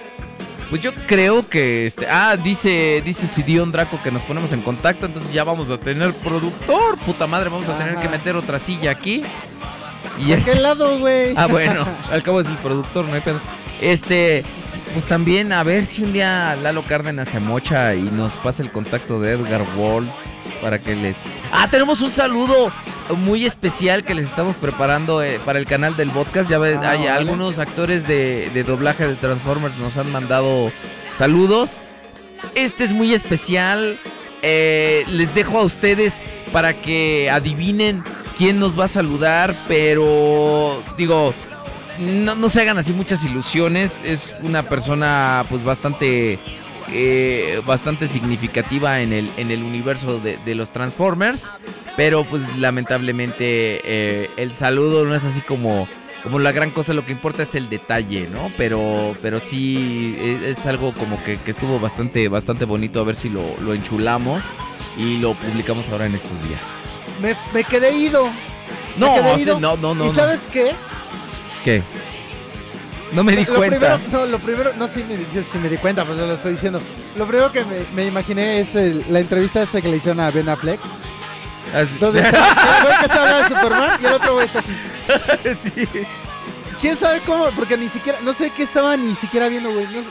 Pues 0.70 0.82
yo 0.82 0.92
creo 1.08 1.48
que 1.48 1.86
este. 1.86 2.08
Ah, 2.10 2.38
dice, 2.42 3.02
dice 3.06 3.28
Sidion 3.28 3.72
Draco 3.72 4.00
que 4.04 4.10
nos 4.12 4.22
ponemos 4.24 4.52
en 4.54 4.62
contacto. 4.62 5.06
Entonces 5.06 5.32
ya 5.34 5.44
vamos 5.44 5.70
a 5.70 5.78
tener 5.78 6.14
productor. 6.14 6.98
Puta 7.00 7.28
madre, 7.28 7.50
vamos 7.50 7.68
a 7.70 7.78
tener 7.78 7.96
que 7.98 8.10
meter 8.10 8.36
otra 8.36 8.58
silla 8.60 8.92
aquí. 8.92 9.24
Y 10.20 10.32
¿A 10.34 10.38
este- 10.38 10.52
qué 10.54 10.60
lado, 10.60 10.98
güey? 11.00 11.34
Ah, 11.38 11.48
bueno, 11.48 11.86
al 12.12 12.24
cabo 12.24 12.40
es 12.42 12.48
el 12.48 12.56
productor, 12.58 13.06
no 13.06 13.14
hay 13.14 13.22
pedo. 13.22 13.40
Este, 13.82 14.44
pues 14.94 15.06
también 15.06 15.52
a 15.54 15.64
ver 15.64 15.86
si 15.86 16.04
un 16.04 16.14
día 16.14 16.56
Lalo 16.62 16.84
Cárdenas 16.84 17.30
se 17.30 17.40
mocha 17.40 17.96
y 17.96 18.02
nos 18.02 18.34
pasa 18.38 18.64
el 18.64 18.72
contacto 18.72 19.20
de 19.20 19.34
Edgar 19.34 19.64
Wall 19.78 20.12
para 20.62 20.80
que 20.80 20.96
les. 20.96 21.18
Ah, 21.52 21.68
tenemos 21.70 22.02
un 22.02 22.12
saludo 22.12 22.72
muy 23.18 23.46
especial 23.46 24.04
que 24.04 24.14
les 24.14 24.26
estamos 24.26 24.56
preparando 24.56 25.24
eh, 25.24 25.40
para 25.46 25.60
el 25.60 25.66
canal 25.66 25.96
del 25.98 26.10
podcast. 26.12 26.50
Ya 26.50 26.58
ves, 26.60 26.78
Ah, 26.82 26.92
hay 26.92 26.98
vale. 27.00 27.10
algunos 27.10 27.60
actores 27.60 28.08
de, 28.08 28.50
de 28.54 28.64
doblaje 28.64 29.08
de 29.08 29.16
Transformers 29.16 29.78
nos 29.78 29.98
han 29.98 30.12
mandado 30.12 30.72
saludos. 31.14 31.78
Este 32.56 32.84
es 32.84 32.92
muy 32.92 33.14
especial. 33.14 34.00
Eh, 34.44 35.04
les 35.08 35.34
dejo 35.36 35.60
a 35.60 35.64
ustedes 35.64 36.24
para 36.52 36.74
que 36.74 37.30
adivinen 37.32 38.04
quién 38.38 38.60
nos 38.60 38.78
va 38.80 38.86
a 38.86 38.90
saludar, 38.90 39.56
pero 39.68 40.84
digo, 40.98 41.34
no, 42.02 42.36
no 42.36 42.50
se 42.50 42.62
hagan 42.62 42.78
así 42.78 42.92
muchas 42.94 43.24
ilusiones. 43.24 43.92
Es 44.04 44.36
una 44.42 44.64
persona 44.64 45.46
pues 45.50 45.64
bastante 45.64 46.40
eh, 46.92 47.62
bastante 47.66 48.08
significativa 48.08 49.02
en 49.02 49.14
el, 49.14 49.32
en 49.38 49.52
el 49.52 49.64
universo 49.64 50.20
de, 50.20 50.38
de 50.38 50.56
los 50.56 50.72
Transformers. 50.72 51.52
Pero 51.98 52.24
pues 52.24 52.44
lamentablemente 52.58 53.82
eh, 53.84 54.30
el 54.38 54.54
saludo 54.54 55.06
no 55.06 55.14
es 55.14 55.24
así 55.26 55.42
como, 55.42 55.88
como 56.24 56.40
la 56.40 56.52
gran 56.52 56.72
cosa. 56.72 56.94
Lo 56.94 57.06
que 57.06 57.12
importa 57.12 57.44
es 57.44 57.54
el 57.56 57.70
detalle, 57.70 58.28
¿no? 58.32 58.52
Pero, 58.58 59.16
pero 59.22 59.40
sí 59.40 60.16
es, 60.20 60.58
es 60.60 60.66
algo 60.66 60.94
como 60.94 61.22
que, 61.24 61.38
que 61.38 61.52
estuvo 61.52 61.80
bastante, 61.80 62.28
bastante 62.30 62.66
bonito. 62.66 63.02
A 63.02 63.04
ver 63.04 63.16
si 63.16 63.30
lo, 63.30 63.44
lo 63.60 63.74
enchulamos 63.74 64.42
y 64.98 65.18
lo 65.18 65.34
publicamos 65.34 65.88
ahora 65.90 66.06
en 66.06 66.16
estos 66.16 66.32
días. 66.48 66.62
Me, 67.22 67.36
me 67.54 67.64
quedé 67.64 67.96
ido. 67.98 68.30
No, 68.98 69.14
me 69.16 69.22
quedé 69.22 69.32
o 69.32 69.36
sea, 69.36 69.44
ido. 69.44 69.60
no, 69.60 69.78
no, 69.78 69.94
no, 69.94 70.06
¿Y 70.06 70.08
no. 70.10 70.14
sabes 70.16 70.40
qué? 70.52 70.72
¿Qué? 71.64 71.82
No 73.14 73.24
me 73.24 73.36
di 73.36 73.46
lo 73.46 73.56
cuenta. 73.56 73.98
Primero, 73.98 74.20
no, 74.20 74.26
lo 74.26 74.40
primero, 74.40 74.72
no, 74.78 74.88
sí 74.88 75.04
me, 75.04 75.18
yo 75.34 75.44
sí 75.44 75.58
me 75.58 75.68
di 75.70 75.78
cuenta, 75.78 76.06
pues 76.06 76.18
yo 76.18 76.26
lo 76.28 76.34
estoy 76.34 76.54
diciendo. 76.54 76.82
Lo 77.18 77.26
primero 77.28 77.52
que 77.52 77.64
me, 77.66 77.86
me 77.94 78.06
imaginé 78.06 78.62
es 78.62 78.74
el- 78.76 79.04
la 79.10 79.20
entrevista 79.20 79.62
esa 79.64 79.82
que 79.82 79.90
le 79.90 79.98
hicieron 79.98 80.22
a 80.22 80.32
Ben 80.32 80.48
Affleck. 80.48 80.80
Así. 81.76 81.98
Donde 82.00 82.22
está 82.22 82.38
el 82.80 82.84
güey 82.86 82.98
que 83.00 83.06
está 83.06 83.22
hablando 83.22 83.44
de 83.50 83.56
Superman 83.56 84.00
y 84.02 84.06
el 84.06 84.14
otro 84.14 84.34
güey 84.34 84.46
está 84.46 84.60
así. 84.60 84.74
Sí. 85.76 85.88
¿Quién 86.80 86.98
sabe 86.98 87.20
cómo? 87.26 87.50
Porque 87.52 87.78
ni 87.78 87.90
siquiera, 87.90 88.18
no 88.24 88.34
sé 88.34 88.50
qué 88.52 88.64
estaba 88.64 88.96
ni 88.98 89.14
siquiera 89.16 89.50
viendo, 89.50 89.72
güey. 89.72 89.86
no 89.88 90.02
sé. 90.02 90.10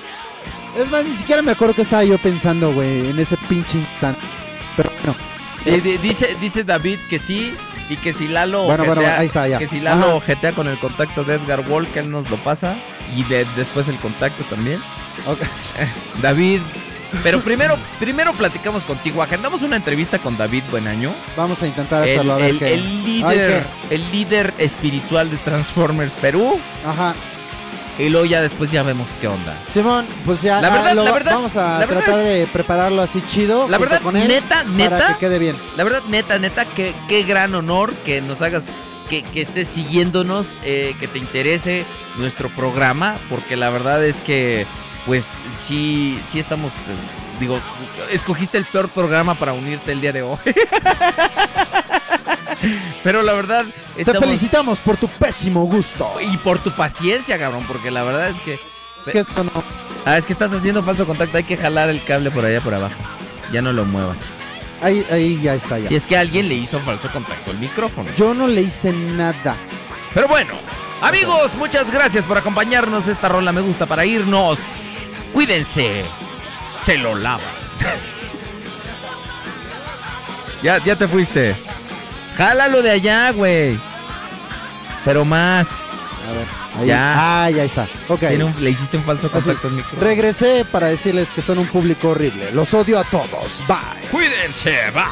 es 0.82 0.90
más, 0.90 1.04
ni 1.04 1.16
siquiera 1.16 1.40
me 1.42 1.52
acuerdo 1.52 1.74
qué 1.74 1.82
estaba 1.82 2.04
yo 2.04 2.18
pensando, 2.18 2.72
güey, 2.72 3.10
en 3.10 3.18
ese 3.18 3.36
pinche 3.48 3.78
instante. 3.78 4.20
Pero 4.76 4.90
no. 5.06 5.16
Sí, 5.62 5.70
di- 5.80 5.96
dice, 5.98 6.36
dice 6.40 6.64
David 6.64 6.98
que 7.08 7.18
sí. 7.18 7.54
Y 7.90 7.96
que 7.98 8.14
si 8.14 8.28
Lalo 8.28 8.62
Bueno, 8.64 8.84
bueno, 8.86 9.02
jetea- 9.02 9.18
ahí 9.18 9.26
está, 9.26 9.48
ya. 9.48 9.58
que 9.58 9.66
si 9.66 9.80
Lalo 9.80 10.22
Ajá. 10.24 10.52
con 10.52 10.68
el 10.68 10.78
contacto 10.78 11.24
de 11.24 11.34
Edgar 11.34 11.60
Wall, 11.68 11.86
que 11.88 11.98
él 11.98 12.10
nos 12.10 12.30
lo 12.30 12.36
pasa. 12.38 12.76
Y 13.16 13.24
de- 13.24 13.44
después 13.56 13.88
el 13.88 13.96
contacto 13.96 14.44
también. 14.44 14.80
Ok. 15.26 15.40
David. 16.22 16.60
Pero 17.24 17.40
primero, 17.40 17.76
primero 17.98 18.32
platicamos 18.32 18.84
contigo. 18.84 19.20
Agendamos 19.20 19.62
una 19.62 19.74
entrevista 19.74 20.20
con 20.20 20.38
David 20.38 20.62
Buenaño. 20.70 21.12
Vamos 21.36 21.60
a 21.60 21.66
intentar 21.66 22.04
El, 22.06 22.10
hacerlo 22.14 22.34
a 22.34 22.36
ver 22.36 22.50
el- 22.50 22.58
qué. 22.60 22.74
el 22.74 22.80
Ay, 22.84 23.02
líder, 23.04 23.66
el 23.90 24.12
líder 24.12 24.54
espiritual 24.58 25.28
de 25.28 25.36
Transformers 25.38 26.12
Perú. 26.12 26.60
Ajá. 26.86 27.14
Y 28.00 28.08
luego 28.08 28.24
ya 28.26 28.40
después 28.40 28.70
ya 28.70 28.82
vemos 28.82 29.10
qué 29.20 29.28
onda. 29.28 29.56
Simón, 29.70 30.06
pues 30.24 30.40
ya 30.42 30.60
La 30.60 30.68
ah, 30.68 30.70
verdad- 30.70 30.94
lo 30.94 31.04
la 31.04 31.12
verdad- 31.12 31.34
vamos 31.34 31.56
a 31.56 31.78
verdad 31.78 31.98
tratar 31.98 32.16
de 32.18 32.46
prepararlo 32.52 33.02
así 33.02 33.20
chido. 33.22 33.68
La 33.68 33.78
verdad, 33.78 34.00
con 34.00 34.16
él, 34.16 34.26
neta, 34.26 34.64
neta. 34.64 34.98
Para 34.98 35.12
que 35.14 35.18
quede 35.20 35.38
bien. 35.38 35.56
La 35.76 35.84
verdad, 35.84 36.02
neta, 36.08 36.38
neta, 36.38 36.64
qué, 36.64 36.94
qué 37.08 37.22
gran 37.24 37.54
honor 37.54 37.92
que 38.04 38.20
nos 38.22 38.40
hagas, 38.42 38.70
que, 39.10 39.22
que 39.22 39.42
estés 39.42 39.68
siguiéndonos, 39.68 40.58
eh, 40.64 40.94
que 40.98 41.08
te 41.08 41.18
interese 41.18 41.84
nuestro 42.16 42.48
programa, 42.48 43.18
porque 43.28 43.56
la 43.56 43.68
verdad 43.70 44.02
es 44.04 44.16
que, 44.18 44.66
pues, 45.04 45.26
sí, 45.58 46.20
sí 46.30 46.38
estamos, 46.38 46.72
eh, 46.72 47.38
digo, 47.38 47.60
escogiste 48.10 48.56
el 48.56 48.64
peor 48.64 48.88
programa 48.88 49.34
para 49.34 49.52
unirte 49.52 49.92
el 49.92 50.00
día 50.00 50.12
de 50.12 50.22
hoy. 50.22 50.38
Pero 53.02 53.22
la 53.22 53.32
verdad, 53.32 53.66
Te 53.96 54.04
felicitamos 54.04 54.78
por 54.80 54.96
tu 54.96 55.08
pésimo 55.08 55.64
gusto. 55.64 56.10
Y 56.20 56.36
por 56.38 56.58
tu 56.58 56.70
paciencia, 56.72 57.38
cabrón, 57.38 57.64
porque 57.66 57.90
la 57.90 58.02
verdad 58.02 58.28
es 58.30 58.40
que... 58.40 58.60
Que 59.10 59.20
esto 59.20 59.44
no. 59.44 59.50
Ah, 60.04 60.18
es 60.18 60.26
que 60.26 60.32
estás 60.32 60.52
haciendo 60.52 60.82
falso 60.82 61.06
contacto, 61.06 61.36
hay 61.36 61.44
que 61.44 61.56
jalar 61.56 61.88
el 61.88 62.02
cable 62.04 62.30
por 62.30 62.44
allá 62.44 62.60
por 62.60 62.74
abajo. 62.74 62.94
Ya 63.52 63.62
no 63.62 63.72
lo 63.72 63.84
muevas. 63.84 64.16
Ahí, 64.82 65.04
ahí 65.10 65.40
ya 65.42 65.54
está 65.54 65.78
ya. 65.78 65.88
Si 65.88 65.96
es 65.96 66.06
que 66.06 66.16
alguien 66.16 66.48
le 66.48 66.54
hizo 66.54 66.80
falso 66.80 67.10
contacto 67.10 67.50
al 67.50 67.58
micrófono. 67.58 68.10
Yo 68.16 68.32
no 68.34 68.46
le 68.46 68.62
hice 68.62 68.92
nada. 68.92 69.56
Pero 70.14 70.26
bueno, 70.28 70.54
amigos, 71.02 71.54
muchas 71.56 71.90
gracias 71.90 72.24
por 72.24 72.38
acompañarnos. 72.38 73.08
Esta 73.08 73.28
rola 73.28 73.52
me 73.52 73.60
gusta 73.60 73.86
para 73.86 74.04
irnos. 74.06 74.60
Cuídense. 75.32 76.04
Se 76.74 76.96
lo 76.96 77.14
lavan. 77.14 77.46
ya, 80.62 80.82
ya 80.82 80.96
te 80.96 81.08
fuiste. 81.08 81.56
Jálalo 82.36 82.82
de 82.82 82.90
allá, 82.90 83.30
güey. 83.32 83.78
Pero 85.04 85.24
más. 85.24 85.66
A 86.28 86.32
ver. 86.32 86.46
Ahí. 86.78 86.86
Ya. 86.86 87.14
Ah, 87.44 87.50
ya 87.50 87.64
está. 87.64 87.86
Ok. 88.08 88.20
Tiene 88.20 88.44
un- 88.44 88.54
le 88.62 88.70
hiciste 88.70 88.96
un 88.96 89.04
falso 89.04 89.26
Así. 89.26 89.34
contacto 89.34 89.68
al 89.68 89.74
micrófono. 89.74 90.02
Regresé 90.02 90.64
para 90.70 90.88
decirles 90.88 91.28
que 91.34 91.42
son 91.42 91.58
un 91.58 91.66
público 91.66 92.10
horrible. 92.10 92.50
Los 92.52 92.72
odio 92.74 92.98
a 92.98 93.04
todos. 93.04 93.62
Bye. 93.66 94.08
Cuídense, 94.10 94.90
va. 94.96 95.10